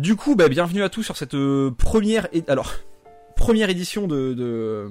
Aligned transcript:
Du 0.00 0.16
coup, 0.16 0.34
bah, 0.34 0.48
bienvenue 0.48 0.82
à 0.82 0.88
tous 0.88 1.02
sur 1.02 1.18
cette 1.18 1.34
euh, 1.34 1.70
première, 1.72 2.26
alors 2.48 2.72
première 3.36 3.68
édition 3.68 4.06
de, 4.06 4.32
de 4.32 4.44
euh, 4.44 4.88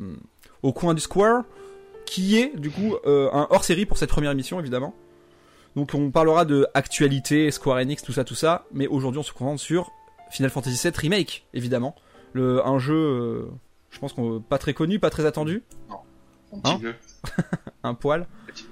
au 0.62 0.72
coin 0.72 0.94
du 0.94 1.02
Square, 1.02 1.46
qui 2.06 2.38
est 2.38 2.56
du 2.56 2.70
coup 2.70 2.96
euh, 3.08 3.28
un 3.34 3.48
hors 3.50 3.64
série 3.64 3.88
pour 3.88 3.98
cette 3.98 4.12
première 4.12 4.30
émission 4.30 4.60
évidemment. 4.60 4.94
Donc 5.76 5.96
on 5.96 6.12
parlera 6.12 6.46
de 6.46 6.68
actualité, 6.76 7.50
Square 7.50 7.78
Enix, 7.78 8.04
tout 8.04 8.12
ça, 8.12 8.24
tout 8.24 8.36
ça. 8.36 8.68
Mais 8.72 8.86
aujourd'hui, 8.86 9.18
on 9.18 9.24
se 9.24 9.34
concentre 9.34 9.60
sur 9.60 9.92
Final 10.30 10.52
Fantasy 10.52 10.80
VII 10.80 10.94
Remake, 10.96 11.48
évidemment. 11.56 11.96
Le, 12.34 12.64
un 12.64 12.78
jeu, 12.78 12.94
euh, 12.94 13.46
je 13.90 13.98
pense 13.98 14.14
qu'on 14.14 14.40
pas 14.40 14.60
très 14.60 14.76
connu, 14.76 15.00
pas 15.00 15.10
très 15.10 15.26
attendu, 15.26 15.64
Un 16.54 16.60
petit 16.60 16.72
Hein 16.72 16.80
peu. 16.80 16.94
un 17.84 17.96
poil. 17.96 18.28
Petit. 18.46 18.68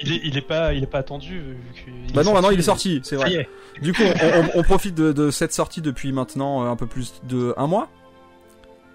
Il 0.00 0.12
est, 0.12 0.20
il 0.24 0.36
est 0.36 0.42
pas, 0.42 0.74
il 0.74 0.82
est 0.82 0.86
pas 0.86 0.98
attendu. 0.98 1.40
Vu 1.40 1.56
qu'il 1.84 2.12
bah 2.14 2.20
est 2.20 2.24
non, 2.24 2.34
maintenant 2.34 2.50
il 2.50 2.58
est 2.58 2.62
sorti. 2.62 3.00
c'est 3.02 3.16
vrai. 3.16 3.32
est. 3.32 3.48
Du 3.80 3.92
coup, 3.94 4.02
on, 4.02 4.40
on- 4.40 4.60
on 4.60 4.62
profite 4.62 4.94
de, 4.94 5.12
de 5.12 5.30
cette 5.30 5.52
sortie 5.54 5.80
depuis 5.80 6.12
maintenant 6.12 6.64
euh, 6.64 6.68
un 6.70 6.76
peu 6.76 6.86
plus 6.86 7.14
de 7.24 7.54
un 7.56 7.66
mois. 7.66 7.88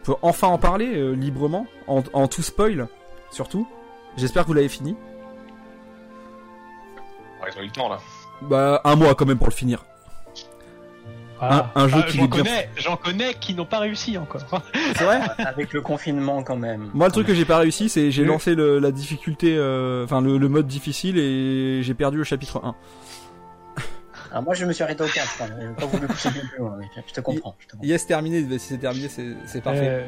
On 0.02 0.06
peut 0.06 0.16
enfin 0.22 0.48
en 0.48 0.58
parler 0.58 0.96
euh, 0.96 1.14
librement, 1.14 1.66
en, 1.88 2.04
en 2.14 2.28
tout 2.28 2.42
spoil, 2.44 2.88
surtout. 3.32 3.68
J'espère 4.18 4.44
que 4.44 4.48
vous 4.48 4.54
l'avez 4.54 4.70
fini. 4.70 4.96
Ouais, 7.42 7.50
ils 7.56 7.60
ont 7.60 7.64
eu 7.64 7.66
le 7.68 7.72
temps 7.72 7.90
là. 7.90 8.00
Bah, 8.44 8.82
un 8.84 8.96
mois 8.96 9.16
quand 9.16 9.26
même 9.26 9.38
pour 9.38 9.48
le 9.50 9.54
finir. 9.54 9.86
Ah. 11.42 11.72
Un- 11.76 11.82
un 11.84 11.88
jeu 11.88 11.98
Ah, 12.00 12.10
qui 12.10 12.18
j'en 12.18 12.28
connais, 12.28 12.70
j'en 12.78 12.96
connais 12.98 13.34
qui 13.34 13.54
n'ont 13.56 13.66
pas 13.66 13.80
réussi 13.80 14.18
encore. 14.18 14.42
C'est 14.96 15.04
vrai 15.04 15.20
Avec 15.40 15.74
le 15.74 15.82
confinement 15.82 16.44
quand 16.44 16.56
même. 16.56 16.92
Moi, 16.94 17.08
le 17.08 17.12
truc 17.12 17.26
que 17.28 17.34
j'ai 17.34 17.46
pas 17.46 17.58
réussi, 17.58 17.90
c'est 17.90 18.12
j'ai 18.12 18.22
Oui. 18.22 18.28
lancé 18.28 18.54
le- 18.56 18.78
la 18.80 18.92
difficulté, 18.92 19.56
euh, 19.58 20.04
enfin 20.06 20.22
le, 20.22 20.38
le 20.38 20.48
mode 20.50 20.68
difficile 20.68 21.18
et 21.18 21.82
j'ai 21.84 21.94
perdu 21.96 22.18
le 22.18 22.24
chapitre 22.24 22.62
1. 22.64 22.76
Alors 24.32 24.44
moi 24.44 24.54
je 24.54 24.66
me 24.66 24.72
suis 24.72 24.84
arrêté 24.84 25.04
au 25.04 25.08
4, 25.08 25.42
hein. 25.42 25.74
pas 25.78 25.86
voulu 25.88 26.08
pousser 26.08 26.30
plus 26.30 26.58
loin, 26.60 26.76
oui. 26.80 26.86
je 27.08 27.14
te 27.14 27.20
comprends. 27.22 27.56
Je 27.60 27.66
te 27.68 27.72
comprends. 27.74 27.88
Yes, 27.88 28.06
terminé. 28.08 28.44
Si 28.60 28.68
c'est 28.68 28.78
terminé, 28.78 29.08
c'est 29.10 29.62
parfait. 29.62 29.80
Euh, 29.84 30.08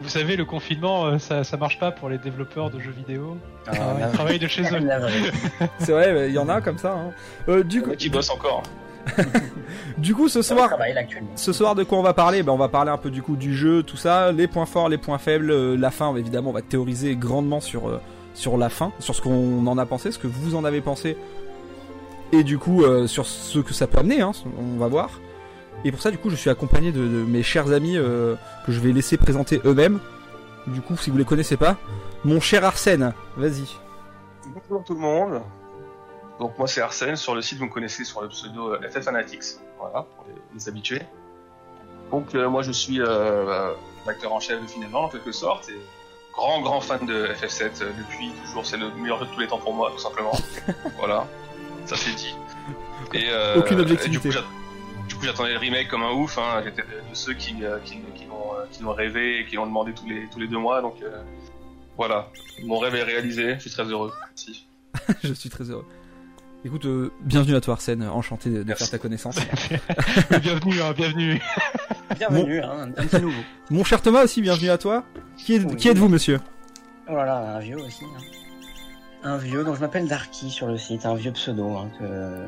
vous 0.00 0.08
savez, 0.08 0.34
le 0.36 0.44
confinement, 0.44 1.04
euh, 1.06 1.18
ça, 1.18 1.44
ça 1.44 1.56
marche 1.56 1.78
pas 1.78 1.92
pour 1.92 2.08
les 2.08 2.18
développeurs 2.18 2.70
de 2.70 2.80
jeux 2.80 2.90
vidéo. 2.90 3.36
Ah, 3.68 3.72
Ils 4.00 4.12
travaillent 4.12 4.38
de 4.40 4.48
chez 4.48 4.62
eux. 4.72 4.90
C'est 5.78 5.92
vrai, 5.92 6.12
bah, 6.12 6.26
il 6.26 6.32
y 6.32 6.38
en 6.38 6.48
a 6.48 6.60
comme 6.60 6.78
ça. 6.78 6.92
hein. 6.94 7.12
Euh, 7.48 7.62
du, 7.62 7.82
coup, 7.82 7.92
qui 7.92 8.08
bossent 8.08 8.30
encore. 8.30 8.64
Du 9.98 10.14
coup, 10.14 10.28
ce 10.28 10.42
soir. 10.42 10.70
Ce 11.36 11.52
soir, 11.52 11.74
de 11.74 11.84
quoi 11.84 11.98
on 11.98 12.02
va 12.02 12.14
parler? 12.14 12.42
Ben, 12.42 12.52
On 12.52 12.58
va 12.58 12.68
parler 12.68 12.90
un 12.90 12.98
peu 12.98 13.10
du 13.10 13.22
coup 13.22 13.36
du 13.36 13.54
jeu, 13.54 13.82
tout 13.82 13.96
ça, 13.96 14.32
les 14.32 14.46
points 14.46 14.66
forts, 14.66 14.88
les 14.88 14.98
points 14.98 15.18
faibles, 15.18 15.50
euh, 15.50 15.76
la 15.76 15.90
fin, 15.90 16.14
évidemment, 16.16 16.50
on 16.50 16.54
va 16.54 16.62
théoriser 16.62 17.16
grandement 17.16 17.60
sur, 17.60 17.88
euh, 17.88 18.00
sur 18.34 18.56
la 18.56 18.68
fin, 18.68 18.92
sur 18.98 19.14
ce 19.14 19.20
qu'on 19.20 19.66
en 19.66 19.78
a 19.78 19.86
pensé, 19.86 20.12
ce 20.12 20.18
que 20.18 20.26
vous 20.26 20.54
en 20.54 20.64
avez 20.64 20.80
pensé, 20.80 21.16
et 22.32 22.44
du 22.44 22.58
coup, 22.58 22.82
euh, 22.82 23.06
sur 23.06 23.26
ce 23.26 23.58
que 23.58 23.74
ça 23.74 23.86
peut 23.86 23.98
amener, 23.98 24.22
hein, 24.22 24.32
on 24.58 24.78
va 24.78 24.88
voir. 24.88 25.10
Et 25.84 25.90
pour 25.90 26.00
ça, 26.00 26.10
du 26.10 26.18
coup, 26.18 26.30
je 26.30 26.36
suis 26.36 26.48
accompagné 26.48 26.92
de, 26.92 27.00
de 27.00 27.24
mes 27.24 27.42
chers 27.42 27.72
amis 27.72 27.96
euh, 27.96 28.36
que 28.64 28.72
je 28.72 28.80
vais 28.80 28.92
laisser 28.92 29.16
présenter 29.16 29.60
eux-mêmes. 29.64 29.98
Du 30.68 30.80
coup, 30.80 30.96
si 30.96 31.10
vous 31.10 31.18
les 31.18 31.24
connaissez 31.24 31.56
pas, 31.56 31.76
mon 32.24 32.40
cher 32.40 32.64
Arsène, 32.64 33.12
vas-y. 33.36 33.64
Bonjour 34.54 34.84
tout 34.84 34.94
le 34.94 35.00
monde. 35.00 35.42
Donc 36.42 36.58
moi 36.58 36.66
c'est 36.66 36.80
Arsène, 36.80 37.14
sur 37.14 37.36
le 37.36 37.40
site 37.40 37.58
vous 37.58 37.66
me 37.66 37.70
connaissez 37.70 38.02
sur 38.04 38.20
le 38.20 38.26
pseudo 38.28 38.72
euh, 38.74 38.80
FF 38.90 39.04
Fanatics, 39.04 39.44
voilà, 39.78 40.02
pour 40.16 40.24
les, 40.26 40.34
les 40.54 40.68
habitués. 40.68 41.02
Donc 42.10 42.34
euh, 42.34 42.48
moi 42.48 42.62
je 42.62 42.72
suis 42.72 43.00
euh, 43.00 43.06
euh, 43.06 43.72
l'acteur 44.08 44.32
en 44.32 44.40
chef 44.40 44.58
finalement 44.66 45.04
en 45.04 45.08
quelque 45.08 45.30
sorte, 45.30 45.68
et 45.68 45.78
grand 46.32 46.60
grand 46.60 46.80
fan 46.80 47.06
de 47.06 47.28
FF7 47.28 47.62
euh, 47.82 47.92
depuis 47.96 48.32
toujours, 48.44 48.66
c'est 48.66 48.76
le 48.76 48.90
meilleur 48.96 49.20
jeu 49.20 49.26
de 49.26 49.30
tous 49.30 49.38
les 49.38 49.46
temps 49.46 49.58
pour 49.58 49.72
moi 49.72 49.92
tout 49.92 50.00
simplement. 50.00 50.32
voilà, 50.98 51.28
ça 51.86 51.94
c'est 51.94 52.12
dit. 52.16 52.34
Et, 53.14 53.26
euh, 53.30 53.60
Aucune 53.60 53.78
objectivité. 53.78 54.10
du 54.10 54.18
coup, 54.18 54.32
j'att- 54.32 55.08
du 55.08 55.14
coup, 55.14 55.24
j'attendais 55.24 55.52
le 55.52 55.58
remake 55.58 55.86
comme 55.86 56.02
un 56.02 56.10
ouf, 56.10 56.38
hein. 56.38 56.60
j'étais 56.64 56.82
de, 56.82 56.88
de 57.08 57.14
ceux 57.14 57.34
qui, 57.34 57.64
euh, 57.64 57.78
qui, 57.84 58.00
qui 58.16 58.24
l'ont 58.24 58.56
euh, 58.56 58.92
rêvé 58.92 59.38
et 59.38 59.46
qui 59.46 59.54
l'ont 59.54 59.66
demandé 59.66 59.92
tous 59.92 60.08
les, 60.08 60.26
tous 60.28 60.40
les 60.40 60.48
deux 60.48 60.58
mois, 60.58 60.80
donc 60.82 60.96
euh, 61.02 61.22
voilà, 61.96 62.30
mon 62.64 62.80
rêve 62.80 62.96
est 62.96 63.04
réalisé, 63.04 63.54
je 63.54 63.60
suis 63.60 63.70
très 63.70 63.84
heureux. 63.84 64.12
Merci. 64.28 64.66
je 65.22 65.32
suis 65.34 65.48
très 65.48 65.70
heureux. 65.70 65.86
Écoute, 66.64 66.84
euh, 66.86 67.10
bienvenue 67.20 67.56
à 67.56 67.60
toi 67.60 67.74
Arsène, 67.74 68.04
enchanté 68.04 68.48
de, 68.50 68.74
faire 68.74 68.88
ta 68.88 68.98
connaissance. 68.98 69.36
bienvenue, 70.40 70.80
hein, 70.80 70.92
bienvenue. 70.96 71.40
Bienvenue, 72.16 72.60
hein, 72.62 72.82
un 72.82 72.90
petit 72.92 73.20
nouveau. 73.20 73.40
Mon 73.70 73.82
cher 73.82 74.00
Thomas 74.00 74.22
aussi, 74.22 74.40
bienvenue 74.42 74.70
à 74.70 74.78
toi. 74.78 75.04
Qui, 75.36 75.54
est, 75.56 75.64
Oui. 75.64 75.74
qui 75.76 75.88
êtes-vous, 75.88 76.08
monsieur? 76.08 76.40
Oh 77.08 77.16
là 77.16 77.24
là, 77.24 77.56
un 77.56 77.58
vieux 77.58 77.78
aussi. 77.78 78.04
hein. 78.04 78.22
Un 79.24 79.36
vieux, 79.38 79.64
donc 79.64 79.74
je 79.74 79.80
m'appelle 79.80 80.06
Darky 80.06 80.50
sur 80.50 80.68
le 80.68 80.78
site, 80.78 81.04
un 81.04 81.14
vieux 81.16 81.32
pseudo. 81.32 81.76
Hein, 81.76 81.90
que... 81.98 82.46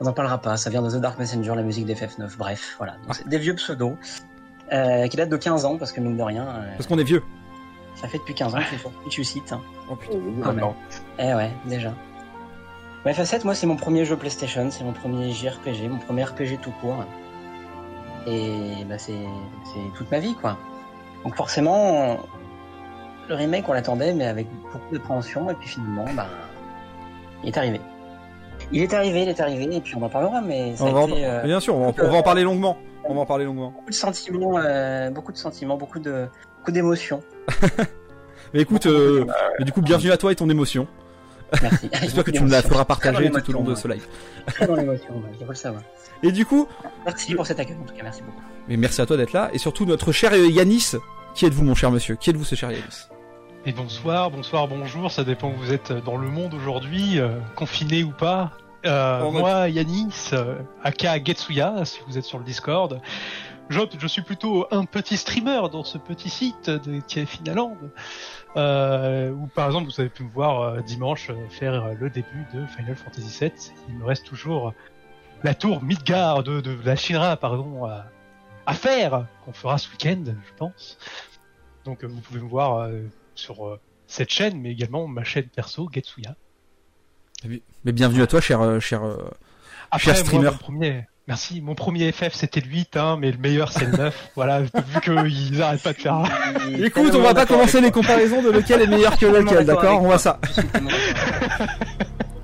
On 0.00 0.04
n'en 0.04 0.12
parlera 0.12 0.38
pas, 0.38 0.56
ça 0.56 0.68
vient 0.68 0.82
de 0.82 0.90
The 0.90 1.00
Dark 1.00 1.16
Messenger, 1.20 1.52
la 1.54 1.62
musique 1.62 1.86
d'FF9. 1.86 2.36
Bref, 2.36 2.74
voilà. 2.78 2.94
Donc, 3.04 3.14
c'est 3.14 3.28
des 3.28 3.38
vieux 3.38 3.54
pseudos 3.54 3.94
euh, 4.72 5.06
qui 5.06 5.16
datent 5.16 5.28
de 5.28 5.36
15 5.36 5.64
ans, 5.64 5.76
parce 5.76 5.92
que 5.92 6.00
mine 6.00 6.16
de 6.16 6.22
rien, 6.24 6.42
euh, 6.44 6.72
Parce 6.76 6.88
qu'on 6.88 6.98
est 6.98 7.04
vieux. 7.04 7.22
ça 7.94 8.08
fait 8.08 8.18
depuis 8.18 8.34
15 8.34 8.52
ans 8.54 8.58
que 8.58 8.64
je 8.64 8.68
suis 8.68 8.78
sur 8.78 8.90
Twitch 9.04 9.22
site. 9.22 9.52
hein. 9.52 9.60
Oh 9.88 9.94
putain. 9.94 10.16
Ah, 10.44 10.52
non. 10.52 10.74
Eh 11.20 11.34
ouais, 11.34 11.52
déjà. 11.66 11.94
Ouais, 13.04 13.12
FF7, 13.12 13.44
moi, 13.44 13.54
c'est 13.54 13.66
mon 13.66 13.76
premier 13.76 14.04
jeu 14.04 14.16
PlayStation, 14.16 14.70
c'est 14.70 14.84
mon 14.84 14.92
premier 14.92 15.32
JRPG, 15.32 15.88
mon 15.88 15.98
premier 15.98 16.24
RPG 16.24 16.58
tout 16.62 16.70
court. 16.80 17.04
Et 18.26 18.84
bah, 18.88 18.98
c'est 18.98 19.12
toute 19.96 20.10
ma 20.10 20.20
vie, 20.20 20.34
quoi. 20.34 20.56
Donc 21.24 21.34
forcément, 21.34 22.18
le 23.28 23.34
remake, 23.34 23.68
on 23.68 23.72
l'attendait, 23.72 24.12
mais 24.14 24.26
avec 24.26 24.46
beaucoup 24.72 24.92
d'appréhension, 24.94 25.50
et 25.50 25.54
puis 25.54 25.68
finalement, 25.68 26.04
bah, 26.14 26.26
il 27.42 27.48
est 27.48 27.58
arrivé. 27.58 27.80
Il 28.70 28.82
est 28.82 28.94
arrivé, 28.94 29.22
il 29.22 29.28
est 29.28 29.40
arrivé, 29.40 29.76
et 29.76 29.80
puis 29.80 29.96
on 29.96 30.02
en 30.02 30.08
parlera, 30.08 30.40
mais 30.40 30.76
ça 30.76 30.84
On 30.84 30.92
va 30.92 31.00
en- 31.00 31.10
euh, 31.10 31.42
Bien 31.42 31.58
sûr, 31.58 31.74
on 31.74 31.80
va, 31.80 31.86
en, 31.88 31.94
on 32.06 32.10
va 32.10 32.16
en 32.18 32.22
parler 32.22 32.44
longuement. 32.44 32.78
On 33.04 33.14
va 33.14 33.20
en 33.22 33.26
parler 33.26 33.44
longuement. 33.44 33.70
beaucoup 33.70 33.90
de 33.90 33.94
sentiments, 33.94 34.58
euh, 34.58 35.10
beaucoup 35.10 35.32
de 35.32 35.36
sentiments, 35.36 35.76
beaucoup 35.76 35.98
de 35.98 36.28
beaucoup 36.58 36.70
d'émotions. 36.70 37.20
Mais 38.54 38.60
écoute, 38.60 38.86
euh, 38.86 39.24
mais 39.58 39.64
du 39.64 39.72
coup, 39.72 39.80
bienvenue 39.80 40.12
à 40.12 40.16
toi 40.18 40.30
et 40.30 40.36
ton 40.36 40.48
émotion. 40.50 40.86
Merci. 41.60 41.90
J'espère 42.00 42.24
que 42.24 42.30
tu 42.30 42.42
me 42.42 42.50
la 42.50 42.62
feras 42.62 42.84
partager 42.84 43.30
tout 43.30 43.50
au 43.50 43.52
long 43.52 43.62
de 43.64 43.74
ce 43.74 43.88
live. 43.88 44.06
Très 44.46 44.66
dans 44.66 44.76
l'émotion, 44.76 45.14
ouais, 45.16 45.30
il 45.38 45.44
faut 45.44 45.52
le 45.52 45.56
savoir. 45.56 45.82
Et 46.22 46.30
du 46.32 46.46
coup, 46.46 46.68
Merci 47.04 47.34
pour 47.34 47.46
cet 47.46 47.58
accueil, 47.60 47.76
en 47.82 47.84
tout 47.84 47.94
cas, 47.94 48.02
merci 48.04 48.22
beaucoup. 48.22 48.40
mais 48.68 48.76
merci 48.76 49.00
à 49.00 49.06
toi 49.06 49.16
d'être 49.16 49.32
là. 49.32 49.50
Et 49.52 49.58
surtout, 49.58 49.84
notre 49.84 50.12
cher 50.12 50.34
Yanis. 50.34 50.92
Qui 51.34 51.46
êtes-vous, 51.46 51.64
mon 51.64 51.74
cher 51.74 51.90
monsieur? 51.90 52.14
Qui 52.16 52.30
êtes-vous, 52.30 52.44
ce 52.44 52.54
cher 52.54 52.70
Yanis? 52.70 53.08
Et 53.64 53.72
bonsoir, 53.72 54.30
bonsoir, 54.30 54.68
bonjour, 54.68 55.10
ça 55.10 55.24
dépend 55.24 55.48
où 55.50 55.56
vous 55.56 55.72
êtes 55.72 55.92
dans 55.92 56.16
le 56.16 56.28
monde 56.28 56.52
aujourd'hui, 56.54 57.18
euh, 57.18 57.38
confiné 57.56 58.02
ou 58.02 58.10
pas. 58.10 58.50
Euh, 58.84 59.30
moi, 59.30 59.68
Yanis, 59.68 60.30
euh, 60.32 60.56
aka 60.82 61.22
Getsuya, 61.22 61.84
si 61.84 62.00
vous 62.08 62.18
êtes 62.18 62.24
sur 62.24 62.38
le 62.38 62.44
Discord, 62.44 63.00
je, 63.68 63.78
je 63.98 64.06
suis 64.08 64.22
plutôt 64.22 64.66
un 64.72 64.84
petit 64.84 65.16
streamer 65.16 65.62
dans 65.70 65.84
ce 65.84 65.96
petit 65.96 66.28
site 66.28 66.68
de, 66.68 67.00
qui 67.06 67.20
est 67.20 67.26
Finaland, 67.26 67.76
euh, 68.56 69.30
où 69.30 69.46
par 69.46 69.66
exemple 69.66 69.90
vous 69.90 70.00
avez 70.00 70.10
pu 70.10 70.24
me 70.24 70.30
voir 70.30 70.60
euh, 70.60 70.80
dimanche 70.80 71.30
euh, 71.30 71.48
faire 71.48 71.84
euh, 71.84 71.94
le 71.98 72.10
début 72.10 72.44
de 72.54 72.66
Final 72.66 72.96
Fantasy 72.96 73.38
VII. 73.40 73.52
Il 73.88 73.94
me 73.96 74.04
reste 74.04 74.26
toujours 74.26 74.74
la 75.42 75.54
tour 75.54 75.82
Midgard 75.82 76.42
de, 76.42 76.60
de 76.60 76.76
la 76.84 76.94
Shinra, 76.96 77.36
pardon, 77.36 77.84
à, 77.86 78.04
à 78.66 78.74
faire, 78.74 79.26
qu'on 79.44 79.52
fera 79.52 79.78
ce 79.78 79.90
week-end, 79.90 80.22
je 80.26 80.54
pense. 80.56 80.98
Donc 81.84 82.04
euh, 82.04 82.06
vous 82.06 82.20
pouvez 82.20 82.40
me 82.40 82.48
voir 82.48 82.78
euh, 82.78 83.00
sur 83.34 83.66
euh, 83.66 83.80
cette 84.06 84.30
chaîne, 84.30 84.60
mais 84.60 84.70
également 84.70 85.06
ma 85.08 85.24
chaîne 85.24 85.46
perso, 85.48 85.88
Getsuya. 85.92 86.36
Mais 87.84 87.92
bienvenue 87.92 88.22
à 88.22 88.26
toi, 88.28 88.40
cher, 88.40 88.60
euh, 88.60 88.78
cher. 88.78 89.02
euh, 89.02 89.16
Après, 89.90 90.04
Cher 90.04 90.14
moi, 90.14 90.24
streamer. 90.24 90.50
mon 90.50 90.56
premier, 90.58 91.06
merci, 91.28 91.60
mon 91.60 91.74
premier 91.74 92.12
FF 92.12 92.32
c'était 92.32 92.60
le 92.60 92.68
8, 92.68 92.96
hein, 92.96 93.16
mais 93.20 93.30
le 93.30 93.38
meilleur 93.38 93.72
c'est 93.72 93.86
le 93.86 93.96
9. 93.96 94.30
voilà, 94.36 94.62
vu 94.62 94.70
qu'ils 95.02 95.62
arrêtent 95.62 95.82
pas 95.82 95.92
de 95.92 95.98
faire. 95.98 96.22
Écoute, 96.78 97.14
on 97.14 97.22
va 97.22 97.34
pas 97.34 97.46
commencer 97.46 97.80
les 97.80 97.90
comparaisons 97.90 98.42
de 98.42 98.50
lequel 98.50 98.82
est 98.82 98.86
meilleur 98.86 99.16
que 99.16 99.26
lequel, 99.26 99.64
d'accord 99.64 100.02
On 100.02 100.06
voit 100.06 100.18
ça. 100.18 100.38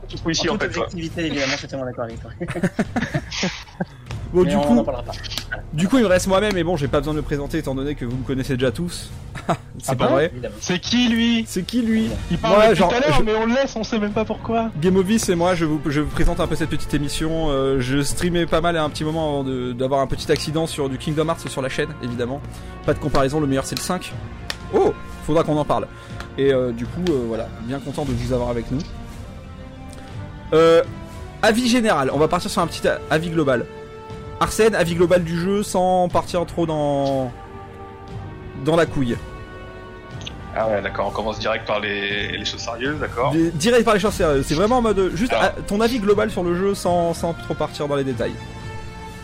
Tout 0.09 0.31
ici 0.31 0.49
en 0.49 0.55
en 0.55 0.59
fait. 0.59 0.67
objectivité, 0.67 1.27
évidemment, 1.27 1.53
je 1.53 1.59
suis 1.59 1.69
tellement 1.69 1.85
d'accord 1.85 2.05
avec 2.05 2.21
toi. 2.21 2.31
Bon, 4.33 4.43
Mais 4.45 4.51
du 4.51 4.57
on 4.57 4.61
coup, 4.61 4.75
n'en 4.75 4.85
parlera 4.85 5.03
pas. 5.05 5.13
du 5.73 5.89
coup, 5.89 5.97
il 5.97 6.03
me 6.03 6.09
reste 6.09 6.27
moi-même, 6.27 6.57
et 6.57 6.63
bon, 6.63 6.77
j'ai 6.77 6.87
pas 6.89 6.99
besoin 6.99 7.15
de 7.15 7.19
le 7.19 7.23
présenter 7.25 7.59
étant 7.59 7.75
donné 7.75 7.95
que 7.95 8.05
vous 8.05 8.17
me 8.17 8.25
connaissez 8.27 8.55
déjà 8.55 8.71
tous. 8.71 9.09
C'est 9.79 9.93
Ah 9.93 9.95
pas 9.97 10.07
bon 10.09 10.13
vrai. 10.15 10.33
C'est 10.61 10.79
qui 10.81 11.09
lui? 11.09 11.45
C'est 11.47 11.63
qui 11.63 11.81
lui? 11.81 12.11
Il 12.31 12.37
parle 12.39 12.57
Moi, 12.57 12.65
depuis 12.67 12.79
genre, 12.79 12.89
tout 12.91 12.97
à 12.97 13.01
l'heure, 13.01 13.17
je- 13.19 13.23
mais 13.23 13.35
on 13.35 13.47
le 13.47 13.55
laisse, 13.55 13.75
on 13.77 13.85
sait 13.85 13.99
même 13.99 14.13
pas 14.13 14.25
pourquoi. 14.27 14.71
Game 14.81 14.97
of 14.97 15.07
c'est 15.17 15.35
moi, 15.35 15.55
je 15.55 15.65
vous, 15.65 15.81
je 15.87 16.01
vous 16.03 16.11
présente 16.11 16.41
un 16.41 16.47
peu 16.47 16.57
cette 16.57 16.69
petite 16.69 16.93
émission. 16.93 17.47
Euh, 17.49 17.81
je 17.81 18.03
streamais 18.03 18.45
pas 18.45 18.61
mal 18.61 18.77
à 18.77 18.83
un 18.85 18.91
petit 18.91 19.05
moment 19.05 19.29
avant 19.31 19.45
de- 19.45 19.73
d'avoir 19.73 20.01
un 20.01 20.07
petit 20.07 20.31
accident 20.31 20.67
sur 20.67 20.89
du 20.91 20.99
Kingdom 20.99 21.27
Hearts 21.29 21.49
sur 21.49 21.63
la 21.63 21.69
chaîne, 21.71 21.89
évidemment. 22.03 22.41
Pas 22.85 22.93
de 22.95 22.99
comparaison, 22.99 23.41
le 23.41 23.47
meilleur 23.47 23.65
c'est 23.65 23.77
le 23.77 23.83
5. 23.83 24.13
Oh 24.75 24.93
Faudra 25.27 25.43
qu'on 25.45 25.57
en 25.57 25.65
parle. 25.65 25.87
Et 26.37 26.53
euh, 26.53 26.73
du 26.73 26.85
coup, 26.85 27.05
euh, 27.11 27.25
voilà, 27.29 27.49
bien 27.63 27.79
content 27.81 28.05
de 28.05 28.13
vous 28.13 28.33
avoir 28.35 28.51
avec 28.51 28.71
nous. 28.71 28.79
Euh, 30.53 30.83
avis 31.43 31.69
général, 31.69 32.11
on 32.13 32.19
va 32.19 32.29
partir 32.29 32.51
sur 32.51 32.61
un 32.63 32.67
petit 32.67 32.83
avis 33.11 33.31
global. 33.31 33.65
Arsène, 34.41 34.75
avis 34.75 34.95
global 34.95 35.25
du 35.25 35.39
jeu 35.39 35.63
sans 35.63 36.09
partir 36.09 36.45
trop 36.47 36.67
dans 36.67 37.31
dans 38.65 38.77
la 38.77 38.87
couille. 38.87 39.17
Ah 40.57 40.67
ouais, 40.69 40.83
d'accord, 40.83 41.09
on 41.09 41.11
commence 41.11 41.39
direct 41.39 41.67
par 41.67 41.79
les, 41.81 42.37
les 42.37 42.45
choses 42.45 42.61
sérieuses, 42.61 42.99
d'accord. 42.99 43.31
Di- 43.31 43.51
Direct 43.53 43.85
par 43.85 43.95
les 43.95 44.01
choses 44.01 44.15
sérieuses. 44.15 44.45
C'est 44.47 44.55
vraiment 44.55 44.79
en 44.79 44.83
mode 44.83 45.13
juste 45.15 45.33
Alors. 45.33 45.53
ah, 45.57 45.61
ton 45.67 45.81
avis 45.81 46.01
global 46.01 46.31
sur 46.31 46.43
le 46.43 46.57
jeu 46.57 46.75
sans, 46.75 47.15
sans 47.15 47.33
trop 47.35 47.55
partir 47.55 47.87
dans 47.87 47.95
les 47.97 48.03
détails. 48.05 48.33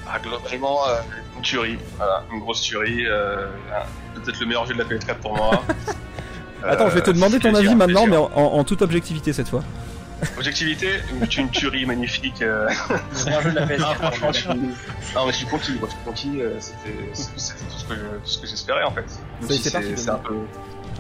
Ah, 0.09 0.19
globalement, 0.21 0.87
euh, 0.89 0.97
une 1.37 1.43
tuerie. 1.43 1.79
Voilà, 1.97 2.23
une 2.33 2.41
grosse 2.41 2.61
tuerie. 2.61 3.05
euh, 3.07 3.47
Peut-être 4.15 4.39
le 4.39 4.47
meilleur 4.47 4.65
jeu 4.67 4.75
de 4.75 4.79
la 4.79 4.85
PS4 4.85 5.17
pour 5.17 5.35
moi. 5.37 5.51
Attends, 6.63 6.89
je 6.89 6.95
vais 6.95 7.03
te 7.03 7.11
Euh, 7.11 7.15
demander 7.15 7.39
ton 7.41 7.51
plaisir, 7.51 7.71
avis 7.71 7.75
maintenant, 7.75 8.07
mais 8.07 8.17
en 8.17 8.63
toute 8.65 8.83
objectivité 8.83 9.33
cette 9.33 9.49
fois. 9.49 9.63
Objectivité, 10.37 10.89
une, 11.13 11.27
une 11.45 11.51
tuerie 11.51 11.87
magnifique. 11.87 12.43
euh. 12.43 12.69
Le 12.91 13.25
meilleur 13.25 13.43
jeu 13.43 13.51
de 13.53 13.57
la 13.57 13.67
PS4. 13.67 13.95
franchement, 13.97 14.33
je 14.33 14.39
suis- 14.41 14.49
Non, 14.49 15.27
mais 15.27 15.33
je 15.33 15.37
suis 15.37 15.47
conquis, 15.47 15.73
moi, 15.79 15.89
je 15.89 15.95
suis 15.95 16.05
conquis. 16.05 16.41
euh, 16.43 16.57
C'était 16.61 16.93
tout 17.13 17.79
ce 17.79 17.85
que 17.85 17.95
je- 17.95 18.47
j'espérais 18.47 18.83
en 18.85 18.91
fait. 18.93 19.05
Si 19.49 19.59
c'est 19.59 19.97
c'est 19.97 20.11
un 20.11 20.17
peu. 20.17 20.35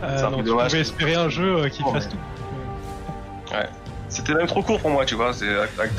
Euh, 0.02 0.16
C'est 0.18 0.24
un 0.24 0.30
non, 0.30 0.38
peu 0.38 0.42
tu 0.44 0.48
dommage. 0.50 0.70
pouvais 0.70 0.80
espérer 0.80 1.14
un 1.14 1.28
jeu 1.28 1.56
euh, 1.64 1.68
qui 1.68 1.82
Oh, 1.86 1.92
fasse 1.92 2.04
ouais. 2.06 2.10
tout. 2.10 2.18
C'était 4.08 4.34
même 4.34 4.46
trop 4.46 4.62
court 4.62 4.78
pour 4.80 4.90
moi, 4.90 5.04
tu 5.04 5.16
vois. 5.16 5.32
C'est 5.32 5.48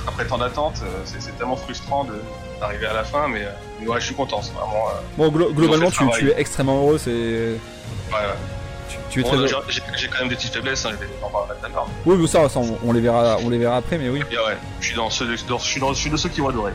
après 0.08 0.26
tant 0.26 0.38
d'attente, 0.38 0.82
c'est 1.04 1.22
c'est 1.22 1.38
tellement 1.38 1.58
frustrant 1.58 2.06
de- 2.06 2.22
d'arriver 2.62 2.86
à 2.86 2.94
la 2.94 3.04
fin, 3.04 3.28
mais, 3.28 3.46
mais 3.82 3.88
ouais, 3.88 4.00
je 4.00 4.06
suis 4.06 4.16
content. 4.16 4.42
C'est 4.42 4.54
vraiment. 4.54 4.88
euh, 4.88 5.02
Bon, 5.18 5.28
glo- 5.30 5.54
globalement, 5.54 5.90
tu, 5.92 6.04
tu 6.18 6.30
es 6.30 6.40
extrêmement 6.40 6.78
heureux, 6.82 6.98
c'est. 6.98 7.12
ouais, 7.12 7.58
ouais. 8.14 8.20
Tu, 8.90 8.98
tu 9.10 9.20
es 9.20 9.24
Bon, 9.24 9.30
très 9.30 9.38
heureux. 9.38 9.64
j'ai- 9.70 10.08
quand 10.08 10.20
même 10.20 10.30
des 10.30 10.36
petites 10.36 10.54
faiblesses, 10.54 10.86
hein, 10.86 10.92
je 10.94 10.98
vais 10.98 11.10
en 11.24 11.30
parler. 11.30 11.54
Oui, 12.06 12.16
mais 12.20 12.28
ça, 12.28 12.48
ça, 12.50 12.60
on, 12.60 12.78
on 12.86 12.92
les 12.94 13.02
verra, 13.02 13.38
on 13.44 13.50
les 13.50 13.58
verra 13.58 13.78
après, 13.78 13.98
mais 13.98 14.10
oui. 14.10 14.22
Et 14.32 14.36
ouais, 14.38 14.58
je 14.80 14.86
suis 14.88 14.96
dans 14.96 15.10
ceux, 15.10 15.26
de- 15.28 15.48
dans- 15.48 15.58
je 15.58 15.66
suis 15.66 15.80
dans, 15.82 15.94
je 15.94 16.00
suis 16.00 16.10
de 16.10 16.18
ceux 16.18 16.30
qui 16.30 16.42
vont 16.42 16.50
adorer. 16.50 16.72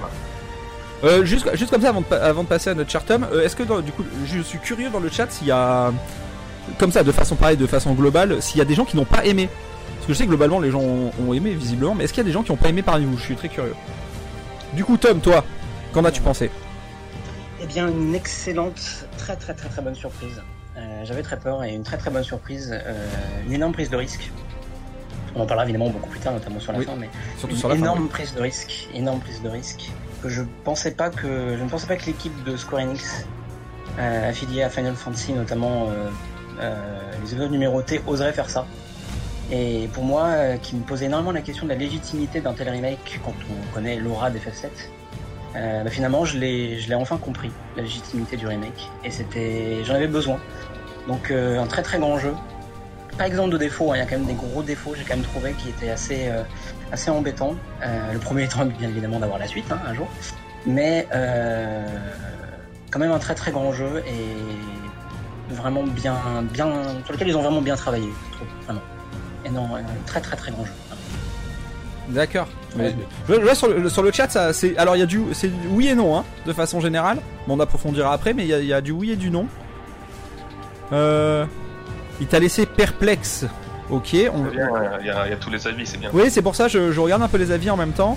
Euh, 1.03 1.25
juste, 1.25 1.49
juste 1.57 1.71
comme 1.71 1.81
ça, 1.83 1.89
avant 1.91 2.01
de, 2.03 2.07
pa- 2.07 2.17
avant 2.23 2.43
de 2.43 2.49
passer 2.49 2.71
à 2.71 2.75
notre 2.75 2.91
chartum, 2.91 3.27
euh, 3.33 3.45
est-ce 3.45 3.57
que 3.57 3.63
dans- 3.63 3.81
du 3.81 3.91
coup, 3.93 4.05
je 4.27 4.41
suis 4.43 4.59
curieux 4.59 4.91
dans 4.91 5.01
le 5.01 5.09
chat 5.09 5.31
s'il 5.31 5.47
y 5.47 5.51
a, 5.51 5.93
comme 6.79 6.93
ça, 6.93 7.03
de 7.03 7.13
façon 7.13 7.37
pareille, 7.37 7.57
de 7.57 7.67
façon 7.67 7.93
globale, 7.95 8.43
s'il 8.43 8.59
y 8.59 8.61
a 8.61 8.67
des 8.67 8.75
gens 8.75 8.85
qui 8.85 8.97
n'ont 8.97 9.05
pas 9.07 9.25
aimé. 9.25 9.49
Parce 9.97 10.07
que 10.07 10.13
je 10.13 10.19
sais 10.19 10.25
que 10.25 10.29
globalement 10.31 10.61
les 10.61 10.71
gens 10.71 10.81
ont, 10.81 11.11
ont 11.27 11.33
aimé 11.35 11.53
visiblement, 11.55 11.95
mais 11.95 12.05
est-ce 12.05 12.13
qu'il 12.13 12.23
y 12.23 12.27
a 12.27 12.29
des 12.29 12.33
gens 12.33 12.43
qui 12.43 12.51
n'ont 12.51 12.57
pas 12.59 12.69
aimé 12.69 12.83
parmi 12.83 13.05
vous? 13.07 13.17
Je 13.19 13.23
suis 13.23 13.37
très 13.37 13.49
curieux. 13.49 13.75
Du 14.75 14.85
coup, 14.85 14.97
Tom, 14.97 15.21
toi, 15.21 15.45
qu'en 15.93 16.05
as-tu 16.05 16.21
pensé? 16.21 16.51
Eh 17.63 17.67
bien, 17.67 17.89
une 17.89 18.15
excellente, 18.15 18.81
très 19.19 19.37
très 19.37 19.53
très 19.55 19.69
très 19.69 19.83
bonne 19.83 19.95
surprise. 19.95 20.41
Euh, 20.81 21.05
J'avais 21.05 21.23
très 21.23 21.39
peur 21.39 21.63
et 21.65 21.75
une 21.75 21.83
très 21.83 21.97
très 21.99 22.11
bonne 22.11 22.25
surprise, 22.25 22.71
euh, 22.73 23.07
une 23.47 23.53
énorme 23.53 23.73
prise 23.73 23.91
de 23.91 23.97
risque. 23.97 24.31
On 25.37 25.41
en 25.43 25.47
parlera 25.47 25.65
évidemment 25.65 25.91
beaucoup 25.91 26.09
plus 26.09 26.19
tard, 26.21 26.33
notamment 26.33 26.59
sur 26.59 26.73
la 26.73 26.79
Oui, 26.79 26.85
fin, 26.87 26.97
mais 26.99 27.09
Surtout 27.39 27.55
une 27.55 27.61
sur 27.61 27.69
la 27.69 27.75
fin. 27.77 27.81
énorme 27.83 28.09
prise 28.09 28.35
de 28.35 28.41
risque, 28.41 28.89
énorme 28.95 29.21
prise 29.21 29.43
de 29.43 29.49
risque 29.49 29.91
que 30.23 30.29
je 30.29 30.43
pensais 30.65 30.91
pas 30.91 31.09
que 31.09 31.57
je 31.57 31.63
ne 31.63 31.69
pensais 31.69 31.87
pas 31.87 31.97
que 31.97 32.05
l'équipe 32.05 32.45
de 32.45 32.55
Square 32.57 32.83
Enix 32.83 33.27
euh, 33.99 34.29
affiliée 34.29 34.63
à 34.63 34.69
Final 34.69 34.95
Fantasy, 34.95 35.33
notamment 35.33 35.89
les 37.23 37.31
épisodes 37.33 37.51
numérotés, 37.51 38.03
oserait 38.07 38.33
faire 38.35 38.51
ça. 38.51 38.67
Et 39.51 39.89
pour 39.93 40.05
moi, 40.05 40.25
euh, 40.27 40.57
qui 40.59 40.77
me 40.77 40.83
posait 40.83 41.07
énormément 41.07 41.33
la 41.33 41.41
question 41.41 41.65
de 41.65 41.71
la 41.73 41.77
légitimité 41.79 42.41
d'un 42.41 42.53
tel 42.53 42.69
remake 42.69 43.21
quand 43.25 43.35
on 43.51 43.75
connaît 43.75 43.97
l'aura 43.97 44.31
des 44.31 44.39
FF7, 44.39 44.69
euh, 45.57 45.83
bah, 45.83 45.91
finalement, 45.91 46.25
je 46.25 46.39
l'ai, 46.39 46.79
je 46.79 46.89
l'ai 46.89 46.95
enfin 46.95 47.17
compris, 47.17 47.51
la 47.77 47.83
légitimité 47.83 48.37
du 48.37 48.47
remake. 48.47 48.89
Et 49.05 49.11
c'était, 49.11 49.83
j'en 49.85 49.95
avais 49.95 50.07
besoin. 50.07 50.39
Donc, 51.11 51.33
euh, 51.33 51.59
un 51.61 51.67
très 51.67 51.83
très 51.83 51.99
grand 51.99 52.19
jeu. 52.21 52.33
Pas 53.19 53.27
exemple 53.27 53.51
de 53.51 53.59
défauts, 53.59 53.91
hein, 53.91 53.97
il 53.97 53.99
y 53.99 54.03
a 54.03 54.07
quand 54.07 54.17
même 54.17 54.27
des 54.29 54.35
gros 54.35 54.63
défauts, 54.63 54.95
j'ai 54.97 55.03
quand 55.03 55.17
même 55.17 55.25
trouvé 55.25 55.53
qui 55.55 55.71
étaient 55.71 55.91
assez, 55.91 56.29
euh, 56.29 56.45
assez 56.93 57.11
embêtants. 57.11 57.57
Euh, 57.83 58.13
le 58.13 58.19
premier 58.21 58.45
étant 58.49 58.65
bien 58.65 58.89
évidemment 58.89 59.19
d'avoir 59.19 59.41
la 59.41 59.49
suite, 59.49 59.65
hein, 59.73 59.81
un 59.89 59.93
jour. 59.93 60.07
Mais 60.67 61.09
euh, 61.13 61.85
quand 62.93 63.01
même 63.01 63.11
un 63.11 63.19
très 63.19 63.35
très 63.35 63.51
grand 63.51 63.73
jeu 63.73 64.05
et 64.07 65.53
vraiment 65.55 65.83
bien, 65.83 66.15
bien, 66.53 66.71
sur 67.05 67.13
lequel 67.13 67.27
ils 67.29 67.37
ont 67.37 67.43
vraiment 67.43 67.61
bien 67.61 67.75
travaillé, 67.75 68.09
je 68.31 68.37
trouve, 68.37 68.47
vraiment. 68.67 68.83
Et 69.45 69.51
non, 69.51 69.65
un 69.75 69.83
très 70.07 70.21
très 70.21 70.37
très 70.37 70.53
grand 70.53 70.65
jeu. 70.65 70.73
D'accord. 72.11 72.47
Mais 72.77 72.95
je, 73.29 73.35
je 73.35 73.41
vois 73.41 73.55
sur 73.57 73.67
le, 73.69 73.89
sur 73.89 74.03
le 74.05 74.13
chat, 74.13 74.31
ça, 74.31 74.53
c'est, 74.53 74.77
alors 74.77 74.95
il 74.95 75.01
y 75.01 75.03
a 75.03 75.07
du, 75.07 75.23
c'est 75.33 75.49
du 75.49 75.67
oui 75.71 75.89
et 75.89 75.95
non, 75.97 76.17
hein, 76.17 76.25
de 76.47 76.53
façon 76.53 76.81
générale. 76.81 77.19
Bon, 77.49 77.57
on 77.57 77.61
approfondira 77.61 78.13
après, 78.13 78.33
mais 78.33 78.45
il 78.45 78.49
y, 78.49 78.55
a- 78.55 78.61
il 78.61 78.67
y 78.67 78.73
a 78.73 78.81
du 78.81 78.93
oui 78.93 79.11
et 79.11 79.17
du 79.17 79.31
non. 79.31 79.47
Euh, 80.93 81.47
il 82.21 82.27
t'a 82.27 82.39
laissé 82.39 82.67
perplexe. 82.67 83.47
Ok, 83.91 84.15
on, 84.33 84.45
Il 84.53 84.57
y, 85.07 85.11
a, 85.11 85.27
il 85.27 85.31
y 85.31 85.33
a 85.33 85.37
tous 85.37 85.51
les 85.51 85.67
avis, 85.67 85.85
c'est 85.87 85.99
bien. 85.99 86.11
Oui, 86.13 86.31
c'est 86.31 86.43
pour 86.43 86.55
ça 86.55 86.69
je, 86.69 86.93
je 86.93 87.01
regarde 87.01 87.23
un 87.23 87.29
peu 87.29 87.39
les 87.39 87.51
avis 87.51 87.71
en 87.71 87.77
même 87.77 87.93
temps. 87.93 88.17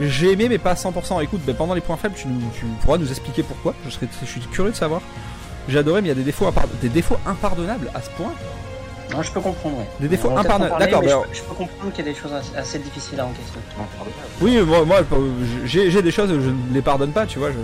J'ai 0.00 0.30
aimé, 0.32 0.48
mais 0.48 0.58
pas 0.58 0.70
à 0.70 0.74
100%. 0.74 1.22
Écoute, 1.24 1.40
ben, 1.44 1.56
pendant 1.56 1.74
les 1.74 1.80
points 1.80 1.96
faibles, 1.96 2.14
tu, 2.16 2.28
nous- 2.28 2.40
tu 2.56 2.64
pourras 2.82 2.98
nous 2.98 3.08
expliquer 3.10 3.42
pourquoi. 3.42 3.74
Je, 3.84 3.90
serais, 3.90 4.06
je 4.22 4.26
suis 4.30 4.40
curieux 4.42 4.70
de 4.70 4.76
savoir. 4.76 5.00
J'ai 5.68 5.78
adoré, 5.78 6.00
mais 6.02 6.06
il 6.06 6.10
y 6.10 6.12
a 6.12 6.14
des 6.14 6.22
défauts, 6.22 6.48
des 6.80 6.88
défauts 6.88 7.18
impardonnables 7.26 7.90
à 7.94 8.00
ce 8.00 8.08
point. 8.10 8.32
Non, 9.12 9.22
je 9.22 9.32
peux 9.32 9.40
comprendre, 9.40 9.78
ouais. 9.78 9.88
Des 9.98 10.06
défauts 10.08 10.30
impardonnables. 10.36 10.78
D'accord, 10.78 11.00
ben, 11.02 11.08
je, 11.08 11.14
peux- 11.16 11.34
je 11.34 11.42
peux 11.42 11.54
comprendre 11.54 11.92
qu'il 11.92 12.04
y 12.06 12.08
a 12.08 12.12
des 12.12 12.18
choses 12.18 12.30
assez- 12.56 12.78
difficiles 12.78 13.18
à 13.18 13.24
encaisser. 13.24 13.42
oui, 14.40 14.60
moi, 14.64 14.84
moi, 14.84 14.98
j'ai 15.64 15.90
j'ai 15.90 16.02
des 16.02 16.10
choses, 16.12 16.28
je 16.30 16.34
ne 16.50 16.72
les 16.74 16.82
pardonne 16.82 17.10
pas, 17.10 17.26
tu 17.26 17.38
vois. 17.40 17.50
Je... 17.50 17.56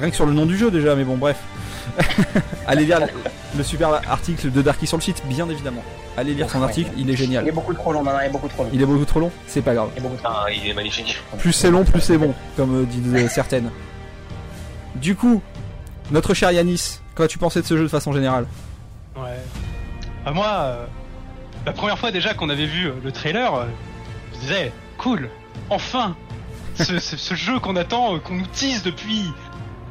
Rien 0.00 0.08
que 0.08 0.16
sur 0.16 0.24
le 0.26 0.32
nom 0.32 0.46
du 0.46 0.56
jeu 0.56 0.70
déjà, 0.70 0.94
mais 0.96 1.04
bon, 1.04 1.16
bref. 1.16 1.36
Allez 2.66 2.84
lire 2.84 3.00
le, 3.00 3.06
le 3.56 3.62
super 3.64 3.90
article 4.10 4.50
de 4.50 4.62
Darky 4.62 4.86
sur 4.86 4.96
le 4.96 5.02
site, 5.02 5.22
bien 5.26 5.48
évidemment. 5.48 5.82
Allez 6.16 6.34
lire 6.34 6.48
son 6.50 6.58
Ouais. 6.58 6.64
article, 6.64 6.90
il 6.96 7.08
est 7.08 7.12
Il 7.14 7.16
génial. 7.16 7.48
est 7.48 7.52
beaucoup 7.52 7.74
trop 7.74 7.92
long, 7.92 8.02
non, 8.02 8.12
non, 8.12 8.18
il 8.22 8.26
est 8.26 8.30
beaucoup 8.30 8.48
trop 8.48 8.64
long. 8.64 8.70
Il 8.72 8.80
est 8.82 8.86
beaucoup 8.86 9.04
trop 9.04 9.20
long, 9.20 9.30
c'est 9.46 9.62
pas 9.62 9.74
grave. 9.74 9.88
Il 9.94 9.98
est 9.98 10.02
beaucoup 10.02 10.16
trop 10.16 10.28
long. 10.28 10.34
Ah, 10.46 10.50
il 10.50 10.68
est 10.68 10.74
magnifique. 10.74 11.18
Plus 11.38 11.52
c'est 11.52 11.70
long, 11.70 11.84
plus 11.84 12.00
c'est 12.00 12.18
bon, 12.18 12.34
comme 12.56 12.82
euh, 12.82 12.84
disent 12.84 13.14
euh, 13.14 13.28
certaines. 13.28 13.70
Du 14.96 15.16
coup, 15.16 15.42
notre 16.10 16.34
cher 16.34 16.50
Yanis, 16.52 17.00
qu'as 17.16 17.26
tu 17.28 17.38
pensé 17.38 17.60
de 17.62 17.66
ce 17.66 17.76
jeu 17.76 17.82
de 17.84 17.88
façon 17.88 18.12
générale? 18.12 18.46
Ouais. 19.16 19.38
Bah, 20.24 20.30
moi, 20.32 20.46
euh, 20.48 20.84
la 21.66 21.72
première 21.72 21.98
fois 21.98 22.10
déjà 22.10 22.34
qu'on 22.34 22.50
avait 22.50 22.66
vu 22.66 22.90
le 23.02 23.12
trailer, 23.12 23.54
euh, 23.54 23.64
je 24.34 24.40
disais, 24.40 24.72
cool, 24.98 25.30
enfin 25.70 26.14
ce, 26.74 26.98
ce- 26.98 27.16
ce 27.16 27.34
jeu 27.34 27.58
qu'on 27.58 27.76
attend, 27.76 28.14
euh, 28.14 28.18
qu'on 28.18 28.34
nous 28.34 28.46
tease 28.46 28.82
depuis 28.82 29.24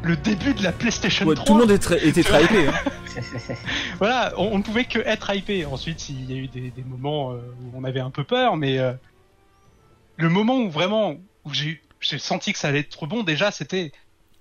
le 0.03 0.15
début 0.15 0.53
de 0.53 0.63
la 0.63 0.71
PlayStation 0.71 1.25
Ouais, 1.25 1.35
3. 1.35 1.45
Tout 1.45 1.53
le 1.57 1.65
monde 1.67 1.79
très- 1.79 2.05
était 2.07 2.23
très 2.23 2.43
hypé. 2.43 2.67
hein. 2.67 2.73
Voilà, 3.99 4.33
on, 4.37 4.53
on 4.53 4.57
ne 4.59 4.63
pouvait 4.63 4.85
que 4.85 4.99
être 4.99 5.33
hypé. 5.35 5.65
Ensuite, 5.65 6.09
il 6.09 6.31
y 6.31 6.33
a 6.33 6.37
eu 6.37 6.47
des, 6.47 6.71
des 6.71 6.83
moments 6.83 7.31
euh, 7.33 7.37
où 7.61 7.71
on 7.77 7.83
avait 7.83 7.99
un 7.99 8.09
peu 8.09 8.23
peur, 8.23 8.57
mais 8.57 8.79
euh, 8.79 8.93
le 10.17 10.29
moment 10.29 10.57
où 10.57 10.69
vraiment 10.69 11.15
où 11.45 11.53
j'ai 11.53 11.79
senti 12.17 12.53
que 12.53 12.59
ça 12.59 12.69
allait 12.69 12.79
être 12.79 13.05
bon 13.07 13.23
déjà, 13.23 13.51
c'était 13.51 13.91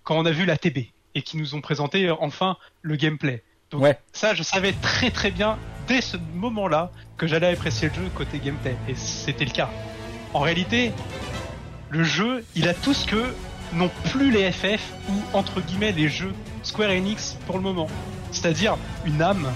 quand 0.05 0.17
on 0.17 0.25
a 0.27 0.31
vu 0.31 0.45
la 0.47 0.57
TB 0.57 0.79
et 1.15 1.23
qu'ils 1.23 1.41
nous 1.41 1.55
ont 1.55 1.61
présenté 1.61 2.07
euh, 2.09 2.15
enfin 2.21 2.57
le 2.83 2.97
gameplay. 2.97 3.43
Donc 3.71 3.83
Ouais. 3.83 3.99
ça, 4.13 4.35
je 4.35 4.43
savais 4.43 4.73
très 4.73 5.11
très 5.11 5.31
bien 5.31 5.59
dès 5.87 6.01
ce 6.01 6.17
moment-là 6.35 6.91
que 7.17 7.27
j'allais 7.27 7.49
apprécier 7.53 7.89
le 7.89 7.95
jeu 7.95 8.11
côté 8.15 8.39
gameplay, 8.39 8.77
et 8.89 8.95
c'était 8.95 9.45
le 9.45 9.51
cas. 9.51 9.69
En 10.33 10.41
réalité, 10.41 10.93
le 11.91 12.03
jeu, 12.05 12.45
il 12.55 12.69
a 12.69 12.75
tout 12.75 12.95
ce 12.95 13.07
que 13.07 13.35
n'ont 13.73 13.91
plus 14.11 14.31
les 14.31 14.51
FF 14.51 14.81
ou 15.09 15.37
entre 15.37 15.61
guillemets 15.61 15.93
les 15.93 16.09
jeux 16.09 16.33
Square 16.63 16.91
Enix 16.91 17.37
pour 17.47 17.57
le 17.57 17.63
moment. 17.63 17.89
C'est-à-dire 18.33 18.77
une 19.05 19.23
âme, 19.23 19.51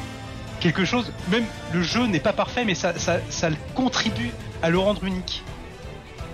quelque 0.60 0.84
chose, 0.84 1.12
même 1.28 1.44
le 1.72 1.82
jeu 1.82 2.06
n'est 2.06 2.20
pas 2.20 2.32
parfait, 2.32 2.64
mais 2.64 2.74
ça, 2.74 2.98
ça, 2.98 3.18
ça 3.28 3.48
contribue 3.74 4.30
à 4.62 4.70
le 4.70 4.78
rendre 4.78 5.04
unique. 5.04 5.42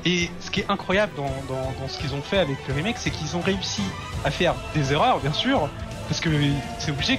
Et 0.04 0.30
ce 0.40 0.50
qui 0.50 0.60
est 0.60 0.70
incroyable 0.70 1.12
dans, 1.16 1.30
dans, 1.48 1.88
ce 1.88 1.98
qu'ils 1.98 2.14
ont 2.14 2.22
fait 2.22 2.38
avec 2.38 2.56
le 2.68 2.74
remake, 2.74 2.96
c'est 2.98 3.10
qu'ils 3.10 3.36
ont 3.36 3.40
réussi 3.40 3.82
à 4.24 4.30
faire 4.30 4.54
des 4.74 4.92
erreurs, 4.92 5.18
bien 5.18 5.32
sûr, 5.32 5.68
parce 6.08 6.20
que 6.20 6.30
c'est 6.78 6.90
obligé, 6.90 7.18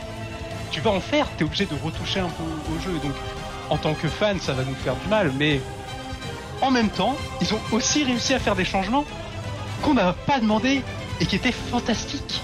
tu 0.71 0.81
vas 0.81 0.91
en 0.91 0.99
faire, 0.99 1.27
t'es 1.37 1.43
obligé 1.43 1.65
de 1.65 1.75
retoucher 1.83 2.21
un 2.21 2.29
peu 2.29 2.43
au 2.43 2.79
jeu. 2.81 2.93
Donc, 3.03 3.13
en 3.69 3.77
tant 3.77 3.93
que 3.93 4.07
fan, 4.07 4.39
ça 4.39 4.53
va 4.53 4.63
nous 4.63 4.75
faire 4.75 4.95
du 4.95 5.07
mal, 5.09 5.31
mais 5.37 5.61
en 6.61 6.71
même 6.71 6.89
temps, 6.89 7.15
ils 7.39 7.53
ont 7.53 7.59
aussi 7.71 8.03
réussi 8.03 8.33
à 8.33 8.39
faire 8.39 8.55
des 8.55 8.65
changements 8.65 9.05
qu'on 9.81 9.93
n'a 9.93 10.13
pas 10.13 10.39
demandé 10.39 10.81
et 11.19 11.25
qui 11.25 11.35
étaient 11.35 11.51
fantastiques. 11.51 12.41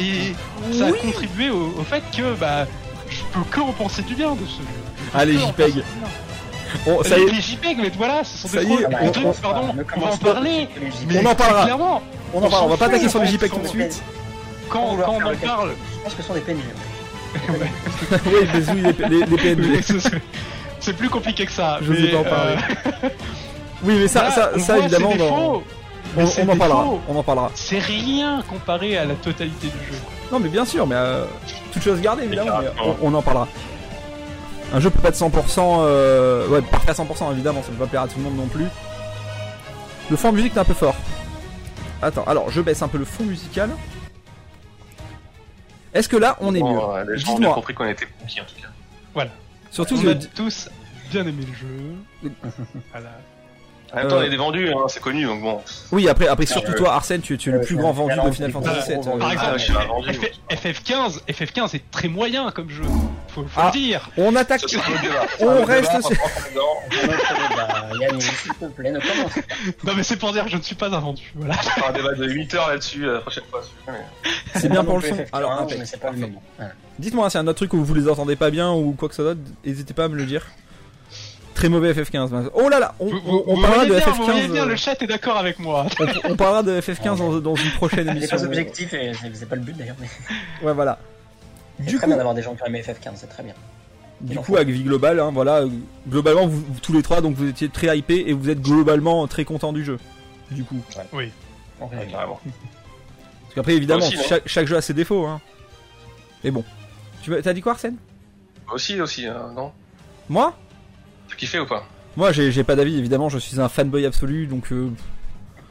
Et 0.00 0.32
ça 0.72 0.86
a 0.86 0.92
contribué 0.92 1.50
au, 1.50 1.74
au 1.78 1.82
fait 1.82 2.02
que 2.16 2.34
bah, 2.34 2.66
je 3.10 3.20
peux 3.32 3.40
que 3.50 3.60
en 3.60 3.72
penser 3.72 4.02
du 4.02 4.14
bien 4.14 4.32
de 4.32 4.46
ce 4.46 4.58
jeu. 4.58 4.68
Je 5.14 5.38
que 5.38 5.44
en 5.44 5.48
JPEG. 5.48 5.82
ça 7.04 7.16
les, 7.16 7.22
y 7.22 7.26
est, 7.26 7.32
les 7.32 7.40
JPEG, 7.40 7.78
mais 7.80 7.90
voilà, 7.96 8.22
ce 8.24 8.38
sont 8.38 8.48
Ça 8.48 8.60
des 8.60 8.66
y 8.66 8.72
est, 8.74 8.76
drôles- 8.82 8.88
on- 9.00 9.04
des 9.06 9.10
trucs, 9.12 9.26
on- 9.26 9.32
pardon, 9.32 9.74
on 9.96 10.00
va 10.00 10.06
en 10.12 10.16
parler. 10.18 10.68
Les. 10.80 11.14
Mais 11.14 11.26
On 11.26 11.30
en 11.30 11.34
parlera. 11.34 11.64
Clairement, 11.64 12.02
on 12.34 12.42
en 12.44 12.48
parle, 12.50 12.64
on 12.64 12.68
va 12.68 12.76
pas 12.76 12.86
attaquer 12.86 13.08
sur 13.08 13.20
les 13.20 13.26
JPEG 13.28 13.50
tout 13.50 13.58
de 13.60 13.66
suite. 13.68 14.02
quand, 14.68 14.96
quand 15.04 15.12
on 15.20 15.24
en 15.26 15.30
le 15.30 15.36
parle, 15.36 15.70
Je 15.96 16.02
pense 16.04 16.14
que 16.14 16.22
ce 16.22 16.28
sont 16.28 16.34
des 16.34 16.40
PNG. 16.40 16.58
oui, 17.48 18.32
mais 18.54 18.72
oui, 18.72 18.82
les, 18.82 19.08
les- 19.08 19.26
les 19.26 19.36
PNG. 19.36 19.82
c'est- 20.80 20.92
plus 20.92 21.10
compliqué 21.10 21.44
que 21.44 21.52
ça. 21.52 21.78
Je 21.82 21.90
mais, 21.92 22.00
sais 22.02 22.08
pas 22.08 22.18
en 22.18 22.24
parler. 22.24 22.54
euh, 23.04 23.08
Oui, 23.82 23.94
mais 24.00 24.08
ça, 24.08 24.30
ça, 24.30 24.58
ça 24.58 24.78
évidemment, 24.78 25.14
dans- 25.16 25.62
on, 26.16 26.48
en 26.48 26.56
parlera. 26.56 26.86
On 27.08 27.16
en 27.16 27.22
parlera. 27.22 27.50
C'est 27.54 27.78
rien 27.78 28.42
comparé 28.48 28.96
à 28.96 29.04
la 29.04 29.14
totalité 29.14 29.68
du 29.68 29.86
jeu. 29.92 30.00
Non, 30.32 30.38
mais 30.38 30.48
bien 30.48 30.64
sûr, 30.64 30.86
mais 30.86 30.94
euh, 30.96 31.24
toute 31.72 31.82
chose 31.82 32.00
gardée, 32.00 32.24
évidemment, 32.24 32.58
mais 32.60 32.66
Exactement. 32.66 32.96
on, 33.02 33.12
on 33.12 33.14
en 33.14 33.22
parlera. 33.22 33.48
Un 34.72 34.80
jeu 34.80 34.90
peut 34.90 35.00
pas 35.00 35.08
être 35.08 35.16
100%, 35.16 35.78
euh, 35.80 36.46
ouais, 36.48 36.60
parfait 36.62 36.90
à 36.90 36.94
100%, 36.94 37.32
évidemment, 37.32 37.62
ça 37.62 37.68
peut 37.70 37.76
pas 37.76 37.86
plaire 37.86 38.02
à 38.02 38.08
tout 38.08 38.18
le 38.18 38.24
monde 38.24 38.36
non 38.36 38.46
plus. 38.48 38.66
Le 40.10 40.16
fond 40.16 40.30
de 40.30 40.36
musique 40.36 40.54
est 40.56 40.58
un 40.58 40.64
peu 40.64 40.74
fort. 40.74 40.94
Attends, 42.02 42.24
alors 42.26 42.50
je 42.50 42.60
baisse 42.60 42.82
un 42.82 42.88
peu 42.88 42.98
le 42.98 43.04
fond 43.04 43.24
musical. 43.24 43.70
Est-ce 45.94 46.08
que 46.08 46.16
là 46.16 46.36
on 46.40 46.54
est 46.54 46.62
mieux 46.62 46.78
euh, 46.78 47.04
Les 47.10 47.18
gens 47.18 47.30
ont 47.30 47.34
Dites-moi. 47.34 47.38
bien 47.38 47.52
compris 47.52 47.74
qu'on 47.74 47.86
était 47.86 48.06
conquis 48.20 48.40
en 48.40 48.44
tout 48.44 48.54
cas. 48.60 49.26
Surtout 49.70 49.96
on 49.98 50.02
que 50.02 50.08
a 50.08 50.14
tous 50.14 50.68
bien 51.10 51.26
aimé 51.26 51.44
le 51.46 51.54
jeu. 51.54 52.32
voilà. 52.92 53.10
En 53.92 53.96
même 53.96 54.08
temps, 54.08 54.16
Euh. 54.18 54.26
il 54.26 54.34
est 54.34 54.36
vendu, 54.36 54.70
hein, 54.70 54.84
c'est 54.88 55.00
connu, 55.00 55.24
donc 55.24 55.40
bon. 55.40 55.60
Oui, 55.92 56.08
après, 56.10 56.28
après 56.28 56.44
surtout 56.44 56.72
ouais. 56.72 56.76
toi, 56.76 56.92
Arsène, 56.94 57.22
tu, 57.22 57.38
tu 57.38 57.48
es 57.48 57.52
le 57.52 57.58
Ouais, 57.60 57.64
plus 57.64 57.76
grand 57.76 57.92
vendu 57.92 58.14
de 58.22 58.30
Final 58.32 58.50
Fantasy 58.52 58.90
VII. 58.90 58.98
gros, 59.00 59.14
euh, 59.14 59.18
Par 59.18 59.28
Ah, 59.28 59.32
exemple, 59.32 59.58
je 59.58 59.64
suis 59.64 59.72
un 59.76 59.84
vendu. 59.86 60.10
F- 60.10 60.30
FF15, 60.50 61.20
FF15 61.26 61.74
est 61.76 61.90
très 61.90 62.08
moyen 62.08 62.50
comme 62.50 62.68
jeu. 62.68 62.82
Faut, 63.28 63.42
faut 63.44 63.48
Ah. 63.60 63.70
le 63.74 63.78
dire. 63.80 64.10
On 64.18 64.36
attaque. 64.36 64.62
On 65.40 65.64
reste 65.64 65.90
on. 66.04 66.08
Yannick, 68.00 68.22
s'il 68.22 68.52
te 68.54 68.64
plaît, 68.66 68.92
ne 68.92 68.98
commence 69.00 69.32
pas. 69.34 69.40
Non 69.84 69.92
mais 69.96 70.02
c'est 70.02 70.16
pour 70.16 70.32
dire 70.32 70.44
que 70.44 70.50
je 70.50 70.56
ne 70.56 70.62
suis 70.62 70.74
pas 70.74 70.86
un 70.94 71.00
vendu. 71.00 71.32
Voilà. 71.34 71.54
On 71.58 71.62
fera 71.70 71.88
un 71.88 71.92
débat 71.92 72.12
de 72.14 72.26
8 72.28 72.54
heures 72.54 72.68
là-dessus 72.68 73.06
euh, 73.06 73.14
la 73.14 73.20
prochaine 73.20 73.44
fois. 73.50 73.62
si 73.62 73.70
vous 73.86 73.92
voulez, 73.92 73.98
mais- 74.54 74.60
C'est 74.60 74.68
bien 74.68 74.84
pour 74.84 74.94
non 74.94 75.00
le 75.00 75.08
son. 75.08 75.14
FF15, 75.14 75.28
Alors, 75.32 75.52
impec. 75.52 75.78
mais 75.78 75.86
c'est 75.86 76.00
pas 76.00 76.10
le 76.10 76.18
moment. 76.18 76.42
Voilà. 76.58 76.72
Dites-moi, 76.98 77.30
c'est 77.30 77.38
un 77.38 77.46
autre 77.46 77.56
truc 77.56 77.72
où 77.74 77.82
vous 77.84 77.94
les 77.94 78.08
entendez 78.08 78.36
pas 78.36 78.50
bien 78.50 78.70
ou 78.72 78.92
quoi 78.92 79.08
que 79.08 79.14
ce 79.14 79.22
soit, 79.22 79.34
n'hésitez 79.64 79.94
pas 79.94 80.04
à 80.04 80.08
me 80.08 80.16
le 80.16 80.24
dire. 80.26 80.46
Très 81.58 81.68
mauvais 81.68 81.92
FF15. 81.92 82.30
mince. 82.30 82.46
Oh 82.54 82.68
là 82.68 82.78
là, 82.78 82.94
on, 83.00 83.06
Vous, 83.06 83.16
on- 83.16 83.20
vous- 83.32 83.42
on 83.48 83.54
vous 83.56 83.62
parlera 83.62 83.84
de 83.84 83.94
bien, 83.96 83.98
vous 84.06 84.24
voyez 84.24 84.42
FF15. 84.42 84.52
bien, 84.52 84.62
euh, 84.62 84.66
le 84.66 84.76
chat 84.76 85.02
est 85.02 85.06
d'accord 85.08 85.36
avec 85.38 85.58
moi. 85.58 85.86
on, 85.98 86.30
on 86.32 86.36
parlera 86.36 86.62
de 86.62 86.80
FF15 86.80 87.16
dans, 87.18 87.40
dans 87.40 87.54
une 87.56 87.70
prochaine 87.72 88.08
émission. 88.08 88.36
pas 88.36 88.44
objectif 88.44 88.92
et 88.94 89.12
c'est 89.20 89.34
c'est 89.34 89.46
pas 89.48 89.56
le 89.56 89.62
but 89.62 89.76
d'ailleurs, 89.76 89.96
mais 90.00 90.06
Ouais, 90.66 90.72
voilà. 90.72 91.00
c'est 91.78 91.86
Du 91.86 91.96
très 91.96 92.00
coup, 92.04 92.06
bien 92.06 92.16
d'avoir 92.16 92.34
des 92.36 92.42
gens 92.42 92.54
qui 92.54 92.62
ont 92.62 92.66
aimé 92.66 92.80
FF15, 92.86 93.10
c'est 93.16 93.26
très 93.26 93.42
bien. 93.42 93.54
du 94.20 94.36
coup, 94.38 94.54
avec 94.54 94.68
vie 94.68 94.84
globale, 94.84 95.18
hein, 95.18 95.32
voilà, 95.34 95.64
globalement, 96.08 96.46
vous, 96.46 96.60
vous- 96.60 96.80
tous 96.80 96.92
les 96.92 97.02
trois, 97.02 97.20
donc 97.22 97.34
vous 97.34 97.48
étiez 97.48 97.68
très 97.68 97.98
hypés 97.98 98.22
et 98.28 98.32
vous 98.34 98.50
êtes 98.50 98.60
globalement 98.60 99.26
très 99.26 99.44
contents 99.44 99.72
du 99.72 99.84
jeu. 99.84 99.98
Du 100.52 100.62
coup, 100.62 100.80
Oui. 101.12 101.32
Ouais, 101.80 101.88
carrément. 102.08 102.40
parce 103.42 103.54
qu'après, 103.56 103.74
évidemment, 103.74 104.06
aussi, 104.06 104.16
non 104.16 104.22
chaque, 104.28 104.46
chaque 104.46 104.66
jeu 104.68 104.76
a 104.76 104.80
ses 104.80 104.94
défauts. 104.94 105.26
Hein. 105.26 105.40
Mais 106.44 106.52
bon, 106.52 106.62
tu 107.22 107.32
t'as 107.42 107.52
dit 107.52 107.62
quoi, 107.62 107.72
Arsène? 107.72 107.96
Moi 108.66 108.76
Aussi, 108.76 109.00
aussi, 109.00 109.26
hein, 109.26 109.50
non? 109.56 109.72
Moi? 110.28 110.56
T'as 111.28 111.34
kiffé 111.36 111.58
ou 111.60 111.66
pas 111.66 111.86
Moi, 112.16 112.32
j'ai 112.32 112.64
pas 112.64 112.76
d'avis. 112.76 112.96
Évidemment, 112.98 113.28
je 113.28 113.38
suis 113.38 113.60
un 113.60 113.68
fanboy 113.68 114.06
absolu, 114.06 114.46
donc. 114.46 114.72
euh, 114.72 114.90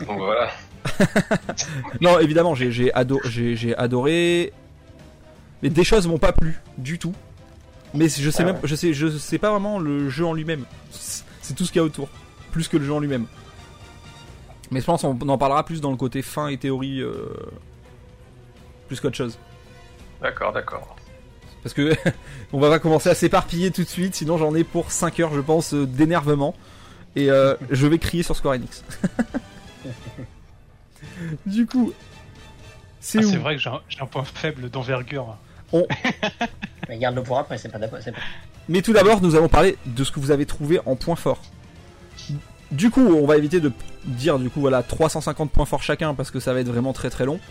Donc 0.05 0.17
voilà. 0.19 0.49
Non, 2.01 2.19
évidemment, 2.19 2.55
j'ai 2.55 2.71
j'ai 2.71 2.93
ado- 2.93 3.19
j'ai- 3.25 3.55
j'ai 3.55 3.75
adoré. 3.75 4.53
Mais 5.61 5.69
des 5.69 5.83
choses 5.83 6.07
m'ont 6.07 6.19
pas 6.19 6.31
plu 6.33 6.59
du 6.77 6.99
tout. 6.99 7.13
Mais 7.93 8.07
je 8.09 8.29
sais 8.29 8.43
Ah 8.43 8.47
même, 8.47 8.59
je 8.63 8.75
sais, 8.75 8.93
je 8.93 9.07
sais 9.17 9.37
pas 9.37 9.49
vraiment 9.49 9.79
le 9.79 10.09
jeu 10.09 10.25
en 10.25 10.33
lui-même. 10.33 10.65
C'est 10.91 11.23
c'est 11.41 11.53
tout 11.55 11.63
ce 11.65 11.71
qu'il 11.71 11.79
y 11.79 11.81
a 11.81 11.85
autour, 11.85 12.09
plus 12.51 12.67
que 12.67 12.75
le 12.77 12.83
jeu 12.85 12.91
en 12.93 12.99
lui-même. 12.99 13.25
Mais 14.69 14.81
je 14.81 14.85
pense 14.85 15.01
qu'on 15.03 15.17
en 15.29 15.37
parlera 15.37 15.63
plus 15.65 15.79
dans 15.79 15.91
le 15.91 15.95
côté 15.97 16.21
fin 16.21 16.49
et 16.49 16.57
théorie, 16.57 16.99
euh, 17.01 17.29
plus 18.89 18.99
qu'autre 18.99 19.15
chose. 19.15 19.39
D'accord, 20.21 20.51
d'accord. 20.51 20.96
Parce 21.67 21.73
que 21.73 21.93
on 22.53 22.61
va 22.61 22.69
pas 22.69 22.79
commencer 22.79 23.09
à 23.09 23.15
s'éparpiller 23.15 23.71
tout 23.71 23.83
de 23.83 23.89
suite, 23.89 24.15
sinon 24.15 24.37
j'en 24.37 24.55
ai 24.55 24.63
pour 24.63 24.89
5 24.89 25.19
heures, 25.19 25.33
je 25.33 25.41
pense, 25.41 25.73
euh, 25.73 25.85
d'énervement. 25.85 26.55
Et 27.17 27.29
euh, 27.29 27.55
je 27.69 27.87
vais 27.87 27.97
crier 27.97 28.23
sur 28.23 28.37
Square 28.37 28.53
Enix. 28.53 28.85
du 31.45 31.65
coup, 31.65 31.91
c'est 33.01 33.17
Ah, 33.17 33.21
où 33.25 33.29
c'est 33.29 33.35
vrai 33.35 33.57
que 33.57 33.61
j'ai 33.61 33.69
un, 33.99 34.05
point 34.05 34.23
faible 34.23 34.69
d'envergure. 34.69 35.35
Mais 36.87 36.97
garde-le 36.97 37.21
pour 37.21 37.37
après, 37.37 37.57
c'est 37.57 37.67
pas 37.67 37.79
d'accord. 37.79 37.99
Mais 38.69 38.81
tout 38.81 38.93
d'abord, 38.93 39.21
nous 39.21 39.35
allons 39.35 39.49
parler 39.49 39.77
de 39.85 40.05
ce 40.05 40.11
que 40.11 40.21
vous 40.21 40.31
avez 40.31 40.45
trouvé 40.45 40.79
en 40.85 40.95
points 40.95 41.17
forts. 41.17 41.41
Du 42.71 42.91
coup, 42.91 43.01
on 43.01 43.27
va 43.27 43.35
éviter 43.35 43.59
de 43.59 43.73
dire 44.05 44.39
du 44.39 44.49
coup 44.49 44.61
voilà 44.61 44.83
350 44.83 45.51
points 45.51 45.65
forts 45.65 45.83
chacun 45.83 46.13
parce 46.13 46.31
que 46.31 46.39
ça 46.39 46.53
va 46.53 46.61
être 46.61 46.69
vraiment 46.69 46.93
très 46.93 47.09
très 47.09 47.25
long. 47.25 47.41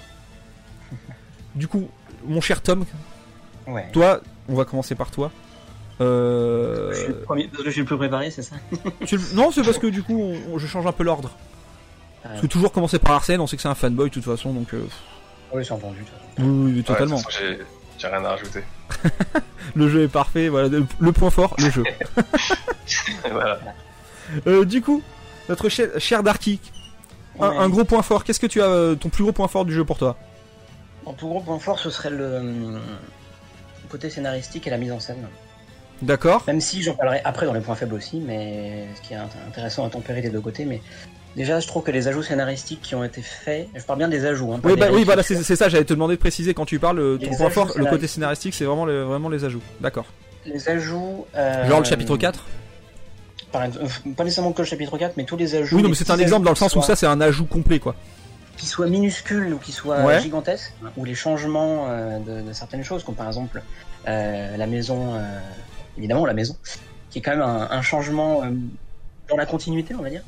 Du 1.55 1.69
coup, 1.69 1.91
mon 2.27 2.41
cher 2.41 2.63
Tom, 2.63 2.87
Ouais. 3.67 3.89
toi, 3.93 4.21
on 4.49 4.55
va 4.55 4.65
commencer 4.65 4.95
par 4.95 5.11
toi. 5.11 5.31
Euh... 6.01 6.91
Je 6.93 6.99
suis 6.99 7.09
le 7.09 7.15
premier- 7.21 7.49
parce 7.49 7.63
que 7.63 7.67
je 7.69 7.71
suis 7.73 7.81
le 7.81 7.87
plus 7.87 7.97
préparé, 7.97 8.31
c'est 8.31 8.43
ça 8.43 8.57
tu- 9.07 9.19
Non, 9.35 9.51
c'est 9.51 9.63
parce 9.63 9.79
que 9.79 9.87
du 9.87 10.03
coup, 10.03 10.19
on- 10.21 10.55
on- 10.55 10.59
je 10.59 10.67
change 10.67 10.87
un 10.87 10.93
peu 10.93 11.05
l'ordre. 11.05 11.31
Ah, 12.25 12.29
Parce 12.31 12.41
que 12.43 12.47
toujours 12.47 12.73
commencer 12.73 12.99
par 12.99 13.13
Arsène, 13.13 13.41
on 13.41 13.47
sait 13.47 13.57
que 13.57 13.63
c'est 13.63 13.69
un 13.69 13.75
fanboy 13.75 14.09
de 14.11 14.15
toute 14.15 14.25
façon, 14.25 14.53
donc 14.53 14.75
euh, 14.75 14.83
Oui, 15.53 15.65
c'est 15.65 15.73
entendu. 15.73 16.05
oui, 16.39 16.45
oui, 16.45 16.65
oui, 16.73 16.77
Ouais, 16.79 16.83
totalement. 16.83 17.19
j'ai- 17.31 17.59
rien 18.09 18.25
à 18.25 18.29
rajouter. 18.31 18.63
Le 19.75 19.89
jeu 19.89 20.03
est 20.03 20.09
parfait, 20.09 20.49
voilà, 20.49 20.69
le, 20.69 20.87
le 21.01 21.13
point 21.13 21.31
fort, 21.31 21.55
le 21.59 21.71
jeu. 21.71 21.83
Voilà. 23.31 23.59
Euh, 24.47 24.65
du 24.65 24.83
coup, 24.83 25.03
notre 25.49 25.69
cher, 25.69 25.89
cher 25.99 26.23
Darky, 26.23 26.61
un, 27.41 27.49
Ouais. 27.51 27.57
un 27.57 27.69
gros 27.69 27.85
point 27.85 28.03
fort. 28.03 28.23
Qu'est-ce 28.25 28.41
que 28.41 28.47
tu 28.47 28.61
as, 28.61 28.67
euh, 28.67 28.95
ton 28.95 29.09
plus 29.09 29.23
gros 29.25 29.33
point 29.33 29.49
fort 29.49 29.65
du 29.65 29.73
jeu 29.73 29.85
pour 29.85 29.99
toi? 29.99 30.17
Mon 31.05 31.13
plus 31.15 31.27
gros 31.27 31.41
point 31.41 31.59
fort, 31.59 31.79
ce 31.79 31.91
serait 31.91 32.11
le 32.11 32.79
côté 33.87 34.11
scénaristique 34.11 34.67
et 34.67 34.71
la 34.71 34.77
mise 34.79 34.93
en 34.93 35.01
scène. 35.01 35.27
D'accord. 36.03 36.45
Même 36.47 36.61
si 36.61 36.83
j'en 36.83 36.95
parlerai 36.95 37.21
après 37.25 37.47
dans 37.47 37.55
les 37.55 37.61
points 37.61 37.75
faibles 37.75 37.95
aussi, 37.95 38.19
mais 38.21 38.85
ce 38.97 39.01
qui 39.09 39.15
est 39.15 39.17
int- 39.17 39.49
intéressant 39.49 39.87
à 39.87 39.91
tempérer 39.91 40.21
des 40.21 40.29
deux 40.29 40.41
côtés. 40.43 40.67
Mais 40.67 40.83
déjà, 41.37 41.59
je 41.59 41.67
trouve 41.67 41.85
que 41.85 41.91
les 41.91 42.07
ajouts 42.07 42.23
scénaristiques 42.23 42.83
qui 42.83 42.95
ont 42.95 43.03
été 43.03 43.23
faits, 43.23 43.69
je 43.75 43.83
parle 43.83 44.01
bien 44.01 44.09
des 44.09 44.27
ajouts. 44.27 44.53
Hein, 44.53 44.61
Oui, 44.63 44.75
bah, 44.77 44.89
oui, 44.93 45.05
voilà, 45.05 45.23
c'est 45.23 45.43
ça. 45.43 45.69
J'allais 45.71 45.85
te 45.85 45.95
demander 45.95 46.17
de 46.17 46.21
préciser 46.21 46.53
quand 46.53 46.67
tu 46.67 46.79
parles. 46.79 46.99
euh, 46.99 47.17
Ton 47.19 47.35
point 47.35 47.51
fort, 47.51 47.73
le 47.77 47.87
côté 47.87 48.07
scénaristique, 48.09 48.53
c'est 48.53 48.65
vraiment, 48.67 48.85
le- 48.85 49.05
vraiment 49.05 49.31
les 49.31 49.45
ajouts. 49.45 49.63
D'accord. 49.81 50.05
Les 50.45 50.69
ajouts. 50.69 51.25
euh, 51.35 51.67
Genre 51.67 51.79
le 51.81 51.85
chapitre 51.87 52.17
4 52.17 52.45
par 53.53 53.65
exemple, 53.65 53.87
euh, 53.87 54.11
Pas 54.17 54.25
nécessairement 54.25 54.53
que 54.53 54.61
le 54.63 54.67
chapitre 54.69 54.99
4, 54.99 55.17
mais 55.17 55.25
tous 55.25 55.37
les 55.37 55.55
ajouts. 55.55 55.77
Oui, 55.77 55.83
non, 55.83 55.89
mais 55.89 55.95
c'est 55.95 56.11
un 56.11 56.19
exemple 56.19 56.45
dans 56.45 56.51
le 56.51 56.57
sens 56.57 56.77
où 56.77 56.83
ça, 56.83 56.95
c'est 56.95 57.07
un 57.07 57.21
ajout 57.23 57.47
complet, 57.47 57.79
quoi. 57.79 57.95
Qui 58.57 58.67
soient 58.67 58.87
minuscules 58.89 59.53
ou 59.55 59.59
qui 59.59 59.73
soient 59.73 60.05
Ouais. 60.05 60.21
gigantesques, 60.21 60.73
ou 60.97 61.05
les 61.05 61.15
changements 61.15 61.89
euh, 61.89 62.19
de, 62.19 62.43
de 62.49 62.53
certaines 62.53 62.85
choses, 62.85 63.05
comme 63.05 63.15
par 63.15 63.27
exemple 63.27 63.63
euh, 64.09 64.57
la 64.57 64.67
maison, 64.67 65.15
euh, 65.15 65.21
évidemment 65.99 66.25
la 66.27 66.33
maison, 66.35 66.57
qui 67.11 67.19
est 67.19 67.23
quand 67.23 67.33
même 67.33 67.43
un, 67.43 67.69
un 67.71 67.83
changement 67.83 68.43
dans 69.29 69.37
la 69.37 69.47
continuité, 69.47 69.95
on 69.95 70.03
va 70.03 70.11
dire. 70.11 70.23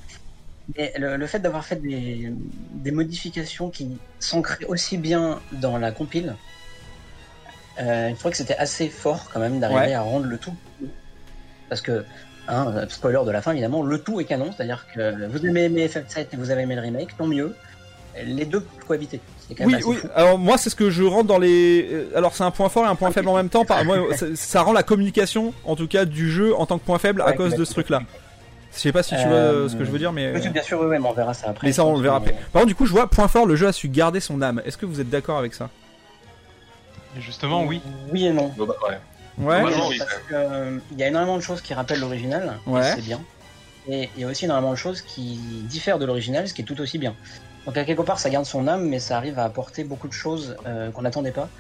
Mais 0.77 0.93
le, 0.99 1.17
le 1.17 1.27
fait 1.27 1.39
d'avoir 1.39 1.65
fait 1.65 1.77
des, 1.77 2.31
des 2.75 2.91
modifications 2.91 3.71
qui 3.71 3.97
s'ancraient 4.19 4.67
aussi 4.67 4.99
bien 4.99 5.41
dans 5.53 5.79
la 5.79 5.93
compile, 5.93 6.35
je 7.79 8.15
trouvais 8.17 8.33
que 8.33 8.37
c'était 8.37 8.57
assez 8.57 8.89
fort 8.89 9.31
quand 9.33 9.41
même 9.41 9.61
d'arriver 9.61 9.81
Ouais. 9.81 9.95
à 9.95 10.03
rendre 10.03 10.27
le 10.27 10.37
tout. 10.37 10.55
Parce 11.69 11.81
que, 11.81 12.05
hein, 12.49 12.87
spoiler 12.89 13.21
de 13.25 13.31
la 13.31 13.41
fin 13.41 13.53
évidemment, 13.53 13.83
le 13.83 14.03
tout 14.03 14.21
est 14.21 14.25
canon, 14.25 14.51
c'est-à-dire 14.53 14.87
que 14.95 15.27
vous 15.29 15.47
avez 15.47 15.65
aimé 15.65 15.87
FF7 15.87 16.27
et 16.33 16.37
vous 16.37 16.51
avez 16.51 16.63
aimé 16.63 16.75
le 16.75 16.81
remake, 16.83 17.17
tant 17.17 17.27
mieux. 17.27 17.55
Les 18.25 18.45
deux 18.45 18.61
peuvent 18.61 18.85
cohabiter. 18.87 19.21
C'est 19.49 19.55
quand 19.55 19.67
même 19.67 19.77
Oui, 19.77 19.83
oui. 19.87 19.97
fou. 19.97 20.09
Alors 20.15 20.39
moi, 20.39 20.59
c'est 20.59 20.71
ce 20.71 20.77
que 20.77 20.91
je 20.91 21.03
rentre 21.05 21.27
dans 21.27 21.39
les. 21.39 21.89
euh, 21.91 22.11
Alors 22.17 22.35
c'est 22.35 22.45
un 22.45 22.51
point 22.51 22.69
fort 22.69 22.85
et 22.85 22.89
un 22.89 22.95
point 22.95 23.11
faible 23.11 23.29
en 23.29 23.37
même 23.37 23.49
temps. 23.49 23.65
Par... 23.65 23.85
Moi, 23.85 23.99
ça, 24.17 24.27
ça 24.35 24.63
rend 24.63 24.73
la 24.73 24.83
communication, 24.83 25.53
en 25.65 25.77
tout 25.77 25.87
cas, 25.89 26.05
du 26.05 26.31
jeu 26.31 26.55
en 26.57 26.67
tant 26.67 26.79
que 26.79 26.85
point 26.85 26.99
faible 26.99 27.23
à 27.23 27.33
cause 27.33 27.55
de 27.55 27.65
ce 27.65 27.73
truc-là. 27.73 28.03
Je 28.75 28.81
sais 28.81 28.93
pas 28.93 29.03
si 29.03 29.11
tu 29.17 29.23
vois 29.23 29.33
Euh, 29.33 29.69
ce 29.69 29.77
que 29.77 29.85
je 29.85 29.91
veux 29.91 29.99
dire, 29.99 30.13
mais. 30.13 30.33
Oui, 30.35 30.49
bien 30.51 30.63
sûr, 30.63 30.79
oui, 30.81 30.87
mais 30.91 30.99
on 31.07 31.13
verra 31.13 31.33
ça 31.35 31.49
après. 31.51 31.67
Mais 31.67 31.73
ça, 31.73 31.85
on 31.85 31.97
le 31.97 32.03
verra 32.03 32.17
après. 32.19 32.33
Par 32.53 32.61
contre, 32.61 32.67
du 32.67 32.75
coup, 32.75 32.85
je 32.87 32.93
vois, 32.93 33.09
point 33.09 33.27
fort, 33.29 33.47
le 33.47 33.57
jeu 33.57 33.67
a 33.67 33.73
su 33.73 33.89
garder 33.89 34.21
son 34.21 34.43
âme. 34.43 34.61
Est-ce 34.67 34.77
que 34.77 34.85
vous 34.87 35.01
êtes 35.01 35.09
d'accord 35.11 35.39
avec 35.39 35.55
ça? 35.55 35.71
Justement, 37.19 37.65
oui. 37.65 37.81
Oui 38.13 38.27
et 38.27 38.33
non. 38.33 38.53
Bon, 38.57 38.67
bah, 38.67 38.75
ouais. 38.89 38.99
Oui, 39.41 39.99
que, 40.29 40.35
euh, 40.35 40.79
il 40.93 40.99
y 40.99 41.03
a 41.03 41.09
énormément 41.09 41.37
de 41.37 41.43
choses 41.43 41.61
qui 41.63 41.73
rappellent 41.73 42.01
l'original, 42.01 42.59
Ouais. 42.67 42.83
c'est 42.95 43.03
bien. 43.05 43.21
Et 43.89 44.11
il 44.17 44.23
y 44.23 44.25
a 44.25 44.29
aussi 44.29 44.45
énormément 44.45 44.73
de 44.73 44.77
choses 44.77 45.01
qui 45.01 45.39
diffèrent 45.65 45.99
de 45.99 46.05
l'original, 46.05 46.47
ce 46.49 46.53
qui 46.55 46.63
est 46.63 46.65
tout 46.65 46.79
aussi 46.81 46.99
bien. 46.99 47.15
Donc 47.69 47.77
à 47.77 47.85
quelque 47.85 48.01
part, 48.01 48.19
ça 48.19 48.31
garde 48.31 48.47
son 48.47 48.67
âme, 48.67 48.87
mais 48.89 48.99
ça 48.99 49.19
arrive 49.19 49.39
à 49.39 49.45
apporter 49.45 49.85
beaucoup 49.85 50.09
de 50.09 50.13
choses 50.15 50.57
euh, 50.65 50.91
qu'on 50.91 51.03
n'attendait 51.03 51.33
pas. 51.33 51.51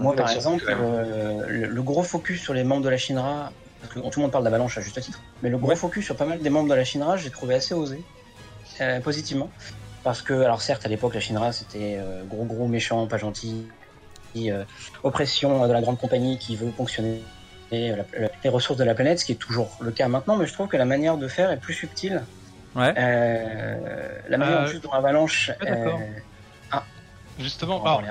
Moi, 0.00 0.16
par 0.16 0.30
exemple, 0.30 0.64
euh, 0.66 1.44
le, 1.46 1.66
le 1.66 1.82
gros 1.82 2.02
focus 2.02 2.40
sur 2.40 2.54
les 2.54 2.64
membres 2.64 2.82
de 2.82 2.88
la 2.88 2.96
Shinra, 2.96 3.52
parce 3.82 3.92
que 3.92 3.98
tout 4.00 4.18
le 4.18 4.22
monde 4.22 4.32
parle 4.32 4.44
d'Avalanche 4.44 4.78
à 4.78 4.80
juste 4.80 4.98
titre, 4.98 5.20
mais 5.42 5.50
le 5.50 5.58
gros 5.58 5.68
Ouais. 5.68 5.76
focus 5.76 6.06
sur 6.06 6.16
pas 6.16 6.24
mal 6.24 6.38
des 6.38 6.48
membres 6.48 6.70
de 6.70 6.74
la 6.74 6.84
Shinra, 6.84 7.18
j'ai 7.18 7.28
trouvé 7.28 7.54
assez 7.54 7.74
osé, 7.74 8.02
euh, 8.80 9.00
positivement. 9.00 9.50
Parce 10.04 10.22
que, 10.22 10.32
alors 10.32 10.62
certes, 10.62 10.86
à 10.86 10.88
l'époque, 10.88 11.12
la 11.12 11.20
Shinra, 11.20 11.52
c'était 11.52 12.00
gros 12.30 12.46
gros 12.46 12.66
méchant, 12.66 13.06
pas 13.06 13.18
gentil, 13.18 13.66
oppression 15.02 15.66
de 15.66 15.72
la 15.74 15.82
grande 15.82 15.98
compagnie 15.98 16.38
qui 16.38 16.56
veut 16.56 16.72
la- 17.70 17.96
la- 18.18 18.30
les 18.42 18.48
ressources 18.48 18.78
de 18.78 18.84
la 18.84 18.94
planète, 18.94 19.18
ce 19.18 19.26
qui 19.26 19.32
est 19.32 19.34
toujours 19.34 19.76
le 19.80 19.90
cas 19.90 20.08
maintenant, 20.08 20.38
mais 20.38 20.46
je 20.46 20.54
trouve 20.54 20.68
que 20.68 20.78
la 20.78 20.86
manière 20.86 21.18
de 21.18 21.28
faire 21.28 21.50
est 21.50 21.58
plus 21.58 21.74
subtile. 21.74 22.22
Ouais. 22.78 22.94
Euh, 22.96 24.18
la 24.28 24.38
manière 24.38 24.60
Euh, 24.60 24.66
en 24.66 24.68
plus 24.70 24.80
dont 24.80 24.90
Avalanche... 24.92 25.50
euh, 25.62 25.90
on 26.72 26.78
Justement, 27.40 28.02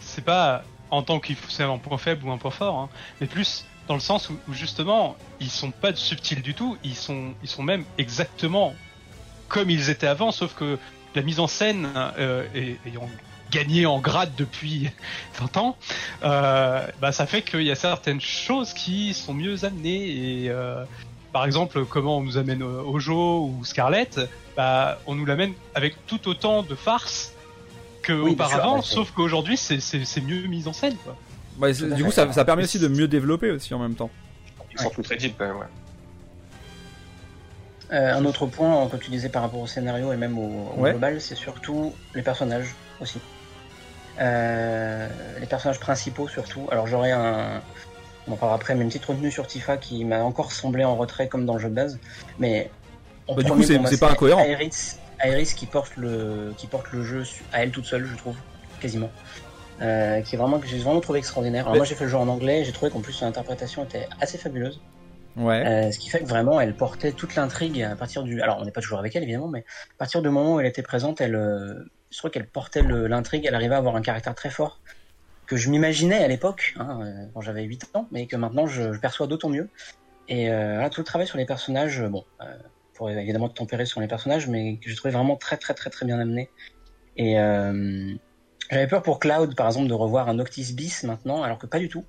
c'est 0.00 0.24
pas 0.24 0.64
en 0.90 1.02
tant 1.02 1.20
qu'il 1.20 1.36
faut 1.36 1.50
c'est 1.50 1.64
un 1.64 1.78
point 1.78 1.98
faible 1.98 2.26
ou 2.26 2.30
un 2.30 2.38
point 2.38 2.50
fort, 2.50 2.76
hein, 2.76 2.88
mais 3.20 3.26
plus 3.26 3.64
dans 3.88 3.94
le 3.94 4.00
sens 4.00 4.30
où, 4.30 4.38
où 4.48 4.52
justement 4.52 5.16
ils 5.40 5.50
sont 5.50 5.70
pas 5.70 5.94
subtils 5.94 6.42
du 6.42 6.54
tout, 6.54 6.76
ils 6.84 6.94
sont 6.94 7.34
ils 7.42 7.48
sont 7.48 7.62
même 7.62 7.84
exactement 7.98 8.74
comme 9.48 9.70
ils 9.70 9.90
étaient 9.90 10.06
avant, 10.06 10.30
sauf 10.30 10.54
que 10.54 10.78
la 11.14 11.22
mise 11.22 11.40
en 11.40 11.46
scène 11.46 11.88
euh, 12.18 12.44
ayant 12.86 13.08
gagné 13.50 13.86
en 13.86 13.98
grade 13.98 14.32
depuis 14.36 14.90
20 15.40 15.56
ans, 15.56 15.76
euh, 16.22 16.86
bah 17.00 17.12
ça 17.12 17.26
fait 17.26 17.42
qu'il 17.42 17.62
y 17.62 17.70
a 17.70 17.74
certaines 17.74 18.20
choses 18.20 18.74
qui 18.74 19.14
sont 19.14 19.34
mieux 19.34 19.64
amenées 19.64 20.44
et 20.44 20.50
euh, 20.50 20.84
par 21.38 21.46
exemple 21.46 21.84
comment 21.84 22.18
on 22.18 22.22
nous 22.22 22.36
amène 22.36 22.62
euh, 22.62 22.82
Ojo 22.82 23.44
ou 23.54 23.64
Scarlett, 23.64 24.18
bah 24.56 24.98
on 25.06 25.14
nous 25.14 25.24
l'amène 25.24 25.52
avec 25.76 25.94
tout 26.08 26.28
autant 26.28 26.64
de 26.64 26.74
farce 26.74 27.32
que 28.02 28.12
Oui, 28.12 28.34
bien 28.34 28.46
sûr, 28.48 28.56
auparavant, 28.56 28.76
ouais, 28.76 28.82
c'est- 28.82 28.94
sauf 28.96 29.12
qu'aujourd'hui 29.12 29.56
c'est 29.56 30.20
mieux 30.20 30.48
mis 30.48 30.66
en 30.66 30.72
scène 30.72 30.96
quoi. 31.04 31.16
Bah, 31.58 31.70
du 31.72 32.02
coup, 32.04 32.10
ça, 32.10 32.32
ça 32.32 32.44
permet 32.44 32.64
aussi 32.64 32.80
de 32.80 32.88
mieux 32.88 33.06
développer 33.06 33.50
aussi 33.52 33.72
en 33.74 33.78
même 33.78 33.94
temps. 33.94 34.10
Ils 34.72 34.80
sont 34.80 34.90
plus 34.90 35.02
crédibles 35.04 35.34
quand 35.38 35.46
même, 35.46 35.56
ouais. 35.58 35.66
Euh, 37.92 38.14
un 38.16 38.24
autre 38.24 38.46
point, 38.46 38.86
comme 38.88 38.98
tu 39.00 39.10
disais 39.10 39.28
par 39.28 39.42
rapport 39.42 39.60
au 39.60 39.66
scénario 39.68 40.12
et 40.12 40.16
même 40.16 40.36
au, 40.38 40.72
au 40.76 40.80
Ouais. 40.82 40.90
global, 40.90 41.20
c'est 41.20 41.34
surtout 41.36 41.94
les 42.16 42.22
personnages 42.22 42.74
aussi. 43.00 43.20
Euh, 44.20 45.08
les 45.40 45.46
personnages 45.46 45.78
principaux 45.80 46.26
surtout. 46.28 46.66
Alors 46.72 46.86
j'aurais 46.88 47.12
un, 47.12 47.60
on 48.28 48.32
en 48.32 48.36
parlera 48.36 48.56
après, 48.56 48.74
mais 48.74 48.82
une 48.82 48.88
petite 48.88 49.04
retenue 49.04 49.30
sur 49.30 49.46
Tifa 49.46 49.76
qui 49.76 50.04
m'a 50.04 50.22
encore 50.22 50.52
semblé 50.52 50.84
en 50.84 50.96
retrait 50.96 51.28
comme 51.28 51.46
dans 51.46 51.54
le 51.54 51.60
jeu 51.60 51.68
de 51.68 51.74
base. 51.74 51.98
Mais 52.38 52.70
en 53.26 53.34
Bah, 53.34 53.42
du 53.42 53.50
coup, 53.50 53.62
c'est- 53.62 53.98
pas 54.00 54.10
incohérent. 54.10 54.44
Iris 55.24 55.54
qui 55.54 55.66
porte 55.66 55.96
le 55.96 56.52
qui 56.56 56.68
porte 56.68 56.92
le 56.92 57.02
jeu 57.02 57.24
à 57.52 57.62
elle 57.62 57.70
toute 57.72 57.86
seule, 57.86 58.06
je 58.06 58.14
trouve, 58.16 58.36
quasiment. 58.80 59.10
Euh, 59.80 60.20
qui 60.22 60.34
est 60.34 60.38
vraiment 60.38 60.58
que 60.58 60.66
j'ai 60.66 60.78
vraiment 60.78 61.00
trouvé 61.00 61.18
extraordinaire. 61.18 61.62
Alors 61.64 61.72
Mais- 61.72 61.78
moi 61.78 61.86
j'ai 61.86 61.94
fait 61.94 62.04
le 62.04 62.10
jeu 62.10 62.16
en 62.16 62.28
anglais, 62.28 62.64
j'ai 62.64 62.72
trouvé 62.72 62.90
qu'en 62.90 63.00
plus 63.00 63.12
son 63.12 63.26
interprétation 63.26 63.84
était 63.84 64.08
assez 64.20 64.38
fabuleuse. 64.38 64.80
Ouais. 65.36 65.64
Euh, 65.66 65.92
ce 65.92 65.98
qui 66.00 66.08
fait 66.08 66.18
que 66.20 66.24
vraiment, 66.26 66.60
elle 66.60 66.74
portait 66.74 67.12
toute 67.12 67.36
l'intrigue 67.36 67.82
à 67.82 67.94
partir 67.94 68.24
du. 68.24 68.42
Alors, 68.42 68.58
on 68.60 68.64
n'est 68.64 68.72
pas 68.72 68.80
toujours 68.80 68.98
avec 68.98 69.14
elle, 69.14 69.22
évidemment, 69.22 69.46
mais 69.46 69.60
à 69.60 69.98
partir 69.98 70.20
du 70.20 70.28
moment 70.30 70.54
où 70.56 70.60
elle 70.60 70.66
était 70.66 70.82
présente, 70.82 71.20
elle, 71.20 71.36
euh, 71.36 71.74
je 72.10 72.18
trouve 72.18 72.30
qu'elle 72.32 72.46
portait 72.48 72.82
l'intrigue. 72.82 73.44
Elle 73.46 73.54
arrivait 73.54 73.76
à 73.76 73.78
avoir 73.78 73.94
un 73.94 74.02
caractère 74.02 74.34
très 74.34 74.50
fort 74.50 74.80
que 75.48 75.56
je 75.56 75.70
m'imaginais 75.70 76.22
à 76.22 76.28
l'époque, 76.28 76.74
hein, 76.78 77.00
euh, 77.02 77.26
quand 77.34 77.40
j'avais 77.40 77.64
8 77.64 77.90
ans, 77.94 78.06
mais 78.12 78.26
que 78.26 78.36
maintenant 78.36 78.66
je, 78.66 78.92
je 78.92 79.00
perçois 79.00 79.26
d'autant 79.26 79.48
mieux. 79.48 79.68
Et 80.28 80.50
euh, 80.50 80.74
voilà, 80.74 80.90
tout 80.90 81.00
le 81.00 81.06
travail 81.06 81.26
sur 81.26 81.38
les 81.38 81.46
personnages, 81.46 82.00
euh, 82.00 82.08
bon, 82.08 82.24
euh, 82.42 82.56
pour 82.94 83.10
évidemment 83.10 83.48
tempérer 83.48 83.86
sur 83.86 84.00
les 84.00 84.08
personnages, 84.08 84.46
mais 84.46 84.76
que 84.76 84.88
j'ai 84.88 84.94
trouvé 84.94 85.12
vraiment 85.12 85.36
très, 85.36 85.56
très, 85.56 85.74
très, 85.74 85.90
très 85.90 86.06
bien 86.06 86.20
amené. 86.20 86.50
Et 87.16 87.40
euh, 87.40 88.14
j'avais 88.70 88.86
peur 88.86 89.02
pour 89.02 89.18
Cloud, 89.18 89.56
par 89.56 89.66
exemple, 89.66 89.88
de 89.88 89.94
revoir 89.94 90.28
un 90.28 90.34
Noctis 90.34 90.74
bis 90.74 91.02
maintenant, 91.04 91.42
alors 91.42 91.58
que 91.58 91.66
pas 91.66 91.78
du 91.78 91.88
tout 91.88 92.04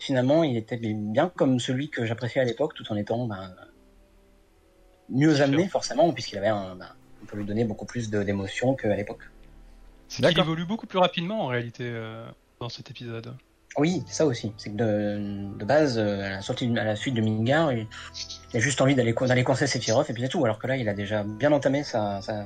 finalement, 0.00 0.42
il 0.42 0.56
était 0.56 0.78
bien 0.78 1.28
comme 1.28 1.60
celui 1.60 1.90
que 1.90 2.04
j'appréciais 2.04 2.40
à 2.40 2.44
l'époque, 2.44 2.74
tout 2.74 2.90
en 2.90 2.96
étant 2.96 3.26
ben, 3.26 3.54
mieux 5.10 5.40
amené, 5.42 5.68
forcément, 5.68 6.12
puisqu'il 6.12 6.38
avait 6.38 6.48
un, 6.48 6.74
ben, 6.74 6.88
on 7.22 7.26
peut 7.26 7.36
lui 7.36 7.44
donner 7.44 7.64
beaucoup 7.64 7.86
plus 7.86 8.10
d'émotions 8.10 8.74
qu'à 8.74 8.96
l'époque. 8.96 9.30
C'est 10.08 10.26
qu'il 10.26 10.40
évolue 10.40 10.64
beaucoup 10.64 10.86
plus 10.86 10.98
rapidement 10.98 11.44
en 11.44 11.46
réalité 11.46 11.84
euh, 11.86 12.26
dans 12.60 12.68
cet 12.68 12.90
épisode. 12.90 13.34
Oui, 13.78 14.02
ça 14.06 14.26
aussi. 14.26 14.52
C'est 14.58 14.70
que 14.70 14.76
de, 14.76 15.58
de 15.58 15.64
base, 15.64 15.96
euh, 15.96 16.26
à 16.26 16.30
la, 16.30 16.40
sortie, 16.42 16.70
à 16.76 16.84
la 16.84 16.94
suite 16.94 17.14
de 17.14 17.22
Mingar, 17.22 17.72
il, 17.72 17.86
il 18.52 18.56
a 18.56 18.60
juste 18.60 18.80
envie 18.82 18.94
d'aller 18.94 19.14
co- 19.14 19.26
d'aller 19.26 19.44
coincer 19.44 19.66
Sephiroth 19.66 20.10
et 20.10 20.12
puis 20.12 20.22
c'est 20.22 20.28
tout. 20.28 20.44
Alors 20.44 20.58
que 20.58 20.66
là, 20.66 20.76
il 20.76 20.86
a 20.88 20.92
déjà 20.92 21.22
bien 21.24 21.52
entamé 21.52 21.84
sa. 21.84 22.20
sa... 22.20 22.44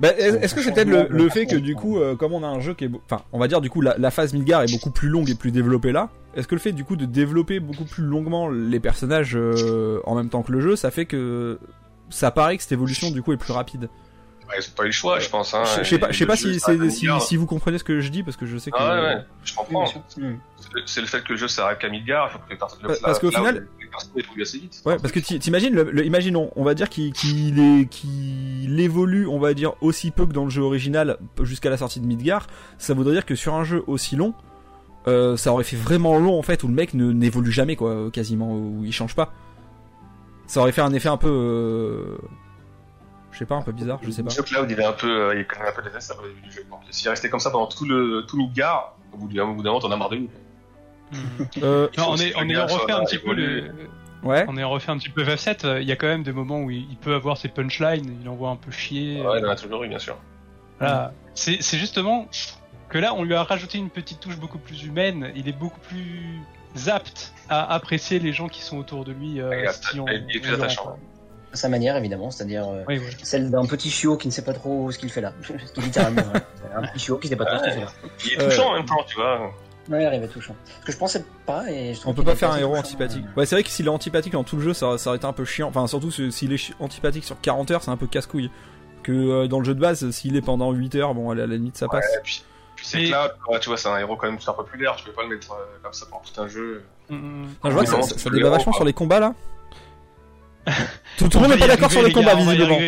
Bah, 0.00 0.08
est- 0.18 0.42
est-ce 0.42 0.54
que 0.56 0.60
c'est 0.62 0.72
peut-être 0.72 0.88
le, 1.08 1.28
fait 1.28 1.46
que 1.46 1.54
du 1.54 1.76
coup, 1.76 1.98
euh, 2.00 2.16
comme 2.16 2.32
on 2.32 2.42
a 2.42 2.48
un 2.48 2.58
jeu 2.58 2.74
qui 2.74 2.86
est, 2.86 2.90
enfin, 3.08 3.22
on 3.32 3.38
va 3.38 3.46
dire 3.46 3.60
du 3.60 3.70
coup 3.70 3.80
la, 3.80 3.96
la 3.96 4.10
phase 4.10 4.32
Midgar 4.34 4.62
est 4.62 4.72
beaucoup 4.72 4.90
plus 4.90 5.08
longue 5.08 5.30
et 5.30 5.34
plus 5.36 5.52
développée 5.52 5.92
là. 5.92 6.10
Est-ce 6.34 6.48
que 6.48 6.54
le 6.56 6.60
fait 6.60 6.72
du 6.72 6.84
coup 6.84 6.96
de 6.96 7.06
développer 7.06 7.60
beaucoup 7.60 7.84
plus 7.84 8.02
longuement 8.04 8.48
les 8.48 8.80
personnages 8.80 9.36
euh, 9.36 10.00
en 10.04 10.14
même 10.16 10.28
temps 10.30 10.42
que 10.42 10.52
le 10.52 10.60
jeu, 10.60 10.74
ça 10.76 10.90
fait 10.90 11.06
que 11.06 11.58
ça 12.10 12.30
paraît 12.32 12.56
que 12.56 12.62
cette 12.62 12.72
évolution 12.72 13.10
du 13.10 13.22
coup 13.22 13.32
est 13.32 13.38
plus 13.38 13.52
rapide? 13.52 13.88
Ouais, 14.48 14.56
c'est 14.60 14.74
pas 14.74 14.84
eu 14.84 14.86
le 14.86 14.92
choix, 14.92 15.18
je 15.18 15.28
pense. 15.28 15.52
Hein. 15.54 15.62
je 15.78 15.82
je 15.82 15.88
sais 15.88 15.98
pas, 15.98 16.12
je 16.12 16.18
sais 16.18 16.26
pas 16.26 16.36
si, 16.36 16.60
si, 16.60 16.70
Midgard. 16.78 17.22
si 17.22 17.36
vous 17.36 17.46
comprenez 17.46 17.78
ce 17.78 17.84
que 17.84 18.00
je 18.00 18.08
dis 18.10 18.22
parce 18.22 18.36
que 18.36 18.46
je 18.46 18.56
sais 18.58 18.70
que. 18.70 18.76
Ah 18.78 18.94
ouais, 18.94 19.00
ouais, 19.16 19.24
je 19.44 19.54
comprends. 19.54 19.84
Oui. 20.16 20.24
Hmm. 20.24 20.36
C'est- 20.56 20.66
C'est 20.86 21.00
le 21.00 21.06
fait 21.06 21.22
que 21.24 21.32
le 21.32 21.36
jeu 21.36 21.48
s'arrête 21.48 21.78
qu'à 21.78 21.88
Midgar, 21.88 22.28
il 22.28 22.32
faut 22.32 22.38
que 22.38 22.50
les 22.50 22.56
personnes. 22.56 22.80
Parce- 22.82 23.00
parce 23.00 23.18
qu'au 23.18 23.30
final-. 23.30 23.66
Ouais, 24.84 24.96
parce 24.98 25.12
que 25.12 25.20
ti- 25.20 25.38
t'imagines, 25.38 25.74
le, 25.74 25.84
le- 25.90 26.04
imaginons, 26.04 26.50
on 26.54 26.64
va 26.64 26.74
dire 26.74 26.88
qu'il 26.90 27.12
qu'il 27.12 27.58
est- 27.58 27.86
qu'il 27.86 28.78
évolue, 28.78 29.26
on 29.26 29.38
va 29.38 29.54
dire 29.54 29.72
aussi 29.80 30.10
peu 30.10 30.26
que 30.26 30.32
dans 30.32 30.44
le 30.44 30.50
jeu 30.50 30.62
original 30.62 31.16
jusqu'à 31.42 31.70
la 31.70 31.76
sortie 31.78 32.00
de 32.00 32.06
Midgar, 32.06 32.46
ça 32.78 32.94
voudrait 32.94 33.14
dire 33.14 33.24
que 33.26 33.34
sur 33.34 33.54
un 33.54 33.64
jeu 33.64 33.82
aussi 33.86 34.14
long, 34.16 34.34
euh, 35.08 35.36
ça 35.36 35.52
aurait 35.52 35.64
fait 35.64 35.76
vraiment 35.76 36.18
long 36.18 36.38
en 36.38 36.42
fait 36.42 36.62
où 36.62 36.68
le 36.68 36.74
mec 36.74 36.92
ne 36.94 37.10
n'évolue 37.12 37.52
jamais 37.52 37.74
quoi, 37.76 38.10
quasiment, 38.12 38.54
où 38.54 38.82
il 38.84 38.92
change 38.92 39.14
pas. 39.14 39.32
Ça 40.46 40.60
aurait 40.60 40.72
fait 40.72 40.82
un 40.82 40.92
effet 40.92 41.08
un 41.08 41.16
peu, 41.16 41.28
euh, 41.30 42.16
je 43.36 43.40
sais 43.40 43.44
pas, 43.46 43.56
un 43.56 43.60
peu 43.62 43.72
bizarre, 43.72 43.98
je 44.02 44.10
sais 44.10 44.22
pas. 44.22 44.30
Le 44.34 44.42
Cloud, 44.42 44.70
il 44.70 44.80
est 44.80 44.84
un 44.84 44.92
peu, 44.92 45.08
euh, 45.28 45.34
il 45.34 45.42
est 45.42 45.44
quand 45.44 45.58
même 45.60 45.68
un 45.68 45.72
peu 45.72 45.82
désastre 45.82 46.16
au 46.22 46.26
début 46.26 46.40
du 46.40 46.50
jeu. 46.50 46.64
Donc, 46.70 46.80
S'il 46.90 47.10
restait 47.10 47.28
comme 47.28 47.38
ça 47.40 47.50
pendant 47.50 47.66
tout 47.66 47.84
le 47.84 48.24
tout 48.26 48.38
Midgar, 48.38 48.96
au 49.12 49.18
bout 49.18 49.28
d'un 49.28 49.44
au 49.44 49.52
bout 49.54 49.62
d'un 49.62 49.68
moment, 49.70 49.80
t'en 49.80 49.90
as 49.92 49.96
marre 49.96 50.08
de 50.08 50.16
lui. 50.16 50.30
Euh, 51.62 51.88
Non, 51.98 52.04
faut 52.04 52.10
on 52.12 52.16
est, 52.16 52.32
on 52.36 52.48
est 52.48 52.56
refait 52.56 52.92
un 52.92 53.04
petit 53.04 53.18
peu 53.18 53.34
le, 53.34 53.70
ouais. 54.22 54.44
on 54.48 54.56
est 54.56 54.64
refait 54.64 54.90
un 54.90 54.96
petit 54.98 55.10
peu 55.10 55.22
FF7. 55.22 55.66
euh, 55.66 55.80
Il 55.82 55.86
y 55.86 55.92
a 55.92 55.96
quand 55.96 56.06
même 56.06 56.22
des 56.22 56.32
moments 56.32 56.60
où 56.62 56.70
il, 56.70 56.90
il 56.90 56.96
peut 56.96 57.14
avoir 57.14 57.36
ses 57.36 57.48
punchlines, 57.48 58.18
il 58.22 58.28
envoie 58.28 58.48
un 58.50 58.56
peu 58.56 58.70
chier. 58.70 59.20
Ouais, 59.20 59.26
euh, 59.26 59.38
il 59.38 59.46
en 59.46 59.50
a 59.50 59.56
toujours 59.56 59.84
eu, 59.84 59.88
bien 59.88 59.98
sûr. 59.98 60.16
Voilà. 60.78 61.12
C'est 61.34 61.58
c'est 61.62 61.76
justement 61.78 62.26
que 62.88 62.98
là, 62.98 63.12
on 63.14 63.22
lui 63.24 63.34
a 63.34 63.42
rajouté 63.42 63.78
une 63.78 63.90
petite 63.90 64.20
touche 64.20 64.38
beaucoup 64.38 64.58
plus 64.58 64.84
humaine. 64.84 65.30
Il 65.36 65.48
est 65.48 65.52
beaucoup 65.58 65.80
plus 65.80 66.40
apte 66.88 67.32
à 67.48 67.72
apprécier 67.74 68.18
les 68.18 68.32
gens 68.32 68.48
qui 68.48 68.62
sont 68.62 68.78
autour 68.78 69.04
de 69.04 69.12
lui. 69.12 69.40
euh, 69.40 69.48
Ouais, 69.50 69.62
il 69.62 69.68
est 69.68 69.72
si 69.90 70.00
on- 70.00 70.06
il 70.08 70.36
est 70.36 70.40
plus 70.40 70.54
attachant. 70.54 70.98
À 71.56 71.58
sa 71.58 71.70
manière, 71.70 71.96
évidemment, 71.96 72.30
c'est-à-dire 72.30 72.68
euh, 72.68 72.82
Oui, 72.86 72.98
oui. 72.98 73.16
celle 73.22 73.50
d'un 73.50 73.64
petit 73.64 73.88
chiot 73.90 74.18
qui 74.18 74.28
ne 74.28 74.32
sait 74.32 74.44
pas 74.44 74.52
trop 74.52 74.90
ce 74.90 74.98
qu'il 74.98 75.08
fait 75.10 75.22
là. 75.22 75.32
Littéralement, 75.78 76.20
voilà. 76.22 76.76
un 76.76 76.86
petit 76.88 76.98
chiot 77.06 77.16
qui 77.16 77.28
ne 77.28 77.30
sait 77.30 77.36
pas 77.36 77.46
trop 77.46 77.58
ce 77.58 77.62
qu'il 77.64 77.72
fait 77.72 77.80
là. 77.80 77.92
Il 78.26 78.32
est 78.32 78.40
Euh, 78.42 78.44
touchant 78.44 78.70
en 78.70 78.74
même 78.74 78.84
temps, 78.84 79.02
tu 79.06 79.16
vois. 79.16 79.40
Ouais, 79.88 80.02
il 80.02 80.06
arrivait 80.06 80.28
touchant. 80.28 80.54
Ce 80.80 80.84
que 80.86 80.92
je 80.92 80.98
pensais 80.98 81.24
pas 81.46 81.70
et 81.70 81.94
je 81.94 82.00
trouve 82.00 82.12
On 82.12 82.14
peut 82.14 82.24
pas 82.24 82.34
faire 82.36 82.50
un 82.50 82.58
héros 82.58 82.72
touchant, 82.74 82.80
antipathique. 82.88 83.24
euh, 83.24 83.40
Ouais, 83.40 83.46
c'est 83.46 83.54
vrai 83.54 83.62
que 83.62 83.70
s'il 83.70 83.86
est 83.86 83.88
antipathique 83.88 84.34
dans 84.34 84.44
tout 84.44 84.56
le 84.56 84.62
jeu, 84.62 84.74
ça, 84.74 84.98
ça 84.98 85.08
aurait 85.10 85.16
été 85.16 85.26
un 85.26 85.32
peu 85.32 85.44
chiant. 85.46 85.68
Enfin, 85.68 85.86
surtout 85.86 86.10
si- 86.10 86.30
s'il 86.30 86.52
est 86.52 86.72
antipathique 86.78 87.24
sur 87.24 87.40
40 87.40 87.70
heures, 87.70 87.82
c'est 87.82 87.90
un 87.90 87.96
peu 87.96 88.06
casse-couille. 88.06 88.50
Que 89.02 89.12
euh, 89.12 89.46
dans 89.48 89.60
le 89.60 89.64
jeu 89.64 89.74
de 89.74 89.80
base, 89.80 90.10
s'il 90.10 90.36
est 90.36 90.42
pendant 90.42 90.72
8 90.72 90.94
heures, 90.96 91.14
bon, 91.14 91.30
à 91.30 91.34
la, 91.34 91.44
à 91.44 91.46
la 91.46 91.54
limite, 91.54 91.76
ça 91.78 91.86
passe. 91.88 92.04
Ouais, 92.04 92.20
puis, 92.22 92.42
puis 92.74 92.84
c'est 92.86 93.02
Et- 93.02 93.08
Cloud, 93.10 93.30
quoi, 93.46 93.58
tu 93.60 93.68
vois, 93.70 93.78
c'est 93.78 93.88
un 93.88 93.96
héros 93.96 94.16
quand 94.16 94.26
même 94.26 94.38
super 94.40 94.56
populaire. 94.56 94.94
Tu 94.96 95.04
peux 95.04 95.12
pas 95.12 95.22
le 95.22 95.28
mettre 95.30 95.52
euh, 95.52 95.64
comme 95.82 95.92
ça 95.94 96.04
pendant 96.10 96.22
tout 96.22 96.38
un 96.42 96.48
jeu. 96.48 96.82
Mm, 97.08 97.14
mm. 97.14 97.48
Enfin, 97.62 97.70
je 97.70 97.74
vois 97.74 97.84
que 97.84 98.02
ça, 98.18 98.30
débat 98.30 98.50
vachement 98.50 98.72
quoi. 98.72 98.78
sur 98.80 98.84
les 98.84 98.92
combats 98.92 99.20
là. 99.20 99.34
Tout, 101.18 101.28
le 101.32 101.38
monde 101.40 101.48
va 101.50 101.54
n'est 101.54 101.58
pas 101.58 101.64
y 101.66 101.68
d'accord 101.68 101.90
sur 101.90 102.00
les 102.02 102.06
arriver, 102.06 102.20
combats 102.20 102.34
gars, 102.34 102.40
visiblement. 102.42 102.78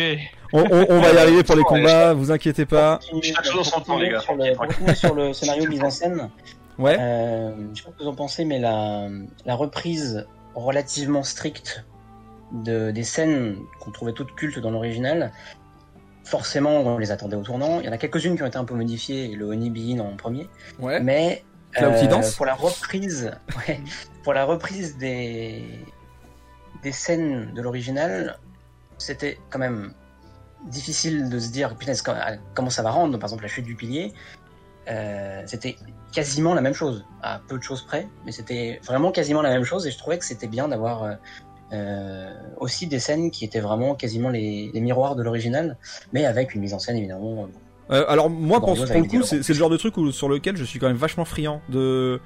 On, 0.53 0.63
on- 0.71 0.85
on 0.89 0.99
va 1.01 1.11
y 1.13 1.17
arriver 1.17 1.43
pour 1.43 1.55
les 1.55 1.61
Ouais, 1.61 1.67
combats, 1.67 2.13
vous 2.13 2.31
inquiétez 2.31 2.65
pas. 2.65 2.99
Chaque 3.21 3.45
chose 3.45 3.59
en 3.59 3.63
son 3.63 3.81
temps, 3.81 3.97
les 3.97 4.09
gars. 4.09 4.19
Sur 4.19 4.35
le, 4.35 4.53
pour 4.55 4.95
sur 4.95 5.13
le 5.15 5.33
scénario 5.33 5.67
mise 5.69 5.83
en 5.83 5.89
scène, 5.89 6.29
Ouais. 6.77 6.95
euh, 6.99 7.51
je 7.73 7.79
sais 7.79 7.83
pas 7.85 7.91
ce 7.93 7.97
que 7.97 8.03
vous 8.03 8.09
en 8.09 8.15
pensez, 8.15 8.45
mais 8.45 8.57
la, 8.59 9.07
la 9.45 9.55
reprise 9.55 10.25
relativement 10.55 11.23
stricte 11.23 11.85
de, 12.51 12.89
des 12.91 13.03
scènes 13.03 13.57
qu'on 13.79 13.91
trouvait 13.91 14.13
toutes 14.13 14.33
cultes 14.33 14.59
dans 14.59 14.71
l'original, 14.71 15.31
forcément 16.23 16.79
on 16.81 16.97
les 16.97 17.11
attendait 17.11 17.35
au 17.35 17.43
tournant. 17.43 17.79
Il 17.79 17.85
y 17.85 17.89
en 17.89 17.91
a 17.91 17.97
quelques-unes 17.97 18.35
qui 18.35 18.43
ont 18.43 18.47
été 18.47 18.57
un 18.57 18.65
peu 18.65 18.75
modifiées, 18.75 19.27
le 19.35 19.45
Honey 19.45 19.69
Bean 19.69 19.99
en 20.03 20.15
premier, 20.15 20.47
Ouais. 20.79 20.99
mais 20.99 21.43
euh, 21.81 21.91
pour 22.37 22.45
la 22.45 22.55
reprise, 22.55 23.31
ouais, 23.67 23.79
pour 24.23 24.33
la 24.33 24.45
reprise 24.45 24.97
des 24.97 25.63
des 26.83 26.91
scènes 26.91 27.53
de 27.53 27.61
l'original, 27.61 28.37
c'était 28.97 29.37
quand 29.49 29.59
même 29.59 29.93
difficile 30.67 31.29
de 31.29 31.39
se 31.39 31.49
dire 31.49 31.75
punaise, 31.75 32.03
comment 32.53 32.69
ça 32.69 32.83
va 32.83 32.91
rendre. 32.91 33.17
Par 33.17 33.27
exemple, 33.27 33.43
la 33.43 33.49
chute 33.49 33.65
du 33.65 33.75
pilier, 33.75 34.13
euh, 34.89 35.41
c'était 35.45 35.77
quasiment 36.11 36.53
la 36.53 36.61
même 36.61 36.73
chose, 36.73 37.05
à 37.21 37.39
peu 37.47 37.57
de 37.57 37.63
choses 37.63 37.83
près, 37.83 38.07
mais 38.25 38.31
c'était 38.31 38.79
vraiment 38.85 39.11
quasiment 39.11 39.41
la 39.41 39.49
même 39.49 39.63
chose. 39.63 39.85
Et 39.87 39.91
je 39.91 39.97
trouvais 39.97 40.17
que 40.17 40.25
c'était 40.25 40.47
bien 40.47 40.67
d'avoir 40.67 41.03
euh, 41.03 41.13
euh, 41.71 42.33
aussi 42.57 42.87
des 42.87 42.99
scènes 42.99 43.31
qui 43.31 43.45
étaient 43.45 43.59
vraiment 43.59 43.95
quasiment 43.95 44.29
les, 44.29 44.71
les 44.73 44.81
miroirs 44.81 45.15
de 45.15 45.23
l'original, 45.23 45.77
mais 46.13 46.25
avec 46.25 46.55
une 46.55 46.61
mise 46.61 46.73
en 46.73 46.79
scène 46.79 46.97
évidemment. 46.97 47.47
Euh, 47.91 48.05
alors 48.07 48.29
moi, 48.29 48.59
pour, 48.59 48.75
pour 48.75 48.85
le 48.85 49.03
coup, 49.03 49.23
c'est 49.23 49.47
le 49.47 49.53
genre 49.53 49.69
de 49.69 49.77
truc 49.77 49.97
où, 49.97 50.11
sur 50.11 50.29
lequel 50.29 50.57
je 50.57 50.63
suis 50.63 50.79
quand 50.79 50.87
même 50.87 50.97
vachement 50.97 51.25
friand 51.25 51.61
de. 51.69 52.19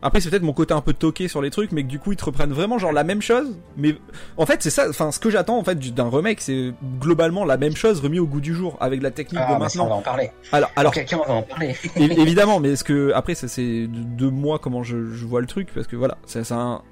Après, 0.00 0.20
c'est 0.20 0.30
peut-être 0.30 0.42
mon 0.44 0.52
côté 0.52 0.72
un 0.74 0.80
peu 0.80 0.92
toqué 0.92 1.26
sur 1.26 1.42
les 1.42 1.50
trucs, 1.50 1.72
mais 1.72 1.82
que 1.82 1.88
du 1.88 1.98
coup, 1.98 2.12
ils 2.12 2.16
te 2.16 2.24
reprennent 2.24 2.52
vraiment 2.52 2.78
genre 2.78 2.92
la 2.92 3.02
même 3.02 3.20
chose. 3.20 3.58
Mais 3.76 3.96
en 4.36 4.46
fait, 4.46 4.62
c'est 4.62 4.70
ça. 4.70 4.88
Enfin, 4.88 5.10
ce 5.10 5.18
que 5.18 5.28
j'attends 5.28 5.58
en 5.58 5.64
fait 5.64 5.74
du- 5.76 5.90
d'un 5.90 6.08
remake, 6.08 6.40
c'est 6.40 6.72
globalement 7.00 7.44
la 7.44 7.56
même 7.56 7.74
chose 7.74 8.00
remis 8.00 8.20
au 8.20 8.26
goût 8.26 8.40
du 8.40 8.54
jour 8.54 8.76
avec 8.80 9.02
la 9.02 9.10
technique 9.10 9.42
Ah, 9.44 9.54
de 9.56 9.62
mais 9.62 9.68
ça, 9.68 9.80
on 9.80 9.82
maintenant. 9.84 9.88
va 9.88 9.94
en 9.96 10.02
parler. 10.02 10.30
Alors, 10.52 10.70
alors, 10.76 10.92
quelqu'un 10.92 11.18
va 11.26 11.34
en 11.34 11.42
parler. 11.42 11.74
Évidemment, 11.96 12.60
mais 12.60 12.70
est-ce 12.74 12.84
que 12.84 13.10
après 13.12 13.34
ça 13.34 13.48
c'est 13.48 13.88
de, 13.88 14.28
moi 14.28 14.60
comment 14.60 14.84
je, 14.84 15.12
je 15.12 15.26
vois 15.26 15.40
le 15.40 15.46
truc 15.48 15.68
parce 15.74 15.88
que 15.88 15.96
voilà, 15.96 16.16
c'est 16.26 16.52
un 16.52 16.82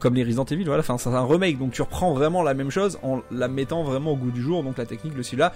comme 0.00 0.14
les 0.14 0.24
Resident 0.24 0.44
Evil, 0.44 0.64
voilà, 0.64 0.80
enfin 0.80 0.98
c'est 0.98 1.08
un 1.08 1.24
remake, 1.24 1.58
donc 1.58 1.72
tu 1.72 1.80
reprends 1.80 2.12
vraiment 2.12 2.42
la 2.42 2.52
même 2.52 2.70
chose 2.70 2.98
en 3.02 3.20
la 3.30 3.48
mettant 3.48 3.84
vraiment 3.84 4.10
au 4.12 4.16
goût 4.16 4.30
du 4.30 4.42
jour, 4.42 4.62
donc 4.62 4.76
la 4.76 4.84
technique, 4.84 5.16
le 5.16 5.22
celui-là. 5.22 5.54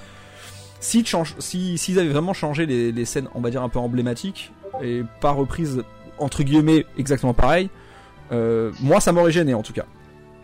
Si 0.81 1.05
change, 1.05 1.35
si 1.39 1.77
s'ils 1.77 1.99
avaient 1.99 2.09
vraiment 2.09 2.33
changé 2.33 2.65
les, 2.65 2.93
les 2.93 3.05
scènes, 3.05 3.29
on 3.35 3.41
va 3.41 3.51
dire 3.51 3.63
un 3.63 3.69
peu 3.69 3.79
emblématiques 3.79 4.53
et 4.83 5.03
pas 5.21 5.33
reprises 5.33 5.83
entre 6.21 6.43
guillemets 6.43 6.87
exactement 6.97 7.35
pareil, 7.35 7.71
euh, 8.33 8.73
moi 8.81 9.01
ça 9.01 9.13
m'aurait 9.13 9.33
gêné 9.33 9.55
en 9.55 9.63
tout 9.63 9.73
cas. 9.73 9.85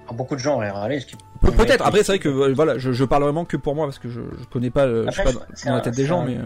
Alors, 0.05 0.15
Beaucoup 0.15 0.35
de 0.35 0.41
gens 0.41 0.57
auraient 0.57 0.71
râlé. 0.71 0.99
qui- 1.01 1.17
Pe- 1.41 1.51
Peut-être. 1.51 1.87
Après 1.87 2.03
c'est 2.03 2.13
vrai 2.13 2.19
que 2.19 2.29
voilà, 2.53 2.79
je, 2.79 2.93
je 2.93 3.05
parle 3.05 3.23
vraiment 3.23 3.45
que 3.45 3.57
pour 3.57 3.75
moi 3.75 3.87
parce 3.87 3.99
que 3.99 4.09
je, 4.09 4.21
je 4.21 4.45
connais 4.53 4.71
pas, 4.71 4.87
je 4.87 5.67
dans 5.67 5.75
la 5.75 5.81
tête 5.81 5.95
des 5.97 6.05
gens, 6.07 6.21
un- 6.23 6.27
mais 6.27 6.37
euh, 6.37 6.43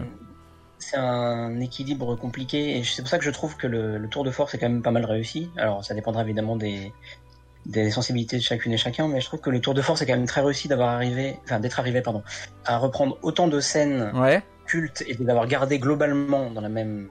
C'est 0.77 0.97
un 0.97 1.59
équilibre 1.59 2.15
compliqué 2.15 2.77
et 2.77 2.83
c'est 2.83 3.01
pour 3.01 3.09
ça 3.09 3.17
que 3.17 3.25
je 3.25 3.31
trouve 3.31 3.57
que 3.57 3.67
le, 3.67 3.97
le 3.97 4.07
tour 4.07 4.23
de 4.23 4.31
force 4.31 4.53
est 4.53 4.57
quand 4.57 4.69
même 4.69 4.81
pas 4.81 4.91
mal 4.91 5.05
réussi. 5.05 5.49
Alors 5.57 5.83
ça 5.83 5.93
dépendra 5.93 6.23
évidemment 6.23 6.55
des, 6.55 6.93
des 7.65 7.91
sensibilités 7.91 8.37
de 8.37 8.41
chacune 8.41 8.71
et 8.73 8.77
chacun, 8.77 9.07
mais 9.09 9.19
je 9.19 9.25
trouve 9.25 9.41
que 9.41 9.49
le 9.49 9.59
tour 9.59 9.73
de 9.73 9.81
force 9.81 10.01
est 10.01 10.05
quand 10.05 10.15
même 10.15 10.25
très 10.25 10.41
réussi 10.41 10.67
d'avoir 10.69 10.89
arrivé, 10.89 11.37
enfin 11.43 11.59
d'être 11.59 11.79
arrivé 11.79 12.01
pardon, 12.01 12.23
à 12.65 12.77
reprendre 12.77 13.17
autant 13.21 13.47
de 13.49 13.59
scènes 13.59 14.11
ouais. 14.15 14.41
cultes 14.65 15.03
et 15.07 15.15
d'avoir 15.15 15.47
gardé 15.47 15.79
globalement 15.79 16.49
dans 16.49 16.61
la 16.61 16.69
même 16.69 17.09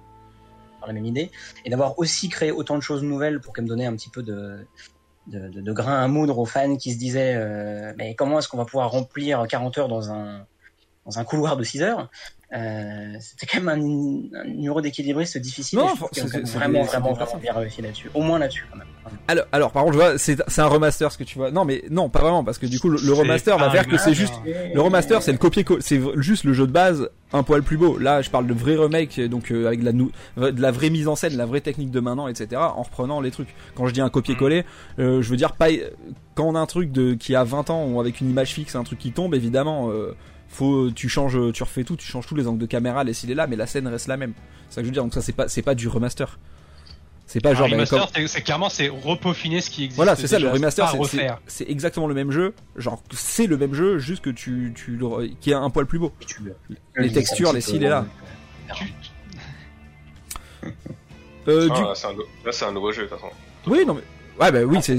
la 0.86 0.92
même 0.92 1.04
idée 1.04 1.30
et 1.64 1.70
d'avoir 1.70 1.98
aussi 1.98 2.28
créé 2.28 2.52
autant 2.52 2.76
de 2.76 2.82
choses 2.82 3.02
nouvelles 3.02 3.40
pour 3.40 3.52
quand 3.52 3.62
même 3.62 3.68
donner 3.68 3.86
un 3.86 3.94
petit 3.94 4.10
peu 4.10 4.22
de 4.22 4.66
de, 5.26 5.48
de, 5.48 5.60
de 5.60 5.72
grain 5.72 6.02
à 6.02 6.08
moudre 6.08 6.38
aux 6.38 6.46
fans 6.46 6.76
qui 6.76 6.92
se 6.92 6.98
disaient 6.98 7.34
euh, 7.36 7.92
mais 7.98 8.14
comment 8.14 8.38
est-ce 8.38 8.48
qu'on 8.48 8.56
va 8.56 8.64
pouvoir 8.64 8.90
remplir 8.90 9.46
40 9.46 9.78
heures 9.78 9.88
dans 9.88 10.10
un 10.10 10.46
dans 11.04 11.18
un 11.18 11.24
couloir 11.24 11.56
de 11.56 11.64
6 11.64 11.82
heures? 11.82 12.10
Euh, 12.54 13.16
c'était 13.20 13.46
quand 13.46 13.60
même 13.62 13.68
un, 13.68 14.40
un 14.40 14.44
numéro 14.44 14.80
d'équilibriste 14.80 15.36
difficile. 15.38 15.78
Non, 15.78 15.88
c'est- 16.12 16.22
vraiment, 16.56 16.82
vraiment, 16.84 17.12
vraiment 17.12 17.36
bien 17.36 17.52
réussi 17.52 17.82
là-dessus. 17.82 18.10
Au 18.14 18.22
moins 18.22 18.38
là-dessus, 18.38 18.64
quand 18.70 18.78
même. 18.78 18.86
Alors, 19.26 19.44
alors 19.52 19.70
par 19.70 19.84
contre, 19.84 19.94
je 19.94 19.98
vois, 19.98 20.18
c'est 20.18 20.36
c'est 20.48 20.60
un 20.60 20.66
remaster 20.66 21.12
ce 21.12 21.18
que 21.18 21.24
tu 21.24 21.38
vois. 21.38 21.50
Non, 21.50 21.64
mais 21.64 21.84
non, 21.90 22.08
pas 22.08 22.20
vraiment, 22.20 22.44
parce 22.44 22.58
que 22.58 22.66
du 22.66 22.80
coup, 22.80 22.88
le, 22.88 23.12
remaster 23.12 23.58
va 23.58 23.70
faire 23.70 23.86
que 23.86 23.98
c'est 23.98 24.14
juste. 24.14 24.34
Le 24.46 24.80
remaster, 24.80 25.22
c'est 25.22 25.32
le 25.32 25.38
copier-coller, 25.38 25.82
c'est 25.82 26.00
juste 26.16 26.44
le 26.44 26.52
jeu 26.54 26.66
de 26.66 26.72
base, 26.72 27.10
un 27.32 27.42
poil 27.42 27.62
plus 27.62 27.76
beau. 27.76 27.98
Là, 27.98 28.22
je 28.22 28.30
parle 28.30 28.46
de 28.46 28.54
vrai 28.54 28.76
remake, 28.76 29.20
donc 29.20 29.50
euh, 29.50 29.66
avec 29.66 29.80
de 29.80 29.84
la, 29.84 30.50
de 30.50 30.60
la 30.60 30.70
vraie 30.70 30.90
mise 30.90 31.08
en 31.08 31.16
scène, 31.16 31.36
la 31.36 31.46
vraie 31.46 31.60
technique 31.60 31.90
de 31.90 32.00
maintenant, 32.00 32.28
etc. 32.28 32.60
En 32.60 32.82
reprenant 32.82 33.20
les 33.20 33.30
trucs. 33.30 33.54
Quand 33.74 33.86
je 33.86 33.92
dis 33.92 34.00
un 34.00 34.08
copier-coller, 34.10 34.64
euh, 34.98 35.20
je 35.20 35.30
veux 35.30 35.36
dire 35.36 35.52
pas 35.52 35.68
quand 36.34 36.44
on 36.44 36.54
a 36.54 36.60
un 36.60 36.66
truc 36.66 36.92
de 36.92 37.14
qui 37.14 37.34
a 37.34 37.44
20 37.44 37.70
ans 37.70 37.86
ou 37.86 38.00
avec 38.00 38.20
une 38.20 38.30
image 38.30 38.52
fixe, 38.54 38.74
un 38.74 38.84
truc 38.84 38.98
qui 38.98 39.12
tombe, 39.12 39.34
évidemment, 39.34 39.90
euh, 39.90 40.14
faut 40.48 40.90
tu 40.90 41.08
changes, 41.08 41.38
tu 41.52 41.62
refais 41.62 41.84
tout, 41.84 41.96
tu 41.96 42.06
changes 42.06 42.26
tous 42.26 42.34
les 42.34 42.46
angles 42.48 42.58
de 42.58 42.66
caméra, 42.66 43.04
les 43.04 43.12
s'il 43.14 43.30
est 43.30 43.34
là, 43.34 43.46
mais 43.46 43.56
la 43.56 43.66
scène 43.66 43.86
reste 43.86 44.06
la 44.08 44.16
même. 44.16 44.32
C'est 44.68 44.76
ça 44.76 44.80
que 44.80 44.84
je 44.84 44.88
veux 44.88 44.92
dire. 44.94 45.02
Donc 45.04 45.14
ça, 45.14 45.22
c'est 45.22 45.32
pas, 45.32 45.48
c'est 45.48 45.62
pas 45.62 45.74
du 45.74 45.88
remaster. 45.88 46.38
C'est 47.26 47.40
pas 47.42 47.50
Un 47.50 47.54
genre 47.54 47.68
ben, 47.68 47.74
remaster, 47.74 48.08
c'est- 48.26 48.40
clairement 48.40 48.70
c'est 48.70 48.88
repeaufiner 48.88 49.60
ce 49.60 49.68
qui 49.68 49.84
existe. 49.84 49.96
voilà, 49.96 50.16
c'est 50.16 50.26
ça, 50.26 50.38
le 50.38 50.48
remaster, 50.48 50.86
c'est- 50.86 50.92
c'est 50.92 50.98
refaire. 50.98 51.40
c'est 51.46 51.68
exactement 51.70 52.06
le 52.06 52.14
même 52.14 52.30
jeu. 52.30 52.54
Genre, 52.76 53.02
c'est 53.12 53.46
le 53.46 53.58
même 53.58 53.74
jeu, 53.74 53.98
juste 53.98 54.22
que 54.24 54.30
tu, 54.30 54.72
tu 54.74 54.98
qui 55.40 55.50
est 55.50 55.54
un 55.54 55.68
poil 55.68 55.84
plus 55.84 55.98
beau. 55.98 56.10
Tu 56.26 56.40
Les 56.96 57.08
le 57.08 57.12
textures, 57.12 57.52
les 57.52 57.60
cils 57.60 57.82
et 57.84 57.88
là. 57.88 58.06
euh, 58.70 58.74
Tu- 58.74 58.84
Euh, 61.48 61.68
Ah, 61.70 61.74
du... 61.76 61.82
là, 61.82 62.52
c'est 62.52 62.64
un, 62.66 62.72
nouveau 62.72 62.92
jeu, 62.92 63.04
de 63.04 63.08
toute 63.08 63.18
façon. 63.18 63.32
Oui, 63.66 63.84
non 63.86 63.94
mais. 63.94 64.02
Ouais, 64.44 64.52
bah 64.52 64.62
oui, 64.64 64.76
Ah, 64.78 64.82
c'est. 64.82 64.96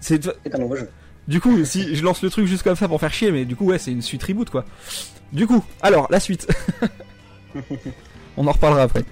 c'est 0.00 0.54
un 0.54 0.58
nouveau 0.58 0.76
jeu. 0.76 0.88
Du 1.28 1.40
coup, 1.40 1.64
si 1.64 1.94
je 1.94 2.02
lance 2.02 2.22
le 2.22 2.30
truc 2.30 2.46
juste 2.46 2.62
comme 2.62 2.74
ça 2.74 2.88
pour 2.88 2.98
faire 2.98 3.12
chier, 3.12 3.30
mais 3.30 3.44
du 3.44 3.54
coup, 3.54 3.66
ouais, 3.66 3.78
c'est 3.78 3.92
une 3.92 4.02
suite 4.02 4.22
reboot 4.24 4.48
quoi. 4.50 4.64
Du 5.32 5.46
coup, 5.46 5.62
alors, 5.82 6.08
la 6.10 6.20
suite. 6.20 6.48
On 8.36 8.46
en 8.46 8.52
reparlera 8.52 8.82
après. 8.82 9.04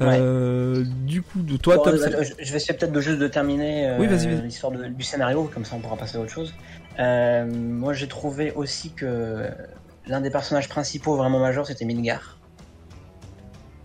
Euh, 0.00 0.82
du 1.04 1.22
coup, 1.22 1.42
de 1.42 1.56
toi, 1.56 1.76
Bon, 1.76 1.82
Tom. 1.84 1.94
euh, 1.94 1.98
euh, 2.06 2.24
je 2.40 2.50
vais 2.50 2.56
essayer 2.56 2.74
peut-être 2.76 2.90
de 2.92 3.00
juste 3.00 3.18
de 3.18 3.28
terminer 3.28 3.86
euh, 3.88 3.98
Oui, 4.00 4.08
l'histoire 4.42 4.72
de- 4.72 4.86
du 4.88 5.04
scénario, 5.04 5.48
comme 5.52 5.64
ça 5.64 5.76
on 5.76 5.80
pourra 5.80 5.96
passer 5.96 6.16
à 6.16 6.20
autre 6.20 6.32
chose. 6.32 6.54
Euh, 6.98 7.46
moi 7.46 7.92
j'ai 7.92 8.08
trouvé 8.08 8.52
aussi 8.52 8.90
que 8.90 9.48
l'un 10.06 10.20
des 10.20 10.30
personnages 10.30 10.68
principaux 10.68 11.16
vraiment 11.16 11.38
majeurs 11.38 11.66
c'était 11.66 11.84
Midgar. 11.84 12.38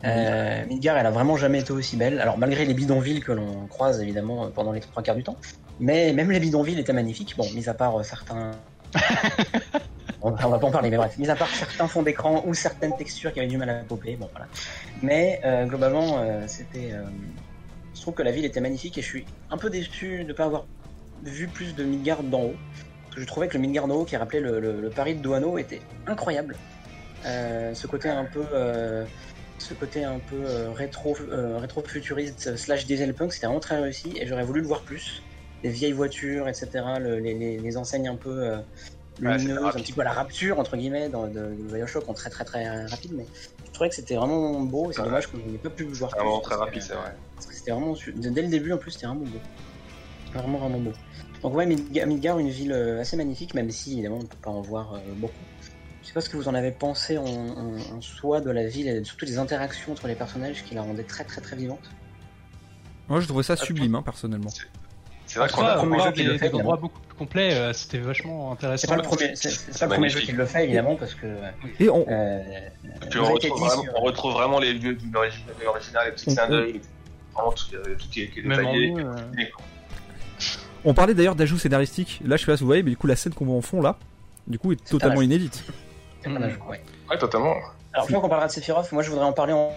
Midgar, 0.04 0.98
elle 0.98 1.06
a 1.06 1.12
vraiment 1.12 1.38
jamais 1.38 1.60
été 1.60 1.72
aussi 1.74 1.98
belle. 1.98 2.20
Alors 2.20 2.38
malgré 2.38 2.66
les 2.66 2.74
bidonvilles 2.74 3.20
que 3.22 3.32
l'on 3.32 3.68
croise 3.68 4.02
évidemment 4.02 4.50
pendant 4.50 4.72
les 4.72 4.80
trois 4.80 5.04
quarts 5.04 5.16
du 5.16 5.24
temps, 5.24 5.38
mais 5.80 6.14
même 6.14 6.32
les 6.32 6.40
bidonvilles 6.40 6.80
étaient 6.80 6.94
magnifiques. 6.94 7.36
Bon, 7.38 7.46
mis 7.54 7.68
à 7.70 7.74
part 7.74 7.98
euh, 8.00 8.04
certains. 8.04 8.52
on, 10.22 10.32
on 10.32 10.50
va 10.50 10.60
pas 10.60 10.68
en 10.68 10.72
parler, 10.72 10.90
mais 10.90 10.98
bref, 10.98 11.18
mis 11.18 11.30
à 11.30 11.36
part 11.36 11.50
certains 11.50 11.88
fonds 11.88 12.04
d'écran 12.04 12.44
ou 12.46 12.54
certaines 12.54 12.96
textures 12.98 13.34
qui 13.34 13.40
avaient 13.40 13.48
du 13.50 13.58
mal 13.58 13.70
à 13.70 13.76
popper, 13.84 14.16
bon 14.16 14.30
voilà. 14.32 14.48
Mais 15.02 15.40
euh, 15.46 15.66
globalement, 15.66 16.20
euh, 16.20 16.44
c'était. 16.48 16.92
euh, 16.94 17.04
je 17.96 18.02
trouve 18.02 18.14
que 18.14 18.24
la 18.24 18.32
ville 18.32 18.46
était 18.46 18.62
magnifique 18.62 18.98
et 18.98 19.02
je 19.02 19.08
suis 19.08 19.26
un 19.50 19.58
peu 19.58 19.70
déçu 19.70 20.20
de 20.24 20.28
ne 20.30 20.34
pas 20.34 20.46
avoir 20.46 20.66
vu 21.24 21.48
plus 21.48 21.76
de 21.76 21.84
Midgard 21.84 22.24
d'en 22.24 22.42
haut. 22.44 22.56
Parce 23.06 23.16
que 23.16 23.22
je 23.22 23.26
trouvais 23.28 23.48
que 23.48 23.56
le 23.56 23.62
Midgard 23.62 23.88
d'en 23.88 23.96
haut 23.96 24.06
qui 24.06 24.16
rappelait 24.18 24.40
le, 24.40 24.60
le- 24.60 24.80
le 24.80 24.90
Paris 24.90 25.16
de 25.16 25.22
Douaneau 25.22 25.58
était 25.58 25.82
incroyable. 26.06 26.56
Ce 27.24 27.88
côté 27.88 28.08
un 28.10 28.26
peu. 28.26 28.46
ce 29.58 29.74
côté 29.74 30.04
un 30.04 30.20
peu 30.20 30.36
euh, 30.46 30.70
rétro, 30.72 31.18
euh, 31.32 31.58
rétro-futuriste 31.58 32.56
slash 32.56 32.86
dieselpunk, 32.86 33.34
c'était 33.34 33.48
vraiment 33.48 33.60
très 33.60 33.80
réussi 33.80 34.14
et 34.16 34.28
j'aurais 34.28 34.44
voulu 34.44 34.62
le 34.62 34.68
voir 34.68 34.82
plus. 34.82 35.24
Les 35.64 35.70
vieilles 35.70 35.92
voitures, 35.94 36.48
etc., 36.48 36.70
le- 37.00 37.20
les, 37.20 37.34
les- 37.34 37.58
les 37.60 37.78
enseignes 37.78 38.08
un 38.08 38.16
peu 38.16 38.30
euh, 38.44 38.58
Ouais, 39.20 39.36
lumineuses, 39.38 39.76
un 39.76 39.80
petit 39.80 39.94
peu 39.94 40.02
à 40.02 40.04
la 40.04 40.14
rapture, 40.14 40.60
entre 40.60 40.78
guillemets, 40.78 41.10
dans, 41.10 41.28
de, 41.28 41.34
de 41.34 41.74
Bioshock 41.74 42.08
en 42.08 42.14
très 42.14 42.30
très 42.30 42.46
très 42.46 42.86
rapide, 42.86 43.14
mais 43.16 43.26
je 43.66 43.72
trouvais 43.72 43.90
que 43.90 43.96
c'était 43.96 44.16
vraiment 44.16 44.60
beau 44.62 44.92
et 44.92 44.94
c'est 44.94 45.00
Ouais. 45.00 45.06
dommage 45.06 45.26
qu'on 45.28 45.38
n'ait 45.38 45.58
pas 45.58 45.72
pu 45.72 45.86
le 45.86 45.94
voir 45.94 46.12
C'est 46.12 46.18
plus. 46.18 46.26
vraiment 46.28 46.40
très 46.42 46.56
rapide, 46.56 46.82
c'est 46.84 46.94
vrai. 46.94 47.16
parce 47.36 47.48
que 47.48 47.56
c'était 47.56 47.72
vraiment 47.72 47.96
dès 48.16 48.42
le 48.44 48.48
début 48.48 48.72
en 48.74 48.78
plus 48.78 48.92
c'était 48.92 49.08
vraiment 49.08 49.26
beau 49.26 49.40
vraiment 50.34 50.58
vraiment 50.60 50.80
beau 50.80 50.94
donc 51.42 51.56
ouais 51.56 51.66
Midga- 51.66 52.06
Midgar 52.06 52.38
une 52.38 52.50
ville 52.50 52.72
euh, 52.74 53.00
assez 53.02 53.16
magnifique 53.18 53.54
même 53.56 53.72
si 53.72 53.94
évidemment 53.94 54.18
on 54.18 54.24
ne 54.24 54.28
peut 54.28 54.38
pas 54.42 54.52
en 54.52 54.62
voir 54.62 54.94
euh, 54.94 55.00
beaucoup 55.16 55.34
je 56.04 56.08
sais 56.08 56.14
pas 56.14 56.22
ce 56.22 56.30
que 56.30 56.38
vous 56.38 56.48
en 56.48 56.54
avez 56.54 56.72
pensé 56.72 57.18
en, 57.18 57.26
en- 57.26 57.80
en 57.96 58.02
soi 58.02 58.42
de 58.42 58.52
la 58.52 58.66
ville 58.68 58.88
et 58.88 59.04
surtout 59.04 59.26
des 59.26 59.38
interactions 59.40 59.92
entre 59.94 60.08
les 60.08 60.16
personnages 60.16 60.64
qui 60.64 60.76
la 60.76 60.82
rendaient 60.84 61.04
très 61.04 61.24
très 61.24 61.42
très 61.42 61.56
vivante 61.56 61.90
Moi, 63.10 63.20
je 63.22 63.26
trouvais 63.28 63.44
ça 63.44 63.56
sublime, 63.56 63.96
hein, 63.96 64.04
personnellement. 64.04 64.50
C'est 65.28 65.40
vrai 65.40 65.50
qu'on 65.50 65.62
a 65.66 65.74
le 65.74 65.78
premier 65.80 65.94
avoir 65.96 66.08
jeu 66.08 66.12
qui 66.14 66.24
des, 66.24 66.28
le 66.30 66.38
fait, 66.38 66.50
des 66.50 66.56
endroits 66.56 66.78
beaucoup 66.78 67.00
plus 67.02 67.16
complets, 67.16 67.54
euh, 67.54 67.74
c'était 67.74 67.98
vachement 68.00 68.52
intéressant. 68.54 68.82
c'est 68.82 68.88
pas 68.88 68.96
le 68.96 69.02
premier 69.02 69.36
c'est 69.36 69.50
c'est 69.50 69.80
pas 69.80 69.86
le 69.86 69.92
premier 69.94 70.10
jeu 70.10 70.20
qui 70.22 70.32
le 70.32 70.46
fait 70.46 70.64
évidemment 70.64 70.96
parce 70.96 71.14
que 71.16 71.28
Et 71.80 71.90
on, 71.90 72.06
euh, 72.10 72.40
Puis 73.10 73.20
on 73.20 73.34
retrouve, 73.34 73.60
vraiment, 73.60 73.84
sur- 73.84 73.94
on 73.96 74.02
retrouve 74.02 74.34
vraiment 74.34 74.60
les 74.60 74.74
lieux 74.74 74.96
de 74.96 75.14
l'original, 75.14 76.06
les 76.08 76.12
petits 76.14 76.26
clins 76.34 76.46
on- 76.48 76.52
d'œil, 76.52 76.82
vraiment 77.34 77.52
tout, 77.52 77.66
euh, 77.76 77.96
tout 78.00 78.08
qui 78.10 78.22
est, 78.24 78.42
détaillé. 78.42 78.94
on 80.86 80.94
parlait 80.94 81.14
d'ailleurs 81.14 81.36
d'ajouts 81.36 81.58
scénaristiques. 81.58 82.22
Là, 82.26 82.38
je 82.38 82.42
sais 82.42 82.52
pas 82.52 82.56
si 82.58 82.62
vous 82.64 82.68
voyez, 82.68 82.84
mais 82.84 82.92
du 82.92 82.98
coup, 82.98 83.08
la 83.08 83.16
scène 83.16 83.34
qu'on 83.34 83.46
voit 83.46 83.56
en 83.58 83.62
fond 83.62 83.82
là, 83.82 83.98
du 84.48 84.58
coup, 84.60 84.72
est 84.72 84.78
C'est 84.84 84.92
totalement 84.92 85.20
un- 85.20 85.24
inédite. 85.24 85.64
c'est 86.22 86.30
un 86.30 86.42
ajout, 86.42 86.60
ouais. 86.70 86.82
Ouais, 87.10 87.18
totalement. 87.18 87.56
alors 87.94 88.06
je 88.08 88.12
crois 88.12 88.22
qu'on 88.22 88.30
parlera 88.30 88.48
de 88.48 88.52
Sephiroth 88.54 88.92
moi 88.92 89.02
je 89.02 89.10
voudrais 89.10 89.26
en 89.26 89.34
parler 89.34 89.54
en, 89.54 89.72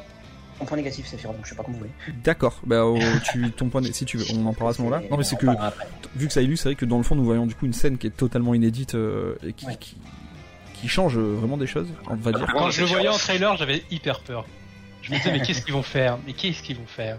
en 0.61 0.65
point 0.67 0.77
négatif 0.77 1.07
Sephiroth 1.07 1.37
donc 1.37 1.45
je 1.47 1.51
sais 1.51 1.57
pas 1.57 1.63
comment 1.63 1.79
vous 1.79 1.85
voulez 1.85 2.15
D'accord. 2.23 2.61
Bah, 2.67 2.85
oh, 2.85 2.99
tu, 3.31 3.51
ton 3.53 3.69
point, 3.69 3.83
si 3.93 4.05
tu 4.05 4.19
veux, 4.19 4.25
on 4.37 4.45
en 4.47 4.53
parlera 4.53 4.71
à 4.71 4.75
ce 4.75 4.83
moment-là. 4.83 5.03
Non, 5.11 5.17
mais 5.17 5.25
c'est 5.25 5.37
que 5.37 5.47
après. 5.47 5.87
vu 6.15 6.27
que 6.27 6.33
ça 6.33 6.43
illustre, 6.43 6.65
c'est 6.65 6.69
vrai 6.71 6.77
que 6.77 6.85
dans 6.85 6.99
le 6.99 7.03
fond, 7.03 7.15
nous 7.15 7.25
voyons 7.25 7.47
du 7.47 7.55
coup 7.55 7.67
une 7.67 7.73
scène 7.73 7.97
qui 7.99 8.07
est 8.07 8.17
totalement 8.17 8.55
inédite 8.55 8.95
euh, 8.95 9.37
et 9.47 9.53
qui, 9.55 9.67
Ouais. 9.67 9.77
qui, 9.81 9.97
qui 10.75 10.89
change 10.89 11.17
euh, 11.19 11.35
vraiment 11.39 11.57
des 11.57 11.67
choses, 11.67 11.89
on 12.09 12.15
va 12.17 12.33
dire. 12.33 12.47
Quand 12.53 12.71
je 12.71 12.83
le 12.83 12.87
c'est 12.87 12.93
voyais 12.93 13.09
en 13.09 13.17
trailer, 13.19 13.57
j'avais 13.57 13.83
hyper 13.91 14.21
peur. 14.21 14.47
Je 15.03 15.13
me 15.13 15.17
disais, 15.17 15.33
mais 15.33 15.41
qu'est-ce 15.41 15.63
qu'ils 15.63 15.75
vont 15.75 15.83
faire? 15.83 16.19
Mais 16.27 16.33
qu'est-ce 16.35 16.63
qu'ils 16.63 16.77
vont 16.77 16.87
faire? 16.87 17.19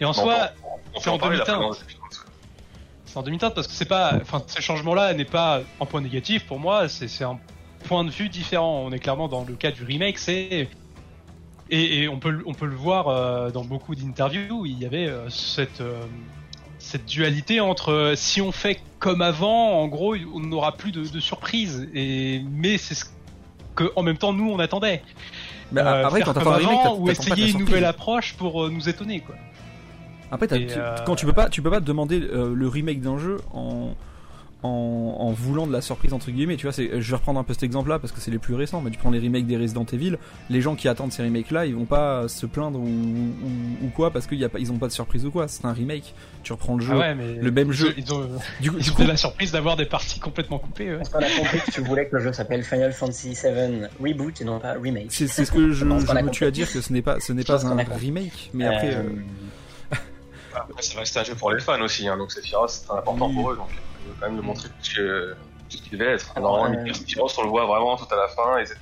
Et 0.00 0.04
en 0.04 0.08
Bon, 0.08 0.14
soi, 0.14 0.50
c'est 1.00 1.10
en 1.10 1.18
demi-teinte. 1.18 1.84
c'est 3.04 3.16
en 3.16 3.22
demi-teinte 3.22 3.54
parce 3.54 3.66
que 3.66 3.72
c'est 3.72 3.84
pas, 3.84 4.14
enfin, 4.20 4.42
ce 4.46 4.60
changement-là 4.60 5.14
n'est 5.14 5.24
pas 5.24 5.62
un 5.80 5.86
point 5.86 6.00
négatif 6.00 6.46
pour 6.46 6.58
moi. 6.58 6.88
C'est 6.88 7.06
c'est 7.08 7.24
un 7.24 7.38
point 7.84 8.04
de 8.04 8.10
vue 8.10 8.28
différent. 8.28 8.82
On 8.84 8.92
est 8.92 8.98
clairement 8.98 9.28
dans 9.28 9.44
le 9.44 9.54
cas 9.54 9.70
du 9.70 9.84
remake. 9.84 10.18
C'est 10.18 10.68
et, 11.70 12.02
et 12.02 12.08
on 12.08 12.18
peut 12.18 12.30
le- 12.30 12.42
on 12.46 12.54
peut 12.54 12.66
le 12.66 12.74
voir 12.76 13.08
euh, 13.08 13.50
dans 13.50 13.64
beaucoup 13.64 13.94
d'interviews. 13.94 14.66
Il 14.66 14.78
y 14.78 14.86
avait 14.86 15.06
euh, 15.08 15.28
cette 15.30 15.80
euh, 15.80 16.00
cette 16.78 17.06
dualité 17.06 17.60
entre 17.60 18.14
si 18.16 18.40
on 18.40 18.52
fait 18.52 18.80
comme 18.98 19.22
avant, 19.22 19.80
en 19.80 19.88
gros, 19.88 20.14
on 20.34 20.40
n'aura 20.40 20.72
plus 20.76 20.92
de, 20.92 21.04
de 21.06 21.20
surprises. 21.20 21.88
Et 21.94 22.42
mais 22.50 22.78
c'est 22.78 22.94
ce 22.94 23.04
que 23.74 23.92
en 23.96 24.02
même 24.02 24.16
temps 24.18 24.32
nous 24.32 24.50
on 24.50 24.58
attendait. 24.58 25.02
Mais 25.72 25.80
après, 25.80 26.22
quand 26.22 26.32
comme 26.34 26.48
remake, 26.48 26.80
avant, 26.84 26.96
ou 26.96 27.08
essayer 27.10 27.50
une 27.50 27.58
nouvelle 27.58 27.84
approche 27.84 28.34
pour 28.34 28.68
nous 28.68 28.88
étonner 28.88 29.20
quoi. 29.20 29.36
Après, 30.32 30.46
Et, 30.56 30.66
quand 31.06 31.16
tu 31.16 31.26
peux 31.26 31.32
pas, 31.32 31.48
tu 31.48 31.60
peux 31.62 31.70
pas 31.70 31.80
demander 31.80 32.20
le 32.20 32.68
remake 32.68 33.00
d'un 33.00 33.18
jeu 33.18 33.38
en, 33.52 33.94
en 34.62 35.16
en 35.20 35.32
voulant 35.32 35.66
de 35.66 35.72
la 35.72 35.80
surprise 35.80 36.12
entre 36.12 36.30
guillemets. 36.30 36.56
Tu 36.56 36.66
vois, 36.66 36.72
c'est, 36.72 37.00
je 37.00 37.10
vais 37.10 37.16
reprendre 37.16 37.38
un 37.40 37.44
peu 37.44 37.52
cet 37.54 37.62
exemple-là 37.62 37.98
parce 37.98 38.12
que 38.12 38.20
c'est 38.20 38.30
les 38.30 38.38
plus 38.38 38.54
récents. 38.54 38.80
Mais 38.80 38.90
tu 38.90 38.98
prends 38.98 39.10
les 39.10 39.18
remakes 39.20 39.46
des 39.46 39.56
Resident 39.56 39.84
Evil, 39.92 40.16
les 40.48 40.60
gens 40.60 40.74
qui 40.76 40.88
attendent 40.88 41.12
ces 41.12 41.22
remakes-là, 41.22 41.66
ils 41.66 41.74
vont 41.74 41.84
pas 41.86 42.28
se 42.28 42.46
plaindre 42.46 42.78
ou, 42.78 42.84
ou, 42.84 43.86
ou 43.86 43.88
quoi 43.94 44.10
parce 44.10 44.26
qu'ils 44.26 44.38
y 44.38 44.44
a 44.44 44.48
pas, 44.48 44.58
ils 44.58 44.70
ont 44.72 44.78
pas 44.78 44.86
de 44.88 44.92
surprise 44.92 45.24
ou 45.26 45.30
quoi. 45.30 45.48
C'est 45.48 45.64
un 45.64 45.72
remake. 45.72 46.14
Tu 46.42 46.52
reprends 46.52 46.76
le 46.76 46.82
jeu, 46.84 46.92
Ah 46.94 46.98
ouais, 46.98 47.14
mais 47.14 47.34
le 47.34 47.50
même 47.50 47.68
ils- 47.68 47.72
jeu. 47.74 47.94
Ils 47.96 48.12
ont, 48.14 48.20
Du, 48.60 48.70
coup- 48.70 48.76
ils 48.78 48.84
du 48.84 48.90
ont 48.90 48.94
coup, 48.94 49.02
eu 49.02 49.06
la 49.06 49.16
surprise 49.16 49.52
d'avoir 49.52 49.76
des 49.76 49.84
parties 49.86 50.20
complètement 50.20 50.58
coupées. 50.58 50.94
ouais. 50.96 51.02
Qu'on 51.12 51.18
a 51.18 51.30
compris 51.38 51.60
que 51.60 51.70
tu 51.70 51.80
voulais 51.82 52.06
que 52.08 52.16
le 52.16 52.22
jeu 52.22 52.32
s'appelle 52.32 52.62
Final 52.64 52.92
Fantasy 52.92 53.30
VII 53.34 53.82
Reboot 54.02 54.40
et 54.40 54.44
non 54.44 54.58
pas 54.58 54.74
Remake. 54.74 55.06
c'est, 55.10 55.26
c'est 55.26 55.44
ce 55.44 55.52
que 55.52 55.68
je, 55.70 55.84
je 55.84 55.84
a 55.84 56.22
me 56.22 56.30
tue 56.30 56.44
à 56.44 56.50
dire 56.50 56.70
que 56.70 56.80
ce 56.80 56.92
n'est 56.92 57.02
pas, 57.02 57.20
ce 57.20 57.32
n'est 57.32 57.42
Je 57.42 57.46
pas 57.46 57.66
un 57.66 57.76
remake. 57.98 58.50
Mais 58.54 58.66
après, 58.66 58.94
euh, 58.94 59.02
Après, 60.54 60.82
ça 60.82 60.98
reste 60.98 61.16
un 61.16 61.24
jeu 61.24 61.34
pour 61.34 61.52
les 61.52 61.60
fans 61.60 61.80
aussi, 61.80 62.08
hein, 62.08 62.16
donc 62.16 62.32
Sephiroth, 62.32 62.70
c'est 62.70 62.86
très 62.86 62.98
important 62.98 63.28
Oui. 63.28 63.34
pour 63.34 63.52
eux, 63.52 63.56
donc 63.56 63.68
il 64.04 64.10
faut 64.12 64.16
quand 64.20 64.26
même 64.28 64.36
le 64.36 64.42
montrer 64.42 64.68
tout 64.68 64.96
que- 64.96 65.34
tout 65.68 65.76
ce 65.76 65.82
qu'il 65.82 65.98
devait 65.98 66.12
être. 66.12 66.32
Alors, 66.36 66.64
euh, 66.64 66.68
on 66.68 67.42
le 67.42 67.48
voit 67.48 67.66
vraiment 67.66 67.96
tout 67.96 68.12
à 68.12 68.16
la 68.16 68.28
fin, 68.28 68.58
et 68.58 68.66
c'est 68.66 68.76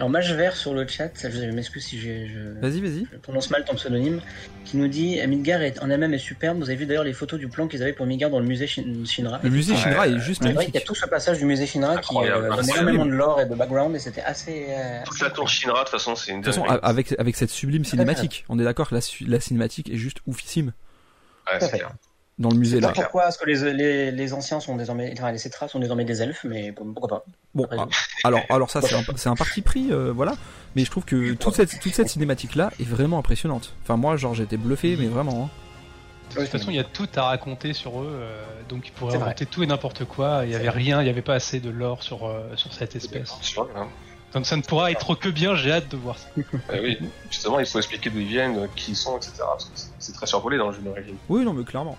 Alors 0.00 0.08
Mage 0.08 0.32
Vert 0.32 0.56
sur 0.56 0.72
le 0.72 0.86
chat, 0.88 1.10
je 1.28 1.50
m'excuse 1.50 1.84
si 1.84 2.00
je, 2.00 2.58
vas-y, 2.58 2.80
vas-y. 2.80 3.06
je 3.12 3.18
prononce 3.18 3.50
mal 3.50 3.64
ton 3.66 3.74
pseudonyme, 3.74 4.22
qui 4.64 4.78
nous 4.78 4.88
dit 4.88 5.20
Midgar 5.26 5.60
est, 5.60 5.78
en 5.82 5.90
elle-même 5.90 6.14
est 6.14 6.18
superbe. 6.18 6.56
Vous 6.58 6.70
avez 6.70 6.76
vu 6.76 6.86
d'ailleurs 6.86 7.04
les 7.04 7.12
photos 7.12 7.38
du 7.38 7.48
plan 7.48 7.68
qu'ils 7.68 7.82
avaient 7.82 7.92
pour 7.92 8.06
Midgar 8.06 8.30
dans 8.30 8.38
le 8.40 8.46
musée 8.46 8.66
Shin- 8.66 9.04
Shinra. 9.04 9.40
Le 9.42 9.50
musée 9.50 9.72
Ouais. 9.74 9.78
Shinra 9.78 10.08
est 10.08 10.18
juste 10.20 10.40
vrai 10.42 10.48
qu'il 10.52 10.56
y 10.56 10.58
a 10.58 10.64
magnifique. 10.70 10.84
tout 10.86 10.94
ce 10.94 11.04
passage 11.06 11.36
du 11.38 11.44
musée 11.44 11.66
Shinra 11.66 11.98
qui 11.98 12.16
euh, 12.16 12.50
énormément 12.62 13.04
de 13.04 13.10
lore 13.10 13.42
et 13.42 13.46
de 13.46 13.54
background 13.54 13.94
et 13.94 13.98
c'était 13.98 14.22
assez. 14.22 14.66
euh, 14.70 15.02
toute 15.04 15.20
la 15.20 15.28
tour 15.30 15.48
Shinra, 15.50 15.80
de 15.80 15.84
toute 15.84 15.90
façon, 15.90 16.16
c'est 16.16 16.30
une 16.32 16.40
De 16.40 16.46
toute 16.46 16.54
façon, 16.54 16.64
avec, 16.82 17.14
avec 17.18 17.36
cette 17.36 17.50
sublime 17.50 17.84
cinématique, 17.84 18.46
on 18.48 18.58
est 18.58 18.64
d'accord 18.64 18.88
que 18.88 18.94
la, 18.94 19.02
la 19.28 19.40
cinématique 19.40 19.90
est 19.90 19.96
juste 19.96 20.18
oufissime 20.26 20.72
Ouais, 21.46 21.60
c'est 21.60 21.68
clair. 21.76 21.90
Dans 22.38 22.48
le 22.50 22.56
musée 22.56 22.76
Je 22.76 22.80
sais 22.80 22.86
là. 22.88 22.92
pas 22.92 23.02
pourquoi 23.02 23.28
est-ce 23.28 23.38
que 23.38 23.46
les, 23.46 23.72
les, 23.72 24.10
les 24.10 24.32
anciens 24.32 24.58
sont 24.60 24.76
désormais, 24.76 25.12
enfin 25.16 25.30
les 25.30 25.38
Cetras 25.38 25.68
sont 25.68 25.78
désormais 25.78 26.04
des 26.04 26.20
elfes, 26.22 26.44
mais 26.44 26.72
pourquoi 26.72 27.08
pas. 27.08 27.24
Bon, 27.54 27.66
ah, 27.70 27.86
alors, 28.24 28.40
alors 28.50 28.70
ça 28.70 28.82
c'est 28.82 28.94
un, 28.94 29.02
c'est 29.16 29.28
un 29.28 29.36
parti 29.36 29.62
pris, 29.62 29.92
euh, 29.92 30.12
voilà. 30.12 30.34
Mais 30.74 30.84
je 30.84 30.90
trouve 30.90 31.04
que 31.04 31.34
toute 31.34 31.54
cette, 31.54 31.78
toute 31.78 31.94
cette 31.94 32.08
cinématique 32.08 32.56
là 32.56 32.70
est 32.80 32.88
vraiment 32.88 33.18
impressionnante. 33.18 33.72
Enfin 33.82 33.96
moi, 33.96 34.16
genre 34.16 34.34
j'étais 34.34 34.56
bluffé, 34.56 34.96
mais 34.98 35.06
vraiment. 35.06 35.44
hein. 35.44 35.50
De 36.34 36.40
toute 36.40 36.48
façon, 36.48 36.70
il 36.70 36.76
y 36.76 36.80
a 36.80 36.84
tout 36.84 37.06
à 37.14 37.22
raconter 37.24 37.74
sur 37.74 38.00
eux, 38.00 38.08
euh, 38.10 38.42
donc 38.68 38.88
ils 38.88 38.92
pourraient 38.92 39.16
vrai. 39.18 39.26
raconter 39.26 39.46
tout 39.46 39.62
et 39.62 39.66
n'importe 39.66 40.04
quoi. 40.04 40.40
Il 40.42 40.48
y 40.48 40.52
C'est 40.52 40.56
avait 40.58 40.68
vrai. 40.70 40.78
rien, 40.78 41.00
il 41.00 41.04
n'y 41.04 41.10
avait 41.10 41.22
pas 41.22 41.34
assez 41.34 41.60
de 41.60 41.70
lore 41.70 42.02
sur, 42.02 42.26
euh, 42.26 42.40
sur 42.56 42.72
cette 42.72 42.96
espèce. 42.96 43.32
Sûr, 43.42 43.68
hein. 43.76 43.86
Donc 44.32 44.44
ça 44.46 44.56
ne 44.56 44.62
pourra 44.62 44.90
être 44.90 45.14
que 45.14 45.28
bien, 45.28 45.54
j'ai 45.54 45.70
hâte 45.70 45.88
de 45.92 45.96
voir 45.96 46.18
ça. 46.18 46.26
Euh, 46.70 46.80
oui, 46.82 46.98
justement, 47.30 47.60
il 47.60 47.66
faut 47.66 47.78
expliquer 47.78 48.10
d'où 48.10 48.18
ils 48.18 48.26
viennent, 48.26 48.68
qui 48.74 48.92
ils 48.92 48.96
sont, 48.96 49.16
etc. 49.16 49.32
Parce 49.38 49.66
que 49.66 49.70
c'est- 49.76 49.90
c'est 50.00 50.12
très 50.12 50.26
survolé 50.26 50.58
dans 50.58 50.70
le 50.70 50.74
jeu 50.74 50.80
d'origine. 50.82 51.14
Oui, 51.28 51.44
non, 51.44 51.52
mais 51.52 51.62
clairement. 51.62 51.96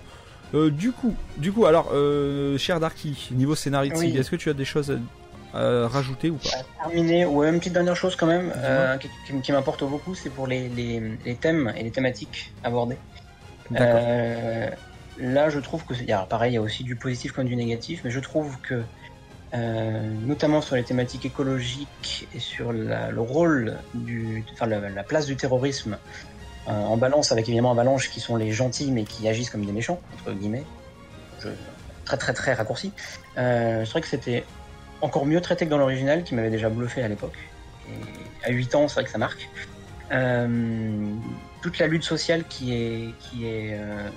Euh, 0.55 0.71
du 0.71 0.91
coup, 0.91 1.13
du 1.37 1.51
coup, 1.51 1.65
alors, 1.65 1.89
euh, 1.93 2.57
cher 2.57 2.79
Darky, 2.79 3.29
niveau 3.31 3.53
Oui. 3.53 3.57
Sig, 3.57 4.15
est-ce 4.15 4.31
que 4.31 4.35
tu 4.35 4.49
as 4.49 4.53
des 4.53 4.65
choses 4.65 4.97
à, 5.53 5.59
à 5.59 5.87
rajouter 5.87 6.29
ou 6.29 6.37
pas 6.37 6.49
À 6.57 6.83
terminer, 6.83 7.25
ouais, 7.25 7.49
une 7.49 7.59
petite 7.59 7.73
dernière 7.73 7.95
chose 7.95 8.15
quand 8.15 8.27
même, 8.27 8.53
euh, 8.55 8.97
qui, 9.43 9.51
m'importe 9.51 9.83
beaucoup, 9.83 10.15
c'est 10.15 10.29
pour 10.29 10.47
les, 10.47 10.69
les, 10.69 11.17
les 11.25 11.35
thèmes 11.35 11.73
et 11.75 11.83
les 11.83 11.91
thématiques 11.91 12.53
abordées. 12.63 12.97
Là, 15.17 15.49
je 15.49 15.59
trouve 15.59 15.83
que, 15.85 15.93
alors 16.11 16.27
pareil, 16.27 16.53
il 16.53 16.55
y 16.55 16.57
a 16.57 16.61
aussi 16.61 16.83
du 16.83 16.95
positif 16.95 17.31
comme 17.31 17.45
du 17.45 17.55
négatif, 17.55 18.01
mais 18.03 18.11
je 18.11 18.19
trouve 18.19 18.57
que, 18.61 18.83
euh, 19.53 20.09
notamment 20.25 20.61
sur 20.61 20.75
les 20.75 20.83
thématiques 20.83 21.25
écologiques 21.25 22.27
et 22.33 22.39
sur 22.39 22.73
la- 22.73 23.11
le 23.11 23.21
rôle 23.21 23.77
du, 23.93 24.43
enfin 24.53 24.65
la, 24.65 24.89
la 24.89 25.03
place 25.03 25.25
du 25.25 25.37
terrorisme 25.37 25.97
en 26.67 26.97
balance 26.97 27.31
avec 27.31 27.47
évidemment 27.47 27.71
Avalanche 27.71 28.09
qui 28.09 28.19
sont 28.19 28.35
les 28.35 28.51
gentils 28.51 28.91
mais 28.91 29.03
qui 29.03 29.27
agissent 29.27 29.49
comme 29.49 29.65
des 29.65 29.71
méchants 29.71 29.99
entre 30.13 30.35
guillemets, 30.37 30.63
très 32.05 32.17
très 32.17 32.33
très 32.33 32.53
raccourci. 32.53 32.91
Euh, 33.37 33.83
je 33.83 33.89
trouvais 33.89 34.01
que 34.01 34.07
c'était 34.07 34.43
encore 35.01 35.25
mieux 35.25 35.41
traité 35.41 35.65
que 35.65 35.69
dans 35.69 35.77
l'original 35.77 36.23
qui 36.23 36.35
m'avait 36.35 36.49
déjà 36.49 36.69
bluffé 36.69 37.03
à 37.03 37.07
l'époque. 37.07 37.37
Et 37.87 38.47
à 38.47 38.49
8 38.49 38.75
ans, 38.75 38.87
c'est 38.87 38.95
vrai 38.95 39.03
que 39.03 39.09
ça 39.11 39.17
marque. 39.17 39.49
Euh, 40.11 41.13
toute 41.61 41.79
la 41.79 41.87
lutte 41.87 42.03
sociale 42.03 42.43
qui 42.47 43.13
euh, 43.43 44.09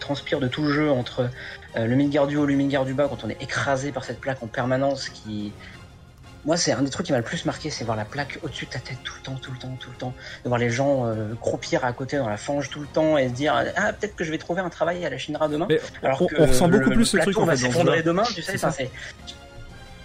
transpire 0.00 0.40
de 0.40 0.48
tout 0.48 0.62
le 0.62 0.72
jeu 0.72 0.90
entre 0.90 1.28
euh, 1.76 1.86
le 1.86 1.94
Midgard 1.96 2.26
du 2.26 2.36
haut, 2.36 2.46
le 2.46 2.54
Midgard 2.54 2.84
du 2.84 2.94
bas, 2.94 3.08
quand 3.08 3.24
on 3.24 3.28
est 3.28 3.40
écrasé 3.42 3.92
par 3.92 4.04
cette 4.04 4.20
plaque 4.20 4.42
en 4.42 4.46
permanence, 4.46 5.08
qui 5.10 5.52
moi 6.44 6.56
c'est 6.56 6.72
un 6.72 6.82
des 6.82 6.90
trucs 6.90 7.06
qui 7.06 7.12
m'a 7.12 7.18
le 7.18 7.24
plus 7.24 7.44
marqué, 7.44 7.70
c'est 7.70 7.84
voir 7.84 7.96
la 7.96 8.04
plaque 8.04 8.38
au-dessus 8.42 8.66
de 8.66 8.70
ta 8.70 8.78
tête 8.80 8.98
tout 9.04 9.14
le 9.16 9.22
temps, 9.22 9.34
tout 9.40 9.52
le 9.52 9.58
temps, 9.58 9.76
tout 9.78 9.90
le 9.90 9.96
temps, 9.96 10.12
de 10.44 10.48
voir 10.48 10.58
les 10.58 10.70
gens 10.70 11.06
euh, 11.06 11.34
croupir 11.40 11.84
à 11.84 11.92
côté 11.92 12.16
dans 12.16 12.28
la 12.28 12.36
fange 12.36 12.68
tout 12.70 12.80
le 12.80 12.86
temps 12.88 13.16
et 13.18 13.28
se 13.28 13.32
dire 13.34 13.54
ah 13.76 13.92
peut-être 13.92 14.16
que 14.16 14.24
je 14.24 14.30
vais 14.30 14.38
trouver 14.38 14.60
un 14.60 14.70
travail 14.70 15.04
à 15.06 15.10
la 15.10 15.18
Shinra 15.18 15.48
demain. 15.48 15.66
Mais 15.68 15.80
Alors 16.02 16.22
on, 16.22 16.26
que 16.26 16.34
on 16.40 16.46
ressent 16.46 16.66
le- 16.66 16.78
beaucoup 16.78 16.90
le 16.90 16.96
plus 16.96 17.04
ce 17.06 17.16
truc 17.18 17.38
en 17.38 17.44
va 17.44 17.52
fait 17.56 17.66
s'effondrer 17.66 18.02
demain, 18.02 18.24
tu 18.24 18.42
sais. 18.42 18.56
Enfin, 18.56 18.72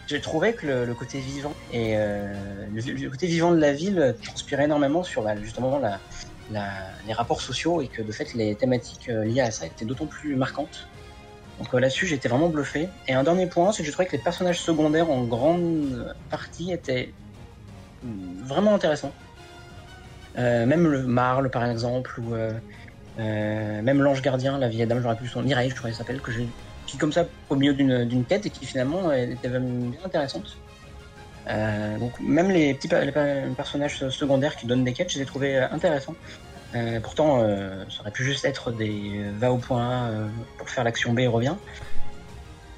J'ai 0.08 0.22
trouvé 0.22 0.54
que 0.54 0.66
le, 0.66 0.86
le 0.86 0.94
côté 0.94 1.20
vivant 1.20 1.54
et 1.74 1.98
euh, 1.98 2.34
le, 2.74 2.82
le 2.94 3.10
côté 3.10 3.28
vivant 3.28 3.52
de 3.52 3.60
la 3.60 3.74
ville 3.74 4.16
transpirait 4.24 4.64
énormément 4.66 5.04
sur 5.04 5.24
bah, 5.24 5.36
justement 5.42 5.80
la, 5.80 6.00
la- 6.52 6.70
les 7.06 7.14
rapports 7.14 7.42
sociaux 7.42 7.82
et 7.82 7.88
que 7.90 8.02
de 8.02 8.12
fait 8.14 8.34
les 8.34 8.56
thématiques 8.56 9.10
euh, 9.10 9.26
liées 9.26 9.42
à 9.42 9.52
ça 9.52 9.66
étaient 9.66 9.84
d'autant 9.86 10.06
plus 10.06 10.36
marquantes. 10.38 10.88
Donc 11.60 11.74
euh, 11.74 11.80
là-dessus 11.80 12.06
j'étais 12.08 12.30
vraiment 12.30 12.50
bluffé. 12.50 12.90
Et 13.08 13.14
un 13.14 13.24
dernier 13.24 13.48
point, 13.48 13.72
c'est 13.72 13.84
que 13.84 13.88
je 13.88 13.92
trouvais 13.92 14.08
que 14.08 14.16
les 14.16 14.22
personnages 14.22 14.60
secondaires 14.60 15.10
en 15.10 15.24
grande 15.24 16.16
partie 16.30 16.72
étaient 16.72 17.14
vraiment 18.44 18.76
intéressants. 18.76 19.14
Euh, 20.38 20.66
même 20.66 20.88
le 20.88 21.04
Marle 21.04 21.50
par 21.50 21.66
exemple 21.66 22.20
ou 22.20 22.36
euh, 22.36 22.52
même 23.18 24.02
l'ange 24.02 24.22
gardien, 24.22 24.58
la 24.60 24.68
vieille 24.68 24.86
dame, 24.86 25.02
j'aurais 25.02 25.16
pu 25.16 25.28
son 25.28 25.42
Mireille, 25.42 25.72
je 25.72 25.76
crois 25.76 25.90
qu'elle 25.90 25.98
s'appelle, 25.98 26.22
que 26.22 26.32
j'ai 26.32 26.48
qui 26.86 26.98
comme 26.98 27.12
ça 27.12 27.26
au 27.50 27.56
milieu 27.56 27.74
d'une 27.74 28.24
quête 28.24 28.46
et 28.46 28.50
qui 28.50 28.66
finalement 28.66 29.12
était 29.12 29.50
bien 29.50 30.00
intéressante. 30.06 30.58
Donc 32.00 32.18
même 32.22 32.50
les 32.50 32.76
petits 32.76 32.88
personnages 32.88 34.08
secondaires 34.10 34.56
qui 34.56 34.68
donnent 34.68 34.86
des 34.86 34.94
quêtes, 34.94 35.12
je 35.12 35.18
les 35.18 35.24
ai 35.24 35.26
trouvés 35.26 35.58
intéressants. 35.58 36.16
Euh, 36.76 37.00
pourtant, 37.00 37.40
euh, 37.42 37.84
ça 37.90 38.02
aurait 38.02 38.12
pu 38.12 38.24
juste 38.24 38.44
être 38.46 38.72
des 38.72 39.22
euh, 39.24 39.32
va 39.40 39.52
au 39.52 39.58
point 39.58 40.08
A 40.08 40.10
pour 40.58 40.70
faire 40.70 40.84
l'action 40.84 41.14
B 41.14 41.20
et 41.20 41.28
revient, 41.28 41.56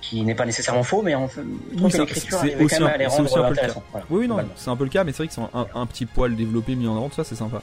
qui 0.02 0.21
n'est 0.23 0.36
pas 0.36 0.45
nécessairement 0.45 0.84
faux, 0.84 1.02
mais 1.02 1.15
en 1.15 1.28
fait, 1.28 1.41
Oui, 1.41 1.91
l'écriture 1.91 2.21
c'est 2.30 2.36
arrivait 2.36 2.63
aussi 2.63 2.75
quand 2.75 2.82
même 2.82 2.89
un- 2.91 2.93
à 2.93 2.97
les 2.97 3.08
rendre 3.08 3.38
le 3.38 3.43
intéressants. 3.45 3.84
Voilà, 3.91 4.06
Oui, 4.10 4.19
oui, 4.21 4.28
non, 4.28 4.36
globalement. 4.36 4.52
c'est 4.56 4.69
un 4.69 4.75
peu 4.75 4.84
le 4.84 4.89
cas, 4.89 5.04
mais 5.04 5.12
c'est 5.12 5.17
vrai 5.17 5.28
qu'ils 5.28 5.34
sont 5.36 5.49
un, 5.54 5.67
un 5.73 5.86
petit 5.88 6.06
poil 6.06 6.36
développés, 6.36 6.75
mis 6.75 6.88
en 6.88 6.95
avant, 6.95 7.10
tout 7.10 7.15
ça, 7.15 7.23
c'est 7.23 7.36
sympa. 7.36 7.62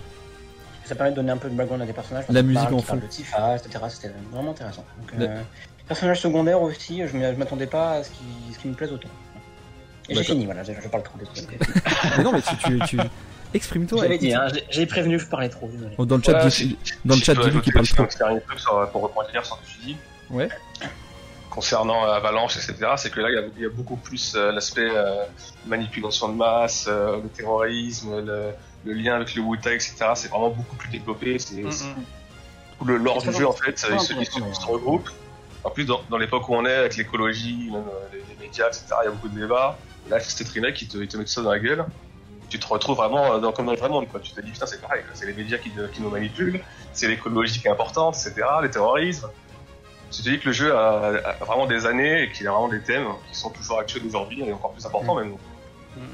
Ça 0.85 0.95
permet 0.95 1.11
de 1.13 1.17
donner 1.17 1.31
un 1.33 1.37
peu 1.37 1.49
de 1.49 1.55
background 1.55 1.83
à 1.83 1.87
des 1.87 1.93
personnages. 1.93 2.25
La 2.29 2.43
musique 2.43 2.63
parle, 2.63 2.75
en 2.75 2.79
fond. 2.83 2.97
de 2.97 3.01
Tifa, 3.07 3.57
etc. 3.57 3.85
C'était 3.89 4.13
vraiment 4.33 4.51
intéressant. 4.53 4.85
Donc, 5.01 5.13
Le- 5.21 5.29
Personnages 5.89 6.21
secondaires 6.21 6.61
aussi, 6.61 7.07
je 7.07 7.17
m'attendais 7.17 7.67
pas 7.69 7.93
à 7.93 8.03
ce 8.03 8.11
qui, 8.11 8.25
ce 8.53 8.59
qui 8.59 8.67
me 8.67 8.75
plaise 8.75 8.93
autant. 8.93 9.09
Et 10.09 10.15
j'ai 10.17 10.25
fini, 10.25 10.45
voilà, 10.45 10.65
je, 10.65 10.73
je 10.83 10.89
parle 10.89 11.05
trop. 11.05 11.17
désolé. 11.19 11.59
mais 12.17 12.23
non, 12.25 12.33
mais 12.33 12.43
tu, 12.43 12.57
tu, 12.57 12.79
tu... 12.87 12.99
exprime-toi. 13.55 14.03
J'avais 14.03 14.19
dit, 14.19 14.33
hein, 14.35 14.47
j'ai- 14.71 14.87
prévenu, 14.87 15.19
je 15.19 15.27
parlais 15.27 15.49
trop, 15.49 15.69
désolé. 15.69 15.95
Oh, 15.99 16.05
Dans 16.07 16.17
le 16.17 16.23
chat, 16.23 16.51
si- 16.51 16.77
dans 17.05 17.15
le 17.15 17.21
chat, 17.21 17.35
qu'il 17.35 17.73
parle 17.73 17.87
trop. 17.87 18.03
un 18.03 18.07
dernier 18.19 18.41
truc 18.43 18.59
sur- 18.59 18.89
pour 18.91 19.03
rebondir 19.03 19.45
sur 19.45 19.57
ce 19.57 19.61
que 19.63 19.79
tu 19.81 19.87
dis. 19.87 19.97
Ouais. 20.31 20.49
Concernant 21.51 22.05
euh, 22.05 22.13
Avalanche, 22.13 22.57
etc., 22.57 22.75
c'est 22.97 23.11
que 23.11 23.21
là, 23.21 23.31
il 23.31 23.35
y 23.35 23.39
a, 23.39 23.43
il 23.57 23.63
y 23.63 23.67
a 23.67 23.71
beaucoup 23.71 23.97
plus 23.97 24.35
euh, 24.37 24.53
l'aspect 24.53 24.89
euh, 24.91 25.25
manipulation 25.67 26.29
de 26.29 26.35
masse, 26.35 26.85
euh, 26.89 27.17
le 27.23 27.29
terrorisme, 27.31 28.21
le, 28.21 28.51
le 28.85 28.93
lien 28.93 29.15
avec 29.17 29.35
le 29.35 29.41
Wu-Tai, 29.43 29.75
etc. 29.75 29.95
C'est 30.15 30.29
vraiment 30.29 30.51
beaucoup 30.51 30.77
plus 30.77 30.91
développé. 30.91 31.39
C'est 31.39 31.63
Mm, 31.63 31.69
mm. 32.83 32.87
le 32.89 32.97
lore 32.99 33.23
du 33.23 33.33
jeu, 33.33 33.47
en 33.47 33.53
fait, 33.53 33.79
C'est 33.79 33.89
il 33.89 33.97
très 33.97 33.99
se, 33.99 34.13
il 34.13 34.27
se- 34.27 34.31
intéressant, 34.33 34.47
il 34.49 34.55
se 34.55 34.61
d'ailleurs. 34.61 34.73
regroupe. 34.75 35.09
En 35.65 35.71
plus, 35.71 35.85
dans, 35.85 36.01
dans 36.11 36.19
l'époque 36.19 36.47
où 36.49 36.55
on 36.55 36.67
est, 36.67 36.75
avec 36.75 36.97
l'écologie, 36.97 37.71
les, 38.13 38.19
les 38.19 38.47
médias, 38.47 38.67
etc., 38.69 38.85
il 39.03 39.07
y 39.07 39.09
a 39.09 39.11
beaucoup 39.13 39.29
de 39.29 39.41
débats. 39.41 39.79
Là, 40.11 40.21
c'est 40.21 40.47
remake 40.49 40.75
qui 40.75 40.87
te, 40.87 40.99
il 40.99 41.09
te 41.09 41.17
met 41.17 41.25
tout 41.25 41.31
ça 41.31 41.43
dans 41.43 41.51
la 41.51 41.59
gueule. 41.59 41.85
Tu 42.49 42.59
te 42.61 42.67
retrouves 42.67 42.97
vraiment 42.97 43.33
euh, 43.35 43.39
dans, 43.41 43.53
comme 43.53 43.67
dans 43.67 43.73
le 43.73 43.79
vrai 43.79 43.89
monde, 43.89 44.09
quoi. 44.09 44.21
Tu 44.21 44.33
te 44.33 44.41
dis, 44.41 44.51
putain, 44.53 44.67
c'est 44.67 44.81
pareil, 44.81 45.03
c'est 45.15 45.27
les 45.27 45.33
médias 45.33 45.59
qui, 45.59 45.71
qui 45.93 46.01
nous 46.03 46.11
manipulent, 46.11 46.61
c'est 46.93 47.09
l'écologie 47.09 47.61
qui 47.61 47.67
est 47.67 47.71
importante, 47.71 48.15
etc., 48.15 48.47
le 48.63 48.71
terrorisme. 48.71 49.29
Tu 50.13 50.23
te 50.23 50.29
dis 50.29 50.39
que 50.39 50.47
le 50.47 50.53
jeu 50.53 50.75
a, 50.75 51.09
a 51.25 51.45
vraiment 51.45 51.67
des 51.67 51.85
années 51.87 52.23
et 52.23 52.31
qu'il 52.31 52.47
a 52.47 52.53
vraiment 52.53 52.69
des 52.69 52.81
thèmes 52.81 53.07
qui 53.29 53.37
sont 53.37 53.51
toujours 53.51 53.81
actuels 53.81 54.05
aujourd'hui 54.07 54.43
et 54.43 54.53
encore 54.53 54.73
plus 54.73 54.87
importants, 54.87 55.17
même. 55.17 55.31
Mm, 55.31 56.01
mm. 56.01 56.05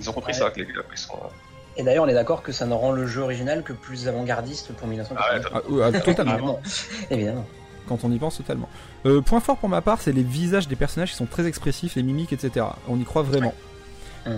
Ils 0.00 0.10
ont 0.10 0.12
compris 0.14 0.32
Ouais. 0.32 0.38
ça, 0.38 0.50
que 0.50 0.60
les 0.60 0.66
gars, 0.66 0.80
ils 0.90 0.98
sont, 0.98 1.14
euh, 1.14 1.28
Et 1.76 1.82
d'ailleurs, 1.82 2.04
on 2.04 2.08
est 2.08 2.14
d'accord 2.14 2.42
que 2.42 2.50
ça 2.52 2.64
ne 2.66 2.72
rend 2.74 2.92
le 2.92 3.06
jeu 3.06 3.20
original 3.20 3.62
que 3.62 3.74
plus 3.74 4.08
avant-gardiste 4.08 4.68
pour 4.72 4.76
Ah 4.82 4.86
ouais, 4.86 4.90
1980. 4.90 5.50
Ah, 5.52 5.70
ouais, 5.70 5.82
ah, 5.94 6.00
totalement. 6.00 6.32
Évidemment. 6.32 6.60
Évidemment. 7.10 7.46
quand 7.86 8.02
on 8.04 8.10
y 8.10 8.18
pense 8.18 8.38
totalement. 8.38 8.68
Euh, 9.04 9.20
point 9.20 9.40
fort 9.40 9.58
pour 9.58 9.68
ma 9.68 9.82
part, 9.82 10.00
c'est 10.00 10.12
les 10.12 10.22
visages 10.22 10.66
des 10.66 10.76
personnages 10.76 11.10
qui 11.10 11.16
sont 11.16 11.26
très 11.26 11.46
expressifs, 11.46 11.94
les 11.96 12.02
mimiques, 12.02 12.32
etc. 12.32 12.64
On 12.88 12.98
y 12.98 13.04
croit 13.04 13.22
vraiment. 13.22 13.52
Ouais. 14.26 14.32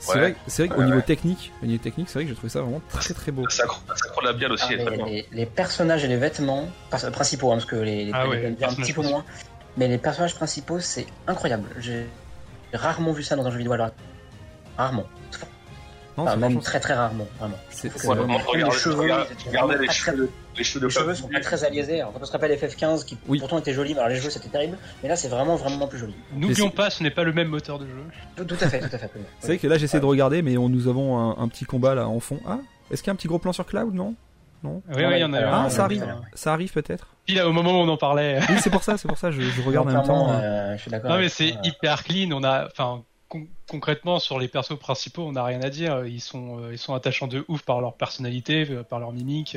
C'est 0.00 0.12
Ouais. 0.12 0.18
vrai, 0.20 0.36
c'est 0.46 0.62
vrai 0.66 0.74
qu'au 0.74 0.80
Ouais, 0.80 0.86
niveau 0.86 0.98
ouais. 0.98 1.02
technique, 1.04 1.52
au 1.62 1.66
niveau 1.66 1.82
technique, 1.82 2.08
c'est 2.08 2.14
vrai 2.14 2.24
que 2.24 2.30
j'ai 2.30 2.36
trouvé 2.36 2.50
ça 2.50 2.60
vraiment 2.60 2.80
très 2.88 3.14
très 3.14 3.32
beau. 3.32 3.42
La 3.44 3.50
synchro, 3.50 3.80
la 3.88 3.96
synchro 3.96 4.20
labiale 4.22 4.52
aussi 4.52 4.64
Ah, 4.68 4.74
les, 4.76 4.96
bien. 4.96 5.06
les- 5.06 5.26
les 5.32 5.46
personnages 5.46 6.04
et 6.04 6.08
les 6.08 6.16
vêtements, 6.16 6.68
principaux, 7.12 7.50
hein, 7.50 7.56
parce 7.56 7.64
que 7.64 7.76
les, 7.76 8.04
les 8.06 8.12
Ah 8.14 8.24
les 8.24 8.30
ouais, 8.30 8.40
PNJ 8.42 8.62
un 8.62 8.68
petit 8.74 8.92
personnages 8.92 8.94
peu 8.94 9.02
moins, 9.02 9.24
mais 9.76 9.88
les 9.88 9.98
personnages 9.98 10.34
principaux, 10.36 10.78
c'est 10.78 11.06
incroyable. 11.26 11.64
J'ai 11.80 12.06
rarement 12.72 13.12
vu 13.12 13.22
ça 13.24 13.34
dans 13.34 13.44
un 13.46 13.50
jeu 13.50 13.58
vidéo 13.58 13.72
alors. 13.72 13.90
Rarement. 14.76 15.04
Non, 16.16 16.24
Enfin, 16.24 16.36
même 16.36 16.60
très 16.60 16.80
très 16.80 16.94
rarement, 16.94 17.26
vraiment. 17.38 17.56
c'est 17.70 17.88
vraiment- 17.88 18.38
vraiment, 18.38 18.66
les 19.74 19.88
cheveux, 19.90 20.30
les 20.58 20.64
cheveux, 20.64 20.80
de 20.80 20.86
Les 21.08 21.14
sont 21.14 21.28
pas 21.28 21.40
très 21.40 21.64
aliasés. 21.64 22.00
Alors, 22.00 22.12
quand 22.12 22.20
on 22.22 22.24
se 22.26 22.32
rappelle 22.32 22.52
FF15, 22.52 23.04
qui 23.04 23.16
Oui. 23.28 23.38
pourtant 23.38 23.58
était 23.58 23.72
joli, 23.72 23.94
mais 23.94 24.00
alors 24.00 24.10
les 24.10 24.16
jeux 24.16 24.30
c'était 24.30 24.48
terrible, 24.48 24.76
mais 25.02 25.08
là 25.08 25.16
c'est 25.16 25.28
vraiment 25.28 25.56
vraiment 25.56 25.86
plus 25.88 25.98
joli. 25.98 26.14
N'oublions 26.34 26.70
pas, 26.70 26.90
ce 26.90 27.02
n'est 27.02 27.10
pas 27.10 27.24
le 27.24 27.32
même 27.32 27.48
moteur 27.48 27.78
de 27.78 27.86
jeu. 27.86 27.92
Tout, 28.36 28.44
tout 28.44 28.56
à 28.60 28.68
fait, 28.68 28.80
tout 28.80 28.86
à 28.94 28.98
fait. 28.98 29.10
C'est 29.40 29.46
vrai 29.46 29.58
que 29.58 29.66
là 29.66 29.78
j'essaie 29.78 30.00
de 30.00 30.04
regarder, 30.06 30.42
mais 30.42 30.56
on, 30.58 30.68
nous 30.68 30.88
avons 30.88 31.16
un, 31.18 31.42
un 31.42 31.48
petit 31.48 31.64
combat 31.64 31.94
là 31.94 32.08
en 32.08 32.20
fond. 32.20 32.40
Ah, 32.46 32.58
est-ce 32.90 33.02
qu'il 33.02 33.08
y 33.08 33.10
a 33.10 33.14
un 33.14 33.16
petit 33.16 33.28
gros 33.28 33.38
plan 33.38 33.52
sur 33.52 33.64
Cloud 33.66 33.94
Non? 33.94 34.14
Non? 34.64 34.82
Oui, 34.88 35.04
oui, 35.04 35.12
il 35.12 35.18
y 35.20 35.24
en 35.24 35.32
a 35.34 35.38
alors, 35.38 35.54
un. 35.54 35.64
Ah, 35.66 35.70
ça 35.70 35.84
arrive, 35.84 36.02
ouais. 36.02 36.08
ça 36.34 36.52
arrive 36.52 36.72
peut-être? 36.72 37.06
Puis 37.26 37.36
là, 37.36 37.48
au 37.48 37.52
moment 37.52 37.70
où 37.72 37.84
on 37.84 37.88
en 37.88 37.96
parlait. 37.96 38.40
Oui, 38.48 38.56
c'est 38.58 38.70
pour 38.70 38.82
ça, 38.82 38.98
c'est 38.98 39.06
pour 39.06 39.16
ça, 39.18 39.30
je, 39.30 39.40
je 39.40 39.62
regarde 39.62 39.88
en 39.88 39.92
même 39.92 40.02
temps. 40.02 40.28
hein. 40.30 40.40
euh, 40.40 40.76
je 40.76 40.82
suis 40.82 40.90
d'accord. 40.90 41.10
Non 41.10 41.18
mais 41.18 41.28
c'est 41.28 41.54
hyper 41.62 42.02
clean. 42.02 42.32
On 42.32 42.42
a, 42.42 42.66
enfin, 42.66 43.04
con- 43.28 43.46
concrètement 43.68 44.18
sur 44.18 44.40
les 44.40 44.48
persos 44.48 44.76
principaux, 44.76 45.22
on 45.22 45.32
n'a 45.32 45.44
rien 45.44 45.62
à 45.62 45.70
dire. 45.70 46.04
Ils 46.06 46.20
sont, 46.20 46.58
euh, 46.60 46.72
ils 46.72 46.78
sont 46.78 46.92
attachants 46.94 47.28
de 47.28 47.44
ouf 47.46 47.62
par 47.62 47.80
leur 47.80 47.94
personnalité, 47.94 48.66
euh, 48.70 48.82
par 48.82 48.98
leur 48.98 49.12
mimique. 49.12 49.56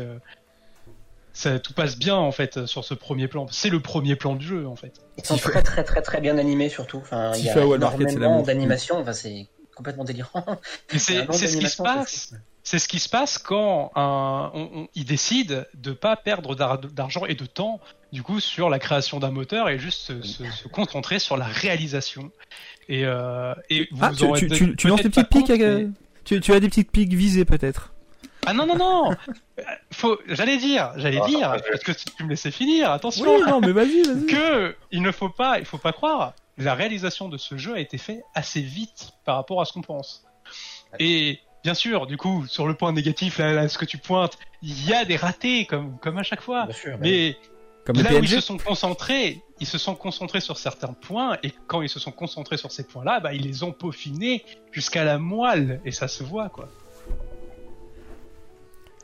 Euh. 1.32 1.54
Ça, 1.54 1.60
tout 1.60 1.74
passe 1.74 1.98
bien 1.98 2.16
en 2.16 2.32
fait 2.32 2.66
sur 2.66 2.84
ce 2.84 2.94
premier 2.94 3.28
plan. 3.28 3.48
C'est 3.52 3.70
le 3.70 3.80
premier 3.80 4.16
plan 4.16 4.36
du 4.36 4.46
jeu 4.46 4.68
en 4.68 4.76
fait. 4.76 4.94
Ils 5.18 5.26
sont 5.26 5.38
très 5.38 5.62
très 5.64 5.84
très 5.84 6.02
très 6.02 6.22
bien 6.22 6.38
animés 6.38 6.70
surtout. 6.70 6.98
Enfin, 6.98 7.32
il 7.36 7.46
y 7.46 7.50
a 7.50 7.54
énormément 7.64 8.42
d'animation. 8.42 8.98
Enfin, 9.00 9.14
c'est 9.14 9.48
complètement 9.76 10.04
délirant. 10.04 10.46
Mais 10.94 11.00
c'est, 11.00 11.26
ce 11.32 11.58
qui 11.58 11.68
se 11.70 11.82
passe. 11.82 12.10
c'est 12.30 12.36
fou. 12.36 12.42
C'est 12.64 12.78
ce 12.78 12.88
qui 12.88 13.00
se 13.00 13.10
passe 13.10 13.40
quand 13.40 13.92
un, 13.96 14.52
on, 14.54 14.70
on- 14.82 14.88
ils 14.94 15.04
décident 15.06 15.64
de 15.74 15.92
pas 15.94 16.16
perdre 16.16 16.54
d'ar- 16.56 16.78
d'argent 16.78 17.26
et 17.26 17.34
de 17.34 17.48
temps 17.48 17.80
du 18.14 18.22
coup 18.22 18.40
sur 18.40 18.70
la 18.70 18.78
création 18.78 19.20
d'un 19.20 19.32
moteur 19.32 19.68
et 19.68 19.80
juste 19.80 20.00
se, 20.02 20.22
se- 20.22 20.44
se 20.52 20.68
concentrer 20.68 21.18
sur 21.18 21.38
la 21.38 21.46
réalisation. 21.46 22.30
Et, 22.88 23.04
euh, 23.06 23.56
et 23.72 23.88
vous 23.92 24.00
Ah, 24.04 24.10
vous 24.12 24.16
tu, 24.18 24.24
en 24.26 24.34
tu, 24.34 24.46
rendez 24.46 24.56
tu, 24.58 24.76
tu 24.76 24.88
lances 24.90 25.02
des 25.02 25.10
peut-être 25.10 25.28
petites 25.30 25.30
pas 25.30 25.38
piques 25.40 25.48
compte, 25.48 25.68
à- 25.68 25.76
mais- 25.80 25.88
tu, 26.24 26.40
tu 26.40 26.54
as 26.54 26.60
des 26.60 26.70
petites 26.70 26.92
piques 26.92 27.14
visées 27.14 27.46
peut-être 27.46 27.94
Ah 28.46 28.54
non 28.54 28.66
non 28.66 28.76
non 28.76 29.16
Faut, 29.92 30.18
j'allais 30.28 30.58
dire, 30.58 30.92
j'allais 30.96 31.20
Ah, 31.24 31.28
dire, 31.28 31.50
parce 31.72 31.84
que 31.84 31.92
tu, 31.92 32.06
tu 32.18 32.24
me 32.24 32.30
laissais 32.30 32.52
finir. 32.52 32.92
Attention, 32.92 33.36
Oui, 33.36 33.42
non, 33.48 33.60
mais 33.62 33.72
vas-y, 33.72 34.02
vas-y. 34.04 34.26
que 34.26 34.76
il 34.92 35.02
ne 35.02 35.12
faut 35.12 35.30
pas, 35.30 35.60
il 35.60 35.66
faut 35.66 35.78
pas 35.78 35.92
croire. 35.94 36.34
La 36.58 36.74
réalisation 36.74 37.30
de 37.30 37.38
ce 37.38 37.58
jeu 37.58 37.76
a 37.76 37.80
été 37.80 37.98
faite 37.98 38.22
assez 38.34 38.62
vite 38.62 39.12
par 39.26 39.36
rapport 39.36 39.62
à 39.62 39.66
ce 39.66 39.74
qu'on 39.74 39.82
pense. 39.82 40.26
Et 41.00 41.40
bien 41.64 41.74
sûr, 41.74 42.08
du 42.08 42.18
coup, 42.18 42.46
sur 42.48 42.68
le 42.68 42.74
point 42.74 42.92
négatif, 42.92 43.38
là, 43.38 43.54
là, 43.54 43.68
ce 43.70 43.78
que 43.78 43.86
tu 43.86 43.98
pointes, 43.98 44.38
il 44.62 44.88
y 44.88 44.94
a 44.94 45.06
des 45.06 45.16
ratés 45.18 45.66
comme 45.66 45.98
comme 46.00 46.18
à 46.18 46.24
chaque 46.24 46.42
fois. 46.42 46.66
Bien 46.66 46.76
sûr. 46.76 46.98
Mais 47.00 47.38
Comme 47.86 47.96
Là 48.02 48.14
où 48.14 48.24
ils 48.24 48.28
se 48.30 48.42
sont 48.42 48.58
concentrés, 48.58 49.42
ils 49.60 49.66
se 49.68 49.78
sont 49.80 49.96
concentrés 49.96 50.42
sur 50.42 50.58
certains 50.58 50.94
points, 50.94 51.38
et 51.42 51.52
quand 51.68 51.82
ils 51.82 51.90
se 51.90 52.00
sont 52.00 52.12
concentrés 52.12 52.58
sur 52.58 52.72
ces 52.72 52.84
points-là, 52.86 53.20
bah, 53.20 53.34
ils 53.34 53.42
les 53.44 53.64
ont 53.64 53.72
peaufinés 53.72 54.44
jusqu'à 54.72 55.04
la 55.04 55.18
moelle, 55.18 55.82
et 55.86 55.92
ça 55.92 56.08
se 56.08 56.24
voit, 56.24 56.50
quoi. 56.50 56.68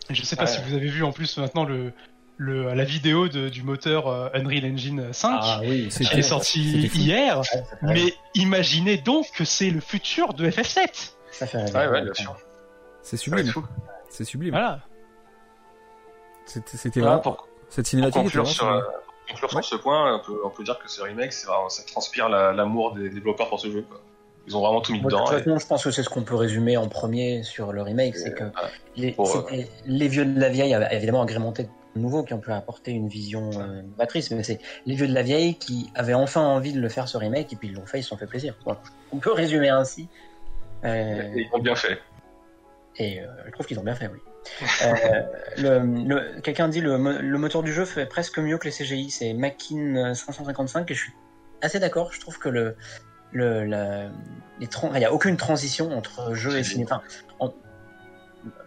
Et 0.09 0.13
Je 0.15 0.23
sais 0.23 0.35
pas 0.35 0.43
Ouais. 0.43 0.47
si 0.47 0.61
vous 0.67 0.73
avez 0.75 0.87
vu 0.87 1.03
en 1.03 1.11
plus 1.11 1.37
maintenant 1.37 1.65
le, 1.65 1.91
le, 2.37 2.73
la 2.73 2.83
vidéo 2.83 3.27
de- 3.27 3.49
du 3.49 3.63
moteur 3.63 4.07
euh, 4.07 4.29
Unreal 4.33 4.65
Engine 4.71 5.11
5, 5.11 5.39
Ah 5.41 5.59
oui, 5.63 5.87
c'est- 5.89 6.03
qui 6.05 6.19
est 6.19 6.21
sorti 6.21 6.61
hier, 6.61 7.39
Ouais, 7.39 7.93
mais 7.93 8.13
imaginez 8.35 8.97
donc 8.97 9.29
que 9.31 9.43
c'est 9.45 9.69
le 9.69 9.79
futur 9.81 10.33
de 10.33 10.49
FF7 10.49 11.13
Ça 11.31 11.45
fait 11.47 11.57
rêver. 11.57 11.77
Ouais, 11.77 11.87
ouais, 11.87 12.01
bien 12.03 12.13
sûr. 12.13 12.35
C'est 13.01 13.17
sublime. 13.17 13.51
C'est 14.09 14.23
sublime. 14.23 14.51
Voilà. 14.51 14.79
C'était 16.45 16.99
vraiment. 17.01 17.19
pour, 17.19 17.47
Cette 17.69 17.83
pour 17.85 17.89
cinématique 17.89 18.15
était 18.15 18.23
conclure, 18.23 18.43
vraiment 18.43 18.53
sur, 18.55 18.67
euh, 18.71 18.81
conclure 19.29 19.49
sur 19.51 19.63
ce 19.65 19.75
point, 19.75 20.15
on 20.15 20.19
peut, 20.25 20.39
on 20.45 20.49
peut 20.49 20.63
dire 20.63 20.79
que 20.79 20.89
ce 20.89 21.01
remake, 21.01 21.33
c'est 21.33 21.47
vraiment- 21.47 21.67
ça 21.69 21.83
transpire 21.83 22.29
la- 22.29 22.53
l'amour 22.53 22.93
des 22.95 23.09
développeurs 23.09 23.49
pour 23.49 23.59
ce 23.59 23.69
jeu. 23.69 23.81
Quoi. 23.81 23.99
Ils 24.47 24.55
ont 24.55 24.61
vraiment 24.61 24.79
tout 24.81 24.93
mis 24.93 24.99
de 24.99 25.03
dedans. 25.05 25.25
et- 25.37 25.43
je 25.43 25.67
pense 25.67 25.83
que 25.83 25.91
c'est 25.91 26.03
ce 26.03 26.09
qu'on 26.09 26.23
peut 26.23 26.35
résumer 26.35 26.77
en 26.77 26.87
premier 26.87 27.43
sur 27.43 27.73
le 27.73 27.81
remake, 27.81 28.15
c'est 28.15 28.33
que 28.33 28.45
Ouais. 28.45 28.51
les, 28.95 29.11
Pour, 29.11 29.27
c'était- 29.27 29.67
les 29.85 30.07
vieux 30.07 30.25
de 30.25 30.39
la 30.39 30.47
vieille, 30.49 30.73
avaient 30.73 30.95
évidemment 30.95 31.21
agrémenté 31.21 31.63
de 31.63 31.99
nouveaux 32.01 32.23
qui 32.23 32.33
ont 32.33 32.39
pu 32.39 32.51
apporter 32.51 32.91
une 32.91 33.09
vision 33.09 33.49
euh, 33.59 33.81
novatrice, 33.81 34.31
mais 34.31 34.43
c'est 34.43 34.59
les 34.85 34.95
vieux 34.95 35.07
de 35.07 35.13
la 35.13 35.21
vieille 35.23 35.55
qui 35.55 35.91
avaient 35.95 36.13
enfin 36.13 36.41
envie 36.41 36.71
de 36.71 36.79
le 36.79 36.87
faire 36.89 37.07
ce 37.09 37.17
remake 37.17 37.51
et 37.51 37.55
puis 37.57 37.67
ils 37.67 37.73
l'ont 37.73 37.85
fait, 37.85 37.99
ils 37.99 38.03
se 38.03 38.09
sont 38.09 38.17
fait 38.17 38.25
plaisir. 38.27 38.55
On 39.11 39.17
peut 39.17 39.33
résumer 39.33 39.69
ainsi. 39.69 40.07
Euh, 40.85 41.23
ils 41.35 41.49
ont 41.53 41.59
bien 41.59 41.75
fait. 41.75 41.99
et 42.99 43.19
euh, 43.21 43.25
je 43.47 43.51
trouve 43.51 43.65
qu'ils 43.65 43.79
ont 43.79 43.83
bien 43.83 43.95
fait, 43.95 44.07
oui. 44.07 44.19
Euh, 44.85 45.21
le, 45.57 46.05
le- 46.07 46.41
Quelqu'un 46.41 46.69
dit 46.69 46.79
le, 46.81 46.95
le 46.97 47.37
moteur 47.37 47.63
du 47.63 47.73
jeu 47.73 47.83
fait 47.83 48.05
presque 48.05 48.39
mieux 48.39 48.57
que 48.57 48.65
les 48.65 48.71
CGI, 48.71 49.09
c'est 49.11 49.33
Mackin 49.33 50.13
555 50.13 50.89
et 50.89 50.93
je 50.93 51.01
suis 51.03 51.13
assez 51.61 51.79
d'accord. 51.79 52.13
Je 52.13 52.19
trouve 52.21 52.37
que 52.39 52.47
le, 52.49 52.75
le, 53.31 53.65
la- 53.65 54.09
les 54.59 54.67
il 54.93 54.99
n'y 54.99 55.05
a 55.05 55.13
aucune 55.13 55.37
transition 55.37 55.95
entre 55.97 56.33
jeu 56.33 56.57
et 56.57 56.63
cinéma. 56.63 57.01
Enfin, 57.01 57.01
en- 57.39 57.53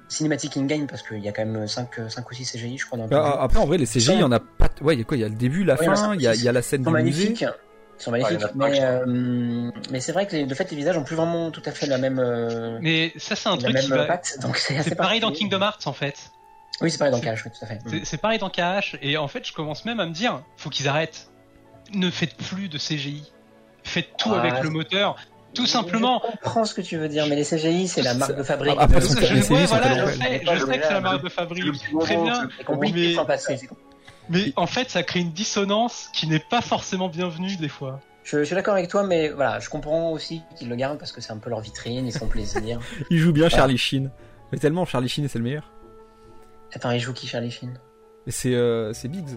cinématique 0.09 0.57
in-game 0.57 0.87
parce 0.87 1.03
qu'il 1.03 1.19
y 1.21 1.29
a 1.29 1.33
quand 1.33 1.45
même 1.45 1.67
5, 1.69 1.89
5 2.09 2.29
ou 2.31 2.35
6 2.35 2.45
CGI, 2.53 2.79
je 2.79 2.87
crois, 2.87 2.99
dans 2.99 3.07
le 3.07 3.15
Ah, 3.15 3.33
jeu. 3.35 3.39
Après, 3.41 3.59
en 3.59 3.67
vrai, 3.67 3.79
les 3.79 3.87
CGI, 3.87 4.15
il 4.15 4.19
y 4.21 4.23
en 4.25 4.33
a 4.33 4.41
pas. 4.41 4.69
Ouais, 4.81 4.95
il 4.95 4.99
y 4.99 5.03
a 5.03 5.05
quoi 5.05 5.17
Il 5.17 5.21
y 5.21 5.25
a 5.25 5.29
le 5.29 5.35
début, 5.35 5.63
la 5.65 5.75
Ouais, 5.79 5.85
fin, 5.87 6.15
il 6.15 6.23
y 6.23 6.27
a, 6.27 6.35
il 6.35 6.43
y 6.43 6.49
a 6.49 6.53
la 6.53 6.63
scène 6.63 6.81
du 6.83 6.85
sont 6.87 6.91
musée. 6.91 7.33
Ils 7.33 8.03
sont 8.03 8.11
magnifiques, 8.13 8.39
Ouais, 8.57 8.71
mais, 8.71 8.83
euh, 8.83 9.71
mais 9.91 10.01
c'est 10.01 10.13
vrai 10.13 10.27
que 10.27 10.35
les, 10.35 10.47
de 10.47 10.55
fait 10.55 10.71
les 10.71 10.77
visages 10.77 10.97
ont 10.97 11.05
plus 11.05 11.17
vraiment 11.17 11.51
tout 11.51 11.61
à 11.67 11.71
fait 11.71 11.87
la 11.87 11.99
même, 11.99 12.19
euh, 12.19 12.79
Mais 12.81 13.13
ça, 13.19 13.37
c'est 13.37 13.49
un 13.51 13.59
truc 13.59 13.75
même 13.75 13.85
qui 13.85 13.91
va. 13.91 14.05
patte, 14.05 14.39
donc 14.41 14.57
c'est 14.57 14.95
pareil 14.95 15.21
dans 15.21 15.29
particulier. 15.29 15.51
Kingdom 15.51 15.65
Hearts 15.67 15.87
en 15.87 15.93
fait. 15.93 16.31
Oui, 16.81 16.91
c'est 16.91 16.97
pareil 16.97 17.13
dans 17.13 17.21
Cash, 17.21 17.45
oui, 17.45 17.51
tout 17.53 17.63
à 17.63 17.69
fait. 17.69 18.05
C'est 18.05 18.17
pareil 18.17 18.39
dans 18.39 18.49
KH, 18.49 18.97
et 19.03 19.19
en 19.19 19.29
fait, 19.29 19.47
je 19.47 19.53
commence 19.53 19.85
même 19.85 20.01
à 20.01 20.07
me 20.07 20.13
dire, 20.13 20.43
faut 20.57 20.71
qu'ils 20.71 20.89
arrêtent. 20.89 21.29
Ne 21.93 22.11
faites 22.11 22.37
plus 22.37 22.69
de 22.71 22.79
CGI. 22.79 23.31
Faites 23.91 24.17
tout 24.19 24.31
Ah, 24.35 24.41
avec 24.41 24.63
le 24.63 24.71
moteur. 24.71 25.17
Tout 25.53 25.67
simplement. 25.67 26.23
Je 26.25 26.31
comprends 26.45 26.65
ce 26.65 26.75
que 26.75 26.81
tu 26.81 26.97
veux 26.97 27.09
dire, 27.09 27.27
mais 27.27 27.35
les 27.35 27.45
CGI, 27.45 27.89
c'est 27.89 28.03
la 28.03 28.15
marque 28.15 28.37
de 28.37 28.43
fabrique. 28.45 28.77
Après, 28.79 29.01
de- 29.01 29.05
sont 29.05 29.15
Je, 29.21 29.35
les 29.35 29.41
CGI 29.41 29.67
sont 29.67 29.77
voilà, 29.77 30.07
sais, 30.07 30.41
je 30.45 30.59
sais 30.65 30.79
que 30.79 30.85
c'est 30.87 30.93
la 30.93 31.01
marque 31.01 31.25
de 31.25 31.29
fabrique. 31.29 31.65
Très 32.01 32.17
bien. 32.17 32.49
C'est 32.57 32.65
compliqué 32.65 33.17
Mais- 33.19 33.25
passer. 33.27 33.69
en 34.57 34.67
fait, 34.69 34.91
ça 34.91 35.03
crée 35.03 35.21
une 35.21 35.33
dissonance 35.33 36.09
qui 36.15 36.29
n'est 36.29 36.39
pas 36.51 36.61
forcément 36.61 37.09
bienvenue 37.09 37.57
des 37.57 37.69
fois. 37.69 37.99
Je, 38.23 38.39
je 38.39 38.45
suis 38.45 38.55
d'accord 38.55 38.75
avec 38.75 38.89
toi, 38.89 39.03
mais 39.03 39.31
voilà, 39.31 39.59
je 39.59 39.69
comprends 39.69 40.13
aussi 40.13 40.43
qu'ils 40.57 40.69
le 40.69 40.77
gardent 40.77 40.99
parce 40.99 41.11
que 41.11 41.21
c'est 41.21 41.33
un 41.33 41.39
peu 41.39 41.51
leur 41.51 41.61
vitrine, 41.61 42.07
ils 42.07 42.13
se 42.13 42.19
font 42.19 42.29
plaisir. 42.29 42.79
Il 43.11 43.19
joue 43.19 43.33
bien 43.33 43.49
Charlie 43.49 43.79
Sheen. 43.79 44.11
Mais 44.53 44.59
tellement, 44.59 44.85
Charlie 44.85 45.09
Sheen, 45.09 45.27
c'est 45.29 45.39
le 45.39 45.45
meilleur. 45.45 45.73
Attends, 46.73 46.91
il 46.93 47.01
joue 47.01 47.13
qui, 47.13 47.27
Charlie 47.27 47.51
Sheen? 47.51 47.77
Et 48.27 48.31
c'est 48.31 48.55
euh, 48.55 48.93
c'est 48.93 49.09
Biggs. 49.09 49.37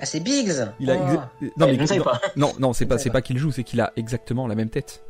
Ah, 0.00 0.06
c'est 0.06 0.20
Biggs 0.20 0.52
Il 0.80 0.90
a 0.90 0.94
Oh. 0.96 1.44
Ouais, 1.44 1.50
Non, 1.58 1.66
mais 1.66 1.74
je 1.76 1.80
ne 1.80 1.86
savais 1.86 1.98
non, 1.98 2.04
pas. 2.04 2.20
non, 2.36 2.52
non, 2.58 2.72
c'est 2.72 2.86
pas, 2.86 2.98
c'est 2.98 3.10
pas 3.10 3.20
qu'il 3.22 3.36
joue, 3.38 3.52
c'est 3.52 3.64
qu'il 3.64 3.80
a 3.80 3.92
exactement 3.96 4.46
la 4.46 4.54
même 4.54 4.70
tête. 4.70 5.02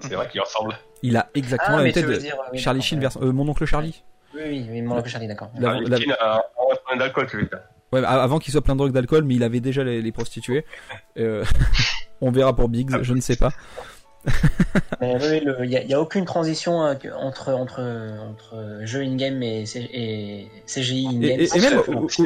C'est 0.00 0.14
vrai 0.14 0.28
qu'ils 0.28 0.40
ressemblent. 0.40 0.76
Il 1.02 1.16
a 1.16 1.28
exactement 1.34 1.76
Ah, 1.78 1.78
la 1.78 1.82
mais 1.82 1.84
même 1.84 1.92
tête 1.94 2.06
de 2.06 2.16
dire, 2.16 2.36
oui, 2.52 2.58
Charlie 2.58 2.82
Sheen 2.82 3.00
version 3.00 3.20
euh, 3.22 3.32
mon 3.32 3.48
oncle 3.48 3.64
Charlie. 3.66 4.02
Oui, 4.34 4.40
oui, 4.46 4.66
oui, 4.70 4.82
mon 4.82 4.96
oncle 4.98 5.08
Charlie, 5.08 5.26
d'accord. 5.28 5.50
La- 5.58 5.70
Ah, 5.72 5.80
la- 5.80 5.98
Linkin 5.98 6.14
a 6.20 6.36
un 6.36 6.42
problème 6.76 6.98
d'alcool, 7.00 7.26
tu 7.28 7.36
veux 7.38 7.42
dire. 7.46 7.58
Ouais, 7.92 8.00
bah, 8.00 8.08
avant 8.22 8.38
qu'il 8.38 8.52
soit 8.52 8.62
plein 8.62 8.74
de 8.74 8.78
drogue 8.78 8.92
d'alcool, 8.92 9.24
mais 9.24 9.34
il 9.34 9.42
avait 9.42 9.60
déjà 9.60 9.84
les, 9.84 10.00
les 10.00 10.12
prostituées. 10.12 10.64
Euh, 11.18 11.44
on 12.20 12.30
verra 12.30 12.54
pour 12.56 12.68
Biggs, 12.68 13.02
je 13.02 13.12
ne 13.14 13.20
sais 13.20 13.36
pas. 13.36 13.50
Le- 15.00 15.64
il 15.64 15.68
n'y 15.70 15.76
a, 15.76 15.82
il 15.82 15.88
y 15.90 15.94
a 15.94 16.00
aucune 16.00 16.24
transition 16.24 16.84
euh, 16.84 16.94
que- 16.94 17.08
entre, 17.08 17.52
entre, 17.52 17.80
entre 18.30 18.80
jeu 18.84 19.00
in-game 19.02 19.42
et, 19.42 19.64
CGI 20.66 21.06
in-game. 21.08 21.22
Et- 21.22 21.42
et- 21.44 21.56
et 21.56 21.60
même, 21.60 21.82
transition. 21.82 22.24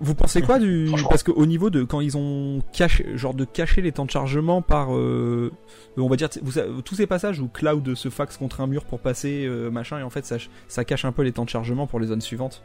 Vous 0.00 0.14
pensez 0.14 0.42
quoi 0.42 0.58
du 0.58 0.90
parce 1.08 1.22
qu'au 1.22 1.46
niveau 1.46 1.70
de 1.70 1.84
quand 1.84 2.00
ils 2.00 2.16
ont 2.16 2.60
caché 2.72 3.06
genre 3.16 3.34
de 3.34 3.44
cacher 3.44 3.80
les 3.80 3.92
temps 3.92 4.04
de 4.04 4.10
chargement 4.10 4.60
par 4.62 4.94
euh, 4.94 5.50
on 5.96 6.06
va 6.08 6.16
dire 6.16 6.28
vous 6.42 6.52
savez, 6.52 6.68
tous 6.84 6.94
ces 6.94 7.06
passages 7.06 7.40
où 7.40 7.48
Cloud 7.48 7.94
se 7.94 8.08
faxe 8.10 8.36
contre 8.36 8.60
un 8.60 8.66
mur 8.66 8.84
pour 8.84 9.00
passer 9.00 9.46
euh, 9.46 9.70
machin 9.70 9.98
et 9.98 10.02
en 10.02 10.10
fait 10.10 10.24
ça 10.26 10.36
ça 10.68 10.84
cache 10.84 11.04
un 11.04 11.12
peu 11.12 11.22
les 11.22 11.32
temps 11.32 11.44
de 11.44 11.50
chargement 11.50 11.86
pour 11.86 11.98
les 12.00 12.08
zones 12.08 12.20
suivantes. 12.20 12.62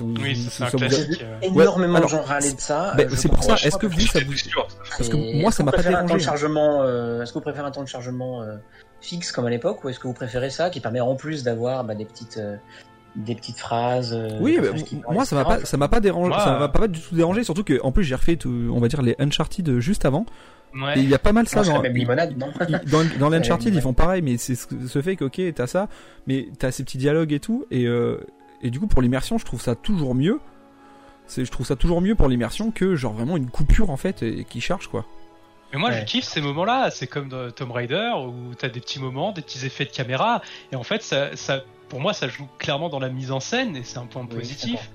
Oui, 0.00 0.36
c'est 0.50 0.64
un 0.64 0.70
classique. 0.70 1.22
euh. 1.22 1.38
énormément 1.42 1.96
alors, 1.96 2.10
de 2.10 2.16
gens 2.16 2.22
râlaient 2.22 2.52
de 2.52 2.60
ça. 2.60 2.94
ben, 2.96 3.08
c'est 3.14 3.28
pour 3.28 3.42
ça, 3.42 3.54
est-ce 3.54 3.76
que 3.78 3.86
vous, 3.86 4.00
ça 4.00 4.20
vous-. 4.20 4.32
Parce 4.96 5.08
que 5.08 5.16
Et 5.16 5.40
moi, 5.40 5.48
est-ce 5.48 5.56
ça 5.56 5.62
que 5.62 5.62
m'a 5.64 5.70
vous 5.70 5.76
pas 5.76 5.82
préférez 5.82 5.94
un 5.94 5.98
temps 5.98 6.02
de 6.04 6.08
dérangé. 6.08 6.24
chargement. 6.24 6.82
euh, 6.82 7.22
est-ce 7.22 7.32
que 7.32 7.38
vous 7.38 7.42
préférez 7.42 7.66
un 7.66 7.70
temps 7.70 7.82
de 7.82 7.88
chargement 7.88 8.42
euh, 8.42 8.56
fixe 9.00 9.32
comme 9.32 9.46
à 9.46 9.50
l'époque, 9.50 9.82
ou 9.84 9.88
est-ce 9.88 9.98
que 9.98 10.06
vous 10.06 10.12
préférez 10.14 10.50
ça 10.50 10.70
qui 10.70 10.80
permet 10.80 11.00
en 11.00 11.14
plus 11.16 11.42
d'avoir 11.42 11.84
bah, 11.84 11.94
des 11.94 12.04
petites 12.04 12.38
euh, 12.38 12.56
des 13.16 13.34
petites 13.34 13.58
phrases. 13.58 14.16
Oui, 14.40 14.58
moi 15.10 15.24
ça 15.24 15.34
m'a 15.34 15.44
pas 15.44 15.64
ça 15.64 15.76
m'a 15.76 15.88
pas 15.88 15.98
dérangé, 16.00 16.34
ça 16.38 16.58
m'a 16.58 16.68
pas 16.68 16.86
du 16.86 17.00
tout 17.00 17.14
dérangé 17.16 17.42
surtout 17.42 17.64
que 17.64 17.80
en 17.82 17.90
plus 17.90 18.04
j'ai 18.04 18.14
refait 18.14 18.36
tout, 18.36 18.70
on 18.72 18.78
va 18.78 18.86
dire 18.88 19.02
les 19.02 19.16
Uncharted 19.18 19.80
juste 19.80 20.04
avant 20.04 20.26
Ouais. 20.74 20.98
et 20.98 21.02
il 21.02 21.08
y 21.08 21.14
a 21.14 21.18
pas 21.18 21.32
mal 21.32 21.48
ça 21.48 21.60
Non, 21.60 21.64
c'est 21.64 21.72
dans 21.72 21.80
même 21.82 21.96
limonade, 21.96 22.36
non? 22.36 22.48
ils- 22.68 22.90
dans, 22.90 23.00
dans 23.18 23.30
l'Uncharted, 23.34 23.72
Ouais. 23.72 23.78
ils 23.78 23.82
font 23.82 23.94
pareil, 23.94 24.20
mais 24.20 24.36
c'est 24.36 24.54
ce, 24.54 24.66
ce 24.86 25.00
fait 25.00 25.16
que, 25.16 25.24
ok, 25.24 25.40
t'as 25.54 25.66
ça, 25.66 25.88
mais 26.26 26.48
t'as 26.58 26.70
ces 26.70 26.84
petits 26.84 26.98
dialogues 26.98 27.32
et 27.32 27.40
tout, 27.40 27.64
et, 27.70 27.86
euh, 27.86 28.18
et 28.62 28.70
du 28.70 28.80
coup, 28.80 28.86
pour 28.86 29.02
l'immersion, 29.02 29.38
je 29.38 29.44
trouve 29.44 29.60
ça 29.60 29.74
toujours 29.74 30.14
mieux. 30.14 30.40
C'est, 31.26 31.44
je 31.44 31.50
trouve 31.50 31.66
ça 31.66 31.76
toujours 31.76 32.00
mieux 32.00 32.14
pour 32.14 32.28
l'immersion 32.28 32.70
que, 32.70 32.96
genre, 32.96 33.12
vraiment 33.12 33.36
une 33.36 33.50
coupure, 33.50 33.90
en 33.90 33.96
fait, 33.98 34.22
et, 34.22 34.44
qui 34.44 34.60
charge, 34.60 34.88
quoi. 34.88 35.04
Mais 35.72 35.78
moi, 35.78 35.90
Ouais. 35.90 36.00
je 36.00 36.04
kiffe 36.06 36.24
ces 36.24 36.40
moments-là. 36.40 36.90
C'est 36.90 37.06
comme 37.06 37.28
dans 37.28 37.50
Tomb 37.50 37.70
Raider 37.72 38.10
où 38.26 38.54
t'as 38.54 38.68
des 38.70 38.80
petits 38.80 38.98
moments, 39.00 39.32
des 39.32 39.42
petits 39.42 39.66
effets 39.66 39.84
de 39.84 39.90
caméra, 39.90 40.40
et 40.72 40.76
en 40.76 40.82
fait, 40.82 41.02
ça, 41.02 41.36
ça, 41.36 41.60
pour 41.90 42.00
moi, 42.00 42.14
ça 42.14 42.28
joue 42.28 42.48
clairement 42.58 42.88
dans 42.88 42.98
la 42.98 43.10
mise 43.10 43.30
en 43.32 43.40
scène, 43.40 43.76
et 43.76 43.82
c'est 43.82 43.98
un 43.98 44.06
point 44.06 44.22
Oui, 44.30 44.36
positif. 44.38 44.90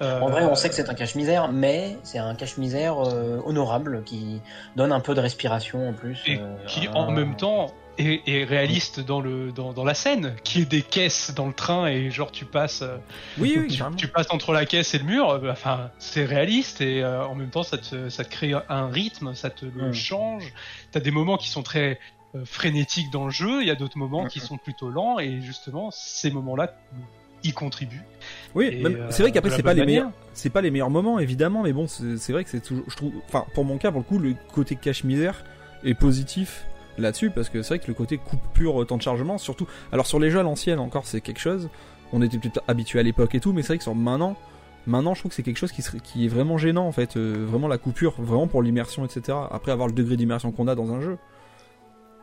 En 0.00 0.04
Euh, 0.04 0.18
vrai, 0.20 0.44
on 0.44 0.54
sait 0.56 0.68
que 0.68 0.74
c'est 0.74 0.88
un 0.90 0.94
cache-misère, 0.94 1.50
mais 1.52 1.96
c'est 2.02 2.18
un 2.18 2.34
cache-misère 2.34 2.96
euh, 3.08 3.40
honorable 3.44 4.02
qui 4.04 4.40
donne 4.76 4.90
un 4.92 4.98
peu 5.00 5.14
de 5.14 5.20
respiration 5.20 5.88
en 5.88 5.92
plus. 5.92 6.20
Et 6.26 6.38
euh, 6.40 6.54
qui 6.66 6.88
en 6.88 7.10
même 7.12 7.36
temps 7.36 7.68
est 7.98 8.44
réaliste 8.44 9.00
dans 9.00 9.20
le 9.20 9.52
dans, 9.52 9.72
dans 9.72 9.84
la 9.84 9.94
scène, 9.94 10.34
qui 10.44 10.62
est 10.62 10.64
des 10.70 10.82
caisses 10.82 11.32
dans 11.34 11.46
le 11.46 11.52
train 11.52 11.86
et 11.86 12.10
genre 12.10 12.32
tu 12.32 12.44
passes 12.44 12.82
euh, 12.82 12.96
Oui, 13.38 13.56
oui, 13.58 13.78
tu, 13.96 14.08
passes 14.08 14.30
entre 14.30 14.52
la 14.52 14.66
caisse 14.66 14.94
et 14.94 14.98
le 14.98 15.04
mur. 15.04 15.30
euh, 15.30 15.50
Enfin, 15.52 15.90
c'est 15.98 16.24
réaliste 16.24 16.80
et 16.80 17.02
euh, 17.02 17.24
en 17.26 17.34
même 17.34 17.50
temps 17.50 17.62
ça 17.62 17.78
te 17.78 18.08
ça 18.08 18.24
te 18.24 18.30
crée 18.30 18.52
un 18.68 18.88
rythme, 18.88 19.34
ça 19.34 19.50
te 19.50 19.64
le 19.64 19.90
Mm. 19.90 19.94
change. 19.94 20.52
T'as 20.92 21.00
des 21.00 21.10
moments 21.10 21.36
qui 21.36 21.48
sont 21.48 21.62
très 21.62 21.98
euh, 22.34 22.44
frénétiques 22.44 23.10
dans 23.12 23.26
le 23.26 23.30
jeu, 23.30 23.60
il 23.62 23.68
y 23.68 23.70
a 23.70 23.76
d'autres 23.76 23.98
moments 23.98 24.26
qui 24.26 24.40
sont 24.40 24.56
plutôt 24.56 24.90
lents 24.90 25.18
et 25.18 25.40
justement 25.40 25.90
ces 25.92 26.30
moments-là 26.30 26.74
y 27.44 27.52
contribuent. 27.52 28.02
Oui, 28.54 28.70
Et, 28.72 28.84
euh, 28.84 29.06
c'est 29.10 29.22
vrai 29.22 29.30
qu'après, 29.30 29.50
c'est 29.50 29.62
pas 29.62 29.74
les 29.74 29.84
meilleurs, 29.84 30.10
c'est 30.32 30.48
pas 30.50 30.62
les 30.62 30.70
meilleurs 30.70 30.90
moments, 30.90 31.18
évidemment, 31.18 31.62
mais 31.62 31.72
bon, 31.74 31.86
c'est, 31.86 32.32
vrai 32.32 32.42
que 32.42 32.48
c'est 32.50 32.60
toujours, 32.62 32.84
je 32.88 32.96
trouve, 32.96 33.12
enfin, 33.28 33.44
pour 33.54 33.64
mon 33.66 33.76
cas, 33.76 33.90
pour 33.90 34.00
le 34.00 34.04
coup, 34.06 34.18
le 34.18 34.34
côté 34.52 34.76
cache-misère 34.76 35.44
est 35.84 35.92
positif 35.94 36.64
là-dessus, 36.98 37.30
parce 37.30 37.48
que 37.48 37.62
c'est 37.62 37.74
vrai 37.74 37.78
que 37.78 37.88
le 37.88 37.94
côté 37.94 38.18
coupe 38.18 38.40
pure 38.52 38.82
euh, 38.82 38.84
temps 38.84 38.96
de 38.96 39.02
chargement, 39.02 39.38
surtout, 39.38 39.66
alors 39.92 40.06
sur 40.06 40.18
les 40.18 40.30
jeux 40.30 40.40
à 40.40 40.42
l'ancienne 40.42 40.78
encore, 40.78 41.06
c'est 41.06 41.20
quelque 41.20 41.40
chose, 41.40 41.68
on 42.12 42.22
était 42.22 42.38
peut-être 42.38 42.62
habitué 42.68 43.00
à 43.00 43.02
l'époque 43.02 43.34
et 43.34 43.40
tout, 43.40 43.52
mais 43.52 43.62
c'est 43.62 43.68
vrai 43.68 43.78
que 43.78 43.82
sur 43.82 43.94
maintenant, 43.94 44.36
maintenant, 44.86 45.14
je 45.14 45.20
trouve 45.20 45.30
que 45.30 45.34
c'est 45.34 45.42
quelque 45.42 45.58
chose 45.58 45.72
qui, 45.72 45.82
qui 46.02 46.26
est 46.26 46.28
vraiment 46.28 46.58
gênant, 46.58 46.86
en 46.86 46.92
fait, 46.92 47.16
euh, 47.16 47.44
vraiment 47.48 47.68
la 47.68 47.78
coupure, 47.78 48.14
vraiment 48.18 48.46
pour 48.46 48.62
l'immersion, 48.62 49.04
etc. 49.04 49.36
Après 49.50 49.72
avoir 49.72 49.88
le 49.88 49.94
degré 49.94 50.16
d'immersion 50.16 50.52
qu'on 50.52 50.68
a 50.68 50.74
dans 50.74 50.92
un 50.92 51.00
jeu. 51.00 51.18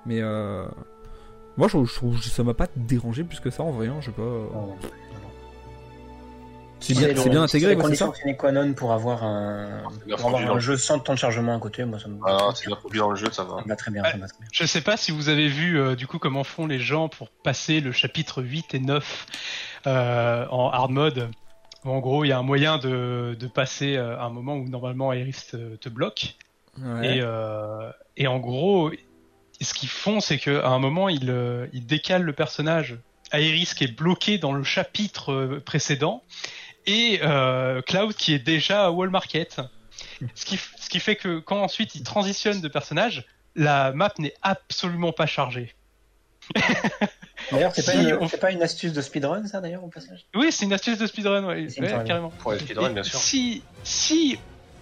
Mais, 0.06 0.20
euh, 0.22 0.66
moi, 1.58 1.68
je, 1.68 1.78
trouve, 1.96 2.22
ça 2.22 2.44
m'a 2.44 2.54
pas 2.54 2.68
dérangé 2.76 3.24
plus 3.24 3.40
que 3.40 3.50
ça, 3.50 3.64
en 3.64 3.72
vrai, 3.72 3.88
hein, 3.88 3.98
je 4.00 4.08
sais 4.08 4.12
pas. 4.12 4.22
Non. 4.22 4.76
C'est 6.82 6.94
bien, 6.94 7.16
c'est 7.16 7.30
bien 7.30 7.44
intégré, 7.44 7.78
c'est 7.80 7.96
ça 7.96 8.12
sine 8.14 8.36
qua 8.36 8.52
non 8.52 8.74
pour 8.74 8.92
avoir 8.92 9.24
un, 9.24 9.84
bien 10.06 10.18
pour 10.18 10.28
avoir 10.30 10.52
un 10.52 10.56
le 10.56 10.60
jeu 10.60 10.78
sans 10.78 11.00
temps 11.00 11.14
de 11.14 11.20
chargement 11.20 11.56
à 11.56 11.60
côté, 11.60 11.86
moi 11.86 12.00
ça 12.00 12.08
me, 12.08 12.20
Ah, 12.26 12.50
c'est 12.56 12.68
bien 12.68 12.76
produit 12.76 13.00
dans 13.00 13.12
le 13.12 13.16
jeu, 13.16 13.32
ça 13.32 13.44
va. 13.44 13.58
ça 13.58 13.64
va 13.68 13.76
très 13.76 13.92
bien. 13.92 14.02
Ouais. 14.02 14.12
Ça 14.12 14.18
va 14.18 14.28
très 14.28 14.40
bien. 14.40 14.48
Je 14.52 14.66
sais 14.66 14.82
pas 14.82 14.98
si 14.98 15.12
vous 15.12 15.30
avez 15.30 15.48
vu 15.48 15.80
euh, 15.80 15.96
du 15.96 16.08
coup 16.08 16.18
comment 16.20 16.44
font 16.44 16.66
les 16.66 16.80
gens 16.80 17.08
pour 17.08 17.30
passer 17.30 17.80
le 17.82 17.92
chapitre 17.92 18.42
8 18.44 18.74
et 18.74 18.80
9 18.80 19.28
euh, 19.88 20.46
en 20.50 20.70
hard 20.70 20.92
mode. 20.92 21.30
En 21.84 22.00
gros, 22.00 22.26
il 22.26 22.28
y 22.28 22.32
a 22.32 22.38
un 22.38 22.44
moyen 22.44 22.78
de, 22.78 23.36
de 23.40 23.48
passer 23.48 23.96
euh, 23.96 24.18
à 24.20 24.24
un 24.26 24.30
moment 24.30 24.56
où 24.56 24.68
normalement 24.68 25.14
Iris 25.14 25.48
te, 25.48 25.76
te 25.78 25.90
bloque. 25.90 26.36
Ouais. 26.80 27.18
Et, 27.18 27.22
euh, 27.22 27.92
et 28.18 28.28
en 28.28 28.40
gros, 28.40 28.92
ce 29.60 29.74
qu'ils 29.74 29.90
font, 29.90 30.20
c'est 30.20 30.38
qu'à 30.38 30.68
un 30.68 30.80
moment, 30.80 31.10
ils, 31.10 31.30
euh, 31.30 31.68
ils 31.74 31.86
décalent 31.86 32.24
le 32.24 32.34
personnage 32.34 32.98
Aeris 33.32 33.72
qui 33.76 33.86
est 33.86 33.96
bloqué 33.96 34.38
dans 34.38 34.54
le 34.54 34.64
chapitre 34.64 35.60
précédent 35.66 36.22
et 36.86 37.20
euh, 37.24 37.82
Cloud 37.82 38.14
qui 38.16 38.34
est 38.34 38.40
déjà 38.40 38.86
à 38.86 38.92
Wall 38.92 39.10
Market. 39.10 39.62
Ce 40.36 40.46
qui, 40.46 40.58
ce 40.58 40.90
qui 40.90 41.00
fait 41.00 41.16
que 41.16 41.40
quand 41.40 41.62
ensuite 41.62 41.96
il 41.96 42.04
transitionne 42.04 42.62
de 42.62 42.68
personnage, 42.68 43.26
la 43.56 43.92
map 43.92 44.14
n'est 44.18 44.34
absolument 44.42 45.12
pas 45.12 45.26
chargée. 45.26 45.76
D'ailleurs, 47.52 47.74
c'est 47.76 47.86
pas, 47.86 47.92
Si, 47.92 48.14
on- 48.20 48.28
pas 48.40 48.52
une 48.52 48.64
astuce 48.64 48.94
de 48.94 49.02
speedrun, 49.02 49.46
ça, 49.48 49.62
d'ailleurs, 49.62 49.84
au 49.84 49.88
passage? 49.88 50.26
Oui, 50.36 50.52
c'est 50.52 50.66
une 50.66 50.74
astuce 50.74 50.98
de 50.98 51.08
speedrun, 51.08 51.46
ouais, 51.46 51.68
carrément. 52.06 52.30
Pour 52.30 52.54
les 52.54 52.60
speedruns, 52.60 52.92
Et 52.92 52.94
bien 52.94 53.04
sûr. 53.04 53.20
Si, 53.20 53.62
si 53.84 54.40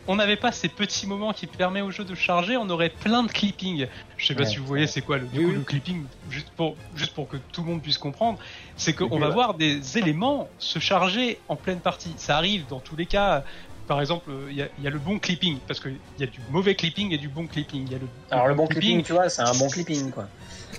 on 0.07 0.15
n'avait 0.15 0.37
pas 0.37 0.51
ces 0.51 0.69
petits 0.69 1.05
moments 1.05 1.33
qui 1.33 1.45
permettent 1.47 1.83
au 1.83 1.91
jeu 1.91 2.03
de 2.03 2.15
charger, 2.15 2.57
on 2.57 2.69
aurait 2.69 2.89
plein 2.89 3.23
de 3.23 3.31
clipping. 3.31 3.87
Je 4.17 4.25
sais 4.25 4.33
pas 4.33 4.41
Ouais, 4.41 4.45
si 4.47 4.57
vous 4.57 4.65
voyez 4.65 4.87
c'est 4.87 5.01
quoi 5.01 5.17
le, 5.17 5.27
du 5.27 5.37
Oui, 5.39 5.43
coup, 5.45 5.49
oui. 5.51 5.55
le 5.57 5.63
clipping, 5.63 6.05
juste 6.29 6.49
pour, 6.55 6.75
juste 6.95 7.13
pour 7.13 7.27
que 7.27 7.37
tout 7.51 7.61
le 7.61 7.67
monde 7.69 7.81
puisse 7.81 7.97
comprendre, 7.97 8.39
c'est 8.75 8.93
qu'on 8.93 9.19
va 9.19 9.27
ouais. 9.27 9.33
voir 9.33 9.53
des 9.53 9.97
éléments 9.97 10.49
se 10.57 10.79
charger 10.79 11.39
en 11.47 11.55
pleine 11.55 11.79
partie. 11.79 12.13
Ça 12.17 12.37
arrive 12.37 12.65
dans 12.67 12.79
tous 12.79 12.95
les 12.95 13.05
cas. 13.05 13.43
Par 13.87 14.01
exemple, 14.01 14.29
il 14.49 14.55
y, 14.55 14.61
a- 14.61 14.69
il 14.77 14.83
y 14.83 14.87
a 14.87 14.91
le 14.91 14.99
bon 14.99 15.17
clipping, 15.17 15.57
parce 15.67 15.79
qu'il 15.79 15.97
y 16.19 16.23
a 16.23 16.27
du 16.27 16.39
mauvais 16.51 16.75
clipping 16.75 17.11
et 17.11 17.17
du 17.17 17.27
bon 17.27 17.47
clipping. 17.47 17.85
Il 17.87 17.91
y 17.91 17.95
a 17.95 17.97
le, 17.97 18.07
Alors, 18.29 18.47
le 18.47 18.53
bon 18.53 18.67
clipping, 18.67 19.03
tu 19.03 19.13
vois, 19.13 19.29
c'est 19.29 19.41
un 19.41 19.53
bon 19.53 19.67
clipping, 19.67 20.11
quoi. 20.11 20.27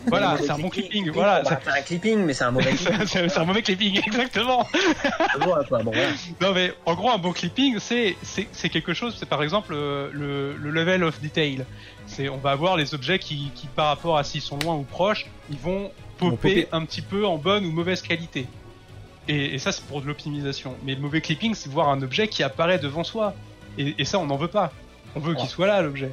Voilà, 0.06 0.36
c'est 0.40 0.50
un 0.50 0.58
bon 0.58 0.68
clipping, 0.68 1.06
bon, 1.06 1.12
voilà. 1.12 1.42
bah, 1.42 1.60
c'est 1.62 1.70
un 1.70 1.82
clipping, 1.82 2.18
mais 2.24 2.32
c'est 2.32 2.44
un 2.44 2.50
mauvais 2.50 2.72
clipping. 2.72 3.06
c'est 3.06 3.38
un 3.38 3.44
mauvais 3.44 3.62
clipping, 3.62 4.00
exactement. 4.06 4.66
Voilà, 5.40 5.64
quoi. 5.64 5.82
Bon, 5.82 5.90
voilà. 5.90 6.08
Non 6.40 6.52
mais 6.54 6.72
en 6.86 6.94
gros 6.94 7.10
un 7.10 7.18
bon 7.18 7.32
clipping 7.32 7.78
c'est 7.78 8.16
c'est 8.22 8.48
c'est 8.52 8.68
quelque 8.68 8.94
chose 8.94 9.16
c'est 9.18 9.28
par 9.28 9.42
exemple 9.42 9.72
euh, 9.74 10.08
le, 10.12 10.56
le 10.56 10.70
level 10.70 11.04
of 11.04 11.20
detail 11.20 11.64
c'est 12.06 12.28
on 12.28 12.38
va 12.38 12.50
avoir 12.52 12.76
les 12.76 12.94
objets 12.94 13.18
qui, 13.18 13.50
qui 13.54 13.66
par 13.66 13.86
rapport 13.88 14.16
à 14.18 14.24
s'ils 14.24 14.40
sont 14.40 14.58
loin 14.58 14.74
ou 14.74 14.82
proches 14.82 15.26
ils 15.50 15.58
vont 15.58 15.90
popper 16.18 16.36
popper. 16.36 16.68
un 16.72 16.84
petit 16.84 17.02
peu 17.02 17.26
en 17.26 17.36
bonne 17.38 17.64
ou 17.66 17.70
mauvaise 17.70 18.02
qualité 18.02 18.46
et, 19.28 19.54
et 19.54 19.58
ça 19.58 19.72
c'est 19.72 19.84
pour 19.84 20.00
de 20.00 20.06
l'optimisation 20.06 20.76
mais 20.84 20.94
le 20.94 21.00
mauvais 21.00 21.20
clipping 21.20 21.54
c'est 21.54 21.70
voir 21.70 21.88
un 21.88 22.00
objet 22.02 22.28
qui 22.28 22.42
apparaît 22.42 22.78
devant 22.78 23.04
soi 23.04 23.34
et, 23.78 23.94
et 23.98 24.04
ça 24.04 24.18
on 24.18 24.26
n'en 24.26 24.36
veut 24.36 24.48
pas 24.48 24.72
on 25.14 25.20
veut 25.20 25.34
qu'il 25.34 25.48
soit 25.48 25.66
là 25.66 25.82
l'objet 25.82 26.10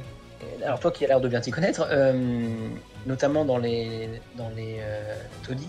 Alors, 0.64 0.80
toi 0.80 0.90
qui 0.90 1.04
as 1.04 1.08
l'air 1.08 1.20
de 1.20 1.28
bien 1.28 1.40
t'y 1.40 1.50
connaître, 1.50 1.86
euh, 1.90 2.12
notamment 3.06 3.44
dans 3.44 3.58
les, 3.58 4.08
dans 4.36 4.50
les 4.50 4.78
euh, 4.80 5.14
taudis, 5.46 5.68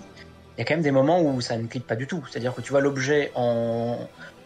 il 0.57 0.59
y 0.59 0.61
a 0.61 0.65
quand 0.65 0.73
même 0.75 0.83
des 0.83 0.91
moments 0.91 1.21
où 1.21 1.39
ça 1.41 1.57
ne 1.57 1.67
clique 1.67 1.87
pas 1.87 1.95
du 1.95 2.05
tout. 2.07 2.23
C'est-à-dire 2.29 2.53
que 2.53 2.61
tu 2.61 2.71
vois 2.71 2.81
l'objet 2.81 3.31
en, 3.35 3.97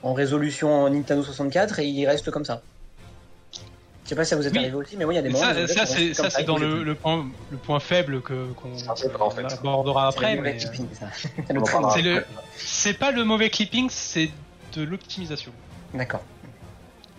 en 0.03 0.13
résolution 0.13 0.89
Nintendo 0.89 1.23
64 1.23 1.79
et 1.79 1.85
il 1.87 2.05
reste 2.07 2.29
comme 2.31 2.45
ça. 2.45 2.61
Je 4.03 4.09
sais 4.09 4.15
pas 4.15 4.25
si 4.25 4.31
ça 4.31 4.35
vous 4.35 4.45
est 4.45 4.51
Oui. 4.51 4.57
arrivé 4.57 4.75
aussi, 4.75 4.97
mais 4.97 5.05
oui, 5.05 5.13
il 5.13 5.15
y 5.15 5.19
a 5.19 5.21
des 5.21 5.29
moments. 5.29 5.41
ça, 5.45 5.65
ça 5.67 5.85
c'est 5.85 6.13
ça 6.13 6.29
c'est 6.29 6.43
dans 6.43 6.57
le, 6.57 6.83
le 6.83 6.93
point 6.93 7.25
le 7.51 7.57
point 7.57 7.79
faible 7.79 8.21
que 8.21 8.51
qu'on 8.51 8.73
en 8.89 8.95
fait. 9.29 9.45
abordera 9.53 10.09
après 10.09 10.35
mais, 10.35 10.57
clipping, 10.57 10.87
ça. 10.93 11.07
C'est 11.13 11.33
c'est 11.93 12.01
le 12.01 12.25
c'est 12.57 12.93
pas 12.99 13.11
le 13.11 13.23
mauvais 13.23 13.49
clipping 13.49 13.87
c'est 13.89 14.29
de 14.75 14.83
l'optimisation 14.83 15.53
D'accord. 15.93 16.21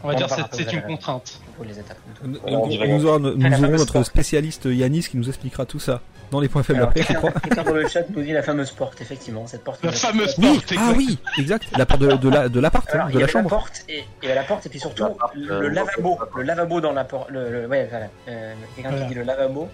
On 0.05 0.09
va 0.09 0.14
dire 0.14 0.28
parlera 0.28 0.48
c'est 0.52 0.72
une 0.72 0.82
contrainte 0.82 1.40
Pour 1.57 1.64
les 1.64 1.78
étapes. 1.78 1.96
Donc, 2.24 2.36
on 2.44 2.66
nous, 2.68 2.74
aura- 2.76 2.86
nous 2.86 3.07
aurons 3.07 3.18
notre 3.18 3.92
porte. 3.94 4.05
spécialiste 4.07 4.66
Yanis 4.66 5.02
qui 5.11 5.16
nous 5.16 5.28
expliquera 5.28 5.66
tout 5.66 5.80
ça 5.80 6.00
dans 6.30 6.40
les 6.40 6.48
points 6.48 6.62
faibles 6.62 6.78
Alors, 6.78 6.88
après, 6.90 7.02
je 7.02 7.07
quelqu'un 7.09 7.20
crois. 7.30 7.40
quelqu'un 7.40 7.62
dans 7.64 7.72
le 7.74 7.88
chat 7.88 8.02
nous 8.11 8.22
dit 8.22 8.32
la 8.32 8.42
fameuse 8.42 8.70
porte, 8.72 9.00
effectivement. 9.00 9.46
Cette 9.46 9.62
porte. 9.64 9.82
La 9.84 9.90
nous 9.90 9.96
fameuse 9.96 10.34
Oui, 10.38 10.55
porte, 10.55 10.64
ah 10.70 10.74
exact. 10.74 10.96
oui, 10.96 11.18
exact. 11.38 11.64
La 11.76 11.86
porte 11.86 12.00
de, 12.00 12.12
de 12.12 12.28
la 12.28 12.48
de 12.48 12.61
l'appart, 12.61 12.88
hein, 12.94 13.09
de 13.11 13.18
la 13.18 13.24
avait 13.24 13.32
chambre. 13.32 13.50
la 13.50 13.57
porte 13.57 13.84
et 13.88 14.05
il 14.22 14.26
y 14.28 14.30
avait 14.32 14.40
la 14.40 14.44
porte 14.46 14.66
et 14.66 14.68
puis 14.68 14.80
surtout 14.80 15.05
le, 15.34 15.50
euh, 15.52 15.61
le 15.61 15.68
lavabo, 15.68 16.18
le 16.36 16.42
lavabo 16.42 16.80
dans 16.80 16.92
la 16.92 17.05
porte, 17.05 17.30
le, 17.30 17.50
le- 17.50 17.66
ouais 17.66 17.86
voilà, 17.90 18.07
euh, 18.28 18.55
quelqu'un 18.74 18.90
Voilà. 18.90 19.05
qui 19.05 19.09
dit 19.11 19.14
le 19.18 19.22
lavabo. 19.24 19.68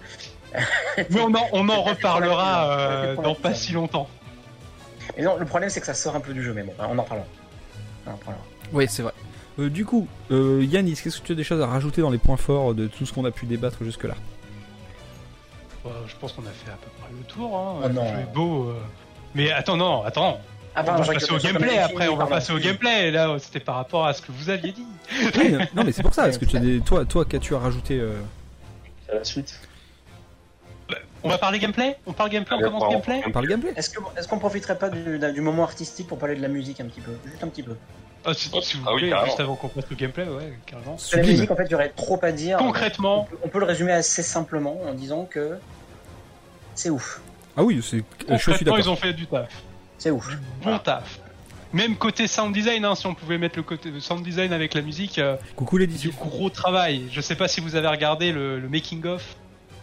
Mais 1.09 1.21
on 1.21 1.33
en, 1.33 1.47
on 1.53 1.69
en 1.69 1.81
reparlera 1.83 2.69
euh, 2.79 3.15
dans 3.15 3.33
pas 3.35 3.53
si 3.53 3.71
longtemps. 3.73 4.07
Et 5.17 5.23
non, 5.23 5.37
le 5.37 5.45
problème 5.45 5.69
c'est 5.69 5.79
que 5.79 5.85
ça 5.85 5.93
sort 5.93 6.15
un 6.15 6.19
peu 6.19 6.33
du 6.33 6.43
jeu, 6.43 6.53
mais 6.53 6.63
bon, 6.63 6.73
on 6.79 6.97
en 6.97 7.01
reparlera. 7.03 7.27
On 8.05 8.11
en 8.11 8.15
reparlera. 8.15 8.43
Oui, 8.73 8.85
c'est 8.89 9.01
vrai. 9.03 9.10
Euh, 9.59 9.69
du 9.69 9.85
coup, 9.85 10.07
euh, 10.31 10.63
Yanis, 10.63 10.95
qu'est-ce 11.03 11.19
que 11.19 11.25
tu 11.27 11.31
as 11.33 11.35
des 11.35 11.43
choses 11.43 11.61
à 11.61 11.67
rajouter 11.67 12.01
dans 12.01 12.09
les 12.09 12.17
points 12.17 12.37
forts 12.37 12.73
de 12.73 12.87
tout 12.87 13.05
ce 13.05 13.13
qu'on 13.13 13.25
a 13.25 13.31
pu 13.31 13.45
débattre 13.45 13.83
jusque-là? 13.83 14.15
Euh, 15.85 15.89
je 16.07 16.15
pense 16.15 16.31
qu'on 16.33 16.43
a 16.43 16.51
fait 16.51 16.71
à 16.71 16.75
peu 16.75 16.89
près 17.01 17.11
le 17.11 17.23
tour. 17.25 17.57
Hein. 17.57 17.81
Oh 17.85 17.89
non. 17.89 18.03
Le 18.03 18.07
jeu 18.09 18.15
est 18.21 18.33
beau. 18.33 18.69
euh. 18.69 18.73
Mais 19.35 19.51
attends, 19.51 19.77
non, 19.77 20.03
attends. 20.03 20.39
Ah, 20.73 20.83
on 20.87 21.01
va 21.01 21.13
passer 21.13 21.31
au 21.33 21.37
gameplay 21.37 21.77
après. 21.79 22.07
On 22.07 22.15
va 22.15 22.27
passer 22.27 22.53
au 22.53 22.57
gameplay. 22.59 23.11
Là, 23.11 23.35
c'était 23.39 23.59
par 23.59 23.75
rapport 23.75 24.05
à 24.05 24.13
ce 24.13 24.21
que 24.21 24.31
vous 24.31 24.49
aviez 24.49 24.71
dit. 24.71 24.85
Oui, 25.37 25.51
Non, 25.75 25.83
mais 25.83 25.91
c'est 25.91 26.03
pour 26.03 26.13
ça. 26.13 26.29
Est-ce 26.29 26.39
que 26.39 26.45
tu 26.45 26.55
as 26.55 26.59
des... 26.61 26.79
toi, 26.79 27.03
toi, 27.03 27.25
qu'as-tu 27.25 27.55
à 27.55 27.59
rajouter 27.59 27.99
euh, 27.99 28.13
C'est 29.07 29.15
la 29.15 29.23
suite. 29.25 29.59
On 31.23 31.29
va 31.29 31.37
parler 31.37 31.59
gameplay 31.59 31.97
On 32.07 32.13
parle 32.13 32.29
gameplay 32.31 32.57
On 32.57 32.61
commence 32.61 32.83
on- 32.83 32.89
gameplay 32.91 33.21
par 33.31 33.41
le 33.41 33.47
gameplay 33.47 33.73
Est-ce 33.75 34.27
qu'on 34.27 34.39
profiterait 34.39 34.77
pas 34.77 34.89
du, 34.89 35.19
du 35.19 35.41
moment 35.41 35.63
artistique 35.63 36.07
pour 36.07 36.17
parler 36.17 36.35
de 36.35 36.41
la 36.41 36.47
musique 36.47 36.79
un 36.81 36.85
petit 36.85 37.01
peu, 37.01 37.11
juste 37.25 37.43
un 37.43 37.47
petit 37.47 37.63
peu. 37.63 37.75
Ah, 38.25 38.33
si, 38.35 38.49
si 38.61 38.77
vous 38.77 38.83
Ah 38.87 38.91
voulez, 38.91 39.11
juste 39.25 39.39
avant 39.39 39.55
qu'on 39.55 39.67
passe 39.67 39.85
au 39.91 39.95
gameplay, 39.95 40.25
ouais, 40.25 40.53
carrément. 40.65 40.97
Sur 40.97 41.17
la 41.17 41.23
musique, 41.25 41.49
en 41.49 41.55
fait, 41.55 41.65
il 41.65 41.71
y 41.71 41.75
aurait 41.75 41.89
trop 41.89 42.19
à 42.23 42.31
dire. 42.31 42.57
On 42.61 42.65
Concrètement, 42.65 43.23
peut, 43.23 43.37
on 43.43 43.47
peut 43.49 43.59
le 43.59 43.65
résumer 43.65 43.91
assez 43.93 44.21
simplement 44.23 44.79
en 44.87 44.93
disant 44.93 45.25
que 45.25 45.57
c'est 46.75 46.89
ouf, 46.89 47.21
Ah 47.57 47.63
oui, 47.63 47.79
c'est. 47.83 47.97
Je 47.97 48.35
suis 48.37 48.45
concrètement, 48.51 48.77
ils 48.77 48.89
ont 48.89 48.95
fait 48.95 49.13
du 49.13 49.27
taf. 49.27 49.49
c'est 49.97 50.11
ouf. 50.11 50.27
Bon 50.63 50.77
taf. 50.79 51.19
Même 51.73 51.95
côté 51.95 52.27
sound 52.27 52.53
design, 52.53 52.83
hein, 52.85 52.95
si 52.95 53.07
on 53.07 53.15
pouvait 53.15 53.37
mettre 53.37 53.55
le 53.57 53.63
côté 53.63 53.89
sound 54.01 54.23
design 54.23 54.51
avec 54.53 54.73
la 54.73 54.81
musique, 54.81 55.17
euh, 55.19 55.37
Coucou 55.55 55.77
du 55.77 55.85
l'édition. 55.85 56.11
gros 56.19 56.49
travail. 56.49 57.07
Je 57.11 57.21
sais 57.21 57.35
pas 57.35 57.47
si 57.47 57.61
vous 57.61 57.75
avez 57.75 57.87
regardé 57.87 58.31
le, 58.33 58.59
le 58.59 58.67
making 58.69 59.05
of 59.05 59.35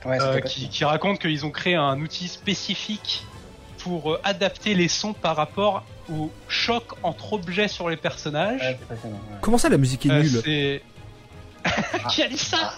Ouais, 0.05 0.19
euh, 0.21 0.41
qui, 0.41 0.69
qui 0.69 0.85
raconte 0.85 1.19
qu'ils 1.19 1.45
ont 1.45 1.51
créé 1.51 1.75
un 1.75 2.01
outil 2.01 2.29
spécifique 2.29 3.25
pour 3.79 4.13
euh, 4.13 4.21
adapter 4.25 4.75
les 4.75 4.89
sons 4.89 5.13
par 5.13 5.37
rapport 5.37 5.85
au 6.11 6.31
choc 6.49 6.85
entre 7.03 7.33
objets 7.35 7.69
sur 7.69 7.89
les 7.91 7.97
personnages. 7.97 8.61
Ouais, 8.61 8.79
ouais. 8.91 9.11
Comment 9.41 9.59
ça, 9.59 9.69
la 9.69 9.77
musique 9.79 10.07
est 10.07 10.11
Euh, 10.11 10.23
nulle 10.23 10.41
c'est- 10.45 10.83
qui 12.11 12.23
a 12.23 12.29
dit 12.29 12.39
ça? 12.39 12.75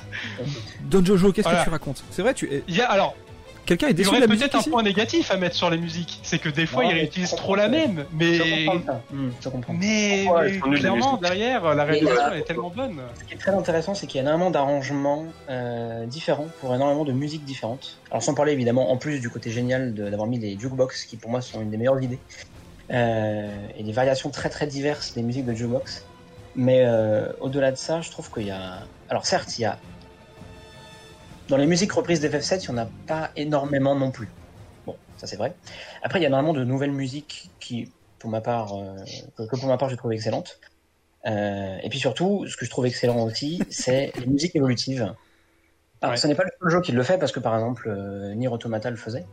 Don 0.81 1.05
Jojo, 1.05 1.33
qu'est-ce 1.33 1.45
Voilà. 1.47 1.61
que 1.61 1.65
tu 1.65 1.71
racontes? 1.71 2.03
C'est 2.11 2.23
vrai, 2.23 2.35
tu. 2.35 2.49
Il 2.67 2.75
y 2.75 2.81
a 2.81 2.91
alors, 2.91 3.15
Quelqu'un 3.71 3.87
est 3.87 3.91
il 3.91 3.93
y 3.93 3.97
déçu 3.99 4.11
de 4.11 4.17
aurait 4.17 4.21
la 4.23 4.27
musique 4.27 4.41
peut-être 4.43 4.55
un 4.57 4.61
ici 4.63 4.71
point 4.71 4.83
négatif 4.83 5.31
à 5.31 5.37
mettre 5.37 5.55
sur 5.55 5.71
les 5.71 5.79
musiques, 5.79 6.19
c'est 6.25 6.41
que 6.41 6.49
des 6.49 6.67
fois 6.67 6.83
Non, 6.83 6.91
ils 6.91 6.95
réutilisent 6.95 7.37
trop 7.37 7.55
la 7.55 7.69
même, 7.69 8.05
Je 8.11 8.17
mais 8.17 8.65
comprends 8.67 8.93
ça. 8.93 9.01
Je 9.41 9.49
comprends. 9.49 9.73
mais, 9.75 10.27
Ouais, 10.29 10.59
mais 10.67 10.71
les 10.75 10.81
clairement 10.81 11.17
derrière 11.19 11.73
la 11.77 11.85
réalisation 11.85 12.21
elle 12.33 12.39
est 12.41 12.43
tellement 12.43 12.71
bonne. 12.71 13.01
Ce 13.21 13.25
qui 13.29 13.35
est 13.35 13.37
très 13.39 13.55
intéressant, 13.55 13.95
c'est 13.95 14.09
qu'il 14.09 14.17
y 14.17 14.19
a 14.19 14.23
énormément 14.23 14.51
d'arrangements 14.51 15.27
euh, 15.49 16.05
différents 16.07 16.49
pour 16.61 16.75
énormément 16.75 17.05
de 17.05 17.13
musiques 17.13 17.45
différentes. 17.45 18.01
Alors 18.11 18.25
sans 18.25 18.35
parler 18.35 18.51
évidemment 18.55 18.91
en 18.91 18.97
plus 18.97 19.21
du 19.21 19.31
côté 19.31 19.53
génial 19.53 19.95
de- 19.95 20.11
d'avoir 20.11 20.27
mis 20.27 20.41
des 20.41 20.59
jukebox 20.59 21.05
qui 21.05 21.17
pour 21.17 21.31
moi 21.31 21.41
sont 21.41 21.61
une 21.63 21.71
des 21.71 21.77
meilleures 21.77 22.03
idées 22.03 22.19
euh, 22.93 23.49
et 23.79 23.85
des 23.85 23.93
variations 23.93 24.31
très 24.31 24.49
très 24.49 24.67
diverses 24.67 25.15
des 25.15 25.23
musiques 25.23 25.47
de 25.47 25.55
jukebox. 25.55 26.05
Mais 26.57 26.83
euh, 26.85 27.29
au-delà 27.41 27.71
de 27.71 27.77
ça, 27.77 28.01
je 28.01 28.11
trouve 28.11 28.33
qu'il 28.33 28.47
y 28.47 28.51
a. 28.51 28.81
Alors 29.09 29.27
certes, 29.27 29.57
il 29.59 29.63
y 29.63 29.65
a 29.65 29.79
dans 31.51 31.57
les 31.59 31.67
musiques 31.67 31.93
reprises 31.93 32.23
d'FF7, 32.25 32.65
il 32.69 32.73
n'y 32.73 32.79
en 32.81 32.83
a 32.85 32.89
pas 33.07 33.31
énormément 33.37 33.95
non 33.95 34.11
plus. 34.11 34.29
Bon, 34.87 34.97
ça 35.19 35.27
c'est 35.27 35.37
vrai. 35.37 35.53
Après, 36.03 36.19
il 36.19 36.23
y 36.23 36.25
a 36.25 36.29
énormément 36.29 36.55
de 36.55 36.65
nouvelles 36.65 36.93
musiques 36.93 37.51
qui, 37.61 37.93
pour 38.19 38.31
ma 38.31 38.41
part, 38.41 38.73
euh, 38.75 38.97
que, 39.37 39.43
que 39.43 39.57
pour 39.57 39.69
ma 39.69 39.77
part, 39.77 39.91
j'ai 39.91 39.97
trouvé 39.97 40.15
excellentes. 40.15 40.59
Euh, 41.27 41.77
et 41.83 41.89
puis 41.91 41.99
surtout, 41.99 42.47
ce 42.47 42.57
que 42.57 42.65
je 42.65 42.71
trouve 42.71 42.87
excellent 42.87 43.21
aussi, 43.25 43.61
c'est 43.71 44.13
les 44.19 44.27
musiques 44.27 44.57
évolutives. 44.57 45.13
Alors, 46.01 46.13
Ouais. 46.15 46.17
ce 46.17 46.27
n'est 46.29 46.35
pas 46.35 46.45
le 46.45 46.51
seul 46.63 46.71
jeu 46.71 46.81
qui 46.81 46.93
le 46.93 47.03
fait, 47.03 47.19
parce 47.19 47.33
que 47.33 47.41
par 47.41 47.55
exemple, 47.55 47.89
euh, 47.89 48.33
Nier 48.35 48.49
Automata 48.49 48.89
le 48.89 48.97
faisait. 48.97 49.27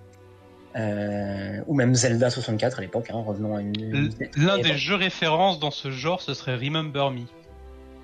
Euh, 0.76 1.62
ou 1.66 1.74
même 1.74 1.96
Zelda 1.96 2.30
64 2.30 2.80
à 2.80 2.82
l'époque, 2.82 3.10
hein, 3.10 3.24
revenons 3.26 3.56
à 3.56 3.62
une. 3.62 4.12
L'un 4.36 4.60
des 4.60 4.78
jeux 4.78 4.96
références 4.96 5.60
dans 5.60 5.72
ce 5.72 5.90
genre 5.92 6.22
ce 6.22 6.34
serait 6.34 6.56
Remember 6.56 7.10
Me. 7.10 7.22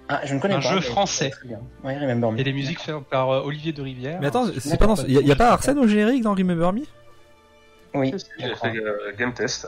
Ah, 0.09 0.21
je 0.25 0.33
ne 0.35 0.39
connais 0.39 0.55
un 0.55 0.61
pas. 0.61 0.73
jeu 0.73 0.81
français. 0.81 1.31
Ouais, 1.83 1.97
Remember 1.97 2.31
Me. 2.31 2.39
Et 2.39 2.43
les 2.43 2.53
musiques 2.53 2.79
faites 2.81 2.95
par 3.09 3.29
euh, 3.31 3.41
Olivier 3.43 3.71
de 3.71 3.81
Rivière. 3.81 4.19
Mais 4.21 4.27
attends, 4.27 4.47
c'est 4.59 4.77
pas 4.77 4.87
dans. 4.87 4.95
Y 5.07 5.31
a, 5.31 5.35
pas 5.35 5.51
Arsène 5.51 5.79
au 5.79 5.87
générique 5.87 6.23
dans 6.23 6.33
Remember 6.35 6.73
Me? 6.73 6.81
Oui. 7.95 8.11
Crois. 8.11 8.71
fait 8.71 8.77
euh, 8.77 9.13
game 9.17 9.33
test. 9.33 9.67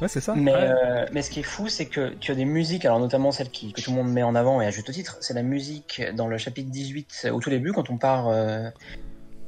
Ouais, 0.00 0.08
c'est 0.08 0.20
ça. 0.20 0.34
Mais, 0.34 0.52
Ouais. 0.52 0.58
euh, 0.60 1.06
mais 1.12 1.20
ce 1.22 1.30
qui 1.30 1.40
est 1.40 1.44
fou, 1.44 1.68
c'est 1.68 1.84
que 1.86 2.14
tu 2.20 2.32
as 2.32 2.34
des 2.34 2.46
musiques, 2.46 2.84
alors 2.86 2.98
notamment 2.98 3.32
celle 3.32 3.50
qui, 3.50 3.72
que 3.74 3.82
tout 3.82 3.90
le 3.90 3.96
monde 3.96 4.10
met 4.10 4.22
en 4.22 4.34
avant 4.34 4.60
et 4.62 4.66
à 4.66 4.70
juste 4.70 4.90
titre, 4.92 5.18
c'est 5.20 5.34
la 5.34 5.42
musique 5.42 6.02
dans 6.14 6.26
le 6.26 6.38
chapitre 6.38 6.70
18 6.70 7.28
au 7.32 7.38
tout 7.40 7.50
début 7.50 7.72
quand 7.72 7.90
on 7.90 7.98
part 7.98 8.28
euh, 8.28 8.68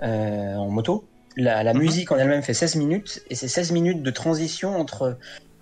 euh, 0.03 0.55
en 0.57 0.69
moto. 0.69 1.09
La, 1.37 1.63
la 1.63 1.73
Mhm. 1.73 1.81
musique 1.81 2.13
en 2.13 2.17
elle-même 2.19 2.43
fait 2.43 2.53
16 2.55 2.77
minutes 2.77 3.23
et 3.31 3.35
c'est 3.35 3.49
16 3.49 3.73
minutes 3.73 4.03
de 4.03 4.11
transition 4.11 4.79
entre 4.79 5.17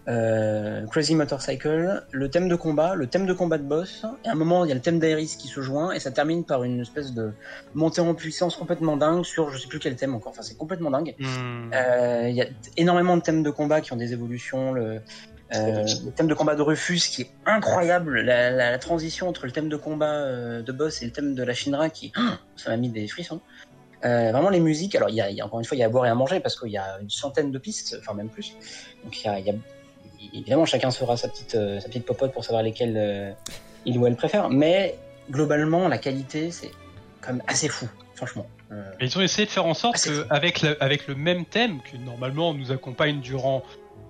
euh, 0.08 0.86
Crazy 0.86 1.14
Motorcycle, 1.14 2.04
le 2.12 2.30
thème 2.30 2.48
de 2.48 2.54
combat, 2.54 2.94
le 2.94 3.06
thème 3.08 3.26
de 3.26 3.32
combat 3.32 3.58
de 3.58 3.64
boss, 3.64 4.04
et 4.24 4.28
à 4.28 4.32
un 4.32 4.34
moment 4.36 4.64
il 4.64 4.68
y 4.68 4.72
a 4.72 4.74
le 4.74 4.80
thème 4.80 4.98
d'Aeris 4.98 5.36
qui 5.38 5.48
se 5.48 5.60
joint 5.60 5.92
et 5.92 5.98
ça 6.00 6.10
termine 6.12 6.44
par 6.44 6.62
une 6.62 6.80
espèce 6.80 7.12
de 7.12 7.32
montée 7.74 8.00
en 8.00 8.14
puissance 8.14 8.56
complètement 8.56 8.96
dingue 8.96 9.24
sur 9.24 9.50
je 9.50 9.58
sais 9.58 9.68
plus 9.68 9.78
quel 9.80 9.96
thème 9.96 10.14
encore, 10.14 10.30
enfin 10.30 10.42
c'est 10.42 10.56
complètement 10.56 10.90
dingue. 10.90 11.14
Hmm. 11.18 11.70
Euh, 11.74 12.26
Il 12.28 12.36
y 12.36 12.42
a 12.42 12.46
énormément 12.76 13.16
de 13.16 13.22
thèmes 13.22 13.42
de 13.42 13.50
combat 13.50 13.80
qui 13.80 13.92
ont 13.92 13.96
des 13.96 14.12
évolutions. 14.12 14.72
Le, 14.72 15.00
euh, 15.54 15.84
le 16.04 16.10
thème 16.10 16.26
de 16.26 16.34
combat 16.34 16.56
de 16.56 16.62
Rufus 16.62 16.98
qui 17.10 17.22
est 17.22 17.30
incroyable. 17.46 18.20
La, 18.20 18.50
la- 18.50 18.70
la 18.72 18.78
transition 18.78 19.28
entre 19.28 19.46
le 19.46 19.52
thème 19.52 19.68
de 19.68 19.76
combat 19.76 20.12
euh, 20.12 20.62
de 20.62 20.72
boss 20.72 21.02
et 21.02 21.06
le 21.06 21.12
thème 21.12 21.34
de 21.34 21.42
la 21.42 21.54
Shinra 21.54 21.88
qui, 21.90 22.12
ça 22.56 22.70
m'a 22.70 22.76
mis 22.76 22.88
des 22.90 23.06
frissons. 23.08 23.40
Euh, 24.04 24.30
vraiment 24.30 24.50
les 24.50 24.60
musiques. 24.60 24.94
Alors 24.94 25.08
il 25.08 25.14
y, 25.16 25.20
a, 25.20 25.30
il 25.30 25.36
y 25.36 25.40
a 25.40 25.46
encore 25.46 25.58
une 25.58 25.64
fois 25.64 25.76
il 25.76 25.80
y 25.80 25.82
a 25.82 25.86
à 25.86 25.88
boire 25.88 26.06
et 26.06 26.10
à 26.10 26.14
manger 26.14 26.38
parce 26.40 26.58
qu'il 26.58 26.70
y 26.70 26.76
a 26.78 26.98
une 27.00 27.10
centaine 27.10 27.50
de 27.50 27.58
pistes, 27.58 27.96
enfin 28.00 28.14
même 28.14 28.28
plus. 28.28 28.54
Donc 29.04 29.20
il 29.20 29.26
y 29.26 29.28
a, 29.28 29.38
il 29.40 29.46
y 29.46 29.50
a 29.50 29.54
évidemment, 30.32 30.64
chacun 30.64 30.90
se 30.90 30.98
fera 30.98 31.16
sa 31.16 31.28
petite, 31.28 31.54
euh, 31.54 31.80
sa 31.80 31.88
petite 31.88 32.04
popote 32.06 32.32
pour 32.32 32.44
savoir 32.44 32.62
lesquelles 32.62 32.94
euh, 32.96 33.32
il 33.84 33.98
ou 33.98 34.06
elle 34.06 34.16
préfère. 34.16 34.48
Mais 34.50 34.96
globalement, 35.30 35.88
la 35.88 35.98
qualité, 35.98 36.50
c'est 36.50 36.70
quand 37.20 37.32
même 37.32 37.42
assez 37.46 37.68
fou, 37.68 37.88
franchement. 38.14 38.46
Euh, 38.72 38.82
Et 39.00 39.04
ils 39.06 39.18
ont 39.18 39.20
essayé 39.22 39.46
de 39.46 39.50
faire 39.50 39.66
en 39.66 39.74
sorte 39.74 39.96
Ah, 40.06 40.10
fou. 40.10 40.20
avec 40.30 40.62
le, 40.62 40.82
avec 40.82 41.06
le 41.06 41.14
même 41.14 41.44
thème, 41.44 41.80
que 41.82 41.96
normalement 41.96 42.52
nous 42.54 42.72
accompagne 42.72 43.20
durant 43.20 43.62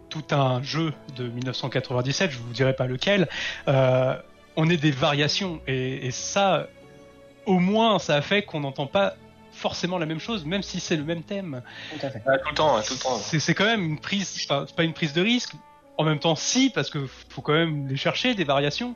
tout 0.09 0.24
un 0.30 0.62
jeu 0.62 0.92
de 1.16 1.28
1997, 1.28 2.30
je 2.30 2.38
vous 2.38 2.52
dirai 2.52 2.74
pas 2.74 2.86
lequel, 2.86 3.28
euh, 3.68 4.14
on 4.57 4.70
ait 4.70 4.76
des 4.76 4.90
variations. 4.92 5.61
Et, 5.66 6.07
et 6.07 6.11
ça, 6.11 6.68
au 7.44 7.59
moins, 7.59 7.98
ça 7.98 8.14
a 8.16 8.22
fait 8.22 8.42
qu'on 8.42 8.61
n'entend 8.61 8.86
pas 8.86 9.14
forcément 9.52 9.98
la 9.98 10.07
même 10.07 10.20
chose, 10.20 10.44
même 10.44 10.62
si 10.62 10.80
c'est 10.80 10.96
le 10.96 11.04
même 11.04 11.22
thème. 11.22 11.62
tout 11.98 12.07
à 12.07 12.11
fait. 12.11 12.20
Tout 12.20 12.48
le 12.50 12.54
temps, 12.54 12.76
ouais, 12.76 12.82
tout 12.82 12.94
le 12.94 12.98
temps. 13.00 13.16
C'est 13.16 13.40
c'est 13.40 13.54
quand 13.54 13.64
même 13.64 13.82
une 13.82 13.98
prise, 13.98 14.28
c'est 14.28 14.46
pas 14.76 14.82
une 14.84 14.92
prise 14.92 15.12
de 15.14 15.22
risque. 15.22 15.54
En 15.99 16.05
même 16.05 16.18
temps, 16.18 16.34
si, 16.36 16.70
parce 16.70 16.90
que 16.90 17.07
faut 17.28 17.40
quand 17.42 17.53
même 17.55 17.88
les 17.88 17.97
chercher, 17.97 18.34
des 18.34 18.44
variations. 18.44 18.94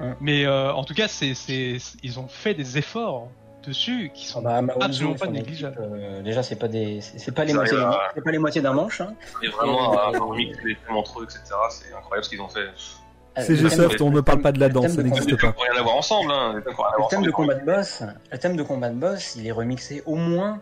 Ouais. 0.00 0.14
Mais 0.20 0.46
euh, 0.46 0.72
en 0.72 0.84
tout 0.84 0.94
cas, 0.94 1.08
c'est, 1.08 1.34
c'est, 1.34 1.76
ils 2.02 2.18
ont 2.18 2.28
fait 2.28 2.54
des 2.54 2.78
efforts 2.78 3.28
dessus 3.66 4.10
qui 4.14 4.24
Ah 4.28 4.32
sont 4.32 4.42
bah, 4.42 4.62
Maozu, 4.62 4.80
absolument 4.82 5.14
pas 5.16 5.26
négligeables. 5.26 5.76
euh, 5.80 6.22
déjà, 6.22 6.42
c'est 6.42 6.56
pas 6.56 6.68
des, 6.68 7.00
c'est 7.00 7.18
c'est 7.18 7.32
pas 7.32 7.44
les 7.44 7.52
moitiés, 7.52 7.76
d'un- 7.76 7.90
à- 7.90 8.10
c'est 8.14 8.22
pas 8.24 8.30
les 8.30 8.38
moitiés 8.38 8.62
d'un 8.62 8.72
manche. 8.72 9.00
Hein. 9.00 9.14
Et 9.42 9.48
vraiment, 9.48 9.92
à 9.98 10.10
les 10.36 10.52
thèmes 10.86 10.96
entre 10.96 11.20
eux, 11.20 11.24
etc. 11.24 11.40
C'est 11.70 11.92
incroyable 11.92 12.24
ce 12.24 12.30
qu'ils 12.30 12.40
ont 12.40 12.48
fait. 12.48 12.60
Euh, 12.60 13.42
C'est 13.44 13.56
G-Soft, 13.56 14.00
on 14.00 14.10
ne 14.10 14.20
parle 14.20 14.40
pas 14.40 14.52
de 14.52 14.60
la 14.60 14.68
danse, 14.68 14.92
ça 14.92 15.02
n'existe 15.02 15.38
pas. 15.40 15.54
rien 15.58 15.78
à 15.78 15.82
voir 15.82 15.96
ensemble, 15.96 16.30
hein. 16.32 16.54
Le 16.64 17.08
thème 17.10 17.22
de 17.22 17.30
combat 17.30 17.54
de 17.56 17.64
boss, 17.64 18.02
le 18.32 18.38
thème 18.38 18.56
de 18.56 18.62
combat 18.62 18.88
de 18.88 18.94
boss, 18.98 19.36
il 19.36 19.46
est 19.46 19.52
remixé 19.52 20.02
au 20.06 20.14
moins, 20.14 20.60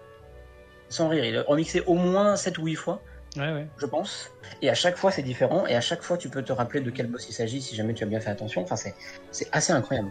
sans 0.89 1.09
rire, 1.09 1.25
il 1.25 1.35
est 1.37 1.41
remixé 1.41 1.83
au 1.87 1.95
moins 1.95 2.37
7 2.37 2.59
ou 2.59 2.65
8 2.67 2.75
fois, 2.75 3.01
Ouais, 3.37 3.53
ouais. 3.53 3.67
je 3.79 3.87
pense. 3.87 4.31
Et 4.63 4.71
à 4.71 4.75
chaque 4.75 4.97
fois, 4.97 5.11
c'est 5.11 5.23
différent. 5.23 5.67
Et 5.67 5.75
à 5.75 5.81
chaque 5.81 6.03
fois, 6.03 6.17
tu 6.17 6.29
peux 6.29 6.43
te 6.43 6.53
rappeler 6.53 6.81
de 6.81 6.91
quel 6.91 7.07
boss 7.07 7.27
il 7.29 7.33
s'agit 7.33 7.61
si 7.61 7.75
jamais 7.77 7.95
tu 7.95 8.03
as 8.05 8.07
bien 8.07 8.21
fait 8.21 8.31
attention. 8.31 8.63
Enfin, 8.63 8.77
c'est, 8.77 8.95
c'est 9.31 9.49
assez 9.53 9.73
incroyable. 9.73 10.09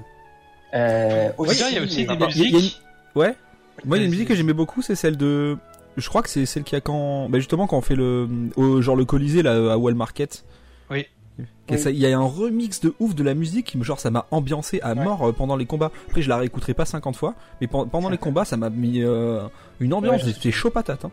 Euh, 0.74 1.30
dire, 1.54 1.68
il 1.70 1.76
y 1.76 1.78
a 1.80 1.84
aussi 1.84 2.06
des 2.06 2.12
Attends, 2.12 2.28
il 2.30 2.38
y 2.38 2.42
a- 2.42 2.46
il 2.46 2.52
y 2.52 2.54
a 2.54 2.58
musiques. 2.58 2.82
Ouais. 3.16 3.36
Moi, 3.86 3.98
il 3.98 4.02
y 4.02 4.04
a 4.04 4.06
une 4.06 4.12
musique 4.12 4.28
que 4.28 4.36
j'aimais 4.36 4.54
beaucoup, 4.54 4.82
c'est 4.82 4.96
celle 4.96 5.18
de. 5.18 5.58
Je 5.98 6.10
crois 6.10 6.22
que 6.22 6.30
c'est 6.30 6.46
celle 6.46 6.64
qui 6.64 6.76
a 6.76 6.82
quand. 6.82 7.30
Bah, 7.30 7.40
justement, 7.40 7.68
quand 7.68 7.78
on 7.78 7.82
fait 7.82 7.96
le. 7.96 8.28
Au, 8.58 8.82
genre 8.82 8.96
le 8.96 9.06
Colisée, 9.06 9.42
là, 9.44 9.74
à 9.74 9.78
Wall 9.78 9.96
Market. 9.96 10.44
Oui. 10.90 11.06
Il 11.70 11.98
y 11.98 12.06
a 12.06 12.18
un 12.18 12.22
remix 12.24 12.80
de 12.80 12.94
ouf 13.00 13.16
de 13.16 13.24
la 13.24 13.34
musique, 13.34 13.66
qui 13.66 13.78
me- 13.78 13.84
genre 13.84 14.00
ça 14.00 14.12
m'a 14.12 14.26
ambiancé 14.32 14.80
à 14.82 14.94
Ouais. 14.94 15.04
mort 15.04 15.28
euh, 15.28 15.32
pendant 15.34 15.56
les 15.58 15.66
combats. 15.66 15.92
Après, 16.08 16.22
je 16.22 16.30
la 16.30 16.38
réécouterai 16.38 16.74
pas 16.74 16.86
50 16.86 17.16
fois, 17.16 17.34
mais 17.60 17.68
pen- 17.68 17.88
pendant 17.92 18.10
les 18.10 18.18
combats, 18.20 18.46
ça 18.46 18.56
m'a 18.56 18.70
mis 18.70 19.02
euh, 19.02 19.42
une 19.80 19.94
ambiance. 19.94 20.24
Ouais, 20.24 20.32
C'était 20.34 20.52
chaud 20.52 20.70
patate. 20.70 21.04
Hein. 21.06 21.12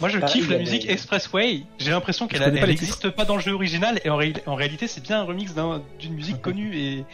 Moi, 0.00 0.08
je 0.10 0.18
Pareil, 0.18 0.40
kiffe 0.40 0.50
la 0.50 0.58
musique 0.58 0.88
Expressway. 0.90 1.62
J'ai 1.78 1.90
l'impression 1.90 2.26
qu'elle 2.28 2.52
n'existe 2.52 3.10
pas 3.10 3.24
dans 3.24 3.36
le 3.36 3.40
jeu 3.42 3.52
original 3.52 3.98
et 4.04 4.10
en, 4.10 4.16
ré- 4.16 4.34
en 4.46 4.54
réalité, 4.54 4.88
c'est 4.88 5.02
bien 5.02 5.20
un 5.20 5.24
remix 5.24 5.54
d'un- 5.54 5.82
d'une 5.98 6.14
musique 6.14 6.40
connue 6.42 6.76
et, 6.76 7.04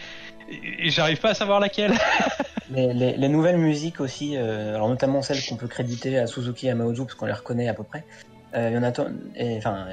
j'arrive 0.90 1.20
pas 1.20 1.30
à 1.30 1.34
savoir 1.34 1.60
laquelle. 1.60 1.92
Les, 2.70 2.94
les- 2.94 3.16
les 3.18 3.28
nouvelles 3.28 3.58
musiques 3.58 4.00
aussi, 4.00 4.34
euh, 4.36 4.74
alors 4.74 4.88
notamment 4.88 5.20
celles 5.20 5.44
qu'on 5.44 5.56
peut 5.56 5.66
créditer 5.68 6.18
à 6.18 6.26
Suzuki 6.26 6.68
et 6.68 6.70
à 6.70 6.74
Maozu 6.74 7.02
parce 7.02 7.14
qu'on 7.14 7.26
les 7.26 7.32
reconnaît 7.34 7.68
à 7.68 7.74
peu 7.74 7.82
près. 7.82 8.02
Euh, 8.54 8.70
il 8.70 8.74
y 8.74 8.78
en 8.78 8.82
a, 8.82 8.92
et, 9.36 9.58
enfin, 9.58 9.86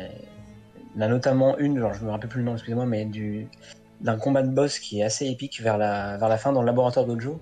il 0.95 0.95
y 0.95 1.03
en 1.03 1.05
a 1.05 1.09
notamment 1.09 1.57
une, 1.57 1.77
genre 1.77 1.93
je 1.93 2.05
me 2.05 2.09
rappelle 2.09 2.29
plus 2.29 2.39
le 2.39 2.45
nom, 2.45 2.53
excusez-moi, 2.53 2.85
mais 2.85 3.03
du 3.03 3.47
d'un 3.99 4.15
combat 4.17 4.43
de 4.43 4.49
boss 4.49 4.79
qui 4.79 5.01
est 5.01 5.03
assez 5.03 5.25
épique 5.27 5.59
vers 5.61 5.77
la 5.77 6.15
vers 6.17 6.29
la 6.29 6.37
fin 6.37 6.53
dans 6.53 6.61
le 6.61 6.67
laboratoire 6.67 7.05
Dojo. 7.05 7.41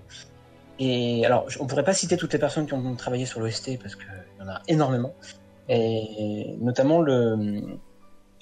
Et 0.80 1.24
alors, 1.24 1.46
on 1.60 1.66
pourrait 1.68 1.84
pas 1.84 1.94
citer 1.94 2.16
toutes 2.16 2.32
les 2.32 2.38
personnes 2.40 2.66
qui 2.66 2.74
ont 2.74 2.96
travaillé 2.96 3.24
sur 3.26 3.38
l'OST 3.38 3.78
parce 3.80 3.94
qu'il 3.94 4.06
y 4.40 4.42
en 4.42 4.48
a 4.48 4.60
énormément, 4.66 5.14
et 5.68 6.56
notamment 6.60 7.00
le 7.00 7.60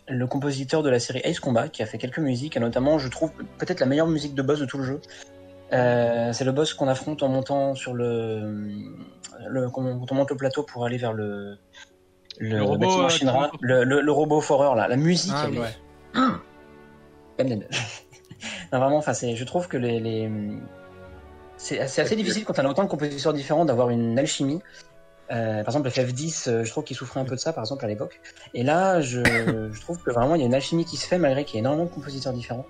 le 0.08 0.26
compositeur 0.28 0.84
de 0.84 0.88
la 0.90 1.00
série 1.00 1.20
Ace 1.24 1.40
Combat 1.40 1.68
qui 1.68 1.82
a 1.82 1.86
fait 1.86 1.98
quelques 1.98 2.20
musiques, 2.20 2.56
et 2.56 2.60
notamment, 2.60 2.96
je 2.98 3.08
trouve 3.08 3.32
peut-être 3.58 3.80
la 3.80 3.86
meilleure 3.86 4.06
musique 4.06 4.36
de 4.36 4.42
boss 4.42 4.60
de 4.60 4.64
tout 4.64 4.78
le 4.78 4.84
jeu. 4.84 5.00
Euh, 5.72 6.32
c'est 6.32 6.44
le 6.44 6.52
boss 6.52 6.74
qu'on 6.74 6.86
affronte 6.86 7.24
en 7.24 7.28
montant 7.28 7.74
sur 7.74 7.92
le, 7.92 8.68
le 9.48 9.68
quand 9.68 9.82
on 9.84 10.14
monte 10.14 10.30
le 10.30 10.36
plateau 10.36 10.62
pour 10.62 10.84
aller 10.86 10.96
vers 10.96 11.12
le 11.12 11.58
le, 12.38 12.58
Le 12.58 12.62
robot, 12.62 13.00
euh, 13.02 13.08
Shinra, 13.08 13.50
le, 13.60 13.82
le, 13.82 14.00
le 14.00 14.12
robot 14.12 14.40
Forer 14.40 14.76
là, 14.76 14.86
la 14.86 14.96
musique 14.96 15.32
Ah, 15.34 15.46
elle 15.48 15.54
est- 15.56 15.58
ouais. 15.58 15.74
Bam. 17.38 17.48
non, 18.72 18.78
vraiment, 18.78 18.98
enfin, 18.98 19.12
c'est, 19.14 19.34
je 19.34 19.44
trouve 19.44 19.66
que 19.66 19.76
les, 19.76 19.98
les... 19.98 20.30
c'est, 21.56 21.84
c'est 21.88 22.02
assez 22.02 22.14
difficile 22.14 22.44
quand 22.44 22.58
on 22.60 22.64
a 22.64 22.68
autant 22.68 22.84
de 22.84 22.88
compositeurs 22.88 23.32
différents 23.32 23.64
d'avoir 23.64 23.90
une 23.90 24.16
alchimie. 24.18 24.60
Euh, 25.30 25.64
par 25.64 25.74
exemple, 25.74 25.88
FF10, 25.88 26.48
euh, 26.48 26.64
je 26.64 26.70
trouve 26.70 26.84
qu'il 26.84 26.96
souffrait 26.96 27.20
un 27.20 27.24
peu 27.24 27.34
de 27.34 27.40
ça, 27.40 27.52
par 27.52 27.64
exemple, 27.64 27.84
à 27.84 27.88
l'époque. 27.88 28.20
Et 28.54 28.62
là, 28.62 29.00
je, 29.00 29.68
je 29.72 29.80
trouve 29.80 30.00
que 30.02 30.10
vraiment, 30.10 30.34
il 30.34 30.40
y 30.40 30.44
a 30.44 30.46
une 30.46 30.54
alchimie 30.54 30.84
qui 30.84 30.96
se 30.96 31.06
fait 31.06 31.18
malgré 31.18 31.44
qu'il 31.44 31.54
y 31.54 31.58
ait 31.58 31.60
énormément 31.60 31.84
de 31.86 31.90
compositeurs 31.90 32.32
différents. 32.32 32.66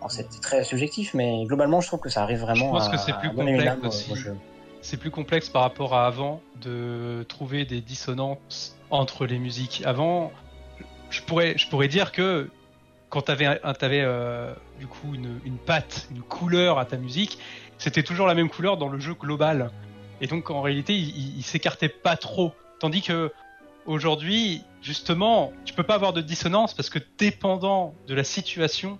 Alors, 0.00 0.10
c'est 0.10 0.28
très 0.40 0.64
subjectif, 0.64 1.14
mais 1.14 1.44
globalement, 1.46 1.80
je 1.80 1.86
trouve 1.86 2.00
que 2.00 2.08
ça 2.08 2.22
arrive 2.22 2.40
vraiment 2.40 2.66
Je 2.66 2.70
pense 2.70 2.88
à, 2.88 2.90
que 2.90 2.96
c'est 2.96 3.12
plus 3.12 3.28
à 3.28 3.32
complexe 3.32 3.76
au- 3.82 3.86
aussi. 3.86 4.12
C'est 4.80 4.96
plus 4.96 5.12
complexe 5.12 5.48
par 5.48 5.62
rapport 5.62 5.94
à 5.94 6.06
avant 6.08 6.40
de 6.60 7.24
trouver 7.28 7.64
des 7.64 7.80
dissonances 7.80 8.76
entre 8.90 9.26
les 9.26 9.38
musiques. 9.38 9.84
Avant, 9.86 10.32
je 11.10 11.22
pourrais, 11.22 11.56
je 11.56 11.68
pourrais 11.68 11.86
dire 11.86 12.10
que 12.10 12.50
quand 13.08 13.22
t'avais 13.22 13.60
euh, 14.02 14.52
du 14.80 14.88
coup 14.88 15.14
une, 15.14 15.38
une 15.44 15.58
patte, 15.58 16.08
une 16.10 16.22
couleur 16.22 16.78
à 16.80 16.84
ta 16.84 16.96
musique, 16.96 17.38
c'était 17.78 18.02
toujours 18.02 18.26
la 18.26 18.34
même 18.34 18.48
couleur 18.48 18.76
dans 18.76 18.88
le 18.88 18.98
jeu 18.98 19.14
global. 19.14 19.70
Et 20.22 20.26
donc 20.28 20.50
en 20.50 20.62
réalité, 20.62 20.94
il, 20.96 21.36
il- 21.38 21.42
s'écartait 21.42 21.88
pas 21.90 22.16
trop. 22.16 22.52
Tandis 22.78 23.02
que 23.02 23.30
aujourd'hui, 23.86 24.62
justement, 24.80 25.52
tu 25.64 25.74
peux 25.74 25.82
pas 25.82 25.96
avoir 25.96 26.12
de 26.14 26.20
dissonance 26.22 26.72
parce 26.74 26.88
que 26.88 27.00
dépendant 27.18 27.92
de 28.06 28.14
la 28.14 28.24
situation, 28.24 28.98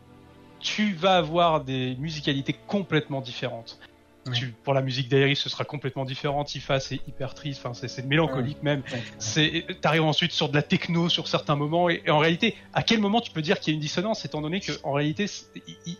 tu 0.61 0.93
vas 0.95 1.16
avoir 1.16 1.62
des 1.64 1.95
musicalités 1.97 2.53
complètement 2.66 3.20
différentes. 3.20 3.79
Ouais. 4.27 4.33
Tu, 4.35 4.49
pour 4.64 4.75
la 4.75 4.83
musique 4.83 5.09
d'Aeris, 5.09 5.35
ce 5.37 5.49
sera 5.49 5.64
complètement 5.64 6.05
différent. 6.05 6.45
Tifa, 6.45 6.79
c'est 6.81 7.01
hyper 7.09 7.35
triste, 7.35 7.61
enfin, 7.64 7.75
c'est, 7.75 8.05
mélancolique 8.07 8.62
même. 8.62 8.83
Ouais. 8.93 9.03
C'est, 9.18 9.66
t'arrives 9.81 10.05
ensuite 10.05 10.31
sur 10.33 10.49
de 10.49 10.55
la 10.55 10.62
techno 10.62 11.09
sur 11.09 11.27
certains 11.27 11.57
moments, 11.57 11.89
et, 11.91 12.03
et 12.07 12.11
en 12.11 12.18
réalité, 12.18 12.57
à 12.73 12.83
quel 12.85 13.01
moment 13.01 13.20
tu 13.20 13.33
peux 13.33 13.43
dire 13.43 13.59
qu'il 13.59 13.73
y 13.73 13.75
a 13.75 13.77
une 13.77 13.81
dissonance, 13.81 14.25
étant 14.25 14.41
donné 14.41 14.61
que 14.61 14.70
en 14.85 14.93
réalité, 14.93 15.27
c'est- 15.27 15.47
il, 15.66 15.77
il- 15.87 15.97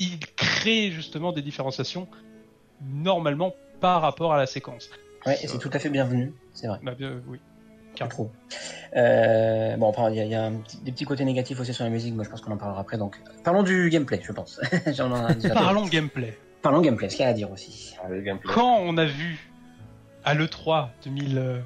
il 0.00 0.18
crée 0.34 0.90
justement 0.90 1.30
des 1.32 1.42
différenciations 1.42 2.08
normalement 2.80 3.54
par 3.80 4.02
rapport 4.02 4.32
à 4.34 4.38
la 4.38 4.46
séquence. 4.46 4.90
Ouais, 5.26 5.38
et 5.42 5.46
c'est 5.48 5.58
tout 5.58 5.70
à 5.72 5.78
fait 5.78 5.90
bienvenu, 5.90 6.32
c'est 6.54 6.66
vrai. 6.66 6.78
Bah, 6.82 6.94
bien, 6.94 7.20
oui. 7.26 7.38
Trouve. 8.08 8.30
Euh, 8.96 9.76
bon, 9.76 9.86
enfin, 9.88 10.08
il 10.10 10.16
y 10.16 10.20
a, 10.20 10.24
il 10.24 10.30
y 10.30 10.34
a 10.34 10.50
petit- 10.50 10.78
des 10.78 10.92
petits 10.92 11.04
côtés 11.04 11.24
négatifs 11.24 11.60
aussi 11.60 11.74
sur 11.74 11.84
la 11.84 11.90
musique, 11.90 12.14
moi 12.14 12.24
je 12.24 12.30
pense 12.30 12.40
qu'on 12.40 12.52
en 12.52 12.56
parlera 12.56 12.80
après. 12.80 12.96
Donc, 12.96 13.20
parlons 13.44 13.62
du 13.62 13.90
gameplay, 13.90 14.20
je 14.24 14.32
pense. 14.32 14.58
Parlons 15.52 15.86
gameplay. 15.86 16.38
Parlons 16.62 16.80
gameplay, 16.80 17.10
ce 17.10 17.16
qu'il 17.16 17.24
y 17.24 17.26
a 17.26 17.30
à 17.30 17.34
dire 17.34 17.50
aussi. 17.50 17.94
Gameplays. 18.24 18.54
Quand 18.54 18.78
on 18.80 18.96
a 18.96 19.04
vu 19.04 19.50
à 20.24 20.32
l'E3 20.34 20.88
2000, 21.04 21.36
euh, 21.38 21.58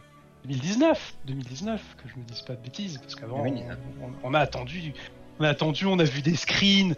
2019, 0.45 1.15
2019, 1.27 1.81
que 2.03 2.09
je 2.09 2.19
me 2.19 2.25
dise 2.25 2.43
pas 2.43 2.55
de 2.55 2.61
bêtises, 2.63 2.99
parce 2.99 3.15
qu'avant, 3.15 3.39
on, 3.41 3.45
2019. 3.45 3.79
on- 4.03 4.29
on 4.31 4.35
a 4.35 4.41
attendu, 4.41 4.93
on 5.39 5.45
a 5.45 5.49
attendu, 5.51 5.87
on 5.87 5.99
a 6.01 6.05
vu 6.05 6.21
des 6.23 6.35
screens. 6.35 6.95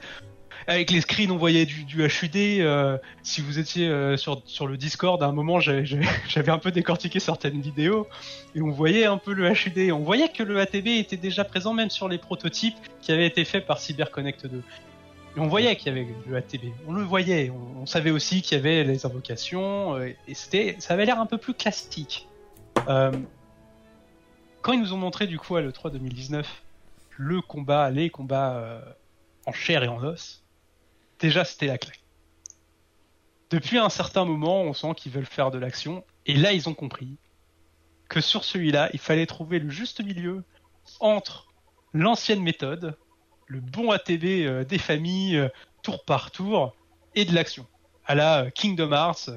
Avec 0.67 0.91
les 0.91 1.01
screens, 1.01 1.31
on 1.31 1.37
voyait 1.37 1.65
du, 1.65 1.85
HUD. 2.05 2.37
euh, 2.37 2.99
si 3.23 3.41
vous 3.41 3.59
étiez 3.59 3.89
euh, 3.89 4.17
sur, 4.17 4.67
le 4.67 4.77
Discord, 4.77 5.23
à 5.23 5.27
un 5.27 5.33
moment, 5.33 5.61
j'avais 5.61 6.51
un 6.51 6.59
peu 6.59 6.73
décortiqué 6.73 7.21
certaines 7.21 7.61
vidéos 7.61 8.09
et 8.55 8.63
on 8.63 8.71
voyait 8.71 9.07
un 9.07 9.19
peu 9.19 9.33
le 9.33 9.49
HUD. 9.51 9.93
On 9.93 10.01
voyait 10.01 10.29
que 10.29 10.43
le 10.43 10.59
ATB 10.59 10.89
était 10.89 11.17
déjà 11.17 11.45
présent 11.45 11.73
même 11.73 11.91
sur 11.91 12.09
les 12.09 12.19
prototypes 12.19 12.77
qui 13.01 13.13
avaient 13.13 13.27
été 13.27 13.45
faits 13.45 13.67
par 13.67 13.79
CyberConnect 13.79 14.47
2. 14.47 14.63
Et 15.37 15.41
on 15.41 15.47
voyait 15.47 15.77
qu'il 15.77 15.89
y 15.89 15.91
avait 15.91 16.09
le 16.27 16.37
ATB. 16.37 16.65
On 16.89 16.93
le 16.93 17.03
voyait. 17.03 17.53
On, 17.81 17.87
savait 17.87 18.11
aussi 18.11 18.43
qu'il 18.43 18.57
y 18.57 18.61
avait 18.61 18.83
les 18.83 19.07
invocations. 19.07 19.95
euh, 19.97 20.13
et 20.27 20.35
c'était, 20.35 20.77
ça 20.81 20.95
avait 20.95 21.07
l'air 21.07 21.21
un 21.21 21.27
peu 21.27 21.39
plus 21.39 21.55
classique. 21.55 22.27
Quand 24.63 24.73
ils 24.73 24.81
nous 24.81 24.93
ont 24.93 24.99
montré 24.99 25.29
du 25.29 25.39
coup 25.39 25.57
à 25.57 25.61
l'E3 25.61 25.93
2019 25.93 26.63
le 27.19 27.41
combat, 27.41 27.91
les 27.91 28.11
combats 28.11 28.83
en 29.47 29.53
chair 29.53 29.83
et 29.85 29.89
en 29.89 30.03
os, 30.03 30.43
déjà 31.19 31.45
c'était 31.45 31.67
la 31.67 31.79
claque. 31.79 32.03
Depuis 33.51 33.79
un 33.79 33.91
certain 33.91 34.25
moment, 34.25 34.63
on 34.63 34.73
sent 34.73 34.95
qu'ils 34.97 35.13
veulent 35.13 35.25
faire 35.25 35.51
de 35.51 35.59
l'action. 35.59 36.05
Et 36.27 36.35
là, 36.35 36.53
ils 36.53 36.69
ont 36.69 36.75
compris 36.75 37.17
que 38.09 38.21
sur 38.21 38.45
celui-là, 38.45 38.91
il 38.93 38.99
fallait 38.99 39.27
trouver 39.27 39.59
le 39.61 39.71
juste 39.71 40.03
milieu 40.03 40.43
entre 41.01 41.47
l'ancienne 41.93 42.43
méthode, 42.43 42.97
le 43.47 43.61
bon 43.61 43.91
ATB 43.93 44.25
euh, 44.25 44.65
des 44.65 44.79
familles, 44.79 45.37
euh, 45.37 45.49
tour 45.83 46.05
par 46.05 46.31
tour, 46.33 46.75
et 47.15 47.25
de 47.25 47.35
l'action. 47.35 47.67
À 48.05 48.15
la 48.17 48.45
euh, 48.45 48.51
Kingdom 48.51 48.93
Hearts, 48.93 49.31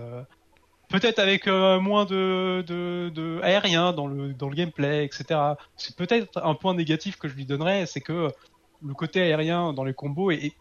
peut-être 0.89 1.19
avec 1.19 1.45
moins 1.45 2.05
de, 2.05 3.39
aérien 3.43 3.93
dans 3.93 4.07
le, 4.07 4.33
dans 4.33 4.49
le 4.49 4.55
gameplay, 4.55 5.05
etc. 5.05 5.39
C'est 5.77 5.95
peut-être 5.95 6.43
un 6.43 6.55
point 6.55 6.73
négatif 6.73 7.17
que 7.17 7.27
je 7.27 7.35
lui 7.35 7.45
donnerais, 7.45 7.85
c'est 7.85 8.01
que 8.01 8.29
le 8.83 8.93
côté 8.95 9.21
aérien 9.21 9.73
dans 9.73 9.83
les 9.83 9.93
combos 9.93 10.31
est- 10.31 10.45
est 10.45 10.55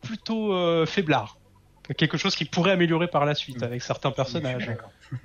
plutôt 0.00 0.52
euh, 0.54 0.86
faiblard. 0.86 1.36
Quelque 1.96 2.16
chose 2.16 2.36
qui 2.36 2.44
pourrait 2.44 2.70
améliorer 2.72 3.08
par 3.08 3.24
la 3.24 3.34
suite 3.34 3.62
Mm. 3.62 3.64
avec 3.64 3.82
certains 3.82 4.12
personnages. 4.12 4.70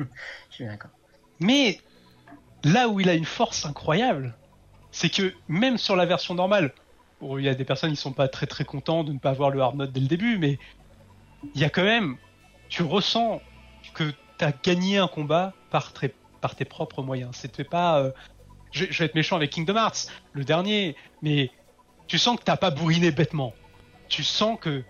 Je 0.49 0.55
suis 0.55 0.65
d'accord. 0.65 0.91
Mais 1.39 1.79
là 2.63 2.87
où 2.89 2.99
il 2.99 3.09
a 3.09 3.13
une 3.13 3.25
force 3.25 3.65
incroyable, 3.65 4.35
c'est 4.91 5.09
que 5.09 5.33
même 5.47 5.77
sur 5.77 5.95
la 5.95 6.05
version 6.05 6.33
normale, 6.33 6.73
il 7.21 7.43
y 7.43 7.49
a 7.49 7.55
des 7.55 7.65
personnes 7.65 7.91
qui 7.91 7.95
sont 7.97 8.13
pas 8.13 8.27
très 8.27 8.47
très 8.47 8.65
contents 8.65 9.03
de 9.03 9.11
ne 9.13 9.19
pas 9.19 9.29
avoir 9.31 9.49
le 9.49 9.61
hard 9.61 9.75
mode 9.75 9.91
dès 9.91 9.99
le 9.99 10.07
début, 10.07 10.37
mais 10.37 10.57
il 11.53 11.61
y 11.61 11.63
a 11.63 11.69
quand 11.69 11.83
même, 11.83 12.17
tu 12.69 12.81
ressens 12.83 13.41
que 13.93 14.11
tu 14.39 14.45
as 14.45 14.51
gagné 14.51 14.97
un 14.97 15.07
combat 15.07 15.53
par, 15.69 15.93
très- 15.93 16.15
par 16.41 16.55
tes 16.55 16.65
propres 16.65 17.03
moyens. 17.03 17.35
C'était 17.35 17.63
pas, 17.63 17.99
euh, 17.99 18.11
je, 18.71 18.85
je 18.89 18.99
vais 18.99 19.05
être 19.05 19.15
méchant 19.15 19.35
avec 19.35 19.51
Kingdom 19.51 19.75
Hearts, 19.75 20.07
le 20.33 20.43
dernier, 20.43 20.95
mais 21.21 21.51
tu 22.07 22.17
sens 22.17 22.37
que 22.39 22.43
t'as 22.43 22.57
pas 22.57 22.71
bourriné 22.71 23.11
bêtement. 23.11 23.53
Tu 24.09 24.23
sens 24.23 24.59
que 24.59 24.83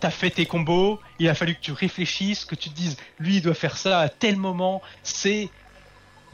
t'as 0.00 0.10
fait 0.10 0.30
tes 0.30 0.46
combos, 0.46 1.00
il 1.18 1.28
a 1.28 1.34
fallu 1.34 1.54
que 1.54 1.60
tu 1.60 1.72
réfléchisses, 1.72 2.44
que 2.44 2.54
tu 2.54 2.70
te 2.70 2.74
dises, 2.74 2.96
lui 3.18 3.36
il 3.36 3.42
doit 3.42 3.54
faire 3.54 3.76
ça 3.76 4.00
à 4.00 4.08
tel 4.08 4.36
moment, 4.36 4.82
c'est 5.02 5.48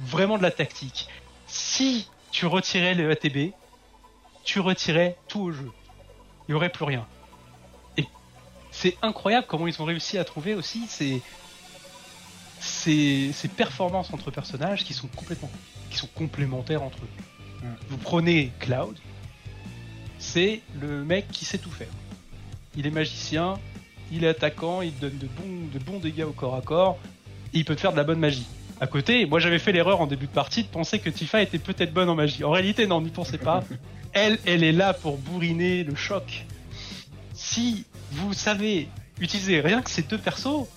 vraiment 0.01 0.39
de 0.39 0.43
la 0.43 0.51
tactique. 0.51 1.09
Si 1.47 2.09
tu 2.31 2.47
retirais 2.47 2.95
le 2.95 3.11
ATB, 3.11 3.53
tu 4.45 4.61
retirais 4.61 5.17
tout 5.29 5.41
au 5.41 5.53
jeu. 5.53 5.71
Il 6.49 6.53
n'y 6.53 6.55
aurait 6.55 6.71
plus 6.71 6.85
rien. 6.85 7.07
Et 7.97 8.07
c'est 8.71 8.97
incroyable 9.03 9.47
comment 9.49 9.67
ils 9.67 9.81
ont 9.81 9.85
réussi 9.85 10.19
à 10.19 10.25
trouver 10.25 10.55
aussi 10.55 10.87
ces, 10.89 11.23
ces, 12.59 13.33
ces 13.33 13.49
performances 13.49 14.13
entre 14.13 14.31
personnages 14.31 14.85
qui 14.85 14.95
sont 14.95 15.09
complètement, 15.09 15.51
qui 15.91 15.99
sont 15.99 16.09
complémentaires 16.09 16.83
entre 16.83 16.99
eux. 16.99 17.69
Vous 17.89 17.99
prenez 17.99 18.53
Cloud, 18.59 18.99
c'est 20.23 20.63
le 20.81 21.05
mec 21.05 21.29
qui 21.31 21.45
sait 21.45 21.59
tout 21.59 21.71
faire. 21.71 21.89
Il 22.77 22.87
est 22.87 22.91
magicien, 22.91 23.59
il 24.13 24.25
est 24.25 24.29
attaquant, 24.29 24.81
il 24.81 24.97
donne 24.99 25.19
de 25.19 25.27
bons, 25.27 25.69
de 25.73 25.79
bons 25.79 25.99
dégâts 25.99 26.23
au 26.23 26.33
corps 26.33 26.55
à 26.55 26.63
corps, 26.63 26.99
et 27.53 27.59
il 27.59 27.65
peut 27.65 27.75
te 27.75 27.81
faire 27.81 27.93
de 27.93 27.97
la 27.97 28.05
bonne 28.05 28.21
magie. 28.21 28.47
À 28.81 28.87
côté, 28.87 29.27
moi 29.27 29.41
j'avais 29.41 29.59
fait 29.59 29.73
l'erreur 29.73 30.01
en 30.01 30.07
début 30.07 30.27
de 30.27 30.33
partie 30.33 30.63
de 30.63 30.69
penser 30.69 31.01
que 31.01 31.11
Tifa 31.11 31.43
était 31.43 31.59
peut-être 31.59 31.93
bonne 31.93 32.09
en 32.09 32.15
magie. 32.15 32.45
En 32.45 32.51
réalité, 32.51 32.87
non, 32.87 33.01
n'y 33.01 33.11
pensez 33.11 33.37
pas. 33.37 33.65
Elle, 34.15 34.39
elle 34.45 34.63
est 34.63 34.73
là 34.73 34.93
pour 34.93 35.17
bourriner 35.17 35.85
le 35.85 35.95
choc. 35.95 36.45
Si 37.33 37.87
vous 38.11 38.35
savez 38.35 38.89
utiliser 39.19 39.63
rien 39.63 39.81
que 39.81 39.89
ces 39.89 40.03
deux 40.03 40.19
persos 40.19 40.69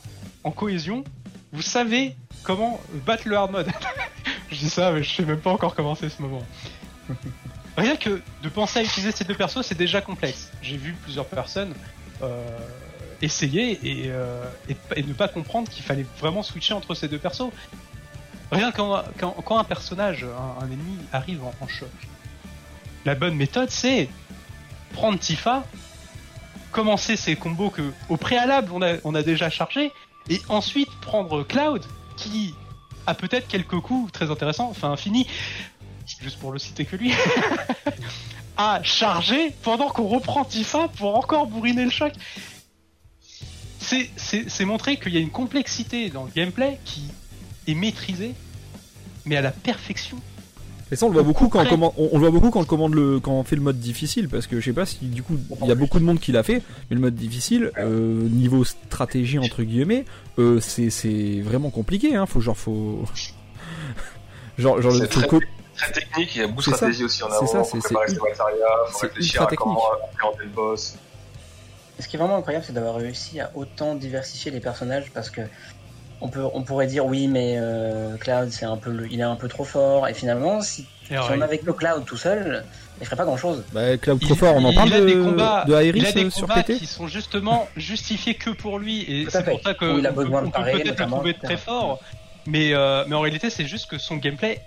en 0.45 0.51
cohésion, 0.51 1.03
vous 1.51 1.61
savez 1.61 2.15
comment 2.43 2.79
battre 3.05 3.27
le 3.27 3.35
hard 3.35 3.51
mode. 3.51 3.67
je 4.51 4.55
dis 4.55 4.69
ça, 4.69 4.93
mais 4.93 5.03
je 5.03 5.13
sais 5.13 5.25
même 5.25 5.41
pas 5.41 5.51
encore 5.51 5.75
comment 5.75 5.95
c'est 5.95 6.07
ce 6.09 6.21
moment. 6.21 6.43
Rien 7.77 7.97
que 7.97 8.21
de 8.41 8.49
penser 8.49 8.79
à 8.79 8.83
utiliser 8.83 9.11
ces 9.11 9.25
deux 9.25 9.35
persos, 9.35 9.61
c'est 9.61 9.77
déjà 9.77 10.01
complexe. 10.01 10.51
J'ai 10.61 10.77
vu 10.77 10.93
plusieurs 10.93 11.25
personnes 11.25 11.73
euh, 12.21 12.57
essayer 13.21 13.79
et, 13.83 14.05
euh, 14.07 14.43
et, 14.95 15.03
ne 15.03 15.13
pas 15.13 15.27
comprendre 15.27 15.69
qu'il 15.69 15.83
fallait 15.83 16.05
vraiment 16.19 16.43
switcher 16.43 16.73
entre 16.73 16.93
ces 16.95 17.07
deux 17.07 17.17
persos. 17.17 17.51
Rien 18.51 18.71
quand, 18.71 19.03
quand, 19.17 19.57
un 19.57 19.63
personnage, 19.63 20.23
un, 20.23 20.65
ennemi 20.65 20.97
arrive 21.11 21.43
en, 21.43 21.67
choc, 21.67 21.89
la 23.03 23.15
bonne 23.15 23.35
méthode 23.35 23.69
c'est 23.69 24.07
prendre 24.93 25.17
Tifa, 25.17 25.65
commencer 26.71 27.15
ses 27.15 27.35
combos 27.35 27.69
que 27.69 27.91
au 28.07 28.17
préalable 28.17 28.71
on 28.71 29.15
a, 29.15 29.23
déjà 29.23 29.49
chargé, 29.49 29.91
et 30.29 30.41
ensuite 30.47 30.89
prendre 31.01 31.43
Cloud 31.43 31.83
qui 32.17 32.53
a 33.07 33.13
peut-être 33.13 33.47
quelques 33.47 33.79
coups 33.79 34.11
très 34.11 34.31
intéressants, 34.31 34.69
enfin 34.69 34.91
infini, 34.91 35.27
juste 36.25 36.39
pour 36.39 36.51
le 36.51 36.57
citer 36.59 36.85
que 36.85 36.95
lui, 36.95 37.11
à 38.57 38.81
charger 38.83 39.53
pendant 39.61 39.89
qu'on 39.89 40.07
reprend 40.07 40.43
Tifa 40.43 40.87
pour 40.97 41.15
encore 41.15 41.45
bourriner 41.47 41.85
le 41.85 41.91
choc. 41.91 42.11
C'est- 43.79 44.09
C'est 44.17 44.49
c'est 44.49 44.65
montrer 44.65 44.97
qu'il 44.97 45.13
y 45.13 45.17
a 45.17 45.19
une 45.19 45.29
complexité 45.29 46.09
dans 46.09 46.23
le 46.23 46.31
gameplay 46.35 46.79
qui 46.83 47.03
est 47.67 47.75
maîtrisée, 47.75 48.33
mais 49.25 49.35
à 49.35 49.41
la 49.41 49.51
perfection. 49.51 50.17
Et 50.91 50.95
ça, 50.95 51.05
on 51.05 51.09
le 51.09 51.13
voit 51.15 51.23
beaucoup 51.23 51.47
quand 51.47 51.61
on, 51.63 51.69
commande, 51.69 51.93
on, 51.97 52.09
on 52.11 52.15
le 52.15 52.19
voit 52.21 52.31
beaucoup 52.31 52.49
quand 52.51 52.61
on 52.61 52.65
commande 52.65 52.93
le, 52.95 53.19
quand 53.19 53.31
on 53.33 53.43
fait 53.43 53.55
le 53.55 53.61
mode 53.61 53.79
difficile, 53.79 54.27
parce 54.29 54.47
que 54.47 54.59
je 54.59 54.65
sais 54.65 54.73
pas 54.73 54.85
si 54.87 55.05
du 55.05 55.21
coup, 55.23 55.35
il 55.61 55.67
y 55.67 55.71
a 55.71 55.75
beaucoup 55.75 55.99
de 55.99 56.03
monde 56.05 56.19
qui 56.19 56.31
l'a 56.31 56.41
fait, 56.43 56.61
mais 56.89 56.95
le 56.95 57.01
mode 57.01 57.15
difficile, 57.15 57.71
euh, 57.77 58.27
niveau 58.29 58.63
stratégie 58.63 59.37
entre 59.39 59.61
guillemets, 59.63 60.05
euh, 60.39 60.59
c'est, 60.59 60.89
c'est 60.89 61.41
vraiment 61.41 61.69
compliqué, 61.71 62.15
hein. 62.15 62.25
Faut 62.27 62.39
genre, 62.39 62.57
faut, 62.57 63.03
genre, 64.57 64.79
faut 64.81 65.21
co- 65.27 65.41
Très 65.77 65.91
technique, 65.91 66.35
il 66.35 66.41
y 66.41 66.43
a 66.43 66.47
beaucoup 66.47 66.59
de 66.61 66.65
C'est 66.65 66.71
ça. 66.71 66.77
stratégie 66.77 67.03
aussi 67.03 67.23
en 67.23 67.29
C'est 67.29 67.35
avant. 67.35 67.47
ça, 67.47 67.63
faut 67.63 67.77
c'est- 67.77 67.79
préparer 67.83 68.07
c'est 68.07 68.15
ses 68.15 68.21
matérias, 68.21 68.65
faut 68.87 68.97
c'est 68.99 69.07
réfléchir 69.07 69.41
à 69.41 69.47
comment 69.55 69.81
appréhender 70.11 70.43
le 70.43 70.49
boss. 70.49 70.95
Ce 71.99 72.07
qui 72.07 72.15
est 72.15 72.19
vraiment 72.19 72.37
incroyable, 72.37 72.65
c'est 72.65 72.73
d'avoir 72.73 72.95
réussi 72.95 73.39
à 73.39 73.51
autant 73.55 73.95
diversifier 73.95 74.51
les 74.51 74.59
personnages 74.59 75.11
parce 75.13 75.29
que 75.29 75.41
on 76.21 76.29
peut, 76.29 76.43
on 76.53 76.63
pourrait 76.63 76.87
dire 76.87 77.05
oui, 77.05 77.27
mais 77.27 77.55
euh, 77.57 78.15
Cloud, 78.17 78.49
c'est 78.51 78.65
un 78.65 78.77
peu, 78.77 78.89
le- 78.91 79.07
il 79.11 79.19
est 79.19 79.23
un 79.23 79.35
peu 79.35 79.47
trop 79.49 79.65
fort. 79.65 80.07
Et 80.07 80.13
finalement, 80.13 80.61
si, 80.61 80.83
Et 81.11 81.15
si 81.15 81.17
on 81.17 81.41
avait 81.41 81.57
que 81.57 81.65
le 81.65 81.73
Cloud 81.73 82.05
tout 82.05 82.15
seul, 82.17 82.63
il 82.99 83.05
ferait 83.05 83.17
pas 83.17 83.25
grand 83.25 83.35
chose. 83.37 83.63
bah, 83.73 83.97
Cloud 83.97 84.19
il- 84.21 84.25
trop 84.27 84.35
fort, 84.35 84.55
on 84.55 84.63
en 84.63 84.73
parle 84.73 84.87
il 84.89 84.93
a 84.93 84.99
de, 85.01 85.05
des 85.05 85.13
combats- 85.15 85.65
de 85.67 85.73
Aeris 85.73 85.99
il 85.99 86.05
a 86.05 86.11
des 86.13 86.25
euh, 86.25 86.29
sur 86.29 86.47
combats 86.47 86.63
PT. 86.63 86.77
qui 86.79 86.85
sont 86.87 87.07
justement 87.07 87.67
justifiés 87.75 88.35
que 88.35 88.49
pour 88.51 88.79
lui 88.79 89.01
et 89.01 89.27
c'est 89.29 89.43
pour 89.43 89.61
ça 89.61 89.73
que 89.73 89.85
a 89.85 89.89
on 89.89 90.01
peut- 90.01 90.11
besoin 90.23 90.41
de 90.41 90.47
on 90.47 90.51
peut 90.51 90.63
peut-être 90.63 90.99
le 90.99 91.05
trouver 91.07 91.33
très 91.33 91.57
fort 91.57 91.99
mais 92.47 92.73
euh, 92.73 93.03
mais 93.07 93.15
en 93.15 93.21
réalité 93.21 93.49
c'est 93.49 93.65
juste 93.65 93.89
que 93.89 93.97
son 93.97 94.15
gameplay 94.15 94.61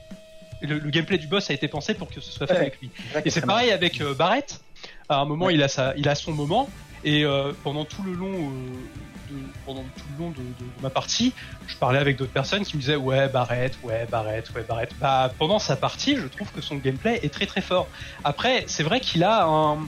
le, 0.60 0.78
le 0.78 0.90
gameplay 0.90 1.18
du 1.18 1.26
boss 1.26 1.50
a 1.50 1.54
été 1.54 1.68
pensé 1.68 1.94
pour 1.94 2.08
que 2.08 2.20
ce 2.20 2.30
soit 2.32 2.46
fait 2.46 2.56
avec 2.56 2.80
lui. 2.80 2.90
Et 3.24 3.30
c'est 3.30 3.46
pareil 3.46 3.70
avec 3.70 4.00
euh, 4.00 4.14
Barrett. 4.14 4.60
À 5.08 5.16
un 5.20 5.24
moment 5.24 5.46
Ouais. 5.46 5.54
il 5.54 5.62
a 5.62 5.68
sa 5.68 5.94
il 5.96 6.08
a 6.08 6.14
son 6.14 6.32
moment. 6.32 6.68
Et 7.04 7.24
euh, 7.24 7.52
pendant 7.64 7.84
tout 7.84 8.02
le 8.02 8.12
long 8.12 8.32
euh, 8.32 9.30
de, 9.30 9.36
pendant 9.64 9.82
tout 9.82 10.04
le 10.16 10.24
long 10.24 10.30
de, 10.30 10.36
de- 10.36 10.42
de 10.42 10.82
ma 10.82 10.90
partie 10.90 11.32
je 11.66 11.76
parlais 11.76 11.98
avec 11.98 12.16
d'autres 12.16 12.32
personnes 12.32 12.64
qui 12.64 12.76
me 12.76 12.80
disaient 12.80 12.96
ouais 12.96 13.28
Barrett 13.28 13.78
ouais 13.84 14.06
Barrett 14.10 14.50
ouais 14.54 14.64
Barrett. 14.68 14.90
Bah 14.98 15.32
pendant 15.38 15.58
sa 15.60 15.76
partie 15.76 16.16
je 16.16 16.26
trouve 16.26 16.50
que 16.50 16.60
son 16.60 16.76
gameplay 16.76 17.20
est 17.22 17.32
très 17.32 17.46
très 17.46 17.60
fort. 17.60 17.86
Après 18.24 18.64
c'est 18.66 18.82
vrai 18.82 19.00
qu'il 19.00 19.22
a 19.24 19.44
un 19.46 19.78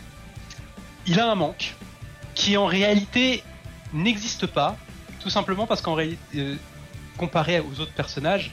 il 1.07 1.18
a 1.18 1.31
un 1.31 1.35
manque 1.35 1.75
qui 2.35 2.57
en 2.57 2.66
réalité 2.66 3.43
n'existe 3.93 4.47
pas, 4.47 4.77
tout 5.21 5.31
simplement 5.31 5.66
parce 5.66 5.83
qu'en 5.83 5.95
réalité, 5.95 6.21
euh, 6.37 6.55
comparé 7.16 7.59
aux 7.61 7.81
autres 7.81 7.93
personnages, 7.93 8.53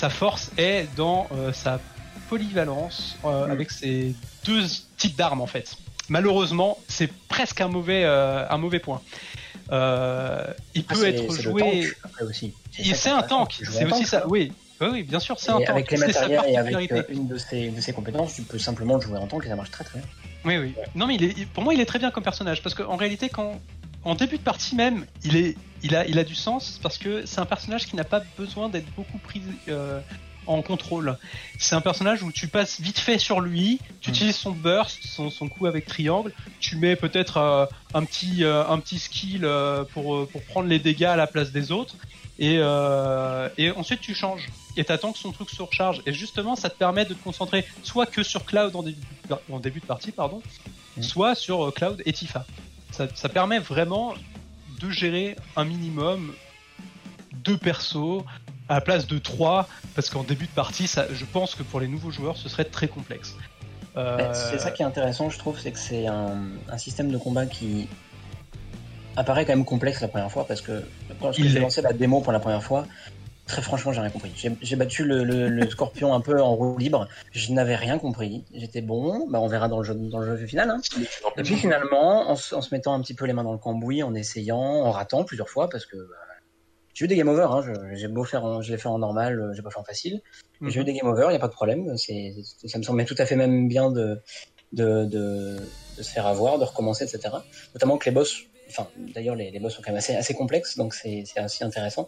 sa 0.00 0.08
force 0.08 0.50
est 0.56 0.88
dans 0.96 1.28
euh, 1.32 1.52
sa 1.52 1.78
polyvalence 2.30 3.16
euh, 3.24 3.46
Mm. 3.46 3.50
avec 3.50 3.70
ses 3.70 4.14
deux 4.46 4.64
types 4.96 5.16
d'armes 5.16 5.42
en 5.42 5.46
fait. 5.46 5.76
Malheureusement, 6.08 6.78
c'est 6.88 7.10
presque 7.28 7.60
un 7.60 7.68
mauvais, 7.68 8.02
euh, 8.04 8.48
un 8.48 8.56
mauvais 8.58 8.78
point. 8.80 9.00
Euh, 9.70 10.46
il 10.74 10.84
Ah, 10.88 10.94
peut 10.94 11.06
être 11.06 11.30
joué. 11.40 11.86
C'est 12.94 13.10
un 13.10 13.22
tank, 13.22 13.50
c'est 13.62 13.84
aussi 13.84 13.88
tank, 13.90 14.06
ça. 14.06 14.26
Oui, 14.26 14.52
oui, 14.80 14.88
oui, 14.92 15.02
bien 15.02 15.20
sûr, 15.20 15.38
c'est 15.38 15.50
un 15.50 15.58
tank. 15.58 15.68
avec 15.70 15.90
les 15.90 15.98
matériels 15.98 16.40
et 16.48 16.56
avec 16.56 16.92
euh, 16.92 17.02
une 17.10 17.28
de 17.28 17.36
ses, 17.36 17.68
de 17.68 17.80
ses 17.80 17.92
compétences, 17.92 18.34
tu 18.34 18.42
peux 18.42 18.58
simplement 18.58 18.98
jouer 19.00 19.18
en 19.18 19.26
tank 19.26 19.44
et 19.44 19.48
ça 19.48 19.56
marche 19.56 19.70
très 19.70 19.84
très 19.84 19.98
bien. 19.98 20.08
Oui, 20.46 20.56
oui. 20.56 20.74
Non, 20.94 21.06
mais 21.06 21.16
il 21.16 21.24
est, 21.24 21.46
pour 21.46 21.62
moi, 21.62 21.74
il 21.74 21.80
est 21.80 21.84
très 21.86 21.98
bien 21.98 22.10
comme 22.10 22.24
personnage 22.24 22.62
parce 22.62 22.74
qu'en 22.74 22.96
réalité, 22.96 23.28
quand 23.28 23.60
en 24.04 24.14
début 24.14 24.38
de 24.38 24.42
partie 24.42 24.74
même, 24.76 25.06
il 25.24 25.36
est, 25.36 25.56
il 25.82 25.94
a, 25.94 26.06
il 26.06 26.18
a 26.18 26.24
du 26.24 26.34
sens 26.34 26.78
parce 26.82 26.98
que 26.98 27.24
c'est 27.26 27.40
un 27.40 27.46
personnage 27.46 27.86
qui 27.86 27.96
n'a 27.96 28.04
pas 28.04 28.22
besoin 28.38 28.68
d'être 28.68 28.90
beaucoup 28.94 29.18
pris 29.18 29.42
euh, 29.68 30.00
en 30.46 30.62
contrôle. 30.62 31.16
C'est 31.58 31.74
un 31.74 31.80
personnage 31.80 32.22
où 32.22 32.32
tu 32.32 32.48
passes 32.48 32.80
vite 32.80 32.98
fait 32.98 33.18
sur 33.18 33.40
lui, 33.40 33.78
tu 34.00 34.10
Mm. 34.10 34.14
utilises 34.14 34.36
son 34.36 34.52
burst, 34.52 35.04
son, 35.06 35.30
son 35.30 35.48
coup 35.48 35.66
avec 35.66 35.86
triangle, 35.86 36.32
tu 36.60 36.76
mets 36.76 36.96
peut-être 36.96 37.36
euh, 37.36 37.66
un 37.94 38.04
petit, 38.04 38.42
euh, 38.44 38.66
un 38.66 38.78
petit 38.78 38.98
skill 38.98 39.44
euh, 39.44 39.84
pour, 39.84 40.14
euh, 40.16 40.28
pour 40.30 40.42
prendre 40.44 40.66
les 40.68 40.78
dégâts 40.78 41.04
à 41.04 41.16
la 41.16 41.26
place 41.26 41.52
des 41.52 41.70
autres. 41.72 41.94
Et, 42.38 42.56
euh, 42.58 43.50
et 43.58 43.70
ensuite 43.70 44.00
tu 44.00 44.14
changes 44.14 44.48
et 44.76 44.84
t'attends 44.84 45.12
que 45.12 45.18
son 45.18 45.30
truc 45.30 45.50
se 45.50 45.60
recharge 45.60 46.00
et 46.06 46.12
justement 46.14 46.56
ça 46.56 46.70
te 46.70 46.78
permet 46.78 47.04
de 47.04 47.12
te 47.12 47.22
concentrer 47.22 47.66
soit 47.82 48.06
que 48.06 48.22
sur 48.22 48.46
Cloud 48.46 48.74
en 48.74 48.82
début 48.82 48.96
de, 49.28 49.36
en 49.52 49.60
début 49.60 49.80
de 49.80 49.84
partie 49.86 50.10
pardon 50.10 50.40
Mm. 50.96 51.02
soit 51.02 51.34
sur 51.36 51.72
Cloud 51.74 52.02
et 52.06 52.12
Tifa 52.12 52.46
ça, 52.92 53.06
ça 53.14 53.28
permet 53.28 53.58
vraiment 53.58 54.14
de 54.80 54.90
gérer 54.90 55.36
un 55.56 55.64
minimum 55.64 56.32
deux 57.44 57.56
persos 57.58 58.22
à 58.68 58.74
la 58.74 58.80
place 58.80 59.06
de 59.06 59.18
trois 59.18 59.68
parce 59.94 60.10
qu'en 60.10 60.22
début 60.22 60.46
de 60.46 60.50
partie 60.52 60.86
ça, 60.86 61.06
je 61.12 61.24
pense 61.24 61.54
que 61.54 61.62
pour 61.62 61.80
les 61.80 61.88
nouveaux 61.88 62.10
joueurs 62.10 62.36
ce 62.36 62.48
serait 62.48 62.64
très 62.64 62.88
complexe 62.88 63.34
Euh, 63.96 64.16
Bah, 64.18 64.34
C'est 64.34 64.58
ça 64.58 64.70
qui 64.70 64.82
est 64.82 64.86
intéressant, 64.86 65.30
je 65.30 65.38
trouve, 65.38 65.58
c'est 65.58 65.72
que 65.72 65.78
c'est 65.78 66.06
un, 66.06 66.36
un 66.70 66.78
système 66.78 67.10
de 67.10 67.18
combat 67.18 67.46
qui 67.46 67.88
apparaît 69.16 69.44
quand 69.44 69.52
même 69.54 69.64
complexe 69.64 70.00
la 70.00 70.08
première 70.08 70.30
fois 70.30 70.46
parce 70.46 70.60
que 70.60 70.84
quand 71.20 71.36
l'est. 71.38 71.58
lancé 71.60 71.82
la 71.82 71.92
démo 71.92 72.20
pour 72.20 72.32
la 72.32 72.38
première 72.40 72.62
fois, 72.62 72.86
très 73.50 73.62
franchement, 73.62 73.92
j'ai 73.92 74.00
rien 74.00 74.10
compris. 74.10 74.30
J'ai- 74.62 74.76
battu 74.76 75.04
le, 75.04 75.24
le- 75.24 75.48
le 75.48 75.68
scorpion 75.70 76.14
un 76.14 76.20
peu 76.20 76.40
en 76.40 76.54
roue 76.54 76.78
libre, 76.78 77.06
je 77.32 77.52
n'avais 77.52 77.76
rien 77.76 77.98
compris. 77.98 78.44
J'étais 78.54 78.80
bon, 78.80 79.28
bah 79.28 79.40
on 79.40 79.48
verra 79.48 79.68
dans 79.68 79.78
le 79.78 79.84
jeu, 79.84 79.94
dans 79.94 80.18
le 80.20 80.36
jeu 80.36 80.46
final. 80.46 80.70
Hein. 80.70 80.80
Et 81.36 81.42
puis 81.42 81.56
finalement, 81.56 82.30
en, 82.30 82.36
se- 82.36 82.54
en 82.54 82.62
se 82.62 82.74
mettant 82.74 82.94
un 82.94 83.00
petit 83.02 83.14
peu 83.14 83.26
les 83.26 83.32
mains 83.32 83.44
dans 83.44 83.52
le 83.52 83.58
cambouis, 83.58 84.02
en 84.02 84.14
essayant, 84.14 84.58
en 84.58 84.90
ratant 84.90 85.24
plusieurs 85.24 85.48
fois, 85.48 85.68
parce 85.68 85.84
que 85.86 85.96
bah, 85.96 86.16
j'ai 86.94 87.04
eu 87.04 87.08
des 87.08 87.16
game 87.16 87.28
over. 87.28 87.46
Hein, 87.50 87.62
je- 87.66 87.96
j'ai 87.96 88.08
beau 88.08 88.24
faire, 88.24 88.44
en, 88.44 88.62
je 88.62 88.72
l'ai 88.72 88.78
fait 88.78 88.88
en 88.88 88.98
normal, 88.98 89.40
euh, 89.40 89.52
j'ai 89.54 89.62
pas 89.62 89.70
fait 89.70 89.78
en 89.80 89.84
facile. 89.84 90.20
mhm. 90.60 90.70
J'ai 90.70 90.80
eu 90.80 90.84
des 90.84 90.92
game 90.94 91.06
over, 91.08 91.26
il 91.30 91.32
y 91.32 91.36
a 91.36 91.40
pas 91.40 91.48
de 91.48 91.52
problème. 91.52 91.96
C'est, 91.98 92.34
ça 92.66 92.78
me 92.78 92.82
semblait 92.82 93.04
tout 93.04 93.16
à 93.18 93.26
fait 93.26 93.36
même 93.36 93.68
bien 93.68 93.90
de, 93.90 94.20
de, 94.72 95.04
de, 95.04 95.56
de 95.98 96.02
se 96.02 96.10
faire 96.10 96.26
avoir, 96.26 96.58
de 96.58 96.64
recommencer, 96.64 97.04
etc. 97.04 97.34
Notamment 97.74 97.98
que 97.98 98.04
les 98.06 98.10
boss, 98.14 98.44
enfin 98.68 98.86
d'ailleurs 99.14 99.34
les, 99.34 99.50
les 99.50 99.58
boss 99.58 99.74
sont 99.74 99.82
quand 99.82 99.90
même 99.90 99.98
assez, 99.98 100.14
assez 100.14 100.34
complexes, 100.34 100.76
donc 100.76 100.94
c'est, 100.94 101.24
c'est 101.26 101.40
assez 101.40 101.64
intéressant. 101.64 102.06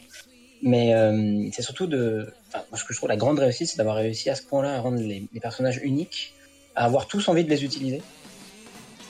Mais 0.62 0.94
euh, 0.94 1.48
c'est 1.52 1.62
surtout 1.62 1.86
de, 1.86 2.32
enfin, 2.48 2.64
moi, 2.70 2.78
ce 2.78 2.84
que 2.84 2.92
je 2.92 2.98
trouve 2.98 3.08
la 3.08 3.16
grande 3.16 3.38
réussite, 3.38 3.68
c'est 3.68 3.78
d'avoir 3.78 3.96
réussi 3.96 4.30
à 4.30 4.34
ce 4.36 4.42
point-là 4.42 4.76
à 4.76 4.80
rendre 4.80 4.98
les, 5.00 5.28
les 5.32 5.40
personnages 5.40 5.80
uniques, 5.82 6.34
à 6.76 6.84
avoir 6.84 7.06
tous 7.08 7.28
envie 7.28 7.44
de 7.44 7.50
les 7.50 7.64
utiliser. 7.64 8.00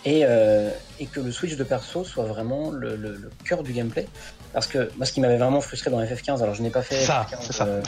et, 0.05 0.23
euh, 0.25 0.71
et 0.99 1.07
que 1.07 1.21
le 1.21 1.31
switch 1.31 1.57
de 1.57 1.63
perso 1.65 2.03
soit 2.05 2.25
vraiment 2.25 2.71
le, 2.71 2.97
le- 2.97 3.17
le 3.17 3.31
cœur 3.47 3.63
du 3.63 3.73
gameplay. 3.73 4.09
Parce 4.53 4.67
que 4.67 4.91
moi, 4.97 5.07
ce 5.07 5.13
qui 5.13 5.21
m'avait 5.21 5.37
vraiment 5.39 5.61
frustré 5.61 5.91
dans 5.91 6.03
FF15, 6.03 6.43
alors 6.43 6.55
je 6.55 6.63
n'ai 6.63 6.71
pas 6.71 6.83
fait 6.83 6.97
Ça, 6.97 7.27
FF15, 7.31 7.37
c'est 7.43 7.53
ça. 7.53 7.67
euh, 7.67 7.83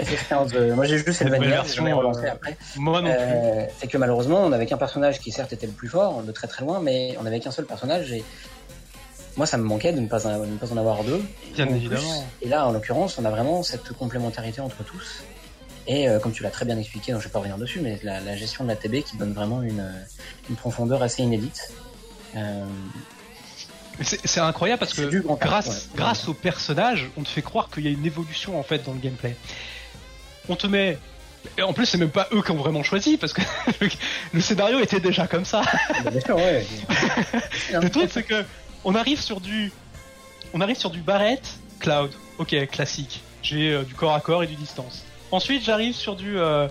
FF15 0.00 0.54
euh, 0.54 0.74
moi 0.74 0.84
j'ai 0.84 0.98
juste 0.98 1.12
cette 1.12 1.32
j'ai 1.32 1.38
version, 1.38 1.74
jamais 1.76 1.92
relancé 1.94 2.26
après. 2.26 2.56
Moi 2.76 3.00
non 3.00 3.12
plus. 3.14 3.70
C'est 3.78 3.88
que 3.88 3.96
malheureusement, 3.98 4.44
on 4.44 4.52
avait 4.52 4.66
qu'un 4.66 4.76
personnage 4.76 5.18
qui 5.20 5.32
certes 5.32 5.52
était 5.52 5.66
le 5.66 5.72
plus 5.72 5.88
fort, 5.88 6.22
de 6.22 6.30
très 6.32 6.46
très 6.46 6.62
loin, 6.64 6.80
mais 6.80 7.16
on 7.20 7.26
avait 7.26 7.40
qu'un 7.40 7.50
seul 7.50 7.64
personnage 7.66 8.12
et 8.12 8.22
moi 9.36 9.46
ça 9.46 9.58
me 9.58 9.64
manquait 9.64 9.92
de 9.92 10.00
ne 10.00 10.08
pas 10.08 10.26
en, 10.26 10.40
de 10.40 10.46
ne 10.46 10.56
pas 10.56 10.72
en 10.72 10.76
avoir 10.76 11.04
deux. 11.04 11.22
Bien 11.54 11.66
plus, 11.66 11.76
évidemment. 11.76 12.26
et 12.42 12.48
là, 12.48 12.66
en 12.66 12.72
l'occurrence, 12.72 13.18
on 13.18 13.24
a 13.24 13.30
vraiment 13.30 13.62
cette 13.62 13.92
complémentarité 13.92 14.60
entre 14.60 14.82
tous. 14.84 15.22
Et 15.86 16.08
euh, 16.08 16.18
comme 16.18 16.32
tu 16.32 16.42
l'as 16.42 16.50
très 16.50 16.64
bien 16.64 16.78
expliqué, 16.78 17.12
donc 17.12 17.20
je 17.20 17.28
vais 17.28 17.32
pas 17.32 17.38
revenir 17.38 17.58
dessus, 17.58 17.80
mais 17.80 17.98
la, 18.02 18.20
la 18.20 18.36
gestion 18.36 18.64
de 18.64 18.68
la 18.70 18.76
TB 18.76 19.02
qui 19.04 19.16
donne 19.16 19.32
vraiment 19.32 19.62
une, 19.62 19.80
euh, 19.80 20.02
une 20.50 20.56
profondeur 20.56 21.02
assez 21.02 21.22
inédite. 21.22 21.72
Euh, 22.36 22.64
C'est 24.02 24.40
incroyable 24.40 24.80
parce 24.80 24.94
que 24.94 25.02
art, 25.28 25.38
grâce, 25.94 26.24
ouais. 26.24 26.30
au 26.30 26.34
personnage, 26.34 27.08
on 27.16 27.22
te 27.22 27.28
fait 27.28 27.42
croire 27.42 27.70
qu'il 27.70 27.84
y 27.84 27.88
a 27.88 27.90
une 27.90 28.04
évolution 28.04 28.58
en 28.58 28.62
fait 28.62 28.84
dans 28.84 28.92
le 28.92 28.98
gameplay. 28.98 29.36
On 30.48 30.56
te 30.56 30.66
met. 30.66 30.98
Et 31.56 31.62
en 31.62 31.72
plus, 31.72 31.86
c'est 31.86 31.98
même 31.98 32.10
pas 32.10 32.26
eux 32.32 32.42
qui 32.42 32.50
ont 32.50 32.56
vraiment 32.56 32.82
choisi 32.82 33.16
parce 33.16 33.32
que 33.32 33.42
le, 34.34 34.40
scénario 34.40 34.80
était 34.80 34.98
déjà 34.98 35.28
comme 35.28 35.44
ça. 35.44 35.62
bah, 36.04 36.10
bien 36.10 36.20
sûr, 36.20 36.36
ouais. 36.36 36.66
Le 37.72 37.88
truc, 37.88 38.10
c'est 38.12 38.24
que 38.24 38.44
on 38.86 38.94
arrive 38.94 39.20
sur 39.20 39.40
du, 39.40 39.72
on 40.54 40.60
arrive 40.62 40.78
sur 40.78 40.90
du 40.90 41.00
Barrett 41.00 41.58
Cloud. 41.80 42.12
Ok, 42.38 42.54
classique. 42.68 43.20
J'ai 43.42 43.72
euh, 43.72 43.82
du 43.82 43.94
corps 43.94 44.14
à 44.14 44.20
corps 44.20 44.44
et 44.44 44.46
du 44.46 44.54
distance. 44.54 45.04
Ensuite, 45.32 45.64
j'arrive 45.64 45.94
sur 45.94 46.14
du, 46.14 46.38
euh, 46.38 46.68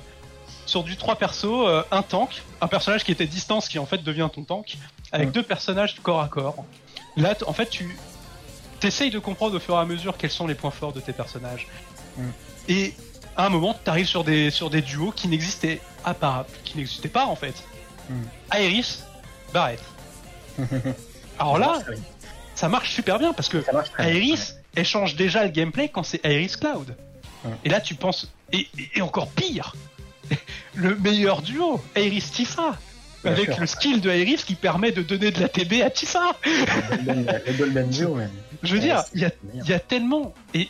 sur 0.65 0.83
du 0.83 0.95
trois 0.95 1.17
persos, 1.17 1.43
euh, 1.45 1.83
un 1.91 2.01
tank, 2.01 2.41
un 2.61 2.67
personnage 2.67 3.03
qui 3.03 3.11
était 3.11 3.27
distance 3.27 3.67
qui 3.67 3.79
en 3.79 3.85
fait 3.85 4.01
devient 4.01 4.29
ton 4.33 4.43
tank, 4.43 4.77
avec 5.11 5.31
deux 5.31 5.43
personnages 5.43 5.95
corps 6.01 6.21
à 6.21 6.29
corps. 6.29 6.63
Là, 7.17 7.35
en 7.47 7.53
fait, 7.53 7.69
tu 7.69 7.97
t'essayes 8.79 9.11
de 9.11 9.19
comprendre 9.19 9.57
au 9.57 9.59
fur 9.59 9.75
et 9.75 9.79
à 9.79 9.85
mesure 9.85 10.17
quels 10.17 10.31
sont 10.31 10.47
les 10.47 10.55
points 10.55 10.71
forts 10.71 10.93
de 10.93 11.01
tes 11.01 11.13
personnages. 11.13 11.67
Et 12.69 12.93
à 13.35 13.45
un 13.45 13.49
moment, 13.49 13.77
tu 13.83 13.89
arrives 13.89 14.07
sur 14.07 14.23
des, 14.23 14.51
sur 14.51 14.69
des 14.69 14.81
duos 14.81 15.13
n'existaient 15.25 15.81
qui 16.63 16.77
n'existaient 16.77 17.09
pas 17.09 17.25
en 17.25 17.35
fait. 17.35 17.55
Mm. 18.09 18.23
Aeris, 18.53 18.99
Barrett. 19.53 19.81
Alors 21.39 21.57
là, 21.57 21.79
ça 22.55 22.69
marche 22.69 22.91
super 22.93 23.19
bien 23.19 23.33
parce 23.33 23.49
que. 23.49 23.63
Aeris, 23.99 24.53
elle 24.75 24.85
change 24.85 25.15
déjà 25.15 25.43
le 25.43 25.49
gameplay 25.49 25.89
quand 25.89 26.03
c'est 26.03 26.23
Aeris 26.25 26.53
Cloud. 26.59 26.95
Ouais. 27.43 27.51
Et 27.63 27.69
là, 27.69 27.79
tu 27.81 27.95
penses. 27.95 28.31
Et, 28.51 28.67
et 28.95 29.01
encore 29.01 29.29
pire 29.29 29.75
Le 30.75 30.95
meilleur 30.95 31.41
duo, 31.41 31.81
Aeris 31.95 32.21
Tifa 32.33 32.77
Bien 33.23 33.31
Avec 33.33 33.45
sûr. 33.51 33.59
le 33.59 33.65
skill 33.65 34.01
de 34.01 34.09
Aeris 34.11 34.43
qui 34.45 34.53
permet 34.53 34.91
de 34.91 35.01
donner 35.01 35.31
de 35.31 35.39
la 35.41 35.49
TB 35.49 35.81
à 35.83 35.89
Tifa 35.89 36.35
Le 36.45 36.95
Golden- 36.97 37.41
le 37.47 37.53
Golden 37.53 37.89
Duo, 37.89 38.15
même. 38.15 38.29
Je 38.61 38.73
veux 38.75 38.79
Ouais, 38.79 38.85
dire, 38.85 39.03
il 39.15 39.21
y 39.21 39.25
a, 39.73 39.77
y 39.77 39.79
tellement. 39.81 40.33
Et 40.53 40.69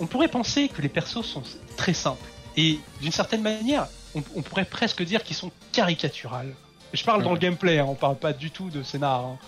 on 0.00 0.06
pourrait 0.06 0.28
penser 0.28 0.68
que 0.68 0.82
les 0.82 0.88
persos 0.90 1.22
sont 1.24 1.42
très 1.78 1.94
simples. 1.94 2.24
Et 2.58 2.78
d'une 3.00 3.12
certaine 3.12 3.40
manière, 3.40 3.86
on, 4.14 4.22
on 4.36 4.42
pourrait 4.42 4.66
presque 4.66 5.02
dire 5.02 5.22
qu'ils 5.24 5.36
sont 5.36 5.50
caricaturales. 5.72 6.52
Je 6.92 7.02
parle 7.04 7.22
dans 7.22 7.32
le 7.32 7.38
gameplay, 7.38 7.78
hein, 7.78 7.86
on 7.88 7.94
parle 7.94 8.16
pas 8.16 8.34
du 8.34 8.50
tout 8.50 8.68
de 8.68 8.82
scénar. 8.82 9.20
hein. 9.24 9.38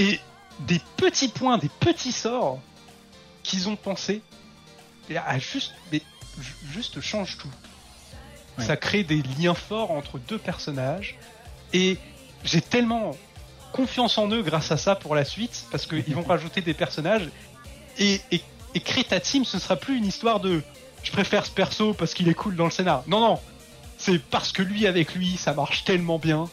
Et 0.00 0.18
des 0.60 0.80
petits 0.96 1.28
points, 1.28 1.58
des 1.58 1.68
petits 1.80 2.12
sorts 2.12 2.58
qu'ils 3.42 3.68
ont 3.68 3.76
pensé, 3.76 4.22
à 5.14 5.38
juste, 5.38 5.72
mais, 5.92 6.02
ju- 6.40 6.54
juste 6.72 7.00
change 7.00 7.38
tout. 7.38 7.48
Ouais. 8.58 8.64
Ça 8.64 8.76
crée 8.76 9.04
des 9.04 9.22
liens 9.38 9.54
forts 9.54 9.90
entre 9.90 10.18
deux 10.18 10.38
personnages. 10.38 11.18
Et 11.72 11.98
j'ai 12.44 12.60
tellement 12.60 13.16
confiance 13.72 14.18
en 14.18 14.28
eux 14.30 14.42
grâce 14.42 14.72
à 14.72 14.76
ça 14.76 14.96
pour 14.96 15.14
la 15.14 15.24
suite, 15.24 15.66
parce 15.70 15.86
qu'ils 15.86 16.14
vont 16.14 16.22
rajouter 16.26 16.60
des 16.60 16.74
personnages. 16.74 17.28
Et, 17.98 18.20
et, 18.32 18.42
et 18.74 18.80
créer 18.80 19.04
ta 19.04 19.20
team, 19.20 19.44
ce 19.44 19.56
ne 19.56 19.60
sera 19.60 19.76
plus 19.76 19.96
une 19.96 20.06
histoire 20.06 20.40
de 20.40 20.62
je 21.02 21.12
préfère 21.12 21.46
ce 21.46 21.50
perso 21.50 21.94
parce 21.94 22.14
qu'il 22.14 22.28
est 22.28 22.34
cool 22.34 22.56
dans 22.56 22.66
le 22.66 22.70
scénar. 22.70 23.04
Non, 23.06 23.20
non, 23.20 23.40
c'est 23.98 24.18
parce 24.18 24.52
que 24.52 24.62
lui 24.62 24.86
avec 24.86 25.14
lui, 25.14 25.36
ça 25.36 25.52
marche 25.52 25.84
tellement 25.84 26.18
bien. 26.18 26.48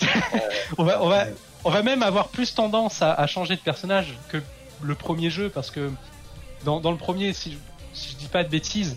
on, 0.78 0.84
va, 0.84 1.02
on, 1.02 1.08
va, 1.08 1.26
on 1.64 1.70
va 1.70 1.82
même 1.82 2.02
avoir 2.02 2.28
plus 2.28 2.54
tendance 2.54 3.02
à, 3.02 3.12
à 3.12 3.26
changer 3.26 3.56
de 3.56 3.60
personnage 3.60 4.14
que 4.28 4.38
le 4.82 4.94
premier 4.94 5.30
jeu, 5.30 5.50
parce 5.50 5.70
que 5.70 5.90
dans, 6.64 6.80
dans 6.80 6.90
le 6.90 6.96
premier, 6.96 7.32
si 7.32 7.52
je, 7.52 7.56
si 7.92 8.12
je 8.12 8.16
dis 8.16 8.26
pas 8.28 8.44
de 8.44 8.48
bêtises, 8.48 8.96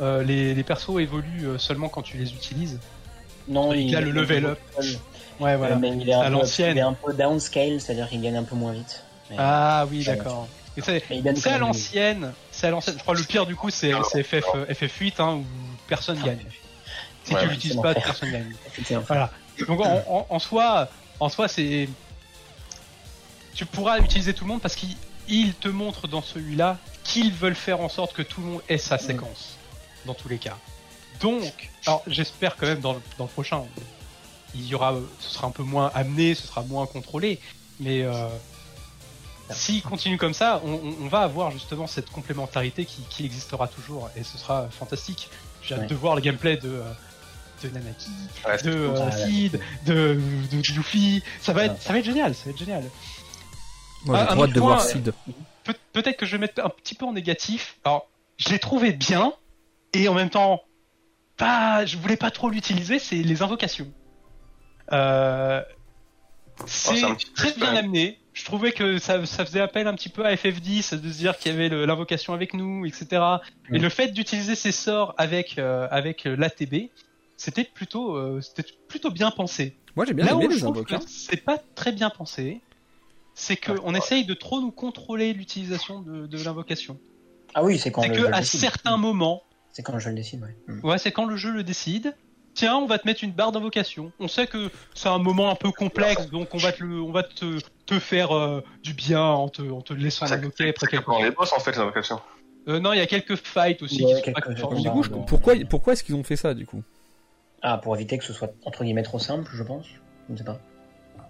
euh, 0.00 0.22
les, 0.22 0.54
les 0.54 0.62
persos 0.62 0.98
évoluent 1.00 1.46
euh, 1.46 1.58
seulement 1.58 1.88
quand 1.88 2.02
tu 2.02 2.16
les 2.16 2.32
utilises. 2.32 2.80
Non, 3.48 3.72
Il 3.74 3.94
a 3.96 4.00
le 4.00 4.10
level 4.10 4.46
up. 4.46 4.58
Ouais, 5.40 5.56
voilà. 5.56 5.74
Euh, 5.76 5.78
mais 5.78 5.90
il 5.96 6.08
est 6.08 6.12
À 6.12 6.20
un 6.20 6.24
peu, 6.26 6.30
l'ancienne. 6.30 6.76
il 6.76 6.78
est 6.78 6.82
un 6.82 6.92
peu 6.92 7.12
downscale, 7.12 7.80
c'est-à-dire 7.80 8.08
qu'il 8.08 8.20
gagne 8.20 8.36
un 8.36 8.44
peu 8.44 8.54
moins 8.56 8.72
vite. 8.72 9.04
Mais- 9.30 9.36
Ah 9.38 9.86
oui, 9.90 10.04
d'accord. 10.04 10.48
C'est- 10.78 11.02
à 11.48 11.58
l'ancienne, 11.58 12.32
c'est 12.50 12.68
à 12.68 12.70
l'ancienne. 12.70 12.96
Je 12.96 13.02
crois 13.02 13.14
que 13.14 13.20
le 13.20 13.26
pire 13.26 13.44
du 13.44 13.54
coup 13.56 13.70
c'est 13.70 13.92
FF, 13.92 14.44
euh, 14.54 14.66
FF8 14.66 15.14
hein, 15.20 15.34
où 15.38 15.44
personne 15.88 16.18
Ah, 16.22 16.26
gagne. 16.26 16.38
Si 17.24 17.34
Ouais, 17.34 17.42
tu 17.42 17.48
l'utilises 17.48 17.80
pas, 17.80 17.92
personne 17.94 18.30
gagne. 18.30 18.54
Voilà. 19.06 19.30
Donc 19.68 19.80
en, 19.80 20.02
en- 20.08 20.26
en 20.30 20.38
soi, 20.38 20.88
en 21.20 21.28
soi 21.28 21.48
c'est, 21.48 21.88
tu 23.54 23.66
pourras 23.66 23.98
utiliser 24.00 24.34
tout 24.34 24.44
le 24.44 24.48
monde 24.48 24.60
parce 24.60 24.74
qu'ils 24.74 24.96
ils 25.28 25.54
te 25.54 25.68
montrent 25.68 26.08
dans 26.08 26.22
celui-là 26.22 26.78
qu'ils 27.04 27.32
veulent 27.32 27.54
faire 27.54 27.80
en 27.80 27.88
sorte 27.88 28.12
que 28.12 28.22
tout 28.22 28.40
le 28.40 28.46
monde 28.48 28.62
ait 28.68 28.78
sa 28.78 28.98
séquence 28.98 29.56
dans 30.06 30.14
tous 30.14 30.28
les 30.28 30.38
cas. 30.38 30.56
Donc, 31.20 31.70
alors 31.86 32.02
j'espère 32.06 32.56
quand 32.56 32.66
même 32.66 32.80
dans 32.80 32.94
le, 32.94 33.00
dans 33.18 33.24
le 33.24 33.30
prochain, 33.30 33.62
il 34.54 34.66
y 34.66 34.74
aura, 34.74 34.94
ce 35.20 35.30
sera 35.30 35.46
un 35.46 35.50
peu 35.50 35.62
moins 35.62 35.90
amené, 35.94 36.34
ce 36.34 36.46
sera 36.46 36.62
moins 36.62 36.86
contrôlé, 36.86 37.38
mais 37.78 38.02
euh, 38.02 38.28
s'il 39.50 39.82
continue 39.82 40.16
comme 40.16 40.34
ça, 40.34 40.60
on, 40.64 41.06
va 41.08 41.20
avoir 41.20 41.50
justement 41.50 41.86
cette 41.86 42.10
complémentarité 42.10 42.84
qui, 42.84 43.02
qui 43.10 43.24
existera 43.24 43.68
toujours 43.68 44.10
et 44.16 44.22
ce 44.24 44.38
sera 44.38 44.68
fantastique. 44.70 45.28
J'ai 45.62 45.74
hâte 45.74 45.80
Ouais. 45.82 45.86
de 45.86 45.94
voir 45.94 46.14
le 46.14 46.22
gameplay 46.22 46.56
de, 46.56 46.68
euh, 46.68 46.92
de 47.62 47.68
Nanaki, 47.68 48.10
Ouais, 48.46 48.56
de 48.58 48.62
cool. 48.62 48.70
euh, 48.72 49.06
Ah, 49.06 49.12
Sid, 49.12 49.60
de, 49.86 50.20
de. 50.52 51.20
Ça 51.40 51.52
va, 51.52 51.64
être, 51.66 51.80
ça 51.80 51.92
va 51.92 51.98
être 51.98 52.04
génial, 52.04 52.34
ça 52.34 52.44
va 52.46 52.50
être 52.52 52.58
génial. 52.58 52.84
Moi, 54.04 54.16
Ah, 54.18 54.26
j'ai 54.28 54.34
trop 54.34 54.44
hâte 54.44 54.50
de 54.52 54.60
point, 54.60 54.68
voir 54.74 54.80
Sid. 54.82 55.12
Pe- 55.64 55.72
Peut-être 55.92 56.16
que 56.16 56.26
je 56.26 56.32
vais 56.32 56.38
mettre 56.38 56.64
un 56.64 56.70
petit 56.70 56.94
peu 56.94 57.04
en 57.04 57.12
négatif. 57.12 57.76
Alors, 57.84 58.08
je 58.38 58.48
l'ai 58.48 58.58
trouvé 58.58 58.92
bien 58.92 59.32
et 59.92 60.08
en 60.08 60.14
même 60.14 60.30
temps, 60.30 60.62
pas, 61.36 61.84
je 61.84 61.96
voulais 61.98 62.16
pas 62.16 62.30
trop 62.30 62.48
l'utiliser. 62.50 62.98
C'est 62.98 63.16
les 63.16 63.42
invocations. 63.42 63.88
Euh, 64.92 65.62
c'est 66.66 67.04
Oh, 67.04 67.14
c'est 67.18 67.34
très 67.34 67.52
bien 67.52 67.74
amené. 67.76 68.18
Je 68.32 68.44
trouvais 68.44 68.72
que 68.72 68.98
ça, 68.98 69.24
ça 69.26 69.44
faisait 69.44 69.60
appel 69.60 69.86
un 69.86 69.94
petit 69.94 70.08
peu 70.08 70.24
à 70.24 70.34
FF10, 70.34 70.94
de 70.94 71.12
se 71.12 71.18
dire 71.18 71.36
qu'il 71.36 71.52
y 71.52 71.54
avait 71.54 71.68
le- 71.68 71.84
l'invocation 71.84 72.32
avec 72.32 72.54
nous, 72.54 72.86
etc. 72.86 73.06
Et 73.72 73.78
Mm. 73.78 73.82
le 73.82 73.88
fait 73.88 74.08
d'utiliser 74.08 74.54
ces 74.54 74.72
sorts 74.72 75.14
avec 75.18 75.58
euh, 75.58 75.88
avec 75.90 76.26
euh, 76.26 76.36
l'ATB, 76.36 76.90
c'était 77.40 77.64
plutôt 77.64 78.16
euh, 78.16 78.40
c'était 78.42 78.64
plutôt 78.88 79.10
bien 79.10 79.30
pensé. 79.30 79.76
Moi, 79.96 80.04
j'ai 80.04 80.12
bien 80.14 80.26
Là 80.26 80.32
aimé 80.32 80.46
où 80.46 80.50
je 80.50 80.56
les 80.56 80.60
trouve 80.60 80.84
que 80.84 80.94
c'est 81.06 81.42
pas 81.42 81.58
très 81.74 81.90
bien 81.92 82.10
pensé, 82.10 82.60
c'est 83.34 83.56
que 83.56 83.72
on 83.82 83.94
essaye 83.94 84.24
de 84.24 84.34
trop 84.34 84.60
nous 84.60 84.70
contrôler 84.70 85.32
l'utilisation 85.32 86.00
de, 86.02 86.26
de 86.26 86.44
l'invocation. 86.44 86.98
Ah 87.54 87.64
oui, 87.64 87.78
c'est 87.78 87.90
quand 87.90 88.02
C'est 88.02 88.08
le 88.08 88.14
que 88.14 88.20
jeu 88.20 88.28
le 88.28 88.34
à 88.34 88.40
décide. 88.40 88.60
certains 88.60 88.96
moments, 88.98 89.42
C'est 89.72 89.82
quand 89.82 89.94
le 89.94 89.98
jeu 89.98 90.10
le 90.10 90.16
décide, 90.16 90.42
ouais. 90.42 90.54
Mm. 90.68 90.86
ouais, 90.86 90.98
c'est 90.98 91.12
quand 91.12 91.24
le 91.24 91.36
jeu 91.36 91.50
le 91.50 91.62
décide. 91.64 92.14
Tiens, 92.52 92.76
on 92.76 92.86
va 92.86 92.98
te 92.98 93.06
mettre 93.06 93.24
une 93.24 93.32
barre 93.32 93.52
d'invocation. 93.52 94.12
On 94.18 94.28
sait 94.28 94.46
que 94.46 94.70
c'est 94.94 95.08
un 95.08 95.18
moment 95.18 95.50
un 95.50 95.54
peu 95.54 95.70
complexe, 95.70 96.26
donc 96.30 96.54
on 96.54 96.58
va 96.58 96.72
te, 96.72 96.82
le- 96.84 97.00
on 97.00 97.12
va 97.12 97.22
te, 97.22 97.58
te 97.86 97.98
faire 97.98 98.32
euh, 98.36 98.60
du 98.82 98.92
bien 98.92 99.22
en 99.22 99.48
te, 99.48 99.62
en 99.62 99.80
te 99.80 99.94
laissant 99.94 100.26
invoquer 100.26 100.68
après 100.70 100.86
c'est 100.86 100.90
quelques 100.90 101.04
pendant 101.04 101.22
les 101.22 101.30
boss 101.30 101.52
en 101.52 101.60
fait 101.60 101.74
l'invocation. 101.76 102.20
Euh, 102.68 102.78
non, 102.80 102.92
il 102.92 102.98
y 102.98 103.00
a 103.02 103.06
quelques 103.06 103.36
fights 103.36 103.82
aussi 103.82 104.04
Ouais, 104.04 104.20
qui 104.20 104.26
sont 104.26 104.32
pas 104.32 104.40
conformes. 104.42 105.02
Je- 105.02 105.10
pourquoi, 105.26 105.54
pourquoi 105.68 105.92
est-ce 105.94 106.04
qu'ils 106.04 106.14
ont 106.16 106.24
fait 106.24 106.36
ça, 106.36 106.52
du 106.54 106.66
coup? 106.66 106.82
Ah, 107.62 107.78
pour 107.78 107.94
éviter 107.94 108.16
que 108.18 108.24
ce 108.24 108.32
soit 108.32 108.50
entre 108.64 108.84
guillemets 108.84 109.02
trop 109.02 109.18
simple, 109.18 109.50
je 109.54 109.62
pense. 109.62 109.86
Je 110.28 110.32
ne 110.32 110.38
sais 110.38 110.44
pas. 110.44 110.58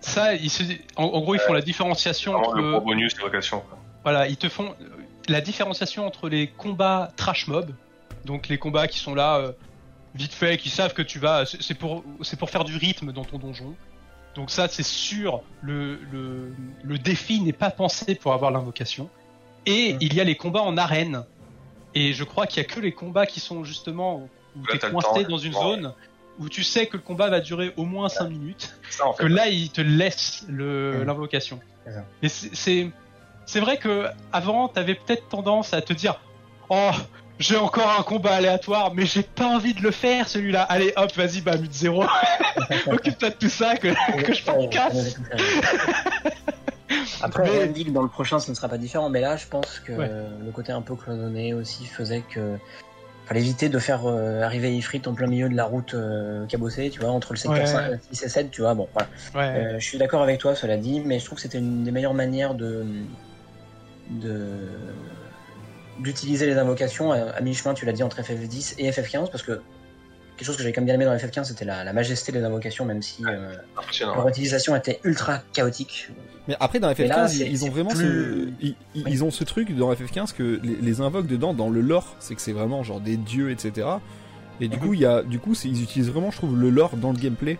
Ça, 0.00 0.34
ils 0.34 0.50
se- 0.50 0.62
en, 0.96 1.04
en 1.04 1.20
gros, 1.20 1.34
ils 1.34 1.40
font 1.40 1.52
la 1.52 1.60
différenciation 1.60 2.34
entre 2.34 2.54
le 2.54 2.70
gros 2.72 2.80
bonus 2.80 3.16
l'invocation. 3.18 3.60
quoi. 3.60 3.78
Voilà, 4.04 4.28
ils 4.28 4.36
te 4.36 4.48
font 4.48 4.74
la 5.28 5.40
différenciation 5.40 6.06
entre 6.06 6.28
les 6.28 6.46
combats 6.48 7.12
trash 7.16 7.48
mob, 7.48 7.72
donc 8.24 8.48
les 8.48 8.58
combats 8.58 8.88
qui 8.88 8.98
sont 8.98 9.14
là 9.14 9.36
euh, 9.38 9.52
vite 10.14 10.32
fait, 10.32 10.56
qui 10.56 10.70
savent 10.70 10.94
que 10.94 11.02
tu 11.02 11.18
vas, 11.18 11.44
c'est 11.46 11.74
pour 11.74 12.04
c'est 12.22 12.38
pour 12.38 12.48
faire 12.50 12.64
du 12.64 12.76
rythme 12.76 13.12
dans 13.12 13.24
ton 13.24 13.38
donjon. 13.38 13.74
Donc 14.36 14.50
ça, 14.50 14.68
c'est 14.68 14.84
sûr, 14.86 15.42
le, 15.60 15.96
le, 16.12 16.54
le 16.84 16.98
défi 16.98 17.40
n'est 17.40 17.52
pas 17.52 17.70
pensé 17.70 18.14
pour 18.14 18.32
avoir 18.32 18.52
l'invocation. 18.52 19.10
Et 19.66 19.94
Mm. 19.94 19.98
il 20.00 20.14
y 20.14 20.20
a 20.20 20.24
les 20.24 20.36
combats 20.36 20.62
en 20.62 20.76
arène. 20.78 21.24
Et 21.94 22.12
je 22.12 22.22
crois 22.22 22.46
qu'il 22.46 22.62
y 22.62 22.64
a 22.64 22.68
que 22.68 22.78
les 22.78 22.92
combats 22.92 23.26
qui 23.26 23.40
sont 23.40 23.64
justement 23.64 24.28
où 24.56 24.64
Là, 24.66 24.78
t'es 24.78 24.90
coincé 24.90 25.24
temps, 25.24 25.30
dans 25.30 25.38
une 25.38 25.54
ouais. 25.54 25.60
zone 25.60 25.92
où 26.40 26.48
tu 26.48 26.64
sais 26.64 26.86
que 26.86 26.96
le 26.96 27.02
combat 27.02 27.28
va 27.30 27.38
durer 27.40 27.72
au 27.76 27.84
moins 27.84 28.08
5 28.08 28.28
minutes 28.30 28.74
Ça 28.90 29.06
en 29.06 29.12
fait. 29.12 29.22
que 29.22 29.28
là 29.28 29.46
il 29.48 29.70
te 29.70 29.80
laisse 29.80 30.44
Mhm. 30.48 31.02
l'invocation. 31.04 31.60
C'est. 32.26 32.84
Mais 32.84 32.90
c'est 33.46 33.60
vrai 33.60 33.76
que 33.78 34.06
avant 34.32 34.68
t'avais 34.68 34.94
peut-être 34.94 35.28
tendance 35.28 35.72
à 35.74 35.80
te 35.82 35.92
dire 35.92 36.18
oh 36.68 36.90
j'ai 37.38 37.56
encore 37.56 37.96
un 37.98 38.02
combat 38.02 38.34
aléatoire, 38.34 38.92
mais 38.94 39.06
j'ai 39.06 39.22
pas 39.22 39.46
envie 39.46 39.72
de 39.72 39.80
le 39.80 39.90
faire 39.92 40.28
celui-là. 40.28 40.62
Allez, 40.64 40.92
hop, 40.96 41.10
vas-y, 41.16 41.40
bah, 41.40 41.56
mute 41.56 41.72
zéro. 41.72 42.04
Occupe-toi 42.86 43.30
de 43.30 43.34
tout 43.36 43.48
ça, 43.48 43.76
que, 43.78 43.88
que 44.22 44.34
je 44.34 44.42
me 44.50 44.68
casse. 44.68 45.16
Après, 47.22 47.44
Mais- 47.50 47.66
ne 47.68 47.72
dit 47.72 47.84
que 47.86 47.90
dans 47.90 48.02
le 48.02 48.08
prochain, 48.08 48.38
ce 48.40 48.50
ne 48.50 48.54
sera 48.56 48.68
pas 48.68 48.78
différent, 48.78 49.08
mais 49.08 49.20
là, 49.20 49.36
je 49.36 49.46
pense 49.46 49.78
que 49.80 49.92
Ouais. 49.92 50.10
le 50.44 50.50
côté 50.52 50.72
un 50.72 50.82
peu 50.82 50.94
cloisonné 50.96 51.54
aussi 51.54 51.86
faisait 51.86 52.22
que 52.28 52.58
fallait 53.30 53.40
éviter 53.42 53.68
de 53.68 53.78
faire 53.78 54.06
euh, 54.06 54.42
arriver 54.42 54.76
Ifrit 54.76 55.02
en 55.06 55.14
plein 55.14 55.28
milieu 55.28 55.48
de 55.48 55.54
la 55.54 55.64
route 55.64 55.94
euh, 55.94 56.46
cabossée, 56.46 56.90
tu 56.90 56.98
vois, 56.98 57.10
entre 57.10 57.32
le 57.32 57.38
secteur 57.38 57.60
Ouais. 57.60 57.66
5, 57.66 58.00
6 58.10 58.22
et 58.24 58.28
7, 58.28 58.50
tu 58.50 58.60
vois, 58.62 58.74
bon, 58.74 58.88
voilà. 58.92 59.08
Ouais. 59.36 59.60
Euh, 59.60 59.78
je 59.78 59.84
suis 59.84 59.98
d'accord 59.98 60.20
avec 60.22 60.40
toi, 60.40 60.56
cela 60.56 60.76
dit, 60.76 60.98
mais 60.98 61.20
je 61.20 61.24
trouve 61.26 61.36
que 61.36 61.42
c'était 61.42 61.58
une 61.58 61.84
des 61.84 61.92
meilleures 61.92 62.12
manières 62.14 62.54
de 62.54 62.84
de 64.10 64.56
d'utiliser 66.00 66.46
les 66.46 66.56
invocations 66.58 67.12
à, 67.12 67.18
à 67.18 67.40
mi-chemin, 67.40 67.72
tu 67.74 67.84
l'as 67.86 67.92
dit, 67.92 68.02
entre 68.02 68.20
FF10 68.20 68.74
et 68.78 68.90
FF15, 68.90 69.30
parce 69.30 69.44
que 69.44 69.60
quelque 70.36 70.46
chose 70.46 70.56
que 70.56 70.62
j'avais 70.62 70.72
quand 70.72 70.80
même 70.80 70.86
bien 70.86 70.94
aimé 70.96 71.04
dans 71.04 71.14
FF15, 71.14 71.44
c'était 71.44 71.64
la, 71.64 71.84
la 71.84 71.92
majesté 71.92 72.32
des 72.32 72.42
invocations, 72.42 72.84
même 72.84 73.00
si 73.02 73.24
euh, 73.26 73.54
leur 74.00 74.26
utilisation 74.26 74.74
était 74.74 74.98
ultra 75.04 75.42
chaotique. 75.52 76.08
Mais 76.48 76.56
après 76.58 76.80
dans 76.80 76.88
Mais 76.88 76.94
FF15, 76.94 77.08
là, 77.08 77.28
ils- 77.46 77.64
ont 77.64 77.70
vraiment 77.70 77.90
ce, 77.90 78.48
ils, 78.60 78.74
ils- 78.94 79.04
Oui. 79.04 79.12
ils 79.12 79.24
ont 79.24 79.30
ce 79.30 79.44
truc 79.44 79.74
dans 79.76 79.92
FF15 79.92 80.32
que 80.34 80.58
les, 80.62 80.76
les 80.76 81.00
invoques 81.00 81.26
dedans 81.26 81.54
dans 81.54 81.68
le 81.70 81.80
lore, 81.80 82.16
c'est 82.18 82.34
que 82.34 82.40
c'est 82.40 82.52
vraiment 82.52 82.82
genre 82.82 83.00
des 83.00 83.16
dieux, 83.16 83.50
etc. 83.50 83.86
Et 84.60 84.68
du 84.68 84.76
Mhm. 84.76 84.82
coup, 84.82 84.94
il 84.94 85.00
y 85.00 85.06
a, 85.06 85.22
du 85.22 85.38
coup, 85.38 85.54
ils 85.64 85.82
utilisent 85.82 86.10
vraiment, 86.10 86.30
je 86.30 86.36
trouve, 86.38 86.58
le 86.58 86.70
lore 86.70 86.96
dans 86.96 87.12
le 87.12 87.18
gameplay. 87.18 87.58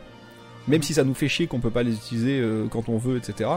Même 0.69 0.83
si 0.83 0.93
ça 0.95 1.05
nous 1.05 1.15
fait 1.15 1.29
chier 1.29 1.47
qu'on 1.47 1.61
peut 1.61 1.71
pas 1.71 1.83
les 1.83 1.95
utiliser 1.95 2.39
euh, 2.41 2.67
quand 2.69 2.89
on 2.89 2.99
veut, 2.99 3.17
etc. 3.17 3.49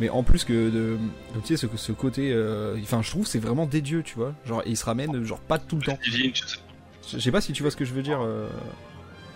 Mais 0.00 0.08
en 0.08 0.22
plus 0.22 0.44
que 0.44 0.52
de, 0.52 0.70
de, 0.70 1.40
tu 1.44 1.56
sais, 1.56 1.56
ce, 1.56 1.66
ce 1.76 1.92
côté, 1.92 2.32
euh, 2.32 2.76
enfin, 2.82 3.02
je 3.02 3.10
trouve 3.10 3.26
c'est 3.26 3.38
vraiment 3.38 3.66
des 3.66 3.80
dieux, 3.80 4.02
tu 4.02 4.16
vois. 4.16 4.32
Genre, 4.46 4.62
et 4.66 4.70
ils 4.70 4.76
se 4.76 4.84
ramènent 4.84 5.22
genre 5.24 5.38
pas 5.40 5.58
tout 5.58 5.76
le 5.76 5.82
temps. 5.82 5.98
Divine, 6.02 6.32
je 6.34 6.46
sais 6.46 6.56
Je 7.12 7.18
sais 7.18 7.30
pas 7.30 7.40
si 7.40 7.52
tu 7.52 7.62
vois 7.62 7.70
ce 7.70 7.76
que 7.76 7.84
je 7.84 7.92
veux 7.92 8.02
dire. 8.02 8.20
euh, 8.22 8.48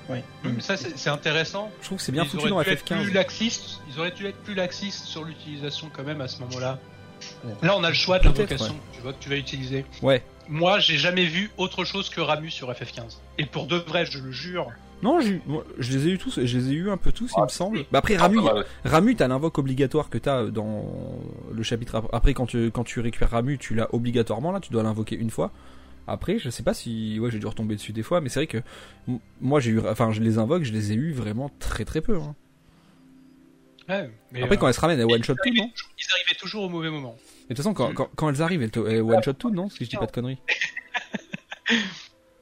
Oui. 0.09 0.19
Mais 0.45 0.61
ça, 0.61 0.77
c'est 0.77 1.11
intéressant. 1.11 1.71
je 1.81 1.87
trouve 1.87 1.99
que 1.99 2.05
c'est 2.05 2.13
bien 2.13 2.23
Ils 2.25 2.29
foutu 2.29 2.43
auraient 2.43 2.51
dans 2.51 2.63
dû 2.63 2.71
être 2.71 2.85
Plus 2.85 2.95
FF15. 3.11 3.13
laxistes, 3.13 3.81
ils 3.93 3.99
auraient 3.99 4.11
dû 4.13 4.27
être 4.27 4.39
plus 4.39 4.55
laxistes 4.55 5.05
sur 5.05 5.25
l'utilisation 5.25 5.91
quand 5.93 6.05
même 6.05 6.21
à 6.21 6.29
ce 6.29 6.41
moment-là. 6.43 6.79
Ouais. 7.45 7.53
Là, 7.63 7.77
on 7.77 7.83
a 7.83 7.89
le 7.89 7.95
choix 7.95 8.19
de 8.19 8.25
l'invocation, 8.25 8.77
tu 8.93 9.01
vois, 9.01 9.13
que 9.13 9.19
tu 9.21 9.29
vas 9.29 9.37
utiliser. 9.37 9.85
Ouais. 10.03 10.23
Moi, 10.49 10.79
j'ai 10.79 10.97
jamais 10.99 11.25
vu 11.25 11.51
autre 11.57 11.85
chose 11.85 12.09
que 12.11 12.21
Ramu 12.21 12.51
sur 12.51 12.71
FF15. 12.71 13.17
Et 13.39 13.47
pour 13.47 13.67
de 13.67 13.77
vrai, 13.77 14.07
je 14.07 14.19
le 14.19 14.31
jure. 14.31 14.69
Non, 15.03 15.21
je 15.21 15.93
les 15.93 16.07
ai 16.07 16.11
eu 16.13 16.19
tous, 16.19 16.41
je 16.45 16.57
les 16.59 16.69
ai 16.71 16.75
eu 16.75 16.91
un 16.91 16.97
peu 16.97 17.13
tous, 17.13 17.33
il 17.37 17.43
me 17.43 17.49
semble. 17.49 17.85
Bah 17.91 17.99
après. 17.99 18.17
Ramu, 18.17 18.39
Ah, 18.49 18.55
mal. 18.55 18.67
Ramu, 18.85 19.15
t'as 19.17 19.29
l'invoque 19.29 19.59
obligatoire 19.59 20.09
que 20.09 20.17
t'as 20.19 20.45
dans 20.45 20.85
le 21.53 21.63
chapitre 21.63 21.97
ap- 21.97 22.09
après 22.15 22.33
quand 22.33 22.47
tu 22.47 22.71
quand 22.71 22.85
tu 22.85 23.01
récupères 23.01 23.31
Ramu, 23.31 23.59
tu 23.59 23.75
l'as 23.75 23.93
obligatoirement 23.95 24.53
là, 24.53 24.61
tu 24.61 24.73
dois 24.73 24.83
l'invoquer 24.83 25.17
une 25.17 25.31
fois. 25.31 25.51
Après, 26.07 26.39
je 26.39 26.51
sais 26.51 26.63
pas 26.63 26.75
si 26.75 27.19
ouais, 27.19 27.31
j'ai 27.31 27.39
dû 27.39 27.47
retomber 27.47 27.75
dessus 27.75 27.93
des 27.93 28.03
fois, 28.03 28.21
mais 28.21 28.29
c'est 28.29 28.41
vrai 28.41 28.47
que 28.47 28.59
moi 29.41 29.59
j'ai 29.61 29.71
eu 29.73 29.81
enfin 29.81 30.13
je 30.13 30.21
les 30.21 30.39
invoque, 30.39 30.63
je 30.63 30.73
les 30.73 30.93
ai 30.93 30.95
eu 30.95 31.13
vraiment 31.13 31.51
très 31.59 31.85
très 31.85 32.01
peu. 32.01 32.17
hein. 32.17 32.35
Ouais, 33.89 34.11
mais, 34.33 34.43
Après 34.43 34.57
euh, 34.57 34.59
quand 34.59 34.69
elles 34.69 34.75
se 34.75 34.81
ramènent, 34.81 34.99
elles 34.99 35.05
one 35.07 35.23
shot 35.23 35.35
tout, 35.35 35.53
non 35.55 35.71
ils 35.99 36.13
arrivaient 36.13 36.39
toujours 36.39 36.65
au 36.65 36.69
mauvais 36.69 36.91
moment. 36.91 37.17
Mais 37.49 37.55
de 37.55 37.55
toute 37.55 37.57
façon 37.59 37.75
quand, 37.75 37.93
quand, 37.95 38.09
quand 38.17 38.29
elles 38.29 38.43
arrivent, 38.43 38.63
elles, 38.63 39.03
one 39.03 39.23
shot 39.23 39.33
tout, 39.35 39.51
non 39.51 39.69
Si 39.69 39.85
je 39.85 39.91
dis 39.91 39.97
pas 39.97 40.07
de 40.07 40.13
conneries? 40.13 40.39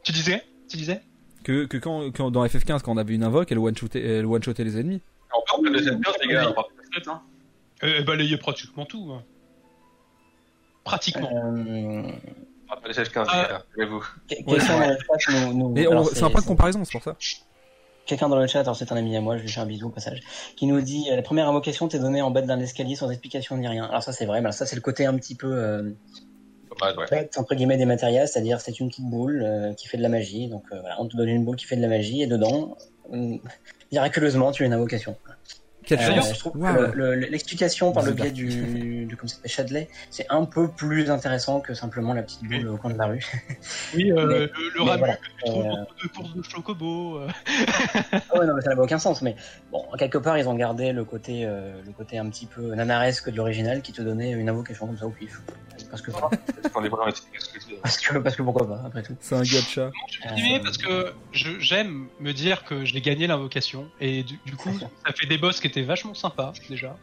Tu 0.02 0.12
disais? 0.12 0.42
Tu 0.68 0.76
disais? 0.76 1.00
Que, 1.44 1.64
que 1.64 1.78
quand, 1.78 2.10
quand 2.14 2.30
dans 2.30 2.44
FF15 2.44 2.82
quand 2.82 2.92
on 2.92 2.96
avait 2.98 3.14
une 3.14 3.24
invoque, 3.24 3.50
elle 3.52 3.58
one 3.58 3.76
shotait 3.76 4.02
elle 4.02 4.26
one 4.26 4.42
shotait 4.42 4.64
les 4.64 4.78
ennemis. 4.78 5.00
En 5.32 5.62
deuxième 5.62 6.00
pièce, 6.00 6.16
les 6.22 6.32
gars. 6.32 6.54
hein. 7.06 7.22
euh, 7.82 7.94
Elle 7.98 8.04
balayait 8.04 8.36
pratiquement 8.36 8.84
tout. 8.84 9.12
hein. 9.12 9.22
Pratiquement. 10.84 11.30
Euh, 11.56 12.12
pas 12.76 12.88
laisser 12.88 13.02
15, 13.04 13.26
Ah. 13.30 13.42
les 13.42 13.48
gars. 13.48 13.54
Rappelez-vous. 13.58 14.00
que- 14.00 14.34
Quelqu'un 14.34 14.78
dans 14.78 14.88
le 14.88 14.96
chat 15.18 15.32
nous, 15.52 15.68
Mais 15.70 15.86
c'est 16.12 16.22
un 16.22 16.30
point 16.30 16.40
de 16.40 16.46
comparaison, 16.46 16.84
c'est 16.84 16.92
pour 16.92 17.02
ça. 17.02 17.16
Quelqu'un 18.06 18.28
dans 18.28 18.36
le 18.36 18.46
chat, 18.46 18.60
alors 18.60 18.76
c'est 18.76 18.92
un 18.92 18.96
ami 18.96 19.16
à 19.16 19.20
moi, 19.22 19.38
je 19.38 19.42
lui 19.42 19.48
fais 19.48 19.60
un 19.60 19.66
bisou 19.66 19.86
au 19.86 19.90
passage, 19.90 20.20
qui 20.56 20.66
nous 20.66 20.80
dit 20.82 21.08
euh, 21.10 21.16
la 21.16 21.22
première 21.22 21.48
invocation 21.48 21.88
t'est 21.88 21.98
donnée 21.98 22.20
en 22.20 22.30
bas 22.30 22.42
d'un 22.42 22.60
escalier 22.60 22.96
sans 22.96 23.10
explication 23.10 23.56
ni 23.56 23.66
rien. 23.66 23.84
Alors 23.86 24.02
ça 24.02 24.12
c'est 24.12 24.26
vrai, 24.26 24.40
mais 24.40 24.46
alors 24.46 24.54
ça 24.54 24.66
c'est 24.66 24.76
le 24.76 24.82
côté 24.82 25.06
un 25.06 25.14
petit 25.16 25.34
peu 25.34 25.50
euh, 25.50 25.90
entre 27.38 27.54
guillemets 27.54 27.76
des 27.78 27.86
matérias, 27.86 28.26
c'est-à-dire 28.26 28.60
c'est 28.60 28.78
une 28.80 28.88
petite 28.90 29.06
boule 29.08 29.42
euh, 29.42 29.72
qui 29.74 29.88
fait 29.88 29.96
de 29.96 30.02
la 30.02 30.08
magie. 30.10 30.48
Donc 30.48 30.64
euh, 30.72 30.80
voilà, 30.80 31.00
on 31.00 31.06
te 31.06 31.16
donne 31.16 31.28
une 31.30 31.44
boule 31.46 31.56
qui 31.56 31.64
fait 31.64 31.76
de 31.76 31.82
la 31.82 31.88
magie 31.88 32.20
et 32.22 32.26
dedans, 32.26 32.76
euh, 33.12 33.36
miraculeusement 33.90 34.52
tu 34.52 34.64
as 34.64 34.66
une 34.66 34.74
invocation. 34.74 35.16
Quelle 35.86 36.00
Euh, 36.00 36.14
chance. 36.16 36.32
je 36.34 36.38
trouve 36.38 36.56
Waouh. 36.56 36.74
que 36.92 36.96
le- 36.96 37.14
le- 37.14 37.26
l'explication 37.26 37.92
par 37.92 38.04
le 38.04 38.12
biais 38.12 38.30
du, 38.30 39.04
du 39.06 39.16
comme 39.16 39.28
ça 39.28 39.36
Chadley, 39.44 39.88
c'est 40.10 40.26
un 40.30 40.44
peu 40.44 40.68
plus 40.68 41.10
intéressant 41.10 41.60
que 41.60 41.74
simplement 41.74 42.14
la 42.14 42.22
petite 42.22 42.40
Oui. 42.48 42.58
boule 42.60 42.68
au 42.68 42.76
coin 42.76 42.90
de 42.90 42.98
la 42.98 43.06
rue. 43.06 43.24
Oui, 43.94 44.10
euh, 44.12 44.26
mais- 44.26 44.38
le, 44.38 44.50
le 44.76 44.82
Ramu 44.82 44.98
voilà. 44.98 45.16
que 45.16 45.24
tu 45.26 45.44
trouves 45.44 45.66
Euh, 45.66 45.70
entre 45.72 45.94
deux 46.02 46.08
courses 46.08 46.34
de 46.34 46.42
chocobo. 46.42 47.18
euh. 47.18 47.28
Ah 48.30 48.38
ouais, 48.38 48.46
non, 48.46 48.54
mais 48.54 48.62
ça 48.62 48.70
n'avait 48.70 48.80
aucun 48.82 48.98
sens. 48.98 49.22
Mais 49.22 49.36
bon, 49.72 49.84
quelque 49.98 50.18
part, 50.18 50.38
ils 50.38 50.48
ont 50.48 50.54
gardé 50.54 50.92
le 50.92 51.04
côté, 51.04 51.44
euh, 51.44 51.80
le 51.84 51.92
côté 51.92 52.18
un 52.18 52.28
petit 52.30 52.46
peu 52.46 52.74
nanaresque 52.74 53.30
de 53.30 53.36
l'original 53.36 53.82
qui 53.82 53.92
te 53.92 54.02
donnait 54.02 54.30
une 54.32 54.48
invocation 54.48 54.86
comme 54.86 54.98
ça 54.98 55.06
au 55.06 55.10
pif. 55.10 55.40
Parce 55.90 56.02
que, 56.02 56.10
parce 57.82 57.98
que, 57.98 58.18
parce 58.18 58.36
que 58.36 58.42
pourquoi 58.42 58.66
pas, 58.66 58.82
après 58.86 59.02
tout. 59.02 59.16
C'est 59.20 59.34
un 59.34 59.42
gacha. 59.42 59.90
Je 60.08 60.12
suis 60.12 60.28
motivé 60.28 60.60
parce 60.60 60.78
que 60.78 61.12
je- 61.32 61.58
j'aime 61.60 62.06
me 62.20 62.32
dire 62.32 62.64
que 62.64 62.84
je 62.84 62.94
l'ai 62.94 63.00
gagné 63.00 63.26
l'invocation 63.26 63.88
et 64.00 64.22
du, 64.22 64.38
du 64.46 64.56
coup 64.56 64.70
ça 64.78 65.12
fait 65.14 65.26
des 65.26 65.38
boss 65.38 65.60
qui 65.60 65.66
étaient 65.74 65.86
vachement 65.86 66.14
sympas 66.14 66.52
déjà 66.68 66.96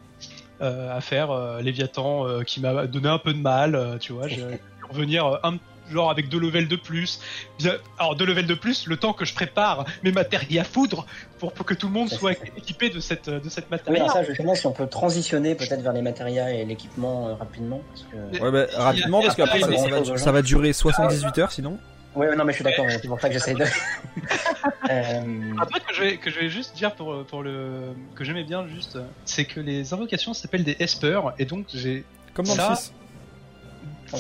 euh, 0.61 0.95
à 0.95 1.01
faire. 1.01 1.32
Euh, 1.32 1.61
Léviathan 1.61 2.28
euh, 2.28 2.43
qui 2.43 2.61
m'a 2.61 2.88
donné 2.88 3.09
un 3.09 3.17
peu 3.17 3.34
de 3.34 3.39
mal, 3.39 3.76
euh, 3.76 3.97
tu 3.97 4.13
vois. 4.13 4.28
J'ai 4.28 4.38
pu 4.45 4.86
revenir 4.89 5.26
euh, 5.26 5.38
un 5.43 5.57
genre 5.91 6.09
avec 6.09 6.30
deux 6.30 6.39
levels 6.39 6.67
de 6.69 6.76
plus. 6.78 7.19
Bien, 7.59 7.74
alors 7.99 8.15
deux 8.15 8.26
levels 8.26 8.47
de 8.47 8.53
plus, 8.53 8.88
le 8.88 8.95
temps 8.95 9.11
que 9.11 9.26
je 9.26 9.34
prépare 9.34 9.86
mes 10.03 10.11
matériels 10.13 10.61
à 10.61 10.63
foudre 10.63 11.05
pour, 11.38 11.51
pour 11.51 11.65
que 11.65 11.74
tout 11.74 11.88
le 11.88 11.93
monde 11.93 12.09
soit 12.09 12.32
équipé 12.57 12.89
de 12.89 13.01
cette 13.01 13.30
de 13.30 13.49
cette 13.49 13.69
matériel. 13.69 14.03
alors 14.03 14.13
ça, 14.13 14.24
justement, 14.24 14.55
si 14.55 14.65
on 14.67 14.72
peut 14.72 14.88
transitionner 14.88 15.55
peut-être 15.55 15.82
vers 15.82 15.93
les 15.93 16.01
matérias 16.01 16.49
et 16.49 16.63
l'équipement 16.63 17.28
euh, 17.28 17.34
rapidement. 17.34 17.82
Parce 17.89 18.05
que... 18.09 18.41
Ouais, 18.41 18.51
bah, 18.51 18.72
rapidement, 18.78 19.22
parce 19.22 19.36
qu'après, 19.36 19.59
ça, 19.59 19.67
ça 19.67 19.89
va, 19.89 20.17
ça 20.17 20.32
va 20.32 20.41
durer 20.41 20.72
78 20.72 21.38
heures 21.39 21.51
sinon. 21.51 21.78
Ouais, 22.16 22.36
non, 22.36 22.43
mais 22.43 22.51
je 22.51 22.55
suis 22.57 22.64
d'accord, 22.64 22.86
c'est 22.89 23.07
pour 23.07 23.20
ça 23.22 23.28
que 23.30 23.34
j'essaye 23.34 23.55
de. 23.55 23.64
euh... 24.89 25.53
Un 25.62 25.66
truc 25.66 25.86
que 25.86 25.93
je 25.93 26.01
vais, 26.01 26.18
que 26.18 26.30
je 26.30 26.39
vais 26.39 26.49
juste 26.49 26.76
dire 26.76 26.93
pour, 26.95 27.24
pour 27.26 27.41
le 27.41 27.93
que 28.16 28.24
j'aimais 28.24 28.43
bien 28.43 28.68
juste, 28.68 28.97
c'est 29.26 29.45
que 29.45 29.59
les 29.62 29.93
invocations 29.93 30.34
s'appellent 30.34 30.64
des 30.66 30.76
espers 30.80 31.34
et 31.39 31.45
donc 31.45 31.68
j'ai 31.74 32.03
Comme 32.34 32.45
dans 32.47 32.55
Ça, 32.55 32.70
le 32.72 32.76
6. 32.76 32.93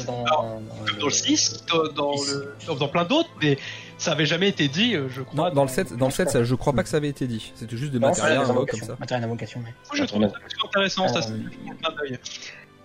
Dans, 0.05 0.23
Alors, 0.23 0.61
dans 0.99 1.05
le 1.07 1.11
6, 1.11 1.65
dans, 1.67 1.83
dans 1.91 2.11
le, 2.13 2.55
dans- 2.79 2.87
plein 2.87 3.03
d'autres, 3.03 3.29
mais 3.41 3.57
ça 3.97 4.13
avait 4.13 4.25
jamais 4.25 4.47
été 4.47 4.69
dit, 4.69 4.95
euh, 4.95 5.09
je 5.09 5.21
crois. 5.21 5.49
Non, 5.49 5.53
dans 5.53 5.63
le 5.63 5.67
7, 5.67 5.97
dans 5.97 6.05
le 6.05 6.11
7 6.13 6.29
ça, 6.29 6.43
je 6.45 6.55
crois 6.55 6.71
pas 6.71 6.83
que 6.83 6.89
ça 6.89 6.95
avait 6.97 7.09
été 7.09 7.27
dit. 7.27 7.51
C'était 7.55 7.75
juste 7.75 7.91
des 7.91 8.01
invoques 8.01 8.71
comme 8.71 8.79
ça. 8.79 8.95
Matériel 8.99 9.23
d'invocation, 9.27 9.59
ouais. 9.59 9.65
Moi, 9.65 9.73
je 9.95 10.03
trouve 10.05 10.21
ça 10.21 10.29
plutôt 10.29 10.67
intéressant, 10.67 11.07
ça, 11.09 11.21
c'est 11.21 11.31
Euh, 11.31 11.35
un 11.35 11.75
clin 11.75 11.95
d'œil. 11.97 12.19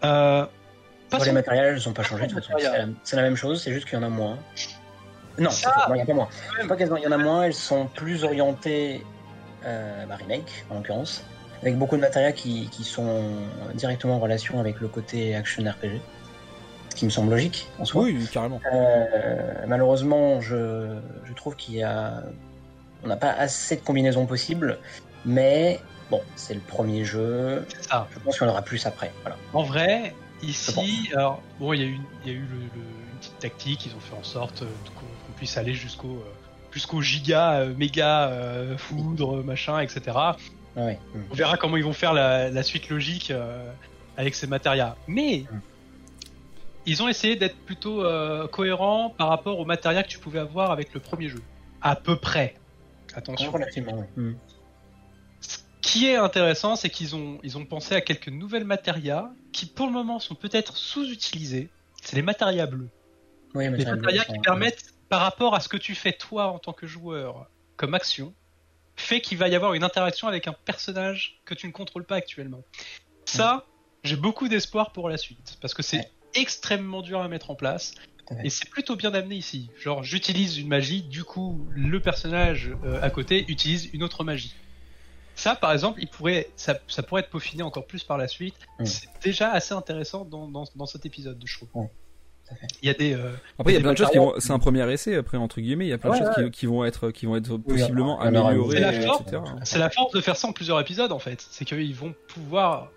Euh, 0.04 0.46
les 1.24 1.32
matériels, 1.32 1.74
elles 1.74 1.80
sont 1.80 1.92
pas 1.92 2.02
changés 2.02 2.26
de 2.26 2.34
c'est 3.04 3.16
la 3.16 3.22
même 3.22 3.36
chose, 3.36 3.62
c'est 3.62 3.72
juste 3.72 3.88
qu'il 3.88 3.98
y 3.98 4.02
en 4.02 4.04
a 4.04 4.08
moins. 4.08 4.36
Non, 5.38 5.50
Ça- 5.50 5.86
non, 5.88 5.94
il 5.94 5.98
y 5.98 6.00
en 6.00 6.04
a 6.04 6.06
pas 6.06 6.14
moins. 6.14 6.28
Pas 6.68 6.76
qu'elles- 6.76 6.92
il 6.96 7.02
y 7.02 7.06
en 7.06 7.12
a 7.12 7.18
moins, 7.18 7.42
elles 7.44 7.54
sont 7.54 7.86
plus 7.86 8.24
orientées 8.24 9.04
euh, 9.64 10.06
bah, 10.06 10.16
remake, 10.16 10.64
en 10.70 10.76
l'occurrence, 10.76 11.24
avec 11.62 11.76
beaucoup 11.76 11.96
de 11.96 12.00
matériels 12.00 12.34
qui, 12.34 12.68
qui 12.70 12.84
sont 12.84 13.32
directement 13.74 14.16
en 14.16 14.20
relation 14.20 14.60
avec 14.60 14.80
le 14.80 14.86
côté 14.88 15.34
action 15.34 15.62
RPG, 15.64 16.00
ce 16.90 16.94
qui 16.96 17.04
me 17.04 17.10
semble 17.10 17.30
logique 17.30 17.68
en 17.78 17.84
soi. 17.84 18.02
Oui, 18.04 18.28
carrément. 18.32 18.60
Euh, 18.72 19.64
malheureusement, 19.66 20.40
je, 20.40 20.98
je 21.24 21.32
trouve 21.34 21.56
qu'il 21.56 21.74
y 21.74 21.82
a, 21.82 22.22
on 23.04 23.08
n'a 23.08 23.16
pas 23.16 23.32
assez 23.32 23.76
de 23.76 23.80
combinaisons 23.80 24.24
possibles, 24.26 24.78
mais 25.24 25.80
bon, 26.10 26.22
c'est 26.36 26.54
le 26.54 26.60
premier 26.60 27.04
jeu. 27.04 27.66
ça. 27.80 28.06
Je 28.14 28.18
pense 28.20 28.38
qu'il 28.38 28.46
y 28.46 28.48
en 28.48 28.52
aura 28.52 28.62
plus 28.62 28.86
après. 28.86 29.12
Voilà. 29.22 29.36
En 29.52 29.64
vrai, 29.64 30.14
ici, 30.42 31.10
alors, 31.12 31.42
bon, 31.58 31.72
il 31.72 31.80
y 31.80 31.84
a 31.84 31.86
eu, 31.88 31.98
il 32.24 32.30
y 32.32 32.34
a 32.34 32.38
eu 32.38 32.42
le- 32.42 32.46
le- 32.56 33.10
une 33.12 33.18
petite 33.18 33.38
tactique, 33.40 33.86
ils 33.86 33.94
ont 33.96 34.00
fait 34.00 34.14
en 34.16 34.22
sorte 34.22 34.62
euh, 34.62 34.66
qu'on 34.94 35.06
puisse 35.36 35.56
aller 35.56 35.74
jusqu'au 35.74 36.16
euh, 36.16 36.32
jusqu'au 36.72 37.00
giga, 37.00 37.60
euh, 37.60 37.74
méga 37.76 38.28
euh, 38.28 38.76
foudre, 38.76 39.42
machin, 39.42 39.80
etc. 39.80 40.00
Ah 40.16 40.36
ouais. 40.76 40.98
On 41.30 41.34
verra 41.34 41.56
comment 41.56 41.76
ils 41.76 41.84
vont 41.84 41.92
faire 41.94 42.12
la, 42.12 42.50
la 42.50 42.62
suite 42.62 42.88
logique 42.90 43.32
avec 44.16 44.34
ces 44.34 44.46
matérias. 44.46 44.96
Mais 45.06 45.44
Mm. 45.50 45.60
ils 46.86 47.02
ont 47.02 47.08
essayé 47.08 47.36
d'être 47.36 47.56
plutôt 47.56 48.04
euh, 48.04 48.46
cohérents 48.48 49.10
par 49.10 49.28
rapport 49.28 49.58
aux 49.58 49.64
matérias 49.64 50.02
que 50.02 50.08
tu 50.08 50.18
pouvais 50.18 50.38
avoir 50.38 50.70
avec 50.70 50.92
le 50.94 51.00
premier 51.00 51.28
jeu. 51.28 51.42
À 51.80 51.96
peu 51.96 52.16
près. 52.16 52.54
Attention. 53.14 53.50
Relativement. 53.50 54.06
Mm. 54.16 54.32
Ce 55.40 55.58
qui 55.80 56.06
est 56.08 56.16
intéressant, 56.16 56.76
c'est 56.76 56.90
qu'ils 56.90 57.14
ont, 57.16 57.38
ils 57.42 57.56
ont 57.56 57.64
pensé 57.64 57.94
à 57.94 58.00
quelques 58.00 58.28
nouvelles 58.28 58.64
matérias 58.64 59.30
qui, 59.52 59.66
pour 59.66 59.86
le 59.86 59.92
moment, 59.92 60.18
sont 60.18 60.34
peut-être 60.34 60.76
sous-utilisées. 60.76 61.68
C'est 62.02 62.16
les 62.16 62.22
matérias 62.22 62.66
bleus. 62.66 62.88
Oui, 63.54 63.68
mais 63.70 63.78
Les 63.78 63.84
matérias 63.86 64.24
qui 64.24 64.38
permettent, 64.40 64.92
par 65.08 65.20
rapport 65.20 65.54
à 65.54 65.60
ce 65.60 65.68
que 65.68 65.76
tu 65.76 65.94
fais 65.94 66.12
toi 66.12 66.48
en 66.48 66.58
tant 66.58 66.72
que 66.72 66.86
joueur 66.86 67.48
comme 67.76 67.94
action, 67.94 68.34
fait 68.96 69.20
qu'il 69.20 69.38
va 69.38 69.48
y 69.48 69.54
avoir 69.54 69.74
une 69.74 69.84
interaction 69.84 70.26
avec 70.28 70.48
un 70.48 70.52
personnage 70.64 71.40
que 71.44 71.54
tu 71.54 71.66
ne 71.66 71.72
contrôles 71.72 72.04
pas 72.04 72.16
actuellement. 72.16 72.62
Ça, 73.26 73.66
j'ai 74.04 74.16
beaucoup 74.16 74.48
d'espoir 74.48 74.92
pour 74.92 75.08
la 75.08 75.16
suite, 75.18 75.58
parce 75.60 75.74
que 75.74 75.82
c'est 75.82 75.98
Ouais. 75.98 76.10
extrêmement 76.34 77.02
dur 77.02 77.20
à 77.20 77.28
mettre 77.28 77.50
en 77.50 77.54
place. 77.54 77.94
Et 78.42 78.50
c'est 78.50 78.68
plutôt 78.68 78.96
bien 78.96 79.14
amené 79.14 79.36
ici. 79.36 79.70
Genre, 79.78 80.02
j'utilise 80.02 80.58
une 80.58 80.66
magie, 80.66 81.02
du 81.02 81.22
coup, 81.22 81.64
le 81.70 82.00
personnage 82.00 82.72
euh, 82.84 83.00
à 83.00 83.08
côté 83.10 83.44
utilise 83.48 83.88
une 83.92 84.02
autre 84.02 84.24
magie. 84.24 84.54
Ça, 85.36 85.54
par 85.54 85.70
exemple, 85.72 86.00
il 86.02 86.08
pourrait, 86.08 86.48
ça, 86.56 86.76
ça 86.88 87.02
pourrait 87.04 87.20
être 87.20 87.30
peaufiné 87.30 87.62
encore 87.62 87.86
plus 87.86 88.02
par 88.02 88.16
la 88.18 88.26
suite. 88.26 88.56
C'est 88.84 89.06
déjà 89.22 89.52
assez 89.52 89.74
intéressant 89.74 90.24
dans, 90.24 90.48
dans, 90.48 90.64
dans 90.74 90.86
cet 90.86 91.06
épisode, 91.06 91.40
je 91.44 91.56
trouve. 91.58 91.88
Il 92.82 92.86
y 92.86 92.90
a 92.90 92.94
des. 92.94 93.12
euh, 93.14 93.30
Après, 93.58 93.72
il 93.72 93.74
y 93.76 93.78
a 93.78 93.80
plein 93.80 93.92
de 93.92 93.98
choses 93.98 94.10
qui 94.10 94.18
vont. 94.18 94.34
C'est 94.38 94.52
un 94.52 94.58
premier 94.58 94.88
essai, 94.92 95.16
après, 95.16 95.36
entre 95.36 95.60
guillemets. 95.60 95.86
Il 95.86 95.88
y 95.88 95.92
a 95.92 95.98
plein 95.98 96.10
de 96.10 96.14
Ouais, 96.14 96.20
choses 96.20 96.36
ouais. 96.38 96.44
qui, 96.44 96.50
qui 96.60 96.66
vont 96.66 96.84
être, 96.84 97.10
qui 97.10 97.26
vont 97.26 97.36
être 97.36 97.56
possiblement 97.56 98.20
améliorées, 98.20 98.76
C'est 98.76 98.80
la 98.80 98.92
force. 98.92 99.20
etc. 99.22 99.42
C'est 99.64 99.78
la 99.78 99.90
force 99.90 100.12
de 100.12 100.20
faire 100.20 100.36
ça 100.36 100.48
en 100.48 100.52
plusieurs 100.52 100.78
épisodes, 100.80 101.10
en 101.12 101.18
fait. 101.18 101.44
C'est 101.50 101.64
qu'ils 101.64 101.94
vont 101.94 102.14
pouvoir 102.28 102.90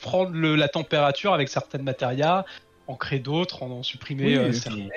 prendre 0.00 0.32
le- 0.32 0.54
la 0.56 0.68
température 0.68 1.32
avec 1.34 1.48
certaines 1.48 1.82
matérias, 1.82 2.44
en 2.88 2.94
créer 2.94 3.18
d'autres, 3.20 3.62
en 3.62 3.70
en 3.70 3.82
supprimer 3.82 4.24
Oui, 4.26 4.36
euh, 4.36 4.52
certaines. 4.52 4.90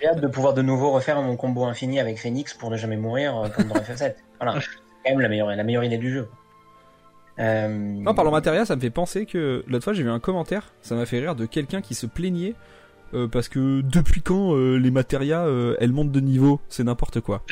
J'ai 0.00 0.08
hâte 0.08 0.20
de 0.20 0.26
pouvoir 0.28 0.54
de 0.54 0.62
nouveau 0.62 0.90
refaire 0.92 1.20
mon 1.22 1.36
combo 1.36 1.64
infini 1.64 1.98
avec 2.00 2.18
Phoenix 2.18 2.54
pour 2.54 2.70
ne 2.70 2.76
jamais 2.76 2.96
mourir 2.96 3.36
euh, 3.36 3.48
comme 3.48 3.68
dans 3.68 3.74
FF7. 3.76 4.14
Voilà, 4.40 4.60
c'est 4.60 4.66
quand 5.04 5.10
même 5.10 5.20
la 5.20 5.28
meilleure, 5.28 5.48
la 5.48 5.62
meilleure 5.64 5.84
idée 5.84 5.98
du 5.98 6.12
jeu. 6.12 6.28
Euh... 7.38 7.68
Non, 7.68 8.14
parlant 8.14 8.30
matériel, 8.30 8.66
ça 8.66 8.76
me 8.76 8.80
fait 8.80 8.90
penser 8.90 9.24
que 9.26 9.64
l'autre 9.66 9.84
fois 9.84 9.92
j'ai 9.94 10.02
vu 10.02 10.10
un 10.10 10.20
commentaire, 10.20 10.72
ça 10.82 10.94
m'a 10.94 11.06
fait 11.06 11.18
rire 11.18 11.34
de 11.34 11.46
quelqu'un 11.46 11.80
qui 11.80 11.94
se 11.94 12.04
plaignait 12.06 12.54
euh, 13.14 13.28
parce 13.28 13.48
que 13.48 13.80
depuis 13.82 14.22
quand 14.22 14.54
euh, 14.54 14.76
les 14.76 14.90
matérias 14.90 15.46
euh, 15.46 15.76
elles 15.80 15.92
montent 15.92 16.12
de 16.12 16.20
niveau, 16.20 16.60
c'est 16.68 16.84
n'importe 16.84 17.20
quoi. 17.20 17.44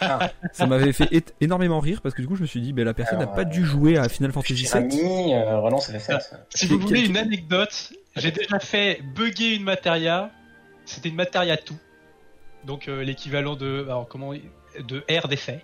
Ah. 0.00 0.30
ça 0.52 0.66
m'avait 0.66 0.92
fait 0.92 1.34
énormément 1.40 1.80
rire 1.80 2.00
parce 2.02 2.14
que 2.14 2.22
du 2.22 2.28
coup 2.28 2.36
je 2.36 2.42
me 2.42 2.46
suis 2.46 2.60
dit, 2.60 2.72
ben 2.72 2.84
la 2.84 2.94
personne 2.94 3.18
n'a 3.18 3.26
pas 3.26 3.44
dû 3.44 3.64
jouer 3.64 3.98
à 3.98 4.08
Final 4.08 4.32
Fantasy 4.32 4.54
VII. 4.64 4.72
Ami, 4.74 5.34
euh, 5.34 5.60
relance 5.60 5.90
FF7. 5.90 6.20
Si 6.50 6.66
vous 6.66 6.78
voulez 6.78 7.06
une 7.06 7.16
anecdote, 7.16 7.92
j'ai 8.16 8.30
déjà 8.30 8.58
fait 8.58 9.00
bugger 9.14 9.54
une 9.54 9.64
materia. 9.64 10.30
C'était 10.84 11.08
une 11.08 11.16
materia 11.16 11.56
tout. 11.56 11.78
Donc 12.66 12.88
euh, 12.88 13.02
l'équivalent 13.02 13.56
de 13.56 13.84
alors 13.84 14.08
comment 14.08 14.32
de 14.80 15.04
R 15.10 15.28
d'effet. 15.28 15.60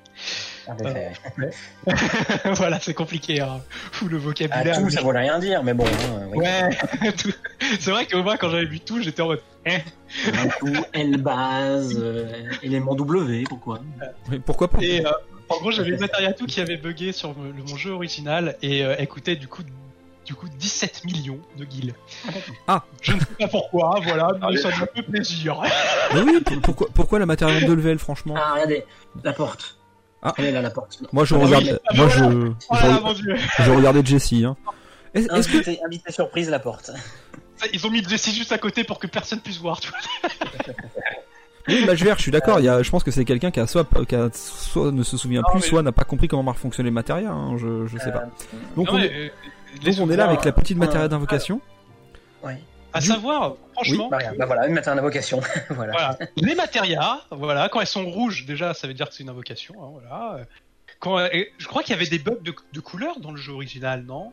Ah, 0.68 0.74
FF7. 0.74 2.54
voilà, 2.54 2.78
c'est 2.80 2.94
compliqué 2.94 3.40
hein. 3.40 3.60
Fou 3.92 4.08
le 4.08 4.16
Ah, 4.18 4.20
vocabulaire. 4.20 4.78
tout, 4.78 4.90
ça 4.90 5.00
voulait 5.02 5.20
rien 5.20 5.38
dire, 5.38 5.62
mais 5.64 5.74
bon. 5.74 5.84
hein, 5.86 6.28
oui. 6.32 6.38
Ouais, 6.38 7.12
tout. 7.12 7.32
c'est 7.80 7.90
vrai 7.90 8.06
qu'au 8.06 8.22
moins 8.22 8.36
quand 8.36 8.50
j'avais 8.50 8.66
vu 8.66 8.80
tout, 8.80 9.02
j'étais 9.02 9.22
en 9.22 9.26
mode 9.28 9.42
eh. 9.66 9.78
Tout, 10.60 10.72
L 10.92 11.16
base, 11.18 11.96
euh, 11.98 12.32
élément 12.62 12.94
W, 12.94 13.44
pourquoi? 13.48 13.80
Mais 14.30 14.38
pourquoi 14.38 14.68
pas? 14.68 14.78
Et 14.80 15.04
euh, 15.04 15.10
en 15.48 15.58
gros, 15.58 15.70
j'avais 15.72 15.90
une 15.90 16.00
materia 16.00 16.32
tout 16.32 16.46
qui 16.46 16.60
avait 16.60 16.76
bugué 16.76 17.12
sur 17.12 17.30
le- 17.34 17.52
mon 17.68 17.76
jeu 17.76 17.90
original 17.92 18.56
et 18.62 18.84
euh, 18.84 18.94
elle 18.98 19.08
coûtait 19.08 19.36
du 19.36 19.48
coup 19.48 19.62
du 20.30 20.36
coup 20.36 20.46
17 20.48 21.04
millions 21.06 21.40
de 21.58 21.64
guilds. 21.64 21.92
Ah. 22.68 22.84
Je 23.02 23.14
ne 23.14 23.18
sais 23.18 23.26
pas 23.36 23.48
pourquoi, 23.48 23.98
voilà, 24.04 24.28
mais 24.40 24.46
Allez. 24.46 24.58
ça 24.58 24.68
me 24.68 24.74
fait 24.94 25.02
plaisir. 25.02 25.60
Mais 26.14 26.20
oui, 26.24 26.40
pour- 26.40 26.60
pourquoi, 26.60 26.86
pourquoi 26.94 27.18
la 27.18 27.26
matériel 27.26 27.60
monte 27.62 27.70
de 27.70 27.74
level 27.74 27.98
franchement 27.98 28.34
Ah, 28.38 28.52
regardez, 28.54 28.84
la 29.24 29.32
porte. 29.32 29.76
Ah. 30.22 30.32
Elle 30.38 30.44
est 30.44 30.52
là, 30.52 30.62
la 30.62 30.70
porte. 30.70 31.02
Moi 31.12 31.24
je 31.24 31.34
Ah 31.34 31.38
oui, 31.38 31.44
regarde, 31.46 31.80
ah 31.88 31.94
moi 31.96 32.06
bah 32.06 32.12
je, 32.16 32.22
Oh 32.22 32.74
je, 32.80 32.86
là, 32.86 33.00
mon 33.00 33.12
dieu. 33.12 33.36
je 33.58 33.70
regardais 33.72 34.04
Jessie. 34.06 34.44
Hein. 34.44 34.56
Est- 35.14 35.22
Est-ce 35.32 35.48
que 35.48 35.56
Invité, 35.56 35.80
invité 35.84 36.12
surprise, 36.12 36.48
la 36.48 36.60
porte. 36.60 36.92
Ils 37.72 37.84
ont 37.84 37.90
mis 37.90 38.04
Jessie 38.08 38.32
juste 38.32 38.52
à 38.52 38.58
côté 38.58 38.84
pour 38.84 39.00
que 39.00 39.08
personne 39.08 39.40
puisse 39.40 39.58
voir, 39.58 39.80
tu 39.80 39.90
vois. 39.90 39.98
oui, 41.68 41.84
match 41.84 42.02
vert, 42.02 42.16
je 42.18 42.22
suis 42.22 42.30
d'accord. 42.30 42.60
Il 42.60 42.66
y 42.66 42.68
a, 42.68 42.82
je 42.84 42.90
pense 42.90 43.02
que 43.02 43.10
c'est 43.10 43.24
quelqu'un 43.24 43.50
qui 43.50 43.58
a 43.58 43.66
soit, 43.66 43.88
qui 44.08 44.14
a 44.14 44.28
soit 44.32 44.92
ne 44.92 45.02
se 45.02 45.16
souvient 45.16 45.40
Non, 45.42 45.50
plus, 45.50 45.60
mais- 45.62 45.66
soit 45.66 45.82
n'a 45.82 45.90
pas 45.92 46.04
compris 46.04 46.28
comment 46.28 46.42
marche 46.44 46.58
fonctionner 46.58 46.90
le 46.90 46.94
matériel. 46.94 47.26
Hein, 47.26 47.56
je, 47.58 47.86
je 47.88 47.98
sais 47.98 48.12
pas. 48.12 48.24
Donc 48.76 48.86
Non, 48.88 48.94
on 48.94 48.98
mais, 48.98 49.06
est, 49.06 49.26
euh, 49.26 49.28
donc 49.84 49.94
on 50.00 50.10
est 50.10 50.16
là 50.16 50.26
avec 50.28 50.44
la 50.44 50.52
petite 50.52 50.76
Ouais. 50.78 50.86
matériel 50.86 51.08
d'invocation. 51.08 51.60
Ouais. 52.42 52.58
À 52.92 53.00
Du- 53.00 53.06
savoir, 53.06 53.54
franchement, 53.74 54.08
Bah, 54.08 54.18
regarde, 54.18 54.36
bah 54.36 54.46
voilà, 54.46 54.66
une 54.66 54.74
matin 54.74 54.94
d'invocation. 54.96 55.40
voilà. 55.70 55.92
voilà, 55.92 56.18
les 56.36 56.54
matérias, 56.56 57.20
voilà, 57.30 57.68
quand 57.68 57.80
elles 57.80 57.86
sont 57.86 58.04
rouges, 58.04 58.46
déjà, 58.46 58.74
ça 58.74 58.88
veut 58.88 58.94
dire 58.94 59.08
que 59.08 59.14
c'est 59.14 59.22
une 59.22 59.28
invocation, 59.28 59.74
hein, 59.80 59.88
voilà. 59.92 60.40
Quand, 60.98 61.18
euh, 61.18 61.28
et 61.32 61.52
je 61.58 61.66
crois 61.68 61.82
qu'il 61.82 61.94
y 61.94 61.98
avait 61.98 62.08
des 62.10 62.18
bugs 62.18 62.38
de, 62.42 62.52
de 62.72 62.80
couleurs 62.80 63.20
dans 63.20 63.30
le 63.30 63.36
jeu 63.36 63.52
original, 63.52 64.02
non? 64.04 64.32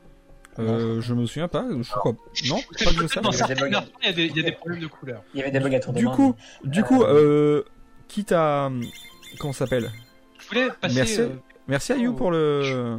Euh, 0.59 1.01
je 1.01 1.13
me 1.13 1.27
souviens 1.27 1.47
pas. 1.47 1.65
Je 1.81 1.91
crois. 1.91 2.13
Non, 2.49 2.57
C'est 2.75 2.85
pas 2.85 2.91
que 2.91 3.07
je 3.07 3.19
dans 3.19 3.29
il 3.29 3.37
y 3.37 3.43
avait 3.43 3.53
des 3.53 3.59
certaines 3.59 3.59
bugs. 3.59 3.69
versions, 3.69 3.91
il 4.01 4.05
y 4.05 4.09
a 4.09 4.13
des, 4.13 4.25
il 4.25 4.37
y 4.37 4.39
a 4.39 4.43
des 4.43 4.51
problèmes 4.53 4.79
de 4.79 4.87
couleurs. 4.87 5.21
Il 5.35 5.39
y 5.39 5.43
avait 5.43 5.51
des 5.51 5.59
bugs 5.59 5.75
à 5.75 5.79
tour 5.79 5.93
de 5.93 5.99
Du 5.99 6.07
coup, 6.07 6.35
mais- 6.63 6.69
du 6.71 6.83
coup, 6.83 7.03
euh, 7.03 7.63
quitte 8.07 8.31
à 8.31 8.71
comment 9.39 9.53
ça 9.53 9.59
s'appelle? 9.65 9.91
Je 10.39 10.47
voulais 10.47 10.69
passer. 10.81 10.95
Merci. 10.95 11.21
euh, 11.21 11.29
Merci 11.67 11.91
à 11.93 11.97
You 11.97 12.13
pour 12.13 12.31
le 12.31 12.97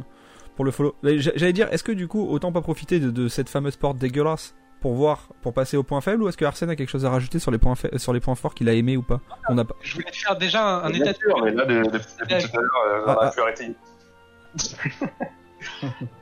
pour 0.59 0.65
le 0.65 0.71
follow. 0.71 0.93
J'allais 1.03 1.53
dire, 1.53 1.69
est-ce 1.71 1.85
que 1.85 1.93
du 1.93 2.09
coup, 2.09 2.27
autant 2.27 2.51
pas 2.51 2.59
profiter 2.59 2.99
de, 2.99 3.11
de 3.11 3.29
cette 3.29 3.47
fameuse 3.47 3.77
porte 3.77 3.97
dégueulasse 3.97 4.55
pour 4.81 4.93
voir, 4.93 5.29
pour 5.41 5.53
passer 5.53 5.77
au 5.77 5.83
point 5.83 6.01
faible, 6.01 6.21
ou 6.21 6.27
est-ce 6.27 6.35
que 6.35 6.43
Arsène 6.43 6.69
a 6.69 6.75
quelque 6.75 6.89
chose 6.89 7.05
à 7.05 7.09
rajouter 7.09 7.39
sur 7.39 7.49
les 7.49 7.57
points 7.57 7.75
fa- 7.75 7.97
sur 7.97 8.11
les 8.11 8.19
points 8.19 8.35
forts 8.35 8.53
qu'il 8.53 8.67
a 8.67 8.73
aimé 8.73 8.97
ou 8.97 9.01
pas? 9.01 9.21
On 9.47 9.55
n'a 9.55 9.63
pas. 9.63 9.75
je 9.81 9.93
voulais 9.93 10.11
faire 10.11 10.35
déjà 10.37 10.79
un, 10.83 10.89
état 10.89 11.13
de 11.13 11.17
sûr, 11.17 11.41
mais 11.45 11.51
là, 11.51 11.63
de- 11.65 11.75
de- 11.83 11.91
depuis 11.91 12.51
tout 12.51 12.57
à 12.57 12.61
l'heure, 12.61 13.05
on 13.07 13.11
a 13.21 13.31
pu 13.31 13.39
arrêter. 13.39 13.73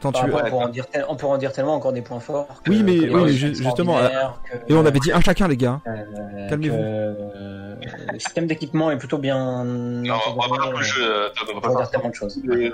Tu- 0.00 0.06
rapport, 0.06 0.40
on, 0.44 0.48
pourrait 0.50 0.64
en 0.64 0.68
dire 0.68 0.86
tel- 0.90 1.04
on 1.08 1.16
pourrait 1.16 1.34
en 1.34 1.38
dire 1.38 1.52
tellement 1.52 1.74
encore 1.74 1.92
des 1.92 2.00
points 2.02 2.20
forts. 2.20 2.46
que- 2.64 2.70
Oui, 2.70 2.82
mais- 2.82 2.98
oui, 3.10 3.22
mais 3.24 3.32
justement, 3.32 3.98
que- 3.98 4.72
Et 4.72 4.74
on 4.74 4.84
avait 4.86 4.98
dit 5.00 5.12
un 5.12 5.20
chacun, 5.20 5.46
les 5.48 5.56
gars. 5.56 5.80
euh, 5.86 6.48
calmez-vous. 6.48 6.76
que, 6.76 6.82
euh, 6.82 7.74
Le 8.12 8.18
système 8.18 8.46
d'équipement 8.46 8.90
est 8.90 8.98
plutôt 8.98 9.18
bien. 9.18 9.64
Non, 9.64 10.14
on 10.28 10.40
va 10.40 10.56
pas 10.56 10.70
le 10.70 10.82
jeu, 10.82 11.02
euh, 11.02 11.28
on 11.54 11.60
va 11.60 11.68
dire 11.68 11.78
faire 11.78 11.90
tellement 11.90 12.08
de 12.10 12.14
choses. 12.14 12.40
Oui, 12.46 12.70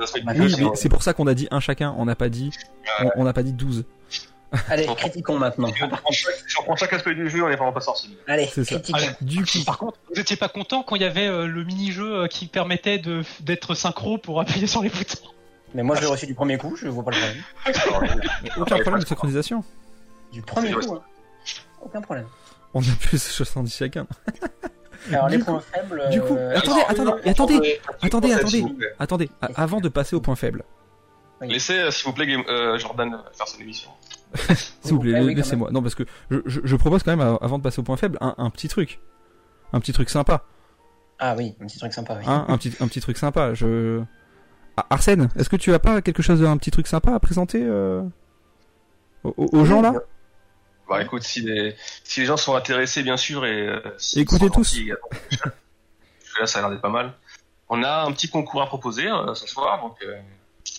mais 0.59 0.67
c'est 0.75 0.89
pour 0.89 1.03
ça 1.03 1.13
qu'on 1.13 1.27
a 1.27 1.35
dit 1.35 1.49
un 1.51 1.61
chacun. 1.61 1.95
On 1.99 2.05
n'a 2.07 2.15
pas 2.15 2.29
dit. 2.29 2.51
On 3.01 3.11
on 3.17 3.25
n'a 3.25 3.33
pas 3.33 3.43
dit 3.43 3.53
12. 3.53 3.85
Allez, 4.71 4.87
critiquons 4.97 5.39
maintenant. 5.39 5.67
Si 5.69 5.83
on 5.83 6.63
prend 6.63 6.77
chaque- 6.77 6.93
aspect 6.93 7.15
du 7.15 7.29
jeu, 7.29 7.43
on 7.43 7.49
est 7.49 7.57
vraiment 7.57 7.73
pas 7.73 7.81
sorti. 7.81 8.17
Allez, 8.29 8.47
C'est 8.47 8.65
ça. 8.65 8.77
critiquons. 8.77 8.99
Allez. 8.99 9.09
Du 9.21 9.45
coup, 9.45 9.59
Par 9.67 9.77
contre, 9.79 9.99
vous 10.15 10.21
étiez 10.21 10.37
pas 10.37 10.49
content 10.49 10.83
quand 10.85 10.95
il 10.97 11.03
y 11.03 11.05
avait 11.05 11.27
euh, 11.27 11.47
le 11.47 11.65
mini-jeu 11.65 12.15
euh, 12.23 12.27
qui 12.29 12.47
permettait 12.47 12.99
de 12.99 13.23
d'être 13.41 13.75
synchro 13.75 14.19
pour 14.19 14.41
appuyer 14.41 14.67
sur 14.69 14.83
les 14.83 14.89
boutons? 14.91 15.19
Mais 15.77 15.83
moi, 15.83 15.95
je 15.95 16.01
l'ai 16.01 16.07
reçu 16.07 16.27
du 16.27 16.35
premier 16.35 16.57
coup, 16.57 16.75
je 16.75 16.89
vois 16.89 17.05
pas 17.05 17.11
le 17.11 17.19
problème. 17.19 18.23
aucun 18.57 18.77
problème 18.81 19.01
de 19.03 19.07
synchronisation. 19.07 19.63
Du 20.33 20.41
premier 20.41 20.73
coup, 20.73 20.95
hein. 20.95 21.03
Aucun 21.83 22.01
problème. 22.01 22.27
On 22.73 22.81
a 22.81 22.97
plus 22.99 23.23
70 23.23 23.77
chacun. 23.77 24.07
Alors, 25.13 25.27
Du 25.29 25.37
les 25.37 25.39
coup- 25.43 25.53
points 25.53 25.61
faibles. 25.61 26.03
du 26.11 26.21
coup, 26.23 26.35
euh, 26.35 26.57
attendez, 26.57 26.81
attendez, 26.89 27.13
attendez, 27.27 27.79
attendez, 28.03 28.33
attendez. 28.33 28.65
Attendez, 28.99 29.31
avant 29.55 29.81
de 29.81 29.89
passer 29.91 30.17
au 30.17 30.21
point 30.23 30.35
faible, 30.35 30.65
Laissez, 31.43 31.79
euh, 31.79 31.91
s'il 31.91 32.07
vous 32.07 32.15
plaît, 32.15 32.27
Game- 32.27 32.45
euh, 32.49 32.79
Jordan 32.79 33.21
faire 33.35 33.47
son 33.47 33.61
émission. 33.61 33.91
s'il 34.83 34.95
vous 34.95 34.99
plaît, 35.01 35.21
oui, 35.21 35.35
quand 35.35 35.37
laissez-moi. 35.43 35.71
Non, 35.71 35.83
parce 35.83 35.95
que 35.95 36.05
je, 36.31 36.39
je- 36.47 36.61
je 36.65 36.77
propose 36.77 37.03
quand 37.03 37.15
même, 37.15 37.37
avant 37.43 37.59
de 37.59 37.63
passer 37.63 37.79
au 37.81 37.83
point 37.83 37.99
faible, 37.99 38.17
un, 38.23 38.35
un 38.39 38.49
petit 38.49 38.69
truc. 38.69 38.99
Un 39.75 39.81
petit 39.81 39.93
truc 39.93 40.09
sympa. 40.09 40.45
Ah 41.19 41.35
oui, 41.37 41.55
un 41.61 41.67
petit 41.67 41.79
truc 41.79 41.93
sympa, 41.93 42.17
oui. 42.19 42.25
Hein, 42.27 42.47
un, 42.49 42.57
petit, 42.57 42.73
un 42.81 42.89
petit 42.89 43.01
truc 43.01 43.19
sympa. 43.19 43.53
Je... 43.53 44.03
Ah, 44.77 44.87
Arsène, 44.91 45.31
est-ce 45.37 45.49
que 45.49 45.57
tu 45.57 45.73
as 45.73 45.79
pas 45.79 46.03
quelque 46.03 46.23
chose, 46.23 46.45
un 46.45 46.57
petit 46.59 46.71
truc 46.71 46.87
sympa 46.87 47.15
à 47.15 47.19
présenter 47.19 47.63
euh, 47.63 48.03
aux, 49.25 49.65
gens 49.65 49.81
là? 49.81 49.95
Bah 50.89 51.03
écoute, 51.03 51.23
si 51.23 51.41
les, 51.41 51.75
si 52.05 52.21
les 52.21 52.27
gens 52.27 52.37
sont 52.37 52.55
intéressés, 52.55 53.03
bien 53.03 53.17
sûr, 53.17 53.47
et 53.47 53.69
euh, 53.69 53.81
Écoutez 54.17 54.51
tous. 54.51 54.79
là, 56.39 56.47
ça 56.47 56.59
a 56.59 56.63
l'air 56.63 56.71
d'être 56.71 56.83
pas 56.83 56.91
mal. 56.91 57.15
On 57.69 57.83
a 57.83 58.05
un 58.05 58.13
petit 58.13 58.29
concours 58.29 58.61
à 58.63 58.67
proposer 58.67 59.09
euh, 59.09 59.35
ce 59.35 59.47
soir, 59.47 59.81
donc 59.81 59.97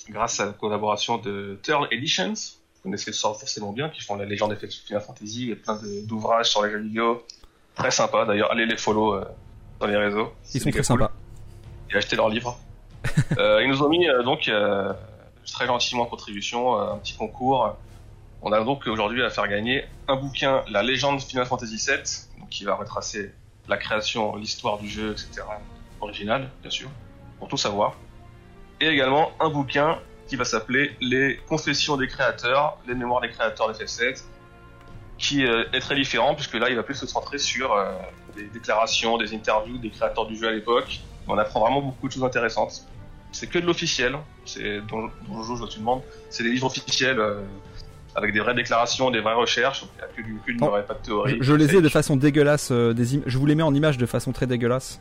grâce 0.10 0.40
à 0.40 0.46
la 0.46 0.52
collaboration 0.54 1.18
de 1.18 1.60
Turn 1.64 1.88
Editions, 1.92 2.34
vous 2.34 2.84
connaissez 2.84 3.12
ça 3.12 3.34
forcément 3.34 3.74
bien, 3.74 3.90
qui 3.90 4.02
font 4.02 4.16
la 4.16 4.26
légende 4.26 4.56
des 4.56 4.68
Final 4.68 5.02
Fantasy 5.02 5.50
et 5.52 5.56
plein 5.56 5.80
d'ouvrages 6.04 6.52
sur 6.52 6.64
les 6.64 6.72
jeux 6.72 6.82
vidéo. 6.82 7.26
Très 7.76 7.92
sympa, 7.92 8.26
d'ailleurs, 8.26 8.52
allez 8.52 8.68
les 8.68 8.78
follow 8.78 9.20
dans 9.80 9.88
les 9.88 9.98
réseaux. 9.98 10.32
Ils 10.54 10.62
sont 10.62 10.70
très 10.70 10.80
cool. 10.80 10.86
sympas. 10.86 11.12
et 11.90 11.98
acheter 11.98 12.16
leurs 12.16 12.30
livres. 12.30 12.60
euh, 13.38 13.62
ils 13.64 13.70
nous 13.70 13.84
ont 13.84 13.90
mis 13.90 14.08
euh, 14.08 14.24
donc 14.24 14.48
euh, 14.48 14.94
très 15.46 15.66
gentiment 15.66 16.04
en 16.04 16.06
contribution 16.08 16.80
euh, 16.80 16.94
un 16.94 16.98
petit 16.98 17.16
concours. 17.16 17.76
On 18.42 18.52
a 18.52 18.64
donc 18.64 18.86
aujourd'hui 18.88 19.24
à 19.24 19.30
faire 19.30 19.48
gagner 19.48 19.86
un 20.08 20.16
bouquin, 20.16 20.64
La 20.70 20.84
légende 20.84 21.22
Final 21.22 21.46
Fantasy 21.46 21.78
VII, 21.78 22.40
donc 22.40 22.50
qui 22.50 22.64
va 22.64 22.76
retracer 22.76 23.34
la 23.68 23.78
création, 23.78 24.36
l'histoire 24.36 24.78
du 24.78 24.88
jeu, 24.88 25.12
etc. 25.12 25.46
Original, 26.00 26.50
bien 26.62 26.72
sûr, 26.72 26.90
pour 27.40 27.48
tout 27.48 27.58
savoir. 27.58 27.96
Et 28.80 28.88
également 28.88 29.32
un 29.40 29.50
bouquin 29.50 29.98
qui 30.28 30.36
va 30.36 30.46
s'appeler 30.46 30.96
Les 31.02 31.38
Confessions 31.48 31.98
des 31.98 32.08
créateurs, 32.08 32.78
les 32.88 32.94
mémoires 32.94 33.22
des 33.22 33.30
créateurs 33.30 33.68
de 33.70 33.74
FF7, 33.74 34.24
qui 35.18 35.46
euh, 35.46 35.64
est 35.74 35.80
très 35.80 35.96
différent 35.96 36.36
puisque 36.36 36.54
là 36.54 36.70
il 36.70 36.76
va 36.76 36.84
plus 36.84 36.96
se 36.96 37.08
centrer 37.08 37.38
sur 37.38 37.74
euh, 37.74 37.92
des 38.36 38.44
déclarations, 38.44 39.18
des 39.18 39.34
interviews 39.34 39.78
des 39.78 39.90
créateurs 39.90 40.28
du 40.28 40.36
jeu 40.36 40.48
à 40.48 40.52
l'époque. 40.52 41.00
On 41.28 41.38
apprend 41.38 41.60
vraiment 41.62 41.82
beaucoup 41.82 42.08
de 42.08 42.14
choses 42.14 42.24
intéressantes. 42.24 42.86
C'est 43.32 43.48
que 43.48 43.60
de 43.60 43.66
l'officiel, 43.66 44.16
c'est 44.46 44.62
le 44.64 44.82
jeu, 44.82 45.56
je 45.60 45.66
te 45.66 45.78
demande, 45.80 46.02
c'est 46.30 46.44
des 46.44 46.50
livres 46.50 46.68
officiels 46.68 47.20
euh, 47.20 47.42
avec 48.16 48.34
des 48.34 48.40
vraies 48.40 48.56
déclarations, 48.56 49.12
des 49.12 49.20
vraies 49.20 49.34
recherches, 49.34 49.84
il 49.84 49.98
n'y 49.98 50.04
a 50.04 50.08
que 50.08 50.22
du, 50.52 50.58
Non. 50.58 50.70
vrai, 50.70 50.84
pas 50.84 50.94
de 50.96 51.00
théorie. 51.00 51.38
Je, 51.40 51.44
je 51.44 51.54
les 51.54 51.76
ai 51.76 51.82
de 51.82 51.90
façon 51.90 52.16
dégueulasse. 52.16 52.70
euh, 52.72 52.94
des 52.94 53.16
im- 53.18 53.22
je 53.26 53.38
vous 53.38 53.46
les 53.46 53.54
mets 53.56 53.64
en 53.64 53.74
image 53.76 53.98
de 53.98 54.06
façon 54.06 54.32
très 54.32 54.48
dégueulasse 54.48 55.00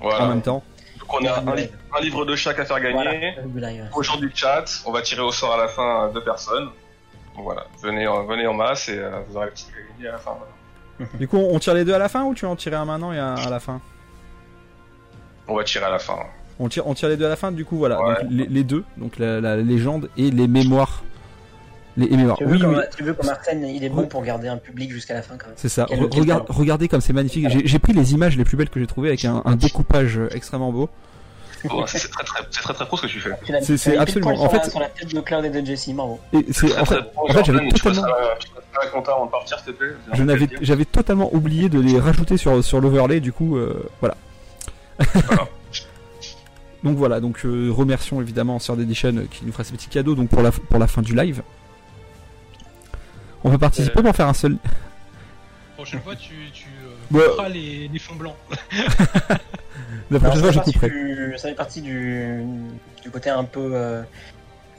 Voilà. 0.00 0.24
en 0.24 0.28
même 0.28 0.40
temps. 0.42 0.62
Donc 1.00 1.12
on 1.12 1.26
a 1.26 1.40
un, 1.40 1.54
li- 1.56 1.68
un 1.96 2.00
livre 2.00 2.24
de 2.24 2.36
chaque 2.36 2.58
à 2.60 2.64
faire 2.64 2.80
gagner. 2.80 3.34
Voilà, 3.52 3.72
gens 4.02 4.16
du 4.16 4.30
chat, 4.32 4.64
on 4.86 4.92
va 4.92 5.02
tirer 5.02 5.22
au 5.22 5.32
sort 5.32 5.52
à 5.54 5.56
la 5.58 5.68
fin 5.68 6.04
euh, 6.06 6.12
deux 6.12 6.22
personnes. 6.22 6.66
Donc 7.34 7.44
voilà, 7.44 7.66
venez, 7.82 8.06
en- 8.06 8.24
venez 8.24 8.46
en 8.46 8.54
masse 8.54 8.88
et 8.88 8.98
euh, 8.98 9.10
vous 9.28 9.36
aurez 9.36 9.46
le 9.46 9.52
petit 9.52 9.64
truc 9.64 9.76
à 9.76 9.92
gagner 9.96 10.08
à 10.08 10.12
la 10.12 10.18
fin. 10.18 10.36
voilà. 10.38 11.10
Du 11.18 11.26
coup, 11.26 11.36
on 11.38 11.58
tire 11.58 11.74
les 11.74 11.84
deux 11.84 11.94
à 11.94 11.98
la 11.98 12.08
fin 12.08 12.24
ou 12.24 12.34
tu 12.34 12.44
veux 12.44 12.50
en 12.50 12.56
tirer 12.56 12.76
un 12.76 12.84
maintenant 12.84 13.12
et 13.12 13.18
un 13.18 13.34
à 13.34 13.50
la 13.50 13.58
fin? 13.60 13.80
On 15.50 15.56
va 15.56 15.64
tirer 15.64 15.84
à 15.84 15.90
la 15.90 15.98
fin. 15.98 16.16
on 16.58 16.68
tire, 16.68 16.86
on 16.86 16.94
tire 16.94 17.08
les 17.08 17.16
deux 17.16 17.26
à 17.26 17.28
la 17.28 17.36
fin, 17.36 17.50
du 17.52 17.64
coup, 17.64 17.76
voilà. 17.76 18.00
Ouais. 18.02 18.14
Donc, 18.22 18.30
les, 18.30 18.46
les 18.46 18.64
deux, 18.64 18.84
donc 18.96 19.18
la, 19.18 19.40
la 19.40 19.56
légende 19.56 20.08
et 20.16 20.30
les 20.30 20.46
mémoires. 20.48 21.02
Les 21.96 22.08
mémoires. 22.16 22.38
Tu 22.38 22.44
veux, 22.44 22.52
Oui, 22.52 22.60
comme, 22.60 22.74
oui, 22.76 22.82
tu 22.96 23.02
veux 23.02 23.14
comme 23.14 23.28
Arsène, 23.28 23.66
il 23.66 23.82
est 23.84 23.88
bon 23.88 24.06
pour 24.06 24.22
garder 24.22 24.46
un 24.48 24.56
public 24.58 24.90
jusqu'à 24.92 25.14
la 25.14 25.22
fin 25.22 25.36
quand 25.36 25.46
même. 25.46 25.56
c'est 25.56 25.68
ça. 25.68 25.84
Re- 25.86 26.44
regardez 26.48 26.86
comme 26.88 27.00
c'est 27.00 27.12
magnifique. 27.12 27.46
J'ai 27.64 27.78
pris 27.80 27.92
les 27.92 28.14
images 28.14 28.36
les 28.36 28.44
plus 28.44 28.56
belles 28.56 28.70
que 28.70 28.78
j'ai 28.80 28.86
trouvées 28.86 29.08
avec 29.08 29.24
un, 29.24 29.42
un 29.44 29.56
découpage 29.56 30.20
extrêmement 30.32 30.70
beau. 30.72 30.88
Bon, 31.68 31.84
c'est 31.86 32.08
très, 32.08 32.24
très, 32.24 32.42
très 32.44 32.72
très 32.72 32.86
pro 32.86 32.96
ce 32.96 33.02
que 33.02 33.06
tu 33.08 33.20
fais. 33.20 33.32
C'est- 33.76 33.96
absolument- 33.98 34.30
en 34.30 34.36
sur 34.48 34.52
la- 34.52 34.60
fait- 34.62 34.70
sur 34.70 34.80
la 34.80 34.88
tête 34.88 35.14
de 35.14 35.20
Cloud 35.20 35.44
et 35.44 35.50
de 35.50 35.66
Jesse, 35.66 35.90
bravo. 35.90 36.18
Et 36.32 36.46
c'est 36.52 36.78
en 36.78 36.84
fait, 36.86 37.00
en 37.16 37.26
fait, 37.26 37.44
j'avais 37.44 37.68
totalement, 37.68 38.06
je 40.14 40.22
n'avais, 40.22 40.48
j'avais 40.62 40.84
totalement 40.86 41.34
oublié 41.34 41.68
de 41.68 41.80
les 41.80 41.98
rajouter 41.98 42.36
sur 42.38 42.64
sur 42.64 42.80
l'overlay. 42.80 43.20
Du 43.20 43.32
coup, 43.32 43.56
euh, 43.58 43.82
voilà. 44.00 44.16
Voilà. 45.26 45.48
donc 46.84 46.96
voilà. 46.96 47.20
Donc 47.20 47.44
euh, 47.44 47.70
remercions 47.70 48.20
évidemment 48.20 48.58
Third 48.58 48.80
Edition 48.80 49.16
euh, 49.16 49.26
qui 49.30 49.44
nous 49.44 49.52
fera 49.52 49.64
ces 49.64 49.72
petits 49.72 49.88
cadeaux 49.88 50.14
donc 50.14 50.28
pour 50.28 50.42
la 50.42 50.50
pour 50.52 50.78
la 50.78 50.86
fin 50.86 51.02
du 51.02 51.14
live. 51.14 51.42
On 53.44 53.50
peut 53.50 53.58
participer 53.58 53.98
Euh, 53.98 54.02
pour 54.02 54.14
faire 54.14 54.28
un 54.28 54.34
seul. 54.34 54.56
Prochaine 55.76 56.00
fois, 56.02 56.14
tu, 56.14 56.34
tu 56.52 56.66
euh, 56.84 57.16
Ouais. 57.18 57.24
couperas 57.30 57.48
les, 57.48 57.88
les 57.88 57.98
fonds 57.98 58.14
blancs. 58.14 58.34
La 60.10 60.18
Alors, 60.18 60.32
prochaine 60.38 60.40
fois, 60.42 60.52
ça, 60.52 60.52
je 60.52 60.52
fait 60.52 60.54
partie 60.56 60.72
couperai. 60.72 60.90
du, 60.90 61.34
ça 61.38 61.48
fait 61.48 61.54
partie 61.54 61.80
du, 61.82 62.44
du 63.02 63.10
côté 63.10 63.30
un 63.30 63.44
peu, 63.44 63.70
euh, 63.72 64.02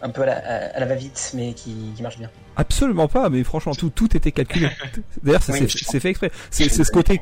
un 0.04 0.10
peu 0.10 0.24
à 0.24 0.26
la, 0.26 0.34
à 0.76 0.80
la 0.80 0.86
va-vite, 0.86 1.32
mais 1.36 1.54
qui, 1.54 1.74
qui 1.96 2.02
marche 2.04 2.18
bien. 2.18 2.30
Absolument 2.56 3.08
pas, 3.08 3.30
mais 3.30 3.44
franchement, 3.44 3.74
tout, 3.74 3.90
tout 3.90 4.16
était 4.18 4.32
calculé. 4.32 4.70
D'ailleurs, 5.24 5.44
ça, 5.44 5.54
Oui, 5.54 5.68
c'est 5.70 6.00
fait 6.00 6.10
exprès. 6.10 6.32
C'est 6.50 6.70
ce 6.70 6.92
côté. 6.92 7.22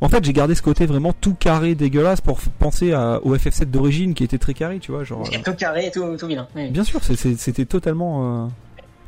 En 0.00 0.08
fait, 0.08 0.24
j'ai 0.24 0.32
gardé 0.32 0.54
ce 0.54 0.62
côté 0.62 0.86
vraiment 0.86 1.12
tout 1.12 1.34
carré, 1.34 1.74
dégueulasse, 1.74 2.20
pour 2.20 2.38
penser 2.58 2.92
à, 2.92 3.20
au 3.22 3.36
FF7 3.36 3.66
d'origine 3.66 4.14
qui 4.14 4.24
était 4.24 4.38
très 4.38 4.54
carré, 4.54 4.78
tu 4.78 4.92
vois. 4.92 5.04
Genre, 5.04 5.26
euh, 5.26 5.38
Tout 5.44 5.54
carré, 5.54 5.90
tout, 5.92 6.16
tout 6.16 6.26
vilain. 6.26 6.48
Oui. 6.56 6.70
bien 6.70 6.84
sûr, 6.84 7.00
c'était 7.04 7.64
totalement 7.66 8.44
euh, 8.44 8.48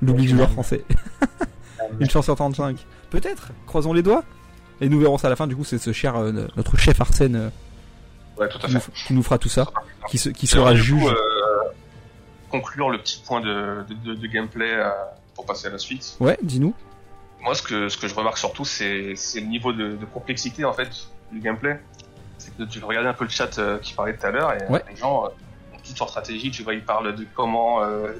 l'oubli 0.02 0.26
du 0.26 0.36
joueur 0.36 0.50
français. 0.50 0.84
Une 2.00 2.10
chance 2.10 2.24
sur 2.24 2.36
35. 2.36 2.76
Peut-être. 3.10 3.48
Croisons 3.66 3.92
les 3.92 4.02
doigts. 4.02 4.24
Et 4.80 4.88
nous 4.88 5.00
verrons 5.00 5.18
ça 5.18 5.26
à 5.26 5.30
la 5.30 5.36
fin. 5.36 5.46
Du 5.46 5.56
coup, 5.56 5.64
c'est 5.64 5.78
ce 5.78 5.92
cher 5.92 6.14
euh, 6.16 6.30
notre 6.56 6.76
chef 6.76 7.00
Arsène 7.00 7.36
euh, 7.36 7.48
Ouais, 8.38 8.48
tout 8.48 8.58
à 8.62 8.66
qui, 8.68 8.74
nous, 8.74 8.80
fait. 8.80 8.92
qui 9.08 9.12
nous 9.14 9.22
fera 9.24 9.38
tout 9.38 9.48
ça, 9.48 9.66
qui, 10.08 10.16
se, 10.18 10.28
qui 10.28 10.46
Et 10.46 10.52
alors, 10.52 10.66
sera 10.68 10.76
juge. 10.76 11.02
coup, 11.02 11.08
euh, 11.08 11.14
conclure 12.50 12.90
le 12.90 12.98
petit 12.98 13.22
point 13.26 13.40
de, 13.40 13.84
de, 13.88 13.94
de- 13.94 14.14
de 14.14 14.26
gameplay 14.26 14.70
euh, 14.72 14.90
pour 15.34 15.46
passer 15.46 15.66
à 15.68 15.70
la 15.70 15.78
suite. 15.78 16.16
Ouais, 16.20 16.38
dis-nous. 16.42 16.74
Moi, 17.40 17.54
ce 17.54 17.62
que, 17.62 17.88
ce 17.88 17.96
que 17.96 18.08
je 18.08 18.14
remarque 18.14 18.38
surtout, 18.38 18.64
c'est 18.64 19.14
le 19.34 19.40
niveau 19.46 19.72
de, 19.72 19.96
de 19.96 20.04
complexité 20.06 20.64
en 20.64 20.72
fait 20.72 20.88
du 21.30 21.40
gameplay. 21.40 21.80
C'est 22.38 22.56
que 22.56 22.62
tu 22.64 22.82
regardais 22.84 23.08
un 23.08 23.14
peu 23.14 23.24
le 23.24 23.30
chat 23.30 23.58
euh, 23.58 23.78
qui 23.78 23.94
parlait 23.94 24.16
tout 24.16 24.26
à 24.26 24.30
l'heure 24.30 24.52
et 24.52 24.64
Ouais. 24.72 24.82
les 24.90 24.96
gens 24.96 25.24
euh, 25.24 25.28
ont 25.74 25.78
toute 25.84 25.98
leur 25.98 26.08
stratégie. 26.08 26.50
Tu 26.50 26.62
vois, 26.62 26.74
ils 26.74 26.84
parlent 26.84 27.14
de 27.14 27.26
comment 27.34 27.82
euh, 27.82 28.12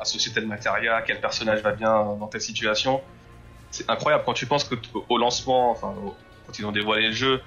associer 0.00 0.32
tel 0.32 0.46
matériel, 0.46 0.92
quel 1.06 1.20
personnage 1.20 1.62
va 1.62 1.72
bien 1.72 1.92
dans 2.18 2.26
telle 2.28 2.40
situation. 2.40 3.00
C'est 3.70 3.88
incroyable 3.90 4.22
quand 4.26 4.34
tu 4.34 4.46
penses 4.46 4.64
que 4.64 4.74
t- 4.76 4.88
au 5.08 5.18
lancement, 5.18 5.70
enfin, 5.72 5.88
au- 6.04 6.14
quand 6.46 6.58
ils 6.58 6.64
ont 6.66 6.72
dévoilé 6.72 7.08
le 7.08 7.12
jeu, 7.12 7.40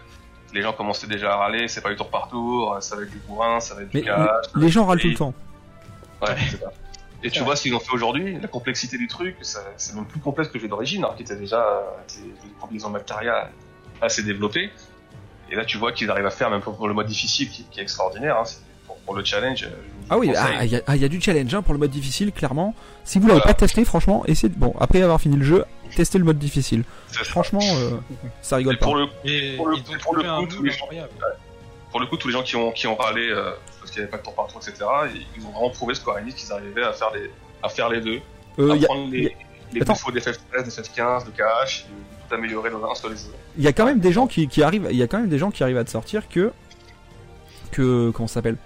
les 0.53 0.61
gens 0.61 0.73
commençaient 0.73 1.07
déjà 1.07 1.33
à 1.33 1.37
râler. 1.37 1.67
C'est 1.69 1.81
pas 1.81 1.89
du 1.89 1.95
tour 1.95 2.09
par 2.09 2.27
tour, 2.29 2.77
ça 2.81 2.95
va 2.97 3.03
être 3.03 3.11
du 3.11 3.19
bourrin, 3.19 3.59
ça 3.59 3.75
va 3.75 3.81
être 3.83 3.89
du 3.89 3.97
Mais 3.97 4.03
cash. 4.03 4.45
les 4.55 4.69
gens 4.69 4.85
râlent 4.85 4.99
tout 4.99 5.07
le 5.07 5.15
temps. 5.15 5.33
Ouais, 6.21 6.35
c'est 6.49 6.59
ça. 6.61 6.71
Et 7.23 7.31
tu 7.31 7.39
Ouais. 7.39 7.45
vois 7.45 7.55
ce 7.55 7.63
qu'ils 7.63 7.73
ont 7.75 7.79
fait 7.79 7.93
aujourd'hui, 7.93 8.37
la 8.39 8.47
complexité 8.47 8.97
du 8.97 9.07
truc, 9.07 9.35
c'est 9.41 9.95
même 9.95 10.05
plus 10.05 10.19
complexe 10.19 10.49
que 10.49 10.55
le 10.55 10.61
jeu 10.61 10.67
d'origine, 10.67 11.03
alors 11.03 11.15
qu'il 11.15 11.25
était 11.25 11.35
déjà 11.35 11.59
euh, 11.61 11.81
des 12.43 12.49
combinaisons 12.61 12.89
de 12.89 12.93
matériel 12.93 13.33
assez 14.01 14.21
développées. 14.23 14.69
Et 15.49 15.55
là, 15.55 15.65
tu 15.65 15.77
vois 15.77 15.91
qu'ils 15.93 16.11
arrivent 16.11 16.25
à 16.27 16.29
faire, 16.31 16.49
même 16.51 16.61
pour, 16.61 16.87
le 16.87 16.93
mode 16.93 17.07
difficile, 17.07 17.49
qui, 17.49 17.63
qui 17.71 17.79
est 17.79 17.83
extraordinaire. 17.83 18.37
Hein, 18.37 18.43
pour, 18.85 18.97
pour 18.97 19.15
le 19.15 19.23
challenge. 19.25 19.63
euh, 19.63 19.69
Ah 20.09 20.17
oui, 20.17 20.31
ah, 20.35 20.63
il 20.63 20.71
y, 20.71 20.75
a- 20.75 20.81
ah, 20.87 20.95
il 20.95 21.01
y 21.01 21.05
a 21.05 21.09
du 21.09 21.19
challenge 21.19 21.53
hein, 21.55 21.61
pour 21.61 21.73
le 21.73 21.79
mode 21.79 21.89
difficile, 21.91 22.31
clairement. 22.31 22.75
Si 23.03 23.17
vous 23.19 23.27
l'avez 23.27 23.39
Voilà. 23.39 23.53
pas 23.53 23.59
testé, 23.59 23.83
franchement, 23.83 24.23
essayez. 24.27 24.49
de- 24.53 24.59
Bon, 24.59 24.73
après 24.79 25.01
avoir 25.01 25.19
fini 25.19 25.35
le 25.37 25.43
jeu, 25.43 25.65
testez 25.95 26.19
le 26.19 26.23
mode 26.25 26.37
difficile. 26.37 26.83
Franchement, 27.11 27.59
euh, 27.63 27.97
ça 28.41 28.57
Et 28.57 28.59
rigole 28.59 28.77
pas. 28.77 28.85
pour 28.85 28.95
le, 28.95 29.07
Pour 29.57 29.65
pour 29.65 30.13
coup, 30.13 30.45
tous 30.47 30.63
les 30.63 30.71
gens- 30.71 30.83
incroyable. 30.83 31.09
pour 31.91 31.99
le 31.99 32.05
coup, 32.05 32.17
tous 32.17 32.27
les 32.27 32.33
gens 32.33 32.43
qui 32.43 32.55
ont, 32.55 32.71
qui 32.71 32.85
ont 32.87 32.95
râlé 32.95 33.27
euh, 33.29 33.51
qu'il 33.97 34.03
n'y 34.05 34.09
avait 34.09 34.11
pas 34.11 34.17
de 34.17 34.23
tour 34.23 34.35
par 34.35 34.47
tour, 34.47 34.61
etc., 34.61 34.85
ils 35.37 35.45
ont 35.45 35.51
vraiment 35.51 35.69
prouvé 35.71 35.95
Square 35.95 36.17
Enix 36.17 36.35
qu'ils 36.35 36.51
arrivaient 36.53 36.83
à 36.83 36.93
faire, 36.93 37.11
les, 37.13 37.31
à 37.63 37.69
faire 37.69 37.89
les 37.89 38.01
deux, 38.01 38.19
Euh, 38.59 38.71
à 38.71 38.75
a- 38.75 38.85
prendre 38.85 39.11
les, 39.11 39.27
a- 39.27 39.29
les 39.73 39.79
défauts 39.81 40.11
des 40.11 40.19
FF13, 40.21 40.63
des 40.63 40.69
FF15, 40.69 41.25
de 41.25 41.31
cash, 41.31 41.85
et 41.85 42.27
tout 42.29 42.35
améliorer 42.35 42.69
dans 42.69 42.89
un 42.89 42.95
seul 42.95 43.11
jeu. 43.17 43.25
il 43.57 43.63
y 43.63 43.67
a 43.67 43.73
quand 43.73 43.85
même 43.85 43.99
des 43.99 44.11
gens 44.11 44.27
qui, 44.27 44.47
qui 44.47 44.61
arrivent. 44.63 44.87
Il 44.91 44.97
y 44.97 45.03
a 45.03 45.07
quand 45.07 45.19
même 45.19 45.29
des 45.29 45.37
gens 45.39 45.51
qui 45.51 45.63
arrivent 45.63 45.77
à 45.77 45.83
te 45.83 45.89
sortir 45.89 46.27
que 46.29 46.51
que 47.71 48.11
comment 48.11 48.27
ça 48.27 48.35
s'appelle? 48.35 48.57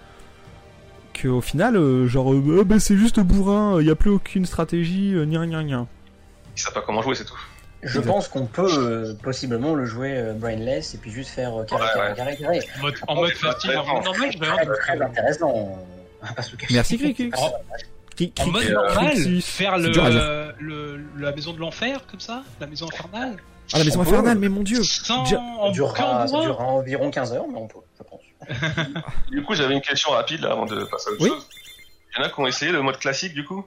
Que 1.13 1.27
au 1.27 1.41
final, 1.41 1.75
euh, 1.75 2.07
genre, 2.07 2.33
euh, 2.33 2.59
Ah, 2.61 2.63
bah, 2.63 2.79
c'est 2.79 2.95
juste 2.97 3.19
bourrin. 3.19 3.81
Il 3.81 3.87
y 3.87 3.91
a 3.91 3.95
plus 3.95 4.09
aucune 4.11 4.45
stratégie. 4.45 5.13
Gna 5.13 5.45
gna 5.45 5.63
gna. 5.63 5.85
Ils 6.55 6.61
savent 6.61 6.73
pas 6.73 6.81
comment 6.81 7.01
jouer, 7.01 7.15
c'est 7.15 7.25
tout. 7.25 7.37
Je 7.83 7.97
Exact. 7.99 8.11
pense 8.11 8.27
qu'on 8.27 8.45
peut 8.45 8.67
euh, 8.69 9.13
possiblement 9.23 9.73
le 9.73 9.85
jouer 9.85 10.15
euh, 10.17 10.33
brainless 10.33 10.93
et 10.93 10.97
puis 10.99 11.09
juste 11.11 11.31
faire 11.31 11.55
euh, 11.61 11.63
carré, 11.63 11.83
Ouais, 11.83 11.89
carré, 11.93 12.09
ouais. 12.09 12.15
carré, 12.15 12.37
carré. 12.37 12.59
En 12.77 12.81
mode, 12.81 12.95
en 13.07 13.15
mode 13.15 13.31
facile, 13.31 13.71
normal, 13.71 14.31
je 14.31 14.37
vais 14.39 14.45
Très, 14.45 14.65
très 14.65 15.01
intéressant. 15.01 15.49
On 15.49 16.25
va 16.25 16.33
pas 16.33 16.41
se 16.43 16.51
le 16.51 16.57
cacher. 16.57 16.73
Merci 16.75 16.97
Cricux. 16.99 17.31
En- 17.37 17.51
Cri- 18.15 18.33
En 18.39 18.47
mode 18.47 18.69
normal, 18.69 19.41
faire 19.41 19.77
le, 19.79 20.53
le, 20.59 21.01
la 21.17 21.31
maison 21.31 21.53
de 21.53 21.59
l'enfer, 21.59 22.05
comme 22.09 22.19
ça 22.19 22.43
La 22.59 22.67
maison 22.67 22.87
infernale 22.87 23.37
Ah 23.73 23.77
la 23.79 23.83
maison 23.85 24.01
On 24.01 24.03
peut. 24.03 24.09
infernale, 24.09 24.37
mais 24.37 24.49
mon 24.49 24.61
dieu. 24.63 24.83
Sans 24.83 25.23
Déjà- 25.23 25.37
Ça 25.37 25.71
durera, 25.71 26.27
ça 26.27 26.39
durera 26.41 26.63
environ 26.65 27.09
15 27.09 27.33
heures, 27.33 27.45
mais 27.49 27.57
on 27.57 27.67
peut, 27.67 27.79
je 27.97 28.03
pense. 28.03 28.19
Du 29.31 29.43
coup, 29.43 29.55
j'avais 29.55 29.73
une 29.73 29.81
question 29.81 30.11
rapide 30.11 30.41
là 30.41 30.51
avant 30.51 30.65
de 30.65 30.83
passer 30.83 31.09
à 31.09 31.13
autre 31.13 31.21
Oui. 31.23 31.29
chose. 31.29 31.47
Il 32.13 32.19
y 32.19 32.21
en 32.23 32.25
a 32.27 32.29
qui 32.29 32.39
ont 32.39 32.45
essayé 32.47 32.71
le 32.71 32.81
mode 32.81 32.99
classique 32.99 33.33
du 33.33 33.45
coup? 33.45 33.65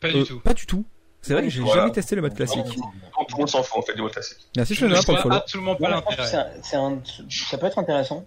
Pas 0.00 0.08
du 0.10 0.24
tout. 0.24 0.38
Pas 0.40 0.54
du 0.54 0.64
tout. 0.64 0.84
C'est 1.20 1.34
vrai 1.34 1.42
que 1.44 1.50
j'ai 1.50 1.64
jamais 1.66 1.90
testé 1.92 2.16
le 2.16 2.22
mode 2.22 2.34
classique. 2.34 2.64
Tout 3.32 3.36
tout 3.36 3.36
le 3.38 3.40
monde 3.42 3.48
s'en 3.50 3.62
fout 3.62 3.78
en 3.78 3.82
fait 3.82 3.94
du 3.94 4.02
mode 4.02 4.12
classique. 4.12 4.38
Merci 4.56 4.74
Je 4.74 4.80
Shona 4.80 5.02
pour 5.02 5.14
le 5.14 5.20
follow. 5.20 5.34
absolument 5.36 5.74
pas 5.76 5.86
je 5.88 5.92
pense 6.00 6.04
que 6.16 6.20
l'intérêt. 6.22 7.00
ça 7.50 7.58
peut 7.58 7.66
être 7.66 7.78
intéressant 7.78 8.24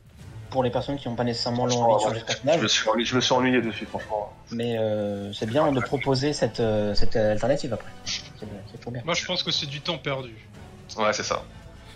pour 0.49 0.64
les 0.64 0.70
personnes 0.70 0.97
qui 0.97 1.08
n'ont 1.10 1.16
pas 1.16 1.24
nécessairement 1.24 1.68
Franchement, 1.68 1.88
l'envie 1.88 2.03
de 2.03 2.08
changer 2.10 2.16
de 2.16 2.20
Je 2.22 2.26
personnage, 2.26 2.62
me 2.62 2.68
suis 2.68 2.89
ennuyé, 2.89 3.06
je 3.06 3.16
me 3.16 3.22
suis 3.22 3.34
ennuyé 3.34 3.62
dessus 3.62 3.86
franchement. 3.86 4.32
mais 4.51 4.78
euh, 4.78 5.34
c'est 5.34 5.47
bien 5.47 5.72
de 5.72 5.80
proposer 5.80 6.34
cette, 6.34 6.60
euh, 6.60 6.93
cette 6.95 7.16
alternative 7.16 7.74
après. 7.74 7.89
C'est 8.06 8.22
c'est 8.72 8.80
trop 8.82 8.91
bien. 8.91 9.01
Moi, 9.06 9.14
je 9.16 9.26
pense 9.26 9.43
que 9.43 9.51
c'est 9.51 9.66
du 9.66 9.82
temps 9.82 9.97
perdu. 9.97 10.34
Ouais, 10.97 11.12
c'est 11.14 11.24
ça. 11.24 11.43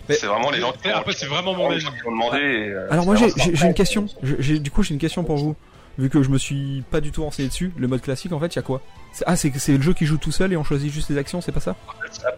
Mais- 0.08 0.14
C'est 0.16 0.26
vraiment 0.26 0.50
les 0.50 0.60
gens 0.60 0.72
qui 0.72 0.88
Après, 0.90 1.12
c'est 1.12 1.26
vraiment 1.26 1.54
mon 1.54 1.68
les 1.68 1.76
avis. 1.76 1.84
gens 1.84 1.92
qui 1.92 2.06
ont 2.06 2.10
demandé. 2.12 2.38
et, 2.38 2.68
euh, 2.70 2.88
Alors 2.90 3.04
moi 3.06 3.14
j'ai 3.16 3.66
une 3.66 3.74
question. 3.74 4.06
Je- 4.22 4.54
du 4.56 4.70
coup 4.70 4.82
j'ai 4.82 4.94
une 4.94 5.00
question 5.00 5.22
pour 5.24 5.36
vous. 5.36 5.54
Vu 5.98 6.08
que 6.10 6.22
je 6.22 6.30
me 6.30 6.38
suis 6.38 6.82
pas 6.90 7.00
du 7.00 7.12
tout 7.12 7.22
renseigné 7.24 7.48
dessus, 7.48 7.72
le 7.76 7.86
mode 7.86 8.00
classique 8.00 8.32
en 8.32 8.40
fait, 8.40 8.46
il 8.54 8.56
y 8.56 8.58
a 8.58 8.62
quoi? 8.62 8.80
Ah 9.26 9.36
c'est 9.36 9.56
c'est 9.58 9.76
le 9.76 9.82
jeu 9.82 9.92
qui 9.92 10.06
joue 10.06 10.16
tout 10.18 10.32
seul 10.32 10.52
et 10.52 10.56
on 10.56 10.64
choisit 10.64 10.90
juste 10.92 11.10
les 11.10 11.18
actions, 11.18 11.40
c'est 11.40 11.52
pas 11.52 11.60
ça 11.60 11.74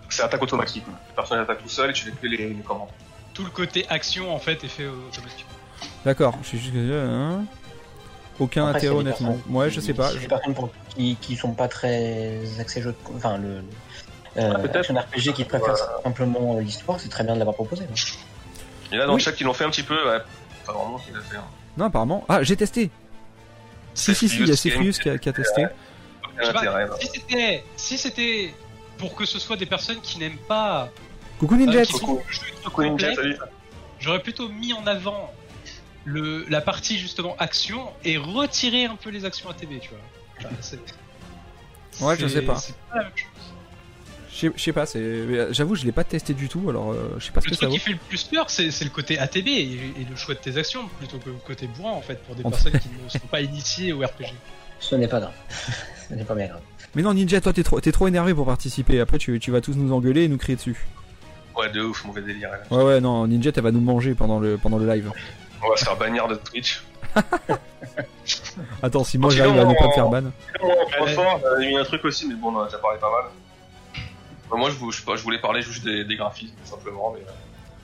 C'est 0.09 0.23
attaque 0.23 0.43
automatique. 0.43 0.85
Le 0.87 1.15
personnage 1.15 1.45
attaque 1.45 1.63
tout 1.63 1.69
seul 1.69 1.91
et 1.91 1.93
tu 1.93 2.05
fais 2.05 2.11
que 2.13 2.27
les, 2.27 2.49
les 2.49 2.55
commandes. 2.63 2.89
Tout 3.35 3.45
le 3.45 3.51
côté 3.51 3.87
action, 3.89 4.35
en 4.35 4.39
fait, 4.39 4.63
est 4.65 4.69
fait 4.69 4.87
automatiquement. 4.87 5.53
D'accord. 6.05 6.37
Je 6.43 6.49
suis 6.49 6.59
juste 6.59 6.75
hein 6.77 7.45
aucun 8.41 8.67
Après, 8.67 8.79
intérêt 8.79 8.95
honnêtement. 8.97 9.39
Ouais, 9.49 9.71
je 9.71 9.81
sais 9.81 9.95
pas. 9.95 10.09
c'est 10.09 10.17
je- 10.17 10.21
Des 10.21 10.29
personnes 10.29 10.55
pour- 10.55 10.71
qui, 10.95 11.17
qui 11.21 11.37
sont 11.37 11.53
pas 11.53 11.69
très 11.69 12.39
axées 12.59 12.83
jeu 12.83 12.93
de... 12.93 13.17
Enfin, 13.17 13.39
le... 13.39 13.63
Euh, 14.39 14.55
peut-être. 14.55 14.77
action 14.77 14.95
RPG 14.95 15.35
qui 15.35 15.45
préfèrent 15.45 15.75
Ouais. 15.75 16.03
simplement 16.05 16.57
euh, 16.57 16.61
l'histoire, 16.63 16.99
c'est 16.99 17.09
très 17.11 17.23
bien 17.25 17.35
de 17.35 17.39
l'avoir 17.39 17.55
proposé. 17.55 17.85
Il 18.91 18.97
y 18.97 18.99
en 18.99 19.03
a 19.03 19.07
dans 19.07 19.13
Oui. 19.15 19.19
le 19.21 19.25
chat 19.25 19.33
qui 19.33 19.45
l'ont 19.45 19.53
fait 19.53 19.65
un 19.65 19.71
petit 19.71 19.83
peu, 19.83 19.95
ouais. 19.95 20.19
Pas 20.67 20.73
vraiment 20.73 20.99
qui 20.99 21.13
l'a 21.13 21.21
fait. 21.21 21.37
hein. 21.37 21.45
Non 21.77 21.85
apparemment. 21.87 22.25
Ah 22.29 22.43
j'ai 22.43 22.57
testé. 22.57 22.91
Si 23.95 24.15
si 24.15 24.29
si, 24.29 24.41
il 24.41 24.49
y 24.49 24.53
a 24.53 24.57
Cepheus 24.57 24.93
qui 25.03 25.11
a, 25.11 25.19
qui 25.19 25.29
a 25.29 25.33
testé. 25.33 25.67
Intérêt. 26.49 26.89
Si 27.01 27.07
c'était, 27.09 27.65
si 27.77 27.99
c'était 27.99 28.55
pour 28.99 29.15
que 29.15 29.25
ce 29.25 29.39
soit 29.39 29.57
des 29.57 29.67
personnes 29.67 30.01
qui 30.01 30.19
n'aiment 30.19 30.37
pas, 30.49 30.91
Coucou 31.39 31.55
euh, 31.55 31.59
Ninja. 31.59 31.79
le 31.81 31.85
jeu 31.85 31.93
trop 31.99 32.23
Coucou 32.65 32.83
Ninja, 32.83 33.09
j'aurais 34.01 34.23
plutôt 34.23 34.49
mis 34.49 34.73
en 34.73 34.87
avant 34.87 35.33
le, 36.05 36.45
la 36.49 36.61
partie 36.61 36.99
justement 36.99 37.37
action 37.39 37.89
et 38.05 38.17
retiré 38.17 38.85
un 38.87 38.97
peu 38.97 39.11
les 39.11 39.25
actions 39.25 39.49
ATB, 39.51 39.81
tu 39.81 39.91
vois. 39.91 40.51
Enfin, 40.51 40.77
Ouais, 42.01 42.17
je 42.19 42.27
sais 42.27 42.43
pas. 42.43 42.57
c'est 42.57 42.75
pas 42.91 42.97
la 42.99 43.03
même 43.05 43.13
chose. 43.15 43.29
Je 44.57 44.61
sais- 44.63 44.73
pas. 44.73 44.85
euh, 44.97 45.53
J'avoue 45.53 45.75
je 45.77 45.85
l'ai 45.85 45.93
pas 45.93 46.05
testé 46.05 46.33
du 46.33 46.49
tout. 46.49 46.69
Alors 46.71 46.93
euh, 46.93 47.17
je 47.19 47.27
sais 47.27 47.33
pas 47.33 47.41
ce 47.43 47.47
Le 47.47 47.51
que 47.51 47.57
ça 47.57 47.67
truc 47.67 47.69
vaut. 47.71 47.75
qui 47.75 47.81
fait 47.81 47.91
le 47.93 47.99
plus 48.09 48.25
peur, 48.25 48.49
c'est 48.49 48.67
le 48.83 48.89
côté 48.91 49.19
ATB 49.19 49.47
et, 49.47 49.73
et 50.01 50.07
le 50.09 50.17
choix 50.17 50.35
de 50.35 50.41
tes 50.41 50.57
actions 50.57 50.89
plutôt 50.99 51.19
que 51.19 51.29
le 51.29 51.37
côté 51.47 51.67
bourrin 51.67 51.93
en 51.93 52.01
fait 52.01 52.17
pour 52.25 52.35
des 52.35 52.45
En 52.45 52.51
personnes 52.51 52.73
qui 52.81 52.89
ne 52.89 53.09
sont 53.11 53.19
pas 53.31 53.43
initiées 53.43 53.93
au 53.93 53.99
RPG. 54.01 54.33
Ce 54.81 54.95
n'est 54.97 55.07
pas 55.07 55.21
grave. 55.21 55.35
Ce 56.13 56.17
n'est 56.17 56.25
pas 56.25 56.35
bien 56.35 56.47
grave. 56.47 56.61
Mais 56.95 57.01
non 57.03 57.15
Ninja, 57.15 57.41
toi 57.41 57.55
t'es 57.55 57.63
trop 57.63 57.81
t'es 57.81 57.91
trop 57.91 58.07
énervé 58.07 58.35
pour 58.35 58.45
participer. 58.45 59.01
Après 59.01 59.17
tu 59.17 59.41
tu 59.41 59.51
vas 59.51 59.63
tous 59.63 59.77
nous 59.77 59.93
engueuler 59.95 60.25
et 60.25 60.29
nous 60.29 60.37
crier 60.37 60.57
dessus. 60.57 60.87
Ouais, 61.57 61.71
de 61.71 61.83
ouf, 61.83 62.05
mauvais 62.05 62.21
délire. 62.23 62.51
elle. 62.53 62.77
Ouais 62.77 62.85
ouais 62.85 63.01
non 63.01 63.27
Ninja 63.27 63.51
elle 63.57 63.63
va 63.63 63.71
nous 63.73 63.81
manger 63.81 64.15
pendant 64.15 64.39
le 64.39 64.59
pendant 64.59 64.77
le 64.79 64.87
live. 64.87 65.11
On 65.65 65.71
va 65.71 65.77
se 65.77 65.85
faire 65.85 65.97
bannir 65.97 66.29
de 66.29 66.35
Twitch. 66.35 66.83
Attends 68.83 69.05
si 69.05 69.17
moi 69.17 69.31
j'arrive 69.31 69.59
à 69.59 69.65
ne 69.65 69.75
pas 69.75 69.87
me 69.87 69.93
faire 69.93 70.09
ban. 70.09 70.23
Fort, 71.15 71.41
j'avais 71.43 71.67
mis 71.67 71.77
un 71.77 71.85
truc 71.85 72.05
aussi, 72.05 72.29
mais 72.29 72.35
bon, 72.35 72.49
on 72.53 72.57
en 72.59 72.63
a 72.63 72.65
déjà 72.67 72.79
parlé 72.79 72.99
pas 72.99 73.11
mal. 73.11 73.31
Bah, 74.51 74.57
moi, 74.59 74.69
je, 74.71 75.23
voulais 75.23 75.39
parler 75.39 75.63
juste 75.63 75.83
des, 75.85 76.05
des 76.05 76.17
graphismes, 76.17 76.55
tout 76.63 76.71
simplement, 76.71 77.15
mais 77.15 77.21
euh, 77.21 77.33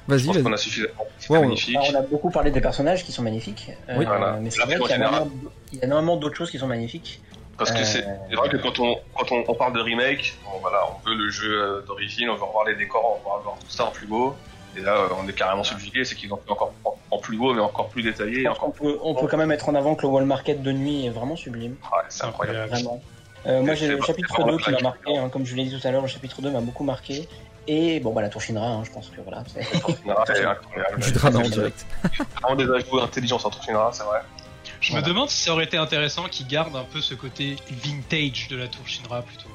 je 0.09 0.15
Vas-y, 0.15 0.27
pense 0.27 0.43
qu'on 0.43 0.53
a 0.53 0.57
suffisamment. 0.59 1.07
C'est 1.19 1.31
Ouais, 1.31 1.39
on- 1.39 1.43
magnifique. 1.43 1.77
Alors, 1.77 1.91
on 1.93 1.99
a 1.99 2.03
beaucoup 2.03 2.31
parlé 2.31 2.51
des 2.51 2.61
personnages 2.61 3.05
qui 3.05 3.13
sont 3.13 3.23
magnifiques, 3.23 3.71
euh, 3.89 3.95
Oui. 3.99 4.05
Voilà. 4.05 4.39
mais 4.41 4.51
c'est 4.51 4.63
vrai 4.63 4.79
qu'il 4.79 4.91
y 4.91 4.95
il 5.73 5.79
y 5.79 5.83
a 5.83 5.85
énormément 5.85 6.17
d'autres 6.17 6.37
choses 6.37 6.51
qui 6.51 6.59
sont 6.59 6.67
magnifiques. 6.67 7.23
Parce 7.59 7.73
que 7.73 7.79
Euh, 7.81 7.85
c'est 8.31 8.37
vrai 8.37 8.49
que 8.49 8.57
quand 8.57 8.79
on, 8.79 8.97
quand 9.17 9.33
on, 9.33 9.45
on 9.49 9.55
parle 9.55 9.73
de 9.75 9.81
remake, 9.81 10.37
bon, 10.45 10.59
voilà, 10.61 10.79
on 10.89 11.09
veut 11.09 11.17
le 11.17 11.29
jeu 11.29 11.51
euh, 11.63 11.81
d'origine, 11.87 12.31
on 12.31 12.37
veut 12.37 12.45
revoir 12.45 12.65
les 12.65 12.77
décors, 12.77 13.21
on 13.25 13.29
veut 13.29 13.35
avoir 13.41 13.59
tout 13.59 13.69
ça 13.69 13.85
en 13.87 13.91
plus 13.91 14.07
beau. 14.07 14.37
Et 14.77 14.81
là, 14.81 14.95
euh, 14.97 15.09
on 15.21 15.29
est 15.29 15.33
carrément 15.33 15.65
subjugué, 15.65 16.05
c'est 16.05 16.15
qu'ils 16.15 16.33
ont 16.33 16.37
fait 16.37 16.51
encore 16.53 16.73
en, 16.85 16.95
en 17.11 17.19
plus 17.19 17.37
beau, 17.37 17.53
mais 17.55 17.61
encore 17.61 17.89
plus 17.89 18.03
détaillé. 18.03 18.45
Peut, 18.79 18.99
on 19.03 19.15
peut 19.15 19.27
quand 19.27 19.37
même 19.39 19.49
mettre 19.49 19.69
en 19.69 19.75
avant 19.75 19.95
que 19.97 20.03
le 20.03 20.09
wall 20.09 20.25
market 20.25 20.63
de 20.63 20.71
nuit 20.73 21.07
est 21.07 21.11
vraiment 21.11 21.35
sublime, 21.37 21.75
Ah, 21.93 22.05
c'est 22.09 22.25
incroyable. 22.25 22.69
vraiment. 22.71 23.03
Euh, 23.47 23.63
moi, 23.63 23.75
j'ai 23.75 23.89
le 23.89 24.01
chapitre 24.03 24.29
c'est 24.31 24.37
2 24.37 24.43
vraiment 24.45 24.59
qui 24.59 24.71
m'a 24.71 24.81
marqué, 24.81 25.17
hein, 25.17 25.29
comme 25.29 25.45
je 25.47 25.55
l'ai 25.57 25.65
dit 25.65 25.77
tout 25.81 25.87
à 25.87 25.91
l'heure, 25.91 26.03
le 26.03 26.09
chapitre 26.09 26.41
2 26.43 26.51
m'a 26.51 26.61
beaucoup 26.61 26.85
marqué. 26.85 27.29
Et 27.71 28.01
bon, 28.01 28.13
bah 28.13 28.23
la 28.23 28.31
tour 28.31 28.41
Shinra, 28.41 28.67
hein, 28.67 28.83
je 28.85 28.91
pense 28.91 29.09
que 29.11 29.21
voilà. 29.21 29.43
c'est- 29.53 29.63
c'est 29.63 29.77
incroyable. 30.47 31.01
Du 31.03 31.13
drama 31.13 31.39
en 31.41 31.45
c'est- 31.45 31.51
direct. 31.51 31.87
Vraiment 32.41 32.57
des 32.57 32.71
ajouts 32.71 33.01
intelligents 33.01 33.39
sur 33.39 33.51
Toshinra, 33.51 33.91
c'est 33.93 34.05
vrai. 34.05 34.21
Je 34.89 34.93
Voilà. 34.93 35.06
me 35.06 35.12
demande 35.12 35.28
si 35.28 35.43
ça 35.43 35.52
aurait 35.52 35.65
été 35.65 35.77
intéressant 35.77 36.24
qu'ils 36.31 36.47
gardent 36.47 36.74
un 36.77 36.86
peu 36.90 37.02
ce 37.02 37.12
côté 37.15 37.56
vintage 37.85 38.48
de 38.48 38.56
la 38.56 38.69
tour 38.69 38.81
Shinra 38.89 39.20
plutôt. 39.20 39.51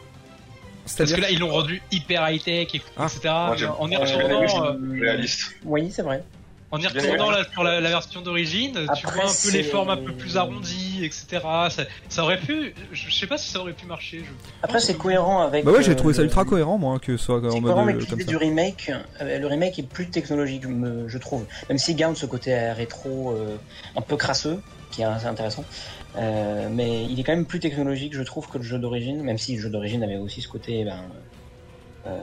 Parce 0.95 1.11
que 1.11 1.19
là, 1.19 1.31
ils 1.31 1.39
l'ont 1.39 1.49
rendu 1.49 1.81
hyper 1.91 2.30
high-tech, 2.30 2.68
et- 2.76 2.81
Ah. 2.95 3.05
etc. 3.07 3.19
Moi, 3.23 3.55
en 3.80 3.89
y 3.89 3.95
Euh, 3.95 3.99
retournant, 3.99 4.65
euh, 4.65 4.99
réaliste. 5.01 5.55
Oui, 5.65 5.89
c'est 5.91 6.03
vrai. 6.03 6.23
en 6.69 6.80
y 6.81 6.85
retournant 6.88 7.31
là, 7.31 7.45
sur 7.51 7.64
la, 7.64 7.80
la 7.81 7.89
version 7.89 8.22
d'origine, 8.22 8.73
tu 8.95 9.05
vois 9.07 9.26
un 9.26 9.27
peu 9.43 9.51
les 9.51 9.64
formes 9.64 9.89
un 9.89 9.97
peu 9.97 10.11
plus 10.14 10.38
arrondies, 10.38 11.03
etc. 11.03 11.26
Ça, 11.69 11.84
ça 12.10 12.23
aurait 12.23 12.39
pu, 12.39 12.76
je 12.91 13.11
sais 13.11 13.26
pas 13.27 13.38
si 13.39 13.49
ça 13.49 13.60
aurait 13.60 13.73
pu 13.73 13.88
marcher. 13.88 14.19
Je 14.19 14.31
Après, 14.61 14.80
c'est 14.80 14.95
cohérent 14.97 15.41
avec. 15.41 15.65
Bah 15.65 15.72
ouais, 15.72 15.81
j'ai 15.84 15.91
euh, 15.91 15.95
trouvé 15.95 16.14
ça 16.14 16.22
le- 16.22 16.26
ultra 16.27 16.45
cohérent, 16.45 16.77
moi, 16.77 16.99
que 16.99 17.18
ce 17.18 17.23
soit 17.26 17.38
en 17.38 17.41
cohérent 17.41 17.61
mode 17.85 17.95
avec 17.95 17.95
euh, 18.03 18.05
comme 18.10 18.19
l'idée 18.19 18.31
ça. 18.31 18.38
du 18.38 18.38
remake. 18.38 18.91
Euh, 19.22 19.39
Le 19.39 19.47
remake 19.47 19.80
est 19.80 19.88
plus 19.88 20.10
technologique, 20.10 20.64
je 21.07 21.18
trouve. 21.18 21.45
Même 21.69 21.77
s'il 21.80 21.95
garde 21.95 22.15
ce 22.18 22.26
côté 22.27 22.53
euh, 22.53 22.73
rétro 22.73 23.31
euh, 23.31 23.55
un 23.95 24.01
peu 24.01 24.18
crasseux, 24.18 24.60
qui 24.94 25.02
est 25.02 25.06
assez 25.06 25.26
intéressant. 25.26 25.65
Euh, 26.15 26.70
mais 26.72 27.03
il 27.06 27.20
est 27.20 27.24
quand 27.24 27.34
même 27.36 27.45
plus 27.45 27.60
technologique, 27.60 28.14
je 28.15 28.22
trouve, 28.24 28.48
que 28.48 28.57
le 28.57 28.64
jeu 28.64 28.80
d'origine. 28.80 29.22
Même 29.24 29.38
si 29.38 29.56
le 29.56 29.61
jeu 29.61 29.70
d'origine 29.70 30.03
avait 30.03 30.18
aussi 30.18 30.41
ce 30.41 30.48
côté 30.48 30.86
ben, 30.86 30.99
euh, 32.07 32.18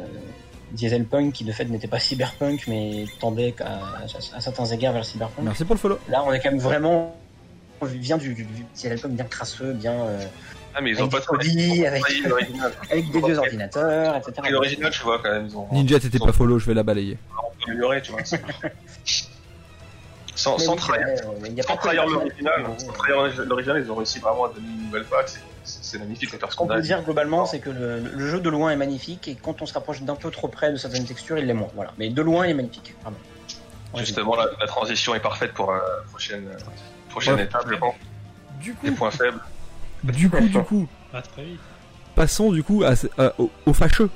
dieselpunk, 0.73 1.33
qui 1.35 1.45
de 1.45 1.53
fait 1.53 1.65
n'était 1.67 1.89
pas 1.89 1.99
cyberpunk, 1.99 2.67
mais 2.69 3.05
tendait 3.19 3.55
à, 3.61 3.65
à- 3.75 4.37
à 4.37 4.41
certains 4.41 4.67
égards 4.67 4.93
vers 4.93 5.03
le 5.03 5.07
cyberpunk. 5.07 5.45
Merci 5.45 5.65
pour 5.65 5.75
le 5.75 5.81
follow. 5.81 5.99
Là, 6.09 6.23
on 6.27 6.33
est 6.33 6.41
quand 6.41 6.51
même 6.51 6.61
vraiment. 6.61 7.17
on 7.81 7.87
vient 7.87 8.19
du, 8.19 8.35
du, 8.35 8.45
du 8.45 8.65
dieselpunk 8.75 9.13
bien 9.13 9.25
crasseux, 9.25 9.73
bien. 9.73 9.93
euh, 9.93 10.25
Ah, 10.75 10.81
mais 10.81 10.91
ils 10.91 10.97
ont 11.03 11.09
avec 11.09 11.11
pas 11.13 11.19
du 11.19 11.25
folie, 11.49 11.87
avec, 11.87 12.03
avec 12.91 13.11
des 13.11 13.21
vieux 13.21 13.39
ordinateurs, 13.39 14.17
etc. 14.17 14.33
Et 14.47 14.51
l'original, 14.51 14.93
tu 14.93 15.03
vois, 15.03 15.19
quand 15.21 15.31
même, 15.33 15.47
ils 15.47 15.57
ont. 15.57 15.67
Ninja, 15.73 15.99
t'étais 15.99 16.23
ont 16.23 16.27
pas 16.27 16.33
follow, 16.33 16.59
je 16.61 16.67
vais 16.67 16.75
la 16.75 16.85
balayer. 16.85 17.17
amélioré, 17.67 18.01
tu 18.03 18.13
vois. 18.13 18.21
sans, 20.43 20.59
sans 20.59 20.73
oui, 20.73 20.79
trahir, 20.79 21.07
c'est 21.17 21.25
vrai, 21.25 21.37
il 21.49 21.55
y 21.55 21.61
a 21.61 21.63
sans 21.63 21.77
trahir 21.77 22.07
l'original, 22.07 22.65
sans 22.79 22.93
trahir 22.93 23.17
l'original, 23.47 23.83
ils 23.85 23.91
ont 23.93 23.95
réussi 23.97 24.19
vraiment 24.19 24.45
à 24.45 24.49
donner 24.49 24.69
une 24.69 24.85
nouvelle 24.87 25.05
patte. 25.05 25.39
c'est- 25.65 25.99
magnifique, 25.99 26.31
Ce 26.51 26.57
qu'on 26.57 26.67
peut 26.67 26.81
dire 26.81 27.03
globalement, 27.03 27.45
c'est 27.47 27.59
que 27.61 27.71
le, 27.71 27.99
le 28.01 28.27
jeu 28.29 28.41
de 28.41 28.49
loin 28.49 28.71
est 28.71 28.77
magnifique 28.77 29.29
et 29.29 29.35
quand 29.37 29.61
on 29.63 29.67
se 29.67 29.75
rapproche 29.75 30.03
d'un 30.03 30.15
peu 30.17 30.31
trop 30.31 30.49
près 30.49 30.73
de 30.73 30.77
certaines 30.77 31.05
textures, 31.05 31.39
il 31.39 31.47
l'est 31.47 31.55
moins. 31.55 31.69
Voilà. 31.75 31.93
Mais 31.99 32.09
de 32.09 32.23
loin, 32.23 32.47
il 32.47 32.51
est 32.51 32.55
magnifique. 32.55 32.95
Justement, 33.97 34.37
la, 34.37 34.47
la 34.59 34.67
transition 34.67 35.15
est 35.15 35.21
parfaite 35.21 35.53
pour 35.53 35.73
la 35.73 35.81
prochaine, 36.11 36.47
euh, 36.49 36.59
prochaine 37.11 37.35
Ouais. 37.35 37.43
étape, 37.45 37.67
je 37.71 37.75
pense. 37.77 37.95
Du 38.61 38.75
Les 38.83 38.91
points 38.93 39.11
faibles. 39.11 39.41
du 40.05 40.31
coup, 40.31 40.41
du 40.49 40.59
coup, 40.63 40.89
Pas 41.13 41.23
très 41.23 41.45
vite. 41.45 41.61
passons 42.15 42.53
du 42.53 42.63
coup 42.63 42.83
à, 42.85 42.93
à- 43.23 43.33
au, 43.39 43.51
au 43.67 43.73
fâcheux. 43.73 44.11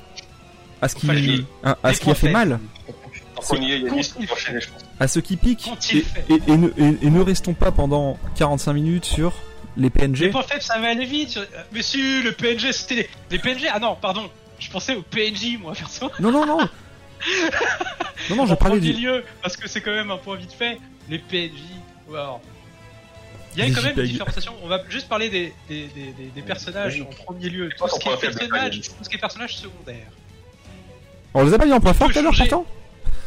À 0.81 0.87
ce 0.87 0.95
qui, 0.95 1.07
fâcheux. 1.07 1.45
à, 1.63 1.77
à 1.83 1.93
ce 1.93 1.99
qui 1.99 2.09
a 2.09 2.15
fait 2.15 2.31
mal, 2.31 2.49
Donc, 2.87 3.45
on 3.51 3.55
y 3.57 3.59
est, 3.59 3.63
il 3.63 3.69
y 3.69 3.73
a 3.73 3.77
une 3.77 3.89
Quand 3.89 3.95
liste 3.97 4.15
il 4.19 4.27
pour 4.27 4.35
enchaîner, 4.37 4.61
je 4.61 4.69
pense. 4.69 4.81
À 4.99 5.07
ce 5.07 5.19
qui 5.19 5.35
pique. 5.37 5.65
Quand 5.69 5.91
il 5.91 5.99
Et, 5.99 6.01
fait. 6.01 6.25
et- 6.29 6.51
et 6.51 6.57
ne, 6.57 6.67
et- 6.69 6.97
et 7.05 7.09
ne 7.09 7.21
restons 7.21 7.53
pas 7.53 7.71
pendant 7.71 8.17
45 8.35 8.73
minutes 8.73 9.05
sur 9.05 9.33
les 9.77 9.83
Les 9.83 9.89
PNG. 9.89 10.29
points 10.31 10.43
faibles, 10.43 10.61
ça 10.61 10.79
va 10.79 10.87
aller 10.87 11.05
vite. 11.05 11.37
euh, 11.37 11.45
Monsieur, 11.73 12.23
le 12.23 12.31
PNG, 12.31 12.71
c'était 12.71 12.95
les... 12.95 13.09
les 13.31 13.39
PNG. 13.39 13.67
Ah 13.73 13.79
non, 13.79 13.95
pardon. 14.01 14.29
Je 14.59 14.69
pensais 14.69 14.95
au 14.95 15.01
PNJ, 15.01 15.57
moi, 15.59 15.73
perso. 15.73 16.09
Non, 16.19 16.31
non, 16.31 16.45
non. 16.45 16.59
non, 18.29 18.35
non, 18.37 18.45
je 18.45 18.53
en 18.53 18.55
parlais 18.55 18.77
premier 18.79 18.93
du. 18.93 19.01
lieu, 19.01 19.23
parce 19.41 19.57
que 19.57 19.67
c'est 19.67 19.81
quand 19.81 19.91
même 19.91 20.11
un 20.11 20.17
point 20.17 20.35
vite 20.37 20.53
fait, 20.53 20.77
les 21.09 21.19
PNJ. 21.19 21.51
Alors, 22.09 22.39
il 23.55 23.59
y 23.59 23.61
a 23.63 23.65
Les 23.67 23.73
quand 23.73 23.81
même 23.83 23.97
une 23.99 24.05
différenciation. 24.05 24.53
On 24.63 24.67
va 24.67 24.81
juste 24.89 25.07
parler 25.09 25.29
des, 25.29 25.53
des, 25.67 25.87
des, 25.87 26.11
des- 26.13 26.29
des 26.33 26.41
personnages 26.41 27.01
en 27.01 27.05
premier 27.25 27.49
lieu. 27.49 27.69
Tout 27.77 27.87
ce 27.87 27.99
qui 27.99 28.09
est 28.09 28.17
personnage, 28.17 28.81
tout 28.81 29.03
ce 29.03 29.09
qui 29.09 29.15
est 29.15 29.19
personnage 29.19 29.55
secondaire. 29.57 30.07
On 31.33 31.43
les 31.43 31.53
a 31.53 31.57
pas 31.57 31.65
mis 31.65 31.73
en 31.73 31.79
point 31.81 31.93
fort 31.93 32.11
tout 32.11 32.19
à 32.19 32.21
l'heure 32.21 32.33
pourtant 32.37 32.65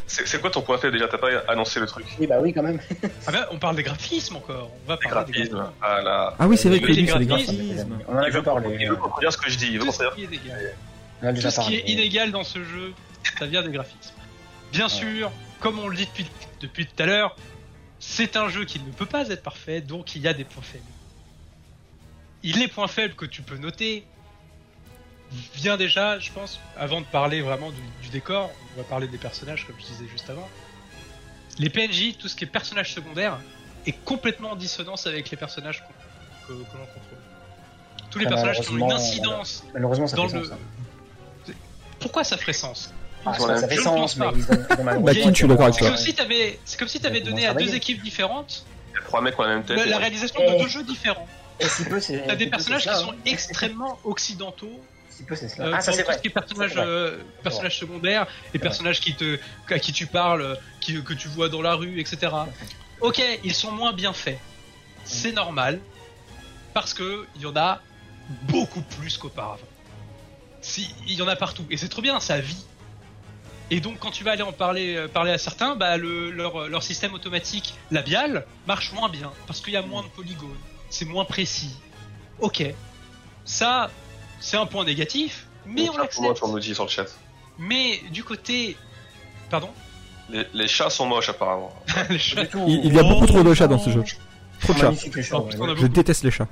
C'est 0.08 0.40
quoi 0.40 0.50
ton 0.50 0.62
point 0.62 0.78
faible 0.78 0.94
déjà? 0.94 1.06
T'as 1.06 1.18
pas 1.18 1.28
annoncé 1.48 1.78
le 1.80 1.86
truc? 1.86 2.06
Oui, 2.18 2.26
bah 2.26 2.38
oui, 2.40 2.52
quand 2.52 2.62
même. 2.62 2.80
Ah 3.26 3.30
ben, 3.32 3.46
on 3.50 3.58
parle 3.58 3.76
des 3.76 3.82
graphismes 3.82 4.36
encore. 4.36 4.70
On 4.84 4.88
va 4.88 4.96
parler 4.96 5.32
des 5.32 5.32
graphismes. 5.48 5.70
Ah 5.82 6.00
là. 6.00 6.34
Ah 6.38 6.48
oui, 6.48 6.56
c'est 6.56 6.68
vrai 6.70 6.80
que 6.80 6.86
lui, 6.86 6.94
c'est 6.94 7.00
les 7.18 7.26
graphismes. 7.26 7.54
graphismes. 7.56 7.98
On 8.08 8.14
en 8.14 8.16
a 8.18 8.22
Il 8.22 8.24
déjà 8.26 8.38
veut, 8.38 8.44
parlé. 8.44 8.76
il 8.80 8.88
veut 8.88 8.96
qu'on 8.96 9.20
dise 9.20 9.30
ce 9.30 9.36
que 9.36 9.50
je 9.50 9.58
dis. 9.58 9.66
Il 9.66 9.78
veut 9.78 9.84
Tout 9.86 9.92
ce 9.92 10.14
qui 10.14 10.22
est 10.22 10.24
inégal. 10.26 10.74
On 11.22 11.34
Tout 11.34 11.40
ce 11.40 11.48
qui 11.48 11.48
est 11.48 11.56
parlé. 11.56 11.82
inégal 11.92 12.30
dans 12.32 12.44
ce 12.44 12.64
jeu, 12.64 12.94
ça 13.38 13.46
vient 13.46 13.62
des 13.62 13.70
graphismes. 13.70 14.14
Bien 14.72 14.88
sûr, 14.88 15.30
comme 15.60 15.78
on 15.78 15.88
le 15.88 15.96
dit 15.96 16.06
depuis, 16.06 16.26
depuis 16.60 16.86
tout 16.86 17.02
à 17.02 17.06
l'heure, 17.06 17.36
c'est 17.98 18.36
un 18.36 18.48
jeu 18.48 18.64
qui 18.64 18.80
ne 18.80 18.90
peut 18.92 19.06
pas 19.06 19.28
être 19.28 19.42
parfait, 19.42 19.80
donc 19.82 20.14
il 20.16 20.22
y 20.22 20.28
a 20.28 20.32
des 20.32 20.44
points 20.44 20.62
faibles. 20.62 20.84
Il 22.42 22.58
les 22.58 22.68
points 22.68 22.88
faibles 22.88 23.14
que 23.14 23.26
tu 23.26 23.42
peux 23.42 23.56
noter 23.56 24.04
vient 25.54 25.76
déjà, 25.76 26.18
je 26.18 26.30
pense, 26.32 26.58
avant 26.76 27.00
de 27.00 27.06
parler 27.06 27.42
vraiment 27.42 27.70
du, 27.70 27.80
du 28.02 28.08
décor, 28.08 28.50
on 28.74 28.78
va 28.80 28.84
parler 28.84 29.08
des 29.08 29.18
personnages 29.18 29.66
comme 29.66 29.76
je 29.78 29.86
disais 29.86 30.06
juste 30.10 30.30
avant. 30.30 30.48
Les 31.58 31.70
PNJ, 31.70 32.16
tout 32.18 32.28
ce 32.28 32.36
qui 32.36 32.44
est 32.44 32.46
personnages 32.48 32.94
secondaires, 32.94 33.38
est 33.86 33.92
complètement 34.04 34.52
en 34.52 34.56
dissonance 34.56 35.06
avec 35.06 35.30
les 35.30 35.36
personnages 35.36 35.80
qu'on- 35.82 35.92
que, 36.46 36.52
que 36.52 36.76
l'on 36.76 36.86
contrôle. 36.86 37.18
Tous 38.10 38.18
les 38.18 38.26
Ah, 38.26 38.30
personnages 38.30 38.60
qui 38.60 38.70
ont 38.70 38.76
une 38.78 38.92
incidence 38.92 39.64
Malheureusement, 39.74 40.06
ça 40.06 40.16
dans 40.16 40.28
fait 40.28 40.38
le. 40.38 40.44
sens. 40.44 40.52
hein. 40.54 41.52
Pourquoi 42.00 42.24
ça 42.24 42.36
ferait 42.36 42.52
sens? 42.52 42.92
Ah, 43.26 43.34
ça, 43.34 43.56
ça 43.56 43.68
fait 43.68 43.74
je 43.74 43.80
ne 43.80 43.84
sens, 43.84 43.96
pense 43.96 44.16
mais 44.16 44.26
ils 44.36 44.52
ont, 44.52 45.02
Bah, 45.02 45.12
C'est 45.12 45.78
toi. 45.80 45.88
comme 45.88 45.96
si 45.96 46.14
t'avais, 46.14 46.58
c'est 46.64 46.78
comme 46.78 46.88
si 46.88 47.00
t'avais 47.00 47.18
Ça 47.18 47.24
donné 47.26 47.46
à 47.46 47.54
deux 47.54 47.74
équipes 47.74 48.02
différentes 48.02 48.64
trois 49.04 49.20
mecs 49.22 49.38
ont 49.38 49.42
la 49.42 49.48
même 49.48 49.64
tête. 49.64 49.84
la, 49.86 49.98
réalisation 49.98 50.40
de 50.40 50.58
deux 50.58 50.68
jeux 50.68 50.82
différents. 50.84 51.26
Et 51.60 51.68
si 51.68 51.84
peu, 51.84 51.98
c'est. 52.00 52.24
T'as 52.26 52.36
des 52.36 52.46
personnages 52.48 52.82
qui 52.82 52.88
ça, 52.88 52.96
sont 52.96 53.12
hein. 53.12 53.16
extrêmement 53.26 53.98
occidentaux, 54.04 54.80
Si 55.18 55.24
peu, 55.24 55.34
c'est 55.34 55.46
euh, 55.46 55.48
cela. 55.48 55.76
Ah, 55.76 55.80
ça 55.80 55.90
c'est 55.90 56.04
vrai. 56.04 56.20
qui 56.20 56.28
est 56.28 56.30
personnages, 56.30 56.74
vrai. 56.74 56.84
euh, 56.86 57.18
qui 59.00 59.14
te, 59.16 59.38
à 59.68 59.78
qui 59.80 59.92
tu 59.92 60.06
parles, 60.06 60.56
qui, 60.80 61.02
que 61.02 61.12
tu 61.12 61.26
vois 61.26 61.48
dans 61.48 61.60
la 61.60 61.74
rue, 61.74 61.98
etc. 61.98 62.32
Ok, 63.00 63.20
ils 63.42 63.54
sont 63.54 63.72
moins 63.72 63.92
bien 63.92 64.12
faits. 64.12 64.38
C'est 65.04 65.32
normal, 65.32 65.80
parce 66.72 66.94
que 66.94 67.26
il 67.34 67.42
y 67.42 67.46
en 67.46 67.56
a 67.56 67.80
beaucoup 68.44 68.82
plus 68.82 69.18
qu'auparavant. 69.18 69.66
Si, 70.60 70.94
il 71.08 71.14
y 71.14 71.22
en 71.22 71.28
a 71.28 71.34
partout, 71.34 71.66
et 71.68 71.76
c'est 71.76 71.88
trop 71.88 72.02
bien, 72.02 72.20
ça 72.20 72.38
vit. 72.38 72.64
Et 73.70 73.80
donc, 73.80 73.98
quand 73.98 74.12
tu 74.12 74.22
vas 74.22 74.30
aller 74.32 74.42
en 74.42 74.52
parler, 74.52 74.94
euh, 74.94 75.08
parler 75.08 75.32
à 75.32 75.38
certains, 75.38 75.74
bah, 75.74 75.96
le, 75.96 76.30
leur, 76.30 76.68
leur 76.68 76.84
système 76.84 77.12
automatique 77.12 77.74
labial 77.90 78.46
marche 78.68 78.92
moins 78.92 79.08
bien 79.08 79.32
parce 79.48 79.60
qu'il 79.60 79.72
y 79.72 79.76
a 79.76 79.82
moins 79.82 80.04
de 80.04 80.08
polygones, 80.08 80.54
c'est 80.90 81.06
moins 81.06 81.24
précis. 81.24 81.74
Ok, 82.38 82.62
ça, 83.44 83.90
c'est 84.40 84.56
un 84.56 84.66
point 84.66 84.84
négatif, 84.84 85.46
mais 85.66 85.82
Les 85.82 85.90
on 85.90 85.96
l'accepte. 85.98 86.36
tu 86.42 86.50
nous 86.50 86.58
dit 86.60 86.74
sur 86.74 86.84
le 86.84 86.90
chat. 86.90 87.06
Mais 87.58 88.00
du 88.10 88.22
côté, 88.24 88.76
pardon, 89.50 89.70
Les, 90.30 90.46
les 90.54 90.68
chats 90.68 90.90
sont 90.90 91.06
moches, 91.06 91.28
apparemment. 91.30 91.72
Chats-. 92.18 92.44
Il, 92.66 92.84
il 92.86 92.94
y 92.94 92.98
a 92.98 93.02
beaucoup 93.02 93.26
trop 93.26 93.42
de 93.42 93.54
chats 93.54 93.66
dans 93.66 93.78
ce 93.78 93.90
jeu. 93.90 94.04
Trop 94.60 94.72
de 94.74 94.78
chats. 94.78 94.90
Ouais. 94.90 95.76
Je 95.76 95.86
déteste 95.86 96.22
les 96.24 96.30
chats. 96.30 96.48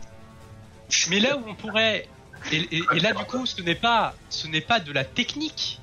Mais 1.11 1.21
là 1.21 1.37
où 1.37 1.43
on 1.49 1.55
pourrait, 1.55 2.09
et, 2.53 2.57
et- 2.77 2.83
et 2.95 3.01
là 3.01 3.13
du 3.13 3.25
coup, 3.25 3.45
ce 3.47 3.61
n'est 3.63 3.75
pas, 3.75 4.15
ce 4.31 4.47
n'est 4.47 4.61
pas 4.61 4.79
de 4.81 4.93
la 4.93 5.05
technique 5.05 5.81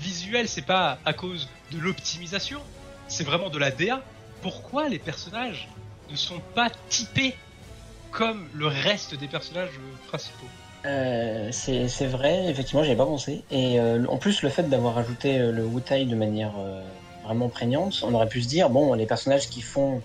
visuelle, 0.00 0.48
c'est 0.48 0.62
pas 0.66 0.98
à 1.04 1.12
cause 1.12 1.48
de 1.72 1.78
l'optimisation, 1.78 2.60
c'est 3.08 3.24
vraiment 3.24 3.50
de 3.50 3.58
la 3.58 3.70
DA. 3.70 4.00
Pourquoi 4.42 4.88
les 4.88 4.98
personnages 5.00 5.68
ne 6.10 6.16
sont 6.16 6.40
pas 6.54 6.70
typés 6.88 7.34
comme 8.12 8.48
le 8.54 8.66
reste 8.68 9.14
des 9.16 9.26
personnages 9.28 9.72
principaux? 10.08 10.46
Euh, 10.88 11.48
c'est 11.52 12.06
vrai, 12.06 12.46
effectivement, 12.48 12.82
j'y 12.82 12.90
avais 12.90 12.98
pas 12.98 13.06
pensé. 13.06 13.42
Et 13.50 13.78
euh, 13.78 14.04
en 14.08 14.16
plus, 14.16 14.42
le 14.42 14.48
fait 14.48 14.62
d'avoir 14.64 14.96
ajouté 14.96 15.38
euh, 15.38 15.52
le 15.52 15.64
Wutai 15.64 16.06
de 16.06 16.16
manière 16.16 16.54
euh, 16.58 16.82
vraiment 17.24 17.48
prégnante, 17.48 18.00
on 18.02 18.14
aurait 18.14 18.28
pu 18.28 18.40
se 18.42 18.48
dire, 18.48 18.70
bon, 18.70 18.94
les 18.94 19.06
personnages 19.06 19.48
qui 19.48 19.60
font 19.60 20.00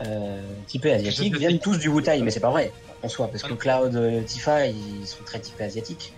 euh, 0.00 0.42
typé 0.66 0.92
asiatique 0.92 1.36
viennent 1.36 1.58
tous 1.58 1.78
du 1.78 1.88
Wutai, 1.88 2.20
mais 2.22 2.30
c'est 2.30 2.40
pas 2.40 2.50
vrai 2.50 2.72
en 3.02 3.08
soi, 3.08 3.28
parce 3.28 3.42
que 3.42 3.54
Cloud, 3.54 4.24
Tifa, 4.26 4.66
ils 4.66 5.06
sont 5.06 5.24
très 5.24 5.40
typés 5.40 5.64
asiatiques. 5.64 6.12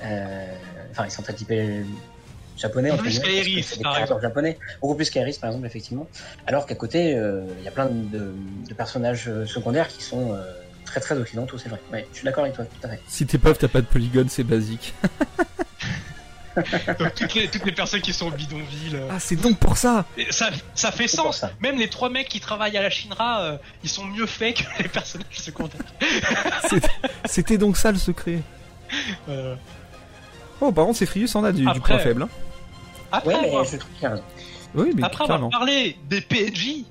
Enfin, 0.00 1.04
ils 1.04 1.10
sont 1.10 1.22
très 1.22 1.34
typés 1.34 1.82
japonais. 2.56 2.90
entre 2.90 3.02
Plus 3.02 3.18
qu'Aeris, 3.18 3.62
c'est 3.62 3.76
des 3.76 3.82
par 3.82 3.94
créateurs 3.94 4.22
japonais, 4.22 4.58
beaucoup 4.80 4.94
plus 4.94 5.10
qu'Aeris 5.10 5.36
par 5.38 5.50
exemple, 5.50 5.66
effectivement. 5.66 6.06
Alors 6.46 6.64
qu'à 6.64 6.76
côté, 6.76 7.10
il 7.10 7.62
y 7.64 7.68
a 7.68 7.70
plein 7.70 7.86
de, 7.86 8.32
de 8.68 8.74
personnages 8.74 9.30
secondaires 9.44 9.88
qui 9.88 10.02
sont 10.02 10.34
très 10.84 11.00
très 11.00 11.16
occidentaux, 11.18 11.58
c'est 11.58 11.68
vrai. 11.68 11.80
Ouais, 11.92 12.06
je 12.12 12.18
suis 12.18 12.24
d'accord 12.24 12.44
avec 12.44 12.54
toi, 12.56 12.64
tout 12.64 12.86
à 12.86 12.90
fait. 12.90 13.00
Si 13.08 13.26
t'es 13.26 13.38
pauvre, 13.38 13.56
t'as 13.58 13.68
pas 13.68 13.80
de 13.80 13.86
polygone, 13.86 14.28
c'est 14.28 14.44
basique. 14.44 14.94
Donc 17.00 17.14
toutes 17.16 17.34
les, 17.34 17.48
toutes 17.48 17.64
les 17.66 17.72
personnes 17.72 18.00
qui 18.00 18.12
sont 18.12 18.28
au 18.28 18.30
bidonville. 18.30 18.94
euh, 18.94 19.08
Ah, 19.10 19.18
c'est 19.18 19.34
donc 19.34 19.58
pour 19.58 19.76
ça 19.76 20.04
et 20.16 20.30
ça, 20.30 20.50
ça 20.76 20.92
fait 20.92 21.08
sens. 21.08 21.38
ça. 21.38 21.50
Même 21.60 21.78
les 21.80 21.90
trois 21.90 22.10
mecs 22.10 22.28
qui 22.28 22.38
travaillent 22.38 22.76
à 22.76 22.82
la 22.82 22.90
Shinra, 22.90 23.40
euh, 23.42 23.56
ils 23.82 23.90
sont 23.90 24.04
mieux 24.04 24.26
faits 24.26 24.58
que 24.58 24.82
les 24.82 24.88
personnages 24.88 25.26
secondaires. 25.32 25.80
C'était- 26.70 26.88
C'était 27.24 27.58
donc 27.58 27.76
ça 27.76 27.90
le 27.90 27.98
secret. 27.98 28.38
Euh, 29.28 29.56
Oh, 30.60 30.70
par 30.70 30.86
contre, 30.86 30.98
c'est 30.98 31.06
Frius 31.06 31.34
en 31.34 31.42
a 31.42 31.50
du, 31.50 31.64
point 31.64 31.98
faible. 31.98 32.22
hein. 32.22 32.28
après, 33.10 33.34
Ouais, 33.34 33.40
mais 33.42 33.48
avoir. 33.48 33.66
Oui, 34.76 34.92
mais 34.94 35.02
après 35.04 35.24
avoir 35.24 35.50
parlé 35.50 35.96
des 36.08 36.20
PNJ, 36.20 36.84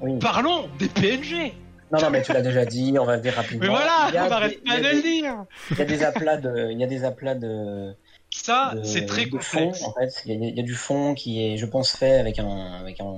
Oui. 0.00 0.18
parlons 0.18 0.68
des 0.80 0.88
PNG. 0.88 1.52
Non, 1.94 2.02
non, 2.02 2.10
mais 2.10 2.22
tu 2.22 2.32
l'as 2.32 2.42
déjà 2.42 2.64
dit, 2.64 2.94
on 2.98 3.04
va 3.04 3.16
dire 3.18 3.34
rapidement. 3.34 3.60
Mais 3.62 3.68
voilà, 3.68 4.06
Il 4.08 4.14
y 4.14 4.18
a 4.18 4.22
on 4.22 4.24
des- 4.24 4.30
n'arrête 4.30 4.64
pas 4.64 4.76
de 4.80 4.88
le 4.88 5.02
dire. 5.02 5.44
Il 5.70 5.78
y 5.78 5.82
a 5.82 5.84
des 5.84 6.02
aplats 6.02 6.36
de, 6.36 6.70
il 6.72 6.80
y 6.80 6.84
a 6.84 6.86
des 6.86 7.04
aplats 7.04 7.34
de, 7.34 7.94
Ça, 8.30 8.74
c'est 8.84 9.06
très 9.06 9.26
fond, 9.26 9.38
complexe. 9.38 9.82
en 9.82 9.92
fait. 9.94 10.22
Il 10.26 10.32
y, 10.32 10.34
a, 10.34 10.48
il 10.48 10.56
y 10.56 10.60
a 10.60 10.64
du 10.64 10.74
fond 10.74 11.14
qui 11.14 11.44
est, 11.44 11.56
je 11.56 11.66
pense, 11.66 11.92
fait 11.92 12.16
avec 12.18 12.38
un, 12.38 12.72
avec 12.80 13.00
un, 13.00 13.16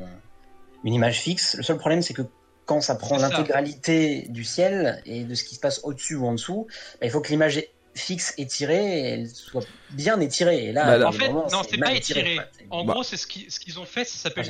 une 0.85 0.95
image 0.95 1.21
fixe. 1.21 1.57
Le 1.57 1.63
seul 1.63 1.79
problème, 1.79 2.03
c'est 2.03 2.15
que 2.15 2.23
quand 2.67 2.81
ça 2.81 2.97
prend 2.97 3.17
l'intégralité 3.17 4.27
du 4.29 4.45
ciel 4.45 5.01
et 5.07 5.25
de 5.25 5.35
ce 5.35 5.45
qui 5.45 5.55
se 5.55 5.61
passe 5.61 5.81
au-dessus 5.85 6.17
ou 6.17 6.27
en 6.27 6.33
dessous, 6.33 6.67
bah, 7.01 7.07
il 7.07 7.11
faut 7.11 7.21
que 7.21 7.29
l'image 7.29 7.63
fixe 7.95 8.35
étirée 8.37 8.99
et 8.99 9.09
elle 9.15 9.29
soit 9.31 9.65
bien 9.93 10.21
étirée. 10.21 10.67
Et 10.67 10.73
là, 10.73 10.85
Bah, 10.85 10.99
là- 10.99 11.09
En 11.09 11.13
fait, 11.13 11.25
vraiment, 11.27 11.47
non, 11.51 11.63
c'est 11.69 11.79
pas 11.79 11.93
étiré. 11.95 12.39
En 12.71 12.85
Bah. 12.85 12.93
gros, 12.93 13.03
c'est 13.05 13.17
ce 13.17 13.27
qu'ils 13.27 13.51
ce 13.51 13.79
ont 13.79 13.87
fait, 13.87 14.05
ça 14.05 14.19
s'appelle 14.19 14.45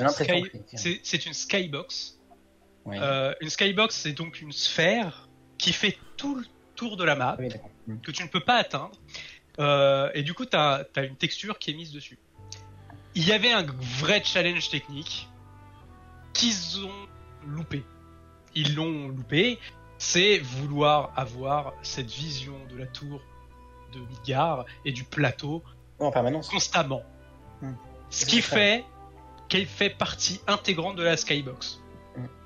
C'est 0.74 1.00
c'est 1.02 1.26
une 1.26 1.32
skybox. 1.34 2.15
Euh, 2.88 3.34
une 3.40 3.50
skybox, 3.50 3.94
c'est 3.94 4.12
donc 4.12 4.40
une 4.40 4.52
sphère 4.52 5.28
qui 5.58 5.72
fait 5.72 5.98
tout 6.16 6.36
le 6.36 6.44
tour 6.74 6.96
de 6.96 7.04
la 7.04 7.16
map 7.16 7.36
Oui, 7.38 7.48
d'accord. 7.48 7.70
Mm. 7.86 7.98
que 7.98 8.10
tu 8.10 8.22
ne 8.22 8.28
peux 8.28 8.40
pas 8.40 8.56
atteindre. 8.56 8.92
Euh, 9.58 10.10
et 10.14 10.22
du 10.22 10.34
coup, 10.34 10.44
tu 10.44 10.56
as, 10.56 10.86
une 10.96 11.16
texture 11.16 11.58
qui 11.58 11.70
est 11.70 11.74
mise 11.74 11.92
dessus. 11.92 12.18
Il 13.14 13.26
y 13.26 13.32
avait 13.32 13.52
un 13.52 13.64
vrai 13.64 14.22
challenge 14.22 14.68
technique 14.68 15.28
qu'ils 16.34 16.84
ont 16.84 17.08
loupé. 17.46 17.82
Ils 18.54 18.74
l'ont 18.74 19.08
loupé. 19.08 19.58
C'est 19.98 20.38
vouloir 20.38 21.12
avoir 21.16 21.72
cette 21.82 22.10
vision 22.10 22.54
de 22.70 22.76
la 22.76 22.86
tour 22.86 23.22
de 23.94 24.00
Midgard 24.00 24.66
et 24.84 24.92
du 24.92 25.04
plateau 25.04 25.62
En 25.98 26.10
permanence. 26.10 26.48
constamment. 26.48 27.02
Hmm. 27.62 27.72
Ce 28.10 28.26
qui 28.26 28.42
fait 28.42 28.84
qu'elle 29.48 29.66
fait 29.66 29.90
partie 29.90 30.40
intégrante 30.46 30.96
de 30.96 31.02
la 31.02 31.16
skybox. 31.16 31.80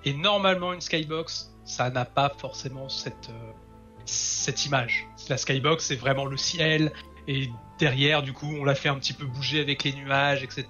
Et 0.05 0.13
normalement, 0.15 0.73
une 0.73 0.81
skybox, 0.81 1.53
ça 1.65 1.91
n'a 1.91 2.05
pas 2.05 2.33
forcément 2.39 2.89
cette, 2.89 3.29
euh, 3.31 3.53
cette 4.05 4.67
image. 4.67 5.07
La 5.29 5.37
skybox, 5.37 5.85
c'est 5.87 5.97
vraiment 5.97 6.25
le 6.25 6.37
ciel. 6.37 6.93
Et 7.29 7.51
derrière, 7.79 8.23
du 8.23 8.33
coup, 8.33 8.49
on 8.61 8.65
l'a 8.65 8.75
fait 8.75 8.89
un 8.89 8.97
petit 8.99 9.13
peu 9.13 9.27
bouger 9.27 9.61
avec 9.61 9.85
les 9.85 9.93
nuages, 9.93 10.43
etc. 10.43 10.65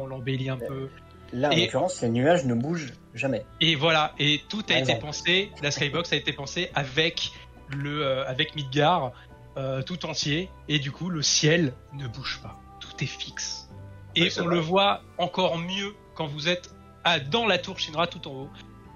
On 0.00 0.06
l'embellit 0.06 0.48
un 0.50 0.56
peu. 0.56 0.88
Là, 1.32 1.48
en 1.48 1.50
Et- 1.50 1.62
l'occurrence, 1.64 2.00
les 2.02 2.08
nuages 2.08 2.44
ne 2.44 2.54
bougent 2.54 2.92
jamais. 3.14 3.44
Et 3.60 3.74
voilà. 3.74 4.14
Et 4.18 4.40
tout 4.48 4.60
a 4.60 4.62
Par 4.62 4.76
été 4.76 4.92
exemple. 4.92 5.00
pensé. 5.06 5.50
La 5.62 5.70
skybox 5.70 6.12
a 6.12 6.16
été 6.16 6.32
pensée 6.32 6.70
avec 6.74 7.32
le, 7.68 8.02
euh, 8.06 8.24
avec 8.26 8.54
Midgard 8.54 9.12
euh, 9.58 9.82
tout 9.82 10.06
entier. 10.06 10.48
Et 10.68 10.78
du 10.78 10.92
coup, 10.92 11.10
le 11.10 11.22
ciel 11.22 11.74
ne 11.94 12.06
bouge 12.06 12.40
pas. 12.42 12.58
Tout 12.80 12.92
est 13.02 13.06
fixe. 13.06 13.68
Et 14.14 14.22
Ouais, 14.22 14.30
on 14.40 14.44
vrai. 14.44 14.54
le 14.54 14.60
voit 14.60 15.02
encore 15.18 15.58
mieux 15.58 15.94
quand 16.14 16.26
vous 16.26 16.48
êtes 16.48 16.70
à, 17.06 17.20
dans 17.20 17.46
la 17.46 17.56
tour 17.58 17.78
Shinra 17.78 18.06
tout 18.06 18.26
en 18.28 18.32
haut. 18.32 18.50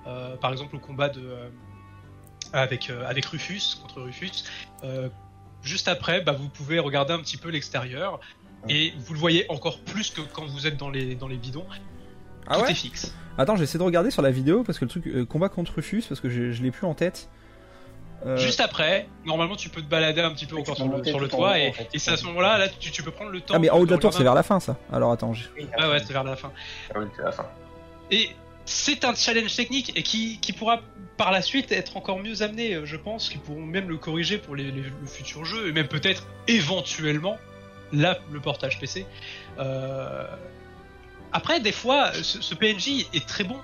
Euh, 0.07 0.37
par 0.37 0.53
exemple, 0.53 0.77
au 0.77 0.79
combat 0.79 1.09
de, 1.09 1.21
euh, 1.21 1.49
avec, 2.53 2.91
euh, 2.91 3.09
avec 3.09 3.25
Rufus, 3.27 3.77
contre 3.81 4.03
Rufus. 4.03 4.31
Euh, 4.85 5.09
juste 5.63 5.89
après, 5.89 6.21
bah, 6.21 6.33
vous 6.33 6.49
pouvez 6.49 6.79
regarder 6.79 7.13
un 7.13 7.19
petit 7.21 7.37
peu 7.37 7.49
l'extérieur. 7.51 8.21
Et 8.69 8.93
vous 8.99 9.15
le 9.15 9.19
voyez 9.19 9.47
encore 9.51 9.81
plus 9.81 10.11
que 10.11 10.21
quand 10.21 10.45
vous 10.47 10.67
êtes 10.67 10.77
dans 10.77 10.91
les, 10.91 11.15
dans 11.15 11.29
les 11.29 11.37
bidons. 11.37 11.65
Ah 12.47 12.57
tout 12.57 12.63
ouais 12.65 12.73
est 12.73 12.75
fixe. 12.75 13.15
Attends, 13.39 13.57
j'essaie 13.57 13.79
de 13.79 13.83
regarder 13.83 14.11
sur 14.11 14.21
la 14.23 14.31
vidéo 14.31 14.65
parce 14.65 14.79
que 14.79 14.85
le 14.85 14.91
truc 14.91 15.07
euh, 15.07 15.25
combat 15.25 15.49
contre 15.49 15.75
Rufus, 15.77 16.03
parce 16.09 16.21
que 16.21 16.29
je, 16.29 16.51
je 16.53 16.63
l'ai 16.63 16.71
plus 16.71 16.87
en 16.87 16.93
tête. 16.95 17.31
Euh, 18.27 18.37
Juste 18.37 18.61
après, 18.61 19.09
normalement, 19.25 19.57
tu 19.57 19.71
peux 19.71 19.81
te 19.81 19.87
balader 19.89 20.21
un 20.21 20.33
petit 20.33 20.45
peu 20.45 20.57
encore 20.59 20.77
sur 20.77 20.89
le, 20.89 21.03
sur 21.05 21.21
le 21.21 21.29
toit. 21.29 21.59
et 21.59 21.71
en 21.71 21.73
fait. 21.73 21.89
et 21.95 21.99
c'est 21.99 22.11
à 22.11 22.17
ce 22.19 22.27
moment-là, 22.27 22.59
là, 22.59 22.69
tu, 22.69 22.91
tu 22.91 23.03
peux 23.03 23.13
prendre 23.13 23.31
le 23.31 23.41
temps. 23.41 23.55
Ah, 23.55 23.59
mais 23.59 23.71
en 23.71 23.79
haut 23.79 23.87
de 23.87 23.93
la 23.93 23.97
tour, 23.99 24.13
c'est 24.13 24.23
vers 24.23 24.35
la 24.35 24.43
fin 24.43 24.61
ça. 24.61 24.77
Alors 24.93 25.11
attends, 25.13 25.33
un- 25.33 25.63
Ouais, 25.83 25.89
ouais, 25.91 26.03
c'est 26.05 26.13
vers 26.13 26.25
la 26.25 26.37
fin. 26.37 26.53
Ah 26.95 26.99
oui, 26.99 27.07
c'est 27.17 27.23
la 27.23 27.33
fin. 27.33 27.47
Et 28.11 28.31
c'est 28.65 29.05
un 29.05 29.15
challenge 29.15 29.55
technique 29.57 29.93
et 29.97 30.03
qui, 30.03 30.39
qui 30.41 30.53
pourra 30.53 30.81
par 31.17 31.33
la 31.33 31.43
suite 31.43 31.73
être 31.73 31.97
encore 31.97 32.19
mieux 32.19 32.43
amené. 32.43 32.75
euh, 32.75 32.85
Je 32.87 32.97
pense 32.97 33.29
qu'ils 33.29 33.41
pourront 33.41 33.63
même 33.63 33.89
le 33.89 33.97
corriger 33.97 34.39
pour 34.39 34.55
les, 34.57 34.65
les- 34.71 34.83
le 34.83 35.07
futur 35.07 35.45
jeu 35.45 35.69
et 35.69 35.73
même 35.73 35.89
peut-être 35.89 36.27
éventuellement 36.49 37.37
là 37.93 38.19
le 38.33 38.41
portage 38.41 38.79
PC. 38.79 39.05
Euh, 39.59 40.25
Après, 41.33 41.61
des 41.61 41.73
fois, 41.73 42.13
ce, 42.13 42.41
ce 42.43 42.55
PNJ 42.55 43.07
est 43.15 43.27
très 43.27 43.45
bon. 43.45 43.57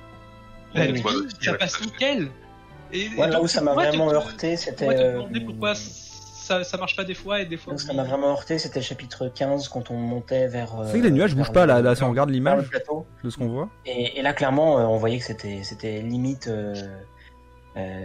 La 0.75 0.87
Oui, 0.87 1.01
oui. 1.05 1.13
ça 1.41 1.55
passe 1.55 1.81
nickel. 1.81 2.29
Et, 2.93 3.09
Ouais, 3.17 3.27
et 3.27 3.31
là 3.31 3.41
où 3.41 3.49
ça 3.49 3.61
m'a 3.61 3.73
vraiment 3.75 4.11
heurté, 4.13 4.57
c'était. 4.57 4.85
pourquoi 4.87 4.95
te 4.95 5.01
euh, 5.01 5.13
demander 5.15 5.41
pourquoi 5.41 5.75
ça, 6.47 6.63
ça 6.65 6.77
marche 6.77 6.95
pas 6.97 7.05
des 7.05 7.15
fois 7.15 7.41
et 7.41 7.45
des 7.45 7.57
fois 7.57 7.75
où 7.75 7.79
ça 7.79 7.91
oui. 7.91 7.97
m'a 7.97 8.05
vraiment 8.05 8.29
heurté, 8.31 8.59
c'était 8.59 8.79
le 8.79 8.85
chapitre 8.85 9.29
15 9.35 9.69
quand 9.69 9.91
on 9.91 9.97
montait 9.97 10.47
vers. 10.47 10.69
C'est 10.85 10.91
vrai 10.91 10.99
que 11.01 11.05
les 11.05 11.11
nuages 11.11 11.35
bougent 11.35 11.53
pas 11.53 11.67
là, 11.67 11.95
si 11.97 12.03
on 12.05 12.11
regarde 12.11 12.31
l'image 12.31 12.71
de 13.25 13.31
ce 13.31 13.37
qu'on 13.37 13.49
voit. 13.49 13.69
Et, 13.85 14.19
et 14.19 14.23
là, 14.23 14.33
clairement, 14.33 14.79
euh, 14.79 14.85
on 14.85 14.97
voyait 14.99 15.19
que 15.19 15.25
c'était, 15.25 16.01
limite 16.03 16.47
euh, 16.47 16.75
euh, 17.77 18.05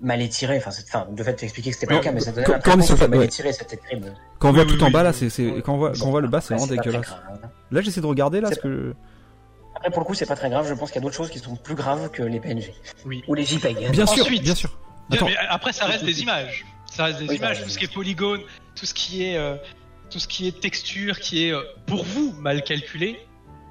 mal 0.00 0.22
étiré. 0.22 0.56
Enfin, 0.58 0.70
enfin, 0.70 1.06
de 1.10 1.22
fait, 1.22 1.34
tu 1.34 1.44
expliquais 1.44 1.70
que 1.70 1.76
c'était 1.76 1.86
pas 1.88 1.94
le 1.94 2.00
cas, 2.00 2.12
mais 2.12 2.20
ça 2.20 2.30
donnait 2.32 2.46
quand- 2.46 2.60
que 2.60 3.06
mal 3.06 3.18
ouais. 3.18 3.24
étiré, 3.24 3.52
c'était 3.52 3.76
terrible. 3.76 4.14
Quand 4.38 4.50
on 4.50 4.52
voit 4.52 4.62
oui, 4.64 4.76
tout 4.78 4.84
en 4.84 4.90
bas 4.90 5.02
là, 5.02 5.12
c'est 5.12 5.28
quand 5.64 5.74
on 5.74 5.78
voit, 5.78 5.92
quand 5.92 6.06
on 6.06 6.10
voit 6.10 6.20
le 6.20 6.28
bas, 6.28 6.40
c'est 6.40 6.54
vraiment 6.54 6.68
dégueulasse. 6.68 7.06
grave, 7.06 7.40
hein. 7.42 7.48
Là, 7.72 7.80
j'essaie 7.80 8.00
de 8.00 8.06
regarder 8.06 8.40
là, 8.40 8.48
parce 8.50 8.60
que 8.60 8.94
Après, 9.74 9.90
pour 9.90 10.00
le 10.00 10.04
coup, 10.06 10.14
c'est 10.14 10.26
pas 10.26 10.36
très 10.36 10.48
grave. 10.50 10.66
Je 10.68 10.74
pense 10.74 10.90
qu'il 10.90 11.00
y 11.00 11.02
a 11.02 11.06
d'autres 11.06 11.16
choses 11.16 11.30
qui 11.30 11.38
sont 11.40 11.56
plus 11.56 11.74
graves 11.74 12.10
que 12.10 12.22
les 12.22 12.38
PNG. 12.40 12.72
Oui. 13.04 13.22
Ou 13.26 13.34
les 13.34 13.44
JPEG. 13.44 13.90
bien 13.90 14.06
sûr, 14.06 14.24
bien 14.28 14.54
sûr. 14.54 14.78
Attends. 15.10 15.26
mais 15.26 15.36
après, 15.48 15.72
ça 15.72 15.86
reste 15.86 16.04
des 16.04 16.20
images. 16.22 16.64
Ça 16.90 17.04
reste 17.04 17.18
des 17.18 17.28
Oui, 17.28 17.36
images, 17.36 17.58
reste 17.58 17.64
tout 17.64 17.70
ce 17.70 17.78
qui 17.78 17.84
est 17.84 17.92
polygone, 17.92 18.40
tout 18.74 18.86
ce 18.86 18.94
qui 18.94 19.24
est, 19.24 19.36
euh, 19.36 19.56
tout 20.10 20.18
ce 20.18 20.28
qui 20.28 20.46
est 20.48 20.60
texture, 20.60 21.20
qui 21.20 21.46
est 21.46 21.52
euh, 21.52 21.62
pour 21.86 22.04
vous 22.04 22.32
mal 22.40 22.62
calculé. 22.62 23.18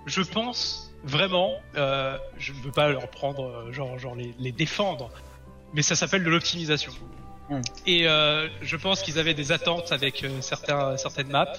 Je 0.06 0.22
pense 0.22 0.92
vraiment, 1.04 1.54
euh, 1.76 2.18
je 2.38 2.54
ne 2.54 2.58
veux 2.60 2.72
pas 2.72 2.90
leur 2.90 3.10
prendre, 3.10 3.72
genre, 3.72 3.98
genre 4.00 4.16
les, 4.16 4.34
les 4.40 4.52
défendre, 4.52 5.10
mais 5.74 5.82
ça 5.82 5.96
s'appelle 5.96 6.24
de 6.24 6.30
l'optimisation. 6.30 6.92
Hmm. 7.50 7.62
Et 7.86 8.08
euh, 8.08 8.48
je 8.62 8.76
pense 8.76 9.02
qu'ils 9.02 9.20
avaient 9.20 9.34
des 9.34 9.52
attentes 9.52 9.92
avec 9.92 10.26
certains, 10.42 10.98
certaines 10.98 11.30
maps, 11.30 11.54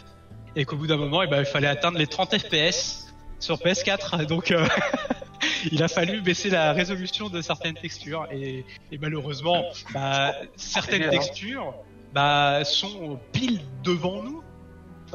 et 0.57 0.65
qu'au 0.65 0.77
bout 0.77 0.87
d'un 0.87 0.97
moment, 0.97 1.23
eh 1.23 1.27
ben, 1.27 1.41
il 1.41 1.47
fallait 1.47 1.69
atteindre 1.69 1.99
les 1.99 2.07
30 2.07 2.39
FPS 2.39 3.15
sur 3.39 3.57
PS4. 3.57 4.27
Donc, 4.27 4.53
il 5.73 5.83
a 5.83 5.89
fallu 5.89 6.21
baisser 6.21 6.51
la 6.51 6.73
résolution 6.73 7.29
de 7.29 7.41
certaines 7.41 7.75
textures, 7.75 8.27
et, 8.33 8.65
et 8.93 8.99
malheureusement, 8.99 9.65
bah, 9.93 10.35
certaines 10.57 11.11
textures 11.11 11.75
bah, 12.13 12.65
sont 12.65 13.19
pile 13.33 13.61
devant 13.85 14.23
nous. 14.23 14.43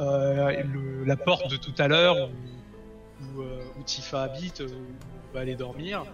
Euh, 0.00 0.62
le- 0.64 1.04
la 1.04 1.16
porte 1.16 1.48
de 1.48 1.56
tout 1.56 1.74
à 1.78 1.86
l'heure 1.86 2.16
où, 2.16 3.38
où, 3.38 3.42
euh, 3.42 3.60
où 3.78 3.82
Tifa 3.84 4.22
habite, 4.22 4.60
euh, 4.60 4.66
où 4.66 5.30
on 5.30 5.34
va 5.34 5.40
aller 5.40 5.54
dormir, 5.54 6.04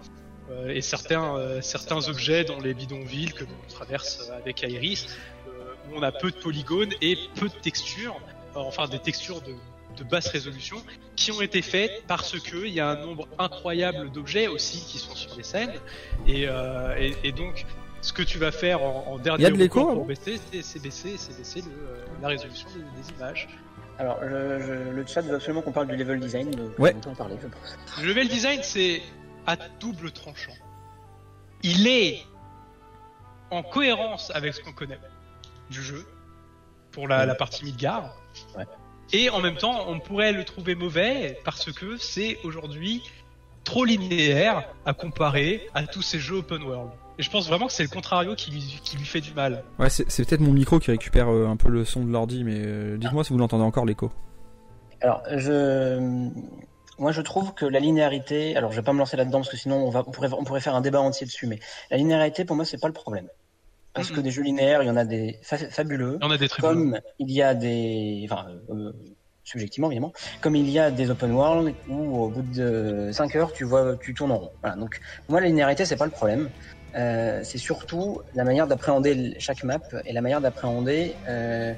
euh, 0.51 0.69
et 0.69 0.81
certains, 0.81 1.35
euh, 1.37 1.61
certains 1.61 2.07
objets 2.07 2.43
dans 2.43 2.59
les 2.59 2.73
bidonvilles 2.75 3.33
que 3.33 3.43
l'on 3.43 3.67
traverse 3.69 4.29
avec 4.31 4.61
Iris, 4.61 5.07
où 5.47 5.95
on 5.97 6.03
a 6.03 6.11
peu 6.11 6.29
de 6.29 6.35
polygones 6.35 6.93
et 7.01 7.17
peu 7.35 7.47
de 7.49 7.53
textures, 7.53 8.19
enfin 8.53 8.87
des 8.87 8.99
textures 8.99 9.41
de, 9.41 9.55
de 9.97 10.03
basse 10.03 10.27
résolution, 10.27 10.77
qui 11.15 11.31
ont 11.31 11.41
été 11.41 11.61
faites 11.61 12.03
parce 12.07 12.39
que 12.39 12.65
il 12.65 12.73
y 12.73 12.79
a 12.79 12.87
un 12.89 12.95
nombre 12.95 13.27
incroyable 13.37 14.11
d'objets 14.11 14.47
aussi 14.47 14.83
qui 14.85 14.97
sont 14.97 15.15
sur 15.15 15.35
les 15.35 15.43
scènes, 15.43 15.73
et, 16.27 16.47
euh, 16.47 16.95
et, 16.97 17.15
et 17.23 17.31
donc 17.31 17.65
ce 18.01 18.13
que 18.13 18.23
tu 18.23 18.37
vas 18.39 18.51
faire 18.51 18.81
en, 18.81 19.05
en 19.13 19.17
dernier 19.19 19.43
Il 19.43 19.49
y 19.49 19.53
a 19.53 19.57
de 19.57 19.63
recours 19.63 19.91
hein 19.91 19.93
pour 19.95 20.05
baisser, 20.05 20.39
c'est- 20.61 20.79
baisser, 20.81 21.17
c'est 21.17 21.37
baisser 21.37 21.61
le, 21.61 21.67
euh, 21.71 22.05
la 22.21 22.29
résolution 22.29 22.67
des, 22.73 22.79
des 23.01 23.09
images. 23.17 23.47
Alors, 23.99 24.17
je, 24.23 24.27
je- 24.27 24.89
le 24.91 25.05
chat 25.05 25.21
veut 25.21 25.35
absolument 25.35 25.61
qu'on 25.61 25.71
parle 25.71 25.87
du 25.87 25.95
level 25.95 26.19
design. 26.19 26.49
Donc 26.49 26.79
Ouais. 26.79 26.93
On 26.95 26.99
peut 26.99 27.09
en 27.11 27.15
parler, 27.15 27.35
je 27.39 27.47
pense. 27.47 27.77
Le 28.01 28.07
level 28.07 28.27
design, 28.27 28.59
c'est 28.63 29.01
à 29.45 29.55
double 29.79 30.11
tranchant. 30.11 30.53
Il 31.61 31.87
est 31.87 32.23
en 33.51 33.61
cohérence 33.61 34.31
avec 34.33 34.53
ce 34.55 34.61
qu'on 34.61 34.71
connaît 34.73 34.97
du 35.69 35.83
jeu, 35.83 36.07
pour 36.91 37.07
la, 37.07 37.25
la 37.27 37.35
partie 37.35 37.63
Midgar. 37.63 38.15
Ouais. 38.57 38.65
Et 39.13 39.29
en 39.29 39.41
même 39.41 39.57
temps, 39.57 39.85
on 39.87 39.99
pourrait 39.99 40.31
le 40.31 40.43
trouver 40.43 40.75
mauvais 40.75 41.37
parce 41.43 41.71
que 41.71 41.97
c'est 41.97 42.37
aujourd'hui 42.43 43.03
trop 43.63 43.83
linéaire 43.85 44.63
à 44.85 44.93
comparer 44.93 45.67
à 45.73 45.83
tous 45.83 46.01
ces 46.01 46.19
jeux 46.19 46.37
open 46.37 46.63
world. 46.63 46.91
Et 47.19 47.23
je 47.23 47.29
pense 47.29 47.47
vraiment 47.47 47.67
que 47.67 47.73
c'est 47.73 47.83
le 47.83 47.89
contrario 47.89 48.35
qui 48.35 48.51
lui, 48.51 48.79
qui 48.83 48.97
lui 48.97 49.05
fait 49.05 49.21
du 49.21 49.33
mal. 49.33 49.63
Ouais, 49.79 49.89
c'est 49.89 50.25
peut-être 50.25 50.41
mon 50.41 50.53
micro 50.53 50.79
qui 50.79 50.91
récupère 50.91 51.29
euh, 51.29 51.47
un 51.47 51.57
peu 51.57 51.69
le 51.69 51.85
son 51.85 52.03
de 52.03 52.11
l'ordi, 52.11 52.43
mais 52.43 52.55
euh, 52.57 52.97
dites-moi 52.97 53.23
si 53.23 53.33
vous 53.33 53.39
l'entendez 53.39 53.63
encore 53.63 53.85
l'écho. 53.85 54.11
Alors, 55.01 55.21
je, 55.35 56.29
moi, 56.97 57.11
je 57.11 57.21
trouve 57.21 57.53
que 57.53 57.65
la 57.65 57.79
linéarité. 57.79 58.55
Alors, 58.55 58.71
je 58.71 58.77
vais 58.77 58.83
pas 58.83 58.93
me 58.93 58.99
lancer 58.99 59.17
là-dedans 59.17 59.39
parce 59.39 59.49
que 59.49 59.57
sinon, 59.57 59.77
on 59.77 59.89
va, 59.89 60.03
on 60.07 60.11
pourrait, 60.11 60.29
on 60.31 60.43
pourrait 60.43 60.61
faire 60.61 60.75
un 60.75 60.81
débat 60.81 61.01
entier 61.01 61.25
dessus. 61.25 61.47
Mais 61.47 61.59
la 61.89 61.97
linéarité, 61.97 62.45
pour 62.45 62.55
moi, 62.55 62.63
c'est 62.63 62.79
pas 62.79 62.87
le 62.87 62.93
problème. 62.93 63.27
Parce 63.93 64.09
que 64.09 64.17
Mhm. 64.17 64.23
des 64.23 64.31
jeux 64.31 64.43
linéaires, 64.43 64.83
il 64.83 64.87
y 64.87 64.89
en 64.89 64.95
a 64.95 65.05
des 65.05 65.37
fa- 65.43 65.57
fabuleux. 65.57 66.17
Il 66.21 66.23
y 66.23 66.27
en 66.27 66.31
a 66.31 66.37
des 66.37 66.47
très. 66.47 66.61
Comme 66.61 66.99
il 67.19 67.31
y 67.31 67.41
a 67.41 67.53
des, 67.53 68.25
enfin, 68.29 68.47
euh, 68.69 68.93
subjectivement 69.43 69.87
évidemment, 69.89 70.13
comme 70.41 70.55
il 70.55 70.69
y 70.69 70.79
a 70.79 70.91
des 70.91 71.09
open 71.09 71.31
world 71.31 71.75
où 71.87 72.17
au 72.23 72.29
bout 72.29 72.43
de 72.43 73.09
5 73.11 73.35
heures 73.35 73.51
tu 73.51 73.63
vois 73.65 73.97
tu 73.97 74.13
tournes 74.13 74.31
en 74.31 74.37
rond. 74.37 74.51
Voilà, 74.61 74.75
donc 74.77 74.99
pour 75.25 75.33
moi 75.33 75.41
la 75.41 75.47
linéarité 75.47 75.83
c'est 75.85 75.97
pas 75.97 76.05
le 76.05 76.11
problème. 76.11 76.49
Euh, 76.95 77.41
c'est 77.43 77.57
surtout 77.57 78.21
la 78.33 78.43
manière 78.43 78.67
d'appréhender 78.67 79.35
chaque 79.39 79.63
map 79.63 79.79
et 80.05 80.13
la 80.13 80.21
manière 80.21 80.41
d'appréhender 80.41 81.15
euh, 81.27 81.73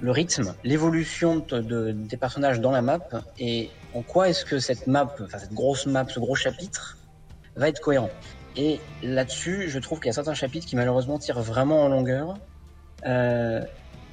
le 0.00 0.10
rythme, 0.10 0.54
l'évolution 0.64 1.36
de, 1.48 1.60
de- 1.60 1.92
des 1.92 2.16
personnages 2.16 2.60
dans 2.60 2.70
la 2.72 2.82
map 2.82 3.00
et 3.38 3.70
en 3.94 4.02
quoi 4.02 4.28
est-ce 4.28 4.44
que 4.44 4.58
cette 4.58 4.86
map, 4.86 5.12
enfin 5.20 5.38
cette 5.38 5.52
grosse 5.52 5.86
map, 5.86 6.06
ce 6.08 6.18
gros 6.20 6.34
chapitre 6.36 6.98
va 7.56 7.68
être 7.68 7.80
cohérent. 7.80 8.10
Et 8.58 8.80
là-dessus, 9.04 9.68
je 9.70 9.78
trouve 9.78 10.00
qu'il 10.00 10.08
y 10.08 10.10
a 10.10 10.12
certains 10.12 10.34
chapitres 10.34 10.66
qui 10.66 10.74
malheureusement 10.76 11.18
tirent 11.18 11.40
vraiment 11.40 11.82
en 11.84 11.88
longueur. 11.88 12.36
Euh, 13.06 13.62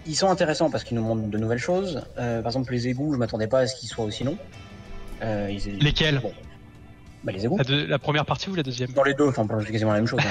ils 0.05 0.15
sont 0.15 0.29
intéressants 0.29 0.69
parce 0.69 0.83
qu'ils 0.83 0.95
nous 0.95 1.03
montrent 1.03 1.27
de 1.27 1.37
nouvelles 1.39 1.57
choses. 1.57 2.03
Euh, 2.19 2.41
par 2.43 2.51
exemple, 2.51 2.71
les 2.71 2.87
égouts, 2.87 3.11
je 3.13 3.17
m'attendais 3.17 3.47
pas 3.47 3.61
à 3.61 3.67
ce 3.67 3.75
qu'ils 3.75 3.89
soient 3.89 4.05
aussi 4.05 4.23
longs. 4.23 4.37
Euh, 5.23 5.49
ils- 5.51 5.79
Lesquels? 5.79 6.19
Bon. 6.19 6.31
Bah, 7.23 7.31
les 7.31 7.43
égouts. 7.43 7.57
la, 7.67 7.97
première 7.97 8.23
partie 8.25 8.51
ou 8.51 8.55
la 8.55 8.61
deuxième? 8.61 8.91
Dans 8.91 9.01
les 9.03 9.15
deux, 9.15 9.27
enfin, 9.27 9.47
c'est 9.65 9.71
quasiment 9.71 9.93
la 9.93 9.97
même 9.97 10.07
chose. 10.07 10.21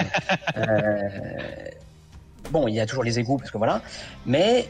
hein. 0.56 0.64
Bon, 2.50 2.68
il 2.68 2.74
y 2.74 2.80
a 2.80 2.86
toujours 2.86 3.02
les 3.02 3.18
égouts 3.18 3.38
parce 3.38 3.50
que 3.50 3.58
voilà, 3.58 3.82
mais 4.26 4.68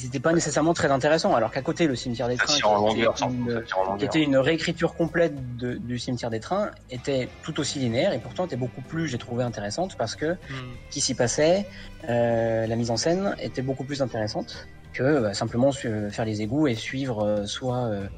ils 0.00 0.04
n'étaient 0.04 0.20
pas 0.20 0.32
nécessairement 0.32 0.74
très 0.74 0.90
intéressants. 0.90 1.34
Alors 1.34 1.50
qu'à 1.50 1.62
côté, 1.62 1.86
le 1.86 1.96
cimetière 1.96 2.28
des 2.28 2.36
trains, 2.36 2.52
qui 2.54 2.58
était 2.58 2.68
longueur, 2.68 3.16
une- 3.22 3.64
qui 3.98 4.04
était 4.04 4.26
réécriture 4.38 4.94
complète 4.94 5.56
de- 5.56 5.74
du 5.74 5.98
cimetière 5.98 6.30
des 6.30 6.40
trains, 6.40 6.70
était 6.90 7.28
tout 7.42 7.58
aussi 7.60 7.78
linéaire 7.78 8.12
et 8.12 8.18
pourtant 8.18 8.46
était 8.46 8.56
beaucoup 8.56 8.80
plus, 8.82 9.08
j'ai 9.08 9.18
trouvé 9.18 9.42
intéressante 9.44 9.96
parce 9.96 10.14
que 10.14 10.32
Hmm. 10.32 10.72
qui 10.90 11.00
s'y 11.00 11.14
passait, 11.14 11.66
euh, 12.08 12.66
la 12.66 12.76
mise 12.76 12.90
en 12.90 12.96
scène 12.96 13.34
était 13.40 13.62
beaucoup 13.62 13.84
plus 13.84 14.02
intéressante 14.02 14.68
que 14.92 15.20
bah, 15.20 15.34
simplement 15.34 15.72
su- 15.72 16.10
faire 16.10 16.24
les 16.24 16.42
égouts 16.42 16.66
et 16.66 16.74
suivre 16.74 17.24
euh, 17.24 17.44
soit, 17.46 17.84
euh, 17.86 18.08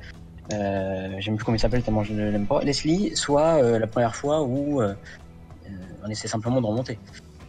euh, 0.52 1.14
j'aime 1.18 1.36
plus 1.36 1.44
comment 1.44 1.56
il 1.56 1.60
s'appelle 1.60 1.82
tellement 1.82 2.02
je 2.04 2.12
ne 2.12 2.30
l'aime 2.30 2.46
pas, 2.46 2.62
Leslie, 2.62 3.16
soit 3.16 3.62
euh, 3.62 3.78
la 3.78 3.86
première 3.86 4.14
fois 4.16 4.42
où 4.42 4.80
euh, 4.82 4.94
euh, 5.66 5.70
on 6.04 6.08
essaie 6.10 6.28
simplement 6.28 6.60
de 6.60 6.66
remonter. 6.66 6.98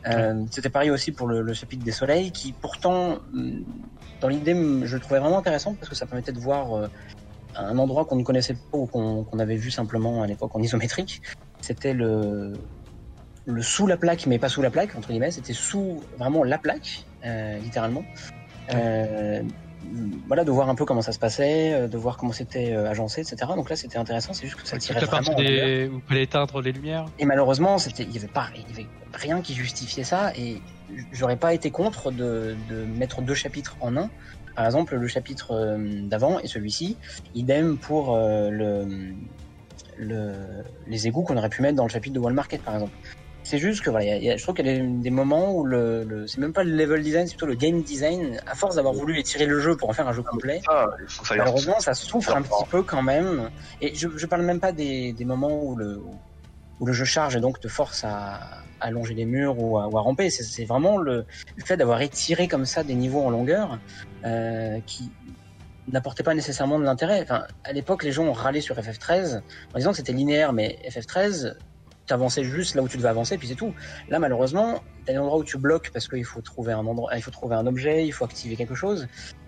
Euh, 0.08 0.44
C'était 0.50 0.70
pareil 0.70 0.90
aussi 0.90 1.12
pour 1.12 1.28
le, 1.28 1.42
le 1.44 1.54
chapitre 1.54 1.84
des 1.84 1.92
soleils 1.92 2.32
qui 2.32 2.54
pourtant, 2.54 3.20
hum, 3.36 3.64
dans 4.22 4.28
l'idée, 4.28 4.54
je 4.54 4.96
le 4.96 5.02
trouvais 5.02 5.20
vraiment 5.20 5.40
intéressant 5.40 5.74
parce 5.74 5.90
que 5.90 5.96
ça 5.96 6.06
permettait 6.06 6.32
de 6.32 6.40
voir 6.40 6.74
euh, 6.78 6.88
un 7.56 7.78
endroit 7.78 8.06
qu'on 8.06 8.16
ne 8.16 8.24
connaissait 8.24 8.54
pas 8.54 8.78
ou 8.78 8.86
qu'on 8.86 9.40
avait 9.40 9.56
vu 9.56 9.72
simplement 9.72 10.22
à 10.22 10.28
l'époque 10.28 10.56
en 10.56 10.62
isométrique. 10.62 11.22
C'était 11.60 11.94
le, 11.94 12.54
le 13.46 13.62
sous 13.62 13.88
la 13.88 13.98
plaque, 13.98 14.28
mais 14.28 14.40
pas 14.40 14.50
sous 14.50 14.62
la 14.62 14.70
plaque, 14.70 14.96
entre 14.96 15.10
guillemets, 15.10 15.32
c'était 15.32 15.54
sous 15.54 16.02
vraiment 16.18 16.44
la 16.44 16.58
plaque, 16.58 17.06
euh, 17.26 17.58
littéralement. 17.58 18.04
Euh, 18.74 19.42
voilà, 20.28 20.44
de 20.44 20.52
voir 20.52 20.70
un 20.70 20.76
peu 20.76 20.86
comment 20.86 21.02
ça 21.02 21.12
se 21.12 21.20
passait, 21.20 21.88
de 21.88 21.98
voir 21.98 22.16
comment 22.16 22.32
c'était 22.32 22.74
euh, 22.74 22.90
agencé, 22.90 23.22
etc. 23.22 23.52
Donc 23.56 23.70
là, 23.70 23.76
c'était 23.76 23.98
intéressant, 23.98 24.34
c'est 24.34 24.46
juste 24.46 24.62
que 24.62 24.68
ça 24.68 24.78
tirait 24.78 25.04
vraiment 25.04 25.34
des... 25.34 25.90
il 25.92 26.02
fallait 26.08 26.24
éteindre 26.24 26.62
les 26.62 26.72
lumières 26.72 27.06
Et 27.18 27.26
malheureusement, 27.26 27.80
c'était, 27.80 28.04
il 28.04 28.14
y 28.14 28.18
avait 28.18 28.28
pas, 28.28 28.48
il 28.56 28.62
y 28.62 28.74
avait 28.74 28.88
rien 29.14 29.42
qui 29.42 29.56
justifiait 29.56 30.04
ça, 30.04 30.32
et 30.38 30.62
j'aurais 31.12 31.38
pas 31.38 31.54
été 31.54 31.72
contre 31.72 32.12
de, 32.12 32.56
de 32.68 32.86
mettre 32.86 33.22
deux 33.22 33.34
chapitres 33.36 33.78
en 33.80 33.98
un. 33.98 34.10
Par 34.56 34.66
exemple, 34.66 34.96
le 34.96 35.08
chapitre 35.08 35.52
euh, 35.52 35.78
d'avant 36.08 36.40
et 36.40 36.48
celui-ci, 36.48 36.98
idem 37.34 37.78
pour 37.80 38.16
euh, 38.16 38.50
le, 38.50 39.16
le, 39.98 40.64
les 40.88 41.08
égouts 41.08 41.24
qu'on 41.24 41.38
aurait 41.38 41.50
pu 41.50 41.62
mettre 41.62 41.76
dans 41.76 41.86
le 41.86 41.90
chapitre 41.90 42.14
de 42.16 42.20
Wall 42.20 42.34
Market, 42.34 42.62
par 42.64 42.74
exemple. 42.76 42.98
C'est 43.44 43.58
juste 43.58 43.82
que 43.84 43.90
voilà, 43.90 44.06
il 44.06 44.10
y 44.10 44.12
a- 44.12 44.18
il 44.18 44.24
y 44.24 44.30
a- 44.30 44.38
je 44.38 44.44
trouve 44.44 44.54
qu'il 44.54 44.68
y 44.68 44.70
a 44.70 44.78
des, 44.80 45.10
moments 45.10 45.52
où 45.56 45.66
le, 45.66 46.04
le 46.04 46.28
c'est 46.28 46.40
même 46.40 46.54
pas 46.54 46.64
le 46.64 46.76
level 46.76 47.02
design, 47.02 47.26
c'est 47.26 47.36
plutôt 47.36 47.48
le 47.48 47.56
game 47.56 47.82
design. 47.82 48.40
À 48.46 48.54
force 48.54 48.76
d'avoir 48.76 48.94
voulu 48.94 49.18
étirer 49.18 49.48
le 49.48 49.60
jeu 49.60 49.76
pour 49.76 49.90
en 49.90 49.94
faire 49.94 50.08
un 50.08 50.14
jeu 50.14 50.22
complet, 50.22 50.62
il 51.02 51.08
faut 51.08 51.24
que 51.24 51.28
ça 51.30 51.34
Malheureusement, 51.40 51.80
ça 51.80 51.94
souffre 51.96 52.36
un 52.36 52.42
petit 52.44 52.70
peu 52.70 52.84
quand 52.84 53.02
même. 53.02 53.50
Et 53.80 53.96
je, 53.96 54.10
je 54.16 54.26
parle 54.28 54.44
même 54.44 54.60
pas 54.60 54.74
des, 54.74 55.14
des 55.14 55.26
moments 55.26 55.64
où 55.64 55.76
le, 55.76 56.04
où 56.80 56.86
le 56.86 56.94
jeu 56.94 57.06
charge 57.06 57.36
et 57.36 57.40
donc 57.40 57.60
te 57.60 57.68
force 57.68 58.04
à, 58.04 58.61
à 58.82 58.92
longer 58.92 59.14
les 59.14 59.26
murs 59.26 59.60
ou 59.60 59.78
à, 59.78 59.86
ramper. 60.02 60.30
C'est- 60.30 60.44
C'est 60.44 60.66
vraiment 60.66 60.98
le, 60.98 61.26
fait 61.66 61.78
d'avoir 61.78 62.02
étiré 62.02 62.48
comme 62.48 62.66
ça 62.66 62.84
des 62.84 62.96
niveaux 62.96 63.22
en 63.22 63.30
longueur 63.30 63.80
euh, 64.26 64.80
qui 64.86 65.12
n'apportait 65.88 66.24
pas 66.24 66.34
nécessairement 66.34 66.80
de 66.80 66.84
l'intérêt. 66.84 67.22
Enfin, 67.24 67.44
à 67.64 67.74
l'époque, 67.74 68.04
les 68.04 68.12
gens 68.12 68.24
ont 68.26 68.34
râlé 68.34 68.62
sur 68.62 68.76
FF13 68.78 69.42
en 69.74 69.78
disant 69.78 69.92
que 69.92 69.98
c'était 69.98 70.14
linéaire, 70.14 70.54
mais 70.54 70.80
FF13, 70.90 71.56
t'avançais 72.08 72.44
juste 72.44 72.76
là 72.76 72.82
où 72.82 72.88
tu 72.88 72.98
devais 72.98 73.10
avancer, 73.10 73.38
puis 73.38 73.48
c'est 73.48 73.56
tout. 73.56 73.74
Là, 74.10 74.20
malheureusement, 74.20 74.84
t'as 75.06 75.14
des 75.14 75.20
endroits 75.20 75.40
où 75.40 75.44
tu 75.44 75.58
bloques 75.58 75.92
parce 75.92 76.08
qu'il 76.08 76.26
faut 76.26 76.42
trouver 76.42 76.74
un 76.74 76.84
faut 77.22 77.32
trouver 77.32 77.56
un 77.56 77.68
objet, 77.68 78.06
il 78.06 78.12
faut 78.12 78.26
activer 78.26 78.56
quelque 78.56 78.76
chose. 78.76 79.08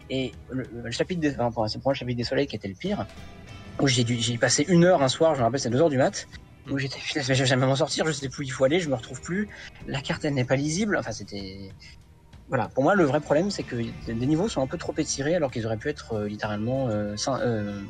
Et 0.09 0.31
le, 0.49 0.91
chapitre 0.91 1.21
des, 1.21 1.39
enfin, 1.39 1.67
c'est 1.67 1.79
le 1.85 1.93
chapitre 1.93 2.17
des 2.17 2.23
soleils 2.23 2.47
qui 2.47 2.55
était 2.55 2.67
le 2.67 2.75
pire, 2.75 3.05
où 3.79 3.87
j'ai 3.87 4.37
passé 4.37 4.65
une 4.67 4.83
heure 4.83 5.01
un 5.01 5.07
soir, 5.07 5.35
je 5.35 5.39
me 5.39 5.45
rappelle, 5.45 5.59
c'était 5.59 5.73
deux 5.73 5.81
heures 5.81 5.89
du 5.89 5.97
mat, 5.97 6.27
où 6.69 6.77
j'étais, 6.77 6.99
putain, 6.99 7.21
je 7.21 7.27
vais 7.33 7.45
jamais 7.45 7.65
m'en 7.65 7.75
sortir, 7.75 8.05
je 8.05 8.11
sais 8.11 8.29
plus 8.29 8.41
où 8.41 8.43
il 8.43 8.51
faut 8.51 8.63
aller, 8.63 8.79
je 8.79 8.89
me 8.89 8.95
retrouve 8.95 9.21
plus, 9.21 9.49
la 9.85 10.01
carte 10.01 10.23
elle 10.25 10.33
n'est 10.33 10.45
pas 10.45 10.55
lisible, 10.55 10.97
enfin 10.97 11.11
c'était, 11.11 11.71
voilà. 12.47 12.67
Pour 12.69 12.83
moi, 12.83 12.95
le 12.95 13.03
vrai 13.05 13.19
problème, 13.19 13.51
c'est 13.51 13.63
que 13.63 13.75
des 13.75 14.25
niveaux 14.27 14.47
sont 14.47 14.61
un 14.61 14.67
peu 14.67 14.77
trop 14.77 14.93
étirés 14.97 15.35
alors 15.35 15.51
qu'ils 15.51 15.65
auraient 15.65 15.77
pu 15.77 15.89
être 15.89 16.13
euh, 16.13 16.27
littéralement 16.27 16.89
euh, 16.89 17.15
euh, 17.27 17.81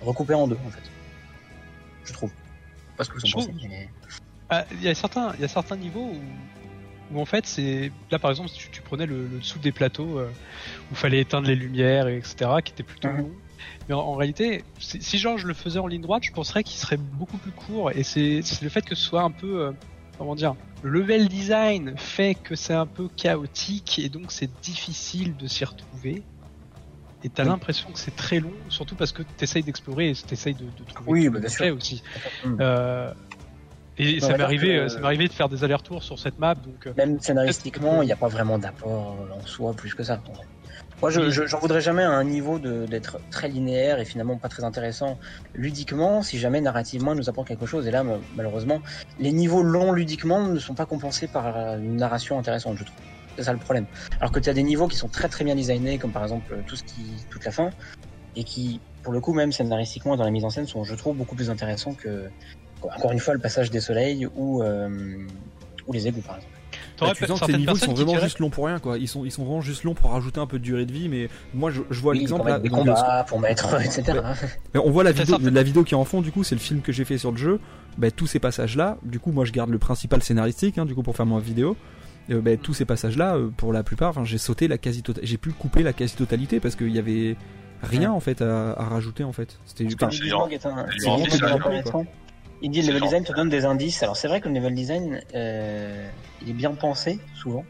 recoupés 0.00 0.34
en 0.34 0.46
deux, 0.46 0.58
en 0.66 0.70
fait. 0.70 0.82
Je 2.04 2.12
trouve. 2.12 2.32
Pas 2.96 3.04
ce 3.04 3.10
que 3.10 3.14
vous 3.18 3.26
en 3.26 3.30
pensez. 3.30 3.54
mais- 3.68 3.90
Ah, 4.50 4.64
Il 4.72 4.82
y 4.82 4.88
a 4.88 4.94
certains, 4.94 5.32
il 5.36 5.40
y 5.40 5.44
a 5.44 5.48
certains 5.48 5.76
niveaux 5.76 6.12
où, 6.12 6.20
où 7.16 7.20
en 7.20 7.24
fait 7.24 7.46
c'est 7.46 7.90
là 8.10 8.18
par 8.18 8.30
exemple 8.30 8.48
si 8.50 8.56
tu, 8.58 8.70
tu 8.70 8.82
prenais 8.82 9.06
le, 9.06 9.26
le 9.26 9.38
dessous 9.38 9.58
des 9.58 9.72
plateaux 9.72 10.20
où 10.90 10.94
fallait 10.94 11.20
éteindre 11.20 11.46
les 11.48 11.54
lumières 11.56 12.08
et 12.08 12.16
etc 12.18 12.50
qui 12.64 12.72
était 12.72 12.82
plutôt 12.82 13.08
Mhm. 13.08 13.16
long. 13.18 13.32
Mais 13.88 13.94
en, 13.94 14.00
en 14.00 14.14
réalité, 14.14 14.64
si, 14.78 15.02
si 15.02 15.18
genre 15.18 15.38
je 15.38 15.46
le 15.46 15.54
faisais 15.54 15.78
en 15.78 15.86
ligne 15.86 16.02
droite, 16.02 16.22
je 16.24 16.32
penserais 16.32 16.62
qu'il 16.64 16.78
serait 16.78 16.96
beaucoup 16.96 17.36
plus 17.38 17.50
court. 17.52 17.90
Et 17.92 18.02
c'est 18.02 18.40
le 18.62 18.68
fait 18.68 18.82
que 18.82 18.94
ce 18.94 19.02
soit 19.04 19.22
un 19.22 19.30
peu 19.30 19.60
euh, 19.62 19.72
comment 20.18 20.34
dire, 20.34 20.54
le 20.82 20.90
level 20.90 21.28
design 21.28 21.94
fait 21.96 22.34
que 22.34 22.54
c'est 22.54 22.74
un 22.74 22.86
peu 22.86 23.08
chaotique 23.16 23.98
et 23.98 24.08
donc 24.08 24.32
c'est 24.32 24.50
difficile 24.62 25.36
de 25.36 25.46
s'y 25.46 25.64
retrouver. 25.64 26.22
Et 27.24 27.28
t'as 27.28 27.44
Oui. 27.44 27.50
l'impression 27.50 27.90
que 27.92 28.00
c'est 28.00 28.16
très 28.16 28.40
long, 28.40 28.52
surtout 28.68 28.96
parce 28.96 29.12
que 29.12 29.22
t'essayes 29.22 29.62
d'explorer 29.62 30.10
et 30.10 30.14
t'essayes 30.14 30.54
de, 30.54 30.64
de 30.64 30.84
trouver 30.92 31.10
Oui, 31.12 31.28
bah, 31.28 31.38
bien 31.38 31.48
sûr. 31.48 31.74
aussi. 31.76 32.02
Mhm. 32.44 32.56
Euh, 32.60 33.12
et 33.98 34.16
On 34.22 34.26
ça 34.26 34.36
m'est 34.36 34.42
arrivé, 34.42 34.68
que- 34.68 34.72
euh, 34.80 34.88
ça 34.88 34.98
m'est 34.98 35.06
arrivé 35.06 35.28
de 35.28 35.32
faire 35.32 35.48
des 35.48 35.62
allers-retours 35.62 36.02
sur 36.02 36.18
cette 36.18 36.38
map, 36.40 36.56
donc 36.56 36.86
euh, 36.88 36.94
Même 36.96 37.20
scénaristiquement, 37.20 38.02
il 38.02 38.06
n'y 38.06 38.12
a 38.12 38.16
pas 38.16 38.26
vraiment 38.26 38.58
d'apport 38.58 39.20
euh, 39.20 39.34
en 39.40 39.46
soi 39.46 39.72
plus 39.72 39.94
que 39.94 40.02
ça. 40.02 40.20
Moi, 41.02 41.10
je, 41.10 41.30
je- 41.30 41.46
j'en 41.46 41.58
voudrais 41.58 41.80
jamais 41.80 42.04
à 42.04 42.10
un 42.10 42.22
niveau 42.24 42.58
de- 42.60 42.86
d'être 42.86 43.24
très 43.30 43.48
linéaire 43.48 43.98
et 43.98 44.04
finalement 44.04 44.38
pas 44.38 44.48
très 44.48 44.62
intéressant 44.64 45.18
ludiquement, 45.52 46.22
si 46.22 46.38
jamais 46.38 46.60
narrativement 46.60 47.12
il 47.12 47.16
nous 47.18 47.28
apporte 47.28 47.48
quelque 47.48 47.66
chose. 47.66 47.88
Et 47.88 47.90
là, 47.90 48.04
ma- 48.04 48.20
malheureusement, 48.30 48.82
les 49.18 49.32
niveaux 49.32 49.62
longs 49.64 49.92
ludiquement 49.92 50.46
ne 50.46 50.58
sont 50.60 50.74
pas 50.76 50.86
compensés 50.86 51.26
par 51.28 51.56
euh, 51.56 51.78
une 51.78 51.96
narration 51.96 52.38
intéressante, 52.38 52.78
je 52.78 52.84
trouve. 52.84 53.04
C'est 53.36 53.44
ça 53.44 53.52
le 53.52 53.58
problème. 53.58 53.88
Alors 54.20 54.30
que 54.30 54.38
tu 54.40 54.48
as 54.48 54.54
des 54.54 54.62
niveaux 54.62 54.86
qui 54.88 54.96
sont 54.96 55.08
très 55.08 55.28
très 55.28 55.44
bien 55.44 55.56
designés, 55.56 55.98
comme 55.98 56.12
par 56.12 56.22
exemple 56.22 56.62
tout 56.66 56.76
ce 56.76 56.84
qui, 56.84 57.26
toute 57.30 57.44
la 57.44 57.50
fin, 57.52 57.70
et 58.36 58.44
qui, 58.44 58.82
pour 59.02 59.12
le 59.12 59.20
coup, 59.20 59.34
même 59.34 59.52
scénaristiquement 59.52 60.14
et 60.14 60.18
dans 60.18 60.24
la 60.24 60.30
mise 60.30 60.44
en 60.44 60.50
scène, 60.50 60.66
sont, 60.66 60.84
je 60.84 60.94
trouve, 60.94 61.16
beaucoup 61.16 61.36
plus 61.36 61.50
intéressants 61.50 61.94
que, 61.96 62.30
encore 62.82 63.12
une 63.12 63.20
fois, 63.20 63.34
le 63.34 63.40
passage 63.40 63.70
des 63.70 63.80
soleils 63.80 64.26
ou, 64.34 64.62
euh, 64.62 64.88
ou 65.86 65.92
les 65.92 66.08
égouts, 66.08 66.22
par 66.22 66.36
exemple. 66.36 66.51
Bah, 67.08 67.12
tu 67.16 67.26
sens 67.26 67.40
que 67.40 67.46
ces 67.46 67.58
niveaux 67.58 67.76
sont 67.76 67.92
vraiment 67.92 68.12
diraient- 68.12 68.24
juste 68.24 68.38
longs 68.38 68.50
pour 68.50 68.66
rien 68.66 68.78
quoi. 68.78 68.98
Ils 68.98 69.08
sont 69.08 69.24
ils 69.24 69.30
sont 69.30 69.44
vraiment 69.44 69.60
juste 69.60 69.84
longs 69.84 69.94
pour 69.94 70.10
rajouter 70.10 70.40
un 70.40 70.46
peu 70.46 70.58
de 70.58 70.64
durée 70.64 70.86
de 70.86 70.92
vie 70.92 71.08
mais 71.08 71.28
moi 71.54 71.70
je, 71.70 71.82
je 71.90 72.00
vois 72.00 72.12
Oui, 72.12 72.20
l'exemple 72.20 72.40
pour 72.42 72.48
là 72.48 72.54
mettre 72.58 72.62
des 72.62 72.68
combats, 72.70 73.24
pour 73.28 73.40
mettre, 73.40 73.80
etc. 73.84 74.20
Mais 74.74 74.80
on 74.80 74.90
voit 74.90 75.04
la 75.04 75.12
vidéo, 75.12 75.36
la 75.40 75.62
vidéo 75.62 75.84
qui 75.84 75.94
est 75.94 75.96
en 75.98 76.04
fond, 76.04 76.20
du 76.22 76.32
coup, 76.32 76.44
c'est 76.44 76.54
le 76.54 76.60
film 76.60 76.80
que 76.80 76.92
j'ai 76.92 77.04
fait 77.04 77.18
sur 77.18 77.30
le 77.30 77.36
jeu. 77.36 77.60
Bah, 77.98 78.10
tous 78.10 78.26
ces 78.26 78.38
passages-là, 78.38 78.96
du 79.02 79.18
coup, 79.20 79.32
moi, 79.32 79.44
je 79.44 79.52
garde 79.52 79.70
le 79.70 79.78
principal 79.78 80.22
scénaristique, 80.22 80.78
hein, 80.78 80.86
du 80.86 80.94
coup, 80.94 81.02
pour 81.02 81.14
faire 81.16 81.26
ma 81.26 81.38
vidéo. 81.40 81.76
Euh, 82.30 82.40
bah, 82.40 82.56
tous 82.56 82.72
ces 82.74 82.84
passages-là, 82.84 83.34
euh, 83.36 83.48
pour 83.56 83.72
la 83.72 83.82
plupart, 83.82 84.24
j'ai 84.24 84.38
sauté 84.38 84.68
la 84.68 84.78
quasi 84.78 85.02
totalité, 85.02 85.26
j'ai 85.30 85.36
pu 85.38 85.50
couper 85.50 85.82
la 85.82 85.92
quasi 85.92 86.14
totalité 86.16 86.60
parce 86.60 86.76
qu'il 86.76 86.90
y 86.94 86.98
avait 86.98 87.36
rien 87.82 88.12
en 88.12 88.20
fait 88.20 88.40
à, 88.42 88.72
à 88.72 88.84
rajouter 88.84 89.24
en 89.24 89.32
fait. 89.32 89.58
C'était 89.66 89.84
Putain, 89.86 90.08
Il 92.62 92.70
dit 92.70 92.82
le 92.82 92.88
level 92.88 93.02
design 93.02 93.24
te 93.24 93.32
donne 93.32 93.48
des 93.48 93.64
indices. 93.64 94.02
Alors 94.02 94.16
c'est 94.16 94.28
vrai 94.28 94.40
que 94.40 94.48
le 94.48 94.54
level 94.54 94.74
design, 94.74 95.20
euh, 95.34 96.08
il 96.40 96.50
est 96.50 96.54
bien 96.54 96.74
pensé 96.74 97.20
souvent 97.34 97.64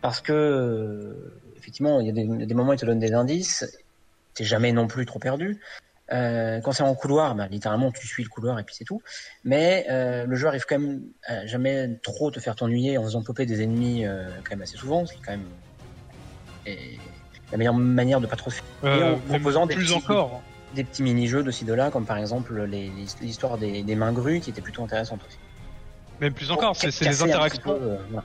parce 0.00 0.20
que 0.20 0.32
euh, 0.32 1.42
effectivement 1.56 2.00
il 2.00 2.06
y 2.06 2.10
a 2.10 2.46
des, 2.46 2.54
moments 2.54 2.70
où 2.70 2.74
il 2.74 2.78
te 2.78 2.86
donne 2.86 3.00
des 3.00 3.12
indices. 3.12 3.64
T'es 4.34 4.44
jamais 4.44 4.70
non 4.70 4.86
plus 4.86 5.04
trop 5.04 5.18
perdu. 5.18 5.60
Euh, 6.12 6.60
quand 6.60 6.70
c'est 6.70 6.84
en 6.84 6.94
couloir, 6.94 7.34
bah, 7.34 7.48
littéralement 7.48 7.90
tu 7.90 8.06
suis 8.06 8.22
le 8.22 8.28
couloir 8.28 8.58
et 8.60 8.62
puis 8.62 8.76
c'est 8.78 8.84
tout. 8.84 9.02
Mais 9.42 9.86
euh, 9.90 10.26
le 10.26 10.36
jeu 10.36 10.46
arrive 10.46 10.64
quand 10.68 10.78
même 10.78 11.02
à 11.24 11.44
jamais 11.46 11.98
trop 12.04 12.30
te 12.30 12.38
faire 12.38 12.54
t'ennuyer 12.54 12.98
en 12.98 13.02
faisant 13.02 13.24
popper 13.24 13.46
des 13.46 13.62
ennemis 13.62 14.06
euh, 14.06 14.28
quand 14.44 14.54
même 14.54 14.62
assez 14.62 14.76
souvent, 14.76 15.04
ce 15.06 15.12
qui 15.12 15.18
est 15.18 15.22
quand 15.24 15.32
même 15.32 15.48
est 16.66 16.98
la 17.50 17.58
meilleure 17.58 17.74
manière 17.74 18.20
de 18.20 18.26
pas 18.26 18.36
trop 18.36 18.50
se 18.50 18.60
euh, 18.84 19.14
en 19.14 19.18
proposant 19.18 19.66
des 19.66 19.74
plus 19.74 19.84
petits- 19.84 19.94
encore. 19.94 20.42
Des 20.76 20.84
petits 20.84 21.02
mini-jeux 21.02 21.42
de 21.42 21.50
ci 21.50 21.64
de 21.64 21.72
là, 21.72 21.90
comme 21.90 22.04
par 22.06 22.18
exemple 22.18 22.62
les- 22.64 22.88
les- 22.90 23.06
l'histoire 23.20 23.58
des, 23.58 23.82
des 23.82 23.96
mains 23.96 24.12
grues 24.12 24.40
qui 24.40 24.50
était 24.50 24.60
plutôt 24.60 24.84
intéressante 24.84 25.20
aussi. 25.26 25.38
Même 26.20 26.32
plus 26.32 26.50
encore, 26.52 26.76
c'est 26.76 26.88
Pour 26.96 27.00
des 27.00 27.10
petit 27.14 27.22
interactions. 27.24 27.62
peu, 27.62 27.70
euh, 27.72 27.96
voilà. 28.10 28.24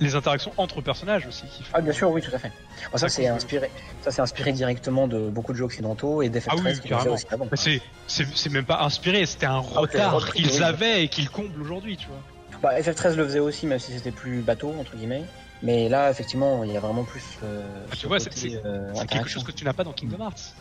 les 0.00 0.14
interactions 0.14 0.52
entre 0.56 0.80
personnages 0.80 1.26
aussi. 1.26 1.44
Ah 1.72 1.80
bien 1.80 1.92
sûr, 1.92 2.10
oui, 2.10 2.20
tout 2.22 2.34
à 2.34 2.38
fait. 2.38 2.50
Bon, 2.90 2.96
ça 2.98 3.06
Ah, 3.06 3.08
c'est 3.10 3.26
inspiré, 3.28 3.70
ça 4.02 4.10
c'est 4.10 4.22
inspiré 4.22 4.52
directement 4.52 5.06
de 5.06 5.28
beaucoup 5.28 5.52
de 5.52 5.58
jeux 5.58 5.64
occidentaux 5.64 6.22
et 6.22 6.28
d'FF13 6.30 6.48
Ah 6.50 6.54
oui, 6.64 6.80
qui 6.80 6.94
aussi 6.94 7.26
avant. 7.30 7.46
C'est, 7.54 7.80
c'est, 8.06 8.26
c'est 8.34 8.50
même 8.50 8.64
pas 8.64 8.80
inspiré, 8.82 9.24
c'était 9.26 9.46
un 9.46 9.58
retard 9.58 10.14
repris, 10.14 10.42
qu'ils 10.42 10.50
oui. 10.58 10.62
avaient 10.62 11.04
et 11.04 11.08
qu'ils 11.08 11.30
comblent 11.30 11.60
aujourd'hui, 11.60 11.96
tu 11.96 12.08
vois. 12.08 12.60
Bah, 12.62 12.78
FF13 12.80 13.14
le 13.14 13.24
faisait 13.24 13.38
aussi, 13.38 13.66
même 13.66 13.78
si 13.78 13.92
c'était 13.92 14.10
plus 14.10 14.40
bateau 14.42 14.74
entre 14.78 14.96
guillemets. 14.96 15.24
Mais 15.62 15.90
là, 15.90 16.10
effectivement, 16.10 16.64
il 16.64 16.72
y 16.72 16.76
a 16.76 16.80
vraiment 16.80 17.04
plus. 17.04 17.22
Euh, 17.42 17.62
Ah, 17.90 17.94
tu 17.96 18.06
vois, 18.06 18.16
côté, 18.18 18.30
c'est- 18.34 18.60
euh, 18.64 18.90
C'est 18.94 19.06
quelque 19.06 19.28
chose 19.28 19.44
que 19.44 19.52
tu 19.52 19.64
n'as 19.64 19.74
pas 19.74 19.84
dans 19.84 19.92
Kingdom 19.92 20.22
Hearts. 20.24 20.54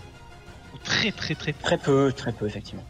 Très 0.84 1.12
très 1.12 1.36
très 1.36 1.54
peu. 1.54 1.62
Très 1.64 1.78
peu, 1.78 2.12
très 2.16 2.32
peu, 2.32 2.46
effectivement. 2.48 2.84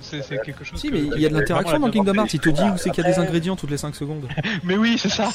C'est, 0.00 0.20
quelque 0.44 0.64
chose 0.64 0.78
Si, 0.78 0.88
que- 0.88 0.92
mais 0.92 1.00
il 1.16 1.22
y 1.22 1.24
a 1.24 1.30
de 1.30 1.34
l'interaction 1.34 1.78
dans 1.80 1.90
Kingdom 1.90 2.12
Hearts. 2.14 2.34
Il 2.34 2.40
te 2.40 2.50
dit 2.50 2.62
où 2.62 2.76
c'est 2.76 2.90
qu'il 2.90 3.02
y 3.02 3.06
a 3.06 3.08
des 3.08 3.14
Après- 3.14 3.26
ingrédients 3.26 3.56
toutes 3.56 3.70
les 3.70 3.78
5 3.78 3.94
secondes. 3.94 4.28
Mais 4.62 4.76
oui, 4.76 4.98
c'est 4.98 5.08
ça. 5.08 5.30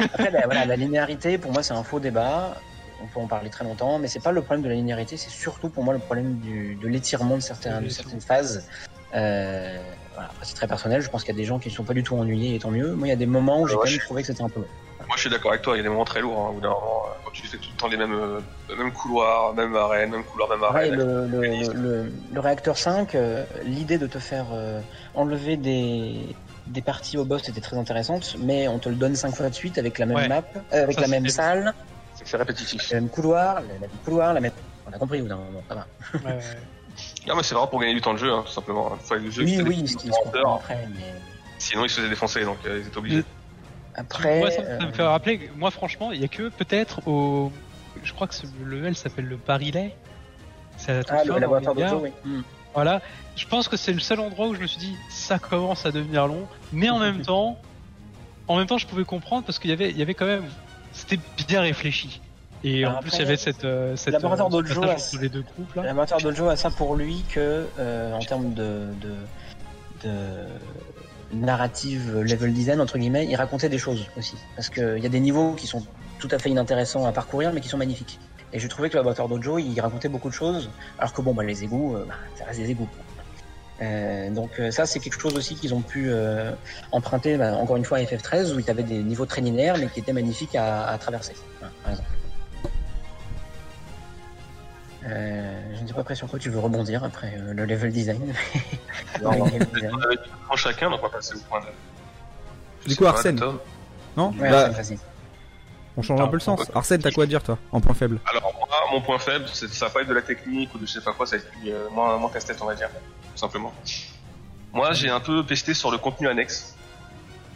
Après, 0.00 0.30
la, 0.30 0.46
voilà, 0.46 0.64
la 0.64 0.76
linéarité, 0.76 1.36
pour 1.36 1.52
moi, 1.52 1.62
c'est 1.62 1.74
un 1.74 1.82
faux 1.82 2.00
débat. 2.00 2.56
On 3.02 3.06
peut 3.08 3.20
en 3.20 3.26
parler 3.26 3.50
très 3.50 3.62
longtemps, 3.64 3.98
mais 3.98 4.08
c'est 4.08 4.20
pas 4.22 4.32
le 4.32 4.40
problème 4.40 4.62
de 4.62 4.70
la 4.70 4.74
linéarité, 4.74 5.18
c'est 5.18 5.28
surtout 5.28 5.68
pour 5.68 5.84
moi 5.84 5.92
le 5.92 6.00
problème 6.00 6.38
du, 6.38 6.76
de 6.76 6.88
l'étirement 6.88 7.36
de, 7.36 7.42
certains, 7.42 7.82
de 7.82 7.90
certaines 7.90 8.22
phases. 8.22 8.66
Euh, 9.14 9.78
voilà, 10.14 10.30
c'est 10.40 10.54
très 10.54 10.66
personnel. 10.66 11.02
Je 11.02 11.10
pense 11.10 11.22
qu'il 11.22 11.34
y 11.34 11.36
a 11.36 11.40
des 11.40 11.44
gens 11.44 11.58
qui 11.58 11.68
ne 11.68 11.74
sont 11.74 11.84
pas 11.84 11.92
du 11.92 12.02
tout 12.02 12.16
ennuyés, 12.16 12.54
et 12.54 12.58
tant 12.58 12.70
mieux. 12.70 12.94
Moi, 12.94 13.08
il 13.08 13.10
y 13.10 13.12
a 13.12 13.16
des 13.16 13.26
moments 13.26 13.60
où 13.60 13.68
j'ai 13.68 13.74
Ouais, 13.74 13.80
quand 13.84 13.90
même 13.90 14.00
trouvé 14.00 14.22
que 14.22 14.28
c'était 14.28 14.42
un 14.42 14.48
peu 14.48 14.60
long. 14.60 14.66
Moi, 15.08 15.14
je 15.16 15.20
suis 15.20 15.30
d'accord 15.30 15.52
avec 15.52 15.62
toi. 15.62 15.74
Il 15.74 15.78
y 15.78 15.80
a 15.80 15.82
des 15.84 15.88
moments 15.88 16.04
très 16.04 16.20
lourds. 16.20 16.38
Hein, 16.38 16.50
au 16.50 16.52
bout 16.54 16.60
d'un 16.60 16.68
moment, 16.70 17.02
euh, 17.06 17.10
quand 17.24 17.30
tu 17.32 17.46
fais 17.46 17.58
tout 17.58 17.70
le 17.72 17.76
temps 17.78 17.88
les 17.88 17.96
mêmes, 17.96 18.12
euh, 18.12 18.40
le 18.68 18.76
même 18.76 18.92
couloir, 18.92 19.54
même 19.54 19.74
arène, 19.76 20.10
même 20.10 20.24
couloir, 20.24 20.48
même 20.48 20.60
Ouais, 20.62 20.66
arène. 20.66 20.94
le, 20.96 21.26
le, 21.28 21.72
le, 21.72 22.12
le 22.32 22.40
réacteur 22.40 22.76
5, 22.76 23.14
euh, 23.14 23.44
l'idée 23.64 23.98
de 23.98 24.06
te 24.06 24.18
faire 24.18 24.46
euh, 24.52 24.80
enlever 25.14 25.56
des, 25.56 26.34
des 26.66 26.82
parties 26.82 27.18
au 27.18 27.24
boss 27.24 27.48
était 27.48 27.60
très 27.60 27.76
intéressante, 27.76 28.36
mais 28.40 28.66
on 28.66 28.78
te 28.80 28.88
le 28.88 28.96
donne 28.96 29.14
5 29.14 29.34
fois 29.34 29.48
de 29.48 29.54
suite 29.54 29.78
avec 29.78 29.98
la 29.98 30.06
même 30.06 30.16
Ouais. 30.16 30.28
map, 30.28 30.42
euh, 30.72 30.82
avec 30.82 30.96
Ça, 30.96 31.02
la 31.02 31.08
même 31.08 31.28
salle, 31.28 31.72
C'est 32.16 32.24
que 32.24 32.30
c'est 32.30 32.36
répétitif. 32.36 32.90
le 32.90 33.00
même 33.00 33.08
couloir, 33.08 33.60
le 33.60 33.68
même 33.78 33.90
couloir, 34.04 34.34
la 34.34 34.40
même. 34.40 34.52
On 34.88 34.92
a 34.92 34.98
compris 34.98 35.20
au 35.20 35.22
bout 35.24 35.28
d'un 35.28 35.36
moment, 35.36 35.62
ça 35.68 35.74
va. 35.76 35.86
Ouais, 36.24 36.32
ouais. 36.36 36.42
Non, 37.28 37.36
mais 37.36 37.42
c'est 37.42 37.54
vraiment 37.54 37.68
pour 37.68 37.80
gagner 37.80 37.94
du 37.94 38.00
temps 38.00 38.14
de 38.14 38.18
jeu, 38.18 38.32
hein, 38.32 38.42
tout 38.46 38.52
simplement. 38.52 38.90
Le 39.10 39.30
jeu 39.30 39.44
Oui, 39.44 39.60
oui, 39.62 39.86
ce 39.86 39.96
qui 39.96 40.06
se 40.06 40.10
30 40.12 40.24
comprend 40.24 40.38
heures. 40.40 40.54
après, 40.54 40.88
mais 40.96 41.12
Sinon, 41.58 41.84
ils 41.84 41.90
se 41.90 41.96
faisaient 41.96 42.08
défoncer, 42.08 42.44
donc 42.44 42.58
euh, 42.66 42.80
ils 42.82 42.86
étaient 42.88 42.98
obligés. 42.98 43.24
Après. 43.96 44.38
Moi, 44.38 44.50
ça, 44.50 44.64
ça 44.64 44.70
euh, 44.70 44.86
me 44.86 44.92
fait 44.92 45.02
rappeler, 45.02 45.50
moi 45.56 45.70
franchement, 45.70 46.12
il 46.12 46.20
y 46.20 46.24
a 46.24 46.28
que 46.28 46.48
peut-être 46.48 47.06
au. 47.08 47.50
Je 48.04 48.12
crois 48.12 48.26
que 48.28 48.34
ce- 48.34 48.46
le 48.62 48.76
level 48.76 48.94
s'appelle 48.94 49.26
le 49.26 49.36
Parilet. 49.36 49.94
C'est 50.76 50.92
à 50.92 50.94
la 50.96 51.04
toute 51.04 51.16
Ah, 51.18 51.24
le 51.24 51.38
laboratoire 51.38 51.74
gare. 51.74 52.02
oui. 52.02 52.10
Hmm. 52.24 52.42
Voilà. 52.74 53.00
Je 53.36 53.46
pense 53.46 53.68
que 53.68 53.76
c'est 53.76 53.92
le 53.92 54.00
seul 54.00 54.20
endroit 54.20 54.48
où 54.48 54.54
je 54.54 54.60
me 54.60 54.66
suis 54.66 54.78
dit, 54.78 54.94
ça 55.10 55.38
commence 55.38 55.86
à 55.86 55.90
devenir 55.92 56.26
long. 56.26 56.46
Mais 56.72 56.90
en 56.90 56.98
même 56.98 57.22
temps, 57.22 57.58
en 58.48 58.58
même 58.58 58.66
temps, 58.66 58.78
je 58.78 58.86
pouvais 58.86 59.04
comprendre 59.04 59.44
parce 59.44 59.58
qu'il 59.58 59.70
y 59.70 59.72
avait, 59.72 59.90
il 59.90 59.96
y 59.98 60.02
avait 60.02 60.14
quand 60.14 60.26
même, 60.26 60.44
c'était 60.92 61.18
bien 61.48 61.62
réfléchi. 61.62 62.20
Et 62.64 62.84
Alors 62.84 62.98
en 62.98 63.00
plus, 63.02 63.12
il 63.14 63.20
y 63.20 63.22
avait 63.22 63.36
cette, 63.36 63.64
euh, 63.64 63.96
cette 63.96 64.12
laboratoire 64.14 64.48
euh, 64.48 64.62
Dojo 64.62 64.82
a- 64.84 64.96
les 65.20 65.28
deux 65.28 65.44
là. 65.74 65.94
Dojo 66.20 66.48
a 66.48 66.56
ça 66.56 66.70
pour 66.70 66.96
lui 66.96 67.22
que, 67.30 67.66
euh, 67.78 68.12
en 68.14 68.18
termes 68.20 68.52
de, 68.54 68.88
de, 69.00 69.14
de 70.08 70.10
narrative 71.40 72.20
level 72.20 72.52
design, 72.52 72.80
entre 72.80 72.98
guillemets, 72.98 73.26
il 73.26 73.36
racontait 73.36 73.68
des 73.68 73.78
choses 73.78 74.06
aussi. 74.16 74.36
Parce 74.54 74.68
qu'il 74.68 74.98
y 74.98 75.06
a 75.06 75.08
des 75.08 75.20
niveaux 75.20 75.52
qui 75.52 75.66
sont 75.66 75.82
tout 76.18 76.28
à 76.30 76.38
fait 76.38 76.50
inintéressants 76.50 77.06
à 77.06 77.12
parcourir, 77.12 77.52
mais 77.52 77.60
qui 77.60 77.68
sont 77.68 77.78
magnifiques. 77.78 78.18
Et 78.52 78.58
j'ai 78.58 78.68
trouvé 78.68 78.88
que 78.88 78.94
le 78.94 79.00
laboratoire 79.00 79.28
Dojo, 79.28 79.58
il 79.58 79.78
racontait 79.80 80.08
beaucoup 80.08 80.28
de 80.28 80.34
choses, 80.34 80.70
alors 80.98 81.12
que 81.12 81.20
bon, 81.20 81.34
bah, 81.34 81.42
les 81.42 81.64
égouts, 81.64 81.96
euh, 81.96 82.04
bah, 82.08 82.14
ça 82.36 82.44
reste 82.44 82.60
des 82.60 82.70
égouts. 82.70 82.88
Euh, 83.82 84.30
donc 84.30 84.58
euh, 84.58 84.70
ça 84.70 84.86
c'est 84.86 85.00
quelque 85.00 85.20
chose 85.20 85.36
aussi 85.36 85.54
qu'ils 85.54 85.74
ont 85.74 85.82
pu 85.82 86.06
euh, 86.08 86.52
emprunter 86.92 87.36
bah, 87.36 87.54
encore 87.56 87.76
une 87.76 87.84
fois 87.84 87.98
à 87.98 88.02
FF13 88.02 88.54
où 88.54 88.58
il 88.58 88.64
y 88.64 88.70
avait 88.70 88.82
des 88.82 89.02
niveaux 89.02 89.26
très 89.26 89.42
linéaires 89.42 89.76
mais 89.76 89.88
qui 89.88 90.00
étaient 90.00 90.14
magnifiques 90.14 90.54
à, 90.54 90.86
à 90.86 90.96
traverser 90.96 91.34
par 91.60 91.92
exemple. 91.92 92.15
Euh, 95.06 95.74
je 95.76 95.82
ne 95.82 95.86
sais 95.88 95.94
pas 95.94 96.00
après 96.00 96.14
sur 96.16 96.28
quoi 96.28 96.38
tu 96.38 96.50
veux 96.50 96.58
rebondir 96.58 97.04
après 97.04 97.34
euh, 97.38 97.52
le 97.54 97.64
level 97.64 97.92
design. 97.92 98.34
Non, 99.22 99.30
Le 99.30 99.40
on 99.42 99.44
level 99.46 99.66
design. 99.72 100.02
avait 100.04 100.16
deux 100.16 100.22
points 100.46 100.56
chacun, 100.56 100.90
donc 100.90 100.98
on 101.00 101.04
va 101.04 101.08
passer 101.10 101.34
au 101.36 101.38
point 101.48 101.60
de. 101.60 101.66
Je 102.84 102.88
Du 102.88 102.96
coup, 102.96 103.06
Arsène. 103.06 103.40
Non 104.16 104.30
Ouais, 104.38 104.50
Bah, 104.50 104.66
Arsène, 104.66 104.96
vas-y. 104.96 104.98
On 105.96 106.02
change 106.02 106.20
un 106.20 106.26
peu 106.26 106.34
le 106.36 106.40
sens. 106.40 106.60
Arsène, 106.74 107.00
t'as 107.00 107.10
quoi 107.10 107.24
à 107.24 107.26
dire 107.26 107.42
toi 107.42 107.56
En 107.72 107.80
point 107.80 107.94
faible? 107.94 108.18
Alors, 108.26 108.52
moi, 108.58 108.68
mon 108.92 109.00
point 109.00 109.18
faible, 109.18 109.46
c'est 109.52 109.68
ça 109.72 109.86
va 109.86 109.92
pas 109.92 110.00
être 110.02 110.08
de 110.08 110.14
la 110.14 110.22
technique 110.22 110.74
ou 110.74 110.78
de 110.78 110.86
je 110.86 110.92
sais 110.92 111.00
pas 111.00 111.12
quoi, 111.12 111.26
ça 111.26 111.36
va 111.36 111.42
être 111.42 111.50
euh, 111.66 111.88
moins, 111.90 112.16
moins 112.18 112.28
casse-tête, 112.30 112.58
on 112.60 112.66
va 112.66 112.74
dire, 112.74 112.88
tout 112.90 113.38
simplement. 113.38 113.72
Moi, 114.72 114.92
j'ai 114.92 115.08
un 115.08 115.20
peu 115.20 115.42
pesté 115.44 115.72
sur 115.72 115.90
le 115.90 115.96
contenu 115.98 116.28
annexe 116.28 116.74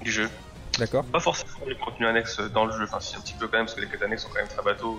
du 0.02 0.10
jeu. 0.10 0.30
D'accord. 0.78 1.04
Pas 1.04 1.20
forcément 1.20 1.50
le 1.66 1.74
contenu 1.74 2.06
annexe 2.06 2.40
dans 2.54 2.64
le 2.64 2.72
jeu, 2.72 2.84
enfin, 2.84 3.00
si 3.00 3.16
un 3.16 3.20
petit 3.20 3.34
peu 3.34 3.46
quand 3.48 3.58
même, 3.58 3.66
parce 3.66 3.74
que 3.74 3.82
les 3.82 3.88
quêtes 3.88 4.02
annexes 4.02 4.22
sont 4.22 4.30
quand 4.30 4.38
même 4.40 4.48
très 4.48 4.62
bateaux. 4.62 4.98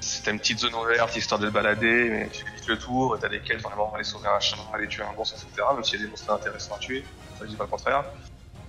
C'était 0.00 0.30
une 0.30 0.38
petite 0.38 0.58
zone 0.60 0.74
ouverte, 0.74 1.14
histoire 1.16 1.38
de 1.40 1.48
te 1.48 1.52
balader, 1.52 2.08
mais 2.10 2.28
tu 2.32 2.44
fais 2.44 2.50
vite 2.56 2.66
le 2.68 2.78
tour, 2.78 3.18
t'as 3.20 3.28
des 3.28 3.40
quêtes 3.40 3.60
vraiment, 3.60 3.92
aller 3.94 4.04
sauver 4.04 4.28
un 4.28 4.40
chat, 4.40 4.56
aller 4.72 4.88
tuer 4.88 5.02
un 5.02 5.12
boss, 5.14 5.32
etc. 5.32 5.66
Même 5.74 5.84
s'il 5.84 5.98
y 5.98 6.02
a 6.02 6.04
des 6.06 6.10
monstres 6.10 6.32
intéressants 6.32 6.74
à 6.74 6.78
tuer, 6.78 7.04
ça 7.38 7.44
je 7.44 7.50
dis 7.50 7.56
pas 7.56 7.64
le 7.64 7.70
contraire. 7.70 8.04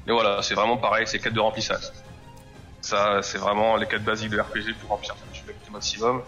Mais 0.05 0.13
voilà, 0.13 0.41
c'est 0.41 0.55
vraiment 0.55 0.77
pareil, 0.77 1.05
c'est 1.07 1.19
quêtes 1.19 1.33
de 1.33 1.39
remplissage. 1.39 1.83
Ça, 2.81 3.21
c'est 3.21 3.37
vraiment 3.37 3.77
les 3.77 3.85
quêtes 3.85 4.03
basiques 4.03 4.31
de 4.31 4.39
RPG 4.41 4.73
pour 4.81 4.89
remplir 4.89 5.15
le 5.47 5.71
maximum. 5.71 6.21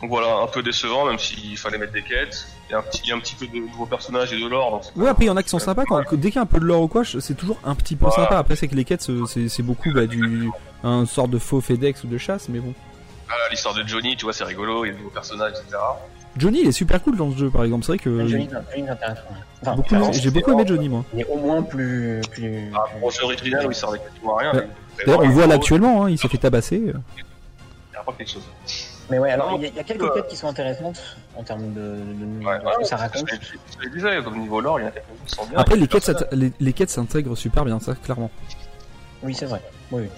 Donc 0.00 0.10
voilà, 0.10 0.36
un 0.36 0.46
peu 0.46 0.62
décevant, 0.62 1.06
même 1.06 1.18
s'il 1.18 1.56
fallait 1.58 1.78
mettre 1.78 1.92
des 1.92 2.02
quêtes. 2.02 2.46
Il 2.68 2.72
y 2.72 2.74
a 2.74 2.78
un 2.78 2.82
petit, 2.82 3.10
un 3.10 3.18
peu 3.18 3.46
de 3.48 3.58
nouveaux 3.58 3.86
personnages 3.86 4.32
et 4.32 4.38
de 4.40 4.46
lore. 4.46 4.70
Donc 4.70 4.82
Ouais, 4.94 5.08
après, 5.08 5.24
il 5.24 5.28
y 5.28 5.30
en 5.30 5.36
a 5.36 5.42
qui 5.42 5.48
sont 5.48 5.58
sympas. 5.58 5.84
Quand, 5.86 6.02
dès 6.12 6.28
qu'il 6.28 6.36
y 6.36 6.38
a 6.38 6.42
un 6.42 6.46
peu 6.46 6.60
de 6.60 6.64
lore 6.66 6.82
ou 6.82 6.88
quoi, 6.88 7.02
c'est 7.04 7.34
toujours 7.34 7.58
un 7.64 7.74
petit 7.74 7.96
peu 7.96 8.06
Voilà. 8.06 8.24
sympa. 8.24 8.38
Après, 8.38 8.54
c'est 8.54 8.68
que 8.68 8.76
les 8.76 8.84
quêtes, 8.84 9.02
c'est- 9.26 9.62
beaucoup 9.62 9.90
bah, 9.92 10.06
du. 10.06 10.50
un 10.84 11.04
sort 11.06 11.26
de 11.26 11.38
faux 11.38 11.60
FedEx 11.60 12.04
ou 12.04 12.06
de 12.06 12.18
chasse, 12.18 12.48
mais 12.48 12.60
bon. 12.60 12.74
Ah, 13.30 13.34
L'histoire 13.50 13.74
de 13.74 13.86
Johnny, 13.86 14.16
tu 14.16 14.24
vois, 14.24 14.32
c'est 14.32 14.44
rigolo, 14.44 14.84
il 14.84 14.88
y 14.88 14.90
a 14.90 14.94
de 14.94 14.98
nouveaux 14.98 15.10
personnages, 15.10 15.52
etc. 15.52 15.76
Johnny, 16.36 16.60
il 16.62 16.68
est 16.68 16.72
super 16.72 17.02
cool 17.02 17.16
dans 17.16 17.30
ce 17.32 17.36
jeu, 17.38 17.50
par 17.50 17.64
exemple. 17.64 17.84
C'est 17.84 17.92
vrai 17.92 17.98
que. 17.98 18.26
Johnny, 18.28 18.48
Johnny 18.50 18.86
est 18.86 18.90
intéressant. 18.90 19.22
Enfin, 19.62 19.74
beaucoup 19.74 20.12
J'ai 20.12 20.30
beaucoup 20.30 20.52
aimé 20.52 20.64
Johnny, 20.66 20.88
moi. 20.88 21.04
il 21.14 21.20
est 21.20 21.26
au 21.26 21.36
moins 21.36 21.62
plus. 21.62 22.20
plus... 22.30 22.70
Rapport 22.72 23.04
au 23.04 23.10
jeu 23.10 23.24
original 23.24 23.66
où 23.66 23.70
il 23.70 23.74
servait 23.74 23.98
quasiment 23.98 24.36
à 24.36 24.40
rien. 24.40 24.52
Mais 24.54 25.04
D'ailleurs, 25.04 25.20
on 25.20 25.26
le 25.26 25.32
voit 25.32 25.46
là 25.46 25.54
il 25.54 25.56
actuellement, 25.56 26.04
hein, 26.04 26.10
il 26.10 26.18
s'est 26.18 26.28
fait 26.28 26.38
tabasser. 26.38 26.76
y 26.78 27.96
a 27.96 28.02
pas 28.02 28.12
quelque 28.12 28.30
chose. 28.30 28.42
Mais 29.10 29.18
ouais, 29.18 29.30
alors 29.30 29.54
il 29.56 29.62
y, 29.62 29.64
a- 29.66 29.68
il 29.68 29.74
y 29.74 29.80
a 29.80 29.84
quelques 29.84 30.02
euh, 30.02 30.10
quêtes 30.14 30.28
qui 30.28 30.36
sont 30.36 30.48
intéressantes 30.48 31.00
en 31.34 31.42
termes 31.42 31.72
de, 31.72 31.80
de, 31.80 32.44
Ouais, 32.46 32.58
de 32.58 32.64
ouais, 32.64 32.72
ce 32.74 32.78
que 32.80 32.84
ça 32.84 32.96
raconte. 32.96 33.26
comme 34.24 34.38
niveau 34.38 34.60
lore, 34.60 34.80
il 34.80 34.82
y 34.82 34.84
en 34.84 34.88
a 34.88 34.92
quelques 34.92 35.06
qui 35.26 35.34
sont 35.34 35.46
bien. 35.46 35.58
Après, 35.58 35.76
quêtes, 35.88 36.26
les 36.60 36.72
quêtes 36.74 36.90
s'intègrent 36.90 37.36
super 37.36 37.64
bien, 37.64 37.80
ça, 37.80 37.94
clairement. 37.94 38.30
Oui, 39.22 39.34
c'est 39.34 39.46
vrai. 39.46 39.62
Oui, 39.90 40.02
oui. 40.02 40.08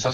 Ça. 0.00 0.10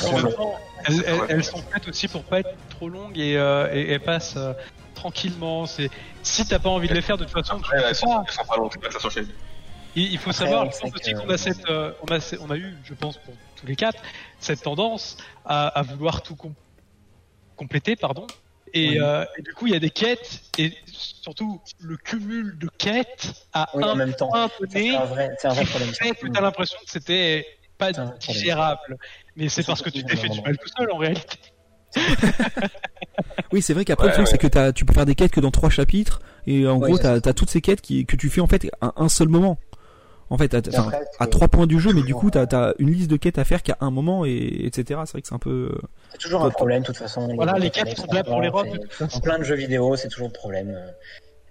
Elles, 0.86 1.04
elles- 1.28 1.44
sont 1.44 1.62
faites 1.62 1.88
aussi 1.88 2.08
pour 2.08 2.24
pas 2.24 2.40
être 2.40 2.50
trop 2.70 2.88
longues 2.88 3.18
et, 3.18 3.36
euh, 3.36 3.72
et, 3.72 3.92
et 3.92 3.98
passent 3.98 4.36
euh, 4.36 4.52
tranquillement. 4.94 5.66
C'est 5.66 5.90
si 6.22 6.46
t'as 6.46 6.58
pas 6.58 6.70
envie 6.70 6.88
de 6.88 6.94
les 6.94 7.02
faire 7.02 7.16
de 7.16 7.24
toute 7.24 7.32
façon, 7.32 7.60
tu 7.60 7.94
sont, 7.94 8.06
pas. 8.06 8.44
pas 8.48 8.56
longues, 8.56 8.72
s'enchaîne. 8.98 9.28
Il, 9.96 10.12
il 10.12 10.18
faut 10.18 10.30
Après, 10.30 10.44
savoir, 10.44 10.70
je 10.70 10.78
pense 10.78 10.94
aussi 10.94 11.12
qu'on 11.14 11.28
a 11.28 11.36
cette, 11.36 11.68
euh, 11.68 11.92
on 12.02 12.14
a, 12.14 12.18
on 12.40 12.50
a 12.50 12.56
eu, 12.56 12.76
je 12.84 12.94
pense 12.94 13.18
pour 13.18 13.34
tous 13.56 13.66
les 13.66 13.76
quatre, 13.76 14.00
cette 14.38 14.62
tendance 14.62 15.16
à, 15.44 15.66
à 15.66 15.82
vouloir 15.82 16.22
tout 16.22 16.36
com- 16.36 16.54
compléter, 17.56 17.96
pardon. 17.96 18.26
Et, 18.72 18.90
Oui. 18.90 18.98
euh, 19.00 19.24
et 19.36 19.42
du 19.42 19.52
coup, 19.52 19.66
il 19.66 19.72
y 19.72 19.76
a 19.76 19.80
des 19.80 19.90
quêtes 19.90 20.42
et 20.56 20.72
surtout 20.86 21.60
le 21.80 21.96
cumul 21.96 22.56
de 22.56 22.68
quêtes 22.78 23.32
à 23.52 23.68
Oui, 23.74 23.82
en 23.82 23.88
un 23.88 23.94
même 23.96 24.14
temps. 24.14 24.30
C'est 24.70 24.94
un 24.94 25.04
vrai, 25.06 25.30
un 25.42 25.52
vrai 25.52 25.64
problème. 25.64 25.92
fait 25.92 26.14
que 26.14 26.28
t'as 26.28 26.40
l'impression 26.40 26.78
que 26.84 26.90
c'était 26.90 27.44
pas 27.78 27.98
un 28.00 28.14
digérable. 28.20 28.96
Mais 29.36 29.48
c'est 29.48 29.64
parce 29.64 29.82
que 29.82 29.90
tu 29.90 30.04
t'es 30.04 30.16
fait 30.16 30.28
du 30.28 30.40
mal 30.42 30.56
tout 30.58 30.68
seul 30.76 30.90
en 30.92 30.96
réalité. 30.98 31.38
Oui, 33.52 33.62
c'est 33.62 33.74
vrai 33.74 33.84
qu'après, 33.84 34.06
Ouais, 34.06 34.10
le 34.10 34.14
truc, 34.14 34.26
ouais. 34.26 34.38
c'est 34.42 34.50
que 34.50 34.70
tu 34.70 34.84
peux 34.84 34.92
faire 34.92 35.06
des 35.06 35.14
quêtes 35.16 35.32
que 35.32 35.40
dans 35.40 35.50
trois 35.50 35.70
chapitres, 35.70 36.20
et 36.46 36.66
en 36.68 36.78
Ouais, 36.78 36.88
gros, 36.90 36.98
t'as 36.98 37.14
as 37.14 37.32
toutes 37.32 37.50
ces 37.50 37.60
quêtes 37.60 37.80
qui, 37.80 38.06
que 38.06 38.14
tu 38.16 38.28
fais 38.30 38.40
en 38.40 38.46
fait 38.46 38.70
à 38.80 38.92
un 38.96 39.08
seul 39.08 39.28
moment. 39.28 39.58
En 40.32 40.38
fait, 40.38 40.54
à, 40.54 40.58
après, 40.58 41.00
à 41.18 41.26
trois 41.26 41.48
points 41.48 41.66
du 41.66 41.80
jeu, 41.80 41.92
mais 41.92 42.02
du 42.02 42.14
coup, 42.14 42.30
t'as 42.30 42.44
as 42.52 42.74
une 42.78 42.92
liste 42.92 43.10
de 43.10 43.16
quêtes 43.16 43.38
à 43.38 43.44
faire 43.44 43.64
qu'à 43.64 43.76
un 43.80 43.90
moment, 43.90 44.24
et 44.24 44.64
etc. 44.64 45.00
C'est 45.04 45.12
vrai 45.12 45.22
que 45.22 45.28
c'est 45.28 45.34
un 45.34 45.38
peu. 45.40 45.76
C'est 46.12 46.18
toujours 46.18 46.44
un 46.44 46.50
problème, 46.50 46.82
de 46.82 46.86
toute 46.86 46.96
façon. 46.96 47.34
Voilà, 47.34 47.54
les 47.58 47.70
quêtes 47.70 47.96
sont 47.98 48.06
là 48.12 48.22
pour 48.22 48.40
les 48.40 48.48
robes. 48.48 48.68
En 49.12 49.20
plein 49.20 49.38
de 49.38 49.44
jeux 49.44 49.56
vidéo, 49.56 49.96
c'est 49.96 50.08
toujours 50.08 50.28
le 50.28 50.32
problème. 50.32 50.78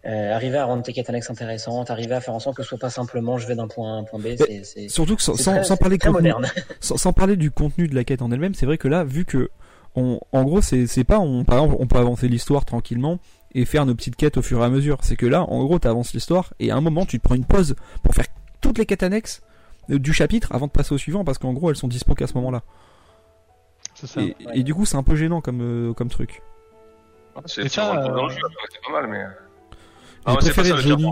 Euh, 0.05 0.33
arriver 0.33 0.57
à 0.57 0.63
rendre 0.65 0.81
tes 0.81 0.93
quêtes 0.93 1.09
annexes 1.09 1.29
intéressantes, 1.29 1.91
arriver 1.91 2.15
à 2.15 2.21
faire 2.21 2.33
en 2.33 2.39
sorte 2.39 2.55
que 2.55 2.63
ce 2.63 2.69
soit 2.69 2.77
pas 2.77 2.89
simplement 2.89 3.37
je 3.37 3.45
vais 3.47 3.55
d'un 3.55 3.67
point 3.67 3.91
A 3.91 3.95
à 3.95 3.99
un 3.99 4.03
point 4.03 4.17
B, 4.19 4.27
c'est 4.37 4.63
c'est- 4.63 4.87
Surtout 4.87 5.17
que 5.17 5.21
sans, 5.21 5.33
c'est 5.35 5.43
sans, 5.43 5.51
très- 5.55 5.63
sans 5.65 5.75
parler 5.75 5.95
c'est 5.95 5.99
très 6.07 6.09
contenu, 6.11 6.31
moderne. 6.31 6.47
sans, 6.79 6.95
sans 6.95 7.11
parler 7.11 7.35
du 7.35 7.51
contenu 7.51 7.89
de 7.89 7.95
la 7.95 8.05
quête 8.05 8.21
en 8.21 8.31
elle-même, 8.31 8.53
c'est 8.53 8.65
vrai 8.65 8.77
que 8.77 8.87
là, 8.87 9.03
vu 9.03 9.25
que, 9.25 9.49
on, 9.95 10.21
en 10.31 10.43
gros, 10.45 10.61
c'est 10.61 10.87
c'est 10.87 11.03
pas, 11.03 11.19
on, 11.19 11.43
par 11.43 11.57
exemple, 11.57 11.75
on 11.81 11.87
peut 11.87 11.97
avancer 11.97 12.29
l'histoire 12.29 12.63
tranquillement 12.63 13.19
et 13.53 13.65
faire 13.65 13.85
nos 13.85 13.93
petites 13.93 14.15
quêtes 14.15 14.37
au 14.37 14.41
fur 14.41 14.61
et 14.61 14.63
à 14.63 14.69
mesure. 14.69 14.99
C'est 15.01 15.17
que 15.17 15.25
là, 15.25 15.41
en 15.43 15.63
gros, 15.65 15.79
t'avances 15.79 16.13
l'histoire 16.13 16.53
et 16.61 16.71
à 16.71 16.77
un 16.77 16.81
moment, 16.81 17.05
tu 17.05 17.19
te 17.19 17.23
prends 17.25 17.35
une 17.35 17.43
pause 17.45 17.75
pour 18.01 18.13
faire 18.15 18.27
toutes 18.61 18.77
les 18.77 18.85
quêtes 18.85 19.03
annexes 19.03 19.41
euh, 19.89 19.99
du 19.99 20.13
chapitre 20.13 20.47
avant 20.55 20.67
de 20.67 20.71
passer 20.71 20.93
au 20.93 20.97
suivant 20.97 21.25
parce 21.25 21.39
qu'en 21.39 21.51
gros, 21.51 21.71
elles 21.71 21.75
sont 21.75 21.87
dispo 21.89 22.15
qu'à 22.15 22.27
ce 22.27 22.35
moment-là. 22.35 22.61
C'est 23.95 24.07
ça. 24.07 24.21
Et, 24.21 24.27
ouais. 24.45 24.59
et 24.59 24.63
du 24.63 24.73
coup, 24.73 24.85
c'est 24.85 24.95
un 24.95 25.03
peu 25.03 25.15
gênant 25.17 25.41
comme, 25.41 25.59
euh, 25.61 25.93
comme 25.93 26.07
truc. 26.09 26.41
C'est 27.47 27.67
ça, 27.67 27.97
euh, 28.05 28.07
dans 28.15 28.27
le 28.27 28.29
jeu, 28.29 28.37
c'est 28.71 28.81
pas 28.81 29.01
mal, 29.01 29.09
mais. 29.09 29.23
J'ai 30.27 30.33
Ah 30.33 30.35
préféré 30.37 30.81
Johnny. 30.81 31.05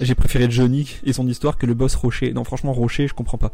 J'ai 0.00 0.14
préféré 0.14 0.50
Johnny 0.50 0.96
et 1.04 1.12
son 1.12 1.26
histoire 1.26 1.58
que 1.58 1.66
le 1.66 1.74
boss 1.74 1.94
Rocher. 1.96 2.32
Non, 2.32 2.44
franchement, 2.44 2.72
Rocher, 2.72 3.08
je 3.08 3.14
comprends 3.14 3.38
pas. 3.38 3.50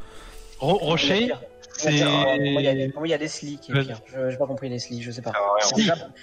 Ro- 0.61 0.79
Rocher, 0.79 1.29
Pour 1.29 1.91
moi, 1.91 1.93
il 1.93 2.63
y 2.63 2.69
a- 2.69 2.73
c'est. 2.73 2.89
pour 2.93 3.07
il 3.07 3.09
y 3.11 3.15
a 3.15 3.17
Leslie 3.17 3.59
qui 3.61 3.73
est 3.73 3.81
pire. 3.83 4.01
Je 4.07 4.31
J'ai 4.31 4.37
pas 4.37 4.47
compris 4.47 4.69
Leslie, 4.69 5.03
je 5.03 5.11
sais 5.11 5.23
pas. 5.23 5.33
Ah, 5.35 5.41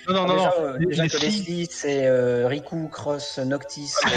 Non, 0.07 0.13
non, 0.13 0.27
non, 0.27 0.33
déjà, 0.35 0.53
non. 0.57 0.65
euh, 0.65 0.77
déjà 0.77 1.07
que 1.07 1.17
Leslie, 1.17 1.67
c'est 1.69 2.05
euh, 2.05 2.47
Riku, 2.47 2.87
Cross, 2.89 3.39
Noctis, 3.39 3.91
Ouais, 4.05 4.11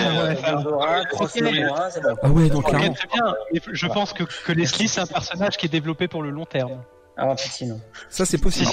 euh, 0.46 1.04
Cross. 1.10 1.36
Nomura, 1.40 1.90
c'est 1.90 2.02
bon. 2.02 2.14
Ah 2.22 2.28
ouais, 2.28 2.48
donc 2.48 2.66
clairement. 2.68 2.92
très 2.92 3.08
bien. 3.12 3.34
Je 3.72 3.86
pense 3.88 4.12
que, 4.12 4.24
que 4.24 4.52
Leslie, 4.52 4.88
c'est 4.88 5.00
un 5.00 5.06
personnage 5.06 5.56
qui 5.56 5.66
est 5.66 5.70
développé 5.70 6.06
pour 6.06 6.22
le 6.22 6.30
long 6.30 6.44
terme. 6.46 6.82
Ah, 7.16 7.34
pitié, 7.34 7.66
non. 7.66 7.80
Ça 8.08 8.24
c'est 8.26 8.36
Si, 8.36 8.42
possible. 8.42 8.70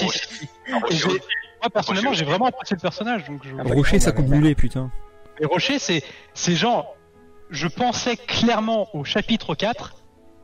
Ah, 0.72 0.78
Moi, 0.80 1.70
personnellement, 1.72 2.12
j'ai 2.12 2.24
vraiment 2.24 2.46
apprécié 2.46 2.76
le 2.76 2.80
personnage. 2.80 3.24
Donc 3.26 3.40
je... 3.44 3.50
Ah, 3.58 3.62
Rocher, 3.74 3.98
ça 4.00 4.12
coupe 4.12 4.28
mulet, 4.28 4.54
putain. 4.54 4.90
Et 5.40 5.46
Rocher, 5.46 5.78
c'est, 5.78 6.02
c'est 6.34 6.54
genre, 6.54 6.96
je 7.50 7.66
pensais 7.68 8.16
clairement 8.16 8.88
au 8.94 9.04
chapitre 9.04 9.54
4, 9.54 9.94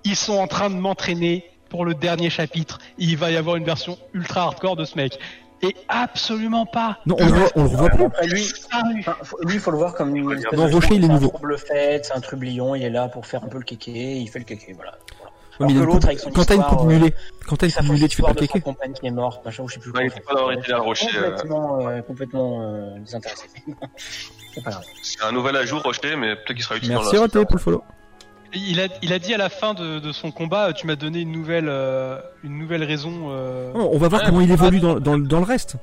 ils 0.04 0.16
sont 0.16 0.38
en 0.38 0.46
train 0.46 0.70
de 0.70 0.76
m'entraîner 0.76 1.44
pour 1.70 1.84
le 1.84 1.94
dernier 1.94 2.30
chapitre. 2.30 2.78
Il 2.98 3.16
va 3.16 3.30
y 3.30 3.36
avoir 3.36 3.56
une 3.56 3.64
version 3.64 3.98
ultra 4.14 4.42
hardcore 4.42 4.76
de 4.76 4.84
ce 4.84 4.96
mec. 4.96 5.18
Et 5.60 5.74
absolument 5.88 6.66
pas. 6.66 6.98
Non, 7.04 7.16
on 7.18 7.26
le 7.26 7.32
voit, 7.32 7.48
on 7.56 7.64
le 7.64 7.68
plus. 7.90 8.04
Après, 8.04 8.26
lui, 8.28 8.44
enfin, 9.02 9.16
faut- 9.24 9.38
lui, 9.44 9.54
il 9.54 9.60
faut 9.60 9.72
le 9.72 9.76
voir 9.78 9.92
comme 9.94 10.14
une 10.14 10.30
espèce 10.32 10.52
Non, 10.56 10.68
de 10.68 10.72
Rocher, 10.72 10.94
il 10.94 10.98
est 11.02 11.06
c'est 11.06 11.10
un 11.10 11.14
nouveau. 11.14 11.28
trouble 11.30 11.58
fait, 11.58 12.04
c'est 12.04 12.12
un 12.14 12.20
trublion, 12.20 12.74
il 12.76 12.84
est 12.84 12.90
là 12.90 13.08
pour 13.08 13.26
faire 13.26 13.42
un 13.42 13.48
peu 13.48 13.58
le 13.58 13.64
kéké, 13.64 14.18
il 14.18 14.28
fait 14.30 14.38
le 14.38 14.44
kéké, 14.44 14.72
voilà. 14.74 14.92
Ouais, 15.58 15.66
mais 15.66 15.72
l'autre, 15.74 16.06
avec 16.06 16.20
son 16.20 16.30
Quand 16.30 16.44
t'as 16.44 16.54
une 16.54 16.62
coupe 16.62 16.82
euh, 16.82 16.84
mulet, 16.84 17.12
quand 17.48 17.56
t'as 17.56 17.66
une 17.66 17.72
coupe 17.72 17.88
mulet, 17.88 18.06
tu 18.06 18.16
fais 18.18 18.22
pas 18.22 18.34
kéké. 18.34 18.60
compagne 18.60 18.92
qui 18.92 19.08
est 19.08 19.10
morte, 19.10 19.44
machin, 19.44 19.64
ou 19.64 19.68
je 19.68 19.74
sais 19.74 19.80
plus 19.80 19.90
Ouais, 19.90 20.06
il 20.06 20.22
pas 20.22 20.78
Rocher. 20.78 21.08
euh, 21.16 21.30
Complètement, 21.32 21.88
euh, 21.88 22.02
complètement 22.02 22.62
euh, 22.62 22.98
désintéressé. 23.00 23.48
c'est 24.58 24.64
pas 24.64 24.70
grave. 24.70 24.84
C'est 25.02 25.22
un 25.24 25.32
nouvel 25.32 25.56
ajout 25.56 25.78
Rocher, 25.78 26.16
mais 26.16 26.34
peut-être 26.36 26.54
qu'il 26.54 26.62
sera 26.62 26.76
utile 26.76 26.90
Merci 26.90 27.06
dans 27.06 27.12
la 27.14 27.20
Roté 27.20 27.44
pour 27.44 27.56
le 27.56 27.60
follow. 27.60 27.84
Il 28.54 28.80
a, 28.80 28.86
il 29.02 29.12
a 29.12 29.18
dit 29.18 29.34
à 29.34 29.36
la 29.36 29.50
fin 29.50 29.74
de, 29.74 29.98
de 29.98 30.10
son 30.12 30.30
combat, 30.30 30.72
tu 30.72 30.86
m'as 30.86 30.96
donné 30.96 31.20
une 31.20 31.32
nouvelle, 31.32 31.68
euh, 31.68 32.18
une 32.42 32.58
nouvelle 32.58 32.82
raison. 32.82 33.28
Euh... 33.30 33.70
Oh, 33.74 33.90
On 33.92 33.98
va 33.98 34.08
voir 34.08 34.22
Ouais, 34.22 34.26
comment 34.28 34.40
il 34.40 34.50
évolue 34.50 34.80
dans, 34.80 34.98
dans, 34.98 35.18
dans 35.18 35.38
le 35.38 35.44
reste. 35.44 35.76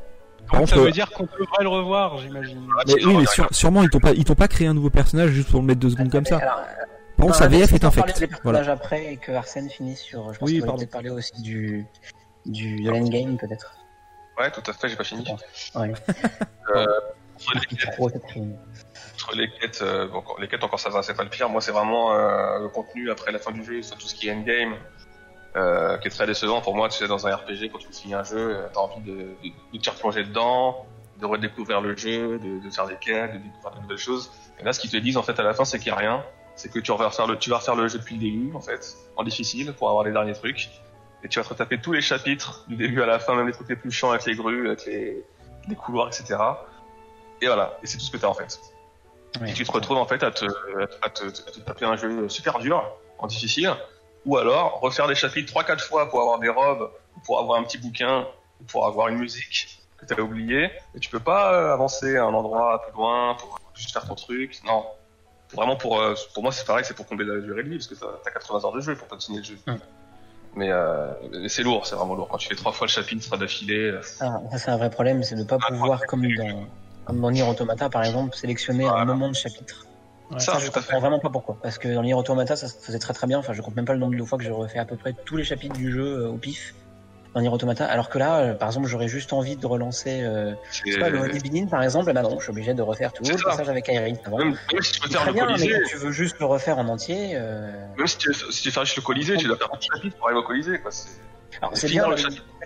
Donc 0.51 0.67
ça 0.69 0.75
veut 0.77 0.91
dire 0.91 1.11
qu'on 1.11 1.23
devrait 1.25 1.61
le 1.63 1.69
revoir, 1.69 2.17
j'imagine. 2.19 2.67
Mais 2.87 3.05
oui, 3.05 3.17
mais 3.17 3.25
sur- 3.27 3.47
sûrement 3.51 3.81
ils 3.83 3.89
t'ont 3.89 3.99
pas, 3.99 4.11
ils 4.11 4.23
t'ont 4.23 4.35
pas 4.35 4.47
créé 4.47 4.67
un 4.67 4.73
nouveau 4.75 4.89
personnage 4.91 5.29
juste 5.31 5.49
pour 5.51 5.59
le 5.61 5.65
mettre 5.67 5.79
deux 5.79 5.89
secondes 5.91 6.11
comme 6.11 6.25
ça. 6.25 6.37
Alors, 6.37 6.59
Par 7.17 7.25
contre, 7.27 7.37
sa 7.37 7.47
VF 7.47 7.73
est 7.73 7.83
infecte. 7.85 8.23
Voilà. 8.43 8.71
après 8.71 9.13
et 9.13 9.17
que 9.17 9.31
Arsène 9.31 9.69
finisse 9.69 10.01
sur. 10.01 10.33
Je 10.33 10.39
pense 10.39 10.47
Oui, 10.47 10.53
qu'il 10.53 10.61
va 10.61 10.67
pardon. 10.67 10.79
peut-être 10.79 10.91
parler 10.91 11.09
aussi 11.09 11.39
du, 11.41 11.85
du 12.45 12.83
de 12.83 12.89
l'endgame 12.91 13.37
peut-être. 13.37 13.75
Ouais, 14.39 14.51
tout 14.51 14.61
à 14.69 14.73
fait, 14.73 14.89
j'ai 14.89 14.95
pas 14.95 15.03
fini. 15.03 15.25
Ouais. 15.75 15.93
Euh, 16.75 16.85
entre 17.35 17.53
les 17.53 17.75
quêtes, 17.75 17.99
entre 17.99 19.35
les 19.35 19.49
euh, 19.81 20.07
bon, 20.07 20.23
les 20.39 20.47
quêtes 20.47 20.63
encore 20.63 20.79
ça 20.79 20.89
va, 20.89 21.03
c'est 21.03 21.15
pas 21.15 21.23
le 21.23 21.29
pire. 21.29 21.49
Moi, 21.49 21.61
c'est 21.61 21.71
vraiment 21.71 22.13
euh, 22.13 22.59
le 22.59 22.69
contenu 22.69 23.11
après 23.11 23.31
la 23.31 23.39
fin 23.39 23.51
du 23.51 23.63
jeu, 23.63 23.81
c'est 23.81 23.95
tout 23.95 24.07
ce 24.07 24.15
qui 24.15 24.27
est 24.27 24.33
endgame, 24.33 24.75
euh, 25.55 25.97
qui 25.97 26.07
est 26.07 26.11
très 26.11 26.27
décevant 26.27 26.61
pour 26.61 26.75
moi. 26.75 26.89
Tu 26.89 26.97
sais, 26.97 27.07
dans 27.07 27.27
un 27.27 27.35
RPG, 27.35 27.69
quand 27.71 27.79
tu 27.79 27.91
finis 27.91 28.13
un 28.13 28.23
jeu, 28.23 28.57
t'as 28.73 28.79
envie 28.79 29.01
de, 29.01 29.11
de, 29.13 29.51
de 29.73 29.77
te 29.79 29.89
replonger 29.89 30.23
dedans, 30.23 30.85
de 31.19 31.25
redécouvrir 31.25 31.81
le 31.81 31.95
jeu, 31.95 32.39
de, 32.39 32.63
de 32.63 32.69
faire 32.69 32.87
des 32.87 32.95
quêtes, 32.95 33.33
de 33.33 33.37
découvrir 33.37 33.75
de 33.75 33.81
nouvelles 33.81 33.97
choses. 33.97 34.31
Et 34.59 34.63
là, 34.63 34.73
ce 34.73 34.79
qu'ils 34.79 34.91
te 34.91 34.97
disent 34.97 35.17
en 35.17 35.23
fait 35.23 35.39
à 35.39 35.43
la 35.43 35.53
fin, 35.53 35.65
c'est 35.65 35.79
qu'il 35.79 35.87
y 35.87 35.91
a 35.91 35.95
rien. 35.95 36.23
C'est 36.55 36.71
que 36.71 36.79
tu 36.79 36.91
vas 36.91 37.07
refaire 37.07 37.27
le, 37.27 37.37
tu 37.37 37.49
vas 37.49 37.57
refaire 37.57 37.75
le 37.75 37.87
jeu 37.89 37.99
depuis 37.99 38.15
le 38.15 38.21
début, 38.21 38.55
en 38.55 38.61
fait, 38.61 38.95
en 39.17 39.23
difficile, 39.23 39.73
pour 39.73 39.89
avoir 39.89 40.05
les 40.05 40.11
derniers 40.11 40.33
trucs. 40.33 40.69
Et 41.23 41.27
tu 41.27 41.39
vas 41.39 41.43
te 41.43 41.49
retaper 41.49 41.81
tous 41.81 41.91
les 41.91 42.01
chapitres, 42.01 42.63
du 42.67 42.75
début 42.75 43.01
à 43.01 43.05
la 43.05 43.19
fin, 43.19 43.35
même 43.35 43.47
les 43.47 43.51
trucs 43.51 43.67
les 43.67 43.75
plus 43.75 43.91
chiants 43.91 44.11
avec 44.11 44.25
les 44.25 44.35
grues, 44.35 44.67
avec 44.67 44.85
les, 44.85 45.25
les 45.67 45.75
couloirs, 45.75 46.07
etc. 46.07 46.37
Et 47.45 47.47
voilà. 47.47 47.77
Et 47.83 47.87
c'est 47.87 47.99
tout 47.99 48.05
ce 48.05 48.11
que 48.11 48.17
t'as 48.17 48.27
en 48.27 48.33
fait. 48.33 48.59
Et 49.45 49.53
tu 49.53 49.63
te 49.65 49.71
retrouves 49.71 49.97
en 49.97 50.07
fait 50.07 50.23
à 50.23 50.31
te, 50.31 50.45
à 51.03 51.09
te, 51.09 51.25
à 51.25 51.51
te 51.51 51.59
taper 51.59 51.85
un 51.85 51.95
jeu 51.95 52.27
super 52.27 52.57
dur, 52.57 52.83
en 53.19 53.27
difficile, 53.27 53.71
ou 54.25 54.37
alors 54.37 54.79
refaire 54.79 55.07
des 55.07 55.13
chapitres 55.13 55.53
3-4 55.53 55.79
fois 55.79 56.09
pour 56.09 56.21
avoir 56.21 56.39
des 56.39 56.49
robes, 56.49 56.89
ou 57.15 57.19
pour 57.19 57.39
avoir 57.39 57.59
un 57.59 57.63
petit 57.63 57.77
bouquin, 57.77 58.25
ou 58.59 58.63
pour 58.63 58.87
avoir 58.87 59.09
une 59.09 59.17
musique 59.17 59.79
que 59.97 60.05
t'avais 60.05 60.23
oublié, 60.23 60.71
et 60.95 60.99
tu 60.99 61.09
peux 61.09 61.19
pas 61.19 61.53
euh, 61.53 61.73
avancer 61.73 62.17
à 62.17 62.23
un 62.23 62.33
endroit 62.33 62.81
plus 62.81 62.93
loin 62.93 63.35
pour 63.35 63.59
juste 63.75 63.91
faire 63.91 64.07
ton 64.07 64.15
truc, 64.15 64.59
non. 64.65 64.85
Vraiment 65.53 65.75
pour, 65.75 66.01
euh, 66.01 66.15
pour 66.33 66.41
moi 66.41 66.51
c'est 66.51 66.65
pareil, 66.65 66.83
c'est 66.83 66.95
pour 66.95 67.05
combler 67.05 67.25
la 67.25 67.39
durée 67.41 67.63
de 67.63 67.69
vie, 67.69 67.77
parce 67.77 67.87
que 67.87 67.95
t'as 67.95 68.07
t'as 68.23 68.31
80 68.31 68.65
heures 68.65 68.71
de 68.71 68.81
jeu 68.81 68.95
pour 68.95 69.07
continuer 69.07 69.39
le 69.39 69.45
jeu. 69.45 69.57
Hum. 69.67 69.77
Mais, 70.55 70.69
euh, 70.71 71.11
mais 71.31 71.49
c'est 71.49 71.63
lourd, 71.63 71.85
c'est 71.85 71.95
vraiment 71.95 72.15
lourd. 72.15 72.29
Quand 72.29 72.37
tu 72.37 72.47
fais 72.47 72.55
trois 72.55 72.71
fois 72.71 72.87
le 72.87 72.91
chapitre 72.91 73.35
d'affilée, 73.35 73.91
euh, 73.91 74.01
Ah, 74.21 74.39
ça 74.51 74.57
c'est 74.57 74.71
un 74.71 74.77
vrai 74.77 74.89
problème, 74.89 75.21
c'est 75.21 75.35
de 75.35 75.41
ne 75.41 75.45
pas 75.45 75.57
pouvoir, 75.57 76.05
comme 76.07 76.21
dans, 76.21 76.67
comme 77.05 77.21
dans 77.21 77.31
Nier 77.31 77.43
Automata 77.43 77.89
par 77.89 78.03
exemple, 78.03 78.35
sélectionner 78.35 78.85
un 78.85 79.05
moment 79.05 79.29
de 79.29 79.35
chapitre. 79.35 79.85
Ouais. 80.31 80.39
ça, 80.39 80.53
Ça, 80.53 80.59
je 80.59 80.71
comprends 80.71 80.99
vraiment 80.99 81.19
pas 81.19 81.29
pourquoi. 81.29 81.57
Parce 81.61 81.77
que 81.77 81.87
dans 81.87 82.01
Nier 82.01 82.15
Automata, 82.15 82.55
ça 82.55 82.67
se 82.67 82.75
faisait 82.79 82.97
très 82.99 83.13
très 83.13 83.27
bien. 83.27 83.37
Enfin, 83.39 83.53
je 83.53 83.61
compte 83.61 83.75
même 83.75 83.85
pas 83.85 83.93
le 83.93 83.99
nombre 83.99 84.17
de 84.17 84.23
fois 84.23 84.37
que 84.39 84.43
j'ai 84.43 84.49
refait 84.51 84.79
à 84.79 84.85
peu 84.85 84.95
près 84.95 85.13
tous 85.25 85.37
les 85.37 85.43
chapitres 85.43 85.75
du 85.75 85.91
jeu 85.91 86.23
euh, 86.23 86.29
au 86.29 86.37
pif 86.37 86.73
dans 87.35 87.41
Nier 87.41 87.49
Automata. 87.49 87.85
Alors 87.85 88.09
que 88.09 88.17
là, 88.17 88.37
euh, 88.37 88.53
par 88.55 88.69
exemple, 88.69 88.87
j'aurais 88.87 89.07
juste 89.07 89.33
envie 89.33 89.55
de 89.55 89.67
relancer, 89.67 90.21
euh, 90.23 90.53
je 90.71 90.93
sais 90.93 90.97
pas, 90.99 91.09
le 91.09 91.19
Onibinin 91.19 91.67
par 91.67 91.83
exemple. 91.83 92.09
Et 92.09 92.13
bah 92.13 92.23
non, 92.23 92.37
je 92.39 92.43
suis 92.43 92.49
obligé 92.51 92.73
de 92.73 92.81
refaire 92.81 93.13
tout 93.13 93.23
le 93.23 93.37
ça. 93.37 93.43
passage 93.49 93.69
avec 93.69 93.87
avant. 93.89 94.37
Même, 94.39 94.57
même 94.73 94.81
si 94.81 94.93
tu 94.93 95.01
veux 95.01 95.07
C'est 95.09 95.17
faire 95.17 95.25
le 95.27 95.33
bien, 95.33 95.45
Colisée, 95.45 95.69
quand 95.69 95.89
tu 95.89 95.97
veux 95.97 96.11
juste 96.11 96.39
le 96.39 96.45
refaire 96.47 96.77
en 96.79 96.87
entier. 96.87 97.33
euh, 97.35 97.85
même 97.97 98.07
si 98.07 98.17
tu 98.17 98.29
veux, 98.29 98.33
si 98.33 98.63
tu 98.63 98.71
juste 98.71 98.95
le 98.95 99.01
Colisée, 99.03 99.37
tu 99.37 99.45
dois 99.45 99.57
faire 99.57 99.69
un 99.71 99.77
petit 99.77 99.89
chapitre 99.93 100.17
pour 100.17 100.25
arriver 100.27 100.39
au 100.41 100.43
Colisée, 100.43 100.79
quoi. 100.79 100.89
Alors 101.61 101.71
bien, 101.87 102.05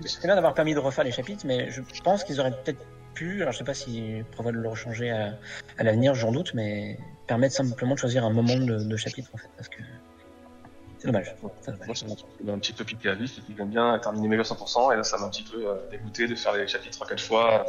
c'est 0.06 0.24
bien 0.26 0.36
d'avoir 0.36 0.54
permis 0.54 0.74
de 0.74 0.80
refaire 0.80 1.04
les 1.04 1.12
chapitres, 1.12 1.44
mais 1.46 1.70
je 1.72 1.82
pense 2.04 2.24
qu'ils 2.24 2.40
auraient 2.40 2.52
peut-être 2.64 2.80
pu. 3.20 3.42
Alors 3.42 3.54
je 3.54 3.58
sais 3.60 3.64
pas 3.64 3.74
s'ils 3.74 4.24
prévoient 4.32 4.52
de 4.52 4.58
le 4.58 4.70
rechanger 4.70 5.12
à, 5.12 5.34
à 5.78 5.84
l'avenir, 5.84 6.16
j'en 6.16 6.32
doute, 6.32 6.54
mais 6.54 6.98
permettre 7.28 7.56
simplement 7.56 7.94
de 7.94 8.00
choisir 8.00 8.24
un 8.26 8.32
moment 8.32 8.56
de, 8.56 8.84
de 8.84 8.98
chapitre 8.98 9.30
en 9.34 9.38
fait, 9.38 9.50
parce 9.58 9.70
que 9.70 9.82
c'est 11.00 11.08
dommage. 11.08 11.34
C'est 11.62 11.72
dommage. 11.72 11.88
Moi, 11.88 11.96
ça 11.96 12.06
m'a 12.44 12.54
un 12.54 12.60
petit 12.60 12.74
peu 12.74 12.84
piqué 12.84 13.10
à 13.10 13.16
vif, 13.16 13.38
et 13.38 13.42
puis 13.42 13.56
j'aime 13.58 13.70
bien 13.70 13.98
terminer 14.00 14.28
mes 14.28 14.36
jeux 14.36 14.42
à 14.42 14.56
100%, 14.56 14.94
et 14.94 14.98
là, 14.98 15.04
ça 15.04 15.18
m'a 15.18 15.26
un 15.28 15.30
petit 15.30 15.44
peu 15.44 15.66
euh, 15.66 15.76
dégoûté 15.92 16.28
de 16.28 16.36
faire 16.36 16.54
les 16.54 16.68
chapitres 16.68 17.06
3-4 17.06 17.26
fois. 17.26 17.66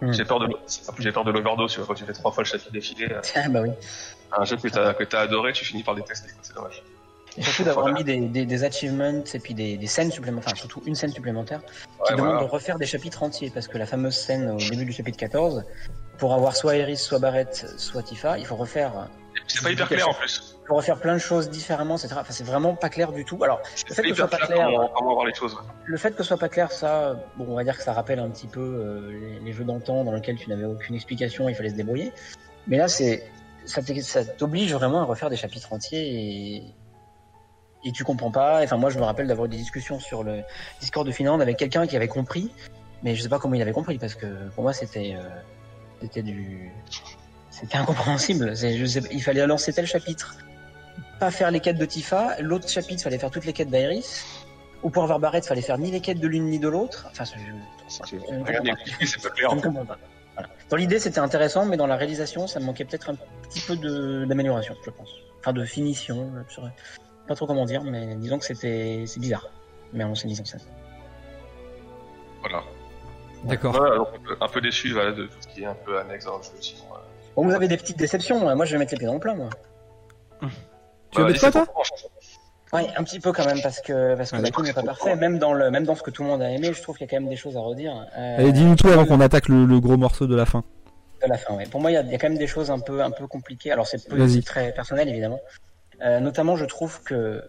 Hmm. 0.00 0.12
J'ai 0.12 0.24
peur 0.24 0.38
de, 0.38 0.48
j'ai 0.98 1.10
peur 1.10 1.24
de 1.24 1.32
l'overdose, 1.32 1.72
tu 1.72 1.78
vois, 1.78 1.86
quand 1.86 1.94
tu 1.94 2.04
fais 2.04 2.12
trois 2.12 2.30
fois 2.30 2.44
le 2.44 2.48
chapitre 2.48 2.70
défilé, 2.70 3.08
euh, 3.10 3.20
Ah 3.34 3.48
bah 3.48 3.62
oui. 3.62 3.70
un 4.36 4.44
jeu 4.44 4.56
que 4.56 4.68
t'as, 4.68 4.94
que 4.94 5.04
t'as 5.04 5.20
adoré, 5.20 5.52
tu 5.52 5.64
finis 5.64 5.82
par 5.82 5.94
détester, 5.94 6.30
c'est 6.42 6.54
dommage. 6.54 6.82
Et 7.36 7.42
surtout 7.42 7.64
d'avoir 7.64 7.86
Voilà. 7.86 7.98
mis 7.98 8.04
des, 8.04 8.20
des, 8.20 8.46
des 8.46 8.64
achievements 8.64 9.22
et 9.32 9.38
puis 9.38 9.54
des, 9.54 9.76
des 9.76 9.86
scènes 9.86 10.10
supplémentaires, 10.10 10.48
enfin 10.52 10.56
surtout 10.56 10.82
une 10.86 10.94
scène 10.94 11.12
supplémentaire, 11.12 11.60
qui 12.06 12.12
Ouais, 12.12 12.16
demande 12.18 12.32
voilà. 12.34 12.46
de 12.46 12.50
refaire 12.50 12.78
des 12.78 12.86
chapitres 12.86 13.22
entiers, 13.22 13.50
parce 13.50 13.68
que 13.68 13.78
la 13.78 13.86
fameuse 13.86 14.16
scène 14.16 14.50
au 14.50 14.56
début 14.58 14.84
du 14.84 14.92
chapitre 14.92 15.18
14, 15.18 15.64
pour 16.18 16.34
avoir 16.34 16.56
soit 16.56 16.76
Iris, 16.76 17.00
soit 17.00 17.18
Barrett, 17.20 17.66
soit 17.76 18.02
Tifa, 18.02 18.38
il 18.38 18.46
faut 18.46 18.56
refaire, 18.56 19.08
C'est 19.46 19.62
pas 19.62 19.70
hyper 19.70 19.86
clair, 19.88 20.08
en 20.08 20.14
plus. 20.14 20.56
il 20.64 20.66
faut 20.66 20.74
refaire 20.74 20.98
plein 20.98 21.14
de 21.14 21.18
choses 21.20 21.48
différemment, 21.48 21.96
etc. 21.96 22.14
Enfin, 22.18 22.32
c'est 22.32 22.42
vraiment 22.44 22.74
pas 22.74 22.88
clair 22.88 23.12
du 23.12 23.24
tout. 23.24 23.38
Alors, 23.44 23.60
Le 23.88 23.94
fait 23.94 24.02
que 24.02 24.08
ce 24.08 24.14
soit 24.14 24.28
pas 24.28 24.36
clair 24.38 24.48
clair, 24.48 24.66
comment, 24.66 24.88
comment 24.96 25.14
voir 25.14 25.26
les 25.26 25.34
choses, 25.34 25.54
ouais. 25.54 25.60
le 25.84 25.96
fait 25.96 26.10
que 26.10 26.22
ce 26.24 26.28
soit 26.28 26.38
pas 26.38 26.48
clair, 26.48 26.72
ça, 26.72 27.14
bon, 27.36 27.46
on 27.48 27.54
va 27.54 27.62
dire 27.62 27.76
que 27.76 27.84
ça 27.84 27.92
rappelle 27.92 28.18
un 28.18 28.30
petit 28.30 28.48
peu 28.48 28.60
euh, 28.60 29.12
les, 29.12 29.38
les 29.46 29.52
jeux 29.52 29.64
d'antan 29.64 30.02
dans 30.02 30.12
lesquels 30.12 30.36
tu 30.36 30.48
n'avais 30.50 30.64
aucune 30.64 30.96
explication, 30.96 31.48
il 31.48 31.54
fallait 31.54 31.70
se 31.70 31.76
débrouiller. 31.76 32.12
Mais 32.66 32.76
là, 32.78 32.88
c'est, 32.88 33.30
ça 33.64 33.80
t'oblige 34.24 34.72
vraiment 34.74 35.00
à 35.02 35.04
refaire 35.04 35.30
des 35.30 35.36
chapitres 35.36 35.72
entiers 35.72 36.56
et, 36.56 36.62
et 37.84 37.92
tu 37.92 38.04
comprends 38.04 38.30
pas. 38.30 38.62
Enfin, 38.62 38.76
moi, 38.76 38.90
je 38.90 38.98
me 38.98 39.04
rappelle 39.04 39.26
d'avoir 39.26 39.46
eu 39.46 39.50
des 39.50 39.56
discussions 39.56 39.98
sur 40.00 40.22
le 40.24 40.42
Discord 40.80 41.06
de 41.06 41.12
Finlande 41.12 41.40
avec 41.42 41.56
quelqu'un 41.56 41.86
qui 41.86 41.96
avait 41.96 42.08
compris, 42.08 42.50
mais 43.02 43.14
je 43.14 43.22
sais 43.22 43.28
pas 43.28 43.38
comment 43.38 43.54
il 43.54 43.62
avait 43.62 43.72
compris 43.72 43.98
parce 43.98 44.14
que 44.14 44.26
pour 44.54 44.62
moi, 44.64 44.72
c'était, 44.72 45.14
euh, 45.16 45.22
c'était 46.02 46.22
du, 46.22 46.70
c'était 47.50 47.76
incompréhensible. 47.78 48.56
C'est- 48.56 48.76
je 48.76 48.84
sais- 48.86 49.02
il 49.10 49.22
fallait 49.22 49.46
lancer 49.46 49.72
tel 49.72 49.86
chapitre, 49.86 50.36
pas 51.20 51.30
faire 51.30 51.50
les 51.50 51.60
quêtes 51.60 51.78
de 51.78 51.84
Tifa, 51.84 52.36
l'autre 52.40 52.68
chapitre, 52.68 53.02
fallait 53.02 53.18
faire 53.18 53.30
toutes 53.30 53.44
les 53.44 53.52
quêtes 53.52 53.70
d'Iris. 53.70 54.24
Ou 54.84 54.90
pour 54.90 55.02
avoir 55.02 55.18
Barrett, 55.18 55.44
fallait 55.44 55.60
faire 55.60 55.76
ni 55.78 55.90
les 55.90 56.00
quêtes 56.00 56.20
de 56.20 56.28
l'une 56.28 56.44
ni 56.50 56.60
de 56.60 56.68
l'autre. 56.68 57.08
Enfin, 57.10 57.24
je, 57.24 57.30
C'est- 57.88 58.04
je 58.06 58.14
ne 58.16 58.44
Regarde, 58.44 58.66
comprends 58.66 58.74
pas. 58.76 58.80
les- 59.00 59.06
c'est 59.06 59.20
pas 59.22 59.30
clair. 59.30 59.54
Ne. 59.56 59.60
Voilà. 59.60 60.50
Dans 60.70 60.76
l'idée, 60.76 61.00
c'était 61.00 61.18
intéressant, 61.18 61.64
mais 61.66 61.76
dans 61.76 61.88
la 61.88 61.96
réalisation, 61.96 62.46
ça 62.46 62.60
manquait 62.60 62.84
peut-être 62.84 63.10
un 63.10 63.16
petit 63.42 63.60
peu 63.60 63.74
d'amélioration, 64.26 64.76
je 64.84 64.90
pense. 64.90 65.08
Enfin, 65.40 65.52
de 65.52 65.64
finition. 65.64 66.30
Je 66.48 66.60
pas 67.28 67.34
trop 67.36 67.46
comment 67.46 67.64
dire, 67.64 67.82
mais 67.84 68.16
disons 68.16 68.38
que 68.38 68.44
c'était 68.44 69.04
c'est 69.06 69.20
bizarre. 69.20 69.46
Mais 69.92 70.04
on 70.04 70.14
s'est 70.14 70.26
mis 70.26 70.40
en 70.40 70.44
scène. 70.44 70.60
Voilà. 72.40 72.62
D'accord. 73.44 73.76
Un 73.76 74.04
peu- 74.26 74.36
un 74.40 74.48
peu 74.48 74.60
déçu, 74.60 74.92
voilà, 74.92 75.12
de 75.12 75.24
tout 75.26 75.36
ce 75.40 75.46
qui 75.48 75.62
est 75.62 75.66
un 75.66 75.74
peu 75.74 75.98
annexe 75.98 76.24
dans 76.24 76.38
le 76.38 76.42
jeu, 76.42 76.50
sinon, 76.60 76.82
euh, 76.92 76.98
Bon, 77.36 77.44
vous 77.44 77.52
avez 77.54 77.68
des 77.68 77.76
petites 77.76 77.96
déceptions. 77.98 78.54
Moi, 78.54 78.64
je 78.64 78.72
vais 78.72 78.78
mettre 78.78 78.92
les 78.92 78.98
pieds 78.98 79.06
dans 79.06 79.14
le 79.14 79.20
plat, 79.20 79.34
moi. 79.34 79.48
Tu 80.40 81.18
veux 81.18 81.24
bah, 81.24 81.30
mettre 81.30 81.40
quoi, 81.40 81.50
toi? 81.52 81.66
Ouais, 82.72 82.86
un 82.98 83.04
petit 83.04 83.18
peu 83.20 83.32
quand 83.32 83.46
même, 83.46 83.62
parce 83.62 83.80
que 83.80 84.14
parce 84.14 84.30
que 84.30 84.50
tout 84.50 84.62
n'est 84.62 84.72
pas 84.74 84.82
parfait. 84.82 85.16
Même 85.16 85.38
dans 85.38 85.54
le 85.54 85.70
même 85.70 85.84
dans 85.84 85.94
ce 85.94 86.02
que 86.02 86.10
tout 86.10 86.22
le 86.22 86.28
monde 86.28 86.42
a 86.42 86.50
aimé, 86.50 86.70
je 86.74 86.82
trouve 86.82 86.96
qu'il 86.98 87.06
y 87.06 87.08
a 87.08 87.10
quand 87.10 87.20
même 87.22 87.30
des 87.30 87.36
choses 87.36 87.56
à 87.56 87.60
redire. 87.60 87.94
Euh, 88.18 88.36
Allez, 88.38 88.52
dis-nous 88.52 88.76
tout 88.76 88.88
avant 88.88 89.06
qu'on 89.06 89.20
attaque 89.20 89.48
le, 89.48 89.64
le 89.64 89.80
gros 89.80 89.96
morceau 89.96 90.26
de 90.26 90.36
la 90.36 90.44
fin. 90.44 90.64
à 91.22 91.28
la 91.28 91.38
fin, 91.38 91.54
ouais. 91.54 91.64
Pour 91.66 91.80
moi, 91.80 91.90
il 91.90 91.94
y 91.94 91.96
a, 91.96 92.02
il 92.02 92.10
y 92.10 92.14
a 92.14 92.18
quand 92.18 92.28
même 92.28 92.36
des 92.38 92.46
choses 92.46 92.70
un 92.70 92.78
peu, 92.78 93.02
un 93.02 93.10
peu 93.10 93.26
compliquées. 93.26 93.72
Alors, 93.72 93.86
c'est 93.86 93.98
très 94.44 94.72
personnel, 94.72 95.08
évidemment. 95.08 95.40
Euh, 96.02 96.20
notamment, 96.20 96.56
je 96.56 96.64
trouve 96.64 97.02
que 97.02 97.42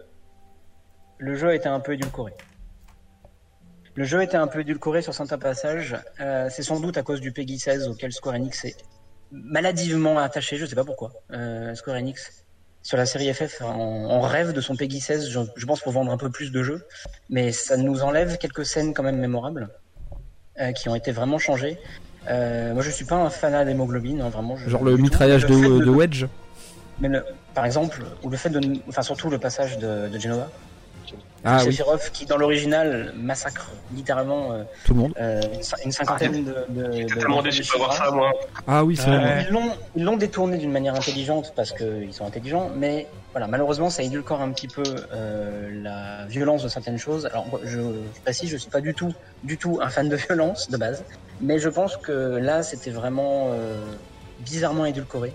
le 1.18 1.34
jeu 1.36 1.54
était 1.54 1.68
un 1.68 1.80
peu 1.80 1.92
édulcoré. 1.94 2.32
Le 3.94 4.04
jeu 4.04 4.22
était 4.22 4.36
un 4.36 4.46
peu 4.46 4.60
édulcoré 4.60 5.02
sur 5.02 5.14
certains 5.14 5.38
passages. 5.38 5.96
Euh, 6.20 6.48
c'est 6.50 6.62
sans 6.62 6.80
doute 6.80 6.96
à 6.96 7.02
cause 7.02 7.20
du 7.20 7.32
Peggy 7.32 7.58
16 7.58 7.88
auquel 7.88 8.12
Square 8.12 8.36
Enix 8.36 8.64
est 8.64 8.76
maladivement 9.32 10.18
attaché. 10.18 10.56
Je 10.56 10.66
sais 10.66 10.74
pas 10.76 10.84
pourquoi. 10.84 11.12
Euh, 11.32 11.74
Square 11.74 11.96
Enix 11.96 12.44
sur 12.82 12.96
la 12.96 13.04
série 13.04 13.32
FF, 13.34 13.60
on, 13.62 13.66
on 14.08 14.20
rêve 14.22 14.52
de 14.52 14.60
son 14.62 14.74
Peggy 14.74 15.00
16, 15.00 15.28
je, 15.28 15.40
je 15.54 15.66
pense 15.66 15.80
pour 15.80 15.92
vendre 15.92 16.10
un 16.10 16.16
peu 16.16 16.30
plus 16.30 16.50
de 16.50 16.62
jeux, 16.62 16.86
mais 17.28 17.52
ça 17.52 17.76
nous 17.76 18.02
enlève 18.02 18.38
quelques 18.38 18.64
scènes 18.64 18.94
quand 18.94 19.02
même 19.02 19.18
mémorables 19.18 19.68
euh, 20.60 20.72
qui 20.72 20.88
ont 20.88 20.94
été 20.94 21.12
vraiment 21.12 21.38
changées. 21.38 21.78
Moi, 22.26 22.80
je 22.82 22.90
suis 22.90 23.04
pas 23.04 23.16
un 23.16 23.28
fanat 23.28 23.66
d'hémoglobine, 23.66 24.22
hein, 24.22 24.30
vraiment. 24.30 24.56
je- 24.56 24.70
Genre 24.70 24.82
le 24.84 24.96
mitraillage 24.96 25.44
de, 25.44 25.84
de 25.84 25.90
Wedge. 25.90 26.24
mais 27.00 27.08
le- 27.08 27.24
par 27.54 27.64
exemple, 27.66 28.02
ou 28.22 28.30
le 28.30 28.36
fait 28.36 28.50
de, 28.50 28.60
enfin 28.88 29.02
surtout 29.02 29.30
le 29.30 29.38
passage 29.38 29.78
de, 29.78 30.08
de 30.08 30.18
Genova, 30.18 30.48
Ah 31.44 31.56
oui, 31.64 31.72
Sephiroth 31.72 32.10
qui 32.12 32.26
dans 32.26 32.36
l'original 32.36 33.12
massacre 33.16 33.70
littéralement 33.90 34.52
euh, 34.52 34.64
tout 34.84 34.94
le 34.94 35.00
monde. 35.00 35.12
euh, 35.20 35.40
une 35.52 35.60
cin- 35.60 35.74
une 35.84 35.92
cinquantaine 35.92 36.44
de. 36.44 36.66
de 36.68 36.82
de- 37.08 37.14
tellement 37.18 37.42
de 37.42 37.48
déçu 37.48 37.62
de 37.62 37.68
pas 37.72 37.78
voir 37.78 37.92
ça, 37.94 38.10
moi. 38.10 38.30
Ah 38.66 38.84
oui, 38.84 38.96
c'est 38.96 39.08
Ouais. 39.10 39.16
vrai. 39.18 39.44
Ils 39.48 39.52
l'ont, 39.52 39.72
ils 39.94 40.04
l'ont 40.04 40.16
détourné 40.16 40.58
d'une 40.58 40.70
manière 40.70 40.94
intelligente 40.94 41.52
parce 41.56 41.72
qu'ils 41.72 42.12
sont 42.14 42.26
intelligents, 42.26 42.70
mais 42.76 43.08
voilà, 43.32 43.46
malheureusement, 43.46 43.90
ça 43.90 44.02
édulcore 44.02 44.40
un 44.40 44.52
petit 44.52 44.68
peu 44.68 44.82
euh, 45.12 45.68
la 45.82 46.26
violence 46.26 46.62
de 46.62 46.68
certaines 46.68 46.98
choses. 46.98 47.26
Alors, 47.26 47.58
je, 47.64 47.80
je 48.14 48.20
précise, 48.22 48.50
je 48.50 48.56
suis 48.58 48.70
pas 48.70 48.80
du 48.80 48.94
tout, 48.94 49.12
du 49.42 49.56
tout 49.56 49.78
un 49.80 49.88
fan 49.88 50.08
de 50.08 50.16
violence 50.16 50.68
de 50.70 50.76
base, 50.76 51.04
mais 51.40 51.58
je 51.58 51.68
pense 51.68 51.96
que 51.96 52.12
là, 52.36 52.62
c'était 52.62 52.90
vraiment 52.90 53.50
euh, 53.52 53.94
bizarrement 54.40 54.84
édulcoré. 54.84 55.32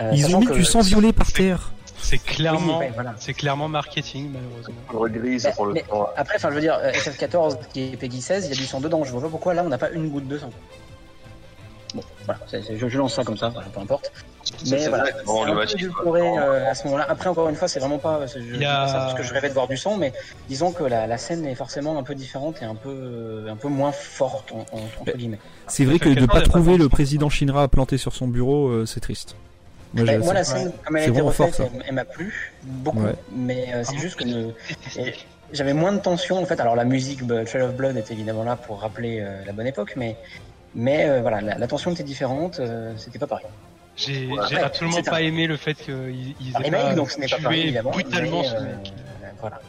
Euh, 0.00 0.10
Ils 0.14 0.34
ont 0.34 0.40
mis 0.40 0.46
que- 0.46 0.52
du 0.54 0.64
sang 0.64 0.80
violet 0.80 1.12
par 1.12 1.30
terre. 1.32 1.70
C'est 1.96 2.18
clairement, 2.18 2.78
Oui, 2.80 2.86
ouais, 2.86 2.90
voilà. 2.94 3.14
c'est 3.18 3.32
clairement 3.32 3.68
marketing 3.68 4.30
malheureusement. 4.32 4.74
Pour 4.88 5.66
le 5.66 5.72
mais- 5.72 5.82
temps. 5.82 6.08
Après, 6.16 6.36
enfin, 6.36 6.50
je 6.50 6.54
veux 6.56 6.60
dire, 6.60 6.78
euh, 6.82 6.92
FF14 6.92 7.58
qui 7.72 7.92
est 7.92 7.96
Peggy 7.96 8.20
16, 8.20 8.46
il 8.46 8.50
y 8.50 8.52
a 8.52 8.56
du 8.56 8.66
sang 8.66 8.80
dedans. 8.80 9.04
Je 9.04 9.12
vois 9.12 9.22
pas 9.22 9.28
pourquoi 9.28 9.54
là, 9.54 9.62
on 9.64 9.68
n'a 9.68 9.78
pas 9.78 9.90
une 9.90 10.08
goutte 10.10 10.28
de 10.28 10.36
sang. 10.38 10.50
Bon, 11.94 12.02
voilà, 12.24 12.40
je, 12.52 12.88
je 12.88 12.98
lance 12.98 13.14
ça 13.14 13.22
comme 13.22 13.36
ça, 13.36 13.48
voilà, 13.50 13.68
peu 13.68 13.80
importe. 13.80 14.10
Mais 14.68 14.78
c'est 14.80 14.88
voilà, 14.88 15.04
bon, 15.24 15.44
un 15.44 15.46
le 15.46 15.52
peu 15.52 15.58
match, 15.58 15.74
euh, 15.78 16.70
à 16.70 16.74
ce 16.74 16.84
moment-là. 16.84 17.06
Après, 17.08 17.28
encore 17.30 17.48
une 17.48 17.54
fois, 17.54 17.68
c'est 17.68 17.78
vraiment 17.78 17.98
pas, 17.98 18.26
c'est- 18.26 18.40
je, 18.42 18.56
y 18.56 18.64
pas 18.64 18.82
a- 18.82 18.88
ça 18.88 18.94
parce 18.94 19.14
que 19.14 19.22
je 19.22 19.32
rêvais 19.32 19.48
de 19.48 19.54
voir 19.54 19.68
du 19.68 19.76
sang, 19.76 19.96
mais 19.96 20.12
disons 20.48 20.72
que 20.72 20.82
la, 20.84 21.06
la 21.06 21.16
scène 21.18 21.46
est 21.46 21.54
forcément 21.54 21.96
un 21.96 22.02
peu 22.02 22.14
différente 22.16 22.60
et 22.60 22.64
un 22.64 22.74
peu, 22.74 23.46
un 23.48 23.56
peu 23.56 23.68
moins 23.68 23.92
forte 23.92 24.50
en- 24.52 24.66
en- 24.76 24.80
entre 25.00 25.16
guillemets. 25.16 25.38
C'est 25.68 25.84
vrai 25.84 25.98
que 26.00 26.08
de 26.10 26.26
pas 26.26 26.40
trouver 26.42 26.76
le 26.76 26.88
président 26.88 27.30
Shinra 27.30 27.68
planté 27.68 27.96
sur 27.96 28.12
son 28.14 28.26
bureau, 28.26 28.68
euh, 28.68 28.84
c'est 28.86 29.00
triste. 29.00 29.36
Moi, 29.94 30.34
la 30.34 30.44
c'est- 30.44 30.56
scène, 30.58 30.72
comme 30.84 30.96
elle 30.96 31.04
a 31.04 31.06
été 31.08 31.20
refaite, 31.20 31.60
elle, 31.60 31.82
elle 31.88 31.94
m'a 31.94 32.04
plu 32.04 32.52
beaucoup, 32.62 33.04
Ouais. 33.04 33.14
mais 33.32 33.72
euh, 33.74 33.84
c'est 33.84 33.94
Ah, 33.96 34.00
juste 34.00 34.16
que 34.16 34.24
le- 34.24 34.54
j'avais 35.52 35.72
moins 35.72 35.92
de 35.92 35.98
tension 36.00 36.38
en 36.38 36.44
fait. 36.46 36.58
Alors 36.60 36.74
la 36.74 36.84
musique 36.84 37.22
bah, 37.24 37.44
Trail 37.44 37.62
of 37.62 37.74
Blood 37.74 37.96
est 37.96 38.10
évidemment 38.10 38.42
là 38.44 38.56
pour 38.56 38.80
rappeler 38.80 39.20
euh, 39.20 39.44
la 39.46 39.52
bonne 39.52 39.66
époque, 39.66 39.94
mais 39.96 40.16
mais 40.74 41.08
euh, 41.08 41.20
voilà, 41.20 41.40
la, 41.40 41.56
la 41.58 41.66
tension 41.68 41.92
était 41.92 42.02
différente, 42.02 42.58
euh, 42.58 42.92
c'était 42.96 43.18
pas 43.20 43.28
pareil. 43.28 43.46
J'ai 43.96 44.26
Ouais. 44.26 44.38
j'ai 44.48 44.56
Ouais, 44.56 44.62
absolument 44.62 44.96
un- 44.98 45.02
pas 45.02 45.22
aimé 45.22 45.46
le 45.46 45.56
fait 45.56 45.74
qu'ils 45.74 46.34
ils 46.40 46.56
Un 46.56 46.60
aient 46.62 46.70
pas 46.72 46.94
donc 46.94 47.10
ce 47.12 47.20
n'est 47.20 47.28
pas 47.28 47.38
pareil 47.38 47.78
brutalement 47.84 48.42
mais, 48.42 48.48
ce 48.48 48.54
euh, 48.56 48.60
mec. 48.62 48.92
voilà. 49.40 49.60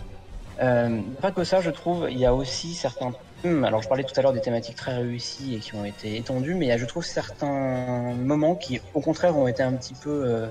Euh, 0.62 1.02
pas 1.22 1.32
que 1.32 1.44
ça, 1.44 1.62
je 1.62 1.70
trouve, 1.70 2.08
il 2.10 2.18
y 2.18 2.26
a 2.26 2.34
aussi 2.34 2.74
certains. 2.74 3.12
Alors, 3.44 3.82
je 3.84 3.88
parlais 3.88 4.04
tout 4.04 4.14
à 4.18 4.24
l'heure 4.24 4.34
des 4.34 4.42
thématiques 4.42 4.76
très 4.76 4.96
réussies 4.96 5.56
et 5.56 5.60
qui 5.60 5.76
ont 5.76 5.86
été 5.86 6.18
étendues, 6.18 6.56
mais 6.56 6.66
il 6.66 6.70
y 6.70 6.72
a, 6.72 6.78
je 6.78 6.86
trouve, 6.86 7.04
certains 7.04 8.14
moments 8.16 8.56
qui, 8.56 8.82
au 8.94 9.02
contraire, 9.02 9.38
ont 9.38 9.48
été 9.48 9.62
un 9.62 9.74
petit 9.74 9.94
peu, 9.94 10.24
euh, 10.26 10.48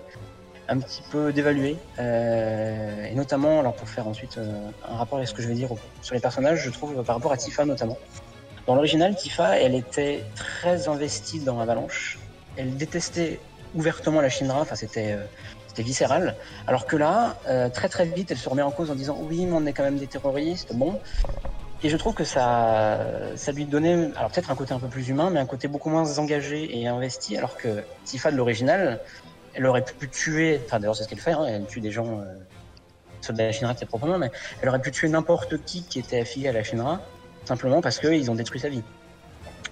un 0.69 0.79
petit 0.79 1.03
peu 1.11 1.33
dévalués. 1.33 1.77
Euh, 1.99 3.07
et 3.07 3.15
notamment, 3.15 3.59
alors 3.59 3.75
pour 3.75 3.89
faire 3.89 4.07
ensuite 4.07 4.39
euh, 4.39 4.71
un 4.89 4.97
rapport 4.97 5.19
avec 5.19 5.29
ce 5.29 5.35
que 5.35 5.43
je 5.43 5.49
vais 5.49 5.55
dire 5.55 5.71
sur 6.03 6.15
les 6.15 6.21
personnages, 6.21 6.63
je 6.63 6.71
trouve, 6.71 7.03
par 7.03 7.17
rapport 7.17 7.33
à 7.33 7.37
Tifa 7.37 7.65
notamment. 7.65 7.99
Dans 8.67 8.77
l'original, 8.77 9.17
Tifa, 9.17 9.59
elle 9.59 9.75
était 9.75 10.25
très 10.37 10.89
investie 10.89 11.41
dans 11.41 11.59
Avalanche. 11.59 12.19
Elle 12.57 12.77
détestait 12.77 13.41
ouvertement 13.75 14.21
la 14.21 14.29
Shinra. 14.29 14.61
Enfin, 14.61 14.77
c'était, 14.77 15.19
c'était 15.67 15.83
viscéral. 15.83 16.37
Alors 16.67 16.87
que 16.87 16.97
là, 16.97 17.37
très 17.75 17.91
très 17.91 18.07
vite, 18.07 18.31
elle 18.31 18.39
se 18.39 18.49
remet 18.49 18.63
en 18.63 18.71
cause 18.71 18.91
en 18.91 18.95
disant 18.95 19.19
oui, 19.21 19.45
mais 19.45 19.53
on 19.53 19.67
est 19.67 19.75
quand 19.75 19.83
même 19.83 19.99
des 19.99 20.07
terroristes. 20.07 20.75
Bon. 20.75 20.99
Et 21.85 21.91
je 21.91 21.99
trouve 21.99 22.15
que 22.15 22.25
ça, 22.25 22.99
ça 23.37 23.53
lui 23.53 23.67
donnait, 23.67 24.11
alors 24.17 24.31
peut-être 24.31 24.51
un 24.51 24.55
côté 24.55 24.73
un 24.73 24.79
peu 24.79 24.89
plus 24.89 25.11
humain, 25.11 25.29
mais 25.29 25.39
un 25.39 25.45
côté 25.45 25.69
beaucoup 25.69 25.91
moins 25.91 26.19
engagé 26.19 26.81
et 26.81 26.87
investi. 26.89 27.37
Alors 27.37 27.59
que 27.59 27.85
Tifa 28.07 28.31
de 28.31 28.39
l'original, 28.39 29.01
elle 29.53 29.67
aurait 29.67 29.85
pu 29.85 30.09
tuer, 30.09 30.63
enfin 30.65 30.81
d'ailleurs 30.81 30.97
c'est 30.97 31.05
ce 31.05 31.09
qu'elle 31.11 31.21
fait, 31.21 31.33
hein, 31.33 31.45
elle 31.47 31.67
tue 31.67 31.83
des 31.83 31.91
gens, 31.91 32.21
euh, 32.21 33.33
de 33.33 33.39
la 33.39 33.53
Shinra 33.53 33.75
propres 33.75 34.07
mains, 34.07 34.17
mais 34.17 34.31
elle 34.63 34.71
aurait 34.71 34.81
pu 34.81 34.93
tuer 34.93 35.09
n'importe 35.11 35.63
qui 35.67 35.83
qui 35.85 35.99
était 35.99 36.21
affilié 36.21 36.49
à 36.49 36.53
la 36.53 36.63
Shinra, 36.63 37.03
simplement 37.45 37.83
parce 37.83 37.99
qu'ils 37.99 38.31
ont 38.31 38.35
détruit 38.35 38.61
sa 38.61 38.71
vie. 38.71 38.83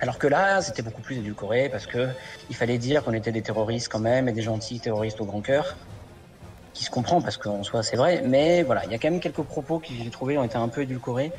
Alors 0.01 0.19
que 0.19 0.27
là, 0.27 0.61
c'était 0.61 0.83
beaucoup 0.83 1.01
plus 1.01 1.17
édulcoré 1.17 1.71
parce 1.71 1.87
que 1.87 2.09
il 2.51 2.57
fallait 2.57 2.79
dire 2.79 3.05
qu'on 3.05 3.15
était 3.15 3.33
des 3.33 3.43
terroristes 3.43 3.89
quand 3.91 4.01
même 4.01 4.29
et 4.29 4.33
des 4.33 4.43
gentils 4.43 4.81
terroristes 4.81 5.21
au 5.23 5.25
grand 5.25 5.41
cœur, 5.41 5.77
qui 6.75 6.85
se 6.85 6.91
comprend 6.91 7.23
parce 7.23 7.39
qu'en 7.39 7.63
soi 7.63 7.83
c'est 7.83 7.97
vrai, 7.97 8.23
mais 8.23 8.63
voilà, 8.63 8.85
il 8.85 8.93
y 8.93 8.95
a 8.95 8.99
quand 8.99 9.11
même 9.11 9.21
quelques 9.21 9.43
propos 9.43 9.79
qui 9.79 9.97
j'ai 9.97 10.11
trouvé 10.11 10.37
ont 10.37 10.45
été 10.45 10.57
un 10.57 10.69
peu 10.69 10.83
édulcorés. 10.83 11.33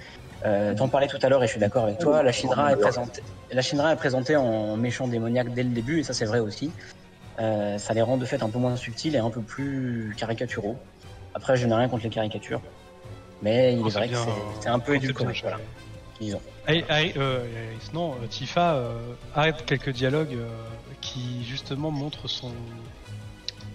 Euh, 0.46 0.76
T'en 0.76 0.88
parlais 0.90 1.08
tout 1.08 1.18
à 1.22 1.30
l'heure 1.30 1.42
et 1.44 1.48
je 1.48 1.52
suis 1.52 1.60
d'accord 1.60 1.86
avec 1.86 2.00
toi. 2.00 2.22
La 2.24 2.32
Shinra 2.32 2.74
est 2.74 2.76
présentée, 2.76 3.22
la 3.52 3.62
Shinra 3.62 3.94
est 3.94 3.96
présentée 3.96 4.36
en 4.36 4.76
méchant 4.76 5.08
démoniaque 5.08 5.54
dès 5.54 5.64
le 5.64 5.70
début 5.70 6.00
et 6.00 6.04
ça 6.04 6.14
c'est 6.14 6.26
vrai 6.26 6.40
aussi. 6.40 6.72
Euh, 7.40 7.78
ça 7.78 7.94
les 7.94 8.02
rend 8.02 8.18
de 8.18 8.26
fait 8.26 8.44
un 8.44 8.50
peu 8.50 8.60
moins 8.60 8.76
subtils 8.76 9.16
et 9.16 9.20
un 9.20 9.30
peu 9.30 9.42
plus 9.42 10.14
caricaturaux. 10.18 10.78
Après, 11.34 11.56
je 11.56 11.66
n'ai 11.66 11.74
rien 11.74 11.88
contre 11.90 12.04
les 12.04 12.10
caricatures, 12.10 12.62
mais 13.42 13.74
il 13.74 13.82
Oh, 13.84 13.88
est 13.88 13.92
vrai 13.92 14.06
que 14.08 14.12
bien, 14.14 14.22
euh, 14.22 14.32
c'est 14.60 14.70
un 14.70 14.80
peu 14.80 14.96
édulcoré. 14.96 15.34
Voilà, 15.42 15.58
disons. 16.20 16.42
Euh, 16.70 17.42
non, 17.94 18.16
Tifa 18.30 18.74
euh, 18.76 19.00
arrête 19.36 19.66
quelques 19.66 19.90
dialogues 19.92 20.34
euh, 20.36 20.48
qui 21.02 21.44
justement 21.44 21.90
montrent 21.90 22.28
son, 22.28 22.52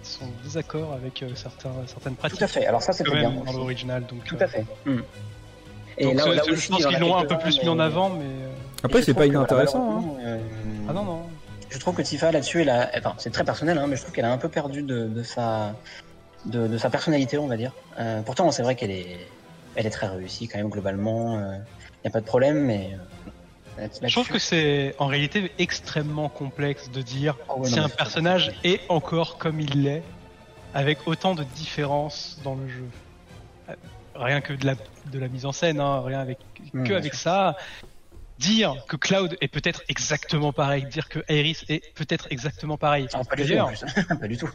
son 0.03 0.25
désaccord 0.43 0.93
avec 0.93 1.21
euh, 1.21 1.29
certains, 1.35 1.73
certaines 1.87 2.15
pratiques. 2.15 2.37
Tout 2.39 2.45
à 2.45 2.47
fait. 2.47 2.65
Alors 2.65 2.81
ça, 2.81 2.93
Quand 2.93 2.97
c'était 2.99 3.11
même 3.21 3.33
bien. 3.33 3.43
dans 3.43 3.51
l'original. 3.53 4.05
Donc, 4.05 4.23
Tout 4.23 4.37
à 4.39 4.47
fait. 4.47 4.65
Hmm. 4.85 5.01
Et 5.99 6.05
donc, 6.15 6.15
là, 6.15 6.43
aussi, 6.49 6.55
je 6.65 6.69
pense 6.69 6.85
qu'ils 6.85 6.99
l'ont 6.99 7.17
un 7.17 7.25
peu 7.25 7.37
plus 7.37 7.57
mis 7.59 7.63
mais- 7.65 7.69
en 7.69 7.79
avant, 7.79 8.09
mais 8.09 8.23
euh, 8.25 8.49
Après, 8.83 9.01
c'est 9.01 9.13
pas 9.13 9.27
que, 9.27 9.33
inintéressant. 9.33 9.99
hein. 9.99 10.03
euh, 10.23 10.37
ah 10.89 10.93
non 10.93 11.03
non. 11.03 11.21
Je 11.69 11.77
trouve 11.77 11.95
que 11.95 12.01
Tifa 12.01 12.31
là-dessus, 12.31 12.61
elle 12.61 12.69
a, 12.69 12.89
enfin, 12.97 13.13
c'est 13.17 13.31
très 13.31 13.43
personnel, 13.43 13.77
hein, 13.77 13.85
mais 13.87 13.95
je 13.95 14.01
trouve 14.01 14.13
qu'elle 14.13 14.25
a 14.25 14.31
un 14.31 14.37
peu 14.37 14.49
perdu 14.49 14.81
de, 14.81 15.07
de 15.07 15.23
sa, 15.23 15.75
de, 16.45 16.67
de 16.67 16.77
sa 16.77 16.89
personnalité, 16.89 17.37
on 17.37 17.47
va 17.47 17.57
dire. 17.57 17.73
Euh, 17.99 18.21
pourtant, 18.21 18.49
c'est 18.51 18.63
vrai 18.63 18.75
qu'elle 18.75 18.89
est, 18.91 19.17
elle 19.75 19.85
est 19.85 19.89
très 19.91 20.07
réussie 20.07 20.47
quand 20.47 20.57
même 20.57 20.69
globalement. 20.69 21.37
Il 21.39 22.05
n'y 22.05 22.07
a 22.07 22.11
pas 22.11 22.21
de 22.21 22.25
problème, 22.25 22.59
mais. 22.65 22.91
euh, 23.79 23.87
Je 24.01 24.11
trouve 24.13 24.29
que 24.29 24.39
c'est 24.39 24.95
en 24.99 25.05
réalité 25.07 25.51
extrêmement 25.59 26.27
complexe 26.29 26.89
de 26.89 27.01
dire 27.01 27.35
Ah 27.49 27.57
ouais, 27.57 27.69
si 27.69 27.77
un 27.79 27.89
personnage 27.89 28.53
est 28.63 28.81
encore 28.89 29.37
comme 29.37 29.59
il 29.59 29.83
l'est, 29.83 30.03
avec 30.73 31.07
autant 31.07 31.35
de 31.35 31.43
différences 31.43 32.39
dans 32.43 32.55
le 32.55 32.67
jeu. 32.67 32.85
Euh, 34.19 34.23
Rien 34.23 34.41
que 34.41 34.53
de 34.53 34.65
la, 34.65 34.75
de 35.11 35.19
la 35.19 35.27
mise 35.27 35.45
en 35.45 35.51
scène, 35.51 35.79
hein, 35.79 36.01
rien 36.05 36.19
avec 36.19 36.37
Mmh, 36.73 36.83
que 36.83 36.93
avec 36.93 37.13
ça. 37.13 37.55
Dire 38.37 38.85
que 38.87 38.95
Cloud 38.95 39.35
est 39.41 39.49
peut-être 39.49 39.81
exactement 39.89 40.53
pareil, 40.53 40.85
dire 40.85 41.09
que 41.09 41.19
Iris 41.27 41.65
est 41.67 41.93
peut-être 41.95 42.27
exactement 42.29 42.77
pareil. 42.77 43.07
Ah, 43.13 43.19
pas 43.29 43.35
du 43.35 43.43
tout, 43.45 44.15
pas 44.21 44.27
du 44.29 44.37
tout. 44.37 44.47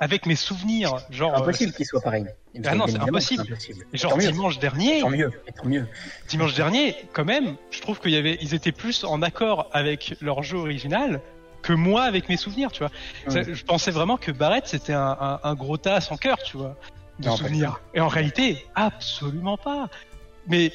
avec 0.00 0.26
mes 0.26 0.34
souvenirs, 0.34 0.96
genre, 1.10 1.32
euh, 1.34 1.38
impossible 1.38 1.72
qu'il 1.72 1.86
soit 1.86 2.00
pareil. 2.00 2.26
Ah 2.64 2.74
non, 2.74 2.88
c'est 2.88 2.98
impossible. 2.98 3.42
impossible. 3.44 3.86
genre 3.92 4.10
tant 4.12 4.16
mieux. 4.18 4.30
dimanche 4.32 4.58
dernier, 4.58 5.00
Tant 5.02 5.10
mieux. 5.10 5.30
et 5.46 5.52
Tant 5.52 5.66
mieux. 5.66 5.86
dimanche 6.28 6.54
dernier, 6.54 6.96
quand 7.12 7.24
même, 7.24 7.54
je 7.70 7.80
trouve 7.80 8.00
qu'il 8.00 8.10
y 8.10 8.16
avait, 8.16 8.38
ils 8.40 8.54
étaient 8.54 8.72
plus 8.72 9.04
en 9.04 9.22
accord 9.22 9.68
avec 9.72 10.16
leur 10.20 10.42
jeu 10.42 10.58
original 10.58 11.20
que 11.62 11.72
moi 11.72 12.02
avec 12.02 12.28
mes 12.28 12.36
souvenirs, 12.36 12.72
tu 12.72 12.80
vois. 12.80 12.90
Ça, 13.28 13.42
Je 13.44 13.62
pensais 13.64 13.92
vraiment 13.92 14.16
que 14.16 14.32
Barrett 14.32 14.66
c'était 14.66 14.94
un, 14.94 15.16
un, 15.20 15.40
un 15.44 15.54
gros 15.54 15.76
tas 15.76 16.00
sans 16.00 16.16
cœur, 16.16 16.38
tu 16.38 16.56
vois, 16.56 16.76
de 17.18 17.26
Non, 17.26 17.36
souvenirs. 17.36 17.80
Et 17.94 18.00
en 18.00 18.08
réalité, 18.08 18.64
absolument 18.74 19.56
pas. 19.56 19.88
Mais 20.46 20.72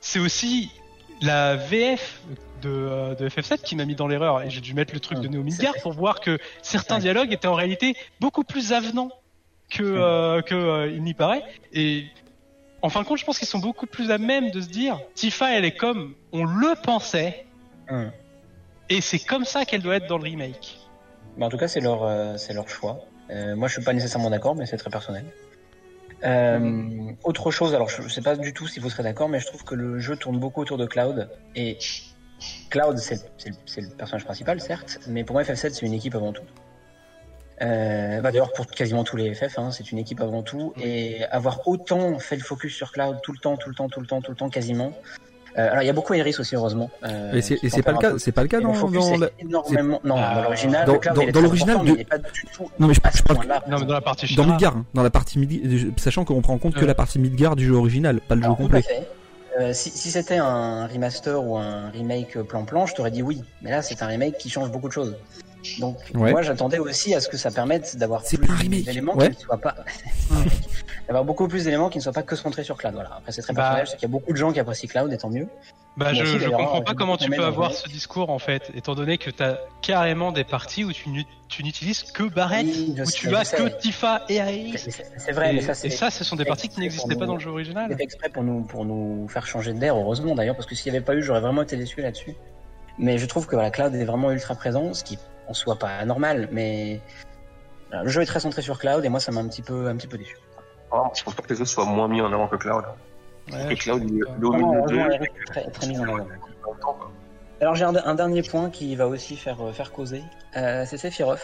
c'est 0.00 0.18
aussi 0.18 0.70
la 1.22 1.56
VF 1.56 2.20
de, 2.62 2.68
euh, 2.70 3.14
de 3.14 3.28
FF7 3.28 3.62
qui 3.62 3.76
m'a 3.76 3.84
mis 3.84 3.94
dans 3.94 4.06
l'erreur 4.08 4.42
et 4.42 4.50
j'ai 4.50 4.60
dû 4.60 4.74
mettre 4.74 4.94
le 4.94 5.00
truc 5.00 5.18
de 5.20 5.26
Hum, 5.28 5.34
Neo 5.34 5.42
Midgard 5.42 5.74
pour 5.82 5.92
voir 5.92 6.20
que 6.20 6.38
certains 6.62 6.98
dialogues 6.98 7.32
étaient 7.32 7.48
en 7.48 7.54
réalité 7.54 7.94
beaucoup 8.20 8.44
plus 8.44 8.72
avenants 8.72 9.10
que 9.70 9.82
euh, 9.82 10.42
que 10.42 10.54
euh, 10.54 10.90
il 10.90 11.02
n'y 11.02 11.14
paraît. 11.14 11.42
Et 11.72 12.06
en 12.82 12.88
fin 12.88 13.02
de 13.02 13.06
compte, 13.06 13.18
je 13.18 13.24
pense 13.24 13.38
qu'ils 13.38 13.48
sont 13.48 13.58
beaucoup 13.58 13.86
plus 13.86 14.10
à 14.10 14.18
même 14.18 14.50
de 14.50 14.60
se 14.60 14.68
dire 14.68 14.98
Tifa, 15.14 15.52
elle 15.56 15.64
est 15.64 15.76
comme 15.76 16.14
on 16.32 16.44
le 16.44 16.74
pensait 16.82 17.46
Hum. 17.90 18.12
et 18.88 19.00
c'est 19.00 19.18
comme 19.18 19.44
ça 19.44 19.64
qu'elle 19.64 19.82
doit 19.82 19.96
être 19.96 20.06
dans 20.06 20.16
le 20.18 20.22
remake. 20.24 20.78
Mais 21.36 21.44
en 21.44 21.48
tout 21.48 21.56
cas, 21.58 21.66
c'est 21.68 21.80
leur, 21.80 22.04
euh, 22.04 22.36
c'est 22.36 22.52
leur 22.54 22.68
choix. 22.68 23.00
Euh, 23.30 23.56
moi, 23.56 23.66
je 23.68 23.74
suis 23.74 23.82
pas 23.84 23.92
nécessairement 23.92 24.30
d'accord, 24.30 24.54
mais 24.54 24.66
c'est 24.66 24.76
très 24.76 24.90
personnel. 24.90 25.24
Euh, 26.24 27.12
autre 27.24 27.50
chose, 27.50 27.74
alors 27.74 27.88
je, 27.88 28.02
je 28.02 28.08
sais 28.08 28.20
pas 28.20 28.36
du 28.36 28.52
tout 28.52 28.66
si 28.66 28.78
vous 28.80 28.90
serez 28.90 29.02
d'accord, 29.02 29.28
mais 29.28 29.40
je 29.40 29.46
trouve 29.46 29.64
que 29.64 29.74
le 29.74 29.98
jeu 29.98 30.16
tourne 30.16 30.38
beaucoup 30.38 30.60
autour 30.60 30.76
de 30.78 30.86
Cloud. 30.86 31.28
Et 31.54 31.78
Cloud, 32.70 32.98
c'est 32.98 33.20
le- 33.46 33.88
personnage 33.96 34.24
principal, 34.24 34.60
certes, 34.60 35.00
mais 35.06 35.24
pour 35.24 35.34
moi, 35.34 35.42
FF7, 35.42 35.70
c'est 35.70 35.86
une 35.86 35.92
équipe 35.94 36.14
avant 36.14 36.32
tout. 36.32 36.44
Euh, 37.62 38.20
bah 38.22 38.30
D'ailleurs, 38.32 38.52
pour 38.52 38.66
quasiment 38.66 39.04
tous 39.04 39.16
les 39.16 39.34
FF, 39.34 39.58
hein, 39.58 39.70
c'est 39.70 39.92
une 39.92 39.98
équipe 39.98 40.20
avant 40.22 40.42
tout. 40.42 40.72
Et 40.82 41.24
avoir 41.26 41.66
autant 41.68 42.18
fait 42.18 42.36
le 42.36 42.42
focus 42.42 42.74
sur 42.74 42.90
Cloud 42.92 43.18
tout 43.22 43.32
le 43.32 43.38
temps, 43.38 43.56
tout 43.58 43.68
le 43.68 43.74
temps, 43.74 43.88
tout 43.88 44.00
le 44.00 44.06
temps, 44.06 44.22
tout 44.22 44.30
le 44.30 44.36
temps, 44.36 44.48
quasiment, 44.48 44.92
alors 45.56 45.82
il 45.82 45.86
y 45.86 45.90
a 45.90 45.92
beaucoup 45.92 46.14
Iris 46.14 46.38
aussi 46.40 46.54
heureusement. 46.54 46.90
Euh, 47.04 47.32
Et 47.34 47.40
c'est 47.42 47.82
pas 47.82 47.92
le 47.92 47.98
cas, 47.98 48.12
c'est 48.18 48.32
pas 48.32 48.42
le 48.42 48.48
cas 48.48 48.60
dans, 48.60 48.72
énormément. 49.38 50.00
Non, 50.04 50.14
dans 50.16 50.42
l'original, 50.42 50.86
dans- 50.86 50.92
le 50.94 50.98
cloud, 50.98 51.14
dans- 51.16 51.22
il 51.22 51.28
est 51.28 51.32
dans 51.32 51.40
très 51.40 51.42
l'original 51.42 51.76
important, 51.76 51.84
de- 51.92 51.96
mais 51.96 51.98
il 51.98 52.00
est 52.02 52.04
pas 52.08 52.18
du 52.18 52.44
tout 52.52 52.70
Non 52.78 52.86
mais 52.86 52.94
je, 52.94 53.00
parle. 53.00 53.14
Non, 53.68 53.78
mais 53.78 53.86
dans 53.86 53.94
la 53.94 54.00
partie 54.00 54.26
dans 54.34 54.42
Shira, 54.44 54.54
Midgar, 54.54 54.76
hein, 54.76 54.84
dans 54.94 55.02
la 55.02 55.10
partie 55.10 55.38
Mid- 55.38 55.98
sachant 55.98 56.24
qu'on 56.24 56.40
prend 56.42 56.54
en 56.54 56.58
compte 56.58 56.74
que 56.74 56.84
la 56.84 56.94
partie 56.94 57.18
Midgar 57.18 57.56
du 57.56 57.66
jeu 57.66 57.74
original, 57.74 58.20
pas 58.20 58.34
le 58.34 58.40
jeu 58.42 58.46
Alors, 58.46 58.56
tout 58.56 58.62
à 58.62 58.66
complet. 58.66 58.82
fait. 58.82 59.08
Euh, 59.58 59.72
si 59.72 59.90
si 59.90 60.10
c'était 60.12 60.36
un 60.38 60.86
remaster 60.86 61.42
ou 61.44 61.56
un 61.58 61.90
remake 61.90 62.38
plan-plan, 62.42 62.86
je 62.86 62.94
t'aurais 62.94 63.10
dit 63.10 63.22
oui. 63.22 63.42
Mais 63.62 63.70
là, 63.72 63.82
c'est 63.82 64.00
un 64.02 64.06
remake 64.06 64.38
qui 64.38 64.48
change 64.48 64.70
beaucoup 64.70 64.86
de 64.88 64.92
choses. 64.92 65.16
Donc, 65.80 65.96
Ouais. 66.14 66.30
moi, 66.30 66.40
j'attendais 66.42 66.78
aussi 66.78 67.14
à 67.14 67.20
ce 67.20 67.28
que 67.28 67.36
ça 67.36 67.50
permette 67.50 67.96
d'avoir 67.96 68.24
C'est 68.24 68.38
plus 68.38 68.68
d'éléments 68.68 69.14
ouais. 69.16 69.30
qui 69.30 69.36
ne 69.36 69.42
soient 69.42 69.58
pas. 69.58 69.74
d'avoir 71.10 71.24
beaucoup 71.24 71.48
plus 71.48 71.64
d'éléments 71.64 71.88
qui 71.88 71.98
ne 71.98 72.02
soient 72.04 72.12
pas 72.12 72.22
que 72.22 72.36
centrés 72.36 72.62
sur 72.62 72.76
Cloud. 72.76 72.94
Voilà. 72.94 73.10
Après, 73.18 73.32
c'est 73.32 73.42
très 73.42 73.52
Bah. 73.52 73.62
personnel. 73.62 73.86
Sais 73.88 73.96
qu'il 73.96 74.02
y 74.08 74.10
a 74.10 74.12
beaucoup 74.12 74.30
de 74.32 74.36
gens 74.36 74.52
qui 74.52 74.60
apprécient 74.60 74.88
Cloud, 74.88 75.12
et 75.12 75.18
tant 75.18 75.28
mieux. 75.28 75.48
Bah, 75.96 76.14
je, 76.14 76.22
aussi, 76.22 76.38
je 76.38 76.48
comprends 76.48 76.82
pas 76.82 76.94
comment 76.94 77.16
tu 77.16 77.28
peux 77.30 77.44
avoir 77.44 77.72
ce 77.72 77.88
discours 77.88 78.30
en 78.30 78.38
fait, 78.38 78.70
étant 78.76 78.94
donné 78.94 79.18
que 79.18 79.28
tu 79.28 79.42
as 79.42 79.58
carrément 79.82 80.30
des 80.30 80.44
parties 80.44 80.84
où 80.84 80.92
tu 80.92 81.10
tu 81.48 81.64
n'utilises 81.64 82.04
que 82.12 82.22
Barrett, 82.22 82.64
Oui, 82.64 82.94
où 82.96 83.04
sais, 83.04 83.18
tu 83.18 83.34
as 83.34 83.42
sais. 83.44 83.56
que 83.56 83.64
Tifa 83.80 84.22
et 84.28 84.36
Iris. 84.36 84.88
C'est 84.88 85.04
c'est 85.18 85.32
vrai, 85.32 85.50
et, 85.50 85.54
mais 85.54 85.60
ça, 85.62 85.72
et 85.72 85.74
c'est. 85.74 85.90
ça, 85.90 86.10
ce 86.12 86.22
sont 86.22 86.36
des 86.36 86.44
c'est 86.44 86.48
parties 86.48 86.68
qui 86.68 86.78
n'existaient 86.78 87.16
pas 87.16 87.22
nous- 87.22 87.26
dans 87.26 87.34
le 87.34 87.40
jeu 87.40 87.50
original. 87.50 87.92
C'est 87.96 88.02
exprès 88.04 88.28
pour 88.28 88.44
nous, 88.44 88.62
pour 88.62 88.84
nous 88.84 89.26
faire 89.28 89.46
changer 89.48 89.72
d'air, 89.72 89.96
heureusement 89.96 90.36
d'ailleurs, 90.36 90.54
parce 90.54 90.66
que 90.66 90.76
s'il 90.76 90.92
n'y 90.92 90.96
avait 90.98 91.04
pas 91.04 91.16
eu, 91.16 91.22
j'aurais 91.24 91.40
vraiment 91.40 91.62
été 91.62 91.76
déçu 91.76 92.00
là-dessus. 92.02 92.36
Mais 92.98 93.18
je 93.18 93.26
trouve 93.26 93.46
que 93.48 93.56
voilà, 93.56 93.70
Cloud 93.72 93.92
est 93.96 94.04
vraiment 94.04 94.30
ultra 94.30 94.54
présent, 94.54 94.94
ce 94.94 95.02
qui 95.02 95.18
en 95.48 95.54
soit 95.54 95.76
pas 95.78 96.04
normal, 96.04 96.48
mais 96.52 97.00
voilà, 97.88 98.04
le 98.04 98.10
jeu 98.10 98.22
est 98.22 98.26
très 98.26 98.38
centré 98.40 98.62
sur 98.62 98.78
Cloud 98.78 99.04
et 99.04 99.08
moi 99.08 99.18
ça 99.18 99.32
m'a 99.32 99.40
un 99.40 99.48
petit 99.48 99.62
peu, 99.62 99.88
un 99.88 99.96
petit 99.96 100.06
peu 100.06 100.18
déçu. 100.18 100.36
Ah, 100.92 101.10
je 101.14 101.22
pense 101.22 101.34
pas 101.34 101.42
que 101.42 101.48
les 101.52 101.60
autres 101.60 101.70
soient 101.70 101.84
moins 101.84 102.08
mis 102.08 102.20
en 102.20 102.32
avant 102.32 102.48
que 102.48 102.56
Cloud. 102.56 102.84
Ouais, 103.52 103.58
je 103.70 103.74
Cloud, 103.76 104.02
il 104.08 104.18
est 104.18 104.44
au 104.44 104.52
milieu 104.52 105.12
est 105.12 105.44
très, 105.46 105.64
très 105.70 105.86
mis 105.86 105.98
en 105.98 106.02
avant. 106.04 106.26
Alors 107.60 107.74
j'ai 107.74 107.84
un, 107.84 107.94
un 107.94 108.14
dernier 108.14 108.42
point 108.42 108.70
qui 108.70 108.96
va 108.96 109.06
aussi 109.06 109.36
faire, 109.36 109.60
euh, 109.62 109.72
faire 109.72 109.92
causer, 109.92 110.22
euh, 110.56 110.84
c'est 110.86 110.96
Sephiroth. 110.96 111.40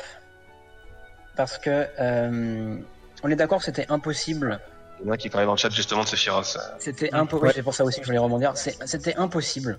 Parce 1.36 1.58
que 1.58 1.86
euh, 2.00 2.78
on 3.22 3.30
est 3.30 3.36
d'accord 3.36 3.58
que 3.58 3.64
c'était 3.66 3.84
impossible 3.90 4.58
Il 5.00 5.06
y 5.06 5.10
en 5.10 5.12
a 5.12 5.16
qui 5.18 5.28
parlaient 5.28 5.46
dans 5.46 5.52
le 5.52 5.58
chat 5.58 5.68
justement 5.68 6.04
de 6.04 6.08
Sephiroth. 6.08 6.56
C'était 6.78 7.12
impossible. 7.12 7.46
Ouais. 7.48 7.52
C'est 7.54 7.62
pour 7.62 7.74
ça 7.74 7.84
aussi 7.84 8.00
que 8.00 8.04
je 8.06 8.10
voulais 8.10 8.18
rebondir. 8.18 8.56
C'est- 8.56 8.78
C'était 8.86 9.14
impossible 9.16 9.78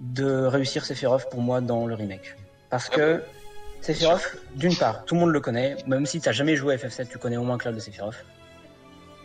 de 0.00 0.44
réussir 0.46 0.84
Sephiroth 0.84 1.28
pour 1.30 1.40
moi 1.40 1.60
dans 1.60 1.86
le 1.86 1.94
remake. 1.94 2.36
Parce 2.70 2.88
que 2.88 3.22
Sephiroth, 3.80 4.36
d'une 4.54 4.76
part, 4.76 5.04
tout 5.04 5.14
le 5.14 5.20
monde 5.22 5.30
le 5.30 5.40
connaît. 5.40 5.76
Même 5.88 6.06
si 6.06 6.20
t'as 6.20 6.32
jamais 6.32 6.54
joué 6.54 6.74
à 6.74 6.76
FF7, 6.76 7.08
tu 7.08 7.18
connais 7.18 7.36
au 7.36 7.42
moins 7.42 7.58
Cloud 7.58 7.74
de 7.74 7.80
Sephiroth. 7.80 8.24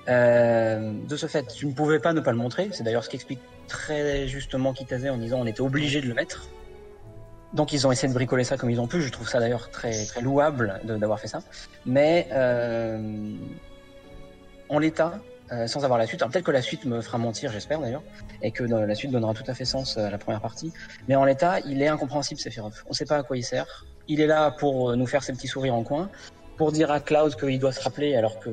Euh, 0.07 0.93
de 1.07 1.15
ce 1.15 1.27
fait, 1.27 1.45
tu 1.47 1.67
ne 1.67 1.73
pouvais 1.73 1.99
pas 1.99 2.13
ne 2.13 2.21
pas 2.21 2.31
le 2.31 2.37
montrer. 2.37 2.69
C'est 2.71 2.83
d'ailleurs 2.83 3.03
ce 3.03 3.09
qu'explique 3.09 3.39
très 3.67 4.27
justement 4.27 4.73
Kitase 4.73 5.07
en 5.07 5.17
disant 5.17 5.39
on 5.39 5.45
était 5.45 5.61
obligé 5.61 6.01
de 6.01 6.07
le 6.07 6.13
mettre. 6.13 6.47
Donc 7.53 7.73
ils 7.73 7.85
ont 7.85 7.91
essayé 7.91 8.07
de 8.07 8.13
bricoler 8.13 8.43
ça 8.43 8.57
comme 8.57 8.69
ils 8.69 8.79
ont 8.79 8.87
pu. 8.87 9.01
Je 9.01 9.11
trouve 9.11 9.29
ça 9.29 9.39
d'ailleurs 9.39 9.69
très 9.69 10.05
très 10.05 10.21
louable 10.21 10.79
d'avoir 10.83 11.19
fait 11.19 11.27
ça. 11.27 11.41
Mais 11.85 12.27
euh, 12.31 13.33
en 14.69 14.79
l'état, 14.79 15.19
euh, 15.51 15.67
sans 15.67 15.83
avoir 15.83 15.99
la 15.99 16.07
suite, 16.07 16.21
peut-être 16.21 16.45
que 16.45 16.51
la 16.51 16.61
suite 16.61 16.85
me 16.85 17.01
fera 17.01 17.17
mentir, 17.17 17.51
j'espère 17.51 17.81
d'ailleurs, 17.81 18.03
et 18.41 18.51
que 18.51 18.63
la 18.63 18.95
suite 18.95 19.11
donnera 19.11 19.33
tout 19.33 19.43
à 19.47 19.53
fait 19.53 19.65
sens 19.65 19.97
à 19.97 20.09
la 20.09 20.17
première 20.17 20.41
partie. 20.41 20.71
Mais 21.09 21.15
en 21.15 21.25
l'état, 21.25 21.59
il 21.59 21.81
est 21.81 21.89
incompréhensible 21.89 22.39
Sephiroth. 22.39 22.85
On 22.89 22.93
sait 22.93 23.05
pas 23.05 23.17
à 23.17 23.23
quoi 23.23 23.37
il 23.37 23.43
sert. 23.43 23.85
Il 24.07 24.21
est 24.21 24.27
là 24.27 24.51
pour 24.51 24.95
nous 24.95 25.05
faire 25.05 25.23
ses 25.23 25.33
petits 25.33 25.47
sourires 25.47 25.75
en 25.75 25.83
coin, 25.83 26.09
pour 26.57 26.71
dire 26.71 26.89
à 26.89 27.01
Cloud 27.01 27.35
qu'il 27.35 27.59
doit 27.59 27.73
se 27.73 27.81
rappeler 27.81 28.15
alors 28.15 28.39
que 28.39 28.49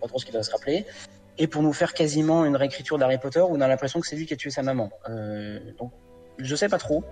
pas 0.00 0.08
trop 0.08 0.18
ce 0.18 0.24
qu'il 0.24 0.34
doit 0.34 0.42
se 0.42 0.50
rappeler, 0.50 0.84
et 1.38 1.46
pour 1.46 1.62
nous 1.62 1.72
faire 1.72 1.94
quasiment 1.94 2.44
une 2.44 2.56
réécriture 2.56 2.98
d'Harry 2.98 3.18
Potter 3.18 3.40
où 3.40 3.54
on 3.56 3.60
a 3.60 3.68
l'impression 3.68 4.00
que 4.00 4.06
c'est 4.06 4.16
lui 4.16 4.26
qui 4.26 4.34
a 4.34 4.36
tué 4.36 4.50
sa 4.50 4.62
maman. 4.62 4.90
Euh, 5.08 5.58
donc 5.78 5.92
je 6.38 6.56
sais 6.56 6.68
pas 6.68 6.78
trop 6.78 7.04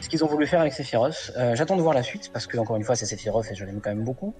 ce 0.00 0.08
qu'ils 0.08 0.24
ont 0.24 0.26
voulu 0.26 0.46
faire 0.46 0.60
avec 0.60 0.72
Sephiroth. 0.72 1.32
Euh, 1.36 1.54
J'attends 1.54 1.76
de 1.76 1.82
voir 1.82 1.94
la 1.94 2.02
suite 2.02 2.30
parce 2.32 2.46
que 2.46 2.56
encore 2.58 2.76
une 2.76 2.84
fois 2.84 2.96
c'est 2.96 3.06
Sephiroth 3.06 3.46
et 3.50 3.54
je 3.54 3.64
l'aime 3.64 3.80
quand 3.80 3.90
même 3.90 4.04
beaucoup. 4.04 4.34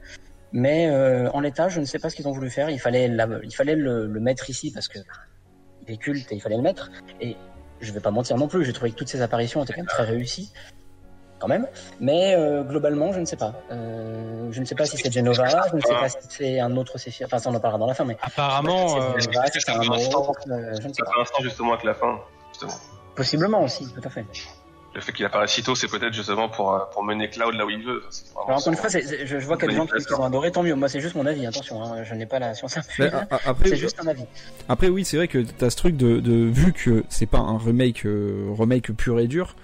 Mais 0.52 0.88
euh, 0.88 1.28
en 1.32 1.40
l'état, 1.40 1.68
je 1.68 1.80
ne 1.80 1.84
sais 1.84 1.98
pas 1.98 2.08
ce 2.08 2.16
qu'ils 2.16 2.26
ont 2.28 2.32
voulu 2.32 2.48
faire. 2.50 2.70
Il 2.70 2.78
fallait, 2.78 3.08
la- 3.08 3.28
il 3.42 3.54
fallait 3.54 3.74
le, 3.76 4.06
le 4.06 4.20
mettre 4.20 4.48
ici 4.48 4.70
parce 4.70 4.88
que 4.88 4.98
il 5.86 5.92
est 5.92 5.96
culte 5.98 6.30
et 6.32 6.36
il 6.36 6.40
fallait 6.40 6.56
le 6.56 6.62
mettre. 6.62 6.90
Et 7.20 7.36
je 7.80 7.92
vais 7.92 8.00
pas 8.00 8.10
mentir 8.12 8.36
non 8.38 8.48
plus, 8.48 8.64
j'ai 8.64 8.72
trouvé 8.72 8.92
que 8.92 8.96
toutes 8.96 9.08
ces 9.08 9.20
apparitions 9.22 9.62
étaient 9.62 9.74
quand 9.74 9.80
même 9.80 9.86
très 9.86 10.04
réussies, 10.04 10.52
quand 11.38 11.48
même. 11.48 11.66
Mais 12.00 12.34
euh, 12.36 12.62
globalement, 12.62 13.12
je 13.12 13.20
ne 13.20 13.24
sais 13.24 13.36
pas. 13.36 13.54
Euh, 13.70 14.48
je 14.50 14.60
ne 14.60 14.64
sais 14.64 14.74
pas 14.74 14.84
si 14.86 14.96
c'est 14.96 15.12
Genova, 15.12 15.46
je 15.70 15.76
ne 15.76 15.80
sais 15.80 15.94
pas 15.94 16.08
si 16.08 16.16
c'est 16.28 16.60
un 16.60 16.76
autre 16.76 16.98
Sephiroth. 16.98 17.32
Enfin, 17.32 17.42
ça 17.42 17.50
on 17.50 17.54
en 17.54 17.60
parlera 17.60 17.78
dans 17.78 17.86
la 17.86 17.94
fin, 17.94 18.04
mais 18.04 18.16
Apparemment, 18.22 18.96
euh, 19.00 19.12
je 19.16 19.22
sais 19.22 19.30
pas 19.30 19.46
si 19.46 19.60
c'est 19.60 19.70
un 19.72 19.80
pour 19.80 19.94
l'instant, 19.94 20.20
autre, 20.28 20.40
je 20.46 20.52
ne 20.52 20.74
sais 20.74 20.82
Ça 20.94 21.04
pas. 21.04 21.10
fait 21.12 21.18
l'instant 21.18 21.42
justement 21.42 21.72
avec 21.72 21.84
la 21.84 21.94
fin. 21.94 22.18
Justement. 22.52 22.72
Possiblement 23.14 23.62
aussi, 23.62 23.86
tout 23.92 24.00
à 24.04 24.10
fait. 24.10 24.24
Le 24.94 25.02
fait 25.02 25.12
qu'il 25.12 25.26
apparaisse 25.26 25.50
si 25.50 25.62
tôt, 25.62 25.74
c'est 25.74 25.88
peut-être 25.88 26.14
justement 26.14 26.48
pour, 26.48 26.72
euh, 26.72 26.78
pour 26.92 27.04
mener 27.04 27.28
Cloud 27.28 27.54
là 27.54 27.66
où 27.66 27.70
il 27.70 27.84
veut. 27.84 28.02
C'est 28.08 28.24
Alors 28.34 28.56
encore 28.58 28.68
une 28.68 28.76
fois, 28.78 28.88
c'est- 28.88 29.02
c'est- 29.02 29.26
je, 29.26 29.38
je 29.38 29.46
vois 29.46 29.58
qu'il 29.58 29.66
y 29.66 29.68
a 29.68 29.72
des 29.72 29.76
gens 29.76 29.86
qui 29.86 30.14
ont 30.14 30.24
adoré, 30.24 30.50
tant 30.50 30.62
mieux. 30.62 30.74
Moi, 30.74 30.88
c'est 30.88 31.00
juste 31.00 31.14
mon 31.16 31.26
avis. 31.26 31.44
Attention, 31.46 31.82
hein, 31.82 32.02
je 32.02 32.14
n'ai 32.14 32.24
pas 32.24 32.38
la 32.38 32.54
science 32.54 32.78
infuse. 32.78 33.10
après, 33.30 33.68
C'est 33.68 33.76
juste 33.76 33.98
un 34.02 34.06
avis. 34.06 34.24
Après 34.70 34.88
oui, 34.88 35.04
c'est 35.04 35.18
vrai 35.18 35.28
que 35.28 35.38
t'as 35.42 35.68
ce 35.68 35.76
truc 35.76 35.98
de, 35.98 36.18
de 36.20 36.32
vu 36.50 36.72
que 36.72 37.04
c'est 37.10 37.26
pas 37.26 37.36
un 37.40 37.58
remake 37.58 38.06
euh, 38.06 38.46
remake 38.58 38.90
pur 38.96 39.20
et 39.20 39.26
dur, 39.26 39.54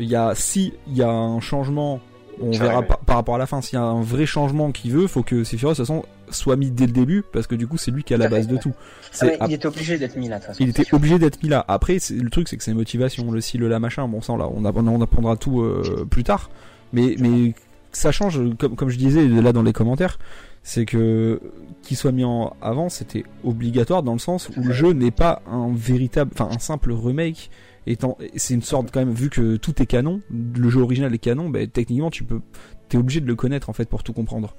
il 0.00 0.08
y 0.08 0.16
a 0.16 0.34
si 0.34 0.72
il 0.88 0.96
y 0.96 1.02
a 1.02 1.10
un 1.10 1.40
changement, 1.40 2.00
on 2.40 2.50
verra 2.50 2.82
par, 2.82 2.98
par 2.98 3.16
rapport 3.16 3.34
à 3.34 3.38
la 3.38 3.46
fin, 3.46 3.60
s'il 3.60 3.78
y 3.78 3.82
a 3.82 3.84
un 3.84 4.02
vrai 4.02 4.26
changement 4.26 4.72
qu'il 4.72 4.92
veut, 4.92 5.06
faut 5.06 5.22
que 5.22 5.44
Sephiroth 5.44 5.76
de 5.78 5.82
toute 5.82 5.86
façon 5.86 6.04
soit 6.30 6.56
mis 6.56 6.70
dès 6.70 6.86
le 6.86 6.92
début 6.92 7.22
parce 7.32 7.46
que 7.46 7.54
du 7.54 7.66
coup 7.66 7.76
c'est 7.76 7.90
lui 7.90 8.04
qui 8.04 8.14
à 8.14 8.16
la 8.16 8.28
base 8.28 8.46
de 8.46 8.56
tout. 8.56 8.72
Ah 8.74 9.08
C'est 9.12 9.38
il 9.48 9.52
était 9.52 9.66
obligé 9.66 9.98
d'être 9.98 10.16
mis 10.16 10.28
là, 10.28 10.36
de 10.36 10.40
toute 10.40 10.48
façon. 10.48 10.62
il 10.62 10.70
était 10.70 10.84
sûr. 10.84 10.96
obligé 10.96 11.18
d'être 11.18 11.42
mis 11.42 11.48
là. 11.48 11.64
Après, 11.68 11.98
le 12.10 12.30
truc, 12.30 12.48
c'est 12.48 12.56
que 12.56 12.62
c'est 12.62 12.72
motivation, 12.74 13.30
le 13.30 13.40
si, 13.40 13.58
le 13.58 13.68
la, 13.68 13.80
machin. 13.80 14.06
Bon, 14.08 14.20
ça, 14.20 14.36
là, 14.36 14.48
on, 14.48 14.64
on 14.64 15.00
apprendra 15.02 15.36
tout 15.36 15.60
euh, 15.60 16.06
plus 16.08 16.24
tard. 16.24 16.50
Mais, 16.92 17.16
mais 17.18 17.54
ça 17.92 18.12
change, 18.12 18.40
comme, 18.58 18.76
comme 18.76 18.88
je 18.88 18.98
disais 18.98 19.26
là 19.26 19.52
dans 19.52 19.62
les 19.62 19.72
commentaires, 19.72 20.18
c'est 20.62 20.84
que 20.84 21.40
qu'il 21.82 21.96
soit 21.96 22.12
mis 22.12 22.24
en 22.24 22.54
avant, 22.60 22.88
c'était 22.88 23.24
obligatoire 23.44 24.02
dans 24.02 24.12
le 24.12 24.18
sens 24.18 24.48
où 24.56 24.62
le 24.62 24.72
jeu 24.72 24.92
n'est 24.92 25.10
pas 25.10 25.42
un 25.50 25.72
véritable, 25.74 26.30
enfin 26.34 26.48
un 26.54 26.58
simple 26.58 26.92
remake. 26.92 27.50
Étant, 27.86 28.18
c'est 28.36 28.54
une 28.54 28.62
sorte 28.62 28.90
quand 28.92 29.00
même, 29.00 29.12
vu 29.12 29.30
que 29.30 29.56
tout 29.56 29.82
est 29.82 29.86
canon, 29.86 30.20
le 30.30 30.68
jeu 30.68 30.80
original 30.80 31.12
est 31.14 31.18
canon, 31.18 31.48
ben, 31.48 31.66
techniquement, 31.68 32.10
tu 32.10 32.24
peux, 32.24 32.40
t'es 32.88 32.98
obligé 32.98 33.20
de 33.20 33.26
le 33.26 33.34
connaître 33.36 33.70
en 33.70 33.72
fait 33.72 33.88
pour 33.88 34.02
tout 34.02 34.12
comprendre. 34.12 34.54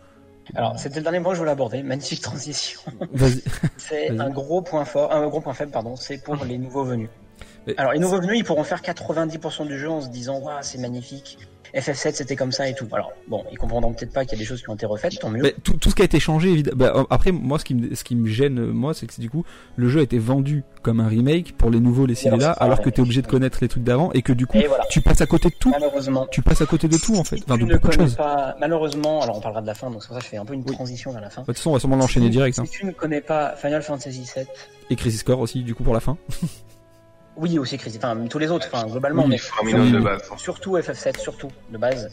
Alors, 0.56 0.78
c'était 0.80 0.98
le 0.98 1.04
dernier 1.04 1.20
point 1.22 1.30
que 1.32 1.36
je 1.36 1.40
voulais 1.40 1.52
aborder. 1.52 1.84
Magnifique 1.84 2.20
transition. 2.22 2.82
C'est 3.78 4.10
un 4.10 4.30
gros 4.32 4.62
point 4.62 4.86
fort, 4.86 5.12
un 5.14 5.26
gros 5.28 5.40
point 5.40 5.54
faible, 5.54 5.72
pardon. 5.72 5.96
C'est 5.96 6.18
pour 6.24 6.36
les 6.44 6.58
nouveaux 6.58 6.84
venus. 6.84 7.10
Mais- 7.68 7.76
Alors, 7.78 7.94
les 7.94 8.00
nouveaux 8.00 8.20
venus, 8.20 8.40
ils 8.40 8.44
pourront 8.44 8.64
faire 8.64 8.82
90% 8.82 9.68
du 9.68 9.78
jeu 9.78 9.90
en 9.90 10.02
se 10.02 10.10
disant, 10.10 10.40
waouh, 10.40 10.58
c'est 10.62 10.80
magnifique. 10.80 11.38
FF7, 11.76 12.14
c'était 12.14 12.36
comme 12.36 12.52
ça 12.52 12.68
et 12.68 12.74
tout. 12.74 12.88
Alors, 12.92 13.12
bon, 13.28 13.44
ils 13.52 13.58
comprendront 13.58 13.94
peut-être 13.94 14.14
pas 14.14 14.26
qu'il 14.26 14.34
y 14.34 14.36
a 14.36 14.40
des 14.40 14.46
choses 14.46 14.62
qui 14.62 14.70
ont 14.70 14.76
été 14.76 14.86
refaites, 14.86 15.20
tant 15.20 15.30
mieux. 15.30 15.54
Tout, 15.64 15.74
tout 15.74 15.90
ce 15.90 15.96
qui 15.96 16.02
a 16.02 16.06
été 16.06 16.20
changé, 16.20 16.50
évidemment. 16.50 16.78
Bah, 16.78 17.06
après, 17.10 17.32
moi, 17.32 17.60
ce 17.60 17.66
qui 17.66 17.76
me, 17.76 17.96
ce 17.96 18.04
qui 18.04 18.16
me 18.16 18.28
gêne, 18.28 18.60
euh, 18.60 18.72
moi, 18.72 18.94
c'est 18.94 19.06
que 19.08 19.22
du 19.22 19.30
coup, 19.30 19.46
le 19.76 19.88
jeu 19.90 20.00
a 20.00 20.04
été 20.04 20.18
vendu 20.20 20.64
comme 20.82 21.00
un 21.00 21.08
remake 21.08 21.56
pour 21.58 21.70
les 21.70 21.80
nouveaux, 21.80 22.06
les 22.06 22.28
alors, 22.28 22.40
là 22.40 22.52
alors 22.52 22.80
un 22.80 22.84
que 22.84 22.90
t'es 22.90 23.02
obligé 23.02 23.22
de 23.22 23.28
connaître 23.28 23.60
les 23.62 23.68
trucs 23.68 23.84
d'avant 23.84 24.12
et 24.14 24.22
que 24.22 24.34
du 24.34 24.48
coup, 24.48 24.58
voilà. 24.68 24.86
tu 24.90 25.02
passes 25.02 25.22
à 25.22 25.26
côté 25.26 25.50
de 25.50 25.56
tout. 25.56 25.72
Malheureusement. 25.72 26.28
Tu 26.32 26.42
passes 26.42 26.62
à 26.62 26.66
côté 26.66 26.88
de 26.88 26.98
tout, 26.98 27.16
en 27.16 27.24
fait. 27.24 27.38
Enfin, 27.48 27.58
de 27.58 27.66
beaucoup 27.66 27.88
de 27.88 27.94
choses. 27.94 28.16
pas, 28.16 28.56
malheureusement, 28.60 29.22
alors 29.22 29.38
on 29.38 29.42
parlera 29.42 29.62
de 29.62 29.68
la 29.68 29.74
fin, 29.76 29.90
donc 29.90 30.02
c'est 30.02 30.08
pour 30.08 30.16
ça 30.16 30.20
que 30.20 30.26
je 30.26 30.30
fais 30.32 30.38
un 30.38 30.46
peu 30.46 30.54
une 30.54 30.66
transition 30.66 31.12
vers 31.12 31.22
la 31.22 31.30
fin. 31.30 31.42
De 31.42 31.46
toute 31.48 31.58
façon, 31.58 31.70
on 31.72 31.74
va 31.74 31.80
sûrement 31.80 31.96
l'enchaîner 31.98 32.28
Si- 32.28 32.32
direct. 32.32 32.60
Hein. 32.60 32.66
Si 32.66 32.72
tu 32.72 32.86
ne 32.86 32.92
connais 32.92 33.22
pas 33.22 33.56
Final 33.56 33.82
Fantasy 33.82 34.30
VII, 34.36 34.46
Et 34.90 34.96
Crisis 34.96 35.24
Core 35.24 35.40
aussi, 35.40 35.64
du 35.64 35.76
coup, 35.76 35.84
pour 35.84 35.94
la 35.94 36.00
fin. 36.00 36.18
oui 37.38 37.58
aussi 37.60 37.78
Chris, 37.78 37.94
enfin 37.98 38.28
tous 38.28 38.40
les 38.40 38.52
autres, 38.52 38.68
enfin 38.72 38.88
globalement, 38.88 39.24
Oui, 39.24 39.38
mais 39.66 39.74
de 39.92 40.00
base. 40.00 40.22
hein. 40.32 40.38
surtout 40.38 40.78
FF7, 40.78 41.20
surtout 41.20 41.50
de 41.70 41.78
base, 41.78 42.12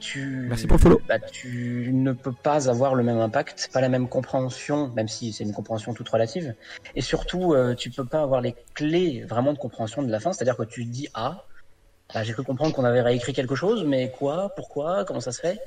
tu, 0.00 0.46
Merci 0.48 0.66
pour 0.66 0.76
le 0.78 0.82
follow. 0.82 1.00
bah, 1.08 1.20
tu 1.20 1.90
ne 1.92 2.12
peux 2.12 2.32
pas 2.32 2.68
avoir 2.68 2.94
le 2.96 3.04
même 3.04 3.18
impact, 3.20 3.70
pas 3.72 3.80
la 3.80 3.88
même 3.88 4.08
compréhension, 4.08 4.88
même 4.96 5.06
si 5.08 5.32
c'est 5.32 5.44
une 5.44 5.52
compréhension 5.52 5.94
toute 5.94 6.08
relative, 6.08 6.54
et 6.96 7.00
surtout 7.00 7.54
euh, 7.54 7.74
tu 7.74 7.90
peux 7.90 8.04
pas 8.04 8.22
avoir 8.22 8.40
les 8.40 8.56
clés 8.74 9.24
vraiment 9.28 9.52
de 9.52 9.58
compréhension 9.58 10.02
de 10.02 10.10
la 10.10 10.18
fin, 10.18 10.32
c'est-à-dire 10.32 10.56
que 10.56 10.64
tu 10.64 10.84
dis 10.84 11.08
ah, 11.14 11.44
bah, 12.12 12.24
j'ai 12.24 12.32
cru 12.32 12.42
comprendre 12.42 12.74
qu'on 12.74 12.84
avait 12.84 13.00
réécrit 13.00 13.32
quelque 13.32 13.54
chose, 13.54 13.84
mais 13.86 14.10
quoi, 14.10 14.50
pourquoi, 14.56 15.04
comment 15.04 15.20
ça 15.20 15.30
se 15.32 15.40
fait? 15.40 15.58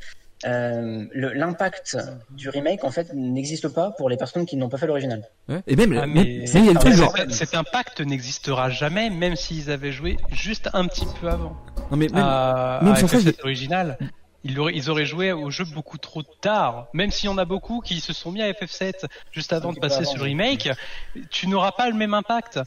Euh, 0.45 1.05
L'impact 1.13 1.97
du 2.31 2.49
remake 2.49 2.83
en 2.83 2.91
fait 2.91 3.13
n'existe 3.13 3.69
pas 3.69 3.91
pour 3.91 4.09
les 4.09 4.17
personnes 4.17 4.45
qui 4.45 4.57
n'ont 4.57 4.69
pas 4.69 4.77
fait 4.77 4.87
l'original. 4.87 5.23
Ouais. 5.47 5.61
Et 5.67 5.75
même, 5.75 5.97
Ah, 5.97 6.05
mais- 6.05 6.45
même, 6.53 6.77
Ah, 6.83 6.91
genre. 6.91 7.15
cet, 7.29 7.55
impact 7.55 8.01
n'existera 8.01 8.69
jamais, 8.69 9.09
même 9.09 9.35
s'ils 9.35 9.71
avaient 9.71 9.91
joué 9.93 10.17
juste 10.31 10.69
un 10.73 10.85
petit 10.87 11.05
peu 11.19 11.29
avant. 11.29 11.55
Non, 11.89 11.97
mais 11.97 12.07
même, 12.09 12.23
à, 12.23 12.79
même 12.83 12.93
à 12.93 12.95
sans 12.95 13.07
ça, 13.07 13.17
FF7 13.17 13.35
il- 13.39 13.43
original. 13.43 13.97
Ils 14.47 14.59
auraient, 14.59 14.73
ils 14.75 14.91
auraient 14.91 15.05
joué 15.07 15.31
au 15.31 15.49
jeu 15.49 15.63
beaucoup 15.73 15.97
trop 15.97 16.21
tard. 16.21 16.87
Même 16.93 17.09
s'il 17.09 17.29
y 17.29 17.33
en 17.33 17.37
a 17.39 17.45
beaucoup 17.45 17.79
qui 17.81 17.99
se 17.99 18.13
sont 18.13 18.31
mis 18.31 18.43
à 18.43 18.51
FF7 18.51 19.05
juste 19.31 19.53
avant 19.53 19.73
de 19.73 19.79
passer 19.79 20.01
avant, 20.01 20.05
sur 20.11 20.17
le 20.19 20.23
remake, 20.25 20.69
tu 21.31 21.47
n'auras 21.47 21.71
pas 21.71 21.89
le 21.89 21.95
même 21.95 22.13
impact. 22.13 22.59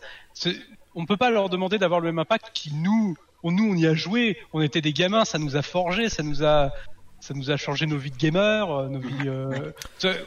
On 0.97 1.07
peut 1.07 1.17
pas 1.17 1.31
leur 1.31 1.49
demander 1.49 1.79
d'avoir 1.79 2.01
le 2.01 2.07
même 2.07 2.19
impact 2.19 2.47
qui 2.53 2.75
nous, 2.75 3.17
on, 3.45 3.53
nous 3.53 3.71
on 3.73 3.77
y 3.77 3.87
a 3.87 3.95
joué, 3.95 4.37
on 4.53 4.61
était 4.61 4.81
des 4.81 4.93
gamins, 4.93 5.25
ça 5.25 5.39
nous 5.39 5.55
a 5.57 5.63
forgé, 5.63 6.09
ça 6.09 6.25
nous 6.25 6.43
a, 6.43 6.73
ça 7.29 7.35
nous 7.35 7.51
a 7.51 7.57
changé 7.59 7.85
nos 7.85 7.99
vies 7.99 8.11
de 8.11 8.17
gamers, 8.17 8.71
euh, 8.71 8.89
nos 8.89 9.01
vies. 9.01 9.29
euh, 9.29 9.71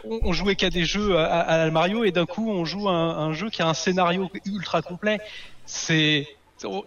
on, 0.03 0.19
on 0.21 0.33
jouait 0.33 0.55
qu'à 0.55 0.69
des 0.69 0.85
jeux 0.85 1.17
à, 1.17 1.39
à 1.63 1.69
Mario 1.71 2.03
et 2.03 2.11
d'un 2.11 2.27
coup 2.27 2.49
on 2.51 2.63
joue 2.63 2.87
un, 2.89 3.09
un 3.17 3.33
jeu 3.33 3.49
qui 3.49 3.63
a 3.63 3.67
un 3.67 3.73
scénario 3.73 4.29
ultra 4.45 4.81
complet. 4.83 5.19
c'est 5.65 6.27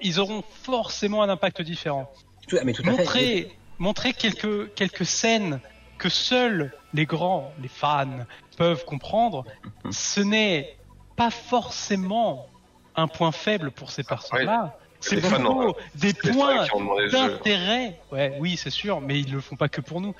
ils 0.03 0.21
auront 0.21 0.45
forcément 0.63 1.25
un 1.25 1.29
impact 1.29 1.61
différent. 1.63 2.09
Tout- 2.47 2.57
mais 2.65 2.73
tout 2.73 2.83
à 2.83 2.93
fait. 2.93 2.97
Montrer, 2.97 3.59
montrer 3.79 4.13
quelques, 4.13 4.73
quelques 4.75 5.05
scènes 5.05 5.59
que 5.99 6.09
seuls 6.09 6.73
les 6.93 7.07
grands, 7.07 7.53
les 7.61 7.67
fans, 7.67 8.25
peuvent 8.57 8.85
comprendre, 8.85 9.45
ce 9.91 10.21
n'est 10.21 10.77
pas 11.17 11.31
forcément 11.33 12.47
un 12.95 13.09
point 13.09 13.33
faible 13.33 13.73
pour 13.73 13.91
ces 13.91 14.05
personnes-là. 14.05 14.79
C'est 15.05 15.21
plutôt 15.21 15.77
des 15.95 16.15
points 16.15 16.67
d'intérêt. 17.11 18.01
Ouais, 18.11 18.37
oui, 18.41 18.57
c'est 18.57 18.71
sûr, 18.71 19.01
mais 19.01 19.21
ils 19.21 19.33
le 19.33 19.41
font 19.41 19.57
pas 19.57 19.69
que 19.69 19.81
pour 19.81 20.01
nous. 20.01 20.15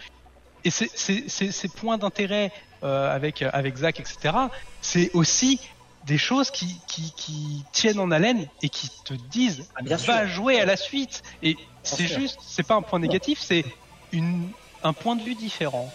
Et 0.65 0.71
ces 0.71 1.69
points 1.69 1.99
d'intérêt 1.99 2.53
euh, 2.83 3.15
avec 3.15 3.43
avec 3.43 3.77
Zach, 3.77 4.01
etc. 4.01 4.35
C'est 4.81 5.11
aussi 5.15 5.61
des 6.07 6.19
choses 6.19 6.51
qui, 6.51 6.81
qui, 6.87 7.13
qui 7.17 7.65
tiennent 7.73 7.99
en 7.99 8.11
haleine 8.11 8.47
et 8.63 8.69
qui 8.69 8.91
te 9.05 9.15
disent 9.15 9.67
Ah, 9.75 9.83
bien 9.83 9.97
va 9.97 10.27
sûr. 10.27 10.29
jouer 10.29 10.61
à 10.61 10.67
la 10.67 10.77
suite. 10.77 11.23
Et 11.43 11.57
c'est 11.83 12.07
juste, 12.07 12.39
c'est 12.43 12.63
pas 12.63 12.75
un 12.75 12.83
point 12.83 12.99
négatif, 12.99 13.41
c'est 13.41 13.65
une 14.13 14.49
un 14.83 14.93
point 14.93 15.17
de 15.17 15.23
vue 15.23 15.35
différent. 15.35 15.93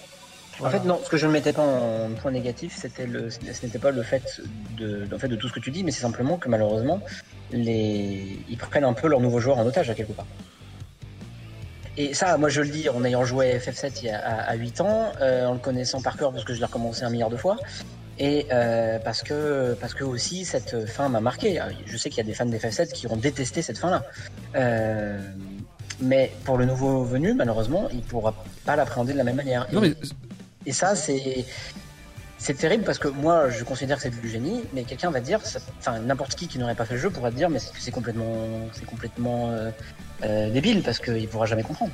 En 0.61 0.69
fait, 0.69 0.83
non, 0.83 0.99
ce 1.03 1.09
que 1.09 1.17
je 1.17 1.25
ne 1.27 1.31
mettais 1.31 1.53
pas 1.53 1.63
en 1.63 2.09
point 2.21 2.31
négatif, 2.31 2.75
c'était 2.77 3.05
le, 3.05 3.29
ce 3.29 3.39
n'était 3.65 3.79
pas 3.79 3.91
le 3.91 4.03
fait 4.03 4.41
de, 4.77 5.07
en 5.13 5.19
fait, 5.19 5.27
de 5.27 5.35
tout 5.35 5.47
ce 5.47 5.53
que 5.53 5.59
tu 5.59 5.71
dis, 5.71 5.83
mais 5.83 5.91
c'est 5.91 6.01
simplement 6.01 6.37
que 6.37 6.49
malheureusement, 6.49 7.01
les, 7.51 8.39
ils 8.49 8.57
prennent 8.57 8.83
un 8.83 8.93
peu 8.93 9.07
leurs 9.07 9.21
nouveaux 9.21 9.39
joueurs 9.39 9.57
en 9.57 9.65
otage 9.65 9.89
à 9.89 9.95
quelque 9.95 10.13
part. 10.13 10.27
Et 11.97 12.13
ça, 12.13 12.37
moi 12.37 12.49
je 12.49 12.61
le 12.61 12.69
dis 12.69 12.87
en 12.87 13.03
ayant 13.03 13.25
joué 13.25 13.51
à 13.51 13.57
FF7 13.57 13.99
il 14.01 14.05
y 14.05 14.09
a, 14.09 14.19
à, 14.19 14.51
à 14.51 14.55
8 14.55 14.81
ans, 14.81 15.11
euh, 15.21 15.47
en 15.47 15.53
le 15.53 15.59
connaissant 15.59 16.01
par 16.01 16.15
cœur 16.15 16.31
parce 16.31 16.45
que 16.45 16.53
je 16.53 16.59
l'ai 16.59 16.65
recommencé 16.65 17.03
un 17.03 17.09
milliard 17.09 17.29
de 17.29 17.35
fois, 17.35 17.57
et 18.19 18.47
euh, 18.51 18.99
parce 18.99 19.23
que 19.23 19.75
parce 19.79 19.93
que 19.93 20.03
aussi 20.03 20.45
cette 20.45 20.85
fin 20.87 21.09
m'a 21.09 21.21
marqué. 21.21 21.59
Je 21.85 21.97
sais 21.97 22.09
qu'il 22.09 22.17
y 22.17 22.21
a 22.21 22.23
des 22.23 22.33
fans 22.33 22.45
d'FF7 22.45 22.91
qui 22.91 23.07
ont 23.07 23.17
détesté 23.17 23.61
cette 23.61 23.77
fin-là. 23.77 24.03
Euh, 24.55 25.19
mais 26.01 26.31
pour 26.45 26.57
le 26.57 26.65
nouveau 26.65 27.03
venu, 27.03 27.33
malheureusement, 27.33 27.89
il 27.91 28.01
pourra 28.01 28.33
pas 28.65 28.75
l'appréhender 28.75 29.13
de 29.13 29.17
la 29.17 29.23
même 29.25 29.35
manière. 29.35 29.67
Non, 29.73 29.81
mais 29.81 29.93
et 30.65 30.71
ça, 30.73 30.95
c'est 30.95 31.45
c'est 32.41 32.53
terrible 32.53 32.85
parce 32.85 32.99
que 32.99 33.09
moi, 33.09 33.49
je 33.49 33.63
considère 33.65 33.97
que 33.97 34.03
c'est 34.03 34.21
du 34.21 34.29
génie, 34.29 34.63
mais 34.73 34.83
quelqu'un 34.83 35.11
va 35.11 35.19
dire, 35.19 35.45
ça- 35.45 35.59
enfin 35.79 35.99
n'importe 35.99 36.35
qui 36.35 36.47
qui 36.47 36.57
n'aurait 36.57 36.75
pas 36.75 36.85
fait 36.85 36.93
le 36.93 36.99
jeu 37.01 37.09
pourrait 37.09 37.31
te 37.31 37.35
dire, 37.35 37.49
mais 37.49 37.59
c'est 37.59 37.71
c'est 37.77 37.91
complètement, 37.91 38.33
c'est 38.73 38.85
complètement 38.85 39.49
euh, 39.51 39.71
euh, 40.23 40.49
débile 40.49 40.81
parce 40.83 40.99
qu'il 40.99 41.27
pourra 41.27 41.45
jamais 41.45 41.63
comprendre. 41.63 41.91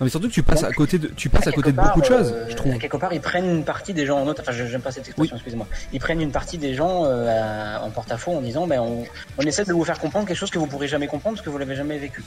Non, 0.00 0.04
mais 0.04 0.10
surtout 0.10 0.28
que 0.28 0.32
tu 0.32 0.44
passes 0.44 0.62
à 0.62 0.72
côté 0.72 0.98
de, 0.98 1.08
tu 1.08 1.28
passes 1.28 1.48
à 1.48 1.52
côté 1.52 1.72
de 1.72 1.76
beaucoup 1.76 2.00
de 2.00 2.06
part, 2.06 2.18
choses, 2.18 2.32
euh, 2.32 2.46
je 2.48 2.54
trouve. 2.54 2.72
à 2.72 2.78
quelque 2.78 2.96
part, 2.96 3.12
ils 3.12 3.20
prennent 3.20 3.50
une 3.50 3.64
partie 3.64 3.94
des 3.94 4.06
gens 4.06 4.18
en 4.20 4.28
otage. 4.28 4.44
Enfin, 4.48 4.56
je- 4.56 4.66
j'aime 4.66 4.80
pas 4.80 4.92
cette 4.92 5.06
expression, 5.08 5.34
excusez-moi. 5.36 5.66
Ils 5.92 5.98
prennent 5.98 6.20
une 6.20 6.30
partie 6.30 6.56
des 6.56 6.74
gens 6.74 7.04
euh, 7.04 7.76
à- 7.78 7.82
en 7.82 7.90
porte-à-faux 7.90 8.32
en 8.32 8.40
disant, 8.40 8.66
ben 8.68 8.80
on, 8.80 9.04
on 9.38 9.42
essaie 9.42 9.64
de 9.64 9.72
vous 9.72 9.84
faire 9.84 9.98
comprendre 9.98 10.26
quelque 10.26 10.36
chose 10.36 10.50
que 10.50 10.58
vous 10.60 10.66
pourrez 10.68 10.86
jamais 10.88 11.08
comprendre 11.08 11.34
parce 11.36 11.44
que 11.44 11.50
vous 11.50 11.58
l'avez 11.58 11.74
jamais 11.74 11.98
vécu. 11.98 12.22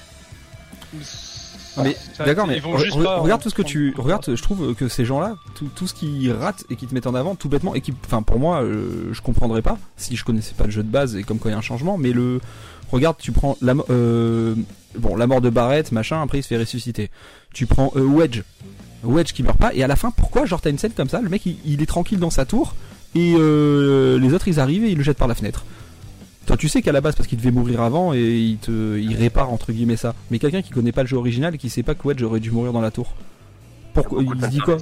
Mais 1.83 1.95
d'accord, 2.25 2.47
mais 2.47 2.59
re- 2.59 3.03
pas 3.03 3.17
regarde 3.19 3.41
tout 3.41 3.49
ce 3.49 3.55
que 3.55 3.61
tu, 3.61 3.93
regarde, 3.97 4.35
je 4.35 4.41
trouve 4.41 4.75
que 4.75 4.87
ces 4.89 5.05
gens-là, 5.05 5.35
tout, 5.55 5.69
tout 5.73 5.87
ce 5.87 5.93
qu'ils 5.93 6.31
ratent 6.33 6.65
et 6.69 6.75
qui 6.75 6.85
te 6.87 6.93
mettent 6.93 7.07
en 7.07 7.15
avant 7.15 7.35
tout 7.35 7.47
bêtement 7.49 7.73
et 7.75 7.81
qui, 7.81 7.93
enfin 8.05 8.21
pour 8.23 8.39
moi, 8.39 8.61
euh, 8.61 9.09
je 9.13 9.21
comprendrais 9.21 9.61
pas 9.61 9.77
si 9.95 10.15
je 10.17 10.25
connaissais 10.25 10.53
pas 10.53 10.65
le 10.65 10.71
jeu 10.71 10.83
de 10.83 10.89
base 10.89 11.15
et 11.15 11.23
comme 11.23 11.39
quoi 11.39 11.49
il 11.49 11.53
y 11.53 11.55
a 11.55 11.57
un 11.57 11.61
changement, 11.61 11.97
mais 11.97 12.11
le, 12.11 12.41
regarde, 12.91 13.15
tu 13.19 13.31
prends 13.31 13.57
la, 13.61 13.73
euh, 13.89 14.53
bon, 14.97 15.15
la 15.15 15.27
mort 15.27 15.39
de 15.39 15.49
Barrett, 15.49 15.91
machin, 15.93 16.21
après 16.21 16.39
il 16.39 16.43
se 16.43 16.49
fait 16.49 16.57
ressusciter. 16.57 17.09
Tu 17.53 17.65
prends 17.67 17.93
euh, 17.95 18.01
Wedge, 18.01 18.41
Wedge 19.03 19.31
qui 19.31 19.41
meurt 19.43 19.57
pas 19.57 19.73
et 19.73 19.81
à 19.81 19.87
la 19.87 19.95
fin, 19.95 20.11
pourquoi 20.11 20.45
genre 20.45 20.59
t'as 20.59 20.69
une 20.71 20.77
scène 20.77 20.91
comme 20.91 21.09
ça, 21.09 21.21
le 21.21 21.29
mec 21.29 21.45
il, 21.45 21.55
il 21.65 21.81
est 21.81 21.85
tranquille 21.85 22.19
dans 22.19 22.29
sa 22.29 22.45
tour 22.45 22.75
et 23.15 23.33
euh, 23.37 24.19
les 24.19 24.33
autres 24.33 24.47
ils 24.49 24.59
arrivent 24.59 24.83
et 24.83 24.89
ils 24.91 24.97
le 24.97 25.03
jettent 25.03 25.17
par 25.17 25.27
la 25.29 25.35
fenêtre. 25.35 25.63
Toi, 26.51 26.57
tu 26.57 26.67
sais 26.67 26.81
qu'à 26.81 26.91
la 26.91 26.99
base, 26.99 27.15
parce 27.15 27.29
qu'il 27.29 27.37
devait 27.37 27.49
mourir 27.49 27.79
avant 27.79 28.13
et 28.13 28.19
il 28.19 28.57
te, 28.57 28.99
il 28.99 29.15
répare 29.15 29.53
entre 29.53 29.71
guillemets 29.71 29.95
ça. 29.95 30.13
Mais 30.29 30.37
quelqu'un 30.37 30.61
qui 30.61 30.69
connaît 30.69 30.91
pas 30.91 31.03
le 31.03 31.07
jeu 31.07 31.15
original 31.15 31.55
et 31.55 31.57
qui 31.57 31.69
sait 31.69 31.81
pas 31.81 31.95
que 31.95 32.05
Wedge 32.05 32.21
aurait 32.23 32.41
dû 32.41 32.51
mourir 32.51 32.73
dans 32.73 32.81
la 32.81 32.91
tour. 32.91 33.13
Pourquoi 33.93 34.21
il 34.21 34.41
se 34.41 34.47
dit 34.47 34.59
quoi. 34.59 34.75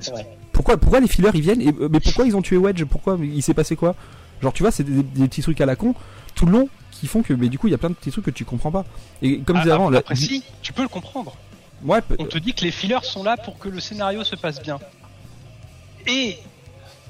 Pourquoi, 0.52 0.78
pourquoi 0.78 1.00
les 1.00 1.08
fillers 1.08 1.30
ils 1.36 1.42
viennent 1.42 1.62
et, 1.62 1.72
Mais 1.92 2.00
pourquoi 2.00 2.26
ils 2.26 2.36
ont 2.36 2.42
tué 2.42 2.58
Wedge? 2.58 2.86
Pourquoi 2.86 3.20
il 3.22 3.44
s'est 3.44 3.54
passé 3.54 3.76
quoi? 3.76 3.94
Genre, 4.42 4.52
tu 4.52 4.64
vois, 4.64 4.72
c'est 4.72 4.82
des, 4.82 5.04
des 5.04 5.28
petits 5.28 5.44
trucs 5.44 5.62
à 5.62 5.68
la 5.68 5.76
con 5.76 5.94
tout 6.34 6.48
le 6.48 6.54
long 6.54 6.70
qui 6.90 7.06
font 7.06 7.22
que, 7.22 7.34
mais 7.34 7.50
du 7.50 7.60
coup, 7.60 7.68
il 7.68 7.72
y 7.72 7.76
a 7.76 7.78
plein 7.78 7.92
de 7.92 7.94
petits 7.94 8.10
trucs 8.10 8.26
que 8.26 8.32
tu 8.32 8.46
comprends 8.46 8.72
pas. 8.72 8.84
Et 9.22 9.38
comme 9.42 9.58
je 9.58 9.62
disais 9.62 9.72
Ah, 9.72 9.76
avant, 9.76 9.92
là, 9.92 10.00
après, 10.00 10.16
si, 10.16 10.44
tu 10.64 10.74
peux 10.74 10.82
le 10.82 10.88
comprendre. 10.88 11.38
ouais, 11.86 12.00
On 12.18 12.26
te 12.26 12.40
dit 12.40 12.56
que 12.56 12.64
les 12.64 12.72
fillers 12.72 13.04
sont 13.04 13.22
là 13.22 13.38
pour 13.38 13.60
que 13.60 13.70
le 13.70 13.80
scénario 13.80 14.24
se 14.24 14.36
passe 14.36 14.60
bien. 14.60 14.80
Et 16.08 16.40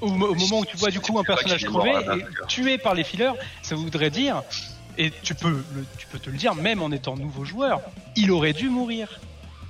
au, 0.00 0.08
mo- 0.08 0.28
au 0.28 0.34
moment 0.34 0.58
où 0.60 0.64
tu 0.64 0.76
vois 0.76 0.90
du 0.90 1.00
coup 1.00 1.18
un 1.18 1.24
personnage 1.24 1.64
crever 1.64 1.92
et 1.92 2.46
tué 2.48 2.78
par 2.78 2.94
les 2.94 3.04
fillers, 3.04 3.32
ça 3.62 3.74
voudrait 3.74 4.10
dire, 4.10 4.42
et 4.98 5.10
tu 5.22 5.34
peux, 5.34 5.48
le, 5.50 5.64
tu 5.98 6.06
peux 6.06 6.18
te 6.18 6.30
le 6.30 6.36
dire 6.36 6.54
même 6.54 6.82
en 6.82 6.90
étant 6.90 7.16
nouveau 7.16 7.44
joueur, 7.44 7.80
il 8.16 8.30
aurait 8.30 8.52
dû 8.52 8.68
mourir. 8.68 9.20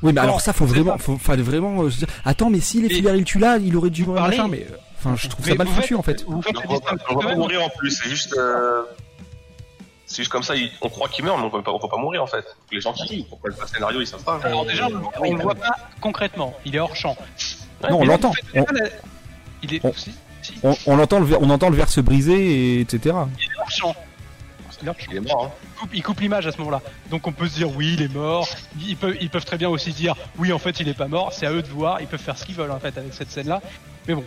oui, 0.03 0.13
mais 0.13 0.21
alors 0.21 0.41
ça, 0.41 0.53
faut 0.53 0.67
vraiment, 0.67 0.97
faut, 0.99 1.19
fallait 1.19 1.43
vraiment 1.43 1.83
euh, 1.83 1.91
se 1.91 1.99
dire, 1.99 2.09
attends, 2.25 2.51
mais 2.51 2.61
si 2.61 2.81
les 2.81 2.87
Et- 2.89 2.95
fillers 2.97 3.17
ils 3.17 3.25
tuent 3.25 3.39
là, 3.39 3.59
il 3.59 3.77
aurait 3.77 3.91
dû 3.91 4.05
mourir 4.07 4.23
machin, 4.23 4.49
mais, 4.49 4.67
euh, 4.71 4.77
enfin, 4.99 5.15
je 5.17 5.29
trouve 5.29 5.45
Mais 5.47 5.53
ça 5.53 5.59
mal 5.59 5.67
foutu 5.69 5.95
en 5.95 6.03
fait. 6.03 6.25
On 6.27 6.37
va 6.41 7.29
pas, 7.29 7.35
mourir 7.35 7.63
en 7.65 7.69
plus, 7.71 7.91
c'est 7.91 8.09
juste. 8.09 8.35
euh, 8.37 8.83
C'est 10.07 10.23
juste 10.23 10.33
comme 10.33 10.43
ça, 10.43 10.57
il- 10.57 10.73
on 10.83 10.89
croit 10.89 11.09
qu'il 11.09 11.25
meurt, 11.25 11.39
mais 11.39 11.45
on 11.45 11.51
peut 11.51 11.63
pas, 11.63 11.71
on 11.71 11.79
peut 11.79 11.87
pas 11.89 11.97
mourir 11.97 12.21
en 12.21 12.27
fait. 12.27 12.45
Les 12.73 12.81
gens 12.81 12.93
qui 12.93 13.25
pourquoi 13.29 13.51
le 13.51 13.57
scénario, 13.73 14.01
ils 14.01 14.07
savent 14.09 14.25
pas. 14.25 14.41
Alors 14.43 14.67
déjà, 14.67 14.89
on, 14.89 15.25
on 15.29 15.35
le 15.37 15.41
voit 15.43 15.55
pas 15.55 15.77
concrètement, 16.01 16.53
il 16.65 16.75
est 16.75 16.81
hors 16.81 16.97
champ. 16.97 17.17
Non, 17.89 18.01
on 18.01 18.05
l'entend. 18.05 18.33
Il 19.63 19.75
est 19.75 19.85
On- 19.85 19.93
si, 19.93 20.13
si, 20.43 20.55
On, 20.63 20.75
on 20.87 20.99
entend 20.99 21.19
le, 21.21 21.27
ver- 21.27 21.41
on 21.43 21.51
entend 21.51 21.69
le 21.71 21.77
verre 21.77 21.89
se 21.91 22.01
briser 22.01 22.77
et 22.77 22.81
etc. 22.81 23.15
il 23.39 23.45
est 23.45 23.61
hors 23.61 23.71
champ. 23.71 23.95
Il 25.13 25.21
mort. 25.21 25.45
Hein. 25.45 25.51
Il 25.63 25.79
coupe- 25.81 25.95
il 25.95 26.03
coupe 26.03 26.21
l'image 26.21 26.47
à 26.47 26.53
ce 26.53 26.59
moment-là. 26.59 26.81
Donc 27.11 27.27
on 27.27 27.33
peut 27.33 27.47
se 27.49 27.55
dire 27.57 27.69
oui, 27.77 27.93
il 27.99 28.03
est 28.03 28.09
mort. 28.15 28.49
Ils 28.81 28.97
peuvent, 28.97 29.17
ils 29.21 29.29
peuvent 29.29 29.45
très 29.45 29.59
bien 29.59 29.69
aussi 29.69 29.93
dire 29.93 30.15
oui, 30.39 30.55
en 30.55 30.59
fait, 30.59 30.81
il 30.81 30.89
est 30.89 30.95
pas 30.95 31.07
mort. 31.09 31.35
C'est 31.35 31.45
à 31.47 31.53
eux 31.53 31.61
de 31.61 31.69
voir. 31.69 32.01
Ils 32.01 32.07
peuvent 32.07 32.19
faire 32.21 32.39
ce 32.39 32.47
qu'ils 32.47 32.55
veulent 32.55 32.71
en 32.71 32.81
fait 32.81 32.97
avec 32.97 33.13
cette 33.13 33.31
scène-là. 33.31 33.61
Mais 34.09 34.15
bon. 34.15 34.25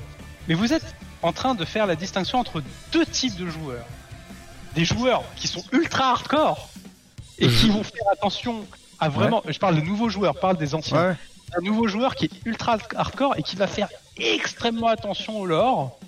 Mais 0.48 0.54
vous 0.54 0.72
êtes 0.72 0.86
en 1.24 1.32
train 1.34 1.56
de 1.56 1.66
faire 1.66 1.88
la 1.88 1.96
distinction 1.96 2.38
entre 2.38 2.62
deux 2.92 3.06
types 3.06 3.36
de 3.38 3.48
joueurs. 3.50 3.86
Des 4.76 4.86
joueurs 4.86 5.24
qui 5.36 5.48
sont 5.48 5.64
ultra 5.72 6.12
hardcore 6.12 6.70
et 7.40 7.48
qui 7.48 7.70
vont 7.70 7.84
faire 7.84 8.06
attention 8.12 8.66
à 9.00 9.10
vraiment. 9.10 9.42
Je 9.48 9.58
parle 9.58 9.76
de 9.78 9.82
nouveaux 9.82 10.10
joueurs, 10.10 10.34
je 10.36 10.40
parle 10.40 10.58
des 10.58 10.76
anciens. 10.76 11.10
Ouais. 11.10 11.16
Un 11.58 11.62
nouveau 11.62 11.88
joueur 11.88 12.14
qui 12.16 12.26
est 12.26 12.32
ultra 12.46 12.78
hardcore 12.96 13.36
et 13.38 13.44
qui 13.44 13.56
va 13.56 13.66
faire 13.66 13.88
extrêmement 14.18 14.88
attention 14.88 15.40
au 15.40 15.46
lore. 15.46 16.00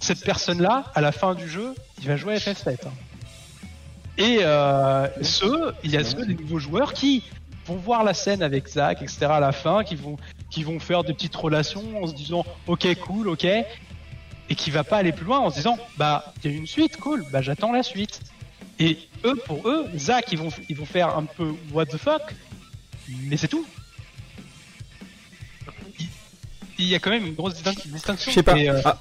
Cette 0.00 0.24
personne-là, 0.24 0.84
à 0.94 1.00
la 1.00 1.12
fin 1.12 1.34
du 1.34 1.48
jeu, 1.48 1.74
il 2.00 2.08
va 2.08 2.16
jouer 2.16 2.34
à 2.34 2.38
FF7. 2.38 2.86
hein. 2.86 2.90
Et 4.18 4.38
euh, 4.42 5.06
ceux, 5.22 5.72
il 5.84 5.90
y 5.90 5.96
a 5.96 6.04
ceux 6.04 6.26
des 6.26 6.34
nouveaux 6.34 6.58
joueurs 6.58 6.92
qui 6.92 7.22
vont 7.66 7.76
voir 7.76 8.04
la 8.04 8.12
scène 8.14 8.42
avec 8.42 8.68
Zach, 8.68 9.00
etc. 9.00 9.26
à 9.26 9.40
la 9.40 9.52
fin, 9.52 9.84
qui 9.84 9.94
vont, 9.94 10.16
qui 10.50 10.64
vont 10.64 10.78
faire 10.80 11.04
des 11.04 11.14
petites 11.14 11.36
relations 11.36 12.02
en 12.02 12.06
se 12.06 12.12
disant 12.14 12.44
ok 12.66 12.94
cool, 12.96 13.28
ok, 13.28 13.44
et 13.44 14.54
qui 14.54 14.70
va 14.70 14.84
pas 14.84 14.98
aller 14.98 15.12
plus 15.12 15.24
loin 15.24 15.38
en 15.38 15.50
se 15.50 15.56
disant 15.56 15.78
bah 15.96 16.34
il 16.44 16.50
y 16.50 16.54
a 16.54 16.56
une 16.56 16.66
suite, 16.66 16.98
cool, 16.98 17.24
bah 17.30 17.40
j'attends 17.40 17.72
la 17.72 17.82
suite. 17.82 18.20
Et 18.78 18.98
eux, 19.24 19.36
pour 19.46 19.68
eux, 19.68 19.86
Zach, 19.96 20.26
ils 20.32 20.38
vont, 20.38 20.48
ils 20.68 20.76
vont 20.76 20.86
faire 20.86 21.16
un 21.16 21.24
peu 21.24 21.54
what 21.72 21.86
the 21.86 21.96
fuck, 21.96 22.34
mais 23.08 23.36
c'est 23.36 23.48
tout. 23.48 23.64
Il- 26.78 26.86
y 26.86 26.94
a 26.94 26.98
quand 26.98 27.10
même 27.10 27.26
une 27.26 27.34
grosse 27.34 27.54
distin- 27.54 27.74
distinction. 27.92 28.30
Je 28.30 28.34
sais 28.34 28.42
pas. 28.42 28.56
Euh, 28.56 28.80
Ah, 28.84 28.98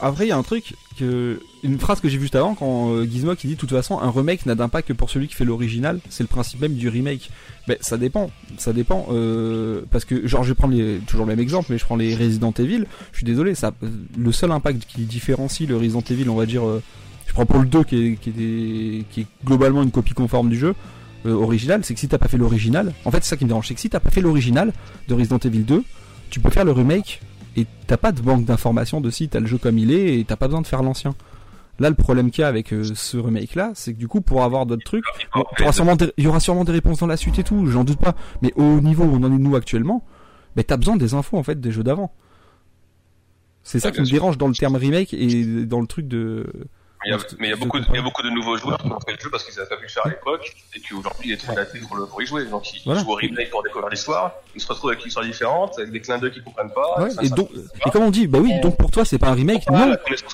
après, 0.00 0.26
il 0.26 0.28
y 0.28 0.32
a 0.32 0.36
un 0.36 0.42
truc 0.42 0.74
que 0.98 1.40
une 1.62 1.78
phrase 1.78 2.00
que 2.00 2.08
j'ai 2.08 2.16
vue 2.16 2.22
juste 2.22 2.34
avant 2.34 2.54
quand 2.54 2.90
euh, 2.92 3.04
Gizmo 3.04 3.34
qui 3.36 3.46
dit 3.46 3.54
de 3.54 3.58
toute 3.60 3.70
façon 3.70 3.98
un 4.00 4.10
remake 4.10 4.44
n'a 4.46 4.54
d'impact 4.56 4.88
que 4.88 4.92
pour 4.92 5.08
celui 5.10 5.28
qui 5.28 5.34
fait 5.34 5.44
l'original. 5.44 6.00
C'est 6.08 6.24
le 6.24 6.28
principe 6.28 6.60
même 6.60 6.74
du 6.74 6.88
remake. 6.88 7.30
Ben 7.68 7.76
ça 7.80 7.96
dépend, 7.96 8.30
ça 8.56 8.72
dépend 8.72 9.06
euh, 9.10 9.82
parce 9.90 10.04
que 10.04 10.26
genre 10.26 10.42
je 10.42 10.48
vais 10.48 10.54
prendre 10.54 10.74
les, 10.74 10.98
toujours 11.06 11.26
le 11.26 11.30
même 11.32 11.40
exemple, 11.40 11.68
mais 11.70 11.78
je 11.78 11.84
prends 11.84 11.94
les 11.96 12.14
Resident 12.16 12.52
Evil. 12.58 12.84
Je 13.12 13.16
suis 13.18 13.24
désolé, 13.26 13.54
ça 13.54 13.72
le 14.16 14.32
seul 14.32 14.50
impact 14.50 14.84
qui 14.88 15.02
différencie 15.02 15.68
le 15.68 15.76
Resident 15.76 16.02
Evil, 16.10 16.28
on 16.28 16.34
va 16.36 16.46
dire, 16.46 16.66
euh, 16.66 16.82
je 17.26 17.32
prends 17.32 17.46
pour 17.46 17.60
le 17.60 17.66
2 17.66 17.84
qui 17.84 17.96
est, 18.04 18.16
qui 18.16 18.30
est, 18.30 18.32
des- 18.32 19.04
qui 19.10 19.20
est 19.22 19.26
globalement 19.44 19.82
une 19.84 19.90
copie 19.92 20.14
conforme 20.14 20.48
du 20.50 20.58
jeu. 20.58 20.74
euh, 21.26 21.32
original, 21.34 21.80
c'est 21.84 21.94
que 21.94 22.00
si 22.00 22.06
t'as 22.08 22.16
pas 22.18 22.28
fait 22.28 22.36
l'original, 22.38 22.92
en 23.04 23.10
fait 23.10 23.22
c'est 23.24 23.30
ça 23.30 23.36
qui 23.36 23.44
me 23.44 23.48
dérange, 23.48 23.66
c'est 23.66 23.74
que 23.74 23.80
si 23.80 23.90
t'as 23.90 23.98
pas 24.00 24.10
fait 24.10 24.20
l'original 24.20 24.72
de 25.08 25.14
Resident 25.14 25.38
Evil 25.38 25.64
2, 25.64 25.82
tu 26.30 26.40
peux 26.40 26.50
faire 26.50 26.64
le 26.64 26.72
remake 26.72 27.20
et 27.56 27.66
t'as 27.86 27.96
pas 27.96 28.12
de 28.12 28.20
banque 28.20 28.44
d'informations 28.44 29.00
de 29.00 29.10
si 29.10 29.28
t'as 29.28 29.40
le 29.40 29.46
jeu 29.46 29.58
comme 29.58 29.78
il 29.78 29.90
est 29.92 30.18
et 30.20 30.24
t'as 30.24 30.36
pas 30.36 30.46
besoin 30.48 30.60
de 30.62 30.66
faire 30.66 30.82
l'ancien. 30.82 31.14
Là, 31.80 31.88
le 31.90 31.94
problème 31.94 32.30
qu'il 32.32 32.42
y 32.42 32.44
a 32.44 32.48
avec 32.48 32.72
euh, 32.72 32.82
ce 32.94 33.16
remake-là, 33.16 33.70
c'est 33.74 33.92
que 33.94 33.98
du 33.98 34.08
coup, 34.08 34.20
pour 34.20 34.42
avoir 34.42 34.66
d'autres 34.66 34.82
trucs, 34.84 35.04
bon, 35.34 35.44
des- 35.94 36.12
il 36.16 36.24
y 36.24 36.26
aura 36.26 36.40
sûrement 36.40 36.64
des 36.64 36.72
réponses 36.72 36.98
dans 36.98 37.06
la 37.06 37.16
suite 37.16 37.38
et 37.38 37.44
tout, 37.44 37.66
j'en 37.66 37.84
doute 37.84 37.98
pas. 38.00 38.14
Mais 38.42 38.52
au 38.56 38.80
niveau 38.80 39.04
où 39.04 39.14
on 39.14 39.22
en 39.22 39.32
est 39.32 39.38
nous 39.38 39.54
actuellement, 39.54 40.04
ben 40.56 40.64
t'as 40.64 40.76
besoin 40.76 40.96
des 40.96 41.14
infos 41.14 41.36
en 41.38 41.42
fait 41.44 41.60
des 41.60 41.70
jeux 41.70 41.84
d'avant. 41.84 42.12
C'est 43.62 43.80
ça 43.80 43.90
qui 43.90 44.00
me 44.00 44.06
dérange 44.06 44.38
dans 44.38 44.48
le 44.48 44.54
terme 44.54 44.76
remake 44.76 45.12
et 45.14 45.64
dans 45.66 45.80
le 45.80 45.86
truc 45.86 46.08
de 46.08 46.46
il 47.04 47.10
y 47.12 47.14
a, 47.14 47.18
mais 47.38 47.46
il 47.46 47.50
y 47.50 47.52
a 47.52 47.56
beaucoup, 47.56 47.78
de, 47.78 47.84
il 47.90 47.94
y 47.94 47.98
a 47.98 48.02
beaucoup 48.02 48.22
de 48.22 48.30
nouveaux 48.30 48.56
joueurs 48.56 48.78
qui 48.78 48.86
ont 48.88 48.98
fait 49.00 49.12
le 49.12 49.18
jeu 49.20 49.30
parce 49.30 49.44
qu'ils 49.44 49.54
n'avaient 49.54 49.68
pas 49.68 49.76
pu 49.76 49.84
le 49.84 49.88
faire 49.88 50.04
à 50.06 50.08
l'époque 50.08 50.52
et 50.74 50.80
qui 50.80 50.94
aujourd'hui 50.94 51.32
est 51.32 51.46
daté 51.54 51.78
pour, 51.80 51.96
le- 51.96 52.06
pour 52.06 52.20
y 52.20 52.26
jouer. 52.26 52.44
Donc 52.46 52.72
ils 52.74 52.82
Voilà. 52.84 53.00
jouent 53.00 53.10
au 53.12 53.14
remake 53.14 53.50
pour 53.50 53.62
découvrir 53.62 53.88
l'histoire. 53.88 54.32
Ils 54.56 54.60
se 54.60 54.66
retrouvent 54.66 54.90
avec 54.90 55.02
une 55.02 55.08
histoire 55.08 55.24
différente, 55.24 55.78
avec 55.78 55.92
des 55.92 56.00
clins 56.00 56.18
d'œil 56.18 56.32
qu'ils 56.32 56.42
comprennent 56.42 56.72
pas. 56.72 57.00
Ouais, 57.02 57.10
et 57.22 57.28
donc, 57.28 57.50
et 57.86 57.90
comme 57.90 58.02
on 58.02 58.10
dit, 58.10 58.26
bah 58.26 58.40
oui, 58.42 58.52
donc 58.60 58.76
pour 58.76 58.90
toi 58.90 59.04
c'est 59.04 59.18
pas 59.18 59.28
un 59.28 59.34
remake, 59.34 59.62
Ah, 59.68 59.86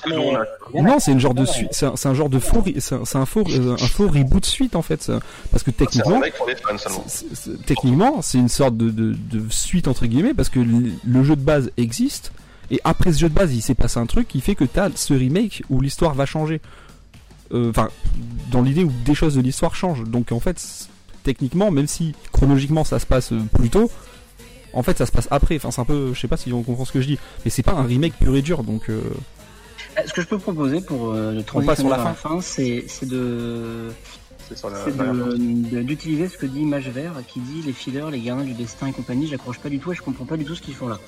non, 0.09 0.43
on 0.73 0.83
non, 0.83 0.99
c'est 0.99 1.11
une 1.11 1.19
genre 1.19 1.35
de 1.35 1.45
suite, 1.45 1.69
c'est 1.71 1.85
un, 1.85 1.95
c'est 1.95 2.09
un 2.09 2.13
genre 2.15 2.29
de 2.29 2.39
faux, 2.39 2.63
c'est 2.79 2.95
un, 3.15 3.25
faux, 3.25 3.43
euh, 3.47 3.73
un 3.73 3.87
faux 3.87 4.07
reboot 4.07 4.43
suite 4.45 4.75
en 4.75 4.81
fait, 4.81 5.03
ça. 5.03 5.19
parce 5.51 5.61
que 5.63 5.69
techniquement, 5.71 6.19
techniquement, 7.65 8.21
c'est 8.21 8.37
une 8.37 8.49
sorte 8.49 8.75
de, 8.77 8.89
de, 8.89 9.13
de 9.13 9.43
suite 9.51 9.87
entre 9.87 10.05
guillemets 10.05 10.33
parce 10.33 10.49
que 10.49 10.59
le 10.59 11.23
jeu 11.23 11.35
de 11.35 11.41
base 11.41 11.71
existe 11.77 12.31
et 12.71 12.79
après 12.83 13.13
ce 13.13 13.19
jeu 13.19 13.29
de 13.29 13.33
base, 13.33 13.53
il 13.55 13.61
s'est 13.61 13.75
passé 13.75 13.99
un 13.99 14.05
truc 14.05 14.27
qui 14.27 14.41
fait 14.41 14.55
que 14.55 14.63
t'as 14.65 14.89
ce 14.95 15.13
remake 15.13 15.63
où 15.69 15.81
l'histoire 15.81 16.13
va 16.13 16.25
changer. 16.25 16.61
Euh, 17.53 17.69
Enfin, 17.69 17.89
dans 18.51 18.61
l'idée 18.63 18.83
où 18.83 18.91
des 19.05 19.13
choses 19.15 19.35
de 19.35 19.41
l'histoire 19.41 19.75
changent. 19.75 20.03
Donc 20.03 20.31
en 20.31 20.39
fait, 20.39 20.61
techniquement, 21.23 21.69
même 21.71 21.87
si 21.87 22.13
chronologiquement 22.31 22.83
ça 22.83 22.99
se 22.99 23.05
passe 23.05 23.31
euh, 23.33 23.41
plus 23.53 23.69
tôt, 23.69 23.91
en 24.73 24.81
fait 24.83 24.97
ça 24.97 25.05
se 25.05 25.11
passe 25.11 25.27
après. 25.31 25.57
Enfin, 25.57 25.69
c'est 25.71 25.81
un 25.81 25.85
peu, 25.85 26.13
je 26.13 26.19
sais 26.19 26.27
pas 26.27 26.37
si 26.37 26.51
on 26.53 26.63
comprend 26.63 26.85
ce 26.85 26.91
que 26.91 27.01
je 27.01 27.07
dis, 27.07 27.19
mais 27.43 27.51
c'est 27.51 27.63
pas 27.63 27.73
un 27.73 27.83
remake 27.83 28.13
pur 28.19 28.35
et 28.35 28.41
dur. 28.41 28.63
Donc 28.63 28.89
euh, 28.89 28.99
Euh, 29.97 30.01
Ce 30.07 30.13
que 30.13 30.21
je 30.21 30.27
peux 30.27 30.39
proposer 30.39 30.81
pour 30.81 31.11
euh, 31.11 31.31
le 31.33 31.39
On 31.53 31.61
passe 31.63 31.79
sur 31.79 31.87
transitionner 31.89 31.89
la 31.89 31.97
fin. 31.97 32.13
fin, 32.13 32.41
c'est 32.41 32.85
de 33.05 33.89
C'est 34.49 35.83
d'utiliser 35.83 36.27
ce 36.27 36.37
que 36.37 36.45
dit 36.45 36.65
Mage 36.65 36.89
Vert 36.89 37.13
qui 37.27 37.39
dit 37.39 37.61
les 37.65 37.73
fillers, 37.73 38.09
les 38.11 38.19
gardiens 38.19 38.45
du 38.45 38.53
destin 38.53 38.87
et 38.87 38.91
compagnie, 38.91 39.27
j'accroche 39.27 39.59
pas 39.59 39.69
du 39.69 39.79
tout 39.79 39.91
et 39.91 39.95
je 39.95 40.01
comprends 40.01 40.25
pas 40.25 40.37
du 40.37 40.45
tout 40.45 40.55
ce 40.55 40.61
qu'ils 40.61 40.75
font 40.75 40.87
là. 40.87 40.99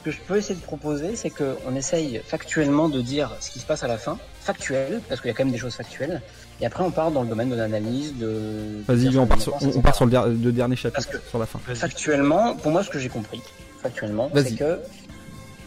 Ce 0.00 0.04
que 0.06 0.10
je 0.12 0.18
peux 0.26 0.38
essayer 0.38 0.54
de 0.54 0.62
proposer, 0.64 1.14
c'est 1.14 1.28
qu'on 1.28 1.76
essaye 1.76 2.22
factuellement 2.26 2.88
de 2.88 3.02
dire 3.02 3.36
ce 3.40 3.50
qui 3.50 3.58
se 3.58 3.66
passe 3.66 3.82
à 3.82 3.86
la 3.88 3.98
fin, 3.98 4.16
factuel, 4.40 5.02
parce 5.10 5.20
qu'il 5.20 5.28
y 5.28 5.30
a 5.30 5.36
quand 5.36 5.44
même 5.44 5.52
des 5.52 5.58
choses 5.58 5.74
factuelles, 5.74 6.22
et 6.58 6.64
après 6.64 6.82
on 6.82 6.90
part 6.90 7.10
dans 7.10 7.20
le 7.22 7.28
domaine 7.28 7.50
de 7.50 7.54
l'analyse, 7.54 8.14
de... 8.16 8.82
vas-y, 8.88 9.18
on 9.18 9.26
part 9.26 9.42
sur, 9.42 9.54
on, 9.62 9.80
part 9.82 9.94
sur 9.94 10.06
le, 10.06 10.10
der- 10.10 10.26
le 10.28 10.52
dernier 10.52 10.74
chapitre, 10.76 10.94
Parce 11.06 11.22
que- 11.22 11.28
sur 11.28 11.38
la 11.38 11.44
fin. 11.44 11.58
Factuellement, 11.74 12.56
pour 12.56 12.70
moi, 12.72 12.82
ce 12.82 12.88
que 12.88 12.98
j'ai 12.98 13.10
compris, 13.10 13.42
factuellement, 13.82 14.30
c'est 14.34 14.54
que 14.56 14.78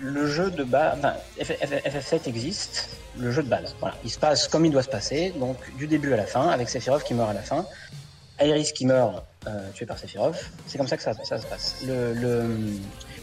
le 0.02 0.26
jeu 0.26 0.50
de 0.50 0.64
base, 0.64 0.98
enfin, 0.98 1.14
F- 1.40 1.60
F- 1.60 1.84
FF7 1.84 2.28
existe, 2.28 2.90
le 3.20 3.32
jeu 3.32 3.44
de 3.44 3.50
base. 3.50 3.76
Voilà, 3.82 3.96
il 4.04 4.10
se 4.10 4.18
passe 4.18 4.48
comme 4.48 4.66
il 4.66 4.72
doit 4.72 4.82
se 4.82 4.90
passer, 4.90 5.32
donc 5.40 5.58
du 5.78 5.86
début 5.86 6.12
à 6.12 6.18
la 6.18 6.26
fin, 6.26 6.48
avec 6.50 6.70
Sephiroth 6.70 7.04
qui 7.04 7.14
meurt 7.14 7.30
à 7.30 7.34
la 7.34 7.42
fin, 7.44 7.68
Aerys 8.40 8.74
qui 8.74 8.88
meurt 8.88 9.24
euh, 9.48 9.70
tué 9.74 9.86
par 9.86 9.98
Sephiroth. 9.98 10.36
C'est 10.68 10.78
comme 10.78 10.88
ça 10.88 10.98
que 10.98 11.04
ça, 11.04 11.14
se 11.14 11.46
passe. 11.46 11.84
Le, 11.86 12.14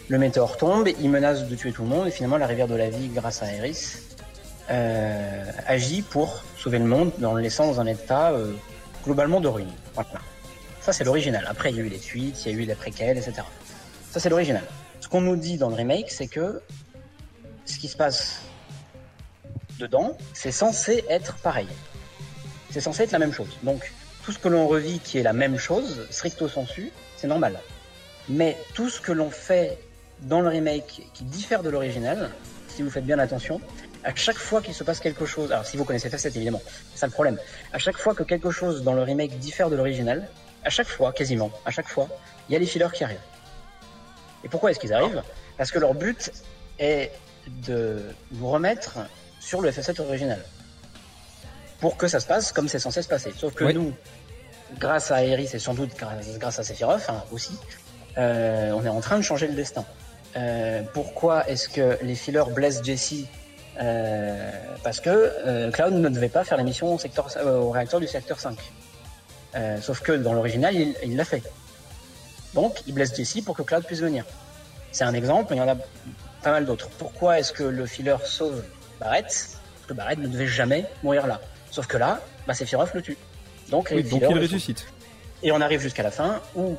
le, 0.08 0.18
météore 0.18 0.56
tombe, 0.56 0.88
il 1.00 1.10
menace 1.10 1.46
de 1.46 1.54
tuer 1.54 1.72
tout 1.72 1.82
le 1.82 1.88
monde, 1.88 2.08
et 2.08 2.10
finalement 2.10 2.36
la 2.36 2.46
rivière 2.46 2.68
de 2.68 2.74
la 2.74 2.90
vie, 2.90 3.08
grâce 3.08 3.42
à 3.42 3.46
Aerys, 3.52 3.96
euh, 4.70 5.50
agit 5.66 6.02
pour 6.02 6.44
sauver 6.56 6.78
le 6.78 6.84
monde 6.84 7.12
en 7.24 7.34
le 7.34 7.42
laissant 7.42 7.66
dans 7.66 7.80
un 7.80 7.86
état 7.86 8.30
euh, 8.30 8.52
globalement 9.04 9.40
de 9.40 9.48
ruine. 9.48 9.72
Voilà. 9.94 10.10
Ça, 10.80 10.92
c'est 10.92 11.04
l'original. 11.04 11.44
Après, 11.48 11.70
il 11.70 11.76
y 11.76 11.80
a 11.80 11.82
eu 11.82 11.88
les 11.88 11.98
suites, 11.98 12.44
il 12.44 12.52
y 12.52 12.54
a 12.54 12.58
eu 12.58 12.64
les 12.64 12.74
préquels, 12.74 13.18
etc. 13.18 13.42
Ça, 14.10 14.20
c'est 14.20 14.28
l'original. 14.28 14.62
Ce 15.00 15.08
qu'on 15.08 15.20
nous 15.20 15.36
dit 15.36 15.56
dans 15.56 15.68
le 15.68 15.74
remake, 15.74 16.10
c'est 16.10 16.28
que 16.28 16.62
ce 17.64 17.78
qui 17.78 17.88
se 17.88 17.96
passe 17.96 18.42
dedans, 19.78 20.16
c'est 20.34 20.52
censé 20.52 21.04
être 21.08 21.36
pareil. 21.38 21.68
C'est 22.70 22.80
censé 22.80 23.02
être 23.02 23.12
la 23.12 23.18
même 23.18 23.32
chose. 23.32 23.58
Donc, 23.62 23.92
tout 24.24 24.32
ce 24.32 24.38
que 24.38 24.48
l'on 24.48 24.66
revit 24.66 24.98
qui 24.98 25.18
est 25.18 25.22
la 25.22 25.32
même 25.32 25.58
chose, 25.58 26.06
stricto 26.10 26.48
sensu, 26.48 26.92
c'est 27.16 27.26
normal. 27.26 27.58
Mais 28.28 28.56
tout 28.74 28.88
ce 28.88 29.00
que 29.00 29.12
l'on 29.12 29.30
fait 29.30 29.78
dans 30.22 30.40
le 30.40 30.48
remake 30.48 31.02
qui 31.14 31.24
diffère 31.24 31.62
de 31.62 31.70
l'original, 31.70 32.30
si 32.68 32.82
vous 32.82 32.90
faites 32.90 33.06
bien 33.06 33.18
attention, 33.18 33.60
à 34.04 34.14
chaque 34.14 34.36
fois 34.36 34.62
qu'il 34.62 34.74
se 34.74 34.84
passe 34.84 35.00
quelque 35.00 35.26
chose, 35.26 35.52
alors 35.52 35.66
si 35.66 35.76
vous 35.76 35.84
connaissez 35.84 36.08
FF7 36.08 36.28
évidemment, 36.36 36.62
c'est 36.92 37.00
ça 37.00 37.06
le 37.06 37.12
problème, 37.12 37.38
à 37.72 37.78
chaque 37.78 37.96
fois 37.96 38.14
que 38.14 38.22
quelque 38.22 38.50
chose 38.50 38.82
dans 38.82 38.94
le 38.94 39.02
remake 39.02 39.38
diffère 39.38 39.70
de 39.70 39.76
l'original, 39.76 40.28
à 40.64 40.70
chaque 40.70 40.88
fois, 40.88 41.12
quasiment, 41.12 41.50
à 41.64 41.70
chaque 41.70 41.88
fois, 41.88 42.08
il 42.48 42.52
y 42.52 42.56
a 42.56 42.58
les 42.58 42.66
fillers 42.66 42.92
qui 42.92 43.04
arrivent. 43.04 43.18
Et 44.44 44.48
pourquoi 44.48 44.70
est-ce 44.70 44.80
qu'ils 44.80 44.92
arrivent? 44.92 45.22
Parce 45.56 45.70
que 45.70 45.78
leur 45.78 45.94
but 45.94 46.30
est 46.78 47.12
de 47.46 48.02
nous 48.32 48.50
remettre 48.50 48.98
sur 49.38 49.60
le 49.60 49.70
FF7 49.70 50.00
original. 50.02 50.42
Pour 51.80 51.96
que 51.96 52.08
ça 52.08 52.20
se 52.20 52.26
passe 52.26 52.52
comme 52.52 52.68
c'est 52.68 52.78
censé 52.78 53.02
se 53.02 53.08
passer. 53.08 53.32
Sauf 53.36 53.54
que 53.54 53.64
Oui. 53.64 53.74
nous, 53.74 53.92
grâce 54.78 55.10
à 55.10 55.24
Eris 55.24 55.48
et 55.52 55.58
sans 55.58 55.74
doute 55.74 55.90
grâce, 55.98 56.38
grâce 56.38 56.58
à 56.58 56.62
Sephiroth 56.62 57.08
hein, 57.08 57.22
aussi, 57.32 57.58
euh, 58.18 58.72
on 58.72 58.84
est 58.84 58.88
en 58.88 59.00
train 59.00 59.16
de 59.16 59.22
changer 59.22 59.46
le 59.48 59.54
destin. 59.54 59.84
Euh, 60.36 60.82
pourquoi 60.94 61.48
est-ce 61.48 61.68
que 61.68 61.98
les 62.02 62.14
fillers 62.14 62.44
blessent 62.54 62.82
Jesse 62.84 63.24
Euh, 63.80 64.50
Parce 64.84 65.00
que 65.00 65.70
Cloud 65.70 65.94
ne 65.94 66.08
devait 66.10 66.28
pas 66.28 66.44
faire 66.44 66.58
la 66.58 66.64
mission 66.64 66.92
au, 66.94 66.98
secteur, 66.98 67.28
au 67.46 67.70
réacteur 67.70 67.98
du 68.00 68.06
secteur 68.06 68.38
5. 68.38 68.58
Euh, 69.54 69.80
sauf 69.80 70.00
que 70.00 70.12
dans 70.12 70.32
l'original, 70.34 70.74
il 70.74 70.94
il 71.02 71.16
l'a 71.16 71.24
fait. 71.24 71.42
Donc, 72.52 72.82
il 72.86 72.92
blesse 72.94 73.14
Jesse 73.16 73.40
pour 73.44 73.56
que 73.56 73.62
Cloud 73.62 73.84
puisse 73.84 74.00
venir. 74.00 74.24
C'est 74.92 75.04
un 75.04 75.14
exemple, 75.14 75.46
mais 75.50 75.56
il 75.56 75.60
y 75.60 75.62
en 75.62 75.68
a 75.68 75.76
pas 76.42 76.50
mal 76.50 76.66
d'autres. 76.66 76.88
Pourquoi 76.98 77.38
est-ce 77.38 77.52
que 77.52 77.62
le 77.62 77.86
filler 77.86 78.16
sauve 78.24 78.62
Barrett? 79.00 79.24
Parce 79.24 79.86
que 79.88 79.94
Barrett 79.94 80.18
ne 80.18 80.26
devait 80.28 80.46
jamais 80.48 80.84
mourir 81.02 81.26
là. 81.26 81.40
Sauf 81.70 81.86
que 81.86 81.96
là, 81.96 82.20
bah, 82.46 82.54
Sephiroth 82.54 82.92
le 82.94 83.02
tue. 83.02 83.16
Donc, 83.70 83.92
Oui, 83.94 84.02
donc 84.02 84.22
il 84.28 84.38
ressuscite. 84.38 84.86
Et 85.42 85.52
on 85.52 85.60
arrive 85.60 85.80
jusqu'à 85.80 86.02
la 86.02 86.10
fin 86.10 86.40
où, 86.54 86.76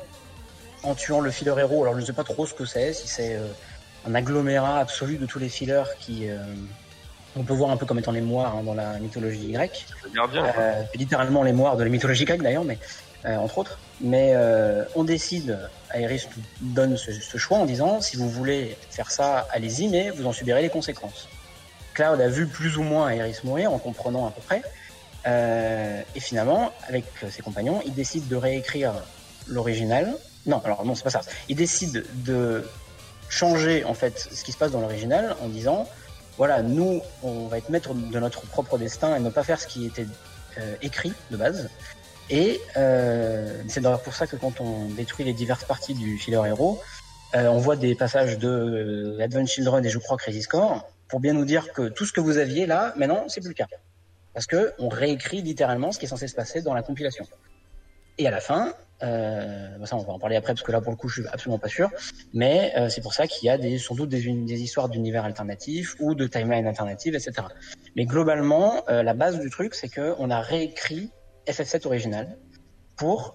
en 0.82 0.94
tuant 0.94 1.20
le 1.20 1.30
filler 1.30 1.54
héros, 1.58 1.82
alors 1.82 1.94
je 1.94 2.00
ne 2.00 2.04
sais 2.04 2.12
pas 2.12 2.24
trop 2.24 2.46
ce 2.46 2.54
que 2.54 2.64
c'est, 2.64 2.92
si 2.92 3.08
c'est 3.08 3.34
euh, 3.34 3.46
un 4.06 4.14
agglomérat 4.14 4.78
absolu 4.78 5.16
de 5.16 5.26
tous 5.26 5.38
les 5.38 5.48
fillers 5.48 5.84
qui. 6.00 6.28
euh, 6.28 6.36
on 7.34 7.44
peut 7.44 7.54
voir 7.54 7.70
un 7.70 7.76
peu 7.76 7.86
comme 7.86 7.98
étant 7.98 8.12
les 8.12 8.20
moires 8.20 8.56
hein, 8.56 8.62
dans 8.62 8.74
la 8.74 8.98
mythologie 8.98 9.52
grecque. 9.52 9.86
Gardien. 10.14 10.44
Euh, 10.58 10.82
littéralement 10.94 11.42
les 11.42 11.52
moires 11.52 11.76
de 11.76 11.84
la 11.84 11.88
mythologie 11.88 12.24
grecque 12.26 12.42
d'ailleurs, 12.42 12.64
mais 12.64 12.78
euh, 13.24 13.36
entre 13.36 13.58
autres. 13.58 13.78
Mais 14.00 14.32
euh, 14.34 14.84
on 14.96 15.04
décide, 15.04 15.58
Aerys 15.94 16.28
nous 16.60 16.72
donne 16.74 16.96
ce, 16.96 17.12
ce 17.12 17.38
choix 17.38 17.58
en 17.58 17.64
disant 17.64 18.00
si 18.00 18.16
vous 18.16 18.28
voulez 18.28 18.76
faire 18.90 19.10
ça, 19.10 19.48
allez-y, 19.50 19.88
mais 19.88 20.10
vous 20.10 20.26
en 20.26 20.32
subirez 20.32 20.60
les 20.62 20.68
conséquences. 20.68 21.28
Cloud 21.94 22.20
a 22.20 22.28
vu 22.28 22.46
plus 22.46 22.76
ou 22.76 22.82
moins 22.82 23.08
Aerys 23.10 23.36
mourir 23.44 23.72
en 23.72 23.78
comprenant 23.78 24.26
à 24.26 24.30
peu 24.30 24.40
près. 24.42 24.62
Euh, 25.26 26.02
et 26.14 26.20
finalement, 26.20 26.72
avec 26.88 27.04
ses 27.30 27.42
compagnons, 27.42 27.80
il 27.86 27.94
décide 27.94 28.28
de 28.28 28.36
réécrire 28.36 28.92
l'original. 29.46 30.14
Non, 30.46 30.60
alors 30.64 30.84
non, 30.84 30.94
c'est 30.94 31.04
pas 31.04 31.10
ça. 31.10 31.22
Il 31.48 31.56
décide 31.56 32.04
de 32.24 32.64
changer 33.28 33.84
en 33.84 33.94
fait 33.94 34.18
ce 34.18 34.44
qui 34.44 34.52
se 34.52 34.58
passe 34.58 34.72
dans 34.72 34.80
l'original 34.80 35.36
en 35.42 35.48
disant 35.48 35.88
voilà, 36.38 36.62
nous, 36.62 37.02
on 37.22 37.46
va 37.46 37.58
être 37.58 37.68
maître 37.68 37.94
de 37.94 38.18
notre 38.18 38.42
propre 38.46 38.78
destin 38.78 39.16
et 39.16 39.20
ne 39.20 39.30
pas 39.30 39.44
faire 39.44 39.60
ce 39.60 39.66
qui 39.66 39.86
était 39.86 40.06
euh, 40.58 40.74
écrit 40.82 41.12
de 41.30 41.36
base. 41.36 41.68
Et 42.30 42.60
euh, 42.76 43.62
c'est 43.68 43.80
d'ailleurs 43.80 44.02
pour 44.02 44.14
ça 44.14 44.26
que 44.26 44.36
quand 44.36 44.60
on 44.60 44.86
détruit 44.86 45.24
les 45.24 45.34
diverses 45.34 45.64
parties 45.64 45.94
du 45.94 46.18
filler 46.18 46.40
héros, 46.46 46.80
euh, 47.34 47.48
on 47.48 47.58
voit 47.58 47.76
des 47.76 47.94
passages 47.94 48.38
de 48.38 48.48
euh, 48.48 49.22
Advent 49.22 49.46
Children 49.46 49.84
et 49.84 49.88
je 49.88 49.98
crois 49.98 50.16
Crazy 50.16 50.42
Score 50.42 50.86
pour 51.08 51.20
bien 51.20 51.34
nous 51.34 51.44
dire 51.44 51.72
que 51.72 51.88
tout 51.88 52.06
ce 52.06 52.12
que 52.12 52.20
vous 52.20 52.38
aviez 52.38 52.66
là, 52.66 52.94
maintenant, 52.96 53.24
c'est 53.28 53.40
plus 53.40 53.50
le 53.50 53.54
cas. 53.54 53.66
Parce 54.34 54.46
que 54.46 54.72
on 54.78 54.88
réécrit 54.88 55.42
littéralement 55.42 55.92
ce 55.92 55.98
qui 55.98 56.06
est 56.06 56.08
censé 56.08 56.28
se 56.28 56.34
passer 56.34 56.62
dans 56.62 56.74
la 56.74 56.82
compilation. 56.82 57.26
Et 58.18 58.26
à 58.26 58.30
la 58.30 58.40
fin, 58.40 58.74
euh, 59.02 59.78
bah 59.78 59.86
ça 59.86 59.96
on 59.96 60.02
va 60.02 60.12
en 60.12 60.18
parler 60.18 60.36
après 60.36 60.52
parce 60.52 60.62
que 60.62 60.70
là 60.70 60.80
pour 60.80 60.92
le 60.92 60.96
coup 60.96 61.08
je 61.08 61.22
suis 61.22 61.28
absolument 61.30 61.58
pas 61.58 61.68
sûr, 61.68 61.90
mais 62.34 62.72
euh, 62.76 62.88
c'est 62.88 63.00
pour 63.00 63.14
ça 63.14 63.26
qu'il 63.26 63.46
y 63.46 63.50
a 63.50 63.58
des, 63.58 63.78
sans 63.78 63.94
doute 63.94 64.10
des, 64.10 64.20
histoires 64.62 64.88
d'univers 64.88 65.24
alternatifs 65.24 65.96
ou 65.98 66.14
de 66.14 66.26
timeline 66.26 66.66
alternatives, 66.66 67.14
etc. 67.14 67.32
Mais 67.96 68.04
globalement, 68.04 68.84
euh, 68.88 69.02
la 69.02 69.14
base 69.14 69.40
du 69.40 69.50
truc 69.50 69.74
c'est 69.74 69.88
que 69.88 70.14
on 70.18 70.30
a 70.30 70.40
réécrit 70.40 71.10
FF7 71.46 71.86
original 71.86 72.38
pour 72.96 73.34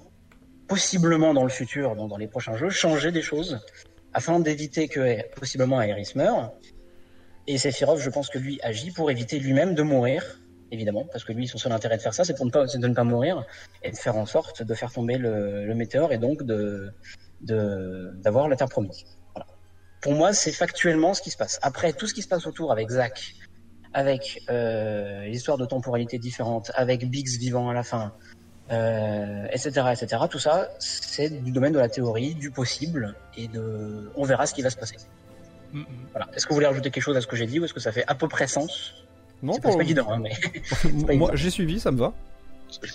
possiblement 0.67 1.33
dans 1.33 1.43
le 1.43 1.49
futur, 1.49 1.95
donc 1.95 2.09
dans 2.09 2.17
les 2.17 2.27
prochains 2.27 2.55
jeux, 2.55 2.69
changer 2.69 3.11
des 3.11 3.21
choses 3.21 3.59
afin 4.13 4.39
d'éviter 4.39 4.87
que 4.87 5.21
possiblement 5.35 5.81
Aerys 5.81 6.13
meure. 6.15 6.53
Et 7.47 7.57
Sephiroth, 7.57 7.99
je 7.99 8.09
pense 8.09 8.29
que 8.29 8.37
lui 8.37 8.59
agit 8.61 8.91
pour 8.91 9.09
éviter 9.11 9.39
lui-même 9.39 9.73
de 9.73 9.81
mourir, 9.81 10.39
évidemment, 10.71 11.05
parce 11.11 11.23
que 11.23 11.33
lui, 11.33 11.47
son 11.47 11.57
seul 11.57 11.71
intérêt 11.71 11.97
de 11.97 12.01
faire 12.01 12.13
ça, 12.13 12.23
c'est 12.23 12.33
de 12.33 12.87
ne 12.87 12.93
pas 12.93 13.03
mourir 13.03 13.45
et 13.83 13.91
de 13.91 13.95
faire 13.95 14.17
en 14.17 14.25
sorte 14.25 14.63
de 14.63 14.73
faire 14.73 14.91
tomber 14.91 15.17
le, 15.17 15.65
le 15.65 15.75
météore 15.75 16.11
et 16.13 16.17
donc 16.17 16.43
de, 16.43 16.93
de, 17.41 18.11
d'avoir 18.15 18.47
la 18.47 18.55
Terre 18.55 18.69
promise. 18.69 19.05
Voilà. 19.33 19.47
Pour 20.01 20.13
moi, 20.13 20.33
c'est 20.33 20.51
factuellement 20.51 21.13
ce 21.13 21.21
qui 21.21 21.31
se 21.31 21.37
passe. 21.37 21.59
Après, 21.61 21.93
tout 21.93 22.07
ce 22.07 22.13
qui 22.13 22.21
se 22.21 22.27
passe 22.27 22.45
autour 22.47 22.71
avec 22.71 22.89
Zack, 22.89 23.35
avec 23.93 24.41
euh, 24.49 25.25
l'histoire 25.25 25.57
de 25.57 25.65
temporalité 25.65 26.17
différente, 26.17 26.71
avec 26.75 27.09
Biggs 27.09 27.39
vivant 27.39 27.69
à 27.69 27.73
la 27.73 27.83
fin, 27.83 28.13
euh, 28.71 29.47
etc., 29.51 29.69
etc. 29.91 30.23
Tout 30.29 30.39
ça, 30.39 30.69
c'est 30.79 31.29
du 31.29 31.51
domaine 31.51 31.73
de 31.73 31.79
la 31.79 31.89
théorie, 31.89 32.35
du 32.35 32.51
possible, 32.51 33.15
et 33.35 33.47
de, 33.47 34.11
on 34.15 34.23
verra 34.23 34.45
ce 34.45 34.53
qui 34.53 34.61
va 34.61 34.69
se 34.69 34.77
passer. 34.77 34.97
Mm, 35.71 35.79
mm. 35.79 35.85
Voilà. 36.11 36.27
Est-ce 36.35 36.45
que 36.45 36.49
vous 36.49 36.55
voulez 36.55 36.67
rajouter 36.67 36.91
quelque 36.91 37.03
chose 37.03 37.17
à 37.17 37.21
ce 37.21 37.27
que 37.27 37.35
j'ai 37.35 37.47
dit 37.47 37.59
ou 37.59 37.65
est-ce 37.65 37.73
que 37.73 37.79
ça 37.79 37.91
fait 37.91 38.03
à 38.07 38.15
peu 38.15 38.27
près 38.27 38.47
sens? 38.47 39.06
Non, 39.43 39.53
C'est 39.53 39.61
pas, 39.61 39.71
c'est 39.71 39.77
pas 39.77 39.83
évident, 39.83 40.07
hein, 40.11 40.19
mais 41.07 41.15
moi 41.17 41.31
j'ai 41.33 41.49
suivi, 41.49 41.79
ça 41.79 41.91
me 41.91 41.99
va. 41.99 42.13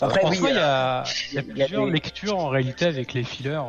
Après, 0.00 0.20
oui, 0.26 0.38
il 0.40 0.44
y 0.54 0.58
a, 0.58 1.04
il 1.30 1.34
y 1.34 1.38
a 1.38 1.42
il 1.42 1.58
y 1.58 1.62
a 1.62 1.66
plusieurs 1.66 1.86
lectures 1.86 2.38
en 2.38 2.48
réalité 2.48 2.84
avec 2.86 3.14
les 3.14 3.24
fillers. 3.24 3.60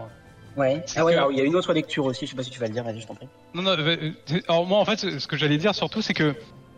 ouais. 0.57 0.83
Ah 0.95 1.05
ouais, 1.05 1.13
que- 1.13 1.17
alors, 1.17 1.31
il 1.31 1.37
y 1.37 1.41
a 1.41 1.45
une 1.45 1.55
autre 1.55 1.71
lecture 1.73 2.05
aussi. 2.05 2.25
Je 2.25 2.31
sais 2.31 2.35
pas 2.35 2.43
si 2.43 2.49
tu 2.49 2.59
vas 2.59 2.67
le 2.67 2.73
dire. 2.73 2.83
Vas-y, 2.83 3.01
je 3.01 3.07
t'en 3.07 3.15
prie. 3.15 3.27
Non, 3.53 3.61
non, 3.61 3.71
euh, 3.71 3.97
euh, 4.31 4.39
alors 4.47 4.65
moi 4.65 4.79
en 4.79 4.85
fait, 4.85 4.99
ce 5.19 5.27
que 5.27 5.37
j'allais 5.37 5.57
dire 5.57 5.73
surtout, 5.75 6.01
c'est 6.01 6.13
que 6.13 6.35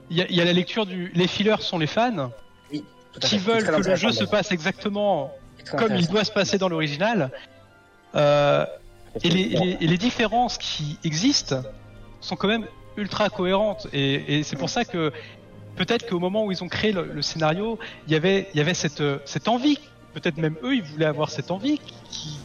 il 0.09 0.17
y 0.17 0.22
a, 0.22 0.26
il 0.30 0.35
y 0.35 0.41
a 0.41 0.45
la 0.45 0.53
lecture 0.53 0.85
du. 0.85 1.11
Les 1.15 1.27
fillers 1.27 1.55
sont 1.61 1.80
les 1.80 1.88
fans, 1.88 2.31
Oui, 2.72 2.84
qui 3.22 3.38
veulent 3.38 3.63
que 3.65 3.72
le 3.89 3.95
jeu 3.95 4.11
se 4.11 4.23
passe 4.26 4.51
exactement 4.51 5.31
comme 5.77 5.95
il 5.95 6.07
doit 6.07 6.23
se 6.26 6.31
passer 6.31 6.57
dans 6.57 6.69
l'original. 6.69 7.31
Euh, 8.15 8.65
et, 9.23 9.30
les, 9.30 9.41
et 9.41 9.57
les- 9.59 9.77
et 9.81 9.88
les 9.88 9.97
différences 9.97 10.57
qui 10.57 10.97
existent 11.03 11.61
sont 12.22 12.35
quand 12.35 12.47
même 12.47 12.65
ultra 12.97 13.30
cohérentes. 13.30 13.88
Et, 13.93 14.38
et 14.39 14.43
c'est 14.43 14.55
pour 14.57 14.69
ça 14.69 14.85
que 14.85 15.11
peut-être 15.76 16.07
qu'au 16.07 16.19
moment 16.19 16.45
où 16.45 16.52
ils 16.52 16.64
ont 16.64 16.68
créé 16.68 16.91
le, 16.91 17.03
le 17.11 17.22
scénario, 17.22 17.80
il 18.07 18.14
y 18.14 18.15
avait, 18.15 18.47
il 18.53 18.57
y 18.57 18.61
avait 18.61 18.73
cette, 18.73 19.02
euh, 19.02 19.19
cette 19.26 19.47
envie. 19.47 19.77
Peut-être 20.14 20.38
même 20.38 20.57
eux, 20.64 20.76
ils 20.76 20.84
voulaient 20.84 21.06
avoir 21.06 21.30
cette 21.30 21.52
envie 21.52 21.80
qui- 22.10 22.39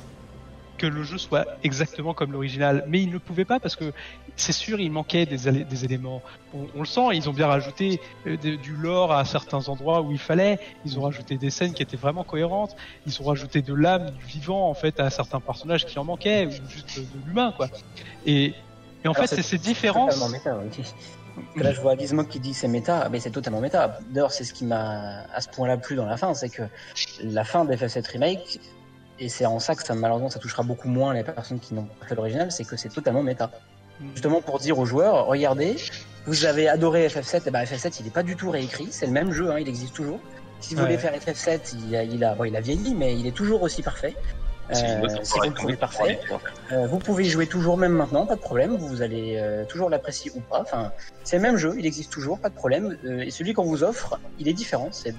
que 0.77 0.87
le 0.87 1.03
jeu 1.03 1.19
soit 1.19 1.47
exactement 1.63 2.15
comme 2.15 2.33
l'original. 2.33 2.85
Mais 2.89 3.03
ils 3.03 3.11
ne 3.13 3.19
pouvaient 3.19 3.45
pas 3.45 3.61
parce 3.61 3.77
que 3.77 3.93
c'est 4.35 4.53
sûr, 4.53 4.81
il 4.81 4.91
manquait 4.91 5.27
des, 5.27 5.85
éléments. 5.85 6.23
On, 6.55 6.67
on 6.75 6.81
le 6.81 6.87
sent, 6.87 7.03
ils 7.13 7.29
ont 7.29 7.35
bien 7.35 7.49
rajouté 7.49 8.01
euh, 8.27 8.39
de- 8.39 8.57
du 8.57 8.75
lore 8.75 9.13
à 9.13 9.27
certains 9.27 9.69
endroits 9.69 10.01
où 10.01 10.11
il 10.11 10.19
fallait. 10.19 10.59
Ils 10.87 10.99
ont 10.99 11.03
rajouté 11.03 11.37
des 11.37 11.51
scènes 11.51 11.75
qui 11.75 11.83
étaient 11.83 11.99
vraiment 11.99 12.25
cohérentes. 12.25 12.75
Ils 13.07 13.21
ont 13.21 13.25
rajouté 13.27 13.61
de 13.61 13.75
l'âme, 13.75 14.11
du 14.11 14.25
vivant 14.25 14.71
en 14.71 14.75
fait 14.75 14.99
à 15.01 15.11
certains 15.11 15.41
personnages 15.41 15.85
qui 15.85 15.99
en 15.99 16.05
manquaient 16.05 16.47
ou 16.47 16.51
juste 16.71 16.99
de 16.99 17.27
l'humain 17.27 17.53
quoi. 17.55 17.69
Et, 18.25 18.47
et 18.47 18.55
en 19.09 19.13
Alors, 19.13 19.17
fait, 19.29 19.37
c'est 19.37 19.43
ces 19.43 19.59
différences. 19.59 20.19
Que 21.57 21.63
là, 21.63 21.73
je 21.73 21.81
vois 21.81 21.97
Gizmo 21.97 22.25
qui 22.25 22.41
dit 22.41 22.55
c'est 22.55 22.69
méta, 22.69 23.09
mais 23.11 23.21
c'est 23.21 23.31
totalement 23.31 23.61
méta. 23.61 23.99
D'ailleurs, 24.11 24.33
c'est 24.33 24.45
ce 24.45 24.53
qui 24.53 24.65
m'a 24.65 25.25
à 25.35 25.41
ce 25.41 25.49
point-là 25.49 25.77
plu 25.77 25.97
dans 25.97 26.07
la 26.07 26.17
fin, 26.17 26.35
c'est 26.35 26.49
que 26.49 26.63
la 27.23 27.45
fin 27.45 27.65
d'FF7 27.65 28.07
Remake, 28.13 28.61
et 29.19 29.29
c'est 29.29 29.47
en 29.47 29.59
ça 29.59 29.75
que 29.75 29.83
ça, 29.83 29.95
malheureusement, 29.95 30.31
ça 30.31 30.39
touchera 30.39 30.63
beaucoup 30.63 30.89
moins 30.89 31.13
les 31.15 31.23
personnes 31.25 31.61
qui 31.61 31.75
n'ont 31.75 31.85
pas 32.01 32.07
fait 32.07 32.15
l'original, 32.15 32.51
c'est 32.51 32.65
que 32.65 32.77
c'est 32.77 32.89
totalement 32.89 33.23
méta. 33.23 33.51
Justement 34.15 34.41
pour 34.41 34.59
dire 34.59 34.79
aux 34.79 34.87
joueurs, 34.87 35.27
regardez, 35.27 35.77
vous 36.27 36.47
avez 36.47 36.69
adoré 36.69 37.07
FF7, 37.07 37.49
et 37.49 37.51
ben 37.51 37.63
FF7 37.65 37.97
il 38.01 38.05
n'est 38.07 38.11
pas 38.11 38.23
du 38.23 38.35
tout 38.37 38.51
réécrit, 38.51 38.89
c'est 38.91 39.07
le 39.07 39.13
même 39.13 39.31
jeu, 39.33 39.51
hein, 39.51 39.59
il 39.59 39.69
existe 39.69 39.95
toujours. 39.95 40.21
Si 40.61 40.75
vous 40.75 40.81
Ouais. 40.81 40.87
voulez 40.87 40.99
faire 40.99 41.13
FF7, 41.15 41.75
il 41.89 41.97
a, 41.97 42.03
il, 42.03 42.23
a, 42.25 42.35
bon, 42.35 42.45
il 42.45 42.57
a 42.57 42.61
vieilli, 42.61 42.95
mais 42.95 43.15
il 43.19 43.27
est 43.27 43.33
toujours 43.37 43.63
aussi 43.63 43.83
parfait. 43.83 44.15
Euh, 44.71 45.09
si 45.23 45.35
encore 45.39 45.53
vous 45.63 45.69
avec- 45.69 45.81
parfait, 45.81 46.21
euh, 46.73 46.87
vous 46.87 46.99
pouvez 46.99 47.25
jouer 47.25 47.47
toujours 47.47 47.77
même 47.77 47.93
maintenant, 47.93 48.27
pas 48.27 48.37
de 48.37 48.41
problème. 48.41 48.77
Vous 48.77 49.03
allez 49.03 49.37
euh, 49.39 49.65
toujours 49.65 49.91
l'apprécier 49.91 50.31
ou 50.35 50.41
pas. 50.41 50.61
Enfin, 50.63 50.93
c'est 51.25 51.37
le 51.37 51.43
même 51.43 51.57
jeu, 51.57 51.75
il 51.79 51.87
existe 51.87 52.11
toujours, 52.13 52.39
pas 52.39 52.49
de 52.51 52.55
problème. 52.55 52.97
Euh, 53.05 53.21
et 53.23 53.31
celui 53.31 53.53
qu'on 53.53 53.65
vous 53.65 53.83
offre, 53.83 54.19
il 54.39 54.47
est 54.49 54.53
différent. 54.53 54.89
C'est, 54.93 55.15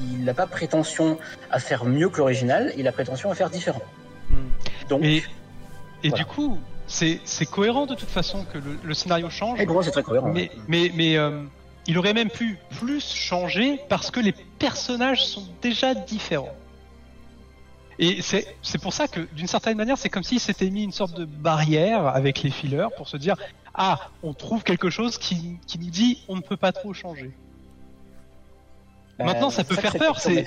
il 0.00 0.24
n'a 0.24 0.34
pas 0.34 0.46
prétention 0.46 1.18
à 1.50 1.58
faire 1.58 1.84
mieux 1.84 2.08
que 2.08 2.18
l'original, 2.18 2.72
il 2.76 2.86
a 2.86 2.92
prétention 2.92 3.30
à 3.30 3.34
faire 3.34 3.50
différent. 3.50 3.82
Hmm. 4.30 4.34
Donc, 4.88 5.02
Et, 5.02 5.16
et 6.04 6.08
Voilà. 6.08 6.24
du 6.24 6.30
coup, 6.30 6.58
c'est 6.86 7.20
cohérent 7.50 7.86
de 7.86 7.94
toute 7.94 8.10
façon 8.10 8.44
que 8.52 8.58
le, 8.58 8.78
le 8.82 8.94
scénario 8.94 9.28
change. 9.30 9.60
et 9.60 9.66
pour 9.66 9.74
moi, 9.74 9.82
c'est 9.82 9.90
très 9.90 10.02
cohérent. 10.02 10.28
Mais, 10.32 10.50
mais, 10.68 10.90
mais 10.94 11.16
euh, 11.16 11.42
il 11.86 11.98
aurait 11.98 12.14
même 12.14 12.30
pu 12.30 12.58
plus 12.78 13.04
changer 13.14 13.80
parce 13.88 14.10
que 14.10 14.20
les 14.20 14.32
personnages 14.58 15.24
sont 15.26 15.44
déjà 15.62 15.94
différents. 15.94 16.54
Et 18.04 18.20
c'est 18.20 18.80
pour 18.82 18.92
ça 18.92 19.06
que, 19.06 19.20
d'une 19.32 19.46
certaine 19.46 19.76
manière, 19.76 19.96
c'est 19.96 20.08
comme 20.08 20.24
s'il 20.24 20.40
s'était 20.40 20.68
mis 20.70 20.82
une 20.82 20.90
sorte 20.92 21.14
de 21.16 21.24
barrière 21.24 22.06
avec 22.08 22.42
les 22.42 22.50
fillers 22.50 22.88
pour 22.96 23.06
se 23.08 23.16
dire 23.16 23.36
Ah, 23.74 24.10
on 24.24 24.34
trouve 24.34 24.64
quelque 24.64 24.90
chose 24.90 25.18
qui, 25.18 25.56
qui 25.68 25.78
nous 25.78 25.88
dit 25.90 26.18
on 26.28 26.34
ne 26.34 26.40
peut 26.40 26.56
pas 26.56 26.72
trop 26.72 26.92
changer. 26.92 27.30
Euh, 29.20 29.24
maintenant, 29.24 29.50
ça 29.50 29.62
peut 29.62 29.76
que 29.76 29.80
faire 29.82 29.96
peur, 29.96 30.18
c'est-. 30.18 30.44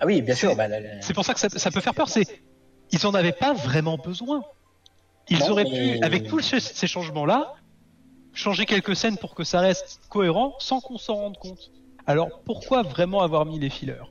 Ah 0.00 0.06
oui, 0.06 0.22
bien 0.22 0.34
sûr. 0.34 0.50
c'est- 0.50 0.56
Bah, 0.56 0.68
la- 0.68 1.02
C'est 1.02 1.12
pour 1.12 1.24
ça 1.24 1.34
que 1.34 1.40
ça, 1.40 1.48
ça 1.50 1.70
peut 1.70 1.80
faire 1.80 1.94
peur. 1.94 2.08
C'est 2.08 2.26
Ils 2.92 3.06
en 3.06 3.14
avaient 3.14 3.32
pas 3.32 3.52
vraiment 3.52 3.98
besoin. 3.98 4.42
Ils 5.28 5.38
Non, 5.40 5.50
auraient 5.50 5.64
mais- 5.64 5.98
pu, 5.98 6.04
avec 6.04 6.26
tous 6.28 6.40
ces, 6.40 6.60
ces 6.60 6.86
changements-là, 6.86 7.54
changer 8.32 8.64
quelques 8.64 8.96
scènes 8.96 9.18
pour 9.18 9.34
que 9.34 9.44
ça 9.44 9.60
reste 9.60 10.00
cohérent 10.08 10.54
sans 10.60 10.80
qu'on 10.80 10.98
s'en 10.98 11.14
rende 11.16 11.36
compte. 11.36 11.70
Alors 12.06 12.40
pourquoi 12.44 12.82
vraiment 12.82 13.20
avoir 13.20 13.44
mis 13.44 13.58
les 13.58 13.68
fillers? 13.70 14.02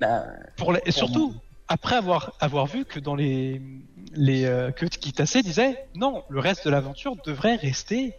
Bah, 0.00 0.24
pour 0.56 0.74
surtout 0.88 1.34
après 1.68 1.96
avoir 1.96 2.32
avoir 2.40 2.66
vu 2.66 2.84
que 2.84 3.00
dans 3.00 3.14
les 3.14 3.60
les 4.14 4.44
euh, 4.44 4.70
que 4.70 4.86
Kitase 4.86 5.36
disait 5.42 5.86
non 5.94 6.22
le 6.28 6.40
reste 6.40 6.64
de 6.64 6.70
l'aventure 6.70 7.16
devrait 7.24 7.56
rester 7.56 8.14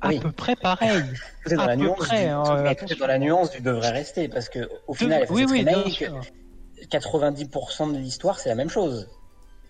à 0.00 0.08
Oui. 0.08 0.20
peu 0.20 0.30
près 0.32 0.56
pareil 0.56 1.02
tout 1.44 1.52
est 1.52 1.56
dans 1.56 1.62
À 1.64 1.66
la 1.68 1.76
peu 1.76 1.82
nuance. 1.82 1.98
près, 1.98 2.24
du, 2.24 2.30
hein, 2.30 2.42
tout- 2.44 2.52
euh, 2.52 2.86
est 2.94 2.98
dans 2.98 3.06
la 3.06 3.18
nuance 3.18 3.50
du 3.50 3.60
devrait 3.60 3.90
rester 3.90 4.28
parce 4.28 4.48
que 4.48 4.68
au 4.86 4.94
final, 4.94 5.26
oui 5.30 5.44
FF7 5.44 5.50
oui 5.50 5.64
bien 5.64 5.78
Remake, 5.78 5.92
sûr. 5.94 6.20
90% 6.90 7.92
de 7.92 7.98
l'histoire, 7.98 8.38
c'est 8.38 8.48
la 8.48 8.54
même 8.54 8.70
chose. 8.70 9.08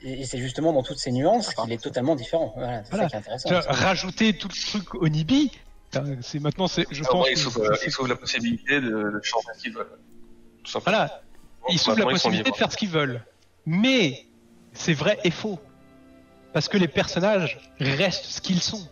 Et 0.03 0.25
c'est 0.27 0.39
justement 0.39 0.73
dans 0.73 0.83
toutes 0.83 0.99
ces 0.99 1.11
nuances 1.11 1.53
qu'il 1.55 1.73
est 1.73 1.83
totalement 1.83 2.15
différent. 2.15 2.53
Voilà, 2.57 2.85
c'est 2.85 2.91
Voilà. 2.91 3.05
ça 3.05 3.09
qui 3.09 3.15
est 3.17 3.19
intéressant. 3.19 3.49
Tu 3.49 3.55
vois, 3.55 3.63
rajouter 3.73 4.33
tout 4.37 4.49
le 4.49 4.67
truc 4.81 4.95
Onibi 4.95 5.51
enfin, 5.93 6.05
c'est 6.21 6.39
maintenant 6.39 6.69
c'est 6.69 6.85
je 6.91 7.03
Ah, 7.05 7.09
pense 7.11 7.25
ouais, 7.27 7.33
ils 7.33 7.91
s'ouvrent 7.91 8.07
la 8.09 8.15
possibilité 8.17 8.81
de, 8.81 8.89
de 8.91 9.21
changer 9.23 9.49
qu'ils 9.61 9.73
veulent. 9.73 9.99
Voilà 10.85 11.23
ils 11.71 11.79
s'ouvrent 11.79 11.99
la 11.99 12.07
possibilité 12.07 12.51
de 12.51 12.57
faire 12.57 12.71
ce 12.71 12.77
qu'ils 12.77 12.89
veulent. 12.89 13.23
Mais 13.67 14.27
c'est 14.73 14.95
vrai 14.95 15.19
et 15.25 15.31
faux. 15.31 15.59
Parce 16.53 16.69
que 16.69 16.79
les 16.79 16.89
personnages 16.89 17.59
restent 17.79 18.25
ce 18.25 18.41
qu'ils 18.41 18.63
sont. 18.63 18.89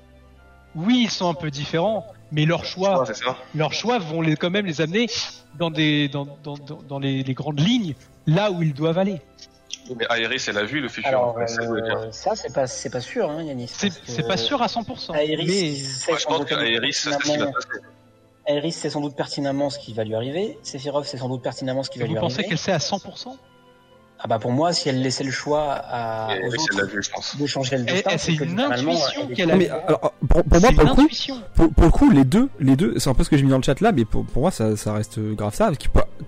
Oui, 0.74 1.02
ils 1.04 1.10
sont 1.10 1.28
un 1.28 1.34
peu 1.34 1.50
différents, 1.50 2.06
mais 2.30 2.44
leurs 2.44 2.66
choix, 2.66 3.00
Ouais, 3.00 3.14
c'est 3.14 3.24
leurs 3.54 3.72
choix 3.72 3.98
vont 3.98 4.20
les, 4.20 4.36
quand 4.36 4.50
même 4.50 4.66
les 4.66 4.82
amener 4.82 5.06
dans, 5.58 5.70
des, 5.70 6.08
dans, 6.08 6.26
dans, 6.42 6.54
dans, 6.54 6.82
dans 6.82 6.98
les, 6.98 7.22
les 7.22 7.34
grandes 7.34 7.60
lignes, 7.60 7.94
là 8.26 8.50
où 8.50 8.62
ils 8.62 8.74
doivent 8.74 8.98
aller. 8.98 9.22
Mais 9.94 10.06
Aéris, 10.10 10.44
elle 10.48 10.58
a 10.58 10.64
vu 10.64 10.80
le 10.80 10.88
futur. 10.88 11.08
Alors, 11.08 11.36
ça 11.46 11.62
euh, 11.62 12.10
ça, 12.10 12.34
c'est 12.34 12.52
pas, 12.52 12.66
c'est 12.66 12.90
pas 12.90 13.00
sûr, 13.00 13.30
hein, 13.30 13.42
Yanis. 13.42 13.68
C'est 13.68 13.90
que 13.90 13.94
c'est 14.04 14.26
pas 14.26 14.36
sûr 14.36 14.60
à 14.60 14.66
100%. 14.66 15.14
Aéris, 15.14 15.46
mais 15.46 16.12
Moi, 16.12 16.18
je 16.18 16.26
pense 16.26 16.48
c'est 16.48 17.12
ce 17.12 17.18
qui 17.18 17.36
va 17.38 17.46
passer. 17.46 17.68
Aéris 18.48 18.72
sait 18.72 18.90
sans 18.90 19.00
doute 19.00 19.14
pertinemment 19.16 19.70
ce 19.70 19.78
qui 19.78 19.92
va 19.92 20.04
lui 20.04 20.14
arriver. 20.14 20.58
Sephiroth 20.62 21.04
sait 21.04 21.18
sans 21.18 21.28
doute 21.28 21.42
pertinemment 21.42 21.82
ce 21.82 21.90
qui 21.90 21.98
va 21.98 22.06
vous 22.06 22.12
lui 22.12 22.20
pensez 22.20 22.34
arriver. 22.40 22.48
qu'elle 22.50 22.58
sait 22.58 22.72
à 22.72 22.78
100% 22.78 23.28
Ah 24.20 24.28
bah 24.28 24.38
pour 24.38 24.52
moi, 24.52 24.72
si 24.72 24.88
elle 24.88 25.02
laissait 25.02 25.24
le 25.24 25.30
choix 25.32 25.72
à, 25.72 26.28
aux 26.28 26.30
Aéris, 26.30 26.56
autres 26.58 27.00
je 27.02 27.10
pense. 27.10 27.36
de 27.38 27.46
changer 27.46 27.76
le 27.78 27.84
destin, 27.84 28.16
c'est 28.18 28.34
une 28.34 28.58
intuition 28.60 29.26
qu'elle 29.34 29.48
Non, 29.48 29.56
mais 29.56 29.68
a. 29.68 29.74
alors, 29.88 30.12
pour, 30.28 30.44
pour 30.44 30.60
moi, 30.60 30.70
C'est 30.70 30.74
pour 30.76 30.84
le 30.84 30.94
coup, 30.94 31.08
pour, 31.54 31.72
pour 31.74 31.84
le 31.84 31.90
coup, 31.90 32.10
les 32.10 32.24
deux, 32.24 32.48
les 32.60 32.76
deux, 32.76 32.98
c'est 32.98 33.10
un 33.10 33.14
peu 33.14 33.24
ce 33.24 33.30
que 33.30 33.36
j'ai 33.36 33.42
mis 33.42 33.50
dans 33.50 33.56
le 33.58 33.62
chat 33.62 33.80
là, 33.80 33.92
mais 33.92 34.04
pour, 34.04 34.24
pour 34.24 34.42
moi, 34.42 34.50
ça, 34.50 34.76
ça 34.76 34.92
reste 34.92 35.18
grave 35.18 35.54
ça, 35.54 35.70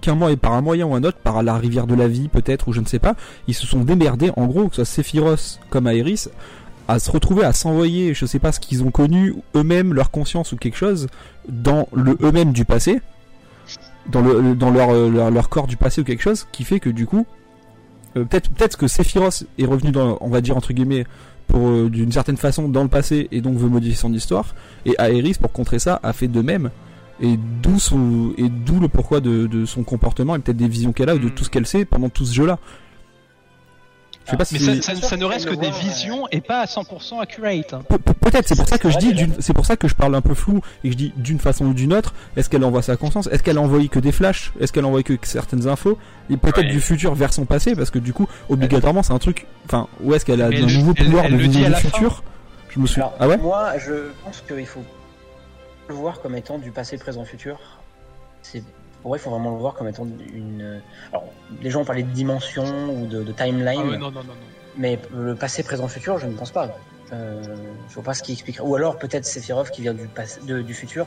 qu'un 0.00 0.14
mois 0.14 0.32
et 0.32 0.36
par 0.36 0.52
un 0.52 0.60
moyen 0.60 0.86
ou 0.86 0.94
un 0.94 1.04
autre, 1.04 1.18
par 1.18 1.42
la 1.42 1.54
rivière 1.56 1.86
de 1.86 1.94
la 1.94 2.08
vie 2.08 2.28
peut-être, 2.28 2.68
ou 2.68 2.72
je 2.72 2.80
ne 2.80 2.86
sais 2.86 2.98
pas, 2.98 3.14
ils 3.46 3.54
se 3.54 3.66
sont 3.66 3.80
démerdés, 3.84 4.32
en 4.36 4.46
gros, 4.46 4.68
que 4.68 4.76
ce 4.76 4.84
soit 4.84 4.92
Sephiroth 4.96 5.60
comme 5.70 5.86
Aerys, 5.86 6.26
à 6.90 6.98
se 6.98 7.10
retrouver 7.10 7.44
à 7.44 7.52
s'envoyer, 7.52 8.14
je 8.14 8.24
sais 8.24 8.38
pas 8.38 8.50
ce 8.50 8.60
qu'ils 8.60 8.82
ont 8.82 8.90
connu, 8.90 9.34
eux-mêmes, 9.54 9.92
leur 9.92 10.10
conscience 10.10 10.52
ou 10.52 10.56
quelque 10.56 10.76
chose, 10.78 11.06
dans 11.48 11.88
le 11.92 12.16
eux-mêmes 12.22 12.52
du 12.52 12.64
passé, 12.64 13.00
dans 14.10 14.22
le, 14.22 14.54
dans 14.54 14.70
leur, 14.70 14.90
euh, 14.90 15.10
leur, 15.10 15.30
leur 15.30 15.48
corps 15.48 15.66
du 15.66 15.76
passé 15.76 16.00
ou 16.00 16.04
quelque 16.04 16.22
chose, 16.22 16.46
qui 16.52 16.64
fait 16.64 16.80
que 16.80 16.90
du 16.90 17.06
coup, 17.06 17.26
euh, 18.16 18.24
peut-être, 18.24 18.50
peut-être 18.50 18.76
que 18.76 18.86
Sephiroth 18.86 19.44
est 19.58 19.66
revenu 19.66 19.90
dans, 19.90 20.18
on 20.20 20.28
va 20.28 20.40
dire 20.40 20.56
entre 20.56 20.72
guillemets, 20.72 21.06
pour 21.46 21.68
euh, 21.68 21.88
d'une 21.90 22.12
certaine 22.12 22.36
façon 22.36 22.68
dans 22.68 22.82
le 22.82 22.88
passé 22.88 23.28
et 23.32 23.40
donc 23.40 23.56
veut 23.56 23.68
modifier 23.68 23.96
son 23.96 24.12
histoire. 24.12 24.54
Et 24.84 24.94
Aerys, 24.98 25.34
pour 25.40 25.52
contrer 25.52 25.78
ça, 25.78 25.98
a 26.02 26.12
fait 26.12 26.28
de 26.28 26.40
même. 26.40 26.70
Et 27.20 27.36
d'où 27.62 27.78
son, 27.78 28.32
et 28.38 28.48
d'où 28.48 28.78
le 28.78 28.88
pourquoi 28.88 29.20
de, 29.20 29.46
de 29.46 29.64
son 29.64 29.82
comportement 29.82 30.36
et 30.36 30.38
peut-être 30.38 30.56
des 30.56 30.68
visions 30.68 30.92
qu'elle 30.92 31.08
a 31.08 31.16
ou 31.16 31.18
de 31.18 31.26
Mm. 31.26 31.30
tout 31.30 31.44
ce 31.44 31.50
qu'elle 31.50 31.66
sait 31.66 31.84
pendant 31.84 32.08
tout 32.08 32.24
ce 32.24 32.34
jeu-là. 32.34 32.58
Je 34.28 34.32
sais 34.32 34.36
pas 34.36 34.44
Mais 34.52 34.58
si. 34.58 34.82
ça, 34.82 34.92
ça- 34.92 34.94
sûr 35.00 35.08
ça 35.08 35.16
ne 35.16 35.24
reste 35.24 35.46
le 35.46 35.56
que 35.56 35.60
des 35.60 35.70
visions 35.70 36.28
et 36.30 36.42
pas 36.42 36.60
à 36.60 36.66
100% 36.66 37.18
accurate. 37.20 37.74
Pe- 37.88 37.96
pe- 37.98 38.12
Peut-être, 38.12 38.46
c'est 38.46 38.56
pour 38.56 38.68
ça 38.68 38.76
que 38.76 38.90
je 38.90 38.98
dis, 38.98 39.14
c'est 39.38 39.54
pour 39.54 39.64
ça 39.64 39.76
que 39.76 39.88
je 39.88 39.94
parle 39.94 40.14
un 40.14 40.20
peu 40.20 40.34
flou 40.34 40.60
et 40.84 40.88
que 40.88 40.92
je 40.92 40.98
dis 40.98 41.12
d'une 41.16 41.38
façon 41.38 41.64
ou 41.64 41.72
d'une 41.72 41.94
autre. 41.94 42.12
Est-ce 42.36 42.50
qu'elle 42.50 42.62
envoie 42.62 42.82
sa 42.82 42.96
conscience? 42.98 43.26
Est-ce 43.32 43.42
qu'elle 43.42 43.56
a 43.56 43.62
envoyé 43.62 43.88
que 43.88 43.98
des 43.98 44.12
flashs? 44.12 44.52
Est-ce 44.60 44.70
qu'elle 44.70 44.84
a 44.84 44.86
envoyé 44.86 45.02
que 45.02 45.14
certaines 45.22 45.66
infos? 45.66 45.96
Et 46.28 46.36
peut-être 46.36 46.58
Ouais. 46.58 46.64
du 46.68 46.80
futur 46.82 47.14
vers 47.14 47.32
son 47.32 47.46
passé 47.46 47.74
parce 47.74 47.90
que 47.90 47.98
du 47.98 48.12
coup, 48.12 48.28
obligatoirement, 48.50 49.02
c'est 49.02 49.14
un 49.14 49.18
truc. 49.18 49.46
Enfin, 49.64 49.88
où 50.02 50.12
est-ce 50.14 50.26
qu'elle 50.26 50.42
a 50.42 50.50
Mais 50.50 50.56
un 50.62 50.68
elle- 50.68 50.76
nouveau 50.76 50.92
elle- 50.94 51.04
pouvoir 51.06 51.24
elle 51.24 51.32
de 51.32 51.36
le 51.38 51.68
la 51.70 51.78
fin. 51.78 51.88
futur? 51.88 52.22
Je 52.68 52.80
me 52.80 52.86
suis. 52.86 53.00
Alors, 53.00 53.14
Ah 53.18 53.28
ouais? 53.28 53.38
Moi, 53.38 53.78
je 53.78 53.92
pense 54.24 54.44
qu'il 54.46 54.66
faut 54.66 54.84
le 55.88 55.94
voir 55.94 56.20
comme 56.20 56.36
étant 56.36 56.58
du 56.58 56.70
passé, 56.70 56.98
présent, 56.98 57.24
futur. 57.24 57.58
C'est 58.42 58.62
pour 59.02 59.10
moi, 59.10 59.16
il 59.16 59.20
faut 59.20 59.30
vraiment 59.30 59.50
le 59.50 59.58
voir 59.58 59.74
comme 59.74 59.88
étant 59.88 60.06
une. 60.34 60.82
Alors, 61.12 61.24
les 61.62 61.70
gens 61.70 61.80
ont 61.80 61.84
parlé 61.84 62.02
de 62.02 62.10
dimension 62.10 62.64
ou 62.90 63.06
de, 63.06 63.22
de 63.22 63.32
timeline, 63.32 63.80
Ah 63.80 63.90
ouais, 63.90 63.98
non, 63.98 64.10
non, 64.10 64.22
non, 64.22 64.34
non. 64.34 64.34
mais 64.76 64.98
le 65.14 65.34
passé, 65.34 65.62
présent, 65.62 65.88
futur, 65.88 66.18
je 66.18 66.26
ne 66.26 66.34
pense 66.36 66.50
pas. 66.50 66.76
Euh, 67.12 67.42
je 67.88 67.94
vois 67.94 68.02
pas 68.04 68.14
ce 68.14 68.22
qui 68.22 68.32
expliquerait. 68.32 68.66
Ou 68.66 68.74
alors 68.74 68.98
peut-être 68.98 69.24
Sephiroth 69.24 69.70
qui 69.70 69.80
vient 69.82 69.94
du 69.94 70.08
passé, 70.08 70.40
de- 70.42 70.60
du 70.62 70.74
futur, 70.74 71.06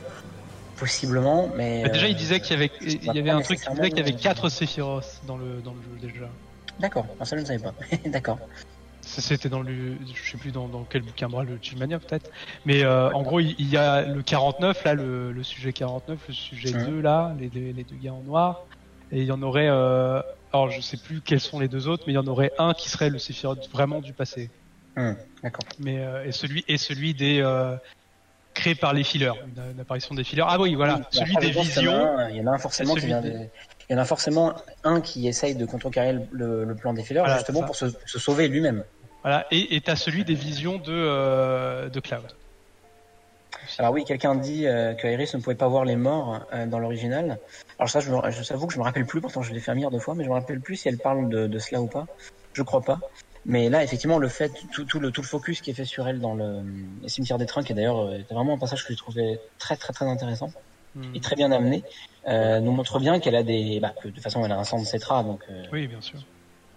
possiblement, 0.77 1.49
mais. 1.55 1.83
Bah, 1.83 1.89
déjà, 1.89 2.05
euh, 2.05 2.09
il 2.09 2.15
disait 2.15 2.39
qu'il 2.39 2.51
y 2.51 2.55
avait, 2.55 2.71
il 2.81 3.03
y 3.05 3.09
avait 3.09 3.23
pas 3.23 3.33
un 3.33 3.41
truc 3.41 3.59
qui 3.61 3.69
disait 3.69 3.89
qu'il 3.89 3.97
y 3.97 4.01
avait 4.01 4.11
nécessairement- 4.11 4.41
4 4.41 4.49
Sephiroth 4.49 5.21
dans 5.23 5.37
le, 5.37 5.61
dans 5.61 5.73
le 5.73 5.81
jeu 5.81 5.97
déjà. 6.01 6.27
D'accord. 6.79 7.05
Ah, 7.19 7.25
ça 7.25 7.35
je 7.35 7.41
ne 7.41 7.45
savais 7.45 7.59
pas. 7.59 7.73
D'accord. 8.09 8.39
Ça, 9.11 9.21
C'était 9.21 9.49
dans 9.49 9.61
le, 9.61 9.97
je 10.13 10.31
sais 10.31 10.37
plus 10.37 10.51
dans, 10.53 10.69
dans 10.69 10.85
quel 10.85 11.01
bouquin, 11.01 11.27
le 11.43 11.59
Chillmania 11.61 11.99
peut-être. 11.99 12.29
Mais 12.65 12.83
euh, 12.83 13.11
en 13.11 13.23
gros, 13.23 13.41
il, 13.41 13.55
il 13.59 13.67
y 13.69 13.75
a 13.75 14.03
le 14.03 14.23
49 14.23 14.85
là, 14.85 14.93
le, 14.93 15.33
le 15.33 15.43
sujet 15.43 15.73
49, 15.73 16.17
le 16.29 16.33
sujet 16.33 16.71
Mhm. 16.73 16.85
2 16.85 17.01
là, 17.01 17.35
les, 17.37 17.49
deux- 17.49 17.71
les 17.73 17.83
deux 17.83 17.97
gars 17.97 18.13
en 18.13 18.23
noir. 18.23 18.67
Et 19.11 19.19
il 19.19 19.25
y 19.25 19.31
en 19.33 19.41
aurait, 19.41 19.67
euh, 19.67 20.21
alors 20.53 20.69
je 20.69 20.79
sais 20.79 20.95
plus 20.95 21.19
quels 21.19 21.41
sont 21.41 21.59
les 21.59 21.67
deux 21.67 21.89
autres, 21.89 22.03
mais 22.07 22.13
il 22.13 22.15
y 22.15 22.19
en 22.19 22.27
aurait 22.27 22.51
un 22.57 22.73
qui 22.73 22.89
serait 22.89 23.09
le 23.09 23.19
Sephiroth 23.19 23.69
vraiment 23.69 23.99
du 23.99 24.13
passé. 24.13 24.49
D'accord. 24.95 25.65
Mais 25.79 25.99
euh, 25.99 26.23
et 26.23 26.31
celui 26.31 26.63
et 26.69 26.77
celui 26.77 27.13
des 27.13 27.41
créé 28.53 28.75
par 28.75 28.93
les 28.93 29.03
fileurs, 29.03 29.37
une, 29.47 29.71
une 29.73 29.79
apparition 29.79 30.13
des 30.15 30.23
fileurs. 30.25 30.47
Ah 30.49 30.59
oui, 30.59 30.75
voilà, 30.75 30.95
Oui, 30.97 31.03
celui 31.11 31.35
des 31.37 31.51
visions. 31.51 32.27
Il 32.29 32.35
y 32.35 32.41
en 32.41 32.47
a 32.47 32.51
un 32.51 32.57
forcément 32.57 32.93
qui 32.95 33.01
Celui 33.01 33.07
vient 33.13 33.21
des- 33.21 33.29
de- 33.31 33.49
Il 33.89 33.93
y 33.93 33.95
en 33.95 33.97
a 33.99 34.05
forcément 34.05 34.53
un 34.83 35.01
qui 35.01 35.27
essaye 35.27 35.55
de 35.55 35.65
contrecarrer 35.65 36.13
le, 36.13 36.27
le- 36.31 36.63
le 36.65 36.75
plan 36.75 36.93
des 36.93 37.03
fileurs 37.03 37.25
Voilà, 37.25 37.37
justement 37.39 37.63
pour 37.63 37.75
se, 37.75 37.87
se 38.05 38.19
sauver 38.19 38.47
lui-même. 38.47 38.83
Voilà, 39.21 39.45
et 39.51 39.75
et 39.75 39.81
t'as 39.81 39.95
celui 39.95 40.25
des 40.25 40.33
visions 40.33 40.77
de 40.77 40.91
euh, 40.91 41.89
de 41.89 41.99
Cloud. 41.99 42.25
Alors 43.77 43.93
oui, 43.93 44.03
quelqu'un 44.05 44.35
dit 44.35 44.65
euh, 44.65 44.93
que 44.93 45.07
Iris 45.07 45.35
ne 45.35 45.41
pouvait 45.41 45.55
pas 45.55 45.67
voir 45.67 45.85
les 45.85 45.95
morts 45.95 46.41
euh, 46.53 46.65
dans 46.65 46.79
l'original. 46.79 47.37
Alors 47.77 47.89
ça, 47.89 47.99
je, 47.99 48.11
me, 48.11 48.31
je 48.31 48.47
t'avoue 48.47 48.67
que 48.67 48.73
je 48.73 48.79
me 48.79 48.83
rappelle 48.83 49.05
plus, 49.05 49.21
pourtant 49.21 49.41
je 49.41 49.53
l'ai 49.53 49.59
fait 49.59 49.71
un 49.71 49.75
milliard 49.75 49.91
de 49.91 49.99
fois, 49.99 50.15
mais 50.15 50.23
je 50.23 50.29
me 50.29 50.33
rappelle 50.33 50.61
plus 50.61 50.77
si 50.77 50.87
elle 50.87 50.97
parle 50.97 51.29
de, 51.29 51.47
de 51.47 51.59
cela 51.59 51.81
ou 51.81 51.87
pas. 51.87 52.07
Je 52.53 52.63
crois 52.63 52.81
pas. 52.81 52.99
Mais 53.45 53.69
là, 53.69 53.83
effectivement, 53.83 54.19
le 54.19 54.27
fait, 54.27 54.51
tout, 54.71 54.85
tout 54.85 54.99
le, 54.99 55.11
tout 55.11 55.21
le 55.21 55.27
focus 55.27 55.61
qui 55.61 55.71
est 55.71 55.73
fait 55.73 55.85
sur 55.85 56.07
elle 56.07 56.19
dans 56.19 56.35
le, 56.35 56.61
le 57.01 57.07
cimetière 57.07 57.37
des 57.37 57.45
trains, 57.45 57.63
qui 57.63 57.71
est 57.71 57.75
d'ailleurs 57.75 57.99
euh, 57.99 58.19
vraiment 58.29 58.53
un 58.53 58.57
passage 58.59 58.83
que 58.83 58.93
j'ai 58.93 58.97
trouvé 58.97 59.39
très 59.59 59.77
très 59.77 59.93
très 59.93 60.05
intéressant 60.05 60.51
Hmm. 60.93 61.15
et 61.15 61.21
très 61.21 61.37
bien 61.37 61.53
amené, 61.53 61.85
euh, 62.27 62.59
nous 62.59 62.73
montre 62.73 62.99
bien 62.99 63.21
qu'elle 63.21 63.37
a 63.37 63.43
des, 63.43 63.79
bah, 63.79 63.93
que 64.03 64.09
de 64.09 64.13
toute 64.13 64.21
façon 64.21 64.43
elle 64.43 64.51
a 64.51 64.57
un 64.57 64.65
sang 64.65 64.77
de 64.77 64.83
Cetra, 64.83 65.23
donc 65.23 65.41
Oui, 65.71 65.87
bien 65.87 66.01
sûr. 66.01 66.19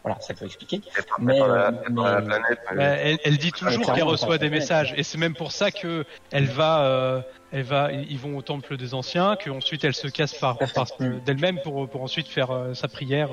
Voilà, 0.04 0.20
ça 0.20 0.34
peut 0.34 0.44
expliquer. 0.44 0.82
Mais, 1.18 1.38
la, 1.38 1.44
euh, 1.44 1.70
la 1.90 2.20
planète. 2.22 2.58
Bah, 2.76 2.84
elle, 2.84 3.18
elle 3.24 3.38
dit 3.38 3.50
toujours 3.52 3.92
qu'elle 3.92 4.04
reçoit 4.04 4.38
des 4.38 4.50
messages, 4.50 4.94
et 4.96 5.02
c'est 5.02 5.18
même 5.18 5.34
pour 5.34 5.50
ça 5.50 5.70
que 5.70 6.04
elle 6.30 6.44
va, 6.46 6.80
euh, 6.82 7.20
elle 7.52 7.62
va, 7.62 7.90
ils 7.90 8.18
vont 8.18 8.36
au 8.36 8.42
temple 8.42 8.76
des 8.76 8.92
anciens, 8.92 9.36
qu'ensuite 9.42 9.82
elle 9.82 9.94
se 9.94 10.06
casse 10.08 10.34
par, 10.34 10.58
par- 10.58 10.86
d'elle-même 11.24 11.58
pour 11.62 11.88
pour 11.88 12.02
ensuite 12.02 12.28
faire 12.28 12.50
euh, 12.50 12.74
sa 12.74 12.86
prière 12.88 13.30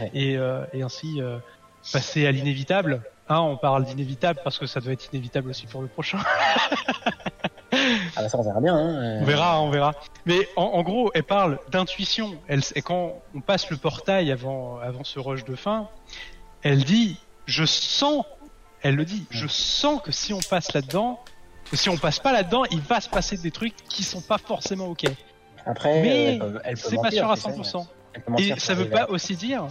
Ouais. 0.00 0.10
et 0.14 0.36
euh, 0.36 0.64
et 0.72 0.82
ainsi 0.82 1.20
euh, 1.20 1.38
passer 1.92 2.26
à 2.26 2.30
l'inévitable. 2.32 3.02
Hein, 3.28 3.40
on 3.40 3.56
parle 3.56 3.84
d'inévitable 3.86 4.38
parce 4.44 4.58
que 4.58 4.66
ça 4.66 4.80
doit 4.80 4.92
être 4.92 5.08
inévitable 5.12 5.48
aussi 5.50 5.66
pour 5.66 5.80
le 5.80 5.88
prochain. 5.88 6.18
Ah 7.72 8.22
bah 8.22 8.28
ça 8.28 8.38
on 8.38 8.42
verra 8.42 8.60
bien. 8.60 8.74
Hein, 8.76 8.94
euh, 9.02 9.18
On 9.22 9.24
verra, 9.24 9.60
on 9.62 9.70
verra. 9.70 9.94
Mais 10.26 10.46
en, 10.56 10.62
en 10.64 10.82
gros, 10.82 11.10
elle 11.14 11.24
parle 11.24 11.58
d'intuition. 11.70 12.38
Elle, 12.48 12.60
et 12.74 12.82
quand 12.82 13.14
on 13.34 13.40
passe 13.40 13.68
le 13.70 13.76
portail 13.76 14.30
avant, 14.30 14.78
avant 14.78 15.04
ce 15.04 15.18
rush 15.18 15.44
de 15.44 15.54
fin, 15.56 15.88
elle 16.64 16.82
dit, 16.82 17.18
je 17.46 17.64
sens, 17.64 18.24
elle 18.82 18.96
le 18.96 19.04
dit, 19.04 19.26
je 19.30 19.46
sens 19.46 20.02
que 20.02 20.10
si 20.10 20.32
on 20.32 20.40
passe 20.40 20.72
là-dedans, 20.72 21.20
que 21.70 21.76
si 21.76 21.88
on 21.90 21.96
passe 21.96 22.18
pas 22.18 22.32
là-dedans, 22.32 22.64
il 22.70 22.80
va 22.80 23.00
se 23.00 23.08
passer 23.08 23.36
des 23.36 23.50
trucs 23.50 23.76
qui 23.88 24.02
sont 24.02 24.22
pas 24.22 24.38
forcément 24.38 24.86
ok. 24.86 25.04
Après, 25.66 26.02
Mais 26.02 26.38
C'est 26.74 26.96
pas 26.96 27.10
sûr 27.10 27.30
à 27.30 27.36
tu 27.36 27.42
sais. 27.42 27.50
100%. 27.50 27.86
Elle 28.14 28.22
peut 28.22 28.32
mentir 28.32 28.56
Et 28.56 28.60
ça 28.60 28.74
veut 28.74 28.88
pas 28.88 29.06
aussi 29.08 29.36
dire 29.36 29.68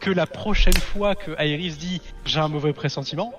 que 0.00 0.10
la 0.10 0.26
prochaine 0.26 0.76
fois 0.76 1.14
que 1.14 1.30
Iris 1.42 1.78
dit 1.78 2.00
j'ai 2.24 2.40
un 2.40 2.48
mauvais 2.48 2.72
pressentiment, 2.72 3.32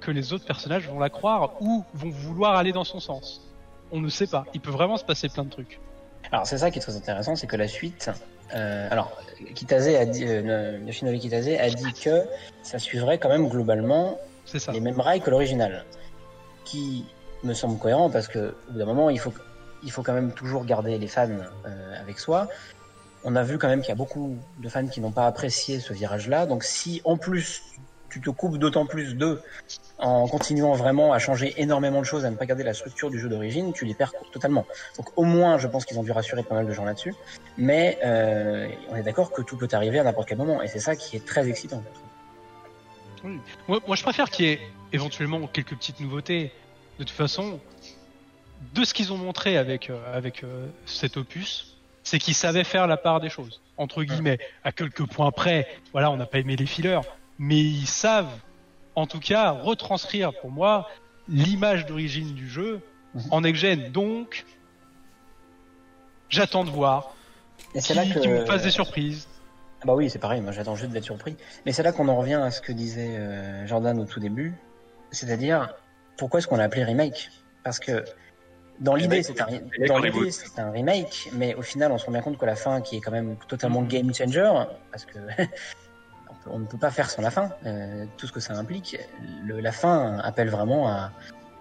que 0.00 0.10
les 0.10 0.32
autres 0.32 0.44
personnages 0.44 0.88
vont 0.88 0.98
la 0.98 1.10
croire 1.10 1.60
ou 1.60 1.84
vont 1.94 2.10
vouloir 2.10 2.56
aller 2.56 2.72
dans 2.72 2.84
son 2.84 3.00
sens. 3.00 3.42
On 3.90 4.00
ne 4.00 4.08
sait 4.08 4.26
pas. 4.26 4.44
Il 4.54 4.60
peut 4.60 4.70
vraiment 4.70 4.96
se 4.96 5.04
passer 5.04 5.28
plein 5.28 5.44
de 5.44 5.50
trucs. 5.50 5.80
Alors 6.32 6.46
c'est 6.46 6.58
ça 6.58 6.70
qui 6.70 6.78
est 6.78 6.82
très 6.82 6.96
intéressant, 6.96 7.36
c'est 7.36 7.46
que 7.46 7.56
la 7.56 7.68
suite, 7.68 8.10
euh, 8.54 8.88
alors 8.90 9.16
Kitase 9.54 9.88
a 9.88 10.04
dit, 10.04 10.24
euh, 10.26 10.78
Yoshinori 10.86 11.18
Kitase 11.20 11.48
a 11.48 11.68
dit 11.68 11.92
que 11.92 12.24
ça 12.62 12.78
suivrait 12.78 13.18
quand 13.18 13.28
même 13.28 13.48
globalement 13.48 14.18
ça. 14.44 14.72
les 14.72 14.80
mêmes 14.80 15.00
rails 15.00 15.20
que 15.20 15.30
l'original, 15.30 15.84
qui 16.64 17.04
me 17.44 17.54
semble 17.54 17.78
cohérent 17.78 18.10
parce 18.10 18.28
que 18.28 18.54
au 18.68 18.72
bout 18.72 18.78
d'un 18.78 18.86
moment 18.86 19.10
il 19.10 19.18
faut 19.18 19.32
il 19.84 19.92
faut 19.92 20.02
quand 20.02 20.12
même 20.12 20.32
toujours 20.32 20.64
garder 20.64 20.98
les 20.98 21.06
fans 21.06 21.28
euh, 21.66 22.00
avec 22.00 22.18
soi. 22.18 22.48
On 23.24 23.36
a 23.36 23.42
vu 23.42 23.58
quand 23.58 23.68
même 23.68 23.80
qu'il 23.80 23.90
y 23.90 23.92
a 23.92 23.96
beaucoup 23.96 24.36
de 24.58 24.68
fans 24.68 24.86
qui 24.86 25.00
n'ont 25.00 25.12
pas 25.12 25.26
apprécié 25.26 25.80
ce 25.80 25.92
virage-là, 25.92 26.46
donc 26.46 26.64
si 26.64 27.00
en 27.04 27.16
plus 27.16 27.62
tu 28.10 28.20
te 28.20 28.30
coupes 28.30 28.58
d'autant 28.58 28.86
plus 28.86 29.14
d'eux 29.14 29.42
en 29.98 30.28
continuant 30.28 30.72
vraiment 30.72 31.12
à 31.12 31.18
changer 31.18 31.54
énormément 31.56 32.00
de 32.00 32.06
choses, 32.06 32.24
à 32.24 32.30
ne 32.30 32.36
pas 32.36 32.46
garder 32.46 32.62
la 32.62 32.74
structure 32.74 33.10
du 33.10 33.18
jeu 33.18 33.28
d'origine, 33.28 33.72
tu 33.72 33.84
les 33.84 33.94
perds 33.94 34.12
totalement. 34.32 34.66
Donc 34.96 35.06
au 35.16 35.24
moins, 35.24 35.58
je 35.58 35.66
pense 35.66 35.84
qu'ils 35.84 35.98
ont 35.98 36.02
dû 36.02 36.12
rassurer 36.12 36.42
pas 36.42 36.54
mal 36.54 36.66
de 36.66 36.72
gens 36.72 36.84
là-dessus. 36.84 37.14
Mais 37.56 37.98
euh, 38.04 38.68
on 38.90 38.96
est 38.96 39.02
d'accord 39.02 39.32
que 39.32 39.42
tout 39.42 39.56
peut 39.56 39.68
arriver 39.72 39.98
à 39.98 40.04
n'importe 40.04 40.28
quel 40.28 40.38
moment, 40.38 40.62
et 40.62 40.68
c'est 40.68 40.80
ça 40.80 40.96
qui 40.96 41.16
est 41.16 41.26
très 41.26 41.48
excitant. 41.48 41.82
Moi, 43.66 43.96
je 43.96 44.02
préfère 44.02 44.30
qu'il 44.30 44.46
y 44.46 44.48
ait 44.50 44.60
éventuellement 44.92 45.46
quelques 45.48 45.74
petites 45.74 46.00
nouveautés. 46.00 46.52
De 46.98 47.04
toute 47.04 47.10
façon, 47.10 47.60
de 48.74 48.84
ce 48.84 48.94
qu'ils 48.94 49.12
ont 49.12 49.16
montré 49.16 49.56
avec 49.56 49.90
euh, 49.90 50.16
avec 50.16 50.44
euh, 50.44 50.66
cet 50.86 51.16
opus, 51.16 51.76
c'est 52.02 52.18
qu'ils 52.18 52.34
savaient 52.34 52.64
faire 52.64 52.86
la 52.86 52.96
part 52.96 53.20
des 53.20 53.28
choses. 53.28 53.60
Entre 53.76 54.02
guillemets, 54.02 54.38
à 54.64 54.72
quelques 54.72 55.04
points 55.06 55.30
près. 55.30 55.68
Voilà, 55.92 56.10
on 56.10 56.16
n'a 56.16 56.26
pas 56.26 56.38
aimé 56.38 56.56
les 56.56 56.66
fillers, 56.66 57.00
mais 57.38 57.60
ils 57.60 57.86
savent, 57.86 58.32
en 58.94 59.06
tout 59.06 59.20
cas, 59.20 59.50
retranscrire 59.50 60.32
pour 60.40 60.50
moi 60.50 60.88
l'image 61.28 61.86
d'origine 61.86 62.34
du 62.34 62.48
jeu 62.48 62.80
Mhm. 63.14 63.22
en 63.30 63.40
next-gen. 63.40 63.92
Donc, 63.92 64.44
j'attends 66.28 66.64
de 66.64 66.70
voir 66.70 67.14
Et 67.74 67.80
c'est 67.80 67.94
là 67.94 68.04
que 68.04 68.18
qu'ils 68.18 68.30
me 68.30 68.44
fassent 68.44 68.62
des 68.62 68.70
surprises. 68.70 69.28
Ah 69.80 69.86
Bah 69.86 69.94
oui, 69.94 70.10
c'est 70.10 70.18
pareil, 70.18 70.40
moi 70.40 70.50
j'attends 70.52 70.74
juste 70.74 70.90
d'être 70.90 71.04
surpris. 71.04 71.36
Mais 71.64 71.72
c'est 71.72 71.82
là 71.82 71.92
qu'on 71.92 72.08
en 72.08 72.16
revient 72.16 72.34
à 72.34 72.50
ce 72.50 72.60
que 72.60 72.72
disait 72.72 73.16
euh, 73.16 73.66
Jordan 73.66 73.98
au 74.00 74.04
tout 74.04 74.18
début, 74.18 74.56
c'est-à-dire 75.12 75.74
pourquoi 76.16 76.38
est-ce 76.38 76.48
qu'on 76.48 76.56
l'a 76.56 76.64
appelé 76.64 76.82
remake? 76.82 77.30
Parce 77.62 77.78
que 77.78 78.04
dans 78.80 78.96
l'idée 78.96 79.22
c'est 79.22 79.40
un, 79.40 79.44
remake 79.44 79.86
dans 79.86 79.98
l'idée, 79.98 80.30
c'est 80.32 80.58
un 80.58 80.70
remake, 80.70 81.30
mais 81.32 81.54
au 81.54 81.62
final 81.62 81.92
on 81.92 81.98
se 81.98 82.06
rend 82.06 82.12
bien 82.12 82.22
compte 82.22 82.38
que 82.38 82.46
la 82.46 82.56
fin 82.56 82.80
qui 82.80 82.96
est 82.96 83.00
quand 83.00 83.12
même 83.12 83.36
totalement 83.46 83.82
Mhm. 83.82 83.88
game 83.88 84.14
changer, 84.14 84.50
parce 84.90 85.04
que 85.04 85.18
on, 86.46 86.58
ne 86.60 86.66
peut 86.66 86.78
pas 86.78 86.90
faire 86.90 87.10
sans 87.10 87.22
la 87.22 87.30
fin, 87.30 87.50
euh, 87.66 88.04
tout 88.16 88.26
ce 88.26 88.32
que 88.32 88.40
ça 88.40 88.54
implique. 88.54 88.96
Le- 89.44 89.60
la 89.60 89.72
fin 89.72 90.18
appelle 90.18 90.48
vraiment 90.50 90.88
à, 90.88 91.12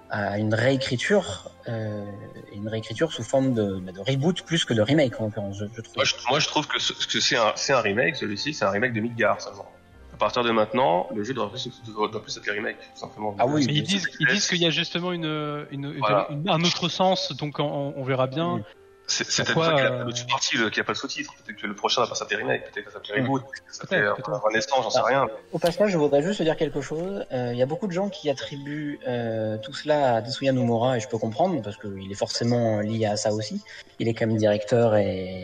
à 0.10 0.38
une 0.38 0.54
réécriture, 0.54 1.52
euh, 1.68 2.06
une 2.54 2.68
réécriture 2.68 3.12
sous 3.12 3.24
forme 3.24 3.54
de, 3.54 3.80
bah, 3.80 3.92
de 3.92 4.00
reboot 4.00 4.42
plus 4.44 4.64
que 4.66 4.74
de 4.74 4.82
remake 4.82 5.20
en 5.20 5.26
l'occurrence, 5.26 5.58
je. 5.60 5.66
Moi, 5.96 6.06
je, 6.06 6.14
moi, 6.30 6.40
je 6.40 6.48
trouve 6.48 6.68
que 6.68 6.80
ce- 6.80 6.94
que 6.94 7.20
c'est 7.20 7.36
un, 7.36 7.82
remake, 7.82 8.16
celui-ci, 8.16 8.54
c'est 8.54 8.66
un 8.66 8.70
remake 8.72 8.94
de 8.94 9.02
Midgar 9.02 9.42
seulement. 9.42 9.66
À 10.14 10.18
partir 10.18 10.44
de 10.44 10.50
maintenant, 10.52 11.08
le 11.14 11.24
jeu 11.24 11.34
doit 11.34 11.52
plus, 11.52 11.70
doit 11.86 12.08
doit 12.08 12.24
plus 12.24 12.36
être 12.38 12.50
un 12.50 12.54
remake, 12.54 12.78
tout 12.80 13.00
simplement. 13.00 13.36
Ah 13.38 13.46
oui, 13.46 13.66
Mais 13.68 13.74
ils 13.74 13.84
disent, 13.84 14.08
ils 14.20 14.28
disent 14.28 14.48
qu'il 14.48 14.58
y 14.62 14.66
a 14.66 14.72
justement 14.72 15.12
une, 15.12 15.26
une, 15.70 15.86
une- 15.86 15.98
Voilà. 16.00 16.28
une- 16.32 16.50
un 16.50 16.60
autre 16.64 16.90
sens, 16.90 17.34
donc 17.36 17.60
on, 17.60 17.94
on 17.96 18.04
verra 18.04 18.26
bien. 18.28 18.62
C'est 19.10 19.46
Pourquoi, 19.46 19.54
pour 19.54 19.64
ça 19.64 19.70
qu'il 19.72 19.86
euh, 19.86 19.88
y 19.88 20.66
a 20.66 20.70
qu'il 20.70 20.70
n'y 20.76 20.80
a 20.82 20.84
pas 20.84 20.92
de 20.92 20.98
sous-titre. 20.98 21.34
Peut-être 21.46 21.62
que 21.62 21.68
le 21.68 21.76
prochain 21.76 22.02
va 22.02 22.08
pas 22.08 22.16
s'appeler 22.16 22.38
remake, 22.38 22.64
peut-être 22.66 22.86
que 22.86 22.92
ça 22.92 23.00
s'appelle 23.00 23.24
reboot, 23.24 23.42
peut-être 23.42 23.66
que 23.66 23.74
ça 23.74 23.82
s'appelle. 23.82 24.10
Renaissance, 24.44 24.84
j'en 24.84 24.90
sais 24.90 25.02
rien. 25.02 25.28
Au 25.54 25.60
passage, 25.60 25.92
je 25.92 25.98
voudrais 25.98 26.22
juste 26.22 26.42
dire 26.42 26.58
quelque 26.58 26.82
chose. 26.82 27.26
Euh, 27.32 27.54
Il 27.54 27.58
y 27.58 27.62
a 27.62 27.66
beaucoup 27.66 27.88
de 27.88 27.94
gens 27.94 28.10
qui 28.10 28.30
attribuent 28.30 29.00
euh, 29.08 29.58
tout 29.60 29.74
cela 29.74 30.16
à 30.16 30.22
Tetsuya 30.22 30.52
Nomura 30.52 30.98
et 30.98 31.00
je 31.00 31.08
peux 31.08 31.18
comprendre 31.18 31.62
parce 31.62 31.78
qu'il 31.78 32.12
est 32.12 32.16
forcément 32.16 32.82
lié 32.82 33.06
à 33.06 33.16
ça 33.16 33.32
aussi. 33.32 33.64
Il 34.00 34.10
est 34.10 34.14
quand 34.14 34.28
même 34.28 34.38
directeur 34.38 34.98
et, 34.98 35.44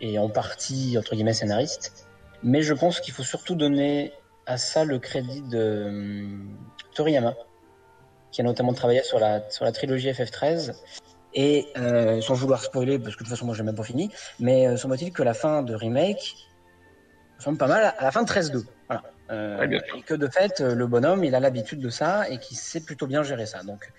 et 0.00 0.16
en 0.20 0.28
partie 0.28 0.96
entre 0.96 1.16
guillemets 1.16 1.34
scénariste. 1.34 2.06
Mais 2.44 2.62
je 2.62 2.74
pense 2.74 3.00
qu'il 3.00 3.12
faut 3.12 3.24
surtout 3.24 3.56
donner 3.56 4.12
à 4.46 4.56
ça 4.56 4.84
le 4.84 5.00
crédit 5.00 5.42
de 5.42 5.86
hum, 5.88 6.56
Toriyama, 6.94 7.34
qui 8.30 8.40
a 8.40 8.44
notamment 8.44 8.72
travaillé 8.72 9.02
sur 9.02 9.18
la 9.18 9.50
sur 9.50 9.64
la 9.64 9.72
trilogie 9.72 10.10
FF13. 10.10 10.74
Et 11.34 11.66
euh, 11.76 12.20
sans 12.20 12.34
vouloir 12.34 12.62
spoiler, 12.62 12.98
parce 12.98 13.14
que 13.16 13.20
de 13.20 13.24
toute 13.24 13.28
façon 13.34 13.46
moi 13.46 13.54
j'ai 13.54 13.64
même 13.64 13.74
pas 13.74 13.82
fini, 13.82 14.10
mais 14.38 14.68
euh, 14.68 14.76
semble-t-il 14.76 15.12
que 15.12 15.22
la 15.22 15.34
fin 15.34 15.62
de 15.62 15.74
remake 15.74 16.34
ressemble 17.38 17.58
pas 17.58 17.66
mal 17.66 17.92
à 17.98 18.04
la 18.04 18.10
fin 18.12 18.22
de 18.22 18.28
13-2. 18.28 18.64
Voilà. 18.88 19.02
Euh, 19.30 19.58
Ouais, 19.58 19.66
bien 19.66 19.80
sûr. 19.80 19.96
et 19.96 20.02
que 20.02 20.14
de 20.14 20.28
fait, 20.28 20.60
euh, 20.60 20.74
le 20.74 20.86
bonhomme, 20.86 21.24
il 21.24 21.34
a 21.34 21.40
l'habitude 21.40 21.80
de 21.80 21.88
ça 21.90 22.28
et 22.28 22.38
qu'il 22.38 22.56
sait 22.56 22.80
plutôt 22.80 23.06
bien 23.06 23.22
gérer 23.22 23.46
ça. 23.46 23.62
Donc, 23.62 23.90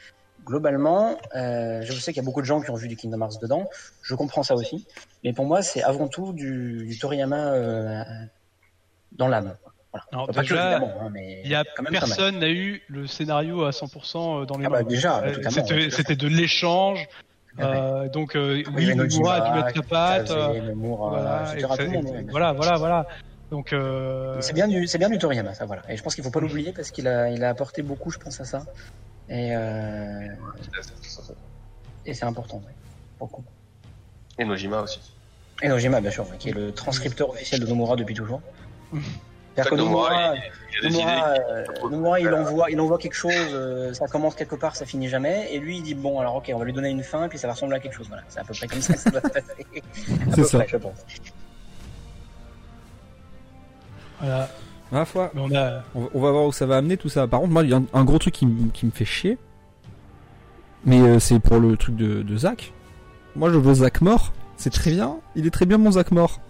globalement, 0.45 1.17
euh, 1.35 1.81
je 1.81 1.91
sais 1.93 2.13
qu'il 2.13 2.21
y 2.21 2.25
a 2.25 2.25
beaucoup 2.25 2.41
de 2.41 2.45
gens 2.45 2.61
qui 2.61 2.69
ont 2.69 2.75
vu 2.75 2.87
du 2.87 2.95
Kingdom 2.95 3.19
Hearts 3.21 3.39
dedans. 3.41 3.67
Je 4.03 4.13
comprends 4.15 4.43
ça 4.43 4.53
aussi. 4.55 4.85
Mais 5.23 5.33
pour 5.33 5.45
moi, 5.45 5.61
c'est 5.63 5.81
avant 5.83 6.07
tout 6.07 6.31
du, 6.31 6.85
du 6.87 6.97
Toriyama 6.99 7.53
euh, 7.53 8.03
dans 9.13 9.27
l'âme. 9.27 9.55
Voilà. 9.95 10.05
Alors, 10.11 10.27
Pas 10.27 10.33
que, 10.33 10.39
déjà, 10.41 10.77
hein, 10.77 11.09
mais 11.11 11.41
y 11.45 11.55
a 11.55 11.63
même 11.81 11.91
personne 11.91 12.39
n'a 12.39 12.49
eu 12.49 12.81
le 12.89 13.07
scénario 13.07 13.63
à 13.63 13.71
100% 13.71 14.45
dans 14.45 14.57
les 14.57 14.65
Ah 14.65 14.69
mains. 14.69 14.77
bah 14.79 14.83
déjà, 14.83 15.23
Euh, 15.23 15.89
C'était 15.89 16.15
de 16.17 16.27
l'échange. 16.27 17.07
Euh, 17.59 18.09
donc 18.09 18.35
euh, 18.35 18.63
oui, 18.73 18.89
Oui, 18.89 18.95
Nomura 18.95 19.35
a 19.35 19.49
dû 19.49 19.63
mettre 19.63 19.77
la 19.79 19.83
patte. 19.87 20.31
Euh, 20.31 20.73
voilà, 20.75 21.53
etc., 21.53 21.67
et- 21.71 21.77
tout 21.77 21.83
le 21.83 21.89
monde, 21.89 22.07
et- 22.07 22.11
ouais. 22.11 22.25
voilà, 22.29 22.51
voilà, 22.51 22.77
voilà. 22.77 23.07
Donc 23.51 23.71
euh, 23.71 24.41
C'est 24.41 24.51
bien 24.53 24.67
du, 24.67 24.87
c'est 24.87 24.97
bien 24.97 25.09
du 25.09 25.17
Toriyama, 25.17 25.53
ça, 25.53 25.65
voilà. 25.65 25.83
Et 25.87 25.95
je 25.95 26.03
pense 26.03 26.15
qu'il 26.15 26.23
faut 26.23 26.31
pas 26.31 26.41
l'oublier 26.41 26.73
parce 26.73 26.91
qu'il 26.91 27.07
a, 27.07 27.29
il 27.29 27.41
a 27.45 27.49
apporté 27.49 27.81
beaucoup, 27.81 28.09
je 28.11 28.17
pense, 28.17 28.41
à 28.41 28.43
ça. 28.45 28.65
Et, 29.29 29.55
euh, 29.55 30.27
et 32.05 32.13
c'est 32.13 32.25
important, 32.25 32.57
ouais. 32.57 32.73
Beaucoup. 33.19 33.45
Et 34.37 34.43
Nojima 34.43 34.81
aussi. 34.81 34.99
Et 35.61 35.69
Nojima, 35.69 36.01
bien 36.01 36.11
sûr, 36.11 36.25
qui 36.37 36.49
est 36.49 36.53
le 36.53 36.73
transcripteur 36.73 37.29
officiel 37.29 37.61
de 37.61 37.67
Nomura 37.67 37.95
depuis 37.95 38.15
toujours. 38.15 38.41
C'est-à-dire 39.55 39.71
que 39.71 39.75
Nomura, 39.75 40.09
Nomura, 40.09 40.33
il 40.83 40.89
Nomura, 40.91 41.27
euh, 41.29 41.63
Nomura, 41.89 42.19
il 42.19 42.33
envoie, 42.33 42.71
il 42.71 42.79
envoie 42.81 42.97
quelque 42.97 43.13
chose, 43.15 43.31
euh, 43.53 43.93
ça 43.93 44.07
commence 44.07 44.35
quelque 44.35 44.55
part, 44.55 44.75
ça 44.75 44.85
finit 44.85 45.07
jamais, 45.07 45.47
et 45.53 45.59
lui, 45.59 45.77
il 45.77 45.83
dit 45.83 45.93
bon, 45.95 46.19
alors 46.19 46.35
ok, 46.35 46.51
on 46.53 46.59
va 46.59 46.65
lui 46.65 46.73
donner 46.73 46.89
une 46.89 47.03
fin, 47.03 47.29
puis 47.29 47.37
ça 47.39 47.47
va 47.47 47.53
ressembler 47.53 47.77
à 47.77 47.79
quelque 47.79 47.95
chose. 47.95 48.07
Voilà, 48.09 48.23
c'est 48.27 48.39
à 48.39 48.43
peu 48.43 48.53
près 48.53 48.67
comme 48.67 48.81
ça 48.81 48.93
que 48.93 48.99
ça 48.99 49.09
doit 49.11 49.21
se 49.21 49.27
passer. 49.29 49.65
À 50.31 50.35
C'est 50.35 50.43
ça. 50.43 50.57
près, 50.59 50.67
je 50.67 50.77
pense. 50.77 51.05
voilà. 54.19 54.49
Ma 54.91 55.03
foi, 55.05 55.31
Mais 55.33 55.41
on 55.41 55.55
a. 55.55 55.83
on 55.95 56.19
va- 56.19 56.31
voir 56.31 56.45
où 56.45 56.51
ça 56.51 56.65
va 56.65 56.77
amener 56.77 56.95
tout 56.97 57.09
ça. 57.09 57.27
Par 57.27 57.39
contre, 57.39 57.51
moi, 57.53 57.63
il 57.63 57.69
y 57.69 57.73
a 57.73 57.77
un, 57.77 57.85
un 57.93 58.03
gros 58.05 58.19
truc 58.19 58.33
qui, 58.35 58.45
m- 58.45 58.69
qui 58.73 58.85
me 58.85 58.91
fait 58.91 59.03
chier. 59.05 59.37
Mais 60.85 61.01
euh, 61.01 61.19
c'est 61.19 61.39
pour 61.39 61.57
le 61.59 61.75
truc 61.75 61.95
de, 61.95 62.21
de 62.21 62.37
Zach. 62.37 62.71
Moi, 63.35 63.51
je 63.51 63.57
veux 63.57 63.73
Zach 63.73 64.01
mort. 64.01 64.31
C'est 64.57 64.69
très 64.71 64.91
bien. 64.91 65.17
Il 65.35 65.47
est 65.47 65.51
très 65.51 65.65
bien, 65.65 65.77
mon 65.79 65.91
Zach 65.91 66.11
mort. 66.11 66.39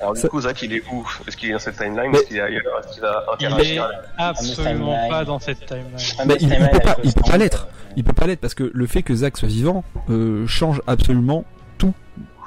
Alors 0.00 0.14
du 0.14 0.20
Ça- 0.20 0.28
coup, 0.28 0.40
Zach, 0.40 0.60
il 0.62 0.72
est 0.74 0.82
où 0.92 1.04
Est-ce 1.26 1.36
qu'il 1.36 1.48
est 1.50 1.52
dans 1.52 1.58
cette 1.58 1.76
timeline 1.76 2.10
Mais- 2.12 2.18
Est-ce 2.18 2.26
qu'il 2.28 2.40
a, 2.40 2.50
il 2.50 2.56
est 2.56 3.80
absolument 4.18 5.08
pas 5.08 5.24
dans 5.24 5.38
cette 5.38 5.64
timeline. 5.66 5.86
Ah, 6.18 6.24
mais 6.26 6.34
il- 6.34 6.42
il 6.42 6.48
Timeline 6.50 6.70
peut 6.70 6.80
pas- 6.80 6.96
il 7.02 7.12
peut 7.12 7.30
pas 7.30 7.36
l'être. 7.38 7.68
Il 7.96 8.04
peut 8.04 8.12
pas 8.12 8.26
l'être 8.26 8.40
parce 8.40 8.54
que 8.54 8.70
le 8.74 8.86
fait 8.86 9.02
que 9.02 9.14
Zach 9.14 9.36
soit 9.38 9.48
vivant 9.48 9.84
euh, 10.10 10.46
change 10.46 10.82
absolument 10.86 11.44
tout 11.78 11.94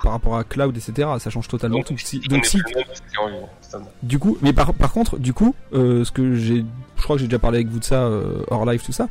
par 0.03 0.11
rapport 0.13 0.37
à 0.37 0.43
Cloud, 0.43 0.77
etc. 0.77 1.07
Ça 1.19 1.29
change 1.29 1.47
totalement 1.47 1.81
tout. 1.81 1.97
Si- 1.97 2.19
donc 2.19 2.45
si, 2.45 2.57
est 2.57 2.85
du 4.03 4.19
coup, 4.19 4.37
mais 4.41 4.53
par, 4.53 4.73
par 4.73 4.91
contre, 4.91 5.17
du 5.17 5.33
coup, 5.33 5.55
euh, 5.73 6.03
ce 6.05 6.11
que 6.11 6.35
j'ai, 6.35 6.63
je 6.97 7.03
crois 7.03 7.15
que 7.15 7.21
j'ai 7.21 7.27
déjà 7.27 7.39
parlé 7.39 7.57
avec 7.57 7.67
vous 7.67 7.79
de 7.79 7.83
ça 7.83 8.03
euh, 8.03 8.43
hors 8.49 8.65
live, 8.65 8.81
tout 8.83 8.91
ça, 8.91 9.07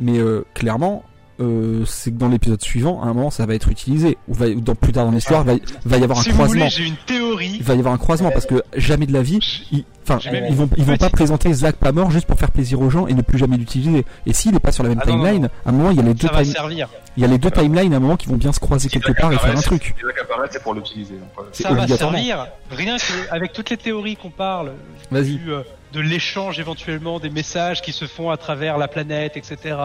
mais 0.00 0.18
euh, 0.18 0.44
clairement, 0.54 1.04
euh, 1.40 1.84
c'est 1.86 2.10
que 2.12 2.16
dans 2.16 2.28
l'épisode 2.28 2.62
suivant, 2.62 3.02
à 3.02 3.06
un 3.06 3.12
moment, 3.14 3.30
ça 3.30 3.44
va 3.46 3.54
être 3.54 3.68
utilisé. 3.68 4.16
Ou 4.28 4.34
va, 4.34 4.46
ou 4.46 4.60
dans 4.60 4.74
plus 4.74 4.92
tard 4.92 5.04
dans 5.06 5.12
l'histoire, 5.12 5.44
va, 5.44 5.54
va 5.84 5.96
y 5.98 6.02
avoir 6.04 6.18
un 6.18 6.22
Si 6.22 6.30
vous 6.30 6.34
croisement. 6.36 6.58
voulez, 6.64 6.70
j'ai 6.70 6.84
une 6.86 6.96
théorie. 7.06 7.56
Il 7.56 7.62
va 7.62 7.74
y 7.74 7.78
avoir 7.78 7.94
un 7.94 7.98
croisement 7.98 8.30
parce 8.30 8.46
que 8.46 8.62
jamais 8.76 9.06
de 9.06 9.12
la 9.12 9.22
vie, 9.22 9.38
ils, 9.72 9.84
enfin, 10.08 10.18
ils 10.48 10.54
vont, 10.56 10.68
ils 10.76 10.84
vont 10.84 10.96
pas 10.96 11.10
présenter 11.10 11.52
Zach 11.52 11.76
pas 11.76 11.92
mort 11.92 12.10
juste 12.10 12.26
pour 12.26 12.38
faire 12.38 12.50
plaisir 12.50 12.80
aux 12.80 12.88
gens 12.90 13.06
et 13.06 13.14
ne 13.14 13.22
plus 13.22 13.38
jamais 13.38 13.56
l'utiliser. 13.56 14.04
Et 14.26 14.32
s'il 14.32 14.54
est 14.54 14.60
pas 14.60 14.72
sur 14.72 14.82
la 14.82 14.88
même 14.90 15.00
Ah 15.02 15.06
non, 15.08 15.16
non, 15.16 15.24
timeline, 15.24 15.48
à 15.64 15.68
un 15.68 15.72
moment, 15.72 15.90
il 15.90 15.96
y 15.98 16.00
a 16.00 16.02
les 16.04 16.14
deux 16.14 16.26
Ça 16.28 16.32
va 16.34 16.42
time- 16.42 16.52
servir. 16.52 16.88
il 17.16 17.22
y 17.22 17.24
a 17.24 17.28
les 17.28 17.38
deux 17.38 17.50
timelines 17.50 17.92
à 17.92 17.96
un 17.96 18.00
moment 18.00 18.16
qui 18.16 18.28
vont 18.28 18.36
bien 18.36 18.52
se 18.52 18.60
croiser 18.60 18.88
Si 18.88 18.98
quelque 18.98 19.12
part 19.20 19.32
et 19.32 19.36
faire 19.38 19.56
un 19.56 19.60
truc. 19.60 19.94
Si 19.98 20.06
Zach 20.06 20.18
apparaît, 20.22 20.48
c'est 20.50 20.62
pour 20.62 20.74
l'utiliser. 20.74 21.14
C'est 21.52 21.64
Ça 21.64 21.72
va 21.74 21.86
servir. 21.86 22.46
Rien 22.70 22.96
que 22.96 23.34
avec 23.34 23.52
toutes 23.52 23.70
les 23.70 23.76
théories 23.76 24.16
qu'on 24.16 24.30
parle, 24.30 24.72
Vas-y. 25.10 25.38
euh, 25.48 25.62
de 25.92 26.00
l'échange 26.00 26.58
éventuellement 26.58 27.20
des 27.20 27.30
messages 27.30 27.80
qui 27.82 27.92
se 27.92 28.06
font 28.06 28.30
à 28.30 28.36
travers 28.36 28.76
la 28.78 28.88
planète, 28.88 29.36
etc. 29.36 29.76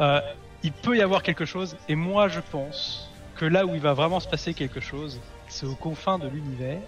Euh, 0.00 0.20
il 0.64 0.72
peut 0.72 0.96
y 0.96 1.02
avoir 1.02 1.22
quelque 1.22 1.44
chose. 1.44 1.76
Et 1.88 1.94
moi, 1.94 2.26
je 2.28 2.40
pense 2.40 3.08
que 3.36 3.44
là 3.44 3.64
où 3.66 3.74
il 3.74 3.80
va 3.80 3.92
vraiment 3.92 4.18
se 4.18 4.26
passer 4.28 4.52
quelque 4.54 4.80
chose, 4.80 5.20
c'est 5.48 5.66
aux 5.66 5.74
confins 5.76 6.18
de 6.18 6.26
l'univers. 6.26 6.80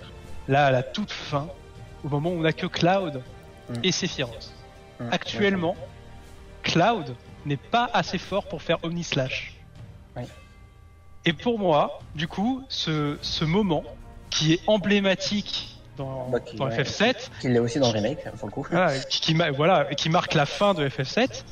Là, 0.49 0.67
à 0.67 0.71
la 0.73 0.83
toute 0.83 1.13
fin, 1.13 1.47
au 2.05 2.09
moment 2.09 2.31
où 2.31 2.39
on 2.39 2.41
n'a 2.43 2.53
que 2.53 2.67
Cloud 2.67 3.23
Mm. 3.69 3.75
et 3.83 3.91
Sephiroth. 3.93 4.53
hum, 5.01 5.09
Actuellement, 5.13 5.77
Cloud 6.63 7.15
n'est 7.45 7.57
pas 7.57 7.91
assez 7.93 8.19
fort 8.19 8.47
pour 8.49 8.63
faire 8.63 8.79
Omnislash. 8.85 9.55
Oui. 10.17 10.23
Et 11.25 11.33
pour 11.33 11.59
moi, 11.59 11.99
du 12.15 12.29
coup, 12.29 12.63
ce, 12.69 13.19
ce 13.23 13.45
moment 13.45 13.83
qui 14.31 14.53
est 14.53 14.61
emblématique 14.69 15.77
dans, 15.97 16.29
Bah, 16.31 16.39
qui- 16.41 16.55
dans 16.57 16.67
ouais. 16.69 16.77
FF7, 16.77 17.31
Qu'il 17.41 17.53
l'est 17.55 17.59
aussi 17.59 17.81
dans 17.81 17.89
le 17.93 17.95
remake, 17.99 18.19
pour 18.39 18.47
le 18.49 18.53
coup. 18.53 18.67
voilà, 18.71 18.97
qui, 19.01 19.21
qui 19.21 19.35
voilà, 19.57 19.85
qui 19.97 20.09
marque 20.11 20.35
la 20.35 20.47
fin 20.47 20.73
de 20.75 20.89
FF7, 20.89 21.45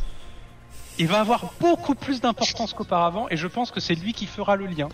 il 0.98 1.06
va 1.08 1.20
avoir 1.20 1.52
beaucoup 1.60 1.94
plus 1.94 2.20
d'importance 2.20 2.72
qu'auparavant, 2.72 3.28
et 3.30 3.36
je 3.36 3.46
pense 3.46 3.70
que 3.70 3.80
c'est 3.80 3.94
lui 3.94 4.12
qui 4.12 4.26
fera 4.26 4.56
le 4.56 4.66
lien 4.66 4.88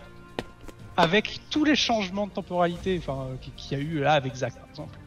avec 0.97 1.41
tous 1.51 1.65
les 1.65 1.77
changements 1.77 2.27
de 2.27 2.33
temporalité, 2.33 3.01
qu'il 3.57 3.79
y 3.79 3.81
a 3.81 3.85
eu 3.85 4.01
là 4.01 4.13
avec 4.13 4.35
Zack, 4.35 4.55
par 4.55 4.69
exemple. 4.69 4.99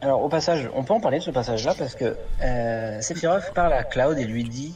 Alors 0.00 0.22
au 0.22 0.28
passage, 0.28 0.68
on 0.74 0.82
peut 0.82 0.94
en 0.94 1.00
parler 1.00 1.18
de 1.18 1.22
ce 1.22 1.30
passage-là 1.30 1.74
parce 1.78 1.94
que 1.94 2.16
euh, 2.42 3.00
Sephiroth 3.00 3.52
parle 3.54 3.72
à 3.72 3.84
Cloud 3.84 4.18
et 4.18 4.24
lui 4.24 4.44
dit. 4.44 4.74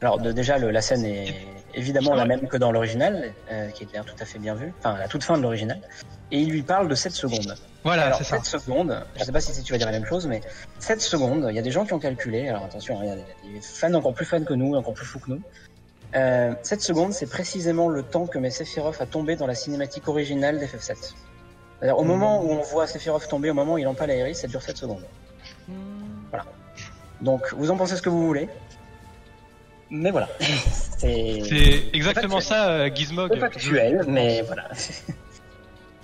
Alors 0.00 0.18
déjà, 0.18 0.58
la 0.58 0.80
scène 0.80 1.04
est 1.04 1.34
évidemment 1.74 2.14
la 2.14 2.24
même 2.24 2.48
que 2.48 2.56
dans 2.56 2.72
l'original, 2.72 3.34
euh, 3.50 3.68
qui 3.68 3.84
est 3.84 3.86
d'ailleurs 3.86 4.04
tout 4.04 4.16
à 4.18 4.24
fait 4.24 4.38
bien 4.38 4.54
vue, 4.54 4.72
enfin 4.78 4.98
la 4.98 5.06
toute 5.08 5.22
fin 5.22 5.36
de 5.36 5.42
l'original. 5.42 5.80
Et 6.30 6.40
il 6.40 6.50
lui 6.50 6.62
parle 6.62 6.88
de 6.88 6.94
7 6.94 7.12
secondes. 7.12 7.54
Voilà, 7.84 8.06
alors 8.06 8.18
c'est 8.18 8.24
ça. 8.24 8.42
7 8.42 8.60
secondes, 8.60 9.04
je 9.16 9.24
sais 9.24 9.32
pas 9.32 9.40
si 9.40 9.62
tu 9.62 9.72
vas 9.72 9.78
dire 9.78 9.86
la 9.86 9.92
même 9.92 10.06
chose, 10.06 10.26
mais 10.26 10.40
7 10.78 11.00
secondes, 11.00 11.46
il 11.50 11.56
y 11.56 11.58
a 11.58 11.62
des 11.62 11.72
gens 11.72 11.84
qui 11.84 11.92
ont 11.92 11.98
calculé, 11.98 12.48
alors 12.48 12.64
attention, 12.64 13.02
il 13.02 13.08
y 13.08 13.10
a 13.10 13.16
des 13.16 13.24
il 13.44 13.50
y 13.50 13.52
a 13.56 13.58
des 13.58 13.64
fans 13.64 13.92
encore 13.94 14.14
plus 14.14 14.24
fans 14.24 14.44
que 14.44 14.54
nous, 14.54 14.74
encore 14.76 14.94
plus 14.94 15.06
fous 15.06 15.18
que 15.18 15.30
nous. 15.30 15.40
Euh, 16.14 16.54
7 16.62 16.80
secondes, 16.80 17.12
c'est 17.12 17.26
précisément 17.26 17.88
le 17.88 18.02
temps 18.02 18.26
que 18.26 18.38
met 18.38 18.50
Sephiroth 18.50 19.00
à 19.00 19.06
tomber 19.06 19.34
dans 19.34 19.46
la 19.46 19.54
cinématique 19.54 20.06
originale 20.08 20.58
d'FF7. 20.58 21.14
C'est-à-dire 21.80 21.98
au 21.98 22.04
moment 22.04 22.44
où 22.44 22.50
on 22.50 22.62
voit 22.62 22.86
Sephiroth 22.86 23.26
tomber, 23.28 23.50
au 23.50 23.54
moment 23.54 23.74
où 23.74 23.78
il 23.78 23.88
empale 23.88 24.10
Aeris, 24.10 24.36
ça 24.36 24.46
dure 24.46 24.62
7 24.62 24.76
secondes. 24.76 25.04
Donc, 27.20 27.54
vous 27.54 27.70
en 27.70 27.76
pensez 27.76 27.96
ce 27.96 28.02
que 28.02 28.08
vous 28.08 28.26
voulez. 28.26 28.48
Mais 29.90 30.10
voilà. 30.10 30.28
c'est 30.40 31.42
C'est 31.48 31.84
exactement 31.92 32.40
ça, 32.40 32.68
euh, 32.68 32.90
Gizmog. 32.92 33.30
peu 33.30 33.38
factuel, 33.38 34.04
mais 34.08 34.42
voilà. 34.42 34.68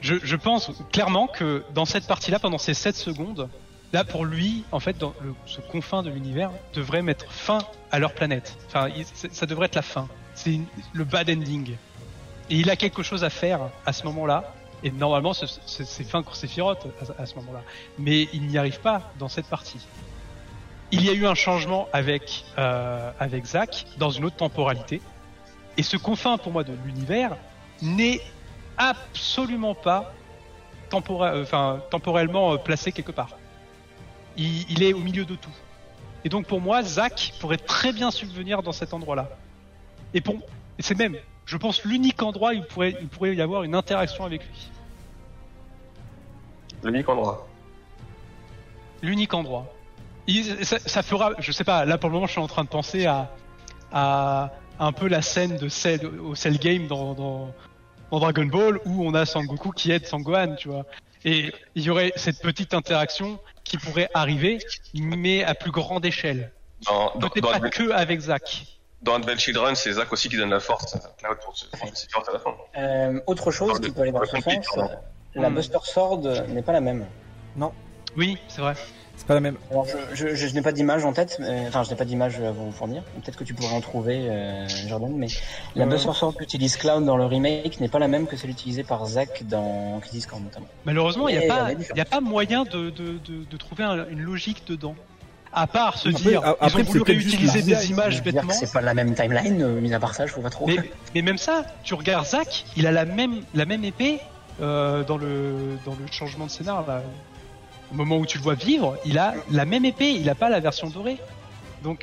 Je, 0.00 0.14
je 0.22 0.36
pense 0.36 0.70
clairement 0.92 1.26
que 1.26 1.64
dans 1.74 1.84
cette 1.84 2.06
partie-là, 2.06 2.38
pendant 2.38 2.58
ces 2.58 2.74
7 2.74 2.94
secondes, 2.96 3.48
là 3.92 4.04
pour 4.04 4.24
lui, 4.24 4.64
en 4.72 4.80
fait, 4.80 4.96
dans 4.98 5.14
le, 5.22 5.34
ce 5.46 5.60
confin 5.60 6.02
de 6.02 6.10
l'univers, 6.10 6.50
devrait 6.74 7.02
mettre 7.02 7.30
fin 7.32 7.58
à 7.90 7.98
leur 7.98 8.12
planète. 8.12 8.56
Enfin, 8.68 8.88
ça 9.32 9.46
devrait 9.46 9.66
être 9.66 9.74
la 9.74 9.82
fin. 9.82 10.08
C'est 10.34 10.60
le 10.92 11.04
bad 11.04 11.28
ending. 11.30 11.72
Et 12.50 12.56
il 12.56 12.70
a 12.70 12.76
quelque 12.76 13.02
chose 13.02 13.24
à 13.24 13.30
faire 13.30 13.60
à 13.86 13.92
ce 13.92 14.04
moment-là. 14.04 14.54
Et 14.84 14.92
normalement, 14.92 15.32
ce- 15.34 15.46
ce- 15.46 15.82
c'est 15.84 16.04
fin 16.04 16.22
pour 16.22 16.36
Sephiroth 16.36 16.86
à, 17.18 17.22
à 17.22 17.26
ce 17.26 17.34
moment-là. 17.36 17.62
Mais 17.98 18.28
il 18.32 18.42
n'y 18.46 18.56
arrive 18.56 18.78
pas 18.80 19.10
dans 19.18 19.28
cette 19.28 19.46
partie. 19.46 19.80
Il 20.92 21.04
y 21.04 21.10
a 21.10 21.12
eu 21.12 21.26
un 21.26 21.34
changement 21.34 21.88
avec 21.92 22.44
euh, 22.56 23.10
avec 23.18 23.44
Zack 23.44 23.84
dans 23.98 24.10
une 24.10 24.24
autre 24.24 24.36
temporalité. 24.36 25.02
Et 25.76 25.82
ce 25.82 25.96
confin 25.96 26.38
pour 26.38 26.52
moi 26.52 26.62
de 26.64 26.72
l'univers 26.86 27.36
n'est 27.82 28.20
absolument 28.78 29.74
pas 29.74 30.12
euh, 30.94 31.42
enfin, 31.42 31.82
temporellement 31.90 32.52
euh, 32.52 32.56
placé 32.56 32.92
quelque 32.92 33.12
part. 33.12 33.36
Il, 34.36 34.70
il 34.70 34.82
est 34.82 34.92
au 34.92 35.00
milieu 35.00 35.24
de 35.24 35.34
tout. 35.34 35.54
Et 36.24 36.28
donc 36.28 36.46
pour 36.46 36.60
moi, 36.60 36.82
Zack 36.82 37.34
pourrait 37.40 37.58
très 37.58 37.92
bien 37.92 38.10
subvenir 38.10 38.62
dans 38.62 38.72
cet 38.72 38.94
endroit-là. 38.94 39.28
Et 40.14 40.20
pour, 40.20 40.36
c'est 40.78 40.96
même, 40.96 41.16
je 41.44 41.56
pense, 41.56 41.84
l'unique 41.84 42.22
endroit 42.22 42.50
où 42.50 42.54
il 42.54 42.62
pourrait, 42.64 42.96
il 43.00 43.08
pourrait 43.08 43.34
y 43.36 43.42
avoir 43.42 43.62
une 43.64 43.74
interaction 43.74 44.24
avec 44.24 44.42
lui. 44.42 44.70
L'unique 46.82 47.08
endroit. 47.08 47.46
L'unique 49.02 49.34
endroit. 49.34 49.66
Il- 50.26 50.64
ça, 50.64 50.78
ça 50.78 51.02
fera, 51.02 51.32
je 51.38 51.52
sais 51.52 51.64
pas, 51.64 51.84
là 51.84 51.98
pour 51.98 52.10
le 52.10 52.14
moment 52.14 52.26
je 52.26 52.32
suis 52.32 52.40
en 52.40 52.48
train 52.48 52.64
de 52.64 52.68
penser 52.68 53.06
à, 53.06 53.30
à 53.92 54.50
un 54.78 54.92
peu 54.92 55.08
la 55.08 55.22
scène 55.22 55.56
de 55.56 55.68
Cell, 55.68 56.06
au 56.06 56.34
Cell 56.34 56.58
Game 56.58 56.86
dans, 56.86 57.14
dans, 57.14 57.54
dans 58.10 58.18
Dragon 58.20 58.46
Ball 58.46 58.80
où 58.84 59.04
on 59.06 59.14
a 59.14 59.26
Sangoku 59.26 59.72
qui 59.72 59.90
aide 59.92 60.06
Sangohan, 60.06 60.54
tu 60.56 60.68
vois. 60.68 60.84
Et 61.24 61.52
il 61.74 61.82
y 61.82 61.90
aurait 61.90 62.12
cette 62.16 62.40
petite 62.40 62.74
interaction 62.74 63.38
qui 63.64 63.76
pourrait 63.76 64.08
arriver, 64.14 64.58
mais 64.94 65.44
à 65.44 65.54
plus 65.54 65.70
grande 65.70 66.04
échelle. 66.06 66.52
Peut-être 66.86 67.40
dans, 67.42 67.50
pas 67.50 67.56
Advent- 67.56 67.70
que 67.70 67.90
avec 67.90 68.20
Zack. 68.20 68.66
dans 69.02 69.14
Advent 69.16 69.36
Children, 69.36 69.74
c'est 69.74 69.92
Zach 69.92 70.12
aussi 70.12 70.28
qui 70.28 70.36
donne 70.36 70.50
la 70.50 70.60
force 70.60 70.94
à 70.94 71.00
Cloud 71.18 71.38
pour 71.44 71.56
se 71.56 71.66
à 71.66 72.32
la 72.32 72.38
fin. 72.38 72.54
Euh, 72.76 73.20
autre 73.26 73.50
chose 73.50 73.68
Dans 73.68 73.74
qui 73.80 73.86
le- 73.88 73.92
peut 73.92 74.02
aller 74.02 74.12
dans 74.12 74.24
ce 74.24 74.40
sens, 74.40 74.78
la. 75.34 75.50
Buster 75.50 75.78
Sword 75.82 76.20
n'est 76.48 76.62
pas 76.62 76.72
la 76.72 76.80
même. 76.80 77.04
Oui, 78.16 78.38
c'est 78.48 78.60
vrai. 78.60 78.74
C'est 79.18 79.26
pas 79.26 79.34
la 79.34 79.40
même. 79.40 79.56
Alors, 79.70 79.84
je, 80.14 80.28
je, 80.28 80.46
je 80.46 80.54
n'ai 80.54 80.62
pas 80.62 80.72
d'image 80.72 81.04
en 81.04 81.12
tête, 81.12 81.36
mais- 81.40 81.64
enfin, 81.68 81.82
je 81.82 81.90
n'ai 81.90 81.96
pas 81.96 82.04
d'image 82.06 82.40
à 82.40 82.50
vous 82.52 82.70
fournir. 82.72 83.02
Peut-être 83.22 83.36
que 83.36 83.44
tu 83.44 83.52
pourrais 83.52 83.74
en 83.74 83.80
trouver, 83.80 84.26
euh, 84.30 84.66
Jordan, 84.86 85.12
mais 85.14 85.26
la 85.74 85.84
Euh. 85.84 85.86
Buster 85.88 86.12
Sword 86.14 86.36
qu'utilise 86.36 86.76
Cloud 86.76 87.04
dans 87.04 87.16
le 87.16 87.26
remake 87.26 87.80
n'est 87.80 87.88
pas 87.88 87.98
la 87.98 88.08
même 88.08 88.26
que 88.26 88.36
celle 88.36 88.50
utilisée 88.50 88.84
par 88.84 89.04
Zack 89.06 89.42
dans 89.48 89.98
Crisis 90.00 90.24
Core 90.26 90.40
notamment. 90.40 90.68
Malheureusement, 90.86 91.28
il 91.28 91.36
n'y 91.38 91.44
a, 91.44 91.48
pas- 91.48 91.72
y 91.96 92.00
a 92.00 92.04
pas 92.04 92.20
moyen 92.20 92.62
de, 92.64 92.90
de, 92.90 93.18
de, 93.18 93.44
de 93.50 93.56
trouver 93.56 93.84
un- 93.84 94.06
une 94.08 94.20
logique 94.22 94.62
dedans. 94.68 94.94
À 95.52 95.66
part 95.66 95.98
se 95.98 96.10
Après- 96.10 96.22
dire, 96.22 96.42
après, 96.44 96.68
ils 96.68 96.80
ont 96.80 96.84
voulu 96.84 97.02
réutiliser 97.02 97.62
des 97.62 97.90
images 97.90 98.22
bêtement. 98.22 98.52
c'est 98.52 98.70
pas 98.72 98.82
la 98.82 98.94
même 98.94 99.14
timeline, 99.14 99.62
euh, 99.62 99.80
mis 99.80 99.92
à 99.94 99.98
part 99.98 100.14
ça, 100.14 100.26
je 100.26 100.32
trouve 100.32 100.44
pas 100.44 100.50
trop. 100.50 100.66
Mais, 100.66 100.76
mais 101.14 101.22
même 101.22 101.38
ça, 101.38 101.64
tu 101.82 101.94
regardes 101.94 102.26
Zack, 102.26 102.66
il 102.76 102.86
a 102.86 102.92
la 102.92 103.04
même, 103.06 103.40
la 103.54 103.64
même 103.64 103.82
épée 103.82 104.20
euh, 104.60 105.02
dans, 105.04 105.16
le, 105.16 105.76
dans 105.86 105.92
le 105.92 106.06
changement 106.12 106.46
de 106.46 106.50
scénar. 106.50 106.86
Là. 106.86 107.02
Au 107.90 107.94
moment 107.94 108.18
où 108.18 108.26
tu 108.26 108.38
le 108.38 108.44
vois 108.44 108.54
vivre, 108.54 108.96
il 109.04 109.18
a 109.18 109.34
la 109.50 109.64
même 109.64 109.84
épée, 109.84 110.10
il 110.10 110.28
a 110.28 110.34
pas 110.34 110.48
la 110.50 110.60
version 110.60 110.88
dorée. 110.88 111.18
Donc, 111.82 112.00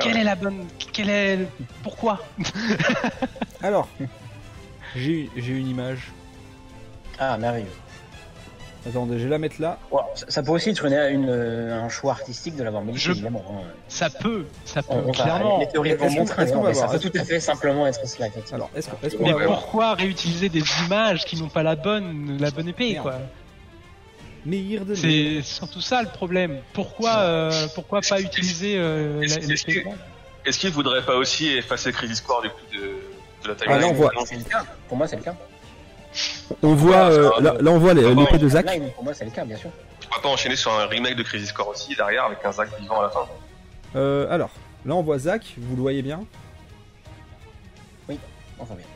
quelle 0.00 0.14
Ouais. 0.14 0.20
est 0.20 0.24
la 0.24 0.34
bonne. 0.34 0.66
Quelle 0.92 1.08
est. 1.10 1.38
Pourquoi 1.82 2.20
Alors, 3.62 3.88
j'ai 4.96 5.30
j'ai 5.36 5.52
une 5.52 5.68
image. 5.68 6.12
Ah, 7.18 7.36
merveilleux. 7.38 7.66
Attendez, 8.88 9.18
je 9.18 9.24
vais 9.24 9.30
la 9.30 9.38
mettre 9.38 9.60
là. 9.60 9.76
Ça, 10.14 10.26
ça 10.28 10.42
peut 10.42 10.52
aussi 10.52 10.70
être 10.70 10.84
une, 10.84 10.92
une, 10.94 11.28
euh, 11.28 11.82
un 11.82 11.88
choix 11.88 12.12
artistique 12.12 12.54
de 12.56 12.62
l'avoir 12.62 12.82
modifié, 12.82 13.08
Je- 13.08 13.12
évidemment. 13.16 13.42
hein. 13.50 13.62
Ça 13.88 14.08
peut, 14.08 14.46
ça 14.64 14.82
peut, 14.82 14.88
On- 14.94 14.98
on 15.00 15.06
va- 15.06 15.12
clairement. 15.12 15.58
les 15.58 15.68
théories 15.68 15.94
vont 15.96 16.10
montrer, 16.10 16.44
mais 16.46 16.74
ça 16.74 16.86
peut 16.86 16.94
Est-ce 16.96 17.08
tout 17.08 17.18
à 17.18 17.24
fait 17.24 17.40
simplement 17.40 17.86
être 17.86 18.06
cela. 18.06 18.28
Alors, 18.52 18.70
est-ce 18.76 18.88
qu'on 18.88 18.96
est-ce 19.06 19.16
qu'on 19.16 19.24
Mais 19.38 19.44
pourquoi 19.44 19.94
réutiliser 19.94 20.48
des 20.48 20.62
images 20.86 21.24
qui 21.24 21.36
n'ont 21.36 21.48
pas 21.48 21.62
la 21.64 21.74
bonne, 21.76 22.38
la 22.40 22.50
bonne 22.50 22.68
épée, 22.68 22.92
Merde. 22.92 23.02
quoi? 23.02 23.14
C'est 24.94 25.42
surtout 25.42 25.80
ça 25.80 26.02
le 26.02 26.08
problème. 26.08 26.58
Pourquoi, 26.72 27.16
euh, 27.18 27.66
pourquoi 27.74 28.00
pas 28.00 28.20
utiliser 28.20 28.74
euh, 28.78 29.20
Est-ce- 29.22 30.58
qu'il 30.58 30.70
voudrait 30.70 31.04
pas 31.04 31.16
aussi 31.16 31.48
effacer 31.48 31.92
Crisis 31.92 32.20
Core 32.20 32.42
du 32.42 32.48
coup 32.48 32.56
de, 32.72 32.78
de 32.78 33.48
la 33.48 33.52
Ah, 33.52 33.54
timeline 33.62 33.80
là, 33.80 33.86
on 33.88 33.92
voit- 33.94 34.12
C'est 34.26 34.36
le 34.36 34.44
cas. 34.44 34.64
Pour 34.88 34.96
moi, 34.96 35.06
c'est 35.06 35.16
le 35.16 35.22
cas. 35.22 35.34
On 36.62 36.74
voit, 36.74 37.10
euh, 37.10 37.30
là, 37.40 37.54
là, 37.60 37.70
on 37.70 37.78
voit 37.78 37.92
l'épée 37.94 38.38
de 38.38 38.48
Zack. 38.48 38.66
Pour 38.94 39.04
moi, 39.04 39.12
c'est 39.14 39.24
le 39.26 39.30
cas, 39.30 39.44
bien 39.44 39.56
sûr. 39.56 39.70
Pourquoi 40.00 40.22
pas 40.22 40.28
enchaîner 40.30 40.56
sur 40.56 40.72
un 40.72 40.86
remake 40.86 41.16
de 41.16 41.22
Crisis 41.22 41.52
Core 41.52 41.68
aussi 41.68 41.94
derrière 41.94 42.24
avec 42.24 42.38
un 42.44 42.52
Zack 42.52 42.70
vivant 42.80 43.00
à 43.00 43.02
la 43.02 43.10
fin 43.10 43.26
Euh, 43.96 44.26
alors, 44.30 44.50
là 44.86 44.94
on 44.94 45.02
voit 45.02 45.18
Zack, 45.18 45.42
vous 45.58 45.76
le 45.76 45.82
voyez 45.82 46.00
bien 46.02 46.20
Oui. 48.08 48.18
on 48.58 48.64
voit 48.64 48.76
bien. 48.76 48.86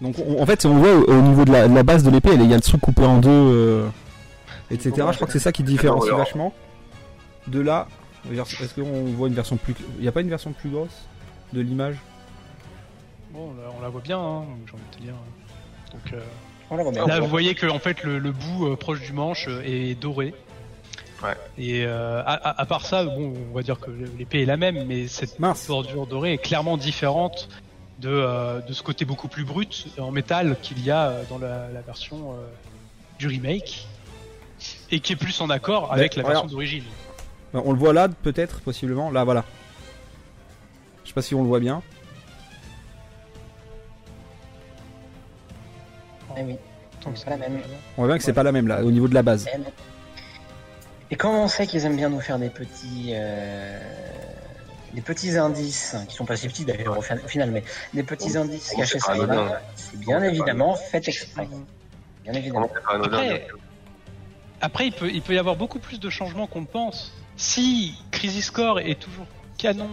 Donc 0.00 0.16
on- 0.18 0.42
en 0.42 0.46
fait, 0.46 0.66
on 0.66 0.74
voit 0.74 0.92
au, 0.94 1.04
au 1.04 1.20
niveau 1.22 1.44
de 1.44 1.52
la, 1.52 1.68
de 1.68 1.74
la 1.74 1.82
base 1.84 2.02
de 2.02 2.10
l'épée, 2.10 2.30
il 2.34 2.44
y 2.50 2.52
a 2.52 2.56
le 2.56 2.62
truc 2.62 2.80
coupé 2.80 3.04
en 3.04 3.18
deux, 3.18 3.28
euh, 3.30 3.86
etc. 4.70 4.90
Je 4.96 5.14
crois 5.16 5.26
que 5.26 5.32
c'est 5.32 5.38
ça 5.38 5.52
qui 5.52 5.62
différencie 5.62 6.12
vachement. 6.14 6.52
De 7.46 7.60
là, 7.60 7.86
est-ce 8.32 8.74
qu'on 8.74 9.04
voit 9.12 9.28
une 9.28 9.34
version 9.34 9.56
plus, 9.56 9.74
il 9.96 10.02
n'y 10.02 10.08
a 10.08 10.12
pas 10.12 10.20
une 10.20 10.28
version 10.28 10.52
plus 10.52 10.68
grosse 10.70 11.06
de 11.52 11.60
l'image? 11.60 11.96
Bon, 13.30 13.52
là, 13.54 13.70
on 13.78 13.82
la 13.82 13.88
voit 13.88 14.00
bien, 14.00 14.18
hein, 14.18 14.44
j'ai 14.66 14.72
envie 14.72 14.82
de 14.90 14.96
te 14.96 15.02
dire. 15.02 15.14
Donc, 15.92 16.12
euh, 16.12 16.20
On 16.70 16.76
la 16.76 16.82
voit 16.82 16.92
bien. 16.92 17.06
là, 17.06 17.20
vous 17.20 17.28
voyez 17.28 17.54
que 17.54 17.66
en 17.66 17.78
fait, 17.78 18.02
le, 18.02 18.18
le 18.18 18.32
bout 18.32 18.66
euh, 18.66 18.76
proche 18.76 19.00
du 19.00 19.12
manche 19.12 19.46
euh, 19.48 19.62
est 19.64 19.94
doré. 19.94 20.34
Ouais. 21.22 21.34
Et 21.56 21.84
euh, 21.86 22.22
à, 22.26 22.66
part 22.66 22.84
ça, 22.84 23.04
bon, 23.04 23.32
on 23.50 23.54
va 23.54 23.62
dire 23.62 23.78
que 23.80 23.90
l'épée 24.18 24.42
est 24.42 24.46
la 24.46 24.56
même, 24.58 24.84
mais 24.86 25.06
cette 25.08 25.38
Mince. 25.38 25.66
bordure 25.66 26.06
dorée 26.06 26.34
est 26.34 26.38
clairement 26.38 26.76
différente 26.76 27.48
de, 28.00 28.10
euh, 28.10 28.60
de 28.60 28.72
ce 28.74 28.82
côté 28.82 29.04
beaucoup 29.06 29.28
plus 29.28 29.44
brut 29.44 29.86
en 29.98 30.10
métal 30.10 30.56
qu'il 30.60 30.84
y 30.84 30.90
a 30.90 31.22
dans 31.30 31.38
la, 31.38 31.68
la 31.72 31.80
version 31.80 32.32
euh, 32.32 32.46
du 33.18 33.28
remake 33.28 33.86
et 34.90 35.00
qui 35.00 35.12
est 35.14 35.16
plus 35.16 35.40
en 35.40 35.50
accord 35.50 35.92
avec 35.92 36.16
la 36.16 36.22
version 36.22 36.46
d'origine. 36.46 36.84
Ben, 37.52 37.62
On 37.64 37.72
le 37.72 37.78
voit 37.78 37.92
là, 37.92 38.08
peut-être, 38.08 38.60
possiblement. 38.60 39.10
Là, 39.10 39.24
voilà. 39.24 39.44
Je 41.04 41.08
sais 41.08 41.14
pas 41.14 41.22
si 41.22 41.34
on 41.34 41.42
le 41.42 41.48
voit 41.48 41.60
bien. 41.60 41.82
Eh 46.36 46.42
oui. 46.42 46.56
Donc, 47.04 47.16
C'est 47.16 47.24
pas 47.24 47.30
la 47.30 47.36
même. 47.36 47.60
On 47.96 48.02
voit 48.02 48.08
bien 48.08 48.18
que 48.18 48.24
c'est 48.24 48.32
pas 48.32 48.42
la 48.42 48.52
même 48.52 48.66
là, 48.68 48.82
au 48.82 48.90
niveau 48.90 49.08
de 49.08 49.14
la 49.14 49.22
base. 49.22 49.46
Et 51.10 51.16
comme 51.16 51.34
on 51.36 51.46
sait 51.48 51.66
qu'ils 51.66 51.84
aiment 51.84 51.96
bien 51.96 52.08
nous 52.08 52.20
faire 52.20 52.38
des 52.38 52.50
petits, 52.50 53.10
euh, 53.12 53.78
des 54.92 55.00
petits 55.00 55.36
indices, 55.38 55.94
hein, 55.94 56.04
qui 56.08 56.16
sont 56.16 56.24
pas 56.24 56.36
si 56.36 56.48
petits 56.48 56.64
d'ailleurs 56.64 56.98
au, 56.98 57.00
fin- 57.00 57.16
au 57.24 57.28
final, 57.28 57.52
mais 57.52 57.62
des 57.94 58.02
petits 58.02 58.36
indices 58.36 58.72
cachés 58.76 58.98
c'est 58.98 59.14
sur 59.14 59.56
c'est 59.76 60.00
bien 60.00 60.20
évidemment 60.24 60.74
fait 60.74 61.06
exprès. 61.06 61.48
Bien 62.24 62.32
évidemment. 62.32 62.68
C'est 62.72 62.78
Après-. 63.06 63.46
Après, 64.60 64.86
il 64.86 64.92
peut, 64.92 65.10
il 65.12 65.22
peut 65.22 65.34
y 65.34 65.38
avoir 65.38 65.56
beaucoup 65.56 65.78
plus 65.78 66.00
de 66.00 66.10
changements 66.10 66.46
qu'on 66.46 66.62
ne 66.62 66.66
pense. 66.66 67.12
Si 67.36 67.94
Crisis 68.10 68.50
Core 68.50 68.80
est 68.80 68.98
toujours 68.98 69.26
canon 69.58 69.90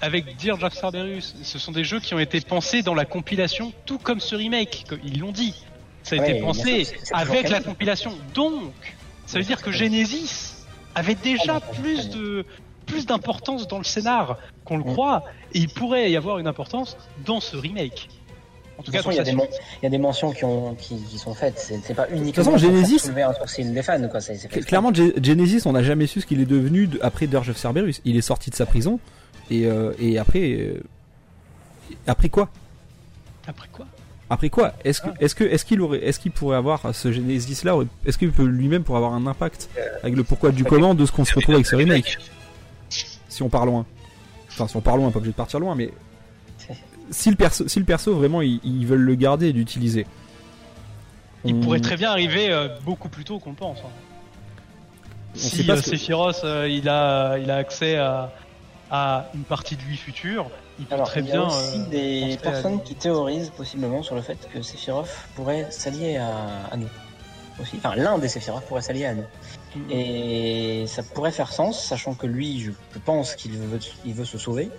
avec 0.00 0.36
Dirge 0.36 0.62
of 0.64 0.72
Cerberus, 0.74 1.34
ce 1.42 1.58
sont 1.58 1.72
des 1.72 1.84
jeux 1.84 2.00
qui 2.00 2.14
ont 2.14 2.18
été 2.18 2.40
pensés 2.40 2.82
dans 2.82 2.94
la 2.94 3.04
compilation, 3.04 3.72
tout 3.86 3.98
comme 3.98 4.20
ce 4.20 4.34
remake, 4.34 4.84
ils 5.04 5.20
l'ont 5.20 5.32
dit. 5.32 5.54
Ça 6.02 6.16
a 6.16 6.18
Ouais, 6.18 6.30
été 6.30 6.40
pensé 6.40 6.84
sûr, 6.84 6.96
avec 7.12 7.48
la 7.48 7.60
compilation. 7.60 8.16
Donc, 8.34 8.72
ça 9.26 9.38
veut 9.38 9.44
dire 9.44 9.60
que 9.60 9.70
Genesis 9.72 10.64
avait 10.94 11.14
déjà 11.16 11.56
Ah, 11.56 11.60
plus 11.60 12.08
de 12.10 12.46
plus 12.86 13.04
d'importance 13.04 13.68
dans 13.68 13.76
le 13.78 13.84
scénar 13.84 14.38
qu'on 14.64 14.78
le 14.78 14.84
Mm. 14.84 14.92
croit, 14.94 15.24
et 15.52 15.58
il 15.58 15.68
pourrait 15.68 16.10
y 16.10 16.16
avoir 16.16 16.38
une 16.38 16.46
importance 16.46 16.96
dans 17.26 17.38
ce 17.40 17.54
remake. 17.56 18.08
En 18.78 18.82
tout 18.82 18.90
De 18.92 18.96
cas, 18.96 19.02
toute 19.02 19.06
façon, 19.06 19.10
il 19.10 19.16
y, 19.16 19.20
a 19.20 19.24
des 19.24 19.94
y 19.94 19.96
a 19.96 19.98
mentions 19.98 20.30
qui, 20.32 20.44
ont, 20.44 20.74
qui, 20.76 20.96
qui 21.02 21.18
sont 21.18 21.34
faites. 21.34 21.58
C'est 21.58 21.94
pas 21.94 22.06
uniquement. 22.10 22.44
façon, 22.44 22.50
pour 22.52 22.60
faire 22.60 22.70
Genesis- 22.70 23.10
un 23.10 23.34
sourcil 23.34 23.74
des 23.74 23.82
fans, 23.82 24.08
quoi. 24.08 24.20
Fait 24.20 24.34
Cl- 24.34 24.44
exprès. 24.44 24.60
Clairement, 24.62 24.92
Ge- 24.92 25.14
Genesis, 25.22 25.62
on 25.66 25.72
n'a 25.72 25.82
jamais 25.82 26.06
su 26.06 26.20
ce 26.20 26.26
qu'il 26.26 26.40
est 26.40 26.46
devenu 26.46 26.86
de- 26.86 26.98
après 27.02 27.26
Dirge 27.26 27.50
of 27.50 27.56
Cerberus. 27.56 28.00
Il 28.04 28.16
est 28.16 28.20
sorti 28.22 28.50
de 28.50 28.54
sa 28.54 28.66
prison 28.66 29.00
et, 29.50 29.66
euh, 29.66 29.92
et 29.98 30.16
après, 30.18 30.52
euh, 30.52 30.80
après 32.06 32.28
quoi? 32.28 32.48
Après 33.48 33.68
quoi? 33.72 33.86
Après 34.30 34.50
quoi? 34.50 34.74
Est-ce 34.84 35.00
que, 35.00 35.08
est-ce 35.20 35.34
que, 35.34 35.42
est-ce 35.44 35.64
qu'il 35.64 35.80
aurait, 35.80 36.04
est-ce 36.04 36.20
qu'il 36.20 36.30
pourrait 36.32 36.56
avoir 36.58 36.94
ce 36.94 37.10
Genesis 37.10 37.64
là 37.64 37.76
Est-ce 38.06 38.18
qu'il 38.18 38.30
peut 38.30 38.44
lui-même 38.44 38.84
pourrait 38.84 38.98
avoir 38.98 39.14
un 39.14 39.26
impact 39.26 39.70
avec 40.02 40.14
le 40.14 40.22
pourquoi 40.22 40.52
du 40.52 40.64
comment 40.64 40.94
de 40.94 41.04
ce 41.06 41.10
qu'on 41.12 41.24
se 41.24 41.34
retrouve 41.34 41.54
avec 41.56 41.66
ce 41.66 41.74
remake? 41.76 42.18
Si 43.28 43.42
on 43.42 43.48
part 43.48 43.66
loin. 43.66 43.86
Enfin, 44.50 44.68
si 44.68 44.76
on 44.76 44.80
part 44.82 44.96
loin, 44.96 45.10
pas 45.10 45.18
obligé 45.18 45.32
de 45.32 45.36
partir 45.36 45.60
loin, 45.60 45.74
mais 45.74 45.90
si 47.10 47.30
le 47.30 47.36
perso, 47.36 47.66
si 47.68 47.78
le 47.78 47.84
perso 47.84 48.14
vraiment 48.14 48.42
ils, 48.42 48.60
ils 48.64 48.86
veulent 48.86 49.00
le 49.00 49.14
garder 49.14 49.48
et 49.48 49.52
l'utiliser. 49.52 50.06
Il 51.44 51.54
on- 51.56 51.60
pourrait 51.60 51.80
très 51.80 51.96
bien 51.96 52.10
arriver 52.10 52.50
euh, 52.50 52.68
beaucoup 52.84 53.08
plus 53.08 53.24
tôt 53.24 53.38
qu'on 53.38 53.50
le 53.50 53.56
pense. 53.56 53.78
hein. 53.78 53.90
On 55.34 55.38
sait 55.38 55.48
Si 55.56 55.64
pas 55.64 55.74
euh, 55.74 55.80
que- 55.80 55.84
Sephiroth 55.90 56.40
euh, 56.44 56.68
il 56.68 56.88
a 56.88 57.38
il 57.38 57.50
a 57.50 57.56
accès 57.56 57.96
à, 57.96 58.32
à 58.90 59.30
une 59.34 59.44
partie 59.44 59.76
de 59.76 59.82
lui 59.82 59.96
future, 59.96 60.50
il 60.78 60.86
peut 60.86 60.94
Alors, 60.94 61.06
très 61.08 61.20
il 61.20 61.26
y 61.26 61.30
a 61.30 61.34
bien. 61.34 61.46
aussi 61.46 61.78
euh, 61.80 61.88
des 61.90 62.34
à- 62.34 62.36
personnes 62.38 62.82
qui 62.82 62.94
théorisent 62.94 63.50
possiblement 63.50 64.02
sur 64.02 64.14
le 64.14 64.22
fait 64.22 64.38
que 64.52 64.62
Sephiroth 64.62 65.08
pourrait 65.36 65.66
s'allier 65.70 66.16
à, 66.16 66.30
à 66.72 66.76
nous. 66.76 66.88
Aussi. 67.60 67.76
Enfin, 67.78 67.96
l'un 67.96 68.18
des 68.18 68.28
Sephiroth 68.28 68.64
pourrait 68.66 68.82
s'allier 68.82 69.06
à 69.06 69.14
nous. 69.14 69.24
Et 69.90 70.84
ça 70.86 71.02
pourrait 71.02 71.32
faire 71.32 71.52
sens, 71.52 71.84
sachant 71.84 72.14
que 72.14 72.26
lui, 72.26 72.60
je, 72.60 72.70
je 72.94 72.98
pense 73.00 73.34
qu'il 73.34 73.52
veut, 73.52 73.78
il 74.06 74.14
veut 74.14 74.24
se 74.24 74.38
sauver. 74.38 74.70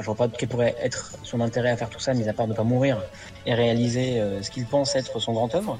Enfin, 0.00 0.12
je 0.12 0.16
vois 0.16 0.28
pas 0.28 0.34
quel 0.36 0.48
pourrait 0.48 0.74
être 0.80 1.12
son 1.24 1.40
intérêt 1.42 1.70
à 1.70 1.76
faire 1.76 1.90
tout 1.90 2.00
ça, 2.00 2.14
mis 2.14 2.26
à 2.26 2.32
part 2.32 2.46
ne 2.48 2.54
pas 2.54 2.62
mourir 2.62 3.02
et 3.44 3.52
réaliser 3.54 4.18
euh, 4.18 4.42
ce 4.42 4.50
qu'il 4.50 4.64
pense 4.64 4.96
être 4.96 5.18
son 5.18 5.32
grand 5.34 5.54
œuvre. 5.54 5.78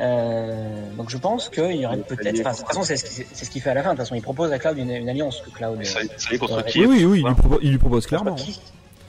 Euh, 0.00 0.90
donc 0.96 1.10
je 1.10 1.18
pense 1.18 1.48
qu'il 1.48 1.76
y 1.76 1.86
aurait 1.86 1.98
peut-être. 1.98 2.40
Enfin, 2.40 2.52
de 2.52 2.56
toute 2.56 2.66
façon, 2.66 2.82
c'est 2.82 2.96
ce 2.96 3.04
qu'il 3.04 3.26
ce 3.32 3.58
fait 3.62 3.70
à 3.70 3.74
la 3.74 3.82
fin. 3.82 3.90
De 3.90 3.94
toute 3.96 4.04
façon, 4.06 4.14
il 4.16 4.22
propose 4.22 4.52
à 4.52 4.58
Cloud 4.58 4.76
une, 4.78 4.90
une 4.90 5.08
alliance 5.08 5.40
que 5.42 5.50
Cloud. 5.50 5.84
Ça, 5.84 6.00
ça 6.16 6.32
y 6.32 6.34
est, 6.34 6.38
contre 6.38 6.64
qui 6.64 6.84
Oui, 6.84 7.04
oui, 7.04 7.20
il 7.20 7.26
lui, 7.26 7.34
propo- 7.34 7.58
il 7.62 7.70
lui 7.70 7.78
propose 7.78 8.06
clairement. 8.06 8.30
contre 8.32 8.42
qui? 8.44 8.60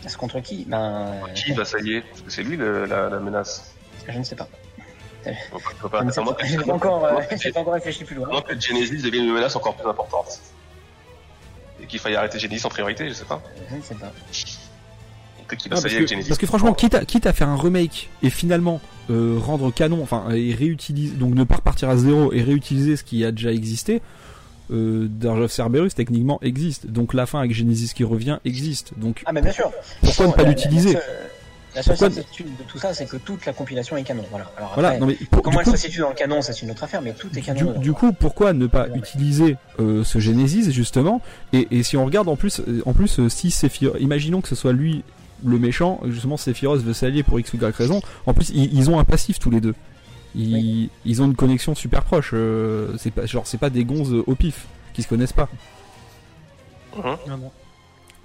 Est-ce 0.06 0.18
contre 0.18 0.40
qui? 0.42 0.66
Ben, 0.68 1.12
Qui? 1.34 1.54
Va 1.54 1.66
s'allier 1.66 2.02
Parce 2.10 2.22
que 2.22 2.30
c'est 2.32 2.44
lui 2.44 2.56
le- 2.58 2.86
la, 2.86 3.10
la 3.10 3.20
menace. 3.20 3.74
je 4.08 4.18
ne 4.18 4.24
sais 4.24 4.36
pas. 4.36 4.48
Je 5.26 5.30
ne 5.32 5.36
sais 6.12 6.22
attendre 6.22 6.36
pas. 6.36 6.44
encore, 6.74 7.06
euh, 7.06 7.20
pas 7.54 7.60
encore 7.62 7.74
réfléchi 7.74 8.04
plus 8.04 8.16
loin. 8.16 8.42
que 8.42 8.60
Genesis 8.60 9.02
devienne 9.02 9.26
une 9.26 9.34
menace 9.34 9.56
encore 9.56 9.76
plus 9.76 9.88
importante. 9.90 10.40
Et 11.82 11.86
qu'il 11.88 12.00
faille 12.00 12.16
arrêter 12.16 12.40
Genesis 12.40 12.66
en 12.66 12.70
priorité, 12.70 13.08
je 13.10 13.14
sais 13.14 13.26
pas. 13.26 13.42
Je 13.70 13.76
ne 13.76 13.82
sais 13.82 13.96
pas. 13.96 14.12
Peut-être 15.48 15.60
qu'il 15.62 15.70
va 15.70 15.76
Non, 15.76 15.82
parce, 15.82 15.84
s'allier 15.84 15.96
avec 15.98 16.08
que, 16.08 16.12
Genesis. 16.14 16.28
parce 16.30 16.40
que 16.40 16.46
franchement, 16.46 16.74
quitte 16.74 16.96
à, 16.96 17.06
quitte 17.06 17.26
à 17.26 17.34
faire 17.34 17.50
un 17.50 17.58
remake 17.58 18.10
et 18.24 18.30
finalement 18.30 18.80
euh, 19.10 19.38
rendre 19.40 19.72
canon, 19.74 20.02
enfin, 20.04 20.26
et 20.32 20.54
réutiliser, 20.54 21.16
donc 21.16 21.34
ne 21.34 21.44
pas 21.44 21.56
repartir 21.56 21.90
à 21.90 21.98
zéro 21.98 22.32
et 22.32 22.42
réutiliser 22.42 22.96
ce 22.96 23.04
qui 23.04 23.26
a 23.26 23.32
déjà 23.32 23.52
existé, 23.52 24.02
euh, 24.72 25.08
Dirge 25.10 25.40
of 25.42 25.52
Cerberus 25.52 25.90
techniquement 25.96 26.40
existe. 26.42 26.88
Donc 26.88 27.14
la 27.14 27.26
fin 27.26 27.40
avec 27.40 27.54
Genesis 27.54 27.94
qui 27.94 28.04
revient 28.06 28.38
existe. 28.46 28.94
Donc 28.98 29.24
Ah, 29.26 29.34
mais 29.34 29.42
bien 29.42 29.52
sûr. 29.52 29.72
pourquoi 30.02 30.28
ne 30.28 30.32
pas 30.32 30.44
l'utiliser 30.44 30.98
La 31.74 31.84
seule, 31.84 32.12
certitude 32.12 32.48
de 32.58 32.64
tout 32.64 32.78
ça, 32.78 32.94
c'est 32.94 33.06
que 33.06 33.16
toute 33.18 33.46
la 33.46 33.54
compilation 33.54 33.96
est 33.96 34.04
canon. 34.04 34.26
Voilà. 34.30 34.52
Alors 34.58 34.72
Voilà, 34.74 34.90
après, 34.90 35.00
non 35.00 35.06
mais 35.08 35.14
pour- 35.30 35.42
comment 35.42 35.58
du, 35.58 35.64
elle 35.64 35.66
coup, 35.72 35.78
se 35.78 35.78
situe 35.78 36.00
dans 36.02 36.10
le 36.10 36.16
canon, 36.16 36.42
ça 36.42 36.52
c'est 36.52 36.64
une 36.66 36.72
autre 36.72 36.84
affaire, 36.84 37.02
mais 37.02 37.14
tout 37.14 37.30
est 37.38 37.42
canon. 37.42 37.58
du, 37.60 37.64
dedans. 37.66 37.80
du 37.80 37.94
coup, 37.94 38.12
pourquoi 38.12 38.52
ne 38.54 38.68
pas 38.68 38.88
utiliser 38.94 39.56
euh, 39.80 40.04
ce 40.04 40.20
Genesis 40.20 40.72
justement? 40.72 41.22
Et, 41.54 41.68
et 41.72 41.84
si 41.84 41.96
on 41.96 42.04
regarde 42.04 42.28
en 42.28 42.36
plus, 42.36 42.60
euh, 42.68 42.82
en 42.86 42.92
plus, 42.94 43.20
euh, 43.20 43.30
si 43.30 43.52
Sephiroth, 43.52 43.96
imaginons 44.02 44.42
que 44.42 44.50
ce 44.50 44.56
soit 44.56 44.74
lui 44.74 45.04
le 45.46 45.58
méchant, 45.60 46.02
justement 46.08 46.36
Sephiroth 46.38 46.82
veut 46.82 46.94
s'allier 46.94 47.24
pour 47.24 47.40
x 47.40 47.54
ou 47.54 47.58
y 47.58 47.74
raison. 47.76 48.02
En 48.26 48.34
plus, 48.34 48.50
ils, 48.50 48.74
ils 48.78 48.90
ont 48.90 49.00
un 49.00 49.06
passif 49.06 49.40
tous 49.40 49.50
les 49.50 49.62
deux. 49.62 49.74
Ils, 50.36 50.90
ils 51.06 51.22
ont 51.22 51.26
une 51.26 51.36
connexion 51.36 51.74
super 51.74 52.04
proche. 52.04 52.32
euh, 52.34 52.94
c'est 52.98 53.12
pas 53.12 53.26
genre 53.26 53.48
c'est 53.48 53.58
pas 53.58 53.70
des 53.70 53.86
gonzes 53.86 54.14
au 54.28 54.36
pif 54.36 54.66
qui 54.94 55.04
se 55.04 55.08
connaissent 55.08 55.34
pas. 55.34 55.48
Non, 56.98 57.18
non. 57.28 57.52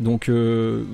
Donc 0.01 0.29
euh, 0.29 0.85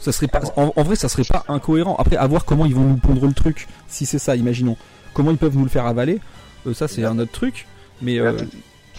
ça 0.00 0.12
serait 0.12 0.26
pas 0.26 0.40
en, 0.56 0.72
en 0.74 0.82
vrai 0.82 0.96
ça 0.96 1.08
serait 1.08 1.24
pas 1.24 1.44
incohérent. 1.48 1.96
Après 1.96 2.16
à 2.16 2.26
voir 2.26 2.44
comment 2.44 2.66
ils 2.66 2.74
vont 2.74 2.82
nous 2.84 2.96
pondre 2.96 3.26
le 3.26 3.32
truc 3.32 3.68
si 3.88 4.06
c'est 4.06 4.18
ça, 4.18 4.34
imaginons. 4.36 4.76
Comment 5.14 5.30
ils 5.30 5.36
peuvent 5.38 5.56
nous 5.56 5.64
le 5.64 5.70
faire 5.70 5.86
avaler 5.86 6.20
euh, 6.66 6.74
ça 6.74 6.88
c'est 6.88 7.04
un 7.04 7.18
autre 7.18 7.32
truc 7.32 7.66
mais 8.02 8.18
euh, 8.18 8.32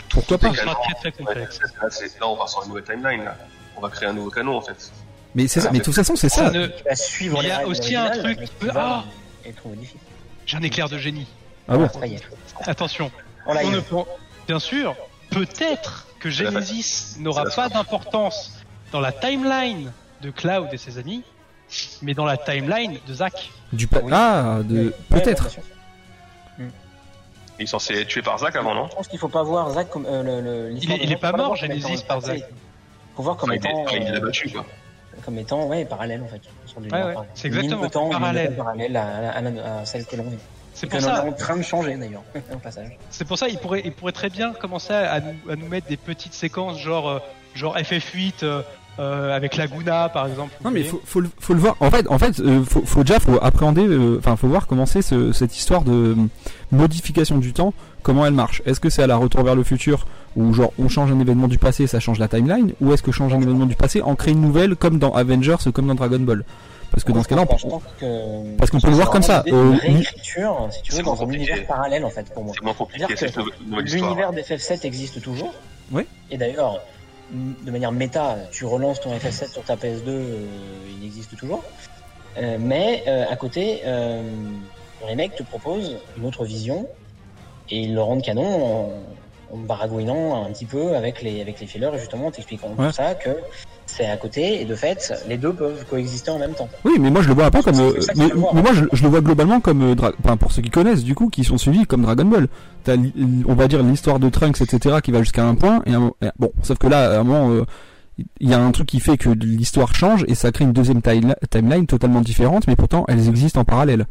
pourquoi 0.10 0.38
pas? 0.38 0.52
Ce 0.54 0.62
sera 0.62 0.76
très 0.76 0.94
très 0.94 1.12
complexe. 1.12 1.60
Là, 1.62 1.88
là, 2.20 2.28
on 2.28 2.36
va 2.36 2.48
sur 2.48 2.62
une 2.64 2.70
nouvelle 2.70 2.84
timeline. 2.84 3.24
Là. 3.24 3.38
On 3.78 3.82
va 3.82 3.90
créer 3.90 4.10
un 4.10 4.14
nouveau 4.14 4.30
canon 4.30 4.58
en 4.58 4.62
fait. 4.62 4.92
Mais 5.36 5.48
c'est 5.48 5.62
ça 5.62 5.70
mais 5.72 5.80
de 5.80 5.84
toute 5.84 5.96
façon 5.96 6.16
c'est 6.16 6.30
Ça 6.30 6.50
ne- 6.52 6.68
Il 7.22 7.48
y 7.48 7.52
a 7.52 7.66
aussi 7.68 7.96
un 7.96 8.10
truc 8.10 8.40
Ah. 8.74 9.04
J'ai 10.46 10.58
un 10.58 10.62
éclair 10.62 10.90
de 10.90 10.98
génie. 10.98 11.28
Ah 11.68 11.78
bon. 11.78 11.90
Attention. 12.66 13.12
On 13.46 13.56
On 13.56 13.70
ne 13.72 13.80
Bien 14.48 14.60
sûr, 14.60 14.96
peut-être 15.30 16.08
que 16.20 16.30
Genesis 16.30 17.16
n'aura 17.20 17.46
pas 17.46 17.70
d'importance 17.70 18.52
dans 18.92 19.00
la 19.00 19.12
timeline 19.12 19.92
de 20.22 20.30
Cloud 20.32 20.68
et 20.72 20.78
ses 20.78 20.98
amis, 20.98 21.24
mais 22.02 22.14
dans 22.14 22.26
la 22.26 22.38
timeline 22.38 22.98
de 23.08 23.14
Zack. 23.14 23.50
Du 23.74 23.88
pa- 23.88 24.00
Oui. 24.04 24.12
ah 24.14 24.60
de 24.64 24.94
peut-être. 25.10 25.50
sûr. 25.50 25.64
Il 27.60 27.64
est 27.64 27.68
censé 27.68 27.94
être 27.94 28.08
tué 28.08 28.22
par 28.22 28.40
Zack 28.40 28.56
avant, 28.56 28.74
non? 28.74 28.88
Je 28.90 28.96
pense 28.96 29.08
qu'il 29.08 29.20
faut 29.20 29.28
pas 29.28 29.44
voir 29.44 29.70
Zack 29.72 29.90
comme 29.90 30.06
euh, 30.08 30.70
le- 30.70 30.76
Il 30.76 30.92
est- 30.92 31.04
il 31.04 31.18
pas 31.18 31.32
mort, 31.32 31.56
Genesis, 31.56 31.94
étant- 31.94 32.04
par 32.08 32.22
Zack. 32.22 32.44
Faut 33.16 33.24
voir 33.24 33.36
comme 33.38 33.52
Enfin, 33.52 33.60
il 33.62 33.66
est- 33.68 33.70
étant, 33.70 33.88
il 33.92 34.12
l'a 34.12 34.18
euh, 34.18 34.20
battu 34.26 34.50
quoi. 34.50 34.66
comme 35.24 35.38
étant 35.38 35.68
ouais 35.68 35.86
parallèle 35.86 36.24
en 36.24 36.28
fait. 36.28 36.42
Ouais, 36.80 37.04
ouais, 37.04 37.14
c'est 37.36 37.48
exactement, 37.50 37.88
temps, 37.90 38.10
parallèle. 38.10 38.56
à, 38.98 39.02
à- 39.02 39.30
à 39.38 39.42
la- 39.42 39.80
à 39.82 39.86
celle 39.86 40.06
que 40.06 40.16
l'on 40.16 40.24
vit. 40.24 40.38
C'est 40.74 40.88
pour 40.88 40.98
que 41.00 41.04
ça. 41.06 41.26
en 41.26 41.32
train 41.34 41.58
de 41.58 41.62
changer 41.62 41.96
d'ailleurs 41.98 42.24
au 42.54 42.58
passage. 42.58 42.98
C'est 43.12 43.26
pour 43.28 43.38
ça 43.38 43.48
il 43.50 43.58
pourrait, 43.60 43.82
il 43.86 43.92
pourrait 43.92 44.14
très 44.14 44.30
bien 44.30 44.54
commencer 44.54 44.94
à 44.94 45.20
nous, 45.20 45.36
à 45.52 45.56
nous 45.56 45.68
mettre 45.68 45.88
des 45.88 45.98
petites 45.98 46.34
séquences 46.34 46.80
genre, 46.80 47.10
euh, 47.10 47.20
genre 47.54 47.78
FF8 47.78 48.44
euh, 48.44 48.64
euh, 49.00 49.36
avec 49.36 49.58
Laguna 49.58 50.10
par 50.10 50.28
exemple. 50.28 50.52
Non 50.64 50.70
mais 50.72 50.84
faut, 50.84 51.02
faut, 51.06 51.22
le, 51.22 51.30
faut 51.40 51.54
le 51.54 51.60
voir. 51.60 51.76
En 51.80 51.90
fait, 51.90 52.06
en 52.10 52.18
fait, 52.20 52.40
euh, 52.40 52.64
faut, 52.64 52.82
faut 52.86 53.04
déjà 53.04 53.20
faut 53.20 53.38
appréhender. 53.42 53.86
euh, 53.88 54.18
Enfin, 54.20 54.36
faut 54.36 54.48
voir 54.48 54.68
comment 54.68 54.86
c'est 54.86 55.02
ce- 55.02 55.32
cette 55.32 55.58
histoire 55.58 55.82
de 55.84 55.92
euh, 55.92 56.16
modification 56.72 57.38
du 57.38 57.54
temps. 57.54 57.74
Comment 58.04 58.26
elle 58.26 58.34
marche 58.34 58.62
Est-ce 58.66 58.80
que 58.80 58.90
c'est 58.90 59.04
à 59.04 59.08
la 59.08 59.16
retour 59.18 59.44
vers 59.44 59.56
le 59.56 59.64
futur 59.64 60.06
où 60.36 60.54
genre 60.54 60.72
on 60.80 60.90
change 60.90 61.12
un 61.12 61.20
événement 61.20 61.48
du 61.48 61.58
passé, 61.58 61.88
ça 61.88 62.00
change 62.00 62.18
la 62.20 62.28
timeline, 62.28 62.74
ou 62.82 62.94
est-ce 62.94 63.04
que 63.04 63.12
changer 63.12 63.36
un 63.36 63.42
événement 63.42 63.66
du 63.66 63.76
passé 63.76 64.02
en 64.02 64.16
crée 64.16 64.32
une 64.32 64.42
nouvelle 64.42 64.76
comme 64.76 64.98
dans 64.98 65.12
Avengers, 65.14 65.58
comme 65.74 65.88
dans 65.88 65.96
Dragon 65.96 66.20
Ball? 66.20 66.44
Parce 66.90 67.04
que 67.06 67.12
dans 67.14 67.24
ce 67.24 67.28
cas-là, 67.30 67.44
on- 67.44 67.46
pense 67.46 67.64
que- 68.00 68.58
parce 68.58 68.70
qu'on 68.72 68.80
peut 68.82 68.90
le 68.90 68.96
voir 68.96 69.10
comme 69.12 69.22
ça. 69.22 69.44
Euh, 69.48 69.72
d'une 69.72 69.80
réécriture, 69.80 70.68
si 70.72 70.82
tu 70.82 70.92
veux, 70.94 71.04
dans 71.04 71.22
un 71.24 71.30
univers 71.30 71.66
parallèle 71.66 72.04
en 72.04 72.10
fait 72.10 72.34
pour 72.34 72.44
moi. 72.44 72.54
C'est 72.58 72.64
moins 72.66 72.74
compliqué, 72.74 73.06
une. 73.08 73.80
L'univers 73.82 74.34
d'FF7 74.34 74.84
existe 74.86 75.22
toujours. 75.22 75.54
Oui. 75.94 76.04
Et 76.32 76.38
d'ailleurs, 76.38 76.80
de 77.32 77.72
manière 77.72 77.92
méta, 77.92 78.38
tu 78.52 78.66
relances 78.66 79.00
ton 79.00 79.14
FF7 79.16 79.52
sur 79.52 79.64
ta 79.64 79.76
PS2, 79.76 80.04
euh, 80.08 80.46
il 81.00 81.06
existe 81.06 81.36
toujours. 81.38 81.64
Euh, 82.38 82.58
mais 82.60 83.04
euh, 83.08 83.26
à 83.30 83.36
côté, 83.36 83.82
euh, 83.86 84.22
le 85.02 85.06
remake 85.06 85.36
te 85.36 85.44
propose 85.44 85.98
une 86.18 86.26
autre 86.26 86.46
vision 86.46 86.88
et 87.70 87.78
ils 87.80 87.94
le 87.94 88.02
rendent 88.02 88.22
canon 88.22 88.44
en, 89.52 89.56
en 89.56 89.58
baragouinant 89.58 90.44
un 90.46 90.52
petit 90.52 90.66
peu 90.66 90.96
avec 90.96 91.22
les, 91.22 91.42
avec 91.42 91.60
les 91.60 91.68
fillers 91.68 91.92
justement 91.98 92.28
en 92.28 92.32
t'expliquant 92.32 92.70
Ouais. 92.78 92.88
tout 92.88 92.94
ça 92.94 93.16
que 93.16 93.38
c'est 93.96 94.08
à 94.10 94.18
côté 94.18 94.62
et 94.62 94.66
de 94.66 94.76
fait, 94.76 95.14
les 95.28 95.38
deux 95.38 95.54
peuvent 95.54 95.86
coexister 95.90 96.32
en 96.32 96.40
même 96.40 96.54
temps. 96.54 96.70
Oui, 96.86 96.94
mais 97.00 97.10
moi 97.10 97.22
je 97.22 97.28
le 97.28 97.34
vois 97.34 97.52
pas 97.52 97.62
comme. 97.62 97.80
Euh, 97.80 97.94
mais, 98.16 98.30
moi 98.36 98.72
je, 98.74 98.86
je 98.94 99.04
le 99.04 99.10
vois 99.10 99.22
globalement 99.22 99.60
comme. 99.60 99.82
euh, 99.84 99.96
Dra- 99.96 100.14
Enfin, 100.24 100.38
pour 100.38 100.52
ceux 100.52 100.62
qui 100.62 100.70
connaissent, 100.70 101.04
du 101.04 101.16
coup, 101.16 101.30
qui 101.30 101.44
sont 101.44 101.58
suivis 101.58 101.86
comme 101.86 102.02
Dragon 102.04 102.26
Ball. 102.26 102.48
On 103.48 103.54
va 103.54 103.68
dire 103.68 103.84
l'histoire 103.84 104.20
de 104.20 104.30
Trunks, 104.30 104.62
etc., 104.62 104.98
qui 105.04 105.12
va 105.12 105.20
jusqu'à 105.20 105.44
un 105.46 105.56
point. 105.56 105.82
Et, 105.86 105.94
un- 105.94 106.12
et- 106.22 106.30
bon, 106.40 106.52
sauf 106.64 106.78
que 106.78 106.88
là, 106.88 107.18
à 107.18 107.20
un 107.20 107.24
moment, 107.24 107.50
euh, 107.52 107.64
il 108.40 108.50
y 108.50 108.54
a 108.54 108.60
un 108.60 108.72
truc 108.72 108.88
qui 108.88 109.00
fait 109.00 109.18
que 109.18 109.30
l'histoire 109.30 109.94
change 109.96 110.26
et 110.28 110.36
ça 110.36 110.52
crée 110.52 110.66
une 110.66 110.74
deuxième 110.74 111.02
time- 111.02 111.36
timeline 111.50 111.86
totalement 111.88 112.22
différente, 112.22 112.68
mais 112.68 112.76
pourtant 112.76 113.06
elles 113.08 113.28
existent 113.30 113.62
en 113.62 113.66
parallèle. 113.66 114.06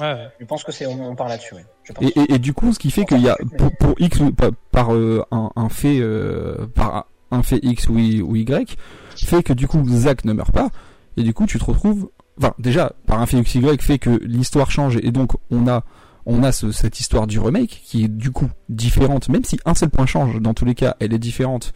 Ouais, 0.00 0.12
ouais. 0.12 0.28
Je 0.40 0.44
pense 0.46 0.62
que 0.64 0.70
c'est 0.72 0.86
on, 0.86 1.10
on 1.10 1.14
parle 1.16 1.30
là-dessus. 1.30 1.54
pense. 1.92 2.04
Et, 2.04 2.20
et, 2.20 2.34
et 2.34 2.38
du 2.38 2.52
coup, 2.52 2.72
ce 2.72 2.78
qui 2.78 2.90
fait 2.90 3.04
qu'il 3.04 3.20
y 3.20 3.28
a 3.28 3.36
pour, 3.56 3.70
pour 3.78 3.94
X 3.98 4.18
par, 4.36 4.50
par, 4.70 4.94
euh, 4.94 5.24
un, 5.32 5.50
un 5.56 5.68
fait 5.68 5.98
euh, 6.00 6.66
par 6.74 7.06
un 7.30 7.42
fait 7.42 7.60
X 7.62 7.88
ou 7.88 7.98
Y, 7.98 8.76
fait 9.16 9.42
que 9.42 9.52
du 9.52 9.66
coup 9.68 9.82
Zack 9.88 10.24
ne 10.24 10.32
meurt 10.32 10.52
pas 10.52 10.68
et 11.16 11.22
du 11.22 11.34
coup 11.34 11.46
tu 11.46 11.58
te 11.58 11.64
retrouves 11.64 12.08
enfin 12.38 12.54
déjà 12.58 12.92
par 13.06 13.20
un 13.20 13.26
fait 13.26 13.38
X 13.38 13.54
Y 13.56 13.82
fait 13.82 13.98
que 13.98 14.10
l'histoire 14.24 14.70
change 14.70 14.96
et 15.02 15.10
donc 15.10 15.32
on 15.50 15.66
a 15.68 15.84
on 16.26 16.42
a 16.42 16.52
ce- 16.52 16.70
cette 16.72 17.00
histoire 17.00 17.26
du 17.26 17.38
remake 17.40 17.82
qui 17.84 18.04
est 18.04 18.08
du 18.08 18.30
coup 18.30 18.48
différente 18.68 19.28
même 19.28 19.44
si 19.44 19.58
un 19.64 19.74
seul 19.74 19.90
point 19.90 20.06
change 20.06 20.40
dans 20.40 20.54
tous 20.54 20.64
les 20.64 20.74
cas 20.74 20.94
elle 21.00 21.12
est 21.12 21.18
différente 21.18 21.72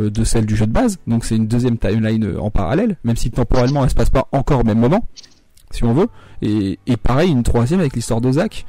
euh, 0.00 0.10
de 0.10 0.24
celle 0.24 0.46
du 0.46 0.56
jeu 0.56 0.66
de 0.66 0.72
base 0.72 0.98
donc 1.06 1.24
c'est 1.24 1.36
une 1.36 1.46
deuxième 1.46 1.78
timeline 1.78 2.24
euh, 2.24 2.40
en 2.40 2.50
parallèle 2.50 2.96
même 3.04 3.16
si 3.16 3.30
temporellement 3.30 3.84
elle 3.84 3.90
se 3.90 3.94
passe 3.94 4.10
pas 4.10 4.28
encore 4.32 4.60
au 4.60 4.64
même 4.64 4.78
moment 4.80 5.06
si 5.70 5.84
on 5.84 5.92
veut 5.94 6.08
et, 6.42 6.78
et 6.86 6.96
pareil 6.96 7.30
une 7.30 7.42
troisième 7.44 7.80
avec 7.80 7.94
l'histoire 7.94 8.20
de 8.20 8.32
Zack 8.32 8.66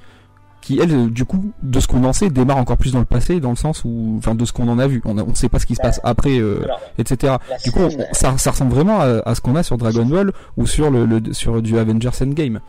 qui 0.63 0.79
elle 0.79 0.91
euh, 0.91 1.07
du 1.09 1.25
coup 1.25 1.51
de 1.61 1.79
ce 1.79 1.87
qu'on 1.87 2.03
en 2.05 2.13
sait 2.13 2.29
démarre 2.29 2.57
encore 2.57 2.77
plus 2.77 2.93
dans 2.93 2.99
le 2.99 3.05
passé 3.05 3.39
dans 3.39 3.49
le 3.51 3.55
sens 3.55 3.83
où 3.85 4.15
enfin 4.17 4.33
de 4.33 4.45
ce 4.45 4.53
qu'on 4.53 4.67
en 4.69 4.79
a 4.79 4.87
vu. 4.87 5.01
On 5.05 5.17
on 5.19 5.35
sait 5.35 5.49
pas 5.49 5.59
ce 5.59 5.65
qui 5.65 5.75
se 5.75 5.81
passe 5.81 5.99
après 6.03 6.37
euh, 6.39 6.61
Alors, 6.63 6.79
etc 6.97 7.35
du 7.63 7.71
coup 7.71 7.81
on- 7.81 8.13
ça, 8.13 8.37
ça 8.37 8.51
ressemble 8.51 8.71
vraiment 8.73 8.99
à, 9.01 9.21
à 9.29 9.35
ce 9.35 9.41
qu'on 9.41 9.55
a 9.55 9.63
sur 9.63 9.77
Dragon 9.77 10.05
Ball 10.05 10.31
ou 10.57 10.65
sur 10.65 10.89
le, 10.89 11.05
le- 11.05 11.33
sur 11.33 11.61
du 11.61 11.77
Avengers 11.77 12.09
Endgame 12.21 12.59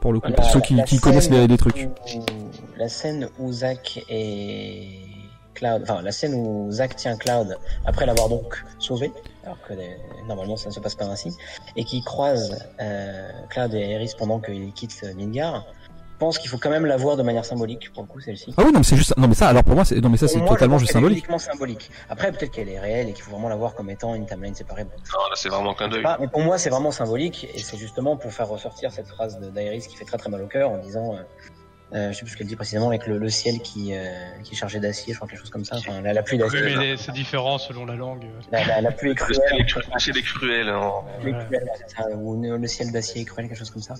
pour 0.00 0.12
le 0.12 0.20
coup 0.20 0.32
pour 0.32 0.44
ceux 0.44 0.60
qui, 0.60 0.74
connaissent 1.00 1.30
les, 1.30 1.46
les 1.46 1.56
trucs. 1.58 1.88
où- 2.14 2.20
la 2.78 2.88
scène 2.88 3.28
où 3.38 3.52
Zack 3.52 4.04
et 4.08 4.88
Cloud, 5.54 5.80
enfin 5.82 6.02
la 6.02 6.12
scène 6.12 6.34
où 6.34 6.70
Zack 6.70 6.94
tient 6.94 7.16
Cloud 7.16 7.56
après 7.84 8.06
l'avoir 8.06 8.28
donc 8.28 8.64
sauvé, 8.78 9.10
alors 9.44 9.58
que 9.66 9.72
euh, 9.72 9.76
normalement 10.28 10.56
ça 10.56 10.68
ne 10.68 10.74
se 10.74 10.78
passe 10.78 10.94
pas 10.94 11.06
ainsi, 11.06 11.36
et 11.74 11.82
qui 11.82 12.00
croise 12.02 12.56
euh, 12.80 13.28
Cloud 13.50 13.74
et 13.74 13.80
Aerys 13.90 14.12
pendant 14.16 14.38
qu'ils 14.38 14.72
quittent 14.72 15.04
Midgar. 15.16 15.64
Je 16.18 16.24
pense 16.26 16.36
qu'il 16.40 16.50
faut 16.50 16.58
quand 16.58 16.70
même 16.70 16.84
la 16.84 16.96
voir 16.96 17.16
de 17.16 17.22
manière 17.22 17.44
symbolique 17.44 17.92
pour 17.92 18.02
le 18.02 18.08
coup 18.08 18.18
celle-ci. 18.18 18.52
ah 18.56 18.62
oui 18.66 18.72
non 18.72 18.80
mais 18.80 18.84
c'est 18.84 18.96
juste 18.96 19.16
non 19.16 19.28
mais 19.28 19.36
ça 19.36 19.46
alors 19.50 19.62
pour 19.62 19.76
moi 19.76 19.84
c'est 19.84 20.00
non 20.00 20.08
mais 20.08 20.16
ça 20.16 20.26
c'est 20.26 20.44
totalement 20.44 20.76
juste 20.76 20.90
symbolique 20.92 21.18
uniquement 21.18 21.38
symbolique. 21.38 21.92
Après 22.10 22.32
peut-être 22.32 22.50
qu'elle 22.50 22.68
est 22.68 22.80
réelle 22.80 23.08
et 23.08 23.12
qu'il 23.12 23.22
faut 23.22 23.30
vraiment 23.30 23.48
la 23.48 23.54
voir 23.54 23.76
comme 23.76 23.88
étant 23.88 24.16
une 24.16 24.26
timeline 24.26 24.52
séparée. 24.52 24.82
Bon, 24.82 24.90
Non, 24.96 25.28
là, 25.30 25.36
c'est 25.36 25.48
vraiment 25.48 25.70
un 25.70 25.74
clin 25.74 25.86
d'œil. 25.88 26.02
pas, 26.02 26.16
mais 26.18 26.26
pour 26.26 26.40
moi, 26.40 26.58
c'est 26.58 26.70
vraiment 26.70 26.90
symbolique 26.90 27.46
et 27.54 27.58
c'est 27.60 27.76
justement 27.76 28.16
pour 28.16 28.32
faire 28.32 28.48
ressortir 28.48 28.90
cette 28.90 29.06
phrase 29.06 29.38
de- 29.38 29.48
d'Aeris 29.50 29.86
qui 29.88 29.96
fait 29.96 30.04
très 30.04 30.18
très 30.18 30.28
mal 30.28 30.42
au 30.42 30.48
cœur 30.48 30.70
en 30.72 30.78
disant, 30.78 31.14
euh, 31.14 31.22
euh, 31.94 32.12
je 32.12 32.16
sais 32.18 32.22
plus 32.24 32.32
ce 32.32 32.36
qu'elle 32.36 32.46
dit 32.46 32.56
précisément, 32.56 32.88
avec 32.88 33.06
le, 33.06 33.16
le 33.18 33.28
ciel 33.30 33.60
qui, 33.60 33.94
euh, 33.94 34.04
qui 34.44 34.54
est 34.54 34.56
chargé 34.56 34.78
d'acier, 34.80 35.12
je 35.14 35.18
crois 35.18 35.28
quelque 35.28 35.40
chose 35.40 35.50
comme 35.50 35.64
ça. 35.64 35.76
Enfin, 35.76 36.00
la, 36.02 36.12
la 36.12 36.22
pluie 36.22 36.36
Oui, 36.36 36.42
d'acier, 36.44 36.60
mais 36.62 36.76
les- 36.76 36.96
c'est 36.98 37.12
différent 37.12 37.56
selon 37.58 37.86
la 37.86 37.94
langue. 37.96 38.24
la, 38.52 38.64
la, 38.66 38.80
la 38.82 38.90
pluie 38.90 39.10
est 39.10 39.12
Le 39.12 39.14
cruelle, 39.16 39.36
ciel 39.48 39.60
est 39.60 39.64
cru- 39.64 39.82
le 39.94 39.98
ciel 40.00 40.18
est 40.18 40.22
cruel. 40.22 40.68
hein. 40.68 40.92
la 41.24 41.32
pluie 41.44 41.56
est 41.56 41.88
ça, 41.96 42.08
ou 42.14 42.42
le 42.42 42.66
ciel 42.66 42.92
d'acier 42.92 43.22
est 43.22 43.24
cruel, 43.24 43.48
quelque 43.48 43.58
chose 43.58 43.70
comme 43.70 43.82
ça. 43.82 43.94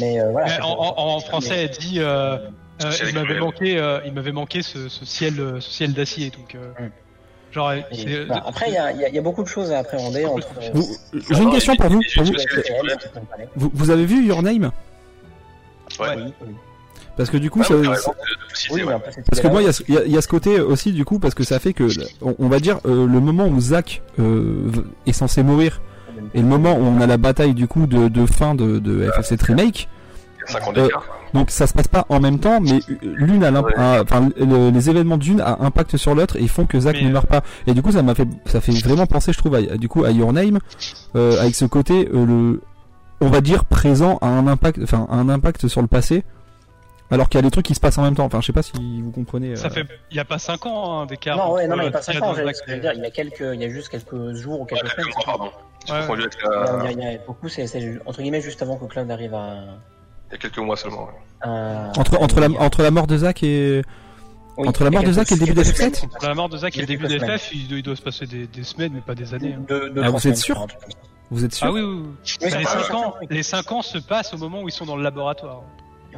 Mais 0.00 0.20
euh, 0.20 0.30
voilà. 0.30 0.46
Mais 0.46 0.62
en, 0.62 1.20
français, 1.20 1.50
mais- 1.50 1.62
elle 1.64 1.70
dit, 1.70 2.00
euh, 2.00 2.38
euh, 2.84 2.92
il 3.06 3.14
m'avait 3.14 3.26
cruel. 3.26 3.40
manqué, 3.40 3.78
euh, 3.78 4.00
il 4.06 4.12
m'avait 4.12 4.32
manqué 4.32 4.62
ce, 4.62 4.88
ce 4.88 5.04
ciel, 5.04 5.34
ce 5.60 5.70
ciel 5.70 5.92
d'acier. 5.92 6.30
Donc, 6.30 6.54
euh, 6.54 6.72
Mm. 6.80 6.90
genre, 7.52 7.72
et, 7.72 8.24
bah, 8.26 8.42
après, 8.46 8.68
il 8.68 8.74
y 8.74 8.78
a, 8.78 8.92
y 9.10 9.14
y 9.16 9.20
beaucoup 9.20 9.42
de 9.42 9.48
choses 9.48 9.72
à 9.72 9.78
appréhender 9.80 10.24
entre. 10.24 10.48
Vous- 10.72 10.96
j'ai 11.12 11.42
une 11.42 11.50
question 11.52 11.76
pour 11.76 11.90
vous, 11.90 12.00
pour 12.14 12.24
vous. 13.74 13.90
Avez 13.90 14.06
vu 14.06 14.24
Your 14.26 14.42
Name? 14.42 14.70
Ouais. 16.00 16.16
Oui, 16.16 16.32
oui. 16.42 16.54
Parce 17.16 17.30
que 17.30 17.36
du 17.36 17.50
coup 17.50 17.60
Ouais, 17.60 17.64
ça- 17.64 17.74
Oui, 18.72 18.82
ouais. 18.82 18.94
Parce 19.28 19.40
que 19.40 19.48
moi, 19.48 19.62
il 19.62 19.66
y 19.94 19.96
a, 19.98 20.04
y 20.06 20.10
y 20.12 20.22
ce 20.22 20.28
côté 20.28 20.60
aussi 20.60 20.92
du 20.92 21.04
coup, 21.04 21.18
parce 21.18 21.34
que 21.34 21.44
ça 21.44 21.58
fait 21.58 21.72
que, 21.72 21.84
on, 22.22 22.34
on 22.38 22.48
va 22.48 22.58
dire, 22.60 22.78
euh, 22.86 23.06
le 23.06 23.20
moment 23.20 23.46
où 23.46 23.60
Zack 23.60 24.02
euh, 24.18 24.70
est 25.06 25.12
censé 25.12 25.42
mourir 25.42 25.80
et 26.34 26.40
le 26.40 26.46
moment 26.46 26.74
où 26.76 26.82
on 26.82 27.00
a 27.00 27.06
la 27.06 27.16
bataille 27.18 27.54
du 27.54 27.66
coup 27.68 27.86
de, 27.86 28.08
de 28.08 28.26
fin 28.26 28.54
de, 28.54 28.78
de 28.78 29.06
FF7 29.08 29.44
Remake, 29.44 29.88
Il 30.48 30.52
y 30.52 30.56
a 30.56 30.60
5 30.60 30.68
ans 30.68 30.72
Euh, 30.76 30.88
donc 31.34 31.50
ça 31.50 31.66
se 31.66 31.74
passe 31.74 31.88
pas 31.88 32.06
en 32.08 32.20
même 32.20 32.38
temps, 32.38 32.60
mais 32.60 32.78
l'une 33.02 33.44
a, 33.44 33.50
l'imp- 33.50 33.66
Ouais. 33.66 33.74
a- 33.76 34.02
enfin 34.02 34.28
le- 34.38 34.70
les 34.70 34.88
événements 34.90 35.18
d'une 35.18 35.40
a 35.40 35.58
impact 35.62 35.96
sur 35.98 36.14
l'autre 36.14 36.36
et 36.36 36.46
font 36.48 36.64
que 36.66 36.78
Zack 36.80 37.02
ne 37.02 37.10
meurt 37.10 37.26
pas. 37.26 37.42
Et 37.66 37.74
du 37.74 37.82
coup, 37.82 37.92
ça 37.92 38.02
m'a 38.02 38.14
fait, 38.14 38.28
ça 38.46 38.60
fait 38.60 38.72
vraiment 38.72 39.06
penser, 39.06 39.32
je 39.32 39.38
trouve, 39.38 39.54
à, 39.56 39.60
du 39.76 39.88
coup 39.88 40.04
à 40.04 40.10
Your 40.12 40.32
Name, 40.32 40.58
euh, 41.16 41.38
avec 41.40 41.54
ce 41.54 41.64
côté, 41.66 42.08
euh, 42.14 42.24
le, 42.24 42.60
on 43.20 43.28
va 43.28 43.40
dire 43.40 43.64
présent 43.64 44.18
a 44.22 44.28
un 44.28 44.46
impact, 44.46 44.78
enfin 44.82 45.06
un 45.10 45.28
impact 45.28 45.68
sur 45.68 45.82
le 45.82 45.88
passé. 45.88 46.22
Alors 47.10 47.28
qu'il 47.28 47.38
y 47.38 47.40
a 47.40 47.42
des 47.42 47.50
trucs 47.50 47.66
qui 47.66 47.74
se 47.74 47.80
passent 47.80 47.98
en 47.98 48.02
même 48.02 48.16
temps. 48.16 48.24
Enfin, 48.24 48.40
je 48.40 48.46
sais 48.46 48.52
pas 48.52 48.62
si 48.62 48.72
vous 49.02 49.10
comprenez. 49.12 49.52
euh, 49.52 49.56
ça 49.56 49.70
fait, 49.70 49.86
il 50.10 50.16
y 50.16 50.20
a 50.20 50.24
pas 50.24 50.38
5 50.38 50.66
ans 50.66 51.00
hein, 51.02 51.06
d'écart. 51.06 51.36
Non, 51.36 51.52
ouais, 51.54 51.68
non, 51.68 51.76
mais 51.76 51.84
il 51.84 51.88
euh, 51.88 51.90
passe 51.92 52.06
Tia 52.06 52.16
ans, 52.22 52.28
dans 52.30 52.34
j'allais 52.34 52.52
Zack 52.52 52.64
j'allais 52.66 52.80
dire, 52.80 52.92
il 52.94 53.00
y 53.02 53.06
a 53.06 53.10
quelques, 53.10 53.40
il 53.54 53.60
y 53.60 53.64
a 53.64 53.68
juste 53.68 53.88
quelques 53.90 54.34
jours 54.34 54.60
ou 54.60 54.64
Ouais, 54.64 54.70
quelques 54.70 54.88
semaines. 54.90 55.06
pardon. 55.24 55.44
Ouais. 55.44 55.94
avec 55.94 56.08
Il 56.08 56.20
y 56.20 56.46
a- 56.46 56.50
la- 56.50 56.78
il 56.78 56.84
y 56.84 56.88
a- 56.88 56.92
il 57.08 57.12
y 57.12 57.16
a- 57.16 57.18
Pour 57.18 57.34
le 57.36 57.40
coup, 57.40 57.48
c'est 57.48 57.64
entre 58.06 58.20
guillemets 58.22 58.40
juste 58.40 58.60
avant 58.62 58.76
que 58.76 58.86
Cloud 58.86 59.08
arrive 59.10 59.34
à. 59.34 59.56
il 60.28 60.32
y 60.32 60.34
a 60.34 60.38
quelques 60.38 60.58
mois 60.58 60.76
seulement. 60.76 61.04
ouais. 61.04 61.12
à- 61.42 61.92
entre 61.96 62.20
entre 62.20 62.40
la 62.40 62.46
à- 62.46 62.62
entre 62.64 62.82
la 62.82 62.90
mort 62.90 63.06
de 63.06 63.16
Zack 63.18 63.42
et 63.44 63.82
Oui, 64.56 64.66
entre 64.66 64.82
la 64.84 64.90
y 64.90 64.96
a 64.96 64.98
mort 64.98 65.04
de 65.06 65.12
Zack 65.12 65.30
et 65.30 65.34
le 65.34 65.40
début 65.40 65.52
de 65.54 65.62
quelques 65.62 65.76
FF7? 65.76 65.94
semaines, 65.96 66.10
Entre 66.16 66.26
la 66.28 66.34
mort 66.34 66.48
de 66.48 66.56
Zack 66.56 66.74
et 66.74 66.78
y 66.78 66.80
le 66.80 66.84
a 66.84 66.86
début 66.86 67.06
de. 67.06 67.18
FF, 67.20 67.50
il 67.54 67.68
doit, 67.68 67.78
il 67.78 67.82
doit 67.84 67.94
se 67.96 68.02
passer 68.02 68.26
des, 68.26 68.46
des 68.48 68.64
semaines, 68.64 68.92
mais 68.94 69.00
pas 69.02 69.14
des 69.14 69.32
années. 69.32 69.54
hein. 69.54 69.78
Ah, 70.02 70.10
vous 70.10 70.26
êtes 70.26 70.36
sûr 70.38 70.66
vous 71.30 71.44
êtes 71.44 71.54
sûr 71.54 71.66
Ah 71.66 71.72
oui, 71.72 71.82
oui, 71.82 72.02
oui. 72.04 72.36
Les 72.40 72.48
va, 72.50 72.62
5 72.70 72.80
ça 72.84 72.96
ans, 72.96 73.14
les 73.30 73.42
5 73.42 73.72
ans 73.72 73.82
se 73.82 73.98
passent 73.98 74.32
au 74.32 74.38
moment 74.38 74.62
où 74.62 74.68
ils 74.68 74.72
sont 74.72 74.86
dans 74.86 74.96
le 74.96 75.02
laboratoire. 75.02 75.62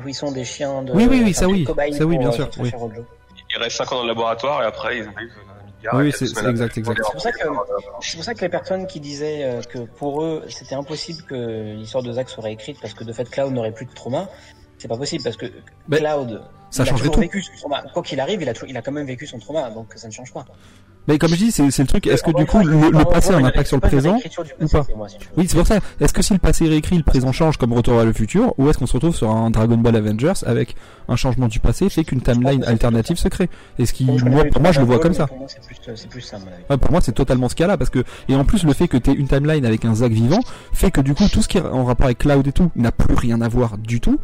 Où 0.05 0.09
ils 0.09 0.15
sont 0.15 0.31
des 0.33 0.45
chiens 0.45 0.83
de. 0.83 0.93
Oui, 0.93 1.07
oui, 1.11 1.23
oui, 1.25 1.35
ça 1.35 1.47
oui. 1.49 1.65
Ça 1.93 2.05
oui, 2.07 2.19
bien 2.19 2.29
euh, 2.29 2.33
sûr, 2.33 2.49
oui. 2.59 2.71
cher 2.71 2.83
au 2.83 2.93
Joe. 2.95 3.05
Il 3.51 3.63
reste 3.63 3.77
5 3.79 3.93
ans 3.93 3.97
dans 3.97 4.03
le 4.03 4.09
laboratoire 4.09 4.63
et 4.63 4.67
après 4.67 4.99
ils 4.99 5.05
arrivent 5.09 5.33
Midgard. 5.79 5.95
Oui, 5.95 6.13
c'est- 6.13 6.25
exact, 6.27 6.77
exact. 6.77 6.77
ils 6.77 6.85
C'est 6.85 7.13
pour 7.13 7.21
ça 7.21 7.33
que- 7.33 7.39
C'est 8.01 8.17
pour 8.17 8.25
ça 8.25 8.35
que 8.35 8.41
les 8.43 8.49
personnes 8.49 8.87
qui 8.87 9.01
disaient 9.01 9.45
euh, 9.45 9.63
que 9.63 9.79
pour 9.79 10.23
eux 10.23 10.45
c'était 10.49 10.75
impossible 10.75 11.23
que 11.23 11.75
l'histoire 11.75 12.03
de 12.05 12.13
Zack 12.13 12.29
serait 12.29 12.53
écrite 12.53 12.79
parce 12.81 12.95
que 12.95 13.05
de 13.05 13.13
fait 13.13 13.29
Cloud 13.31 13.53
n'aurait 13.55 13.73
plus 13.73 13.87
de 13.87 13.93
trauma, 13.95 14.29
c'est 14.79 14.89
pas 14.89 14.97
possible 14.99 15.25
parce 15.25 15.37
que 15.37 15.47
Mais 15.89 15.99
Cloud 15.99 16.43
ça 16.71 16.85
il 16.85 16.89
changerait 16.89 17.09
tout. 17.09 17.21
vécu 17.21 17.43
son 17.43 17.53
trauma. 17.57 17.83
Quoi 17.93 18.03
qu'il 18.03 18.21
arrive, 18.21 18.43
il 18.43 18.49
a, 18.49 18.55
tou- 18.55 18.67
il 18.69 18.77
a 18.77 18.83
quand 18.83 18.93
même 18.93 19.07
vécu 19.07 19.27
son 19.27 19.39
trauma 19.39 19.71
donc 19.71 19.93
ça 19.97 20.09
ne 20.09 20.13
change 20.13 20.33
pas. 20.33 20.45
Mais 21.09 21.17
comme 21.17 21.31
je 21.31 21.37
dis, 21.37 21.51
c'est 21.53 21.65
le 21.65 21.87
truc. 21.87 22.07
Est-ce 22.07 22.23
que 22.23 22.33
du 22.33 22.45
coup 22.45 22.59
le, 22.59 23.05
passé 23.07 23.33
a 23.33 23.37
un 23.39 23.45
impact 23.45 23.67
sur 23.67 23.79
le 23.79 23.81
présent 23.81 24.19
ou 24.61 24.69
pas? 24.69 24.87
Oui, 25.39 25.47
c'est 25.49 25.57
pour 25.57 25.67
ça. 25.67 25.79
Est-ce 26.01 26.13
que 26.13 26.21
si 26.21 26.35
le 26.35 26.39
passé 26.39 26.67
est 26.67 26.69
réécrit, 26.69 26.99
le 26.99 27.03
présent 27.03 27.33
change 27.33 27.57
comme 27.57 27.73
Retour 27.73 27.95
vers 27.95 28.05
le 28.05 28.13
futur, 28.13 28.53
ou 28.59 28.69
est-ce 28.69 28.77
qu'on 28.77 28.87
se 28.87 28.93
retrouve 28.93 29.17
sur 29.17 29.31
un 29.31 29.49
Dragon 29.51 29.79
Ball 29.79 29.97
Avengers 29.97 30.35
avec 30.45 30.77
un 31.09 31.17
changement 31.17 31.49
du 31.49 31.61
passé 31.61 31.89
fait 31.89 32.05
qu'une 32.05 32.21
timeline 32.21 32.63
alternative 32.65 33.17
se 33.17 33.29
crée? 33.29 33.49
Et 33.79 33.87
ce 33.87 33.95
qui, 33.95 34.05
moi, 34.05 34.45
pour 34.53 34.61
moi, 34.61 34.71
je 34.71 34.81
le 34.81 34.87
vois 34.87 34.99
comme 34.99 35.15
ça. 35.15 35.27
pour 35.27 36.91
moi, 36.91 37.01
c'est 37.01 37.13
totalement 37.13 37.49
ce 37.49 37.55
cas-là 37.55 37.79
parce 37.79 37.89
que 37.89 38.05
et 38.29 38.37
en 38.37 38.45
plus 38.45 38.65
le 38.65 38.75
fait 38.75 38.87
que 38.89 38.99
t'aies 38.99 39.15
une 39.15 39.29
timeline 39.29 39.65
avec 39.65 39.87
un 39.87 39.95
Zack 39.95 40.13
vivant 40.13 40.41
fait 40.75 40.91
que 40.91 41.01
du 41.01 41.15
coup 41.15 41.27
tout 41.33 41.41
ce 41.41 41.49
qui 41.49 41.57
est 41.57 41.63
en 41.63 41.85
rapport 41.87 42.05
avec 42.07 42.19
Cloud 42.19 42.47
et 42.47 42.53
tout 42.53 42.71
n'a 42.77 42.93
plus 42.93 43.15
rien 43.15 43.41
à 43.41 43.49
voir 43.49 43.79
du 43.79 44.01
tout. 44.03 44.19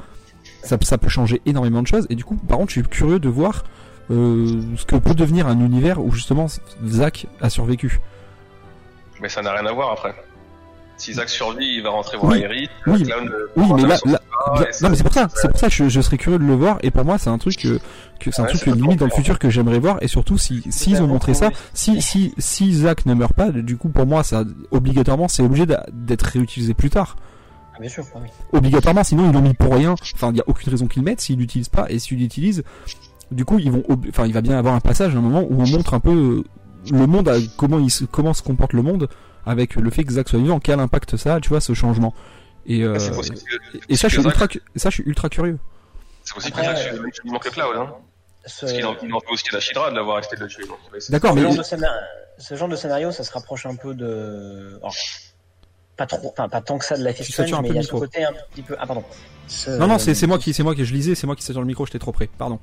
Ça, 0.65 0.77
ça 0.83 0.99
peut 0.99 1.09
changer 1.09 1.41
énormément 1.47 1.83
de 1.83 1.87
choses 1.87 2.07
et 2.11 2.15
du 2.15 2.25
coup, 2.25 2.35
par 2.37 2.59
contre, 2.59 2.71
je 2.73 2.81
suis 2.81 2.89
curieux 2.89 3.19
de 3.19 3.29
voir 3.29 3.65
euh, 4.11 4.61
ce 4.77 4.85
que 4.85 4.97
peut 4.97 5.15
devenir 5.15 5.47
un 5.47 5.59
univers 5.61 5.99
où 6.05 6.11
justement 6.13 6.47
Zack 6.87 7.27
a 7.41 7.49
survécu. 7.51 8.01
Mais 9.23 9.29
ça 9.29 9.43
n'a 9.43 9.53
rien 9.53 9.65
à 9.67 9.73
voir 9.73 9.93
après. 9.93 10.15
Si 10.97 11.13
Zack 11.15 11.29
survit, 11.29 11.77
il 11.77 11.83
va 11.83 11.91
rentrer 11.91 12.17
voir 12.17 12.33
Oui. 12.33 12.69
Oui. 12.87 13.03
Clown, 13.03 13.31
Oui, 13.57 13.65
mais 13.75 13.83
là, 13.83 13.97
ça- 13.97 14.21
non 14.83 14.91
mais 14.91 14.97
c'est 14.97 15.03
pour 15.03 15.13
ça, 15.13 15.27
c'est 15.35 15.49
pour 15.49 15.59
ça 15.59 15.69
que 15.69 15.75
je, 15.75 15.89
je 15.89 16.01
serais 16.01 16.19
curieux 16.19 16.39
de 16.39 16.45
le 16.45 16.55
voir 16.55 16.79
et 16.83 16.91
pour 16.91 17.05
moi 17.05 17.19
c'est 17.19 17.31
un 17.31 17.39
truc 17.39 17.57
que, 17.57 17.79
que 18.21 18.31
c'est 18.31 18.43
un 18.43 18.45
Ouais, 18.45 18.51
truc 18.51 18.63
que 18.65 18.71
limite 18.71 18.99
dans 19.01 19.07
le 19.07 19.11
futur 19.11 19.39
que 19.39 19.49
j'aimerais 19.51 19.79
voir 19.81 19.97
et 20.03 20.09
surtout 20.09 20.39
si 20.39 20.63
s'ils 20.71 21.03
ont 21.03 21.07
montré 21.09 21.35
ça, 21.35 21.51
si 21.73 22.01
si 22.03 22.35
si 22.39 22.73
Zack 22.75 23.07
ne 23.07 23.15
meurt 23.15 23.33
pas, 23.33 23.51
du 23.51 23.77
coup 23.77 23.89
pour 23.89 24.07
moi 24.07 24.23
ça 24.23 24.45
obligatoirement 24.71 25.27
c'est 25.29 25.43
obligé 25.43 25.67
d'être 25.93 26.23
réutilisé 26.23 26.75
plus 26.75 26.91
tard. 26.91 27.17
Ah, 27.77 27.81
bien 27.81 27.89
sûr, 27.91 28.05
oui. 28.15 28.29
obligatoirement, 28.53 29.03
sinon 29.05 29.29
ils 29.29 29.33
l'ont 29.33 29.41
mis 29.43 29.55
pour 29.55 29.75
rien. 29.75 29.95
Enfin, 30.15 30.31
il 30.31 30.37
y 30.37 30.41
a 30.41 30.45
aucune 30.47 30.71
raison 30.71 30.87
qu'ils 30.87 31.03
le 31.03 31.07
mettent 31.11 31.21
s'ils 31.21 31.39
l'utilisent 31.39 31.69
pas. 31.69 31.87
Et 31.91 31.99
s'ils 31.99 32.19
l'utilisent, 32.19 32.63
du 33.31 33.45
coup, 33.45 33.59
ils 33.59 33.71
vont, 33.73 33.83
ob- 33.89 34.07
enfin, 34.09 34.27
il 34.27 34.33
va 34.33 34.41
bien 34.43 34.57
avoir 34.59 34.75
un 34.75 34.81
passage, 34.81 35.15
un 35.17 35.21
moment 35.21 35.43
où 35.43 35.61
on 35.61 35.67
montre 35.67 35.95
un 35.95 36.01
peu 36.01 36.11
euh, 36.13 36.45
le 36.93 37.07
monde, 37.07 37.29
à- 37.29 37.37
comment 37.57 37.79
il 37.81 37.91
se, 37.91 38.05
comment 38.05 38.33
se 38.33 38.43
comporte 38.43 38.73
le 38.75 38.83
monde 38.83 39.09
avec 39.47 39.75
le 39.75 39.91
fait 39.91 40.05
que 40.05 40.13
Zack 40.13 40.29
soit 40.29 40.39
vivant, 40.39 40.61
quel 40.61 40.79
impact 40.81 41.17
ça 41.17 41.35
a, 41.37 41.41
tu 41.41 41.49
vois, 41.51 41.61
ce 41.61 41.75
changement. 41.75 42.15
Et, 42.67 42.83
euh, 42.85 42.95
possible 42.95 43.37
et, 43.89 43.97
ça, 43.97 44.09
je 44.09 44.15
suis 44.15 44.23
c'est 44.23 44.29
ultra, 44.29 44.47
ça, 44.77 44.89
je 44.91 44.95
suis 44.95 45.05
ultra 45.05 45.29
curieux. 45.29 45.59
c'est 46.23 46.35
possible 46.35 46.57
que 46.57 46.61
Après, 46.61 46.93
il 47.25 47.33
manque 47.33 47.45
le 47.45 47.51
cloud, 47.51 47.77
hein. 47.77 47.93
Ce, 48.47 48.61
Parce 48.61 48.73
qu'il 48.75 48.85
en, 48.87 48.95
il 49.03 49.13
en 49.13 49.21
faut 49.21 49.33
aussi 49.33 49.45
à 49.51 49.55
la 49.55 49.61
Shidra 49.61 49.91
de 49.91 49.97
l'avoir 49.97 50.21
de 50.21 50.27
le 50.39 50.47
tuer. 50.49 50.65
D'accord, 51.11 51.31
ce 51.31 51.35
mais 51.37 51.43
genre 51.43 51.57
de 51.57 51.63
scénar- 51.63 51.95
ce 52.39 52.55
genre 52.57 52.69
de 52.69 52.77
scénario, 52.77 53.11
ça 53.11 53.25
se 53.25 53.33
rapproche 53.33 53.65
un 53.67 53.75
peu 53.75 53.95
de. 53.95 54.77
alors, 54.83 54.95
pas 55.97 56.07
trop, 56.07 56.29
enfin 56.31 56.49
pas 56.49 56.61
tant 56.61 56.79
que 56.79 56.85
ça 56.85 56.97
de 56.97 57.03
Strange, 57.13 57.53
un 57.53 57.63
mais 57.63 57.69
il 57.69 57.75
y 57.77 57.79
a 57.79 57.83
ce 57.83 57.91
côté 57.91 58.25
un 58.25 58.33
petit 58.53 58.63
peu. 58.63 58.77
Ah 58.79 58.87
pardon. 58.87 59.05
Ce- 59.47 59.71
non, 59.71 59.87
non, 59.87 59.99
c'est 59.99 60.27
moi 60.27 60.39
qui, 60.39 60.53
c'est 60.55 60.63
moi 60.63 60.75
qui 60.75 60.85
je 60.85 60.93
lisais, 60.93 61.15
c'est 61.15 61.27
moi 61.27 61.37
qui 61.37 61.43
sur 61.45 61.61
le 61.61 61.67
micro, 61.67 61.87
j'étais 61.87 61.99
trop 61.99 62.13
près. 62.13 62.29
Pardon. 62.39 62.59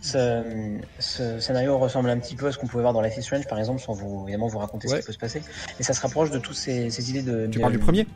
Ce, 0.00 0.42
ce 0.98 1.38
scénario 1.38 1.78
ressemble 1.78 2.10
un 2.10 2.18
petit 2.18 2.34
peu 2.34 2.48
à 2.48 2.52
ce 2.52 2.58
qu'on 2.58 2.66
pouvait 2.66 2.82
voir 2.82 2.92
dans 2.92 3.00
Life 3.00 3.16
is 3.16 3.22
Strange, 3.22 3.46
par 3.46 3.58
exemple, 3.58 3.80
sans 3.80 3.92
vous 3.92 4.24
évidemment 4.24 4.48
vous 4.48 4.58
raconter 4.58 4.88
ce 4.88 4.96
qui 4.96 5.02
peut 5.02 5.12
se 5.12 5.18
passer. 5.18 5.42
Et 5.78 5.82
ça 5.84 5.92
se 5.92 6.00
rapproche 6.00 6.30
de 6.30 6.38
toutes 6.38 6.56
ces, 6.56 6.90
ces 6.90 7.10
idées 7.10 7.22
de. 7.22 7.46
Tu 7.46 7.58
de- 7.58 7.60
parles 7.60 7.72
du 7.72 7.78
premier? 7.78 8.06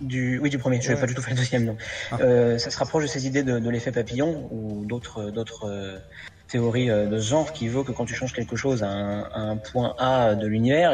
Du, 0.00 0.38
oui, 0.38 0.48
du 0.50 0.58
premier. 0.58 0.80
Je 0.80 0.86
vais 0.88 0.94
Ouais. 0.94 1.00
pas 1.00 1.06
du 1.08 1.14
tout 1.16 1.22
fait 1.22 1.32
le 1.32 1.36
deuxième, 1.36 1.64
non. 1.64 1.76
Ah. 2.12 2.18
Euh, 2.20 2.58
ça 2.58 2.70
se 2.70 2.78
rapproche 2.78 3.02
de 3.02 3.08
ces 3.08 3.26
idées 3.26 3.42
de, 3.42 3.58
de 3.58 3.70
l'effet 3.70 3.90
papillon 3.90 4.48
ou 4.52 4.84
d'autres, 4.86 5.30
d'autres 5.30 6.00
euh, 6.48 6.50
théories 6.50 6.90
euh, 6.90 7.06
de 7.06 7.18
ce 7.18 7.28
genre 7.30 7.52
qui 7.52 7.68
veut 7.68 7.82
que 7.82 7.92
quand 7.92 8.04
tu 8.04 8.14
changes 8.14 8.32
quelque 8.32 8.56
chose 8.56 8.82
à 8.82 8.88
un, 8.88 9.22
à 9.22 9.40
un 9.40 9.56
point 9.56 9.94
A 9.98 10.34
de 10.34 10.46
l'univers, 10.46 10.92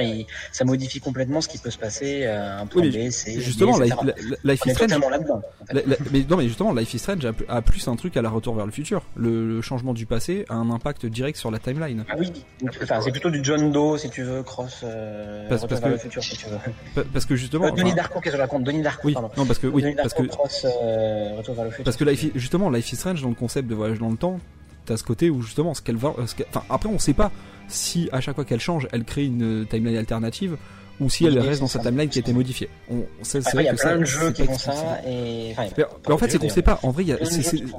ça 0.53 0.65
modifie 0.65 1.01
complètement 1.01 1.41
ce 1.41 1.49
qui 1.49 1.59
peut 1.59 1.71
se 1.71 1.79
passer 1.79 2.27
à 2.27 2.59
un 2.61 2.67
point 2.67 2.83
Oui, 2.83 2.91
B, 2.91 3.11
C, 3.11 3.41
Justement, 3.41 3.81
etc. 3.83 3.97
Life, 4.45 4.61
is 4.67 4.71
Strange. 4.71 4.79
totalement 4.91 5.11
là-dedans. 5.11 5.43
en 5.63 5.67
fait. 5.67 5.75
la- 5.75 5.83
la- 5.87 5.97
mais 6.13 6.25
non, 6.29 6.37
mais 6.37 6.49
justement, 6.49 6.73
Life 6.73 6.93
is 6.95 6.99
Strange 6.99 7.27
a, 7.49 7.63
plus 7.63 7.87
un 7.89 7.97
truc 7.97 8.17
à 8.17 8.23
la 8.23 8.31
retour 8.31 8.55
vers 8.55 8.67
le 8.67 8.73
futur. 8.73 9.03
Le, 9.17 9.47
le 9.49 9.63
changement 9.63 9.95
du 9.95 10.07
passé 10.07 10.45
a 10.49 10.55
un 10.55 10.71
impact 10.71 11.07
direct 11.07 11.39
sur 11.39 11.51
la 11.51 11.59
timeline. 11.59 12.05
Oui, 12.19 12.33
donc, 12.61 12.77
enfin, 12.83 13.01
c'est 13.01 13.11
plutôt 13.13 13.31
du 13.31 13.43
John 13.45 13.71
Doe 13.73 13.97
si 13.99 14.11
tu 14.11 14.23
veux, 14.23 14.43
cross 14.43 14.81
euh, 14.85 15.49
Parce- 15.49 15.63
Retour 15.63 15.69
parce 15.69 15.81
vers 15.81 15.91
que- 15.91 15.95
le 15.95 16.01
futur 16.01 16.23
si 16.23 16.37
tu 16.37 16.47
veux. 16.47 16.59
Pa- 16.95 17.05
Parce 17.13 17.25
que 17.27 17.37
justement. 17.37 17.67
Euh, 17.67 17.71
Denis 17.71 17.89
enfin, 17.91 17.97
Darko, 17.97 18.21
qu'est-ce 18.21 18.33
que 18.33 18.37
je 18.39 18.43
raconte? 18.43 18.65
Denis 18.65 18.83
Darko, 18.83 19.09
oui, 19.09 19.15
pardon. 19.15 19.31
non, 19.37 19.47
parce 19.47 19.59
que 19.59 19.67
oui, 19.67 19.83
Denis 19.83 19.95
parce 19.95 20.09
Darko 20.15 20.23
que 20.25 20.29
cross 20.29 20.65
euh, 20.67 21.37
Retour 21.39 21.55
vers 21.55 21.65
le 21.65 21.71
futur. 21.71 21.85
Parce 21.85 21.97
que 21.97 22.05
Life 22.05 22.27
justement, 22.35 22.71
Life 22.71 22.93
is 22.93 22.97
Strange, 22.97 23.23
dans 23.23 23.29
le 23.29 23.35
concept 23.35 23.69
de 23.69 23.75
voyage 23.75 23.99
dans 23.99 24.11
le 24.11 24.17
temps, 24.17 24.39
t'as 24.85 24.97
ce 24.97 25.05
côté 25.05 25.31
où 25.31 25.43
justement, 25.43 25.75
ce 25.75 25.83
qu'elle 25.83 25.97
va. 25.97 26.15
ce 26.27 26.35
qu'elle- 26.35 26.47
Enfin, 26.51 26.63
après, 26.71 26.89
on 26.89 26.99
sait 26.99 27.15
pas 27.15 27.31
si 27.69 28.09
à 28.13 28.21
chaque 28.21 28.35
fois 28.35 28.45
qu'elle 28.45 28.61
change, 28.61 28.89
elle 28.93 29.05
crée 29.05 29.25
une 29.25 29.63
euh, 29.63 29.65
timeline 29.65 29.97
alternative 29.97 30.57
ou 31.01 31.11
si 31.11 31.25
elle 31.27 31.39
Oui, 31.41 31.47
reste 31.49 31.61
dans 31.61 31.67
sa 31.67 31.81
timeline 31.81 32.09
qui 32.09 32.19
a 32.19 32.21
été 32.21 32.33
modifiée. 32.33 32.69
On, 32.91 33.05
c'est, 33.23 33.39
il 33.39 33.45
vrai 33.53 33.65
y 33.65 33.69
a 33.69 33.73
que 33.75 33.81
plein 33.81 33.91
ça, 33.91 33.97
de 33.99 34.05
jeux 34.05 34.19
c'est 34.29 34.33
qui 34.35 34.43
pas 34.43 34.47
font 34.47 34.53
explicité. 34.55 34.87
ça 34.87 35.09
et. 35.11 35.51
Enfin, 35.53 35.63
Mais, 35.77 35.85
mais 36.07 36.13
en 36.15 36.19
fait, 36.19 36.31
c'est 36.31 36.39
qu'on 36.39 36.49
sait 36.49 36.63
pas. 36.63 36.79
En 36.83 36.91
vrai, 36.91 37.05
y 37.05 37.13
a, 37.13 37.19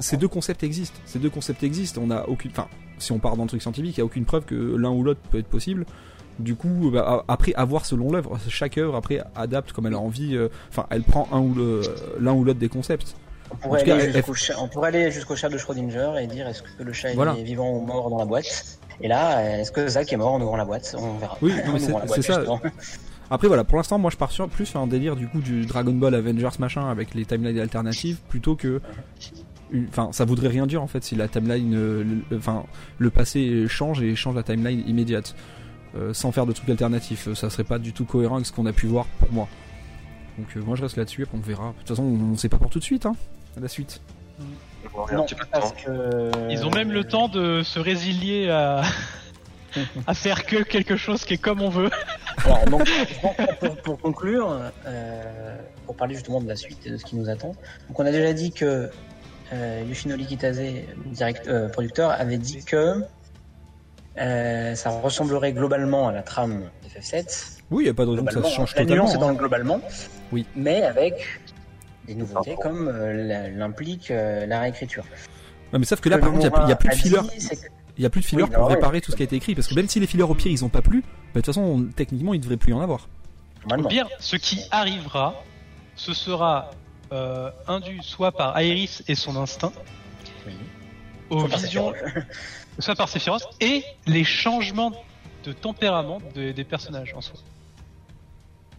ces 0.00 0.16
deux 0.16 0.28
concepts 0.28 0.62
existent. 0.64 0.98
Ces 1.06 1.18
deux 1.18 1.30
concepts 1.30 1.62
existent. 1.62 2.00
On 2.04 2.10
a 2.10 2.24
aucune. 2.28 2.50
Enfin, 2.50 2.68
si 2.98 3.12
on 3.12 3.18
part 3.18 3.36
dans 3.36 3.44
le 3.44 3.48
truc 3.48 3.62
scientifique, 3.62 3.96
il 3.96 4.00
y 4.00 4.02
a 4.02 4.04
aucune 4.04 4.24
preuve 4.24 4.44
que 4.44 4.54
l'un 4.54 4.90
ou 4.90 5.02
l'autre 5.02 5.20
peut 5.30 5.38
être 5.38 5.46
possible. 5.48 5.86
Du 6.38 6.54
coup, 6.54 6.90
bah, 6.92 7.24
après, 7.28 7.54
à 7.54 7.64
voir 7.64 7.86
selon 7.86 8.12
l'œuvre. 8.12 8.38
Chaque 8.50 8.76
œuvre 8.76 8.94
après 8.96 9.22
adapte 9.34 9.72
comme 9.72 9.86
elle 9.86 9.94
a 9.94 9.98
envie. 9.98 10.36
euh, 10.36 10.48
Enfin, 10.68 10.84
elle 10.90 11.02
prend 11.02 11.26
un 11.32 11.40
ou 11.40 11.54
l'un 12.20 12.34
ou 12.34 12.44
l'autre 12.44 12.58
des 12.58 12.68
concepts. 12.68 13.14
On 13.52 13.56
pourrait, 13.56 13.84
cas, 13.84 13.94
aller 13.96 14.12
jusqu'au 14.12 14.34
chat, 14.34 14.54
on 14.60 14.68
pourrait 14.68 14.88
aller 14.88 15.10
jusqu'au 15.10 15.36
chat 15.36 15.48
de 15.48 15.56
Schrödinger 15.58 16.12
et 16.20 16.26
dire 16.26 16.46
est-ce 16.48 16.62
que 16.62 16.82
le 16.82 16.92
chat 16.92 17.12
Voilà. 17.14 17.34
est 17.38 17.42
vivant 17.42 17.70
ou 17.76 17.80
mort 17.80 18.10
dans 18.10 18.18
la 18.18 18.24
boîte? 18.24 18.78
Et 19.00 19.08
là, 19.08 19.58
est-ce 19.60 19.70
que 19.72 19.86
Zach 19.88 20.12
est 20.12 20.16
mort 20.16 20.32
en 20.32 20.40
ouvrant 20.40 20.56
la 20.56 20.64
boîte? 20.64 20.94
On 20.98 21.18
verra. 21.18 21.36
Oui, 21.42 21.52
non, 21.64 21.70
En 21.70 21.72
mais 21.74 21.78
c'est- 21.78 21.92
boîte, 21.92 22.22
ça. 22.22 22.42
Après 23.30 23.48
voilà, 23.48 23.64
pour 23.64 23.76
l'instant, 23.76 23.98
moi 23.98 24.10
je 24.12 24.16
pars 24.16 24.30
sur, 24.30 24.48
plus 24.48 24.66
sur 24.66 24.78
un 24.80 24.86
délire 24.86 25.16
du 25.16 25.26
coup 25.28 25.40
du 25.40 25.66
Dragon 25.66 25.92
Ball 25.92 26.14
Avengers 26.14 26.48
machin 26.60 26.88
avec 26.88 27.12
les 27.14 27.24
timelines 27.24 27.58
alternatives 27.58 28.18
plutôt 28.28 28.54
que. 28.54 28.80
Enfin, 29.88 30.10
ça 30.12 30.24
voudrait 30.24 30.46
rien 30.48 30.66
dire 30.66 30.80
en 30.80 30.86
fait 30.86 31.02
si 31.02 31.16
la 31.16 31.26
timeline, 31.26 31.74
euh, 31.74 32.04
le- 32.30 32.36
enfin, 32.36 32.64
le 32.98 33.10
passé 33.10 33.66
change 33.68 34.00
et 34.00 34.14
change 34.14 34.36
la 34.36 34.42
timeline 34.44 34.82
immédiate, 34.86 35.34
Euh, 35.96 36.12
sans 36.12 36.30
faire 36.30 36.44
de 36.46 36.52
trucs 36.52 36.68
alternatifs. 36.68 37.28
Euh, 37.28 37.34
Ça 37.34 37.48
serait 37.48 37.64
pas 37.64 37.78
du 37.78 37.92
tout 37.94 38.04
cohérent 38.04 38.34
avec 38.34 38.46
ce 38.46 38.52
qu'on 38.52 38.66
a 38.66 38.72
pu 38.72 38.86
voir 38.86 39.06
pour 39.18 39.32
moi. 39.32 39.48
Donc 40.38 40.48
euh, 40.56 40.60
moi 40.60 40.76
je 40.76 40.82
reste 40.82 40.96
là-dessus, 40.96 41.22
après 41.22 41.36
on 41.38 41.40
verra. 41.40 41.68
De 41.72 41.78
toute 41.78 41.88
façon, 41.88 42.02
on, 42.02 42.32
on 42.32 42.36
sait 42.36 42.48
pas 42.48 42.58
pour 42.58 42.70
tout 42.70 42.78
de 42.78 42.84
suite, 42.84 43.06
hein. 43.06 43.16
À 43.56 43.60
la 43.60 43.68
suite. 43.68 44.00
On 44.94 45.04
a 45.06 45.12
un 45.12 45.16
Non, 45.16 45.24
petit 45.24 45.34
peu 45.34 45.44
de 45.44 45.50
parce 45.50 45.70
temps. 45.72 45.76
que. 45.84 46.30
Ils 46.50 46.64
ont 46.66 46.70
même 46.70 46.92
le 46.92 47.04
temps 47.04 47.28
de 47.28 47.62
se 47.62 47.78
résilier 47.78 48.50
à, 48.50 48.82
à 50.06 50.14
faire 50.14 50.44
que 50.46 50.62
quelque 50.62 50.96
chose 50.96 51.24
qui 51.24 51.34
est 51.34 51.38
comme 51.38 51.62
on 51.62 51.70
veut. 51.70 51.90
Alors, 52.44 52.64
donc, 52.66 52.88
pour, 53.60 53.76
pour 53.78 53.98
conclure, 53.98 54.60
euh, 54.86 55.56
pour 55.86 55.96
parler 55.96 56.14
justement 56.14 56.40
de 56.40 56.48
la 56.48 56.56
suite 56.56 56.78
et 56.86 56.90
de 56.90 56.96
ce 56.98 57.04
qui 57.04 57.16
nous 57.16 57.28
attend, 57.30 57.54
donc 57.88 57.98
on 57.98 58.04
a 58.06 58.10
déjà 58.12 58.32
dit 58.34 58.52
que 58.52 58.90
euh, 59.52 59.84
Yoshinori 59.88 60.26
Kitase, 60.26 60.60
direct, 61.06 61.48
euh, 61.48 61.68
producteur, 61.68 62.10
avait 62.10 62.38
dit 62.38 62.62
que 62.64 63.02
euh, 64.18 64.74
ça 64.74 64.90
ressemblerait 64.90 65.52
globalement 65.52 66.08
à 66.08 66.12
la 66.12 66.22
trame 66.22 66.62
FF7. 66.94 67.58
Oui, 67.70 67.86
y 67.86 67.88
a 67.88 67.94
pas 67.94 68.04
de 68.04 68.10
raison 68.10 68.24
que 68.24 68.32
ça 68.32 68.40
Globalement, 68.40 68.48
se 68.50 68.54
change 68.56 68.74
la 68.76 68.82
totalement. 68.82 69.04
nuance 69.04 69.14
est 69.14 69.18
dans 69.18 69.28
hein. 69.28 69.32
le 69.32 69.38
globalement, 69.38 69.80
Oui. 70.32 70.46
mais 70.54 70.82
avec 70.82 71.14
des 72.06 72.14
nouveautés 72.14 72.56
comme 72.62 72.88
euh, 72.88 73.50
l'implique 73.56 74.10
euh, 74.10 74.46
la 74.46 74.60
réécriture. 74.60 75.04
Ouais, 75.72 75.78
mais 75.80 75.84
sauf 75.84 76.00
que 76.00 76.08
là, 76.08 76.16
Ce 76.16 76.20
par 76.20 76.30
contre, 76.30 76.44
y 76.44 76.46
a, 76.46 76.50
Nomura 76.50 76.68
y 76.68 76.72
a 76.72 76.76
plus 76.76 76.88
de 76.90 76.94
filler. 76.94 77.18
Il 77.98 78.02
y 78.02 78.06
a 78.06 78.10
plus 78.10 78.20
de 78.20 78.26
filler 78.26 78.42
Oui, 78.42 78.50
pour 78.50 78.62
bah 78.62 78.68
ouais. 78.68 78.74
réparer 78.74 79.00
tout 79.00 79.10
ce 79.10 79.16
qui 79.16 79.22
a 79.22 79.24
été 79.24 79.36
écrit 79.36 79.54
parce 79.54 79.66
que 79.68 79.74
même 79.74 79.88
si 79.88 79.98
les 80.00 80.06
fillers 80.06 80.22
au 80.22 80.34
pire 80.34 80.52
ils 80.52 80.64
ont 80.64 80.68
pas 80.68 80.82
plu, 80.82 81.00
bah, 81.00 81.06
de 81.34 81.40
toute 81.40 81.46
façon 81.46 81.62
on- 81.62 81.82
techniquement 81.84 82.34
il 82.34 82.40
devrait 82.40 82.58
plus 82.58 82.70
y 82.72 82.74
en 82.74 82.80
avoir. 82.82 83.08
Au 83.70 83.82
pire, 83.88 84.06
ce 84.20 84.36
qui 84.36 84.60
arrivera, 84.70 85.34
ce 85.96 86.12
sera 86.14 86.70
euh, 87.12 87.50
induit 87.66 88.00
soit 88.02 88.32
par 88.32 88.60
Iris 88.60 89.02
et 89.08 89.14
son 89.14 89.34
instinct. 89.36 89.72
Aux 91.30 91.44
visions, 91.46 91.92
soit 92.78 92.94
par 92.96 93.08
Sephiroth, 93.08 93.44
et 93.60 93.82
les 94.06 94.24
changements 94.24 94.92
de 95.44 95.52
tempérament 95.52 96.20
de- 96.34 96.52
des 96.52 96.64
personnages 96.64 97.14
en 97.16 97.20
soi. 97.20 97.38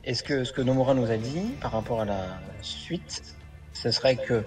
Et 0.04 0.14
ce 0.14 0.24
que, 0.24 0.44
ce 0.44 0.54
que 0.54 0.62
Nomura 0.62 0.94
nous 0.94 1.12
a 1.12 1.18
dit 1.18 1.42
par 1.62 1.72
rapport 1.74 2.00
à 2.02 2.06
la 2.06 2.26
suite, 2.62 3.36
ce 3.74 3.92
serait 3.92 4.16
que 4.16 4.44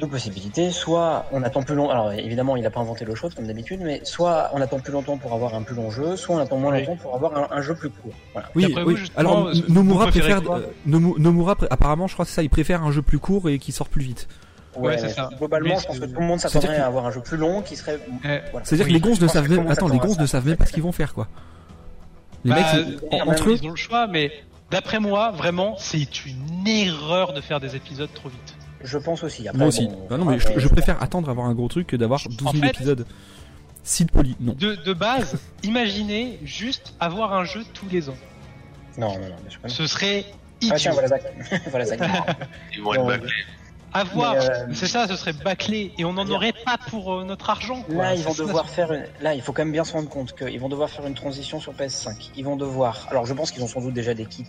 deux 0.00 0.08
possibilités. 0.08 0.70
Soit 0.72 1.26
on 1.32 1.42
attend 1.42 1.62
plus 1.62 1.74
long. 1.76 1.88
Alors 1.88 2.12
évidemment, 2.12 2.56
il 2.56 2.62
n'a 2.64 2.70
pas 2.70 2.80
inventé 2.80 3.04
l'eau 3.04 3.14
chaude 3.14 3.32
comme 3.34 3.46
d'habitude, 3.46 3.80
mais 3.80 4.04
soit 4.04 4.50
on 4.52 4.60
attend 4.60 4.80
plus 4.80 4.92
longtemps 4.92 5.16
pour 5.16 5.32
avoir 5.32 5.54
un 5.54 5.62
plus 5.62 5.74
long 5.76 5.90
jeu, 5.90 6.16
soit 6.16 6.34
on 6.36 6.38
attend 6.38 6.58
moins 6.58 6.72
Oui. 6.72 6.80
longtemps 6.84 6.96
pour 6.96 7.14
avoir 7.14 7.36
un, 7.52 7.56
un 7.56 7.62
jeu 7.62 7.74
plus 7.76 7.90
court. 7.90 8.12
Voilà. 8.32 8.48
Oui, 8.54 8.74
oui. 8.84 8.96
Alors 9.16 9.50
Nomura 9.68 10.08
préfère 10.08 10.42
euh, 10.50 10.66
Nomu- 10.86 11.18
Nomura 11.18 11.56
apparemment 11.70 12.06
je 12.08 12.14
crois 12.14 12.24
que 12.24 12.30
c'est 12.30 12.36
ça, 12.36 12.42
il 12.42 12.50
préfère 12.50 12.82
un 12.82 12.90
jeu 12.90 13.02
plus 13.02 13.18
court 13.20 13.48
et 13.48 13.58
qui 13.58 13.70
sort 13.72 13.88
plus 13.88 14.02
vite. 14.02 14.28
Ouais, 14.76 14.96
c'est 14.98 15.04
mais 15.04 15.12
ça. 15.12 15.30
Globalement, 15.38 15.78
je 15.78 15.86
pense 15.86 15.98
que 15.98 16.04
tout 16.06 16.20
le 16.20 16.26
monde 16.26 16.40
s'attendrait 16.40 16.76
à 16.76 16.86
avoir 16.86 17.06
un 17.06 17.10
jeu 17.10 17.20
plus 17.20 17.36
long 17.36 17.62
qui 17.62 17.76
serait. 17.76 17.98
Eh, 18.24 18.40
Voilà. 18.50 18.64
C'est-à-dire 18.64 18.86
Oui, 18.86 18.92
que 18.92 18.94
les 18.94 19.00
gonzes 19.00 19.18
je 19.18 19.24
ne 19.24 19.28
savent 19.28 19.48
même 19.50 19.66
attends, 19.68 19.88
les 19.88 19.98
gonzes 19.98 20.18
ne 20.18 20.26
savent 20.26 20.46
même 20.46 20.56
pas 20.56 20.66
ce 20.66 20.72
qu'ils 20.72 20.82
vont 20.82 20.92
faire 20.92 21.14
quoi. 21.14 21.28
Les 22.44 22.50
Bah, 22.50 22.56
mecs 22.56 22.86
euh, 23.12 23.18
entre 23.26 23.48
eux 23.50 23.56
Ils 23.60 23.66
ont 23.66 23.70
le 23.70 23.76
choix, 23.76 24.06
mais 24.06 24.30
d'après 24.70 24.98
moi, 25.00 25.30
vraiment, 25.30 25.76
c'est 25.78 26.26
une 26.26 26.66
erreur 26.66 27.32
de 27.32 27.40
faire 27.40 27.58
des 27.60 27.74
épisodes 27.76 28.12
trop 28.12 28.28
vite. 28.28 28.54
Je 28.82 28.98
pense 28.98 29.22
aussi. 29.24 29.48
Après, 29.48 29.58
moi 29.58 29.68
aussi. 29.68 29.86
bon, 29.88 30.06
Bah 30.10 30.18
non 30.18 30.26
mais 30.26 30.38
je, 30.38 30.48
je 30.58 30.68
préfère 30.68 31.02
attendre 31.02 31.30
avoir 31.30 31.46
un 31.46 31.54
gros 31.54 31.68
truc 31.68 31.86
que 31.86 31.96
d'avoir 31.96 32.20
12 32.28 32.36
000 32.38 32.48
En 32.48 32.52
fait- 32.60 32.68
épisodes. 32.68 33.06
Site 33.82 34.10
poli, 34.12 34.34
non. 34.40 34.52
De, 34.54 34.74
de 34.76 34.92
base, 34.94 35.36
imaginez 35.62 36.38
juste 36.44 36.94
avoir 37.00 37.32
un 37.34 37.44
jeu 37.44 37.62
tous 37.74 37.86
les 37.90 38.08
ans. 38.08 38.16
Non, 38.98 39.08
non, 39.12 39.14
non. 39.20 39.36
que 39.36 39.68
non. 39.68 39.68
Ce 39.68 39.86
serait 39.86 40.24
Ah 40.26 40.34
idiot. 40.66 40.76
tiens, 40.78 40.92
voilà 40.92 41.08
Zach. 41.08 41.22
voilà 41.70 41.84
Zach. 41.86 42.00
Ils 42.74 42.82
vont 42.82 42.94
être 42.94 43.06
bâclés. 43.06 43.28
Avoir, 43.94 44.34
Mais, 44.34 44.50
euh, 44.50 44.66
c'est 44.74 44.88
ça, 44.88 45.06
ce 45.06 45.14
serait 45.14 45.32
bâclé 45.32 45.92
et 45.98 46.04
on 46.04 46.12
n'en 46.12 46.28
aurait 46.28 46.52
pas 46.52 46.76
pour 46.90 47.14
euh, 47.14 47.24
notre 47.24 47.48
argent. 47.48 47.82
quoi. 47.82 47.94
Là, 47.94 48.14
ils 48.16 48.24
vont 48.24 48.34
devoir 48.34 48.68
faire. 48.68 48.92
Une... 48.92 49.04
Là, 49.20 49.34
il 49.34 49.42
faut 49.42 49.52
quand 49.52 49.64
même 49.64 49.72
bien 49.72 49.84
se 49.84 49.92
rendre 49.92 50.08
compte 50.08 50.34
qu'ils 50.36 50.58
vont 50.58 50.68
devoir 50.68 50.90
faire 50.90 51.06
une 51.06 51.14
transition 51.14 51.60
sur 51.60 51.72
PS5. 51.74 52.30
Ils 52.36 52.44
vont 52.44 52.56
devoir. 52.56 53.06
Alors, 53.10 53.24
je 53.24 53.32
pense 53.32 53.52
qu'ils 53.52 53.62
ont 53.62 53.68
sans 53.68 53.80
doute 53.80 53.94
déjà 53.94 54.12
des 54.12 54.26
kits. 54.26 54.46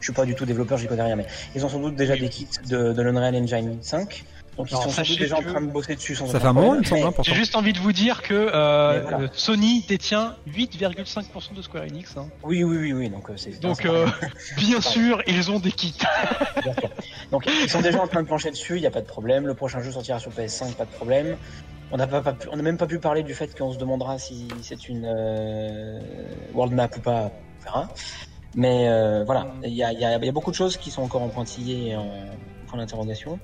Je 0.00 0.04
suis 0.04 0.12
pas 0.12 0.24
du 0.24 0.34
tout 0.34 0.46
développeur, 0.46 0.78
j'y 0.78 0.86
connais 0.86 1.02
rien, 1.02 1.16
mais 1.16 1.26
ils 1.54 1.64
ont 1.66 1.68
sans 1.68 1.80
doute 1.80 1.96
déjà 1.96 2.16
des 2.16 2.28
kits 2.28 2.48
de, 2.68 2.92
de 2.92 3.02
l'Unreal 3.02 3.34
Engine 3.34 3.78
5. 3.82 4.24
Donc, 4.58 4.72
ils 4.72 4.74
Alors, 4.74 4.90
sont 4.92 5.02
déjà 5.16 5.36
en 5.36 5.42
train 5.42 5.60
de 5.60 5.70
bosser 5.70 5.94
dessus. 5.94 6.16
Sans 6.16 6.26
Ça 6.26 6.40
fait 6.40 6.46
un 6.48 6.52
moment 6.52 6.74
il 6.74 6.80
me 6.80 6.84
semble 6.84 7.06
hein. 7.06 7.12
J'ai 7.22 7.34
juste 7.34 7.54
envie 7.54 7.72
de 7.72 7.78
vous 7.78 7.92
dire 7.92 8.22
que 8.22 8.34
euh, 8.34 9.00
voilà. 9.02 9.20
euh, 9.20 9.28
Sony 9.32 9.84
détient 9.88 10.34
8,5% 10.48 11.54
de 11.54 11.62
Square 11.62 11.84
Enix. 11.84 12.16
hein. 12.16 12.28
Oui, 12.42 12.64
oui, 12.64 12.76
oui, 12.76 12.92
oui. 12.92 13.08
Donc, 13.08 13.30
euh. 13.30 13.36
Donc, 13.60 13.84
euh, 13.84 14.08
bien 14.56 14.80
sûr, 14.80 15.22
ils 15.28 15.48
ont 15.52 15.60
des 15.60 15.70
kits. 15.70 15.94
Bien 16.64 16.74
sûr. 16.74 16.90
Donc 17.30 17.46
ils 17.46 17.70
sont 17.70 17.80
déjà 17.80 18.02
en 18.02 18.08
train 18.08 18.22
de 18.22 18.26
plancher 18.26 18.50
dessus, 18.50 18.74
il 18.76 18.80
n'y 18.80 18.86
a 18.86 18.90
pas 18.90 19.00
de 19.00 19.06
problème. 19.06 19.46
Le 19.46 19.54
prochain 19.54 19.80
jeu 19.80 19.92
sortira 19.92 20.18
sur 20.18 20.32
PS5, 20.32 20.74
pas 20.74 20.86
de 20.86 20.90
problème. 20.90 21.36
On 21.92 21.96
n'a 21.96 22.08
pas, 22.08 22.20
pas 22.20 22.32
pu- 22.32 22.48
on 22.50 22.56
n'a 22.56 22.62
même 22.62 22.76
pas 22.78 22.86
pu 22.88 22.98
parler 22.98 23.22
du 23.22 23.34
fait 23.34 23.56
qu'on 23.56 23.72
se 23.72 23.78
demandera 23.78 24.18
si 24.18 24.48
c'est 24.62 24.88
une 24.88 25.04
euh, 25.06 26.00
world 26.52 26.74
map 26.74 26.88
ou 26.96 27.00
pas. 27.00 27.30
On 27.60 27.64
verra. 27.64 27.88
Mais 28.56 28.88
euh, 28.88 29.22
voilà, 29.24 29.46
il 29.62 29.72
y 29.74 29.84
a, 29.84 29.92
il 29.92 30.00
y 30.00 30.04
a- 30.04 30.16
il 30.18 30.24
y 30.24 30.28
a 30.28 30.32
beaucoup 30.32 30.50
de 30.50 30.56
choses 30.56 30.76
qui 30.76 30.90
sont 30.90 31.02
encore 31.02 31.22
en 31.22 31.28
pointillé 31.28 31.90
et 31.90 31.96
en 31.96 32.10
point 32.66 32.78
d'interrogation. 32.78 33.38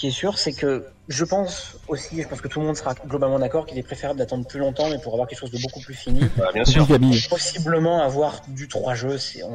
Qui 0.00 0.06
est 0.06 0.10
sûr, 0.12 0.38
c'est 0.38 0.54
que 0.54 0.86
je 1.08 1.24
pense 1.24 1.76
aussi, 1.88 2.22
je 2.22 2.26
pense 2.26 2.40
que 2.40 2.48
tout 2.48 2.58
le 2.60 2.64
monde 2.66 2.76
sera 2.76 2.94
globalement 2.94 3.38
d'accord 3.38 3.66
qu'il 3.66 3.76
est 3.76 3.82
préférable 3.82 4.18
d'attendre 4.18 4.46
plus 4.46 4.58
longtemps, 4.58 4.88
mais 4.88 4.98
pour 4.98 5.12
avoir 5.12 5.28
quelque 5.28 5.40
chose 5.40 5.50
de 5.50 5.58
beaucoup 5.60 5.80
plus 5.80 5.92
fini. 5.94 6.20
Bah, 6.38 6.48
bien 6.54 6.64
sûr. 6.64 6.86
Camille. 6.88 7.20
Possiblement 7.28 8.02
avoir 8.02 8.40
du 8.48 8.66
3 8.66 8.94
jeux. 8.94 9.18
c'est- 9.18 9.42
On, 9.42 9.50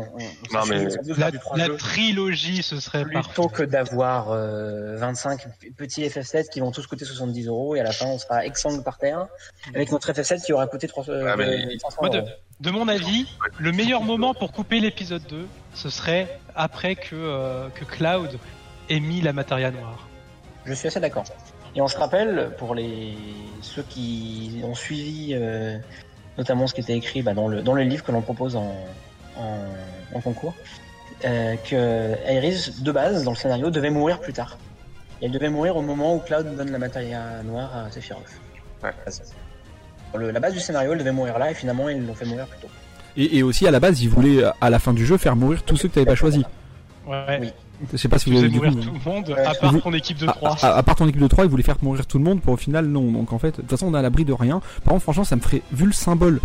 Non, 0.53 0.65
mais- 0.69 0.83
La, 0.83 1.15
faire 1.15 1.31
du 1.31 1.39
3 1.39 1.57
la 1.57 1.65
jeux 1.65 1.77
trilogie, 1.77 2.61
ce 2.61 2.79
serait 2.79 3.05
parfait. 3.05 3.27
plutôt 3.33 3.47
que 3.49 3.63
d'avoir 3.63 4.29
euh, 4.31 4.97
25 4.97 5.47
petits 5.77 6.03
FF7 6.07 6.49
qui 6.49 6.59
vont 6.59 6.69
tous 6.71 6.85
coûter 6.85 7.05
70 7.05 7.47
euros 7.47 7.75
et 7.75 7.79
à 7.79 7.83
la 7.83 7.91
fin 7.91 8.05
on 8.05 8.19
sera 8.19 8.45
exsangue 8.45 8.83
par 8.83 8.99
terre 8.99 9.25
avec 9.73 9.91
notre 9.91 10.11
FF7 10.11 10.45
qui 10.45 10.53
aura 10.53 10.67
coûté 10.67 10.87
300 10.87 11.11
Ah, 11.25 11.35
mais- 11.37 11.45
euh, 11.65 11.77
500 11.81 11.97
Moi, 12.01 12.09
de, 12.11 12.17
euros. 12.19 12.27
de 12.59 12.69
mon 12.69 12.87
avis, 12.87 13.25
le 13.57 13.71
meilleur 13.71 14.03
moment 14.03 14.35
pour 14.35 14.51
couper 14.51 14.79
l'épisode 14.79 15.23
2, 15.27 15.47
ce 15.73 15.89
serait 15.89 16.39
après 16.55 16.95
que, 16.95 17.15
euh, 17.15 17.69
que 17.69 17.83
Cloud 17.85 18.37
ait 18.89 18.99
mis 18.99 19.21
la 19.21 19.33
matéria 19.33 19.71
noire. 19.71 20.07
Je 20.65 20.73
suis 20.73 20.87
assez 20.87 20.99
d'accord. 20.99 21.23
Et 21.75 21.81
on 21.81 21.87
se 21.87 21.97
rappelle, 21.97 22.51
pour 22.57 22.73
les 22.75 23.13
ceux 23.61 23.83
qui 23.83 24.61
ont 24.63 24.75
suivi 24.75 25.31
euh, 25.33 25.77
notamment 26.37 26.67
ce 26.67 26.73
qui 26.73 26.81
était 26.81 26.95
écrit 26.95 27.21
bah, 27.21 27.33
dans, 27.33 27.47
le, 27.47 27.61
dans 27.61 27.73
le 27.73 27.83
livre 27.83 28.03
que 28.03 28.11
l'on 28.11 28.21
propose 28.21 28.55
en, 28.55 28.75
en, 29.37 29.57
en 30.13 30.21
concours, 30.21 30.53
euh, 31.25 31.55
que 31.69 32.15
Iris, 32.31 32.81
de 32.81 32.91
base, 32.91 33.23
dans 33.23 33.31
le 33.31 33.37
scénario, 33.37 33.69
devait 33.69 33.89
mourir 33.89 34.19
plus 34.19 34.33
tard. 34.33 34.57
Et 35.21 35.25
elle 35.25 35.31
devait 35.31 35.49
mourir 35.49 35.75
au 35.77 35.81
moment 35.81 36.15
où 36.15 36.19
Cloud 36.19 36.55
donne 36.55 36.71
la 36.71 36.77
matéria 36.79 37.41
noire 37.43 37.71
à 37.87 37.91
Sephiroth. 37.91 38.23
Ouais. 38.83 38.91
Dans 40.13 40.19
le- 40.19 40.31
la 40.31 40.39
base 40.39 40.53
du 40.53 40.59
scénario, 40.59 40.93
elle 40.93 40.99
devait 40.99 41.11
mourir 41.11 41.37
là, 41.39 41.51
et 41.51 41.53
finalement, 41.53 41.89
ils 41.89 42.05
l'ont 42.05 42.15
fait 42.15 42.25
mourir 42.25 42.47
plus 42.47 42.59
tôt. 42.59 42.69
Et, 43.17 43.37
et 43.37 43.43
aussi 43.43 43.65
à 43.67 43.71
la 43.71 43.79
base, 43.79 44.01
ils 44.01 44.09
voulaient 44.09 44.43
à 44.59 44.69
la 44.69 44.79
fin 44.79 44.93
du 44.93 45.05
jeu 45.05 45.17
faire 45.17 45.35
mourir 45.35 45.63
tous 45.63 45.77
ceux 45.77 45.87
que 45.87 45.93
t'avais 45.93 46.05
pas 46.05 46.15
choisi. 46.15 46.43
Ouais. 47.07 47.37
Oui. 47.39 47.53
Je 47.91 47.97
sais 47.97 48.07
pas 48.07 48.17
si 48.19 48.31
vous 48.31 48.41
du 48.47 48.55
mourir 48.55 48.71
coup, 48.73 48.79
tout 48.81 48.91
le 48.93 49.11
monde, 49.11 49.35
à 49.45 49.53
part 49.53 49.71
Vous- 49.71 49.81
ton 49.81 49.93
équipe 49.93 50.17
de 50.17 50.27
à, 50.27 50.31
3. 50.33 50.57
à- 50.65 50.77
à 50.77 50.83
part 50.83 50.95
ton 50.95 51.07
équipe 51.07 51.21
de 51.21 51.27
3, 51.27 51.43
ils 51.45 51.49
voulaient 51.49 51.63
faire 51.63 51.77
mourir 51.81 52.05
tout 52.05 52.17
le 52.17 52.23
monde, 52.23 52.41
pour 52.41 52.53
au 52.53 52.57
final 52.57 52.85
non. 52.87 53.11
Donc 53.11 53.33
en 53.33 53.39
fait, 53.39 53.51
de 53.51 53.55
toute 53.61 53.69
façon, 53.69 53.87
on 53.87 53.93
est 53.95 53.97
à 53.97 54.01
l'abri 54.01 54.25
de 54.25 54.33
rien. 54.33 54.61
Par 54.83 54.93
contre, 54.93 55.03
franchement, 55.03 55.23
ça 55.25 55.35
me 55.35 55.41
ferait, 55.41 55.61
vu 55.71 55.85
le 55.85 55.91
symbole 55.93 56.39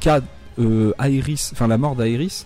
qu'a 0.00 0.20
euh, 0.58 0.92
Aerys, 1.00 1.50
enfin 1.52 1.66
la 1.68 1.78
mort 1.78 1.94
d'Aerys, 1.96 2.44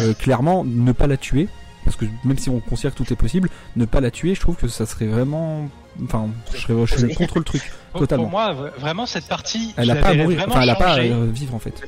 euh, 0.00 0.14
clairement, 0.14 0.64
ne 0.64 0.92
pas 0.92 1.06
la 1.06 1.16
tuer. 1.16 1.48
Parce 1.84 1.96
que 1.96 2.06
même 2.24 2.38
si 2.38 2.48
on 2.48 2.60
considère 2.60 2.94
que 2.94 3.02
tout 3.02 3.12
est 3.12 3.16
possible, 3.16 3.50
ne 3.76 3.84
pas 3.84 4.00
la 4.00 4.10
tuer, 4.10 4.34
je 4.34 4.40
trouve 4.40 4.56
que 4.56 4.68
ça 4.68 4.86
serait 4.86 5.06
vraiment. 5.06 5.68
Enfin, 6.02 6.28
je 6.54 6.58
serais, 6.60 6.86
je 6.86 6.94
serais 6.96 7.14
contre 7.14 7.38
le 7.38 7.44
truc. 7.44 7.62
Totalement. 7.96 8.24
Pour 8.24 8.30
moi, 8.32 8.54
vraiment, 8.78 9.04
cette 9.06 9.28
partie, 9.28 9.74
Elle 9.76 9.90
a 9.90 9.96
pas 9.96 10.08
à 10.08 10.14
mourir, 10.14 10.42
enfin, 10.48 10.62
elle 10.62 10.70
a 10.70 10.74
pas 10.74 10.94
à 10.94 10.98
euh, 11.00 11.28
vivre 11.30 11.54
en 11.54 11.58
fait. 11.58 11.86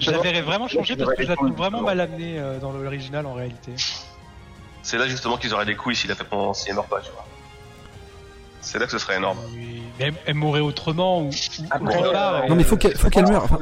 Je 0.00 0.10
la 0.10 0.18
verrais 0.18 0.40
vraiment 0.40 0.66
changée 0.66 0.96
parce 0.96 1.14
que 1.14 1.22
je 1.22 1.28
la 1.28 1.36
trouve 1.36 1.52
vraiment 1.52 1.82
mal 1.82 2.00
amenée 2.00 2.38
euh, 2.38 2.58
dans 2.58 2.72
l'original 2.72 3.26
en 3.26 3.34
réalité. 3.34 3.72
C'est 4.84 4.98
là 4.98 5.08
justement 5.08 5.36
qu'ils 5.36 5.52
auraient 5.54 5.64
des 5.66 5.74
couilles 5.76 5.96
s'il 5.96 6.12
a 6.12 6.14
fait 6.14 6.24
pendant 6.24 6.54
s'il 6.54 6.72
meurt 6.74 6.88
pas, 6.88 7.00
tu 7.00 7.10
vois. 7.10 7.26
C'est 8.60 8.78
là 8.78 8.86
que 8.86 8.92
ce 8.92 8.98
serait 8.98 9.16
énorme. 9.16 9.38
Oui, 9.52 9.82
Mais 9.98 10.06
elle, 10.06 10.14
elle 10.26 10.34
mourrait 10.34 10.60
autrement 10.60 11.22
ou, 11.22 11.28
autre 11.28 12.12
part. 12.12 12.34
euh, 12.44 12.46
Non, 12.48 12.54
mais 12.54 12.64
faut 12.64 12.76
qu'elle- 12.76 12.96
faut 12.96 13.10
qu'elle 13.10 13.26
meure, 13.28 13.44
enfin. 13.44 13.58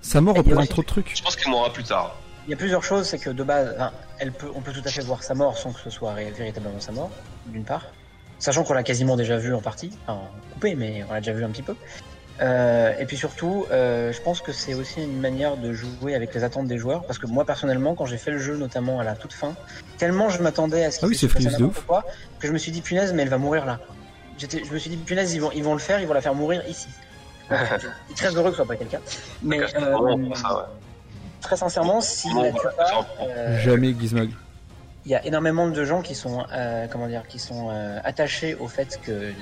Sa 0.00 0.20
mort 0.20 0.36
représente 0.36 0.68
trop 0.68 0.82
de 0.82 0.86
trucs. 0.86 1.16
Je 1.16 1.22
pense 1.22 1.36
qu'il 1.36 1.50
mourra 1.50 1.72
plus 1.72 1.84
tard. 1.84 2.14
Il 2.46 2.50
y 2.50 2.54
a 2.54 2.56
plusieurs 2.56 2.82
choses, 2.84 3.06
c'est 3.06 3.18
que 3.18 3.28
de 3.30 3.42
base, 3.42 3.74
enfin, 3.74 3.92
elle 4.18 4.32
peut, 4.32 4.50
on 4.54 4.60
peut 4.60 4.72
tout 4.72 4.82
à 4.84 4.90
fait 4.90 5.02
voir 5.02 5.22
sa 5.22 5.34
mort 5.34 5.58
sans 5.58 5.72
que 5.72 5.80
ce 5.80 5.90
soit 5.90 6.14
ré- 6.14 6.30
véritablement 6.30 6.80
sa 6.80 6.92
mort, 6.92 7.10
d'une 7.46 7.64
part. 7.64 7.82
Sachant 8.38 8.62
qu'on 8.64 8.72
l'a 8.74 8.82
quasiment 8.84 9.16
déjà 9.16 9.36
vu 9.36 9.54
en 9.54 9.60
partie, 9.60 9.90
enfin 10.06 10.20
coupé, 10.54 10.74
mais 10.74 11.04
on 11.10 11.12
l'a 11.12 11.20
déjà 11.20 11.32
vu 11.32 11.44
un 11.44 11.50
petit 11.50 11.62
peu. 11.62 11.74
Euh, 12.40 12.92
et 12.98 13.04
puis 13.06 13.16
surtout, 13.16 13.66
euh, 13.72 14.12
je 14.12 14.20
pense 14.20 14.40
que 14.40 14.52
c'est 14.52 14.74
aussi 14.74 15.02
une 15.02 15.18
manière 15.20 15.56
de 15.56 15.72
jouer 15.72 16.14
avec 16.14 16.32
les 16.34 16.44
attentes 16.44 16.66
des 16.68 16.78
joueurs, 16.78 17.04
parce 17.04 17.18
que 17.18 17.26
moi 17.26 17.44
personnellement, 17.44 17.94
quand 17.94 18.06
j'ai 18.06 18.16
fait 18.18 18.30
le 18.30 18.38
jeu, 18.38 18.56
notamment 18.56 19.00
à 19.00 19.04
la 19.04 19.14
toute 19.16 19.32
fin, 19.32 19.54
tellement 19.96 20.28
je 20.28 20.40
m'attendais 20.42 20.84
à 20.84 20.90
ce 20.92 20.98
Ah 20.98 21.00
qu'il 21.00 21.08
oui, 21.08 21.16
se 21.16 21.26
passe 21.26 21.32
Freeze 21.32 21.46
de 21.56 21.62
n'importe 21.62 21.78
ouf. 21.78 21.84
quoi, 21.86 22.04
que 22.38 22.46
je 22.46 22.52
me 22.52 22.58
suis 22.58 22.70
dit 22.70 22.80
punaise, 22.80 23.12
mais 23.12 23.22
elle 23.22 23.28
va 23.28 23.38
mourir 23.38 23.66
là. 23.66 23.80
J'étais, 24.38 24.62
je 24.64 24.72
me 24.72 24.78
suis 24.78 24.88
dit 24.90 24.96
punaise, 24.96 25.34
ils 25.34 25.40
vont, 25.40 25.50
ils 25.52 25.64
vont 25.64 25.72
le 25.72 25.80
faire, 25.80 26.00
ils 26.00 26.06
vont 26.06 26.14
la 26.14 26.20
faire 26.20 26.34
mourir 26.34 26.62
ici. 26.68 26.86
Suis 27.50 28.14
très 28.14 28.28
heureux 28.36 28.44
que 28.44 28.50
ce 28.50 28.56
soit 28.56 28.66
pas 28.66 28.76
quelqu'un. 28.76 29.00
Mais 29.42 29.58
euh, 29.58 29.66
pour 29.96 30.36
ça, 30.36 30.54
ouais. 30.58 30.62
très 31.40 31.56
sincèrement, 31.56 32.00
s'il 32.02 32.36
la 32.36 32.52
tue 32.52 32.58
pas, 32.76 33.06
euh, 33.22 33.58
Jamais 33.62 33.94
Gizmog. 33.98 34.30
il 35.06 35.10
y 35.12 35.14
a 35.14 35.24
énormément 35.24 35.66
de 35.66 35.84
gens 35.84 36.02
qui 36.02 36.14
sont, 36.14 36.44
euh, 36.52 36.86
comment 36.90 37.06
dire, 37.08 37.26
qui 37.26 37.38
sont 37.38 37.70
euh, 37.70 37.98
attachés 38.04 38.54
au 38.56 38.68
fait 38.68 39.00
que 39.02 39.32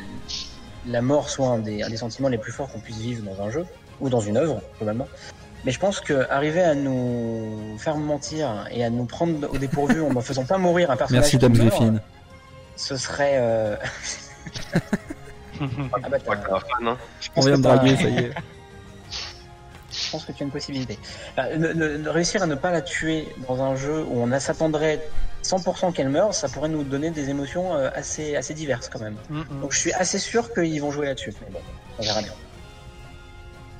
la 0.86 1.02
mort 1.02 1.28
soit 1.30 1.48
un 1.48 1.58
des, 1.58 1.82
un 1.82 1.88
des 1.88 1.96
sentiments 1.96 2.28
les 2.28 2.38
plus 2.38 2.52
forts 2.52 2.70
qu'on 2.70 2.78
puisse 2.80 2.98
vivre 2.98 3.22
dans 3.24 3.42
un 3.42 3.50
jeu 3.50 3.66
ou 4.00 4.08
dans 4.08 4.20
une 4.20 4.36
œuvre, 4.36 4.60
globalement. 4.78 5.08
Mais 5.64 5.72
je 5.72 5.78
pense 5.80 6.00
que 6.00 6.28
arriver 6.30 6.62
à 6.62 6.74
nous 6.74 7.76
faire 7.78 7.96
mentir 7.96 8.66
et 8.70 8.84
à 8.84 8.90
nous 8.90 9.04
prendre 9.04 9.52
au 9.52 9.58
dépourvu 9.58 10.00
en 10.00 10.10
ne 10.14 10.20
faisant 10.20 10.44
pas 10.44 10.58
mourir 10.58 10.90
un 10.90 10.96
personnage 10.96 11.22
Merci 11.22 11.38
Dame 11.38 11.52
Griffin. 11.54 11.94
ce 12.76 12.96
serait. 12.96 13.34
euh, 13.38 13.76
ah 15.60 16.08
bah, 16.08 16.18
Je 16.26 16.86
hein. 16.86 16.96
On 17.30 17.34
pense 17.34 17.46
vient 17.46 17.56
de 17.56 17.62
draguer, 17.62 17.96
ça 17.96 18.08
y 18.08 18.18
est. 18.18 18.30
Je 19.90 20.10
pense 20.10 20.24
que 20.24 20.32
tu 20.32 20.42
as 20.42 20.46
une 20.46 20.52
possibilité. 20.52 20.98
Ne- 21.38 21.72
ne- 21.72 21.96
ne- 21.96 22.08
réussir 22.08 22.42
à 22.42 22.46
ne 22.46 22.54
pas 22.54 22.70
la 22.70 22.82
tuer 22.82 23.26
dans 23.48 23.62
un 23.62 23.74
jeu 23.76 24.04
où 24.08 24.20
on 24.20 24.38
s'attendrait 24.38 25.00
100% 25.46 25.92
qu'elle 25.92 26.08
meure, 26.08 26.34
ça 26.34 26.48
pourrait 26.48 26.68
nous 26.68 26.82
donner 26.82 27.10
des 27.10 27.30
émotions 27.30 27.74
euh, 27.74 27.90
assez, 27.94 28.36
assez 28.36 28.54
diverses 28.54 28.88
quand 28.88 29.00
même. 29.00 29.16
Mm, 29.30 29.40
mm. 29.40 29.60
Donc 29.60 29.72
je 29.72 29.78
suis 29.78 29.92
assez 29.92 30.18
sûr 30.18 30.52
qu'ils 30.52 30.80
vont 30.80 30.90
jouer 30.90 31.06
là-dessus. 31.06 31.32
Mais 31.40 31.52
bon, 31.52 31.60
on 31.98 32.02
verra 32.02 32.22
bien. 32.22 32.32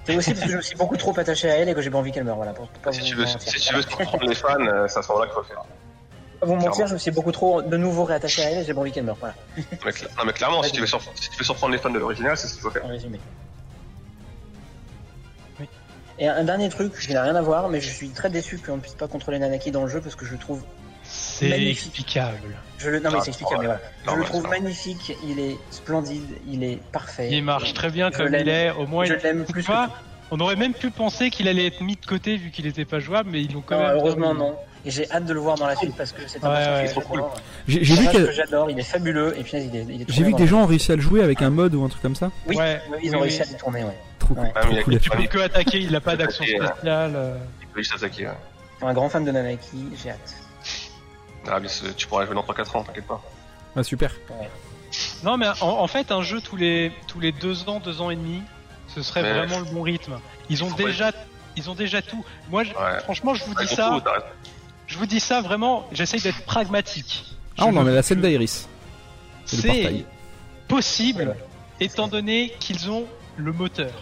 C'est 0.07 0.17
aussi 0.17 0.35
parce 0.35 0.47
que 0.47 0.53
je 0.53 0.57
me 0.57 0.63
suis 0.63 0.77
beaucoup 0.77 0.97
trop 0.97 1.19
attaché 1.19 1.51
à 1.51 1.57
elle 1.57 1.69
et 1.69 1.75
que 1.75 1.83
j'ai 1.83 1.91
pas 1.91 1.99
envie 1.99 2.13
qu'elle 2.13 2.25
meure. 2.25 2.37
Voilà, 2.37 2.53
pour, 2.53 2.69
pour 2.69 2.81
pas 2.81 2.93
Si 2.93 3.01
vous 3.01 3.07
tu 3.07 3.15
veux, 3.17 3.27
si 3.27 3.61
tu 3.61 3.75
veux 3.75 3.83
surprendre 3.83 4.25
les 4.25 4.35
fans, 4.35 4.55
euh, 4.61 4.87
c'est 4.89 5.01
à 5.01 5.03
ce 5.03 5.09
moment-là 5.09 5.27
qu'il 5.27 5.35
faut 5.35 5.43
faire. 5.43 5.65
Pas 6.41 6.47
vous 6.47 6.55
mentir, 6.55 6.87
je 6.87 6.95
me 6.95 6.99
suis 6.99 7.11
beaucoup 7.11 7.33
trop 7.33 7.63
de 7.63 7.77
nouveau 7.77 8.05
réattaché 8.05 8.45
à 8.45 8.51
elle 8.51 8.59
et 8.59 8.65
j'ai 8.65 8.75
pas 8.75 8.81
envie 8.81 8.93
qu'elle 8.93 9.05
meure. 9.05 9.17
Voilà, 9.19 9.35
Mais 9.57 9.93
non, 10.19 10.25
mais 10.27 10.33
clairement, 10.33 10.63
si 10.63 10.71
tu, 10.71 10.81
veux 10.81 10.87
si 10.87 11.31
tu 11.31 11.39
veux 11.39 11.45
surprendre 11.45 11.73
les 11.73 11.79
fans 11.79 11.91
de 11.91 11.99
l'original, 11.99 12.37
c'est 12.37 12.47
ce 12.47 12.53
qu'il 12.53 12.63
faut 12.63 12.71
faire. 12.71 12.85
en 12.85 12.89
résumé. 12.89 13.19
Oui. 15.59 15.69
Et 16.19 16.29
un 16.29 16.45
dernier 16.45 16.69
truc 16.69 16.97
qui 16.97 17.13
n'a 17.13 17.23
rien 17.23 17.35
à 17.35 17.43
voir, 17.43 17.69
mais 17.69 17.81
je 17.81 17.91
suis 17.91 18.11
très 18.11 18.31
déçu 18.31 18.59
qu'on 18.59 18.77
ne 18.77 18.81
puisse 18.81 18.95
pas 18.95 19.09
contrôler 19.09 19.39
Nanaki 19.39 19.73
dans 19.73 19.83
le 19.83 19.89
jeu 19.89 20.01
parce 20.01 20.15
que 20.15 20.27
je 20.27 20.37
trouve 20.37 20.63
C'est 21.39 21.51
explicable. 21.69 22.39
Je 22.79 22.91
le, 22.91 23.01
non 23.01 23.11
mais 23.11 23.17
Ah, 23.19 23.23
c'est 23.23 23.29
explicable, 23.31 23.61
mais 23.63 23.67
voilà. 23.67 23.81
Je 24.05 24.07
non, 24.11 24.17
le 24.17 24.21
mais 24.23 24.27
trouve 24.27 24.43
non. 24.45 24.51
magnifique, 24.51 25.13
il 25.27 25.39
est 25.41 25.57
splendide, 25.71 26.25
il 26.47 26.63
est 26.63 26.79
parfait. 26.93 27.29
Il 27.33 27.43
marche 27.43 27.73
très 27.75 27.91
bien 27.91 28.11
Je 28.13 28.19
comme 28.19 28.35
il 28.35 28.49
est. 28.49 28.71
Au 28.71 28.87
moins, 28.87 29.05
Je 29.07 29.15
il 29.15 29.21
l'aime 29.23 29.45
plus 29.45 29.63
pas. 29.65 29.91
On 30.31 30.41
aurait 30.41 30.57
même 30.57 30.75
pu 30.75 30.91
penser 30.91 31.31
qu'il 31.31 31.47
allait 31.49 31.67
être 31.67 31.81
mis 31.83 31.97
de 31.97 32.05
côté 32.05 32.37
vu 32.37 32.51
qu'il 32.51 32.67
était 32.67 32.85
pas 32.85 32.99
jouable, 32.99 33.31
mais 33.33 33.43
ils 33.43 33.53
l'ont 33.53 33.63
quand 33.65 33.77
Non, 33.79 33.87
même. 33.87 33.97
heureusement 33.97 34.35
non. 34.35 34.57
Et 34.85 34.91
j'ai 34.91 35.11
hâte 35.11 35.25
de 35.25 35.33
le 35.33 35.41
voir 35.41 35.57
dans 35.57 35.67
la 35.67 35.75
suite 35.77 35.97
parce 35.97 36.13
que 36.13 36.21
c'est 36.27 36.45
un 36.45 36.49
Ouais, 36.49 36.55
personnage 36.57 36.79
ouais. 36.81 36.85
qui 36.93 36.99
est 36.99 37.03
trop 37.03 37.11
cool. 37.11 37.23
J'ai 37.67 37.81
vu, 37.81 38.07
que 38.09 38.27
que, 38.27 38.33
j'adore, 38.33 38.71
il 38.71 38.79
est 38.79 38.83
fabuleux 38.83 39.35
et 39.39 39.43
puis 39.43 39.53
il 39.59 39.75
est, 39.77 39.85
il 39.89 40.03
est 40.03 40.05
trop 40.05 40.13
j'ai 40.17 40.23
vu 40.25 40.33
que 40.33 40.39
des 40.39 40.47
gens 40.47 40.63
ont 40.63 40.67
réussi 40.67 40.93
à 40.93 40.97
le 40.97 41.03
jouer 41.03 41.23
avec 41.23 41.43
un 41.43 41.51
mode 41.51 41.75
ou 41.75 41.85
un 41.85 41.89
truc 41.89 42.03
comme 42.03 42.15
ça. 42.15 42.27
le- 42.47 42.51
Oui, 42.51 42.57
Ouais, 42.57 42.81
ils 43.03 43.11
oui, 43.11 43.17
ont 43.17 43.21
réussi 43.21 43.41
oui. 43.43 43.49
à 43.49 43.53
détourner, 43.53 43.85
ouais. 43.85 43.97
Trop, 44.19 44.35
Ouais. 44.35 44.53
Ah, 44.55 44.61
trop 44.61 44.73
il 44.73 44.83
cool. 44.85 44.95
que- 44.95 44.99
Tu 45.01 45.11
peux 45.11 45.23
que 45.25 45.39
attaquer, 45.39 45.79
il 45.79 45.91
n'a 45.93 46.01
pas 46.01 46.15
d'action 46.17 46.45
spéciale. 46.45 46.73
euh. 46.85 47.37
Il 47.63 47.69
peut 47.69 47.81
juste 47.81 47.95
attaquer. 47.95 48.29
Un 48.83 48.93
grand 48.95 49.09
fan 49.09 49.25
de 49.25 49.31
Nanaki, 49.33 49.87
j'ai 50.03 50.11
hâte. 50.11 50.35
Ah, 51.51 51.61
mais 51.61 51.69
tu 51.97 52.07
pourras 52.07 52.27
jouer 52.27 52.35
dans 52.35 52.43
3-4 52.43 52.77
ans, 52.77 52.83
t'inquiète 52.85 53.07
pas. 53.07 53.23
Ah, 53.77 53.83
super. 53.83 54.13
Non, 55.23 55.37
mais 55.37 55.47
en, 55.61 55.67
en 55.69 55.87
fait, 55.87 56.11
un 56.11 56.23
jeu 56.23 56.41
tous 56.41 56.57
les 56.57 56.93
tous 57.09 57.21
les 57.21 57.33
deux 57.33 57.69
ans, 57.69 57.81
deux 57.81 58.01
ans 58.01 58.11
et 58.11 58.17
demi, 58.17 58.43
ce 58.89 59.03
serait 59.03 59.23
Mais- 59.23 59.33
vraiment 59.33 59.59
le 59.59 59.65
bon 59.67 59.83
rythme. 59.83 60.19
Ils 60.49 60.63
ont 60.65 60.71
pas- 60.71 60.85
déjà 60.85 61.13
ils 61.57 61.71
ont 61.71 61.75
déjà 61.75 62.03
tout. 62.03 62.25
Moi, 62.51 62.65
je- 62.65 62.71
Ouais. 62.71 63.01
franchement, 63.01 63.35
je 63.35 63.45
vous 63.45 63.55
Ouais, 63.55 63.65
dis 63.67 63.75
ça. 63.75 63.91
tout. 64.05 64.11
Je 64.87 64.99
vous 64.99 65.07
dis 65.07 65.21
ça 65.21 65.41
vraiment. 65.41 65.87
J'essaye 65.93 66.21
d'être 66.21 66.43
pragmatique. 66.45 67.25
Ah, 67.59 67.67
on 67.67 67.77
en 67.77 67.87
a 67.87 67.91
la 67.91 68.03
scène 68.03 68.21
d'Iris. 68.21 68.69
C'est 69.45 70.05
possible, 70.69 71.35
étant 71.81 72.09
donné 72.09 72.53
qu'ils 72.61 72.91
ont 72.91 73.07
le 73.37 73.53
moteur. 73.53 73.93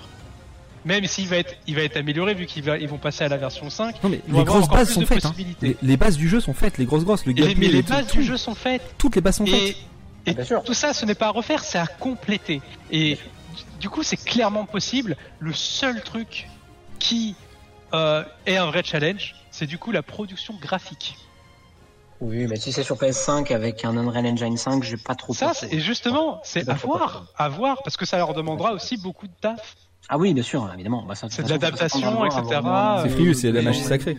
Même 0.85 1.07
s'il 1.07 1.29
va 1.29 1.37
être, 1.39 1.55
il 1.67 1.75
va 1.77 1.83
être 1.83 1.97
amélioré 1.97 2.35
vu 2.35 2.45
qu'ils 2.47 2.65
ils 2.81 2.89
vont 2.89 2.99
passer 2.99 3.25
à 3.25 3.29
la 3.29 3.37
version 3.39 3.71
5. 3.71 4.03
Non, 4.03 4.11
mais 4.11 4.21
les 4.29 4.45
grosses 4.45 4.69
bases 4.69 4.93
sont 4.93 5.07
faites. 5.07 5.25
hein. 5.25 5.35
Les, 5.63 5.77
les 5.83 5.97
bases 5.97 6.17
du 6.19 6.29
jeu 6.29 6.41
sont 6.41 6.53
faites, 6.55 6.77
les 6.79 6.85
grosses 6.85 7.05
grosses, 7.05 7.25
le 7.25 7.33
Et 7.33 7.35
gameplay, 7.35 7.55
mais 7.59 7.69
les 7.69 7.83
tout- 7.83 7.93
bases 7.93 8.07
tout- 8.09 8.19
du 8.19 8.25
jeu 8.25 8.37
sont 8.37 8.55
faites. 8.55 8.83
toutes 8.99 9.15
les 9.17 9.23
bases 9.23 9.37
sont 9.37 9.47
Et, 9.47 9.51
faites. 9.69 9.77
Ah, 10.27 10.33
bien 10.35 10.45
sûr. 10.45 10.63
tout 10.63 10.75
ça, 10.75 10.93
ce 10.93 11.07
n'est 11.07 11.15
pas 11.15 11.29
à 11.29 11.31
refaire, 11.31 11.65
c'est 11.65 11.79
à 11.79 11.87
compléter. 11.87 12.61
Et 12.91 13.19
du 13.81 13.89
coup, 13.89 14.03
c'est 14.03 14.17
clairement 14.23 14.67
possible. 14.67 15.17
Le 15.39 15.53
seul 15.55 16.03
truc 16.03 16.49
qui 16.99 17.35
euh, 17.95 18.23
est 18.47 18.57
un 18.57 18.67
vrai 18.67 18.83
challenge, 18.85 19.35
c'est 19.51 19.67
du 19.67 19.79
coup 19.79 19.91
la 19.93 20.03
production 20.03 20.55
graphique. 20.61 21.17
Oui, 22.21 22.47
mais 22.49 22.57
si 22.57 22.73
c'est 22.73 22.83
sur 22.83 22.97
PS5 22.97 23.53
avec 23.53 23.85
un 23.85 23.97
Unreal 23.97 24.27
Engine 24.27 24.57
5, 24.57 24.83
j'ai 24.83 24.97
pas 24.97 25.15
trop 25.15 25.35
Ça, 25.35 25.53
et 25.71 25.81
justement, 25.81 26.41
c'est 26.45 26.69
à 26.69 26.75
voir, 26.75 27.27
à 27.37 27.49
voir, 27.49 27.83
parce 27.83 27.97
que 27.97 28.07
ça 28.07 28.17
leur 28.17 28.35
demandera 28.35 28.73
aussi 28.73 28.97
beaucoup 28.97 29.27
de 29.27 29.33
taf. 29.41 29.77
Ah 30.09 30.19
oui, 30.19 30.35
bien 30.35 30.43
sûr, 30.43 30.71
évidemment. 30.75 31.05
Bah, 31.07 31.15
ça, 31.15 31.29
C'est 31.31 31.43
de 31.45 31.49
l'adaptation, 31.51 32.25
etc. 32.27 32.61
C'est 33.03 33.09
Frius, 33.09 33.39
c'est 33.41 33.53
la 33.53 33.63
magie 33.63 33.83
sacrée. 33.83 34.19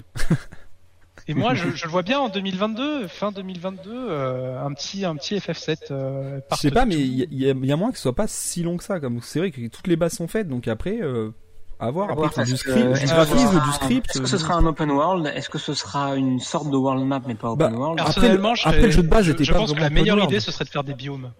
Et 1.27 1.33
moi, 1.33 1.55
je, 1.55 1.69
je 1.71 1.85
le 1.85 1.89
vois 1.91 2.03
bien 2.03 2.19
en 2.19 2.29
2022, 2.29 3.07
fin 3.07 3.31
2022, 3.31 3.91
euh, 3.91 4.63
un 4.63 4.71
petit, 4.73 5.05
un 5.05 5.15
petit 5.15 5.35
FF7. 5.37 5.77
Euh, 5.91 6.39
Je 6.51 6.55
sais 6.57 6.69
pas, 6.71 6.85
mais 6.85 6.95
il 6.95 7.33
y, 7.33 7.49
a- 7.49 7.53
y 7.53 7.73
moins 7.75 7.89
que 7.91 7.97
ce 7.97 8.03
soit 8.03 8.13
pas 8.15 8.27
si 8.27 8.61
long 8.61 8.77
que 8.77 8.83
ça. 8.83 8.99
Comme 8.99 9.19
c'est 9.21 9.39
vrai 9.39 9.49
que 9.51 9.67
toutes 9.67 9.87
les 9.87 9.95
bases 9.95 10.13
sont 10.13 10.27
faites, 10.27 10.47
donc 10.47 10.67
après, 10.67 10.99
euh, 11.01 11.31
à 11.79 11.89
voir. 11.89 12.09
À 12.09 12.13
Après, 12.13 12.27
enfin, 12.27 12.43
du 12.43 12.51
que- 12.51 12.57
script, 12.57 12.77
est-ce 12.77 12.91
du 12.93 12.99
que 13.01 13.07
ce 13.07 13.13
graphisme, 13.15 13.53
sera- 13.53 13.65
du 13.65 13.71
script. 13.71 14.09
Est-ce 14.11 14.21
que 14.21 14.27
ce 14.27 14.35
euh, 14.35 14.39
sera 14.39 14.53
un 14.55 14.65
open 14.67 14.91
world? 14.91 15.25
Est-ce 15.33 15.49
que 15.49 15.57
ce 15.57 15.73
sera 15.73 16.15
une 16.15 16.39
sorte 16.39 16.69
de 16.69 16.77
world 16.77 17.03
map 17.05 17.21
mais 17.25 17.33
pas 17.33 17.55
Bah, 17.55 17.65
open 17.67 17.75
world? 17.79 17.99
Après, 17.99 18.13
Personnellement, 18.13 18.49
le- 18.51 18.55
je, 18.55 18.61
après, 18.67 18.75
le 18.75 18.81
serais- 18.83 18.91
jeu 18.91 19.01
de 19.03 19.07
base 19.07 19.25
je, 19.25 19.31
était 19.31 19.43
je 19.45 19.51
pas 19.51 19.57
pense 19.59 19.73
que 19.73 19.79
la 19.79 19.89
meilleure 19.89 20.23
idée, 20.23 20.39
ce 20.39 20.51
serait 20.51 20.65
de 20.65 20.69
faire 20.69 20.83
des 20.83 20.93
biomes. 20.93 21.31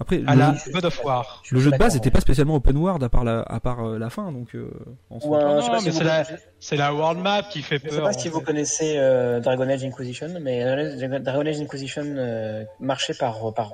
Après, 0.00 0.22
À 0.26 0.32
le, 0.34 0.38
la 0.40 0.54
jeu, 0.54 0.70
God 0.72 0.84
of 0.86 1.04
War. 1.04 1.42
le 1.50 1.60
jeu 1.60 1.70
de 1.70 1.76
base 1.76 1.94
n'était 1.94 2.10
pas 2.10 2.20
spécialement 2.20 2.54
open 2.54 2.76
world 2.78 3.02
à 3.04 3.08
part 3.10 3.22
la, 3.22 3.42
à 3.42 3.60
part 3.60 3.86
euh, 3.86 3.98
la 3.98 4.08
fin, 4.08 4.32
donc. 4.32 4.54
Euh, 4.54 4.70
Non, 5.10 5.20
sais 5.20 5.90
si 5.90 5.92
c'est 6.58 6.76
la- 6.76 6.94
world 6.94 7.20
map 7.20 7.42
qui 7.42 7.60
fait 7.62 7.78
Je 7.84 7.90
sais 7.90 7.96
peur. 7.96 8.04
pas 8.06 8.12
si 8.14 8.28
vous 8.30 8.40
connaissez 8.40 8.94
euh, 8.96 9.40
Dragon 9.40 9.68
Age 9.68 9.84
Inquisition, 9.84 10.28
mais 10.40 10.64
Dragon 11.20 11.46
Age 11.46 11.60
Inquisition 11.60 12.02
euh, 12.06 12.64
marchait 12.80 13.14
par, 13.14 13.52
par 13.54 13.72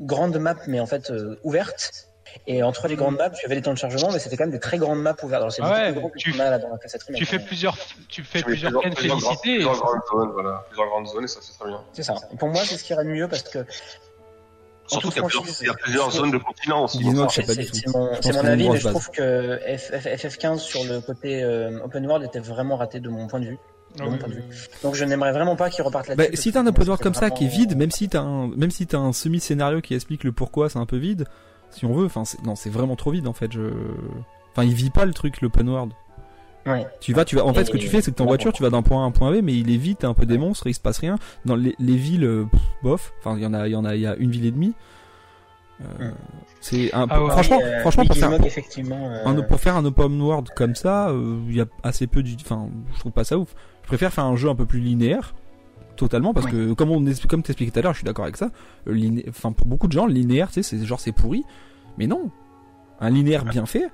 grandes 0.00 0.38
maps, 0.38 0.56
mais 0.66 0.80
en 0.80 0.86
fait 0.86 1.10
euh, 1.10 1.38
ouvertes. 1.44 2.06
Et 2.46 2.62
entre 2.62 2.86
les 2.86 2.94
grandes 2.94 3.16
maps, 3.16 3.30
tu 3.30 3.44
avais 3.44 3.56
des 3.56 3.62
temps 3.62 3.72
de 3.72 3.78
chargement, 3.78 4.10
mais 4.12 4.20
c'était 4.20 4.36
quand 4.36 4.44
même 4.44 4.52
des 4.52 4.60
très 4.60 4.78
grandes 4.78 5.02
maps 5.02 5.16
ouvertes. 5.24 5.42
Alors 5.42 5.52
Ah 5.60 5.62
beaucoup 5.62 5.74
ouais, 5.80 5.90
plus 5.92 6.00
gros 6.00 6.08
que 6.10 6.18
tu 6.18 6.30
là 6.32 6.58
dans 6.60 6.68
la 6.68 6.78
Tu 7.16 7.24
fais 7.26 7.40
plusieurs, 7.40 7.76
tu 8.08 8.22
fais 8.22 8.40
plusieurs 8.42 8.72
plaines 8.80 8.94
plusieurs 8.94 9.18
grandes- 9.18 9.40
plusieurs 9.42 9.74
grandes 9.80 10.00
zones, 10.12 10.30
voilà. 10.32 10.64
Plusieurs 10.68 10.88
grandes 10.88 11.06
zones 11.08 11.24
et 11.24 11.28
ça 11.28 11.40
c'est 11.42 11.58
très 11.58 11.68
bien. 11.68 11.80
C'est 11.92 12.04
ça. 12.04 12.14
Pour 12.38 12.48
moi, 12.48 12.62
c'est 12.64 12.76
ce 12.76 12.84
qui 12.84 12.92
irait 12.92 13.04
mieux 13.04 13.26
parce 13.28 13.42
que. 13.42 13.64
Surtout 14.90 15.08
En 15.08 15.10
qu'il 15.10 15.22
y 15.62 15.66
y 15.66 15.70
a 15.70 15.74
plusieurs 15.74 16.10
zones 16.10 16.30
de 16.30 16.38
continents 16.38 16.84
aussi. 16.84 16.98
Que 16.98 17.04
C'est 17.04 17.10
je 17.10 17.28
sais 17.34 17.42
pas 17.42 17.54
du 17.54 17.68
c'est 17.72 17.82
tout. 17.82 17.92
mon, 17.98 18.44
avis, 18.44 18.68
mais 18.68 18.78
je 18.78 18.84
base. 18.84 18.92
trouve 18.92 19.10
que 19.10 19.56
F- 19.58 19.92
F- 19.92 20.16
FF15 20.16 20.58
sur 20.58 20.84
le 20.84 21.00
côté 21.00 21.42
euh, 21.42 21.78
open 21.84 22.06
world 22.06 22.24
était 22.24 22.40
vraiment 22.40 22.76
raté 22.76 23.00
de 23.00 23.08
mon 23.08 23.26
point 23.26 23.40
de 23.40 23.46
vue. 23.46 23.58
Ah 23.98 24.04
mon 24.04 24.12
oui, 24.12 24.18
point 24.18 24.28
de 24.28 24.34
oui, 24.34 24.40
vue. 24.40 24.46
oui. 24.50 24.56
Donc 24.82 24.94
je 24.94 25.04
n'aimerais 25.04 25.32
vraiment 25.32 25.56
pas 25.56 25.68
qu'ils 25.70 25.82
repartent 25.84 26.08
Bah, 26.08 26.14
là-dessus. 26.24 26.42
si 26.42 26.52
parce 26.52 26.54
t'as 26.64 26.68
un 26.68 26.72
open 26.72 26.86
world 26.88 27.02
comme 27.02 27.14
ça 27.14 27.30
qui 27.30 27.44
est 27.44 27.48
vide, 27.48 27.76
même 27.76 27.90
si 27.90 28.08
t'as 28.08 28.20
un, 28.20 28.48
même 28.48 28.70
si 28.70 28.86
t'as 28.86 28.98
un 28.98 29.12
semi-scénario 29.12 29.80
qui 29.80 29.94
explique 29.94 30.24
le 30.24 30.32
pourquoi 30.32 30.68
c'est 30.68 30.78
un 30.78 30.86
peu 30.86 30.96
vide, 30.96 31.26
si 31.70 31.84
on 31.86 31.92
veut, 31.92 32.06
enfin, 32.06 32.24
c'est- 32.24 32.42
non, 32.44 32.54
c'est 32.56 32.70
vraiment 32.70 32.96
trop 32.96 33.10
vide 33.10 33.26
en 33.28 33.32
fait. 33.32 33.50
Je, 33.52 33.70
enfin, 34.52 34.64
il 34.64 34.74
vit 34.74 34.90
pas 34.90 35.04
le 35.04 35.12
truc, 35.14 35.40
l'open 35.40 35.68
world. 35.68 35.92
Ouais. 36.66 36.86
Tu 37.00 37.12
vas, 37.14 37.24
tu 37.24 37.36
vas. 37.36 37.44
En 37.46 37.54
fait, 37.54 37.62
Et- 37.62 37.64
ce 37.64 37.70
que 37.70 37.78
tu 37.78 37.88
fais, 37.88 38.02
c'est 38.02 38.10
que 38.12 38.16
voilà. 38.18 38.30
voiture, 38.32 38.52
tu 38.52 38.62
vas 38.62 38.70
d'un 38.70 38.82
point 38.82 39.00
A 39.00 39.04
à 39.04 39.06
un 39.06 39.10
point 39.12 39.32
B, 39.32 39.40
mais 39.42 39.54
il 39.54 39.70
est 39.70 39.98
t'as 39.98 40.08
un 40.08 40.14
peu 40.14 40.26
des 40.26 40.36
monstres, 40.38 40.66
il 40.66 40.74
se 40.74 40.80
passe 40.80 40.98
rien. 40.98 41.16
Dans 41.46 41.56
les, 41.56 41.74
les 41.78 41.96
villes, 41.96 42.24
euh, 42.24 42.44
pff, 42.50 42.60
bof. 42.82 43.12
Enfin, 43.20 43.36
il 43.38 43.42
y 43.42 43.46
en 43.46 43.54
a, 43.54 43.66
il 43.66 43.72
y 43.72 43.76
en 43.76 43.84
a, 43.84 43.94
il 43.94 44.02
y 44.02 44.06
a 44.06 44.14
une 44.16 44.30
ville 44.30 44.44
et 44.46 44.50
demie. 44.50 44.74
Euh. 45.80 46.10
C'est 46.60 46.92
un, 46.94 47.06
Ah 47.08 47.22
ouais. 47.24 47.30
franchement, 47.30 47.56
Oui, 47.58 47.64
euh, 47.64 47.80
franchement, 47.80 48.04
pour 48.04 48.16
faire, 48.16 48.44
effectivement. 48.44 49.08
euh, 49.10 49.24
un, 49.24 49.40
pour 49.42 49.58
faire 49.58 49.76
un 49.76 49.84
open 49.86 50.20
world 50.20 50.48
comme 50.54 50.74
ça, 50.74 51.08
euh, 51.08 51.38
il 51.48 51.56
y 51.56 51.60
a 51.62 51.66
assez 51.82 52.06
peu 52.06 52.22
du, 52.22 52.34
enfin, 52.38 52.68
je 52.94 53.00
trouve 53.00 53.12
pas 53.12 53.24
ça 53.24 53.38
ouf. 53.38 53.54
Je 53.82 53.88
préfère 53.88 54.12
faire 54.12 54.24
un 54.26 54.36
jeu 54.36 54.50
un 54.50 54.54
peu 54.54 54.66
plus 54.66 54.80
linéaire, 54.80 55.34
totalement, 55.96 56.34
parce 56.34 56.44
Oui. 56.46 56.52
que 56.52 56.72
comme 56.74 56.90
on, 56.90 57.02
comme 57.28 57.42
t'expliquais 57.42 57.70
tout 57.72 57.78
à 57.78 57.82
l'heure, 57.82 57.92
je 57.94 57.98
suis 58.00 58.04
d'accord 58.04 58.24
avec 58.26 58.36
ça. 58.36 58.50
liné- 58.86 59.24
Enfin, 59.30 59.52
pour 59.52 59.66
beaucoup 59.66 59.86
de 59.86 59.92
gens, 59.92 60.04
linéaire, 60.04 60.48
tu 60.48 60.62
sais, 60.62 60.62
c'est 60.62 60.84
genre 60.84 61.00
c'est 61.00 61.12
pourri, 61.12 61.44
mais 61.96 62.06
non, 62.06 62.30
un 63.00 63.08
linéaire 63.08 63.46
bien 63.46 63.64
fait, 63.64 63.88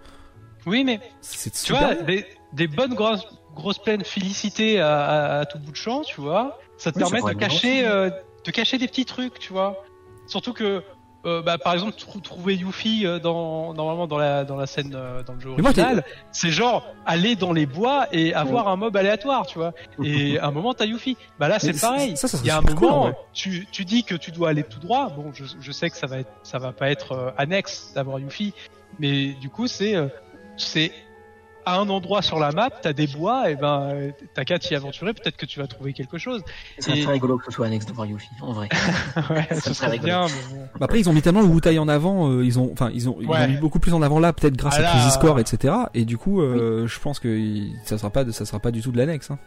Oui, 0.66 0.82
mais 0.82 0.98
c'est 1.20 1.52
tu 1.52 1.72
vois, 1.72 1.94
des, 1.94 2.26
des 2.56 2.66
bonnes 2.66 2.94
grosses, 2.94 3.26
grosses 3.54 3.78
plaines 3.78 4.04
félicitées 4.04 4.80
à, 4.80 5.04
à, 5.04 5.38
à 5.40 5.44
tout 5.46 5.58
bout 5.58 5.70
de 5.72 5.76
champ, 5.76 6.02
tu 6.02 6.20
vois, 6.20 6.58
ça 6.78 6.90
te 6.92 6.98
Oui, 6.98 7.04
permet 7.10 7.34
de 7.34 7.38
cacher, 7.38 7.86
euh, 7.86 8.10
de 8.44 8.50
cacher 8.50 8.78
des 8.78 8.88
petits 8.88 9.04
trucs, 9.04 9.38
tu 9.38 9.52
vois. 9.52 9.82
Surtout 10.26 10.52
que, 10.52 10.82
euh, 11.24 11.42
bah, 11.42 11.58
par 11.58 11.74
exemple, 11.74 11.94
trou- 11.96 12.20
trouver 12.20 12.54
Yuffie 12.54 13.04
euh, 13.06 13.18
dans, 13.18 13.74
normalement 13.74 14.06
dans 14.06 14.18
la, 14.18 14.44
dans 14.44 14.56
la 14.56 14.66
scène, 14.66 14.92
euh, 14.94 15.22
dans 15.22 15.34
le 15.34 15.40
jeu 15.40 15.50
original, 15.50 16.04
c'est 16.32 16.50
genre 16.50 16.86
aller 17.04 17.34
dans 17.36 17.52
les 17.52 17.66
bois 17.66 18.06
et 18.12 18.32
avoir 18.34 18.68
un 18.68 18.76
mob 18.76 18.96
aléatoire, 18.96 19.46
tu 19.46 19.58
vois. 19.58 19.72
Et 20.02 20.38
à 20.40 20.46
un 20.46 20.50
moment, 20.50 20.72
t'as 20.74 20.84
Yuffie. 20.86 21.16
Bah 21.38 21.48
là, 21.48 21.58
c'est 21.58 21.80
pareil. 21.80 22.16
Ça, 22.16 22.28
ça 22.28 22.38
Il 22.42 22.46
y 22.46 22.50
a 22.50 22.58
un 22.58 22.62
cool, 22.62 22.74
moment, 22.88 23.12
tu, 23.32 23.66
tu 23.72 23.84
dis 23.84 24.04
que 24.04 24.14
tu 24.14 24.30
dois 24.30 24.50
aller 24.50 24.62
tout 24.62 24.78
droit. 24.80 25.10
Bon, 25.10 25.32
je, 25.34 25.44
je 25.58 25.72
sais 25.72 25.90
que 25.90 25.96
ça 25.96 26.06
va 26.06 26.18
être, 26.18 26.30
ça 26.42 26.58
va 26.58 26.72
pas 26.72 26.90
être 26.90 27.12
euh, 27.12 27.30
annexe 27.36 27.92
d'avoir 27.94 28.18
Yuffie, 28.20 28.52
mais 28.98 29.32
du 29.34 29.50
coup, 29.50 29.66
c'est, 29.66 29.96
euh, 29.96 30.06
c'est 30.56 30.92
à 31.66 31.78
un 31.78 31.88
endroit 31.88 32.22
sur 32.22 32.38
la 32.38 32.52
map, 32.52 32.70
t'as 32.70 32.92
des 32.92 33.08
bois, 33.08 33.50
et 33.50 33.56
ben, 33.56 33.80
euh, 33.92 34.10
t'as 34.34 34.44
qu'à 34.44 34.58
t'y 34.58 34.74
aventurer. 34.76 35.12
Peut-être 35.12 35.36
que 35.36 35.46
tu 35.46 35.58
vas 35.60 35.66
trouver 35.66 35.92
quelque 35.92 36.16
chose. 36.16 36.42
Ça 36.78 36.92
serait 36.92 37.00
Et- 37.00 37.06
rigolo 37.06 37.38
que 37.38 37.44
ce 37.46 37.50
soit 37.50 37.66
annexe 37.66 37.84
de 37.86 37.92
voir 37.92 38.06
Yuffie, 38.06 38.28
en 38.40 38.52
vrai. 38.52 38.68
ouais, 39.30 39.46
Ça 39.50 39.54
ce 39.56 39.60
serait 39.60 39.74
serait 39.74 39.86
rigolo. 39.90 40.06
bien. 40.06 40.26
mais 40.26 40.56
bon. 40.56 40.62
Bah 40.78 40.84
Après, 40.86 41.00
ils 41.00 41.08
ont 41.08 41.12
mis 41.12 41.22
tellement 41.22 41.40
le 41.42 41.48
Wu-Tai 41.48 41.78
en 41.80 41.88
avant, 41.88 42.30
euh, 42.30 42.44
ils 42.44 42.58
ont, 42.60 42.70
enfin, 42.72 42.90
ils 42.94 43.08
ont, 43.08 43.16
ils 43.20 43.26
Ouais. 43.28 43.38
ont 43.44 43.48
mis 43.48 43.56
beaucoup 43.56 43.80
plus 43.80 43.92
en 43.94 44.00
avant 44.02 44.20
là, 44.20 44.32
peut-être 44.32 44.56
grâce 44.56 44.76
Ah 44.76 44.78
à 44.78 44.82
là, 44.82 44.90
Crisis 44.92 45.16
Core, 45.18 45.40
etc. 45.40 45.74
Et 45.92 46.04
du 46.04 46.16
coup, 46.16 46.40
euh, 46.40 46.86
je 46.86 47.00
pense 47.00 47.18
que 47.18 47.38
ça 47.84 47.98
sera 47.98 48.10
pas, 48.10 48.22
de, 48.24 48.30
ça 48.30 48.44
sera 48.46 48.60
pas 48.60 48.70
du 48.70 48.80
tout 48.80 48.92
de 48.92 48.96
l'annexe. 48.98 49.30
Hein. 49.32 49.38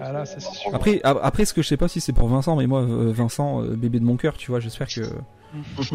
Ah 0.00 0.10
là, 0.10 0.24
ça, 0.26 0.40
c'est 0.40 0.52
sûr. 0.54 0.74
Après, 0.74 1.00
après, 1.04 1.44
ce 1.44 1.54
que 1.54 1.62
je 1.62 1.68
sais 1.68 1.76
pas 1.76 1.86
si 1.86 2.00
c'est 2.00 2.12
pour 2.12 2.26
Vincent, 2.26 2.56
mais 2.56 2.66
moi, 2.66 2.82
Vincent, 2.84 3.60
bébé 3.62 4.00
de 4.00 4.04
mon 4.04 4.16
cœur, 4.16 4.36
tu 4.36 4.50
vois, 4.50 4.58
j'espère 4.58 4.88
que. 4.88 5.02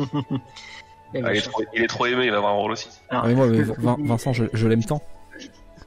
Ah, 1.23 1.33
il, 1.33 1.37
est 1.37 1.41
trop, 1.41 1.63
il 1.73 1.81
est 1.81 1.87
trop 1.87 2.05
aimé, 2.05 2.25
il 2.25 2.31
va 2.31 2.37
avoir 2.37 2.51
un 2.51 2.57
rôle 2.57 2.73
aussi. 2.73 2.89
Ah, 3.09 3.23
mais 3.25 3.33
moi, 3.33 3.47
Vincent, 4.03 4.33
je, 4.33 4.43
je 4.51 4.67
l'aime 4.67 4.83
tant. 4.83 5.01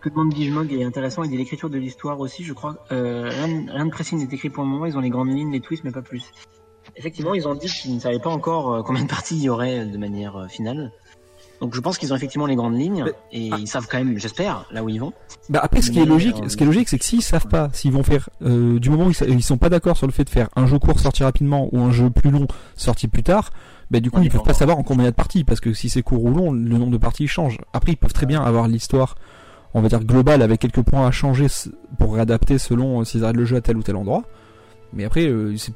Que 0.01 0.09
demande 0.09 0.31
Digimog 0.31 0.73
est 0.73 0.85
intéressant, 0.85 1.23
il 1.25 1.31
dit 1.31 1.37
l'écriture 1.37 1.69
de 1.69 1.77
l'histoire 1.77 2.19
aussi, 2.21 2.43
je 2.43 2.55
crois. 2.55 2.77
Euh, 2.91 3.29
rien, 3.29 3.67
rien 3.71 3.87
de 3.87 3.91
précis 3.91 4.17
n'est 4.17 4.25
écrit 4.25 4.49
pour 4.49 4.65
le 4.65 4.71
moment, 4.71 4.87
ils 4.87 4.97
ont 4.97 5.01
les 5.01 5.11
grandes 5.11 5.29
lignes, 5.35 5.53
les 5.53 5.61
twists, 5.61 5.85
mais 5.85 5.91
pas 5.91 6.01
plus. 6.03 6.25
Effectivement, 6.97 7.35
ils 7.35 7.47
ont 7.47 7.55
dit 7.55 7.67
qu'ils 7.69 7.95
ne 7.95 8.01
savaient 8.01 8.19
pas 8.19 8.31
encore 8.31 8.75
euh, 8.75 8.83
combien 8.83 9.03
de 9.03 9.09
parties 9.09 9.37
il 9.37 9.43
y 9.43 9.49
aurait 9.51 9.85
de 9.85 9.99
manière 9.99 10.37
euh, 10.37 10.49
finale. 10.49 10.91
Donc 11.61 11.75
je 11.75 11.81
pense 11.81 11.99
qu'ils 11.99 12.13
ont 12.13 12.17
effectivement 12.17 12.47
les 12.47 12.57
grandes 12.57 12.79
lignes, 12.79 13.05
Mais- 13.05 13.13
et 13.33 13.51
ah. 13.53 13.57
ils 13.61 13.69
savent 13.69 13.87
quand 13.91 13.99
même, 13.99 14.17
j'espère, 14.19 14.65
là 14.71 14.83
où 14.83 14.89
ils 14.89 14.99
vont. 14.99 15.13
Bah 15.51 15.61
après, 15.63 15.83
ce 15.83 15.91
qui 15.91 15.99
est 15.99 16.07
logique, 16.07 16.37
euh, 16.43 16.49
ce 16.49 16.57
qui 16.57 16.63
est 16.63 16.67
logique, 16.67 16.89
c'est 16.89 16.99
que 16.99 17.05
s'ils 17.05 17.23
savent 17.23 17.49
pas, 17.49 17.69
s'ils 17.75 17.93
vont 17.93 18.03
faire, 18.03 18.31
euh, 18.43 18.79
du 18.79 18.89
moment 18.89 19.07
où 19.07 19.11
ils, 19.11 19.29
ils 19.29 19.43
sont 19.43 19.59
pas 19.59 19.69
d'accord 19.69 19.99
sur 19.99 20.07
le 20.07 20.13
fait 20.13 20.25
de 20.25 20.31
faire 20.31 20.49
un 20.57 20.67
jeu 20.67 20.79
court 20.79 20.99
sorti 20.99 21.23
rapidement 21.23 21.69
ou 21.73 21.81
un 21.81 21.93
jeu 21.93 22.09
plus 22.09 22.31
long 22.31 22.47
sorti 22.77 23.09
plus 23.09 23.23
tard, 23.23 23.51
bah 23.91 24.01
du 24.01 24.11
coup 24.11 24.21
On 24.21 24.23
ils 24.23 24.29
est 24.29 24.31
peuvent 24.31 24.43
pas 24.43 24.55
savoir 24.55 24.79
en 24.79 24.83
combien 24.83 25.03
il 25.03 25.07
y 25.07 25.09
a 25.09 25.11
de 25.11 25.17
parties, 25.17 25.45
parce 25.45 25.61
que 25.61 25.75
si 25.75 25.91
c'est 25.91 26.03
court 26.03 26.25
ou 26.25 26.33
long, 26.33 26.53
le 26.53 26.79
nombre 26.79 26.93
de 26.93 26.99
parties 26.99 27.29
change. 27.29 27.59
Après, 27.75 27.93
ils 27.93 27.97
peuvent 27.97 28.15
très 28.15 28.27
bien 28.27 28.43
avoir 28.43 28.67
l'histoire, 28.67 29.17
on 29.75 29.81
va 29.81 29.89
dire 29.89 30.03
globale, 30.05 30.43
avec 30.43 30.61
quelques 30.61 30.83
points 30.83 31.07
à 31.07 31.11
changer 31.11 31.47
pour 31.99 32.15
réadapter 32.15 32.59
selon 32.59 33.01
euh, 33.01 33.05
s'ils 33.05 33.25
arrêtent 33.25 33.37
le 33.37 33.45
jeu 33.45 33.57
à 33.57 33.61
tel 33.61 33.77
ou 33.77 33.83
tel 33.83 33.97
endroit. 33.97 34.25
Mais 34.93 35.05
après, 35.05 35.27
euh, 35.27 35.57
c'est, 35.57 35.73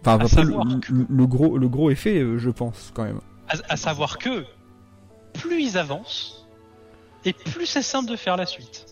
enfin 0.00 0.12
À 0.12 0.14
après, 0.14 0.42
le, 0.42 0.48
savoir 0.50 0.66
que- 0.80 0.92
le- 0.92 1.06
le 1.08 1.26
gros, 1.26 1.58
le 1.58 1.68
gros 1.68 1.90
effet, 1.90 2.18
euh, 2.20 2.38
je 2.38 2.50
pense 2.50 2.90
quand 2.94 3.04
même. 3.04 3.20
À, 3.48 3.54
à 3.68 3.76
savoir 3.76 4.18
que 4.18 4.44
plus 5.32 5.62
ils 5.62 5.76
avancent, 5.78 6.46
et 7.24 7.32
plus 7.32 7.66
c'est 7.66 7.82
simple 7.82 8.08
de 8.10 8.16
faire 8.16 8.36
la 8.36 8.46
suite. 8.46 8.86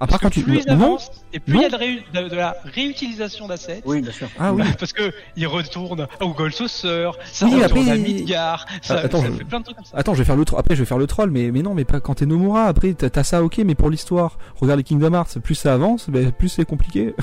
À 0.00 0.06
part 0.06 0.18
Parce 0.18 0.22
quand 0.22 0.28
que 0.30 0.34
tu, 0.34 0.42
plus 0.44 0.60
ils 0.64 0.70
avancent, 0.70 1.10
et 1.34 1.40
plus 1.40 1.56
il 1.56 1.60
y 1.60 1.64
a 1.66 1.68
de, 1.68 1.76
réu- 1.76 2.02
de- 2.14 2.28
de 2.30 2.36
la 2.36 2.56
réutilisation 2.64 3.46
d'assets. 3.46 3.82
Oui, 3.84 4.00
bien 4.00 4.12
sûr. 4.12 4.28
ah 4.38 4.52
oui. 4.54 4.62
Parce 4.78 4.94
que 4.94 5.12
ils 5.36 5.46
retournent 5.46 6.06
au 6.22 6.28
Gold 6.32 6.54
Saucer, 6.54 7.10
ça 7.26 7.44
Oui, 7.46 7.62
retourne 7.62 7.82
après- 7.82 7.90
à 7.92 7.96
Midgar, 7.98 8.64
ça, 8.80 8.96
Ah, 8.98 9.04
attends, 9.04 9.20
ça 9.20 9.26
je- 9.26 9.32
fait 9.32 9.44
plein 9.44 9.58
de 9.60 9.64
trucs 9.64 9.76
comme 9.76 9.84
ça. 9.84 9.96
Attends, 9.98 10.14
je 10.14 10.18
vais 10.20 10.24
faire 10.24 10.36
le 10.36 10.44
tro- 10.46 10.56
après 10.58 10.74
je 10.74 10.80
vais 10.80 10.86
faire 10.86 10.96
le 10.96 11.06
troll, 11.06 11.30
mais 11.30 11.50
mais 11.50 11.60
non, 11.60 11.74
mais 11.74 11.84
pas 11.84 12.00
quand 12.00 12.14
t'es 12.14 12.24
Nomura. 12.24 12.64
Après 12.64 12.94
t'as 12.94 13.24
ça, 13.24 13.42
ok, 13.44 13.58
mais 13.58 13.74
pour 13.74 13.90
l'histoire, 13.90 14.38
regarde 14.58 14.78
les 14.78 14.84
Kingdom 14.84 15.12
Hearts, 15.12 15.38
plus 15.42 15.54
ça 15.54 15.74
avance, 15.74 16.08
ben, 16.08 16.32
plus 16.32 16.48
c'est 16.48 16.64
compliqué. 16.64 17.14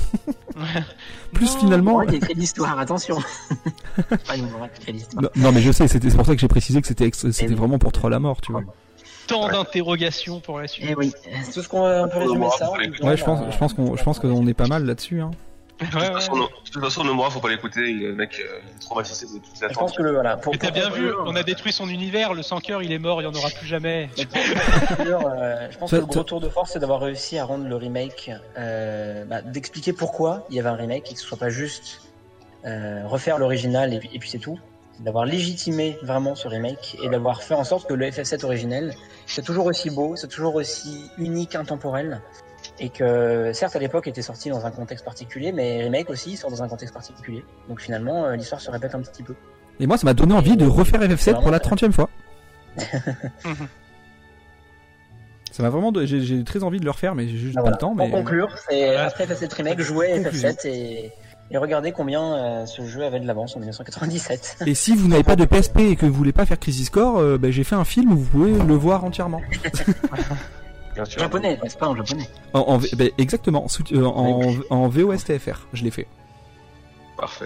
plus 1.33 1.53
Non. 1.56 1.59
finalement. 1.61 2.01
Il 2.03 2.14
écrit 2.15 2.33
l'histoire, 2.35 2.77
attention. 2.80 3.17
pas 4.27 4.38
nous, 4.38 4.45
on 4.59 4.65
écrit 4.65 4.93
l'histoire. 4.93 5.23
Non, 5.23 5.30
non, 5.35 5.51
mais 5.51 5.61
je 5.61 5.72
sais, 5.72 5.88
c'était 5.88 6.09
c'est 6.11 6.15
pour 6.17 6.25
ça 6.25 6.35
que 6.35 6.41
j'ai 6.41 6.48
précisé 6.48 6.80
que 6.81 6.88
c'était 6.88 7.06
ex- 7.06 7.31
c'était 7.31 7.48
oui. 7.49 7.56
vraiment 7.56 7.80
pour 7.80 7.91
troll 7.91 8.14
à 8.14 8.19
mort, 8.19 8.40
tu 8.41 8.51
vois. 8.51 8.61
Tant 9.32 9.45
Ouais. 9.48 9.51
d'interrogations 9.53 10.40
pour 10.40 10.60
la 10.60 10.68
suite. 10.68 10.85
Eh 10.90 10.95
oui, 10.95 11.11
c'est 11.43 11.51
tout 11.53 11.61
ce 11.64 11.68
qu'on 11.69 11.82
va 11.82 12.03
un 12.03 12.08
peu 12.08 12.19
résumer 12.19 12.48
ça. 12.58 12.72
Ouais, 12.72 13.18
je 13.18 13.24
pense, 13.24 13.40
je 13.51 13.58
pense 13.58 13.74
qu'on, 13.74 13.95
je 13.95 14.03
pense 14.03 14.19
qu'on 14.19 14.45
est 14.48 14.53
pas 14.53 14.68
mal 14.68 14.85
là-dessus. 14.85 15.22
Hein. 15.22 15.32
Ouais, 15.82 15.88
De 15.88 15.92
toute 15.93 16.00
ouais. 16.01 16.14
façon, 16.14 16.35
non- 16.35 16.43
de 16.45 16.69
toute 16.72 16.84
façon, 16.84 17.03
Nomura, 17.03 17.32
faut 17.32 17.40
pas 17.40 17.50
l'écouter, 17.50 17.90
il- 17.90 18.01
le 18.03 18.14
mec, 18.14 18.40
euh, 18.40 18.60
il 18.69 18.76
est 18.76 18.80
traumatisé 18.82 19.26
de 19.26 19.32
toutes 19.43 19.60
les 19.61 19.68
Je 19.69 19.74
pense 19.74 19.93
que 19.93 20.03
le 20.03 20.11
voilà. 20.14 20.38
Pour, 20.38 20.53
Mais 20.53 20.60
t'as 20.60 20.68
pour 20.68 20.76
bien 20.76 20.90
vu, 20.92 21.11
on 21.26 21.35
a 21.35 21.42
détruit 21.42 21.74
son 21.74 21.90
univers, 21.90 22.35
le 22.35 22.43
sans 22.43 22.60
cœur 22.60 22.84
il 22.84 22.92
est 22.92 23.00
mort, 23.00 23.19
il 23.19 23.26
y 23.26 23.27
en 23.27 23.34
aura 23.34 23.50
plus 23.50 23.66
jamais. 23.66 24.08
Euh, 25.00 25.68
je 25.72 25.77
pense 25.77 25.92
que 25.92 25.95
le 25.95 26.06
gros 26.06 26.24
tour 26.24 26.40
de 26.40 26.50
force, 26.50 26.72
c'est 26.74 26.80
d'avoir 26.80 27.00
réussi 27.01 27.38
à 27.40 27.45
rendre 27.45 27.68
le 27.68 27.76
remake, 27.76 28.32
euh, 28.58 29.26
bah, 29.26 29.42
d'expliquer 29.42 29.93
pourquoi 29.93 30.45
il 30.50 30.56
y 30.56 30.60
avait 30.60 30.69
un 30.69 30.76
remake 30.76 31.10
et 31.10 31.14
que 31.16 31.19
ce 31.19 31.26
soit 31.26 31.38
pas 31.38 31.50
juste 31.50 32.01
euh, 32.66 33.01
refaire 33.08 33.40
l'original 33.40 33.93
et 33.93 34.00
puis, 34.00 34.10
et 34.14 34.19
puis 34.19 34.30
c'est 34.30 34.38
tout. 34.40 34.60
D'avoir 35.00 35.26
légitimé 35.26 35.98
vraiment 36.03 36.35
ce 36.35 36.48
remake 36.48 36.95
et 37.01 37.10
d'avoir 37.10 37.42
fait 37.42 37.56
en 37.56 37.64
sorte 37.64 37.88
que 37.88 37.93
le 37.95 38.06
FF7 38.06 38.45
originel, 38.45 38.93
c'est 39.34 39.42
toujours 39.43 39.66
aussi 39.66 39.90
beau, 39.90 40.16
c'est 40.16 40.27
toujours 40.27 40.56
aussi 40.56 41.10
unique, 41.18 41.56
intemporel. 41.56 42.22
Et 42.80 42.90
que 42.90 43.51
certes 43.53 43.76
à 43.76 43.80
l'époque 43.80 44.08
était 44.08 44.22
sorti 44.22 44.50
dans 44.50 44.66
un 44.66 44.72
contexte 44.72 45.03
particulier, 45.06 45.51
mais 45.51 45.84
remake 45.84 46.10
aussi 46.10 46.38
sort 46.38 46.50
dans 46.51 46.61
un 46.64 46.68
contexte 46.68 46.93
particulier. 46.93 47.43
Donc 47.68 47.82
finalement 47.82 48.26
euh, 48.26 48.35
l'histoire 48.35 48.61
se 48.61 48.69
répète 48.72 48.93
un 48.95 49.01
petit 49.01 49.24
peu. 49.24 49.35
Et 49.80 49.88
moi, 49.88 49.98
ça 49.98 50.06
m'a 50.06 50.14
donné 50.14 50.34
envie 50.34 50.56
de 50.58 50.66
refaire 50.68 51.01
FF7 51.01 51.42
pour 51.42 51.50
la 51.51 51.60
vraiment 51.60 51.60
30 51.60 51.84
e 51.84 51.92
fois. 51.92 52.10
Ça 55.51 55.64
m'a 55.64 55.69
vraiment, 55.69 55.92
de- 55.92 56.06
j'ai 56.06 56.43
très 56.45 56.64
envie 56.64 56.80
de 56.80 56.85
le 56.85 56.92
refaire, 56.92 57.14
mais 57.14 57.27
j'ai 57.27 57.38
juste 57.38 57.56
Ah, 57.58 57.61
pas 57.61 57.61
voilà. 57.72 57.76
le 57.76 57.80
temps. 57.82 57.95
Pour 57.95 58.06
Mais 58.06 58.11
conclure, 58.11 58.56
c'est 58.69 58.85
Voilà. 58.85 59.06
après 59.08 59.26
FF7 59.26 59.53
Remake, 59.53 59.77
Conclusion. 59.77 60.00
FF7 60.50 60.68
et, 60.68 61.11
et 61.52 61.58
regardez 61.58 61.92
combien 61.92 62.22
euh, 62.34 62.66
ce 62.66 62.86
jeu 62.86 63.04
avait 63.04 63.20
de 63.20 63.28
l'avance 63.28 63.56
en 63.56 63.60
1997. 63.60 64.58
et 64.68 64.74
si 64.74 64.96
vous 64.96 65.08
n'avez 65.08 65.24
pas 65.24 65.36
de 65.36 65.46
PSP 65.46 65.80
et 65.80 65.96
que 65.96 66.06
vous 66.06 66.14
voulez 66.14 66.32
pas 66.32 66.46
faire 66.46 66.60
Crisis 66.60 66.90
Core, 66.90 67.18
euh, 67.20 67.38
ben, 67.38 67.52
j'ai 67.52 67.64
fait 67.64 67.76
un 67.76 67.84
film 67.86 68.14
où 68.14 68.18
vous 68.18 68.26
pouvez 68.30 68.52
le 68.54 68.74
voir 68.76 69.04
entièrement. 69.04 69.42
Bien 70.96 71.06
sûr. 71.06 71.20
japonais, 71.20 71.58
n'est-ce 71.64 71.78
pas 71.78 71.88
en 71.88 71.96
japonais? 71.96 72.28
En, 72.54 72.60
en 72.62 72.78
V- 72.78 73.14
exactement, 73.18 73.68
sous- 73.70 73.84
euh, 73.94 74.04
en, 74.06 74.42
en 74.70 74.88
VOSTFR, 74.90 75.68
je 75.74 75.84
l'ai 75.84 75.92
fait. 75.92 76.08
Parfait. 77.18 77.46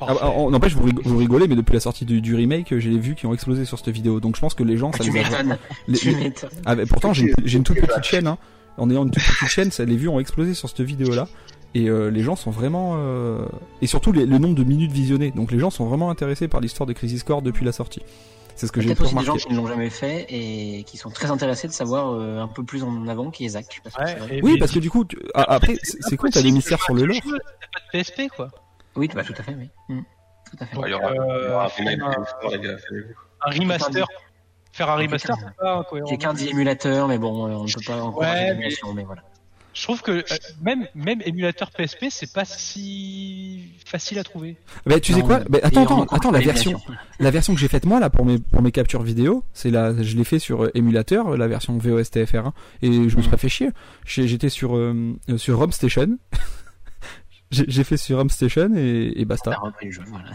Ah, 0.00 0.14
ah, 0.20 0.30
oh, 0.36 0.50
N'empêche, 0.50 0.74
vous, 0.74 0.86
rig- 0.86 1.00
vous 1.04 1.16
rigolez, 1.16 1.48
mais 1.48 1.56
depuis 1.56 1.72
la 1.72 1.80
sortie 1.80 2.04
du, 2.04 2.20
du 2.20 2.34
remake, 2.34 2.72
euh, 2.72 2.78
j'ai 2.78 2.90
les 2.90 2.98
vues 2.98 3.14
qui 3.14 3.26
ont 3.26 3.32
explosé 3.34 3.64
sur 3.64 3.78
cette 3.78 3.88
vidéo. 3.88 4.20
Donc 4.20 4.36
je 4.36 4.40
pense 4.42 4.54
que 4.54 4.62
les 4.62 4.76
gens, 4.76 4.92
ça 4.92 4.98
Tu 5.02 5.10
les 5.10 5.20
a... 5.20 5.22
m'étonnes. 5.42 5.58
les- 5.88 5.98
Tu 5.98 6.10
les-. 6.10 6.32
Ah, 6.66 6.76
mais 6.76 6.84
pourtant, 6.86 7.12
j'ai 7.12 7.24
une, 7.28 7.34
j'ai 7.44 7.56
une 7.58 7.64
toute 7.64 7.80
petite 7.80 8.04
chaîne. 8.04 8.26
Hein. 8.26 8.38
en 8.76 8.90
ayant 8.90 9.04
une 9.04 9.10
toute 9.10 9.22
petite 9.24 9.48
chaîne, 9.48 9.70
ça, 9.72 9.84
les 9.84 9.96
vues 9.96 10.08
ont 10.08 10.20
explosé 10.20 10.52
sur 10.54 10.68
cette 10.68 10.82
vidéo-là. 10.82 11.26
Et 11.74 11.88
euh, 11.90 12.08
les 12.10 12.22
gens 12.22 12.36
sont 12.36 12.50
vraiment... 12.50 12.94
euh, 12.96 13.44
Et 13.82 13.86
surtout 13.86 14.12
les- 14.12 14.24
le 14.26 14.38
nombre 14.38 14.54
de 14.54 14.64
minutes 14.64 14.92
visionnées. 14.92 15.30
Donc 15.30 15.50
les 15.52 15.58
gens 15.58 15.70
sont 15.70 15.84
vraiment 15.86 16.10
intéressés 16.10 16.48
par 16.48 16.60
l'histoire 16.60 16.86
de 16.86 16.92
Crisis 16.92 17.22
Core 17.22 17.42
depuis 17.42 17.64
la 17.64 17.72
sortie. 17.72 18.02
C'est 18.54 18.66
ce 18.66 18.72
que 18.72 18.80
j'ai 18.80 18.86
Peut-être 18.88 19.00
pu 19.00 19.04
aussi 19.04 19.14
des 19.16 19.24
gens 19.24 19.34
qui 19.36 19.52
ne 19.52 19.56
l'ont 19.58 19.66
jamais 19.66 19.90
fait 19.90 20.24
et 20.30 20.82
qui 20.84 20.96
sont 20.96 21.10
très 21.10 21.30
intéressés 21.30 21.68
de 21.68 21.72
savoir 21.74 22.12
euh, 22.14 22.40
un 22.40 22.48
peu 22.48 22.64
plus 22.64 22.82
en 22.84 23.06
avant 23.06 23.30
qui 23.30 23.44
est 23.44 23.50
Zach. 23.50 23.82
Parce 23.84 23.96
Ouais, 23.96 24.40
Oui, 24.42 24.58
parce 24.58 24.72
que 24.72 24.78
du 24.78 24.88
coup, 24.88 25.04
tu- 25.04 25.18
a- 25.34 25.52
après, 25.52 25.76
c'est 25.82 26.16
cool, 26.16 26.30
t'as 26.30 26.40
des 26.40 26.50
mystères 26.52 26.82
sur 26.82 26.94
le 26.94 27.04
lore. 27.04 27.18
T'as 27.22 27.30
pas 27.32 27.98
de 27.98 28.02
PSP 28.02 28.30
quoi. 28.34 28.48
Oui, 28.94 29.10
bah, 29.14 29.24
tout 29.24 29.34
à 29.36 29.42
fait, 29.42 29.54
oui. 29.54 29.68
Tout 29.88 30.56
à 30.60 30.64
fait. 30.64 30.74
Donc, 30.74 30.84
Ouais, 30.84 30.90
il 30.90 30.92
y 30.92 30.94
aura, 30.94 31.12
il 31.12 31.16
y 31.16 31.18
aura 31.50 31.64
un 31.64 31.66
euh, 31.66 33.58
remaster. 33.60 34.06
Faire 34.72 34.90
un 34.90 34.96
remaster, 34.96 35.36
c'est 35.38 35.56
pas 35.56 35.78
incohérent. 35.78 36.08
J'ai 36.08 36.16
qu'un 36.18 36.32
dit 36.34 36.48
émulateur, 36.48 37.08
mais 37.08 37.18
bon, 37.18 37.44
on 37.46 37.64
ne 37.64 37.72
peut 37.72 37.80
pas 37.86 38.00
encourager 38.00 38.52
Ouais, 38.52 38.68
mais 38.94 39.04
voilà. 39.04 39.22
Je 39.78 39.82
trouve 39.82 40.00
que 40.00 40.10
euh, 40.10 40.22
même 40.62 40.86
même 40.94 41.20
émulateur 41.26 41.70
PSP, 41.70 42.06
c'est 42.08 42.32
pas 42.32 42.46
si 42.46 43.72
facile 43.84 44.18
à 44.18 44.24
trouver. 44.24 44.56
Bah, 44.86 44.98
tu 45.00 45.12
sais 45.12 45.20
quoi 45.20 45.40
Bah, 45.50 45.58
attends, 45.62 45.82
on 45.82 45.84
attends, 46.04 46.16
attends, 46.16 46.30
la 46.30 46.40
version, 46.40 46.80
la 47.20 47.30
version 47.30 47.52
que 47.54 47.60
j'ai 47.60 47.68
faite 47.68 47.84
moi 47.84 48.00
là 48.00 48.08
pour 48.08 48.24
mes 48.24 48.38
pour 48.38 48.62
mes 48.62 48.72
captures 48.72 49.02
vidéo, 49.02 49.44
c'est 49.52 49.70
la, 49.70 49.92
je 50.02 50.16
l'ai 50.16 50.24
fait 50.24 50.38
sur 50.38 50.64
euh, 50.64 50.70
émulateur, 50.74 51.28
euh, 51.28 51.36
la 51.36 51.46
version 51.46 51.76
VOSTFR1, 51.76 52.52
et 52.80 52.90
je 52.90 53.16
me 53.16 53.20
suis 53.20 53.30
pas 53.30 53.36
fait 53.36 53.50
chier. 53.50 53.68
J'ai- 54.06 54.26
J'étais 54.26 54.48
sur 54.48 54.76
euh, 54.76 55.14
sur 55.36 55.58
ROM 55.58 55.70
Station. 55.72 56.16
J'ai 57.50 57.64
j'ai 57.68 57.84
fait 57.84 57.96
sur 57.98 58.16
ROM 58.18 58.30
Station 58.30 58.70
et, 58.76 59.12
et 59.14 59.24
basta. 59.26 59.50
T'as 59.52 59.58
repris 59.58 59.86
le 59.86 59.92
jeu, 59.92 60.02
voilà. 60.08 60.30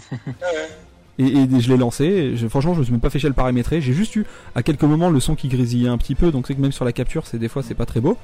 Et, 1.19 1.25
et 1.25 1.59
je 1.59 1.69
l'ai 1.69 1.77
lancé. 1.77 2.05
et 2.05 2.37
je- 2.37 2.47
franchement, 2.47 2.73
je 2.75 2.79
me 2.79 2.83
suis 2.85 2.91
même 2.93 3.01
pas 3.01 3.09
fait 3.09 3.19
chier 3.19 3.27
à 3.27 3.29
le 3.29 3.35
paramétrer. 3.35 3.81
J'ai 3.81 3.93
juste 3.93 4.15
eu 4.15 4.25
à 4.55 4.61
quelques 4.63 4.83
moments 4.83 5.09
le 5.09 5.19
son 5.19 5.35
qui 5.35 5.47
grésillait 5.49 5.89
un 5.89 5.97
petit 5.97 6.15
peu, 6.15 6.31
donc 6.31 6.45
c'est 6.47 6.55
que 6.55 6.61
même 6.61 6.71
sur 6.71 6.85
la 6.85 6.93
capture, 6.93 7.25
c'est 7.27 7.37
des 7.39 7.49
fois 7.49 7.63
c'est 7.63 7.73
pas 7.75 7.85
très 7.85 7.99
beau. 8.01 8.17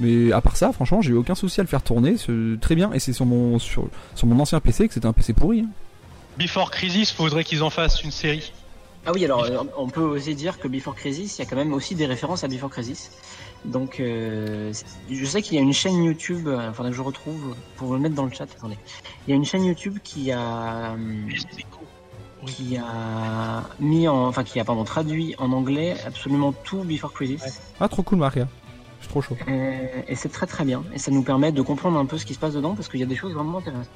Mais 0.00 0.32
à 0.32 0.40
part 0.40 0.56
ça, 0.56 0.72
franchement, 0.72 1.00
j'ai 1.00 1.10
eu 1.12 1.16
aucun 1.16 1.34
souci 1.34 1.60
à 1.60 1.62
le 1.62 1.68
faire 1.68 1.82
tourner, 1.82 2.16
c'est 2.18 2.60
très 2.60 2.74
bien. 2.74 2.92
Et 2.92 2.98
c'est 2.98 3.12
sur 3.12 3.26
mon 3.26 3.58
sur 3.58 3.88
sur 4.14 4.26
mon 4.26 4.38
ancien 4.40 4.60
PC 4.60 4.88
que 4.88 4.94
c'était 4.94 5.06
un 5.06 5.12
PC 5.12 5.32
pourri. 5.32 5.60
hein. 5.60 5.68
Before 6.38 6.70
Crisis, 6.70 7.10
faudrait 7.12 7.44
qu'ils 7.44 7.62
en 7.62 7.70
fassent 7.70 8.02
une 8.02 8.10
série. 8.10 8.52
Ah 9.06 9.12
oui, 9.14 9.24
alors 9.24 9.44
euh, 9.44 9.62
on 9.78 9.88
peut 9.88 10.02
aussi 10.02 10.34
dire 10.34 10.58
que 10.58 10.66
Before 10.68 10.94
Crisis, 10.96 11.38
il 11.38 11.42
y 11.42 11.46
a 11.46 11.48
quand 11.48 11.56
même 11.56 11.72
aussi 11.72 11.94
des 11.94 12.06
références 12.06 12.44
à 12.44 12.48
Before 12.48 12.68
Crisis. 12.70 13.12
Donc, 13.64 14.00
euh, 14.00 14.72
je 15.10 15.24
sais 15.24 15.40
qu'il 15.42 15.54
y 15.54 15.58
a 15.58 15.62
une 15.62 15.72
chaîne 15.72 16.02
YouTube, 16.02 16.48
il 16.52 16.74
faudrait 16.74 16.90
que 16.90 16.96
je 16.96 17.02
retrouve 17.02 17.54
pour 17.76 17.94
le 17.94 18.00
mettre 18.00 18.14
dans 18.16 18.24
le 18.26 18.32
chat. 18.32 18.44
Attendez, 18.44 18.76
il 19.26 19.30
y 19.30 19.32
a 19.32 19.36
une 19.36 19.44
chaîne 19.44 19.64
YouTube 19.64 19.98
qui 20.02 20.30
a 20.32 20.90
hum, 20.92 21.28
qui 22.46 22.76
a 22.76 23.62
mis 23.80 24.08
en, 24.08 24.26
enfin 24.26 24.44
qui 24.44 24.60
a 24.60 24.64
pardon 24.64 24.84
traduit 24.84 25.34
en 25.38 25.52
anglais 25.52 25.96
absolument 26.06 26.52
tout 26.52 26.82
Before 26.84 27.12
Crisis. 27.12 27.60
Ah, 27.80 27.88
trop 27.88 28.02
cool, 28.02 28.18
Maria. 28.18 28.46
Suis 29.06 29.12
trop 29.12 29.22
chaud. 29.22 29.36
Euh, 29.48 29.72
et 30.08 30.16
c'est 30.16 30.30
très 30.30 30.46
très 30.46 30.64
bien. 30.64 30.82
Et 30.92 30.98
ça 30.98 31.12
nous 31.12 31.22
permet 31.22 31.52
de 31.52 31.62
comprendre 31.62 31.96
un 31.96 32.06
peu 32.06 32.18
ce 32.18 32.26
qui 32.26 32.34
se 32.34 32.40
passe 32.40 32.54
dedans 32.54 32.74
parce 32.74 32.88
qu'il 32.88 32.98
y 32.98 33.04
a 33.04 33.06
des 33.06 33.14
choses 33.14 33.34
vraiment 33.34 33.58
intéressantes. 33.58 33.86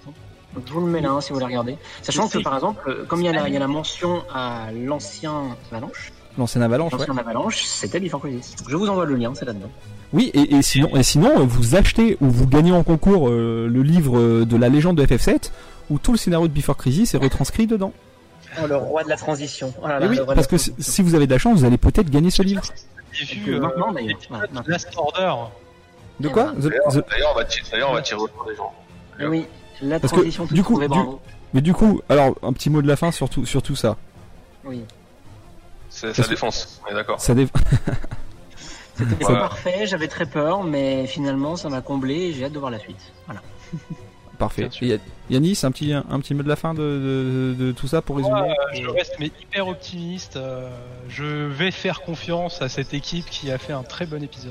Donc 0.55 0.64
je 0.66 0.72
vous 0.72 0.80
le 0.80 0.86
mets 0.86 1.00
là 1.00 1.10
hein, 1.10 1.20
si 1.20 1.30
vous 1.30 1.34
voulez 1.34 1.47
regarder. 1.47 1.76
Sachant 2.02 2.28
que 2.28 2.39
par 2.39 2.55
exemple, 2.55 2.80
euh, 2.89 3.05
comme 3.06 3.20
il 3.20 3.26
y 3.26 3.28
a 3.28 3.32
la, 3.32 3.48
il 3.48 3.55
y 3.55 3.56
a 3.56 3.60
la 3.60 3.66
mention 3.66 4.22
à 4.32 4.68
l'ancien 4.72 5.56
Avalanche, 5.72 6.12
L'ancienne 6.39 6.62
Avalanche, 6.62 6.92
ouais. 6.92 6.98
l'ancien 7.00 7.16
Avalanche, 7.16 7.64
c'était 7.64 7.98
Before 7.98 8.20
Crisis. 8.20 8.55
Je 8.68 8.76
vous 8.76 8.89
envoie 8.89 9.05
le 9.05 9.16
lien, 9.16 9.32
c'est 9.34 9.44
là-dedans. 9.44 9.70
Oui, 10.12 10.30
et, 10.32 10.55
et 10.55 10.62
sinon, 10.62 10.97
et 10.97 11.02
sinon, 11.02 11.44
vous 11.44 11.74
achetez 11.74 12.16
ou 12.20 12.30
vous 12.30 12.47
gagnez 12.47 12.70
en 12.70 12.84
concours 12.84 13.28
euh, 13.28 13.66
le 13.68 13.82
livre 13.82 14.44
de 14.44 14.56
la 14.56 14.68
légende 14.68 14.97
de 14.97 15.05
FF7 15.05 15.50
où 15.90 15.98
tout 15.98 16.12
le 16.12 16.18
scénario 16.18 16.47
de 16.47 16.52
Before 16.52 16.76
Crisis 16.76 17.14
est 17.14 17.18
retranscrit 17.18 17.66
dedans. 17.66 17.92
Oh, 18.62 18.66
le 18.66 18.76
roi 18.76 19.05
de 19.05 19.08
la 19.08 19.16
transition. 19.16 19.72
Oh 19.82 19.89
là 19.89 19.98
là, 19.98 20.06
oui, 20.06 20.16
le 20.16 20.22
roi 20.22 20.34
de 20.34 20.36
parce 20.36 20.47
que 20.47 20.56
si 20.56 21.02
vous 21.02 21.14
avez 21.14 21.26
de 21.26 21.32
la 21.32 21.39
chance, 21.39 21.58
vous 21.58 21.64
allez 21.64 21.78
peut-être 21.78 22.10
gagner 22.10 22.30
ce 22.30 22.42
livre. 22.42 22.62
J'ai 23.12 23.34
vu 23.36 23.44
que 23.47 23.50
euh, 23.52 23.60
maintenant 23.60 23.92
Voilà, 23.92 24.06
de 24.14 24.30
maintenant. 24.30 24.62
Last 24.66 24.89
Order. 24.97 25.34
De 26.20 26.28
quoi 26.28 26.52
The- 26.52 26.60
D'ailleurs, 27.10 27.32
on 27.32 27.34
va 27.34 27.44
tirer, 27.44 27.66
d'ailleurs, 27.70 27.90
on 27.90 27.94
va 27.94 28.02
tirer 28.02 28.20
autour 28.20 28.44
des 28.47 28.55
gens. 28.55 28.72
Eh 29.18 29.26
Oui, 29.26 29.47
la 29.82 29.98
Parce 30.00 30.12
que, 30.12 30.18
transition 30.18 30.47
toute 30.47 30.55
du 30.55 30.62
coup, 30.62 30.78
du-. 30.78 30.98
Mais 31.55 31.60
du 31.60 31.72
coup, 31.72 32.00
alors 32.08 32.36
un 32.42 32.52
petit 32.52 32.70
mot 32.70 32.80
de 32.82 32.86
la 32.86 32.97
fin 32.97 33.10
sur 33.10 33.28
tout, 33.28 33.44
sur 33.47 33.62
tout 33.62 33.74
ça. 33.76 33.97
Oui. 34.64 34.84
C'est 35.89 36.14
sa 36.14 36.22
que- 36.22 36.28
défense, 36.28 36.80
on 36.86 36.90
est 36.92 36.94
d'accord. 36.94 37.20
Ça 37.20 37.34
dé- 37.34 37.48
C'était 38.94 39.14
pas 39.16 39.24
Voilà. 39.24 39.40
parfait, 39.40 39.86
j'avais 39.86 40.08
très 40.08 40.26
peur, 40.26 40.62
mais 40.62 41.06
finalement 41.06 41.56
ça 41.56 41.68
m'a 41.70 41.80
comblé 41.80 42.14
et 42.14 42.32
j'ai 42.34 42.44
hâte 42.44 42.52
de 42.52 42.58
voir 42.58 42.70
la 42.70 42.78
suite. 42.78 43.00
Voilà. 43.26 43.40
Parfait. 44.41 44.69
Et 44.83 44.99
Yanis, 45.28 45.60
un 45.62 45.70
petit, 45.70 45.93
un, 45.93 46.02
petit 46.20 46.35
mot 46.35 46.43
de 46.43 46.49
la 46.49 46.57
fin 46.57 46.75
de, 46.75 46.81
de, 46.81 47.65
de 47.67 47.73
tout 47.73 47.86
ça 47.86 48.02
pour 48.02 48.17
résumer. 48.17 48.35
Moi, 48.41 48.49
euh, 48.49 48.81
je 48.83 48.89
reste 48.89 49.15
mais 49.20 49.27
hyper 49.41 49.69
optimiste. 49.69 50.36
euh, 50.36 50.69
je 51.09 51.25
vais 51.47 51.70
faire 51.70 52.01
confiance 52.01 52.60
à 52.62 52.69
cette 52.69 52.93
équipe 52.94 53.27
qui 53.27 53.51
a 53.52 53.59
fait 53.59 53.73
un 53.75 53.83
très 53.85 54.07
bon 54.07 54.20
épisode. 54.23 54.51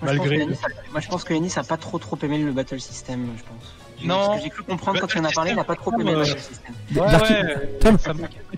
Moi, 0.00 0.12
je 0.12 0.18
pense 0.18 0.26
Malgré 0.26 0.36
que 0.36 0.40
Yanis 0.42 0.58
a- 0.64 0.90
moi 0.92 1.00
je 1.00 1.08
pense 1.08 1.24
que 1.24 1.34
Yanis 1.34 1.52
a 1.56 1.62
pas 1.64 1.76
trop 1.76 1.98
trop 1.98 2.16
aimé 2.22 2.38
le 2.38 2.52
battle 2.52 2.80
system, 2.80 3.26
je 3.36 3.42
pense. 3.42 3.74
Non. 4.02 4.32
Ce 4.32 4.36
que 4.38 4.42
j'ai 4.44 4.50
cru 4.50 4.62
comprendre 4.64 5.00
quand 5.00 5.14
il 5.14 5.20
en 5.20 5.24
a 5.24 5.30
parlé, 5.30 5.50
il 5.52 5.56
n'a 5.56 5.64
pas 5.64 5.76
trop 5.76 5.92
aimé 5.92 6.12
le 6.12 6.18
Euh. 6.18 6.24
Ouais, 6.94 7.00
ouais, 7.00 7.78
Tom, 7.80 7.98
ça 7.98 8.12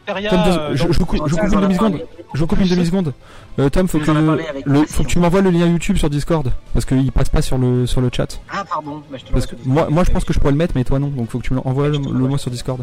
euh, 0.09 0.71
je, 0.75 0.93
je 0.93 0.99
vous 0.99 1.07
coupe, 1.07 1.29
je 1.29 1.35
coupe 1.35 1.53
une 1.53 1.61
demi-seconde. 1.61 2.07
Je 2.35 2.41
vous 2.41 2.47
coupe 2.47 2.61
une 2.61 2.69
demi-seconde. 2.69 3.13
Euh, 3.59 3.69
Tom, 3.69 3.89
faut 3.89 3.99
que, 3.99 4.11
le, 4.11 4.85
faut 4.87 5.05
tu 5.05 5.19
m'envoies 5.19 5.41
le 5.43 5.51
lien 5.51 5.67
YouTube 5.67 5.97
sur 5.97 6.11
Discord 6.11 6.53
parce 6.73 6.85
qu'il 6.85 7.11
passe 7.13 7.29
pas 7.29 7.43
sur 7.43 7.59
le, 7.59 7.87
sur 7.87 8.01
le 8.01 8.11
chat. 8.13 8.41
Ah 8.51 8.65
pardon, 8.65 9.03
bah, 9.11 9.19
je 9.19 9.25
te 9.25 9.33
Parce 9.33 9.47
que 9.47 9.57
moi, 9.65 9.89
moi, 9.91 10.05
je 10.05 10.11
pense 10.11 10.25
que 10.25 10.33
je 10.33 10.39
pourrais 10.39 10.53
le 10.53 10.59
mettre, 10.59 10.75
mais 10.77 10.85
toi 10.85 10.99
non. 10.99 11.09
Donc 11.09 11.31
faut 11.31 11.39
que 11.39 11.45
tu 11.45 11.53
me 11.55 11.61
l'envoies 11.65 11.89
le, 11.89 11.99
le 11.99 12.03
mot 12.29 12.39
sur 12.39 12.51
Discord. 12.51 12.83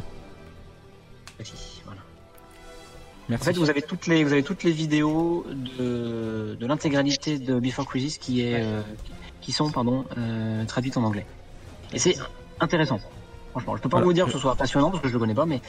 Voilà. 1.86 2.00
En 2.00 2.04
Merci. 3.30 3.46
fait, 3.46 3.58
vous 3.58 3.70
avez 3.70 3.82
toutes 3.82 4.08
les, 4.08 4.24
vous 4.24 4.32
avez 4.34 4.44
toutes 4.44 4.64
les 4.64 4.72
vidéos 4.72 5.46
de, 5.80 6.56
de 6.60 6.66
l'intégralité 6.66 7.40
de 7.40 7.60
Before 7.60 7.86
Crisis 7.86 8.18
qui 8.18 8.42
est, 8.42 8.62
euh, 8.64 8.82
qui 9.42 9.52
sont, 9.52 9.70
pardon, 9.72 10.06
euh, 10.18 10.66
traduites 10.66 10.98
en 10.98 11.04
anglais. 11.04 11.26
Et 11.94 12.00
c'est 12.00 12.16
intéressant. 12.60 13.00
Franchement, 13.52 13.76
je 13.76 13.82
peux 13.82 13.90
pas 13.90 13.98
Voilà. 13.98 14.06
vous 14.06 14.14
dire 14.14 14.26
que 14.26 14.32
ce 14.32 14.40
soit 14.40 14.56
passionnant 14.56 14.90
parce 14.90 15.02
que 15.04 15.08
je 15.10 15.14
le 15.14 15.20
connais 15.20 15.36
pas, 15.36 15.46
mais 15.46 15.62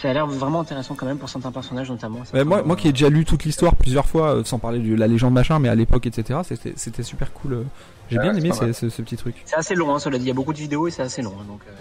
ça 0.00 0.08
a 0.10 0.12
l'air 0.14 0.26
vraiment 0.26 0.60
intéressant 0.60 0.94
quand 0.94 1.04
même 1.06 1.18
pour 1.18 1.28
certains 1.28 1.50
personnages 1.52 1.90
notamment. 1.90 2.20
Moi, 2.32 2.62
moi 2.62 2.76
qui 2.76 2.88
ai 2.88 2.92
déjà 2.92 3.08
lu 3.10 3.24
toute 3.24 3.44
l'histoire 3.44 3.74
plusieurs 3.76 4.06
fois, 4.06 4.36
euh, 4.36 4.44
sans 4.44 4.58
parler 4.58 4.78
de 4.78 4.94
la 4.94 5.06
légende 5.06 5.34
machin, 5.34 5.58
mais 5.58 5.68
à 5.68 5.74
l'époque, 5.74 6.06
etc., 6.06 6.40
c'était 6.44 6.72
c'était 6.76 7.02
super 7.02 7.32
cool. 7.32 7.52
euh. 7.54 7.62
J'ai 8.10 8.16
Ouais, 8.16 8.22
bien 8.22 8.34
aimé 8.34 8.50
ce, 8.52 8.60
mal. 8.64 8.74
ce- 8.74 8.88
ce 8.88 9.02
petit 9.02 9.16
truc. 9.16 9.34
C'est 9.44 9.56
assez 9.56 9.74
long, 9.74 9.94
hein, 9.94 9.98
cela 9.98 10.16
dit. 10.18 10.24
Il 10.24 10.28
y 10.28 10.30
a 10.30 10.34
beaucoup 10.34 10.52
de 10.54 10.58
vidéos 10.58 10.86
et 10.88 10.90
c'est 10.90 11.02
assez 11.02 11.20
long. 11.20 11.34
hein, 11.38 11.44
donc, 11.46 11.60
euh, 11.68 11.72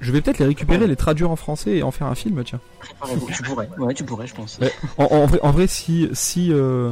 Je 0.00 0.10
vais 0.10 0.20
peut-être 0.20 0.38
les 0.38 0.46
récupérer, 0.46 0.86
les 0.88 0.96
traduire 0.96 1.30
en 1.30 1.36
français 1.36 1.76
et 1.76 1.82
en 1.84 1.90
faire 1.92 2.06
un 2.08 2.14
film, 2.16 2.42
tiens. 2.44 2.60
tu 3.32 3.42
pourrais. 3.44 3.68
Ouais, 3.78 3.94
tu 3.94 4.02
pourrais, 4.04 4.26
je 4.26 4.34
pense. 4.34 4.58
En, 4.96 5.04
en 5.04 5.26
vrai, 5.26 5.38
en 5.42 5.50
vrai, 5.52 5.66
si, 5.68 6.08
si 6.12 6.52
euh, 6.52 6.90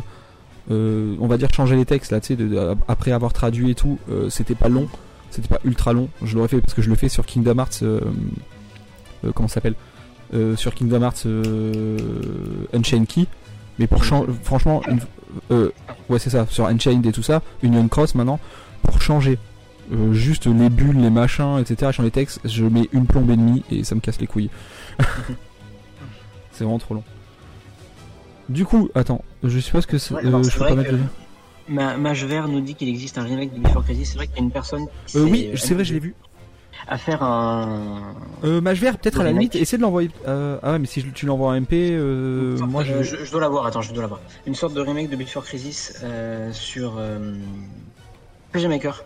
euh, 0.70 1.16
on 1.20 1.26
va 1.26 1.36
dire 1.38 1.52
changer 1.52 1.74
les 1.76 1.84
textes 1.84 2.12
là, 2.12 2.20
tu 2.20 2.36
sais, 2.36 2.58
après 2.88 3.10
avoir 3.12 3.32
traduit 3.32 3.70
et 3.70 3.74
tout, 3.74 3.98
c'était 4.28 4.54
pas 4.54 4.68
long, 4.68 4.88
c'était 5.36 5.48
pas 5.48 5.60
ultra 5.64 5.92
long. 5.92 6.08
Je 6.22 6.34
l'aurais 6.36 6.48
fait 6.48 6.60
parce 6.60 6.74
que 6.74 6.82
je 6.82 6.88
le 6.90 6.96
fais 6.96 7.08
sur 7.08 7.24
Kingdom 7.26 7.58
Hearts. 7.58 7.80
Euh, 7.82 8.00
euh, 9.24 9.32
comment 9.32 9.48
ça 9.48 9.54
s'appelle 9.54 9.74
Euh, 10.34 10.56
Sur 10.56 10.74
Kingdom 10.74 11.02
Hearts 11.02 11.24
Unchained 12.74 13.06
Key. 13.06 13.26
Mais 13.78 13.86
pour 13.86 14.02
changer, 14.04 14.32
franchement, 14.42 14.82
une- 14.88 15.70
ouais 16.08 16.18
c'est 16.18 16.30
ça, 16.30 16.46
sur 16.48 16.66
Unchained 16.66 17.04
et 17.06 17.12
tout 17.12 17.22
ça, 17.22 17.42
Union 17.62 17.86
Cross 17.88 18.14
maintenant, 18.14 18.40
pour 18.82 19.00
changer 19.02 19.38
euh, 19.92 20.12
juste 20.14 20.46
les 20.46 20.68
bulles, 20.70 20.96
les 21.00 21.10
machins, 21.10 21.58
etc. 21.60 21.92
Changer 21.92 22.04
les 22.04 22.10
textes, 22.10 22.40
je 22.44 22.64
mets 22.64 22.88
une 22.92 23.06
plombe 23.06 23.30
et 23.30 23.36
demie 23.36 23.62
et 23.70 23.84
ça 23.84 23.94
me 23.94 24.00
casse 24.00 24.18
les 24.20 24.26
couilles. 24.26 24.50
c'est 26.52 26.64
vraiment 26.64 26.78
trop 26.78 26.94
long. 26.94 27.04
Du 28.48 28.64
coup, 28.64 28.88
attends, 28.94 29.22
je 29.42 29.58
suppose 29.58 29.86
que 29.86 29.96
Ouais, 30.14 30.24
euh, 30.24 30.42
je 30.42 30.50
peux 30.58 30.64
pas 30.64 30.74
mettre 30.74 30.90
que- 30.90 30.96
le. 30.96 31.02
Ma, 31.68 31.96
Mage 31.96 32.24
Vert 32.24 32.48
nous 32.48 32.60
dit 32.60 32.74
qu'il 32.74 32.88
existe 32.88 33.18
un 33.18 33.24
remake 33.24 33.52
de 33.54 33.60
Before 33.60 33.84
Crisis. 33.84 34.10
C'est 34.10 34.16
vrai 34.16 34.26
qu'il 34.28 34.36
y 34.36 34.40
a 34.40 34.42
une 34.42 34.50
personne 34.52 34.86
qui 35.06 35.18
Euh, 35.18 35.22
oui, 35.24 35.50
c'est 35.56 35.74
vrai, 35.74 35.84
je 35.84 35.92
l'ai 35.94 36.00
vu. 36.00 36.14
à 36.88 36.98
faire 36.98 37.22
un. 37.24 38.14
Euh, 38.44 38.60
Mage 38.60 38.80
Vert, 38.80 38.98
peut-être 38.98 39.20
à 39.20 39.24
la 39.24 39.32
limite, 39.32 39.56
essaie 39.56 39.76
de 39.76 39.82
l'envoyer. 39.82 40.10
euh, 40.28 40.58
ah 40.62 40.72
ouais, 40.72 40.78
mais 40.78 40.86
si 40.86 41.00
je- 41.00 41.08
tu 41.10 41.26
l'envoies 41.26 41.48
en 41.50 41.54
MP, 41.54 41.72
euh, 41.92 42.56
moi 42.58 42.84
je. 42.84 42.92
Euh, 42.92 43.02
je, 43.02 43.24
je 43.24 43.30
dois 43.32 43.40
l'avoir. 43.40 43.66
Attends, 43.66 43.82
je 43.82 43.92
dois 43.92 44.02
l'avoir. 44.02 44.20
Une 44.46 44.54
sorte 44.54 44.74
de 44.74 44.80
remake 44.80 45.10
de 45.10 45.16
Before 45.16 45.42
Crisis 45.44 45.98
euh, 46.04 46.52
sur 46.52 46.94
euh, 46.98 47.34
PG 48.52 48.68
Maker. 48.68 49.02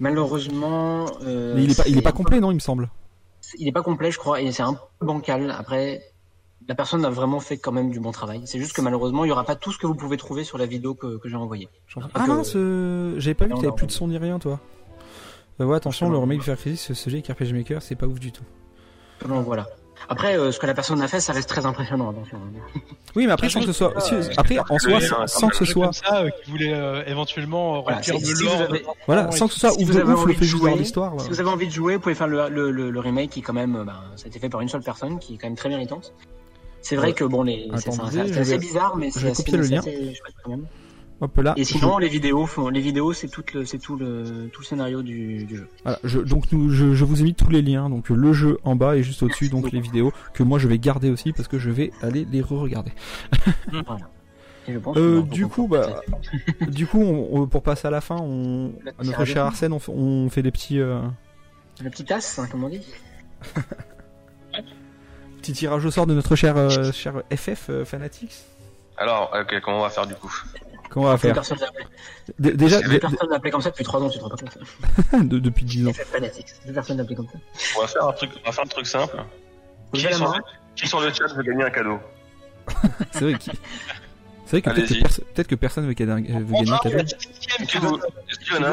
Malheureusement, 0.00 1.06
euh, 1.26 1.54
Mais 1.56 1.64
il 1.64 1.70
est 1.72 1.76
pas, 1.76 1.82
il 1.88 1.98
est 1.98 2.02
pas 2.02 2.12
complet, 2.12 2.40
non, 2.40 2.50
il 2.50 2.54
me 2.54 2.60
semble. 2.60 2.88
Il 3.58 3.66
est 3.66 3.72
pas 3.72 3.82
complet, 3.82 4.10
je 4.10 4.18
crois, 4.18 4.40
et 4.40 4.52
c'est 4.52 4.62
un 4.62 4.74
peu 4.74 5.06
bancal. 5.06 5.54
Après, 5.58 6.00
la 6.66 6.74
personne 6.74 7.04
a 7.04 7.10
vraiment 7.10 7.40
fait 7.40 7.56
quand 7.56 7.72
même 7.72 7.90
du 7.90 8.00
bon 8.00 8.10
travail. 8.12 8.42
C'est 8.46 8.58
juste 8.58 8.74
que 8.74 8.80
malheureusement, 8.80 9.24
il 9.24 9.28
y 9.28 9.30
aura 9.30 9.44
pas 9.44 9.54
tout 9.56 9.72
ce 9.72 9.78
que 9.78 9.86
vous 9.86 9.94
pouvez 9.94 10.16
trouver 10.16 10.44
sur 10.44 10.58
la 10.58 10.66
vidéo 10.66 10.94
que, 10.94 11.18
que 11.18 11.28
j'ai 11.28 11.36
envoyée. 11.36 11.68
Ah, 11.96 12.00
Ah 12.14 12.24
que- 12.52 13.14
j'avais 13.18 13.34
pas 13.34 13.44
vu 13.44 13.50
que 13.50 13.54
Non, 13.54 13.60
t'avais 13.60 13.68
non, 13.70 13.74
plus 13.76 13.84
non. 13.84 13.88
de 13.88 13.92
son 13.92 14.08
ni 14.08 14.18
rien, 14.18 14.38
toi. 14.38 14.60
Euh, 15.60 15.64
ouais, 15.64 15.76
attention, 15.76 16.06
Non, 16.06 16.12
le 16.12 16.16
non, 16.18 16.22
remake 16.22 16.38
non. 16.38 16.40
de 16.40 16.44
Fair 16.44 16.56
Crisis, 16.56 16.92
ce 16.92 17.10
jeu 17.10 17.16
avec 17.16 17.28
RPG 17.28 17.52
Maker, 17.54 17.82
c'est 17.82 17.94
pas 17.96 18.06
ouf 18.06 18.18
du 18.20 18.32
tout. 18.32 18.44
Donc 19.26 19.44
voilà. 19.46 19.66
Après, 20.08 20.38
euh, 20.38 20.52
ce 20.52 20.60
que 20.60 20.66
la 20.66 20.74
personne 20.74 21.02
a 21.02 21.08
fait, 21.08 21.18
ça 21.20 21.32
reste 21.32 21.48
très 21.48 21.66
impressionnant. 21.66 22.10
Attention. 22.10 22.38
Oui, 23.16 23.26
mais 23.26 23.32
après, 23.32 23.48
sans 23.50 23.60
que 23.60 23.66
ce 23.66 23.72
soit. 23.72 23.98
si- 24.00 24.14
après, 24.36 24.58
en 24.70 24.78
soi, 24.78 25.00
sans, 25.00 25.26
sans 25.26 25.48
que 25.48 25.56
ce 25.56 25.64
soit. 25.64 25.86
comme 25.86 25.92
ça 25.92 26.22
euh, 26.22 26.30
qui 26.44 26.50
voulait 26.52 26.72
euh, 26.72 27.02
éventuellement 27.06 27.82
Voilà, 27.82 28.00
si- 28.02 28.12
de 28.12 28.62
avez- 28.62 28.84
Voilà, 29.06 29.32
sans 29.32 29.48
que 29.48 29.54
ce 29.54 29.58
soit 29.60 29.70
Si 29.72 29.82
ouf 29.84 29.90
de 29.90 30.00
ouf, 30.02 30.08
le 30.08 30.14
envie 30.16 30.34
fait 30.34 30.38
de 30.40 30.44
juste 30.44 30.62
dans 30.62 30.68
jouer, 30.70 30.78
l'histoire. 30.78 31.20
Si 31.20 31.28
vous 31.28 31.40
avez 31.40 31.50
envie 31.50 31.66
de 31.66 31.72
jouer, 31.72 31.94
vous 31.94 32.00
pouvez 32.00 32.14
faire 32.14 32.28
le, 32.28 32.48
le, 32.48 32.70
le, 32.70 32.90
le 32.90 33.00
remake 33.00 33.30
qui, 33.30 33.42
quand 33.42 33.52
même, 33.52 33.82
ben, 33.84 33.96
ça 34.14 34.26
a 34.26 34.28
été 34.28 34.38
fait 34.38 34.48
par 34.48 34.60
une 34.60 34.68
seule 34.68 34.82
personne 34.82 35.18
qui 35.18 35.34
est 35.34 35.36
quand 35.38 35.48
même 35.48 35.56
très 35.56 35.68
méritante. 35.68 36.14
C'est 36.88 36.96
vrai 36.96 37.12
que 37.12 37.24
bon, 37.24 37.42
les, 37.42 37.68
c'est- 37.76 38.38
assez 38.38 38.58
bizarre, 38.58 38.96
mais 38.96 39.10
c'est 39.10 39.28
assez, 39.30 39.50
le 39.56 39.62
c'est 39.62 39.70
lien. 39.70 39.78
assez 39.80 40.14
chouette 40.14 40.34
quand 40.42 40.50
même. 40.50 40.64
Hop 41.20 41.36
là. 41.38 41.52
Et 41.56 41.64
sinon, 41.64 41.98
les 41.98 42.08
vidéos 42.08 42.46
font, 42.46 42.68
les 42.68 42.80
vidéos, 42.80 43.12
c'est 43.12 43.26
tout 43.28 43.42
le, 43.52 43.66
c'est 43.66 43.78
tout 43.78 43.96
le, 43.96 44.48
tout 44.52 44.60
le 44.60 44.64
scénario 44.66 45.02
du, 45.02 45.44
du 45.44 45.56
jeu. 45.56 45.68
Voilà, 45.82 45.98
je, 46.04 46.20
donc 46.20 46.50
nous, 46.52 46.70
je, 46.70 46.94
je 46.94 47.04
vous 47.04 47.20
ai 47.20 47.24
mis 47.24 47.34
tous 47.34 47.50
les 47.50 47.60
liens, 47.60 47.90
donc 47.90 48.08
le 48.08 48.32
jeu 48.32 48.58
en 48.64 48.76
bas 48.76 48.96
et 48.96 49.02
juste 49.02 49.22
au-dessus, 49.24 49.48
donc 49.48 49.72
les 49.72 49.80
vidéos 49.80 50.12
que 50.32 50.44
moi 50.44 50.58
je 50.60 50.68
vais 50.68 50.78
garder 50.78 51.10
aussi 51.10 51.32
parce 51.32 51.48
que 51.48 51.58
je 51.58 51.70
vais 51.70 51.90
aller 52.02 52.24
les 52.30 52.40
re-regarder. 52.40 52.92
Voilà. 53.72 53.98
Euh, 54.96 55.22
va 55.22 55.22
du 55.22 55.46
coup, 55.46 55.66
bah, 55.66 56.02
du 56.68 56.86
coup, 56.86 57.00
on- 57.00 57.40
on- 57.40 57.46
pour 57.46 57.62
passer 57.62 57.88
à 57.88 57.90
la 57.90 58.02
fin, 58.02 58.16
on, 58.20 58.70
La 58.84 58.92
à 58.98 59.02
notre 59.02 59.24
cher 59.24 59.44
Arsène, 59.46 59.72
on, 59.72 59.78
fait- 59.78 59.90
on 59.92 60.28
fait 60.28 60.42
des 60.42 60.50
petits, 60.50 60.78
euh, 60.78 61.00
le 61.82 61.88
petit 61.88 62.04
tasse, 62.04 62.38
hein, 62.38 62.46
comme 62.52 62.64
on 62.64 62.68
dit. 62.68 62.86
petits 65.38 65.52
tirages 65.52 65.84
au 65.84 65.90
sort 65.90 66.06
de 66.06 66.14
notre 66.14 66.36
cher, 66.36 66.56
euh, 66.56 66.92
cher 66.92 67.14
FF 67.34 67.70
euh, 67.70 67.84
Fanatics. 67.84 68.34
Alors, 68.96 69.32
ok, 69.38 69.60
comment 69.62 69.78
on 69.78 69.82
va 69.82 69.90
faire 69.90 70.06
du 70.06 70.14
coup? 70.14 70.32
Comment 70.90 71.06
on 71.06 71.10
va 71.10 71.18
faire 71.18 71.34
personne. 71.34 71.58
D- 72.38 72.52
Déjà, 72.52 72.80
d- 72.80 72.98
personne 72.98 73.32
appelé 73.32 73.50
comme 73.50 73.60
ça 73.60 73.70
depuis 73.70 73.84
3 73.84 74.00
ans, 74.02 74.08
tu 74.08 74.18
te 74.18 74.24
rends 74.24 74.30
pas 74.30 74.36
compte. 74.36 75.28
de- 75.28 75.38
depuis 75.38 75.64
10 75.64 75.86
ans. 75.88 75.92
FF 75.92 76.04
Fanatics. 76.08 76.46
Personne 76.74 76.98
appelé 77.00 77.14
comme 77.16 77.28
ça. 77.28 77.38
On 77.76 77.80
va 77.82 77.86
faire 77.86 78.06
un 78.08 78.12
truc, 78.12 78.30
on 78.42 78.46
va 78.46 78.52
faire 78.52 78.64
un 78.64 78.68
truc 78.68 78.86
simple. 78.86 79.16
Qui 79.92 80.00
sur, 80.00 80.28
main. 80.28 80.40
qui 80.76 80.86
sur 80.88 81.00
le 81.00 81.12
chat 81.12 81.26
veut 81.34 81.42
gagner 81.42 81.64
un 81.64 81.70
cadeau 81.70 81.98
C'est 83.12 83.20
vrai 83.20 83.34
qu'il- 83.38 83.52
C'est 84.50 84.60
vrai 84.60 84.62
que 84.62 84.70
peut-être 84.70 84.88
que, 84.94 85.00
perso- 85.02 85.22
peut-être 85.34 85.46
que 85.46 85.54
personne 85.56 85.86
veut, 85.86 85.92
gagner 85.92 86.32
un- 86.32 86.40
veut 86.40 86.52
gagner 86.54 86.72
un 86.72 86.78
cadeau. 86.78 87.04
Qu'il 87.68 88.54
y 88.54 88.58
en 88.58 88.62
a 88.62 88.68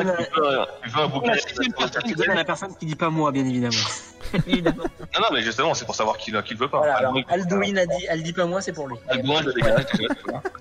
un 1.03 1.07
bouquin 1.09 1.33
La 2.33 2.45
personne 2.45 2.69
Tu 2.71 2.79
qui 2.79 2.85
dit 2.85 2.95
pas 2.95 3.09
moi, 3.09 3.33
bien 3.33 3.45
évidemment. 3.45 3.75
évidemment. 4.47 4.83
Non, 4.83 5.19
non, 5.19 5.27
mais 5.33 5.41
justement, 5.41 5.73
c'est 5.73 5.83
pour 5.83 5.95
savoir 5.95 6.17
qui, 6.17 6.31
le 6.31 6.41
veut 6.55 6.69
pas. 6.69 6.77
Voilà, 6.77 6.95
alors, 6.95 7.17
Aldouin, 7.27 7.75
a 7.75 7.85
dit, 7.85 8.05
elle 8.07 8.23
dit 8.23 8.31
pas 8.31 8.45
moi, 8.45 8.61
c'est 8.61 8.71
pour 8.71 8.87
lui. 8.87 8.95
Aldouin, 9.09 9.41
je 9.43 9.49
tu 9.51 10.29
vois. 10.29 10.41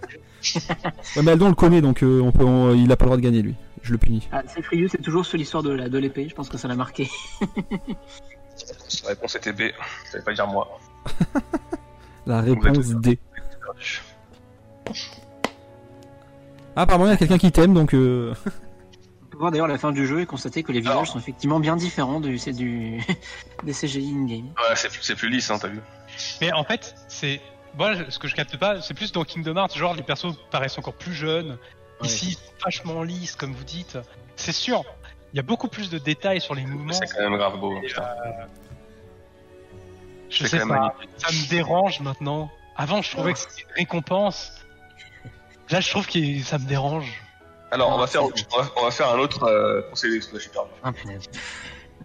Ouais, 1.17 1.23
mais 1.23 1.31
Aldo 1.31 1.47
on 1.47 1.49
le 1.49 1.55
connaît 1.55 1.81
donc 1.81 2.03
euh, 2.03 2.21
on 2.21 2.31
peut, 2.31 2.45
on- 2.45 2.75
il 2.75 2.91
a 2.93 2.97
pas 2.97 3.05
le 3.05 3.11
droit 3.11 3.17
de 3.17 3.23
gagner 3.23 3.41
lui. 3.41 3.55
Je 3.83 3.93
le 3.93 3.99
punis. 3.99 4.29
Ah, 4.33 4.43
c'est 4.47 4.63
Frius, 4.63 4.91
c'est 4.91 5.01
toujours 5.01 5.25
sur 5.25 5.39
l'histoire 5.39 5.63
de 5.63 5.71
la- 5.71 5.89
de 5.89 5.97
l'épée, 5.97 6.27
je 6.29 6.35
pense 6.35 6.49
que 6.51 6.59
ça 6.59 6.67
l'a 6.69 6.75
marqué. 6.75 7.09
La 9.05 9.09
réponse 9.11 9.37
était 9.37 9.53
B. 9.53 9.63
Ça 10.11 10.19
veut 10.19 10.25
pas 10.25 10.33
dire 10.35 10.47
moi. 10.49 10.69
La 12.27 12.41
réponse 12.41 12.89
D. 12.97 13.19
Ah, 16.77 16.83
apparemment 16.83 17.07
il 17.07 17.11
y 17.11 17.13
a 17.13 17.17
quelqu'un 17.17 17.39
qui 17.39 17.53
t'aime 17.53 17.75
donc. 17.75 17.95
Euh... 17.95 18.35
On 19.23 19.27
peut 19.27 19.39
voir 19.39 19.51
d'ailleurs 19.51 19.69
la 19.69 19.79
fin 19.79 19.93
du 19.93 20.07
jeu 20.07 20.21
et 20.21 20.27
constater 20.27 20.63
que 20.63 20.73
les 20.73 20.81
villages 20.81 20.95
Alors. 20.95 21.07
sont 21.07 21.19
effectivement 21.19 21.59
bien 21.61 21.77
différents 21.77 22.21
du, 22.21 22.39
c'est 22.39 22.53
du, 22.53 23.01
des 23.65 23.73
CGI 23.73 24.13
in-game. 24.15 24.47
Ouais, 24.47 24.77
c'est 24.77 24.91
c'est 25.01 25.17
plus 25.17 25.29
lisse, 25.29 25.51
hein, 25.51 25.59
t'as 25.61 25.69
vu. 25.69 25.81
Mais 26.41 26.53
en 26.53 26.65
fait, 26.65 26.95
c'est 27.09 27.41
moi 27.77 27.93
ce 28.09 28.19
que 28.19 28.29
je 28.29 28.35
capte 28.35 28.57
pas, 28.57 28.81
c'est 28.81 28.95
plus 28.95 29.13
dans 29.13 29.25
Kingdom 29.25 29.57
Hearts, 29.57 29.77
genre 29.77 29.95
les 29.95 30.03
persos 30.03 30.37
paraissent 30.51 30.79
encore 30.79 30.95
plus 30.95 31.15
jeunes. 31.15 31.59
Ouais. 32.01 32.07
Ici, 32.07 32.39
vachement 32.65 33.03
lisses, 33.03 33.37
comme 33.37 33.53
vous 33.53 33.65
dites. 33.65 33.99
C'est 34.37 34.53
sûr, 34.53 34.85
il 35.33 35.37
y 35.37 35.41
a 35.41 35.43
beaucoup 35.43 35.69
plus 35.69 35.91
de 35.91 35.99
détails 35.99 36.41
sur 36.41 36.55
les 36.55 36.65
mouvements. 36.65 36.93
C'est 36.93 37.07
quand 37.07 37.29
même 37.29 37.37
grave 37.37 37.59
beau. 37.59 37.81
putain. 37.81 38.05
Je 40.31 40.39
C'est 40.39 40.49
sais 40.49 40.59
même 40.59 40.69
pas, 40.69 40.95
ça 41.19 41.33
me 41.33 41.49
dérange 41.49 42.01
maintenant. 42.01 42.51
Avant, 42.77 43.03
je 43.03 43.11
trouvais 43.13 43.33
que 43.33 43.39
c'était 43.39 43.63
une 43.63 43.75
récompense. 43.77 44.64
Là, 45.75 45.81
je 45.81 45.91
trouve 45.91 46.07
que 46.07 46.41
ça 46.45 46.57
me 46.59 46.67
dérange. 46.69 47.21
Alors, 47.73 47.89
on 47.91 47.95
Ah, 47.97 48.03
va 48.03 48.07
faire, 48.07 48.23
c'est 48.37 48.47
on 48.55 48.63
va, 48.63 48.69
on 48.77 48.83
va 48.85 48.91
faire 48.93 49.09
un 49.09 49.19
autre 49.19 49.43
euh, 49.43 49.83
procédé, 49.89 50.21
parce 50.21 50.29
que 50.29 50.37
là, 50.37 50.43
perdu. 50.53 50.71
Ah, 50.85 50.93
punaise. 50.93 51.25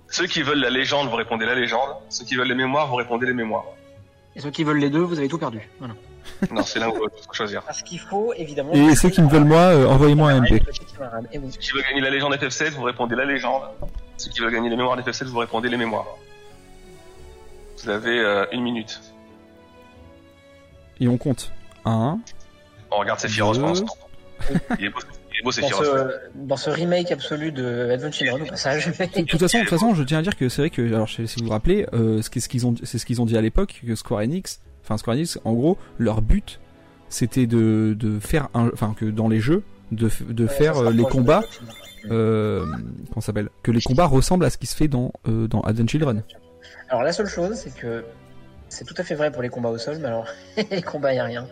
Ceux 0.07 0.25
qui 0.25 0.41
veulent 0.41 0.57
la 0.59 0.71
légende, 0.71 1.07
vous 1.07 1.15
répondez 1.15 1.45
la 1.45 1.53
légende. 1.53 1.91
Ceux 2.09 2.25
qui 2.25 2.33
veulent 2.33 2.47
les 2.47 2.55
mémoires, 2.55 2.87
vous 2.87 2.95
répondez 2.95 3.27
les 3.27 3.33
mémoires. 3.33 3.65
Et 4.35 4.39
ceux 4.39 4.49
qui 4.49 4.63
veulent 4.63 4.79
les 4.79 4.89
deux, 4.89 5.01
vous 5.01 5.19
avez 5.19 5.27
tout 5.27 5.37
perdu. 5.37 5.69
Voilà. 5.77 5.93
Non, 6.51 6.63
c'est 6.63 6.79
l'un 6.79 6.89
ou 6.89 6.95
l'autre, 6.95 7.13
faut 7.27 7.33
choisir. 7.33 7.61
Parce 7.61 7.83
qu'il 7.83 7.99
faut 7.99 8.33
évidemment. 8.33 8.73
Et 8.73 8.95
ceux 8.95 9.09
qui 9.09 9.21
me 9.21 9.29
veulent 9.29 9.43
moi, 9.45 9.59
euh, 9.59 9.85
envoyez-moi 9.85 10.31
un 10.31 10.41
MP. 10.41 10.63
Ceux 10.71 10.83
qui 10.83 11.71
veulent 11.73 11.83
gagner 11.83 12.01
la 12.01 12.09
légende 12.09 12.33
FF7, 12.33 12.71
vous 12.71 12.81
répondez 12.83 13.15
la 13.15 13.25
légende. 13.25 13.63
Ceux 14.17 14.31
qui 14.31 14.39
veulent 14.39 14.51
gagner 14.51 14.69
les 14.71 14.77
mémoires 14.77 14.97
d'FF7, 14.99 15.25
vous 15.25 15.37
répondez 15.37 15.69
les 15.69 15.77
mémoires. 15.77 16.07
Vous 17.83 17.89
avez 17.89 18.19
euh, 18.19 18.45
une 18.51 18.63
minute. 18.63 18.99
Et 20.99 21.07
on 21.07 21.17
compte. 21.19 21.51
1. 21.85 22.17
On 22.91 22.97
regarde 22.99 23.19
Sephiroth 23.19 23.59
pour 23.59 23.67
l'instant. 23.67 23.97
Il 24.79 24.85
est 24.85 24.89
beau, 24.89 24.99
il 25.31 25.39
est 25.39 25.43
beau 25.43 25.51
Dans 25.51 25.83
ce, 25.83 26.11
dans 26.35 26.57
ce 26.57 26.69
remake 26.69 27.11
absolu 27.11 27.51
de 27.51 27.89
Adventure 27.91 28.25
Children, 28.25 28.41
au 28.43 28.49
passage. 28.49 28.85
De 28.87 28.91
toute 29.23 29.39
façon, 29.39 29.57
de 29.57 29.63
toute 29.63 29.69
façon, 29.69 29.93
je 29.95 30.03
tiens 30.03 30.19
à 30.19 30.21
dire 30.21 30.35
que 30.37 30.47
c'est 30.49 30.61
vrai 30.61 30.69
que, 30.69 30.81
alors, 30.81 31.07
je 31.07 31.15
sais 31.17 31.27
si 31.27 31.39
vous 31.39 31.45
vous 31.47 31.51
rappelez, 31.51 31.85
euh, 31.93 32.21
ce 32.21 32.29
qu'est-ce 32.29 32.47
qu'ils 32.49 32.65
ont, 32.65 32.73
c'est 32.83 32.97
ce 32.97 33.05
qu'ils 33.05 33.21
ont 33.21 33.25
dit 33.25 33.37
à 33.37 33.41
l'époque, 33.41 33.81
que 33.85 33.95
Square 33.95 34.21
Enix, 34.21 34.61
enfin 34.83 34.97
Square 34.97 35.15
Enix, 35.17 35.39
en 35.43 35.53
gros, 35.53 35.77
leur 35.97 36.21
but, 36.21 36.59
c'était 37.09 37.47
de, 37.47 37.95
de 37.99 38.19
faire 38.19 38.47
un, 38.53 38.69
enfin 38.73 38.95
que 38.97 39.05
dans 39.05 39.27
les 39.27 39.39
jeux, 39.39 39.63
de, 39.91 40.07
f- 40.07 40.25
de 40.31 40.47
faire 40.47 40.77
euh, 40.77 40.91
les 40.91 41.03
combats, 41.03 41.43
euh, 42.11 42.65
comment 43.09 43.21
ça 43.21 43.27
s'appelle, 43.27 43.49
que 43.63 43.71
les 43.71 43.81
combats 43.81 44.05
ressemblent 44.05 44.45
à 44.45 44.49
ce 44.49 44.57
qui 44.57 44.67
se 44.67 44.75
fait 44.75 44.87
dans 44.87 45.11
euh, 45.27 45.47
dans 45.47 45.61
Advent 45.61 45.87
Children. 45.87 46.23
Alors 46.89 47.03
la 47.03 47.11
seule 47.11 47.27
chose, 47.27 47.55
c'est 47.55 47.75
que 47.75 48.03
c'est 48.69 48.85
tout 48.85 48.95
à 48.97 49.03
fait 49.03 49.15
vrai 49.15 49.31
pour 49.31 49.41
les 49.41 49.49
combats 49.49 49.69
au 49.69 49.77
sol, 49.77 49.97
mais 49.99 50.07
alors 50.07 50.25
les 50.71 50.81
combats 50.81 51.09
aériens. 51.09 51.47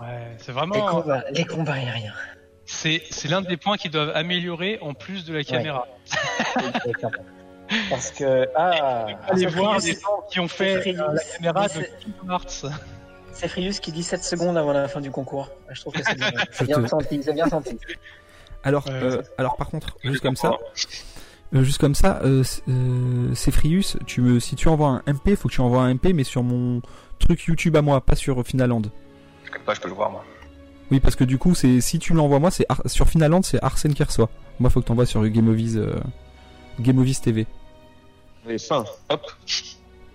Ouais, 0.00 0.36
c'est 0.38 0.48
Les 0.48 0.52
vraiment. 0.52 0.86
combats, 0.86 1.24
les 1.32 1.44
combats 1.44 1.72
aériens. 1.74 2.12
C'est 2.66 3.02
c'est 3.10 3.28
l'un 3.28 3.42
des 3.42 3.56
points 3.56 3.76
qu'ils 3.76 3.90
doivent 3.90 4.12
améliorer 4.14 4.78
en 4.80 4.94
plus 4.94 5.24
de 5.24 5.34
la 5.34 5.42
caméra. 5.44 5.88
Parce 7.88 8.10
que 8.10 8.48
ah, 8.56 9.06
Allez 9.28 9.46
voir 9.46 9.78
les 9.78 9.92
gens 9.92 10.22
qui 10.30 10.40
ont 10.40 10.48
fait 10.48 10.80
Frius- 10.80 11.00
euh, 11.00 11.12
la 11.14 11.22
caméra 11.36 11.68
de 11.68 11.72
c'est- 11.72 11.92
Kingdom 12.00 12.32
Hearts. 12.32 12.66
C'est 13.32 13.48
Frius 13.48 13.78
qui 13.80 13.92
dit 13.92 14.02
7 14.02 14.24
secondes 14.24 14.58
avant 14.58 14.72
la 14.72 14.88
fin 14.88 15.00
du 15.00 15.10
concours. 15.12 15.50
Je 15.70 15.80
trouve 15.80 15.92
que 15.94 16.00
c'est 16.02 16.64
bien, 16.66 16.86
senti, 16.88 17.22
c'est 17.22 17.32
bien 17.32 17.48
senti. 17.48 17.78
Alors, 18.64 18.86
Euh, 18.88 19.18
euh, 19.18 19.22
alors 19.38 19.56
par 19.56 19.68
contre, 19.68 19.96
juste 20.02 20.20
comme 20.20 20.36
ça, 20.36 20.52
euh, 21.54 21.62
juste 21.64 21.78
comme 21.78 21.94
ça, 21.94 22.20
euh, 22.24 22.42
euh, 22.68 23.34
c'est 23.34 23.50
Frius, 23.50 23.96
tu 24.06 24.20
me, 24.20 24.40
si 24.40 24.56
tu 24.56 24.68
envoies 24.68 24.88
un 24.88 25.12
MP, 25.12 25.34
faut 25.36 25.48
que 25.48 25.54
tu 25.54 25.60
envoies 25.60 25.82
un 25.82 25.94
MP, 25.94 26.12
mais 26.14 26.24
sur 26.24 26.42
mon 26.42 26.80
truc 27.18 27.42
YouTube 27.44 27.76
à 27.76 27.82
moi, 27.82 28.00
pas 28.00 28.16
sur 28.16 28.44
Finaland. 28.46 28.82
Sais 29.52 29.58
pas, 29.66 29.74
je 29.74 29.80
peux 29.80 29.88
le 29.88 29.94
voir, 29.94 30.10
moi. 30.10 30.24
Oui, 30.90 31.00
parce 31.00 31.14
que 31.16 31.24
du 31.24 31.38
coup, 31.38 31.54
c'est 31.54 31.80
si 31.80 31.98
tu 31.98 32.12
me 32.12 32.18
l'envoies 32.18 32.38
moi, 32.40 32.50
c'est 32.50 32.66
Ar- 32.68 32.82
sur 32.86 33.08
Finaland, 33.08 33.42
c'est 33.42 33.62
Arsène 33.62 33.94
qui 33.94 34.02
reçoit. 34.02 34.28
Moi, 34.58 34.70
faut 34.70 34.80
que 34.80 34.86
t'envoies 34.86 35.06
sur 35.06 35.26
Gameovis, 35.28 35.76
euh, 35.76 35.94
Gameovis 36.80 37.20
TV. 37.20 37.46
Allez, 38.46 38.58
fin. 38.58 38.84
Hop. 39.08 39.22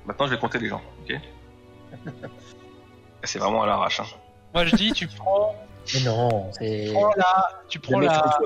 Maintenant, 0.05 0.27
je 0.27 0.31
vais 0.33 0.39
compter 0.39 0.59
les 0.59 0.67
gens, 0.69 0.81
ok? 1.03 1.11
Et 1.11 1.19
C'est 3.23 3.39
vraiment 3.39 3.63
à 3.63 3.67
l'arrache. 3.67 3.99
Hein. 4.01 4.05
Moi 4.53 4.65
je 4.65 4.75
dis, 4.75 4.91
tu 4.93 5.07
prends, 5.07 5.55
Mais 5.93 6.01
non, 6.01 6.51
c'est. 6.57 6.93
tu 7.69 7.79
prends 7.79 7.99
la, 7.99 8.37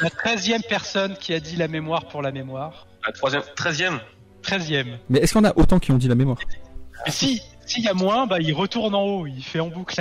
la 0.00 0.08
13e 0.08 0.66
personne 0.66 1.14
qui 1.16 1.34
a 1.34 1.40
dit 1.40 1.56
la 1.56 1.68
mémoire 1.68 2.08
pour 2.08 2.22
la 2.22 2.32
mémoire. 2.32 2.86
La 3.06 3.12
troisième, 3.12 3.42
treizième 3.54 4.00
13e. 4.42 4.96
Mais 5.08 5.20
est-ce 5.20 5.36
en 5.36 5.44
a 5.44 5.56
autant 5.56 5.78
qui 5.78 5.92
ont 5.92 5.98
dit 5.98 6.08
la 6.08 6.14
mémoire? 6.14 6.38
Si, 7.08 7.42
s'il 7.66 7.84
y 7.84 7.88
a 7.88 7.94
moins, 7.94 8.26
bah 8.26 8.40
il 8.40 8.52
retourne 8.52 8.94
en 8.94 9.02
haut, 9.02 9.26
il 9.26 9.42
fait 9.42 9.60
en 9.60 9.68
boucle. 9.68 10.00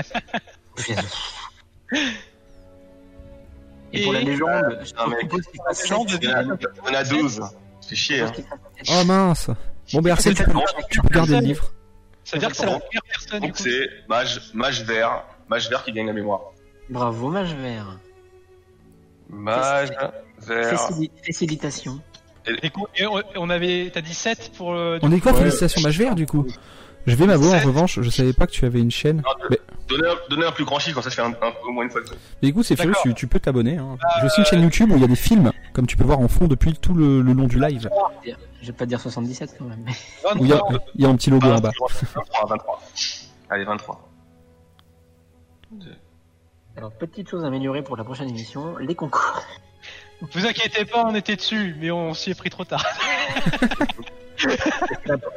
Et 3.91 4.03
pour 4.03 4.13
la 4.13 4.21
légende, 4.21 4.79
Il 4.83 4.89
y 4.89 4.99
en 4.99 5.11
a, 5.11 5.15
il 5.21 6.57
y 6.85 6.89
en 6.89 6.93
a 6.93 7.03
12. 7.03 7.41
C'est 7.81 7.95
chier, 7.95 8.21
hein. 8.21 8.31
Oh 8.89 9.03
mince 9.05 9.49
Bon, 9.93 10.01
ben 10.01 10.11
Arsène, 10.11 10.35
tu 10.35 10.43
peux, 10.43 10.51
tu 10.91 11.01
peux 11.01 11.09
garder 11.09 11.39
le 11.39 11.47
livre. 11.47 11.71
Ça 12.23 12.35
veut 12.35 12.41
dire 12.41 12.49
que 12.51 12.57
c'est 12.57 12.65
la 12.65 12.79
première 12.79 13.01
personne 13.03 13.41
Donc 13.41 13.57
c'est 13.57 13.89
mage, 14.07 14.51
mage 14.53 14.83
vert, 14.83 15.23
mage 15.47 15.67
vert 15.69 15.83
qui 15.83 15.91
gagne 15.91 16.05
la 16.05 16.13
mémoire. 16.13 16.41
Bravo, 16.89 17.29
mage 17.29 17.53
vert. 17.55 17.99
Mage 19.29 19.89
vert. 20.41 21.01
Fécilitation. 21.23 21.99
Et 22.95 23.05
on, 23.37 23.49
avait, 23.49 23.91
t'as 23.93 24.01
dit 24.01 24.13
7 24.13 24.53
pour 24.57 24.73
le. 24.73 24.97
On 25.03 25.11
est 25.11 25.19
quoi, 25.19 25.33
Ouais. 25.33 25.39
félicitations 25.39 25.81
Mage 25.81 25.99
Vert, 25.99 26.15
du 26.15 26.25
coup? 26.25 26.47
Je 27.05 27.15
vais 27.15 27.25
m'avouer, 27.27 27.53
en 27.53 27.59
revanche, 27.65 27.99
je 28.01 28.09
savais 28.09 28.33
pas 28.33 28.47
que 28.47 28.51
tu 28.51 28.65
avais 28.65 28.79
une 28.81 28.91
chaîne. 28.91 29.17
Non, 29.17 29.45
Mais, 29.49 29.59
Donnez 29.87 30.07
un, 30.07 30.15
donnez 30.29 30.45
un 30.45 30.51
plus 30.51 30.65
grand 30.65 30.77
chiffre, 30.77 30.93
comme 30.95 31.03
ça 31.03 31.09
je 31.09 31.15
fais 31.15 31.21
un, 31.23 31.31
un- 31.31 31.53
au 31.67 31.71
moins 31.71 31.83
une 31.83 31.89
fois. 31.89 32.01
mais 32.43 32.49
écoute, 32.49 32.63
c'est 32.65 32.75
D'accord. 32.75 33.01
tu, 33.01 33.13
tu 33.15 33.25
peux 33.25 33.39
t'abonner. 33.39 33.77
Hein. 33.77 33.97
J'ai 34.19 34.27
aussi 34.27 34.39
une 34.41 34.45
chaîne 34.45 34.61
YouTube 34.61 34.91
où 34.91 34.95
il 34.95 35.01
y 35.01 35.03
a 35.03 35.07
des 35.07 35.15
films, 35.15 35.51
comme 35.73 35.87
tu 35.87 35.97
peux 35.97 36.03
voir 36.03 36.19
en 36.19 36.27
fond 36.27 36.47
depuis 36.47 36.73
tout 36.73 36.93
le, 36.93 37.21
le 37.23 37.33
long 37.33 37.47
du 37.47 37.59
live. 37.59 37.89
Je 38.61 38.67
vais 38.67 38.73
pas 38.73 38.85
dire 38.85 39.01
77 39.01 39.55
quand 39.57 39.65
même. 39.65 39.83
il 40.39 40.47
y 40.47 40.53
a, 40.53 40.61
il 40.95 41.01
y 41.01 41.05
a 41.05 41.09
un 41.09 41.15
petit 41.15 41.31
logo 41.31 41.47
en 41.47 41.59
bas. 41.59 41.71
23, 41.79 42.45
23. 42.49 42.81
Allez, 43.49 43.65
23. 43.65 44.09
Alors, 46.79 46.93
petite 46.93 47.29
chose 47.29 47.43
à 47.43 47.47
améliorer 47.47 47.83
pour 47.83 47.97
la 47.97 48.05
prochaine 48.05 48.29
émission, 48.29 48.77
les 48.77 48.95
concours. 48.95 49.43
Vous 50.21 50.45
inquiétez 50.45 50.85
pas, 50.85 51.03
on 51.03 51.13
était 51.13 51.35
dessus, 51.35 51.75
mais 51.77 51.91
on 51.91 52.13
s'y 52.13 52.31
est 52.31 52.35
pris 52.35 52.49
trop 52.49 52.63
tard. 52.63 52.85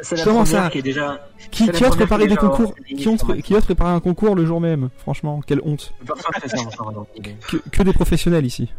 C'est 0.03 0.25
la, 0.25 0.33
la 0.33 0.45
ça 0.45 0.71
qui 0.71 0.79
est 0.79 0.83
déjà. 0.83 1.27
Qui, 1.51 1.69
qui 1.69 1.85
ose 1.85 1.97
préparer 1.97 2.29
des 2.29 2.37
concours 2.37 2.77
qui, 2.87 2.95
qui 3.43 3.55
un 3.81 3.99
concours 3.99 4.37
le 4.37 4.47
jour 4.47 4.61
même 4.61 4.91
Franchement, 4.99 5.41
quelle 5.45 5.61
honte. 5.65 5.93
Que, 7.51 7.57
que 7.57 7.83
des 7.83 7.93
professionnels 7.93 8.47
ici. 8.47 8.73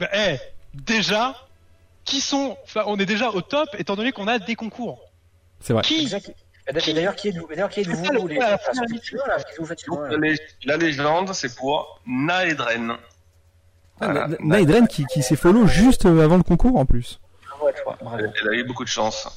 Bah, 0.00 0.08
eh, 0.14 0.38
déjà, 0.72 1.34
qui 2.06 2.22
sont. 2.22 2.56
Enfin, 2.64 2.84
on 2.86 2.96
est 2.96 3.04
déjà 3.04 3.28
au 3.28 3.42
top 3.42 3.68
étant 3.78 3.94
donné 3.94 4.12
qu'on 4.12 4.26
a 4.26 4.38
des 4.38 4.54
concours. 4.54 5.02
C'est 5.60 5.74
vrai. 5.74 5.82
Qui 5.82 6.10
D'ailleurs, 6.72 7.14
qui 7.14 7.28
êtes-vous 7.28 7.46
D'ailleurs, 7.48 7.68
qui 7.68 7.84
la 10.64 10.76
légende, 10.76 11.32
c'est 11.34 11.54
pour 11.54 12.00
Naedren. 12.06 12.94
Voilà. 14.00 14.28
Ah, 14.30 14.36
Naedren 14.40 14.88
qui, 14.88 15.04
qui 15.06 15.22
s'est 15.22 15.36
follow 15.36 15.66
juste 15.66 16.06
euh, 16.06 16.24
avant 16.24 16.36
le 16.36 16.42
concours 16.42 16.76
en 16.76 16.84
plus. 16.86 17.20
Toi, 17.82 17.96
bravo. 18.00 18.16
Elle, 18.18 18.32
elle 18.42 18.48
a 18.48 18.52
eu 18.54 18.64
beaucoup 18.64 18.84
de 18.84 18.88
chance. 18.88 19.28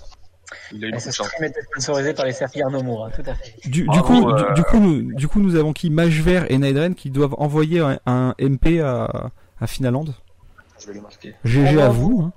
Il 0.72 0.84
a 0.86 0.88
eu 0.88 1.00
sponsorisé 1.00 2.14
par 2.14 2.26
les 2.26 2.32
cercles 2.32 2.60
Nomura, 2.70 3.10
tout 3.12 3.22
à 3.26 3.36
fait. 3.36 3.54
Du, 3.70 3.86
coup, 3.86 4.30
euh, 4.30 4.48
du, 4.48 4.54
du 4.56 4.64
coup, 4.64 4.80
nous, 4.80 5.14
du 5.14 5.28
coup, 5.28 5.40
nous 5.42 5.56
avons 5.56 5.74
qui 5.74 5.90
Mage 5.90 6.22
Vert 6.22 6.46
et 6.50 6.58
Naedren 6.58 6.96
qui 6.96 7.10
doivent 7.10 7.36
envoyer 7.38 7.80
un, 7.82 8.00
un 8.06 8.34
MP 8.40 8.80
à, 8.82 9.30
à 9.60 9.68
Finaland. 9.68 10.06
Je 10.80 10.88
vais 10.88 10.94
le 10.94 11.02
marquer. 11.02 11.36
GG 11.44 11.82
à 11.82 11.90
vous. 11.90 12.24
hein. 12.26 12.34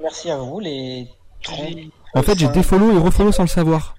Merci 0.00 0.30
à 0.30 0.36
vous, 0.36 0.60
les 0.60 1.08
30. 1.42 1.66
En 2.14 2.22
fait, 2.22 2.38
j'ai 2.38 2.48
défollow 2.48 2.92
et 2.96 2.98
refollow 2.98 3.32
sans 3.32 3.42
le 3.42 3.48
savoir. 3.48 3.96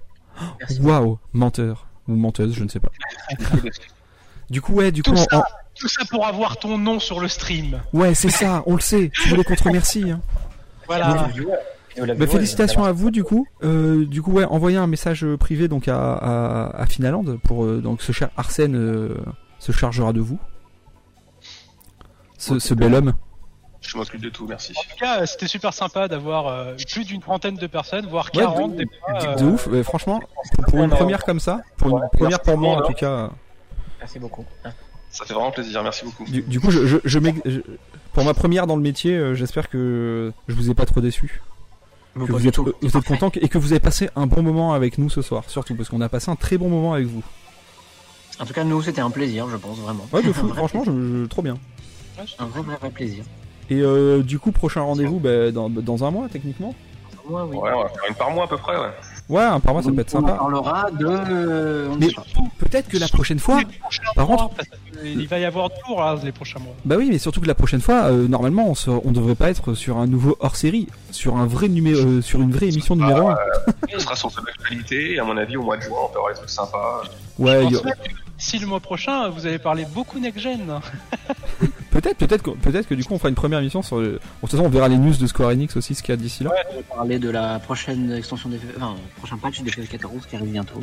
Waouh, 0.80 1.18
menteur 1.32 1.86
ou 2.08 2.14
menteuse, 2.16 2.54
je 2.54 2.64
ne 2.64 2.68
sais 2.68 2.80
pas. 2.80 2.90
Du 4.50 4.60
coup, 4.60 4.72
ouais, 4.74 4.90
du 4.90 5.04
coup, 5.04 5.12
Tout 5.12 5.16
en- 5.16 5.24
ça, 5.30 5.44
tout 5.76 5.86
ça 5.86 6.04
pour 6.10 6.26
avoir 6.26 6.56
ton 6.56 6.76
nom 6.76 6.98
sur 6.98 7.20
le 7.20 7.28
stream. 7.28 7.80
ouais, 7.92 8.14
c'est 8.14 8.30
ça, 8.30 8.64
on 8.66 8.74
le 8.74 8.80
sait. 8.80 9.10
Tu 9.14 9.28
voulais 9.28 9.44
qu'on 9.44 9.54
te 9.54 9.62
remercie. 9.62 10.10
Hein. 10.10 10.20
Voilà. 10.88 11.28
Bah, 12.18 12.26
félicitations 12.26 12.82
à 12.84 12.90
vous 12.90 13.12
du 13.12 13.22
coup. 13.22 13.46
Euh, 13.62 14.04
du 14.06 14.22
coup 14.22 14.32
ouais, 14.32 14.44
envoyez 14.44 14.76
un 14.76 14.88
message 14.88 15.24
privé 15.38 15.68
donc 15.68 15.86
à, 15.86 16.14
à, 16.14 16.82
à 16.82 16.86
Finaland 16.86 17.24
pour 17.44 17.64
euh, 17.64 17.80
donc 17.80 18.02
ce 18.02 18.10
cher 18.10 18.30
Arsène 18.36 18.74
euh, 18.74 19.18
se 19.60 19.70
chargera 19.70 20.12
de 20.12 20.20
vous. 20.20 20.38
Ce, 22.38 22.58
ce 22.58 22.74
bel 22.74 22.94
homme. 22.94 23.12
Je 23.82 23.96
m'occupe 23.96 24.20
de 24.20 24.28
tout, 24.28 24.46
merci. 24.46 24.72
En 24.76 24.82
tout 24.82 24.96
cas, 24.98 25.26
c'était 25.26 25.46
super 25.48 25.72
sympa 25.72 26.06
d'avoir 26.06 26.46
euh, 26.48 26.74
plus 26.92 27.04
d'une 27.04 27.20
trentaine 27.20 27.56
de 27.56 27.66
personnes, 27.66 28.06
voire 28.06 28.26
Ouais, 28.34 28.42
40 28.42 28.76
des 28.76 28.84
fois. 28.86 29.18
De, 29.20 29.26
euh, 29.26 29.34
de 29.36 29.44
ouf. 29.46 29.82
Franchement, 29.84 30.20
pour, 30.68 30.82
une 30.84 30.90
première 30.90 31.24
comme 31.24 31.40
ça, 31.40 31.60
pour 31.78 31.88
une 31.98 32.08
première 32.12 32.40
pour 32.40 32.58
moi 32.58 32.76
en 32.76 32.86
tout 32.86 32.92
cas. 32.92 33.10
euh, 33.10 33.28
Merci 34.00 34.18
beaucoup. 34.18 34.44
Ça 35.10 35.24
fait 35.24 35.34
vraiment 35.34 35.50
plaisir, 35.50 35.82
merci 35.82 36.04
beaucoup. 36.04 36.24
Du, 36.24 36.42
du 36.42 36.60
coup, 36.60 36.70
je, 36.70 36.86
je, 36.86 36.98
je 37.04 37.18
m'ex- 37.18 37.40
je- 37.44 37.60
pour 38.12 38.24
ma 38.24 38.32
première 38.34 38.66
dans 38.68 38.76
le 38.76 38.82
métier, 38.82 39.12
euh, 39.14 39.34
j'espère 39.34 39.68
que 39.68 40.32
je 40.46 40.54
vous 40.54 40.70
ai 40.70 40.74
pas 40.74 40.86
trop 40.86 41.00
déçu. 41.00 41.42
Vous, 42.14 42.26
Que 42.26 42.46
êtes, 42.46 42.54
tout. 42.54 42.72
vous 42.82 42.96
êtes 42.96 43.04
content 43.04 43.30
et 43.40 43.48
que 43.48 43.58
vous 43.58 43.72
avez 43.72 43.80
passé 43.80 44.10
un 44.14 44.26
bon 44.26 44.42
moment 44.42 44.72
avec 44.72 44.98
nous 44.98 45.08
ce 45.10 45.22
soir, 45.22 45.44
surtout 45.48 45.74
parce 45.74 45.88
qu'on 45.88 46.00
a 46.00 46.08
passé 46.08 46.30
un 46.30 46.36
très 46.36 46.58
bon 46.58 46.68
moment 46.68 46.92
avec 46.94 47.06
vous. 47.06 47.22
En 48.38 48.46
tout 48.46 48.52
cas, 48.52 48.62
nous, 48.64 48.82
c'était 48.82 49.00
un 49.00 49.10
plaisir, 49.10 49.48
je 49.48 49.56
pense, 49.56 49.78
vraiment. 49.78 50.06
Ouais, 50.12 50.22
de 50.22 50.32
fou, 50.32 50.48
franchement, 50.54 50.82
je, 50.84 50.90
je- 50.92 51.26
trop 51.26 51.42
bien. 51.42 51.56
Un 52.38 52.46
vrai, 52.46 52.62
vrai, 52.62 52.76
vrai 52.76 52.90
plaisir. 52.90 53.24
Et 53.70 53.80
euh, 53.80 54.22
du 54.22 54.38
coup, 54.38 54.50
prochain 54.52 54.80
rendez-vous 54.82 55.18
bah, 55.20 55.50
dans, 55.52 55.70
dans 55.70 56.04
un 56.04 56.10
mois, 56.10 56.28
techniquement 56.28 56.74
oui. 57.28 57.56
Ouais, 57.56 57.70
on 57.72 57.82
va 57.84 57.88
faire 57.90 58.02
une 58.08 58.14
par 58.16 58.30
mois 58.32 58.44
à 58.44 58.48
peu 58.48 58.56
près, 58.56 58.76
ouais. 58.76 58.88
Ouais, 59.28 59.42
un 59.44 59.60
par 59.60 59.72
mois, 59.74 59.82
ça 59.84 59.92
peut 59.92 60.00
être 60.00 60.12
On 60.16 60.20
sympa. 60.20 60.32
parlera 60.32 60.90
de. 60.90 61.06
on 61.06 61.94
ne 61.94 61.98
Mais 62.00 62.08
peut-être 62.58 62.88
que 62.88 62.96
la 62.98 63.06
prochaine 63.06 63.38
fois, 63.38 63.60
par 64.16 64.26
mois, 64.26 64.36
contre- 64.36 64.56
qu'il 65.00 65.28
va 65.28 65.38
y 65.38 65.44
avoir 65.44 65.68
de 65.68 65.74
tours 65.86 66.02
hein, 66.02 66.16
les 66.24 66.32
prochains 66.32 66.58
mois. 66.58 66.72
bah 66.84 66.96
oui, 66.98 67.08
mais 67.08 67.18
surtout 67.18 67.40
que 67.40 67.46
la 67.46 67.54
prochaine 67.54 67.80
fois, 67.80 68.06
euh, 68.06 68.26
normalement, 68.26 68.68
on, 68.68 68.74
se, 68.74 68.90
on 68.90 69.12
devrait 69.12 69.36
pas 69.36 69.48
être 69.50 69.74
sur 69.74 69.98
un 69.98 70.08
nouveau 70.08 70.36
hors-série, 70.40 70.88
sur 71.12 71.36
un 71.36 71.46
vrai 71.46 71.68
numéro, 71.68 72.00
euh, 72.00 72.20
sur 72.22 72.40
une 72.40 72.50
vraie 72.50 72.66
émission 72.70 72.96
numéro 72.96 73.28
1. 73.28 73.36
Ce 73.92 73.98
sera 74.00 74.16
sur 74.16 74.32
l'actualité, 74.44 75.12
et 75.14 75.18
à 75.20 75.24
mon 75.24 75.36
avis, 75.36 75.56
au 75.56 75.62
mois 75.62 75.76
de 75.76 75.82
juin, 75.82 75.98
on 76.02 76.08
peut 76.08 76.16
avoir 76.18 76.32
des 76.32 76.38
trucs 76.38 76.50
sympas. 76.50 77.02
Ouais, 77.38 77.62
Je 77.70 77.76
y- 77.76 77.80
que 77.82 77.88
Si 78.38 78.58
le 78.58 78.66
mois 78.66 78.80
prochain, 78.80 79.28
vous 79.28 79.46
allez 79.46 79.60
parler 79.60 79.86
beaucoup 79.94 80.18
next-gen. 80.18 80.80
peut-être, 81.90 82.16
peut-être, 82.16 82.42
que- 82.42 82.50
peut-être 82.50 82.86
que 82.88 82.94
du 82.94 83.04
coup, 83.04 83.14
on 83.14 83.18
fera 83.18 83.28
une 83.28 83.34
première 83.34 83.58
émission 83.60 83.82
sur. 83.82 83.98
le- 83.98 84.12
Bon, 84.12 84.14
de 84.14 84.18
toute 84.42 84.50
façon, 84.52 84.64
on 84.64 84.68
verra 84.68 84.88
les 84.88 84.98
news 84.98 85.14
de 85.14 85.26
Square 85.26 85.50
Enix 85.50 85.76
aussi, 85.76 85.94
ce 85.94 86.02
qu'il 86.02 86.12
y 86.12 86.14
a 86.14 86.16
d'ici 86.16 86.44
là. 86.44 86.50
On 86.72 86.76
va 86.76 86.82
parler 86.96 87.18
de 87.18 87.30
la 87.30 87.58
prochaine 87.58 88.12
extension 88.12 88.48
des. 88.48 88.58
Enfin, 88.76 88.94
prochain 89.18 89.36
patch 89.38 89.60
des 89.62 89.70
FF14 89.70 90.26
qui 90.28 90.36
arrive 90.36 90.50
bientôt. 90.52 90.80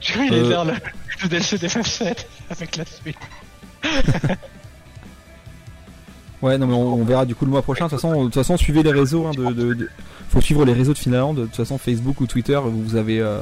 Tu 0.00 0.12
vois, 0.16 0.26
il 0.26 0.34
est 0.34 0.38
Euh. 0.40 0.48
vers 0.48 0.64
le, 0.64 0.72
DLC 1.28 1.58
des 1.58 1.68
FF7 1.68 2.24
avec 2.50 2.76
la 2.76 2.84
suite. 2.84 3.16
Ouais, 6.40 6.56
non, 6.56 6.68
mais 6.68 6.74
on, 6.74 6.94
on 6.94 7.04
verra 7.04 7.26
du 7.26 7.34
coup 7.34 7.44
le 7.44 7.50
mois 7.50 7.62
prochain. 7.62 7.86
De 7.86 7.90
toute 7.90 8.00
façon, 8.00 8.16
de 8.20 8.24
toute 8.26 8.34
façon, 8.34 8.56
suivez 8.56 8.84
les 8.84 8.92
réseaux. 8.92 9.26
Hein, 9.26 9.32
de, 9.36 9.46
de- 9.52 9.74
de- 9.74 9.88
Faut 10.30 10.40
suivre 10.40 10.64
les 10.64 10.72
réseaux 10.72 10.92
de 10.92 10.98
Finlande. 10.98 11.36
De 11.38 11.44
toute 11.46 11.56
façon, 11.56 11.78
Facebook 11.78 12.20
ou 12.20 12.26
Twitter, 12.28 12.60
vous 12.64 12.94
avez, 12.94 13.18
euh, 13.20 13.40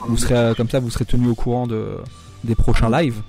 vous 0.00 0.18
serez 0.18 0.36
euh, 0.36 0.54
comme 0.54 0.68
ça, 0.68 0.78
vous 0.78 0.90
serez 0.90 1.06
tenu 1.06 1.28
au 1.28 1.34
courant 1.34 1.66
de 1.66 1.96
des 2.44 2.54
prochains 2.54 2.90
lives. 2.90 3.22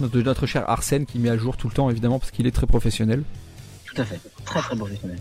Notre, 0.00 0.18
notre 0.18 0.46
cher 0.46 0.68
Arsène 0.68 1.06
qui 1.06 1.18
met 1.18 1.28
à 1.30 1.36
jour 1.36 1.56
tout 1.56 1.68
le 1.68 1.74
temps, 1.74 1.90
évidemment, 1.90 2.18
parce 2.18 2.30
qu'il 2.30 2.46
est 2.46 2.50
très 2.50 2.66
professionnel. 2.66 3.22
Tout 3.86 4.00
à 4.00 4.04
fait. 4.04 4.20
Très 4.44 4.60
très 4.60 4.76
professionnel. 4.76 5.18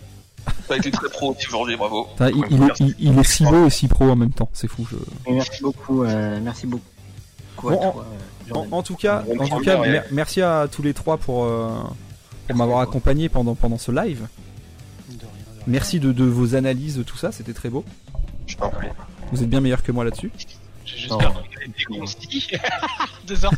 Ça 0.67 0.73
a 0.73 0.77
été 0.77 0.89
très 0.91 1.09
pro 1.09 1.35
aujourd'hui, 1.47 1.75
bravo. 1.75 2.07
Il, 2.21 2.27
il 2.49 2.63
est, 2.63 2.79
il- 2.79 2.95
il 2.99 3.19
est 3.19 3.23
si 3.23 3.43
beau 3.43 3.65
et 3.67 3.69
si 3.69 3.87
pro 3.87 4.05
en 4.09 4.15
même 4.15 4.31
temps. 4.31 4.49
C'est 4.53 4.67
fou. 4.67 4.87
je- 4.89 4.95
Et 5.29 5.33
merci 5.33 5.61
beaucoup. 5.61 6.03
euh, 6.03 6.39
merci 6.41 6.65
beaucoup. 6.65 6.83
Bon, 7.61 7.69
toi, 7.75 7.85
en- 7.87 7.99
euh, 7.99 8.63
En, 8.71 8.81
tout 8.83 8.95
cas, 8.95 9.23
en 9.37 9.47
tout 9.47 9.59
cas, 9.59 9.77
mer- 9.81 10.05
merci 10.11 10.41
à 10.41 10.67
tous 10.71 10.81
les 10.81 10.93
trois 10.93 11.17
pour, 11.17 11.43
euh, 11.45 11.69
pour 12.47 12.55
m'avoir 12.55 12.79
accompagné 12.79 13.27
pendant 13.29 13.53
pendant 13.53 13.77
ce 13.77 13.91
live. 13.91 14.27
Merci 15.67 15.99
de, 15.99 16.11
de 16.11 16.23
vos 16.23 16.55
analyses, 16.55 16.97
de 16.97 17.03
tout 17.03 17.17
ça, 17.17 17.31
c'était 17.31 17.53
très 17.53 17.69
beau. 17.69 17.83
Je 18.47 18.55
t'en 18.55 18.69
prie. 18.69 18.87
Vous 19.31 19.43
êtes 19.43 19.49
bien 19.49 19.61
meilleur 19.61 19.83
que 19.83 19.91
moi 19.91 20.03
là-dessus. 20.03 20.31
J'espère 20.97 21.31
vous 21.31 21.39
avez 21.39 21.65
été 21.67 21.83
concis. 21.85 22.47
2h, 23.27 23.49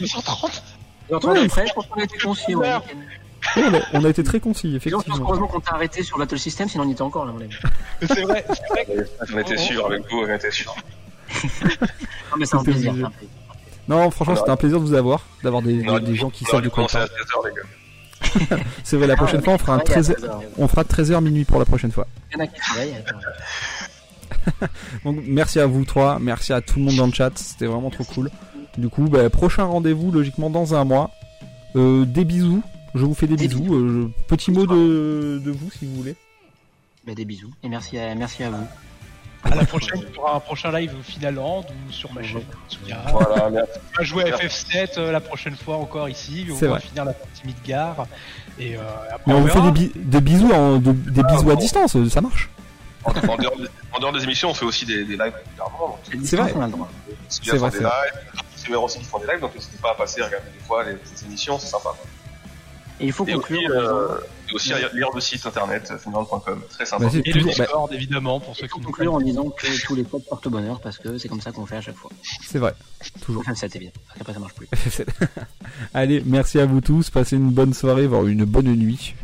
2h30. 0.00 0.62
Et 1.10 1.14
Antoine, 1.14 1.36
après, 1.38 1.66
je 1.66 1.72
pense 1.74 1.86
qu'on 1.86 2.00
a 2.00 2.04
été 2.04 2.18
concis. 2.18 2.54
Ouais. 2.54 2.72
Oui, 3.56 3.62
on, 3.70 3.74
a, 3.74 3.80
on 4.00 4.04
a 4.04 4.08
été 4.08 4.24
très 4.24 4.40
concis, 4.40 4.68
Je 4.72 4.78
pense 4.78 4.86
effectivement. 4.86 5.26
heureusement 5.28 5.46
qu'on 5.48 5.60
t'a 5.60 5.72
arrêté 5.74 6.02
sur 6.02 6.16
Battle 6.18 6.38
System, 6.38 6.66
sinon 6.68 6.84
on 6.84 6.88
y 6.88 6.92
était 6.92 7.02
encore 7.02 7.26
là. 7.26 7.32
C'est 8.00 8.22
vrai, 8.22 8.44
c'est 8.48 8.68
vrai 8.70 9.06
J'en 9.28 9.38
étais 9.38 9.56
sûr 9.58 9.84
avec 9.86 10.02
vous, 10.10 10.26
j'en 10.26 10.34
étais 10.34 10.50
sûr. 10.50 10.74
Non, 12.30 12.36
mais 12.38 12.46
c'est 12.46 12.56
un 12.56 12.64
plaisir. 12.64 12.90
plaisir. 12.92 13.10
Non, 13.86 14.10
franchement, 14.10 14.34
c'était 14.36 14.50
un 14.50 14.56
plaisir 14.56 14.80
de 14.80 14.84
vous 14.86 14.94
avoir, 14.94 15.26
d'avoir 15.42 15.60
des, 15.62 15.86
On 15.88 15.98
des- 15.98 16.06
des 16.06 16.14
gens 16.16 16.30
qui 16.30 16.44
on 16.48 16.50
savent 16.52 16.62
dû 16.62 16.70
quoi 16.70 16.84
on 16.84 16.86
commencer 16.86 16.96
à 16.96 17.06
parle. 17.06 17.44
16h, 17.44 17.48
les 17.48 18.56
gars. 18.56 18.64
C'est 18.82 18.96
vrai, 18.96 19.06
la 19.06 19.16
prochaine 19.16 19.40
Ah, 19.42 19.44
fois, 19.44 19.52
on 19.54 19.58
fera 19.58 19.74
un 19.74 19.76
ouais, 19.78 19.82
il 19.86 19.88
y 19.88 19.92
a 19.92 19.94
13 20.02 20.14
13 20.16 20.24
heures. 20.24 20.40
on 20.56 20.68
fera 20.68 20.82
13h 20.82 21.20
minuit 21.22 21.44
pour 21.44 21.58
la 21.58 21.64
prochaine 21.66 21.92
fois. 21.92 22.06
Donc 25.04 25.18
merci 25.26 25.60
à 25.60 25.66
vous 25.66 25.84
trois, 25.84 26.18
merci 26.20 26.52
à 26.52 26.60
tout 26.60 26.78
le 26.78 26.84
monde 26.86 26.96
dans 26.96 27.06
le 27.06 27.12
chat, 27.12 27.30
c'était 27.36 27.66
vraiment 27.66 27.90
trop 27.90 28.04
cool. 28.04 28.30
Du 28.78 28.88
coup, 28.88 29.04
bah, 29.08 29.28
prochain 29.30 29.64
rendez-vous 29.64 30.10
logiquement 30.10 30.50
dans 30.50 30.74
un 30.74 30.84
mois. 30.84 31.10
Euh, 31.76 32.04
des 32.04 32.24
bisous, 32.24 32.62
je 32.94 33.04
vous 33.04 33.14
fais 33.14 33.26
des, 33.26 33.36
Des 33.36 33.48
bisous. 33.48 33.74
Euh, 33.74 34.10
petit 34.28 34.50
mot 34.50 34.66
de, 34.66 35.40
de 35.44 35.50
vous 35.50 35.70
si 35.70 35.86
vous 35.86 35.94
voulez. 35.96 36.14
Bah, 37.06 37.14
des 37.14 37.24
bisous. 37.24 37.50
Et 37.62 37.68
merci 37.68 37.98
à, 37.98 38.14
merci 38.14 38.42
à 38.44 38.50
vous. 38.50 38.64
à 39.44 39.54
la 39.54 39.64
prochaine, 39.64 40.00
aura 40.18 40.36
un 40.36 40.40
prochain 40.40 40.72
live 40.72 40.92
au 40.98 41.02
Finaland 41.02 41.60
ou 41.88 41.92
sur 41.92 42.12
ma 42.12 42.22
chaîne. 42.22 42.42
Souya. 42.68 43.02
Voilà, 43.12 43.50
merci. 43.50 43.72
On 43.94 43.98
va 43.98 44.04
jouer 44.04 44.32
à 44.32 44.36
FF7 44.36 44.98
euh, 44.98 45.12
la 45.12 45.20
prochaine 45.20 45.54
fois 45.56 45.76
encore 45.76 46.08
ici. 46.08 46.46
On 46.50 46.54
va 46.54 46.66
vrai. 46.68 46.80
finir 46.80 47.04
la 47.04 47.12
partie 47.12 47.46
Midgar. 47.46 48.06
Et 48.58 48.76
euh, 48.76 48.80
après, 49.10 49.22
Mais 49.26 49.34
on 49.34 49.40
vous 49.42 49.48
fait 49.48 49.62
des, 49.62 49.70
bi- 49.72 49.92
des 49.96 50.20
bisous, 50.20 50.50
en, 50.52 50.78
de- 50.78 50.92
des 50.92 51.22
bisous 51.24 51.50
à 51.50 51.56
distance, 51.56 51.96
ça 52.08 52.20
marche. 52.20 52.48
En, 53.04 53.10
en 53.10 53.36
dehors 53.36 53.56
des, 53.56 53.66
en 53.92 53.98
dehors 54.00 54.12
des 54.12 54.22
émissions, 54.24 54.50
on 54.50 54.54
fait 54.54 54.64
aussi 54.64 54.86
des, 54.86 55.04
des 55.04 55.16
lives 55.16 55.34
régulièrement. 55.34 55.98
C'est 56.24 56.36
vrai. 56.36 56.52
Le 56.54 56.70
droit. 56.70 56.88
C'est 57.28 57.44
C'est 57.44 57.56
vrai, 57.56 57.70
des 57.70 57.76
c'est 57.78 57.82
lives, 57.82 58.42
streamers 58.56 58.82
aussi 58.82 58.98
qui 58.98 59.04
font 59.04 59.18
des 59.18 59.26
lives, 59.26 59.40
donc 59.40 59.54
n'hésitez 59.54 59.76
pas 59.82 59.90
à 59.90 59.94
passer, 59.94 60.22
regarder 60.22 60.46
des 60.52 60.64
fois 60.64 60.84
les, 60.84 60.92
les 60.92 61.24
émissions, 61.26 61.58
c'est 61.58 61.66
sympa. 61.68 61.90
Et 63.00 63.06
il 63.06 63.12
faut 63.12 63.26
Et 63.26 63.32
conclure. 63.32 63.58
aussi, 63.58 63.76
euh, 63.76 64.18
et 64.48 64.54
aussi 64.54 64.72
à 64.72 64.78
lire 64.92 65.08
le 65.12 65.20
site 65.20 65.44
internet 65.44 65.92
finland.com, 65.98 66.62
très 66.70 66.86
sympa. 66.86 67.04
Bah, 67.04 67.10
c'est 67.12 67.18
Et 67.26 67.32
le 67.32 67.40
toujours, 67.40 67.52
bah, 67.58 67.64
Discord, 67.64 67.92
évidemment, 67.92 68.38
pour 68.38 68.54
ceux 68.54 68.68
qui 68.68 68.78
nous 68.78 68.86
conclure 68.86 69.14
en 69.14 69.20
disant 69.20 69.50
que 69.50 69.84
tous 69.84 69.96
les 69.96 70.04
potes 70.04 70.24
portent 70.26 70.46
bonheur 70.48 70.80
parce 70.80 70.98
que 70.98 71.18
c'est 71.18 71.28
comme 71.28 71.40
ça 71.40 71.50
qu'on 71.50 71.66
fait 71.66 71.76
à 71.76 71.80
chaque 71.80 71.96
fois. 71.96 72.10
c'est 72.46 72.58
vrai, 72.60 72.72
toujours. 73.20 73.42
Enfin, 73.42 73.54
ça 73.56 73.66
évident. 73.66 73.90
Parce 74.06 74.18
qu'après 74.18 74.34
ça 74.34 74.38
marche 74.38 74.54
plus. 74.54 74.68
Allez, 75.94 76.22
merci 76.24 76.60
à 76.60 76.66
vous 76.66 76.80
tous, 76.80 77.10
passez 77.10 77.34
une 77.36 77.50
bonne 77.50 77.74
soirée, 77.74 78.06
voire 78.06 78.26
une 78.26 78.44
bonne 78.44 78.72
nuit. 78.72 79.16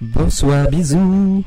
Bonsoir, 0.00 0.68
bisous. 0.68 1.44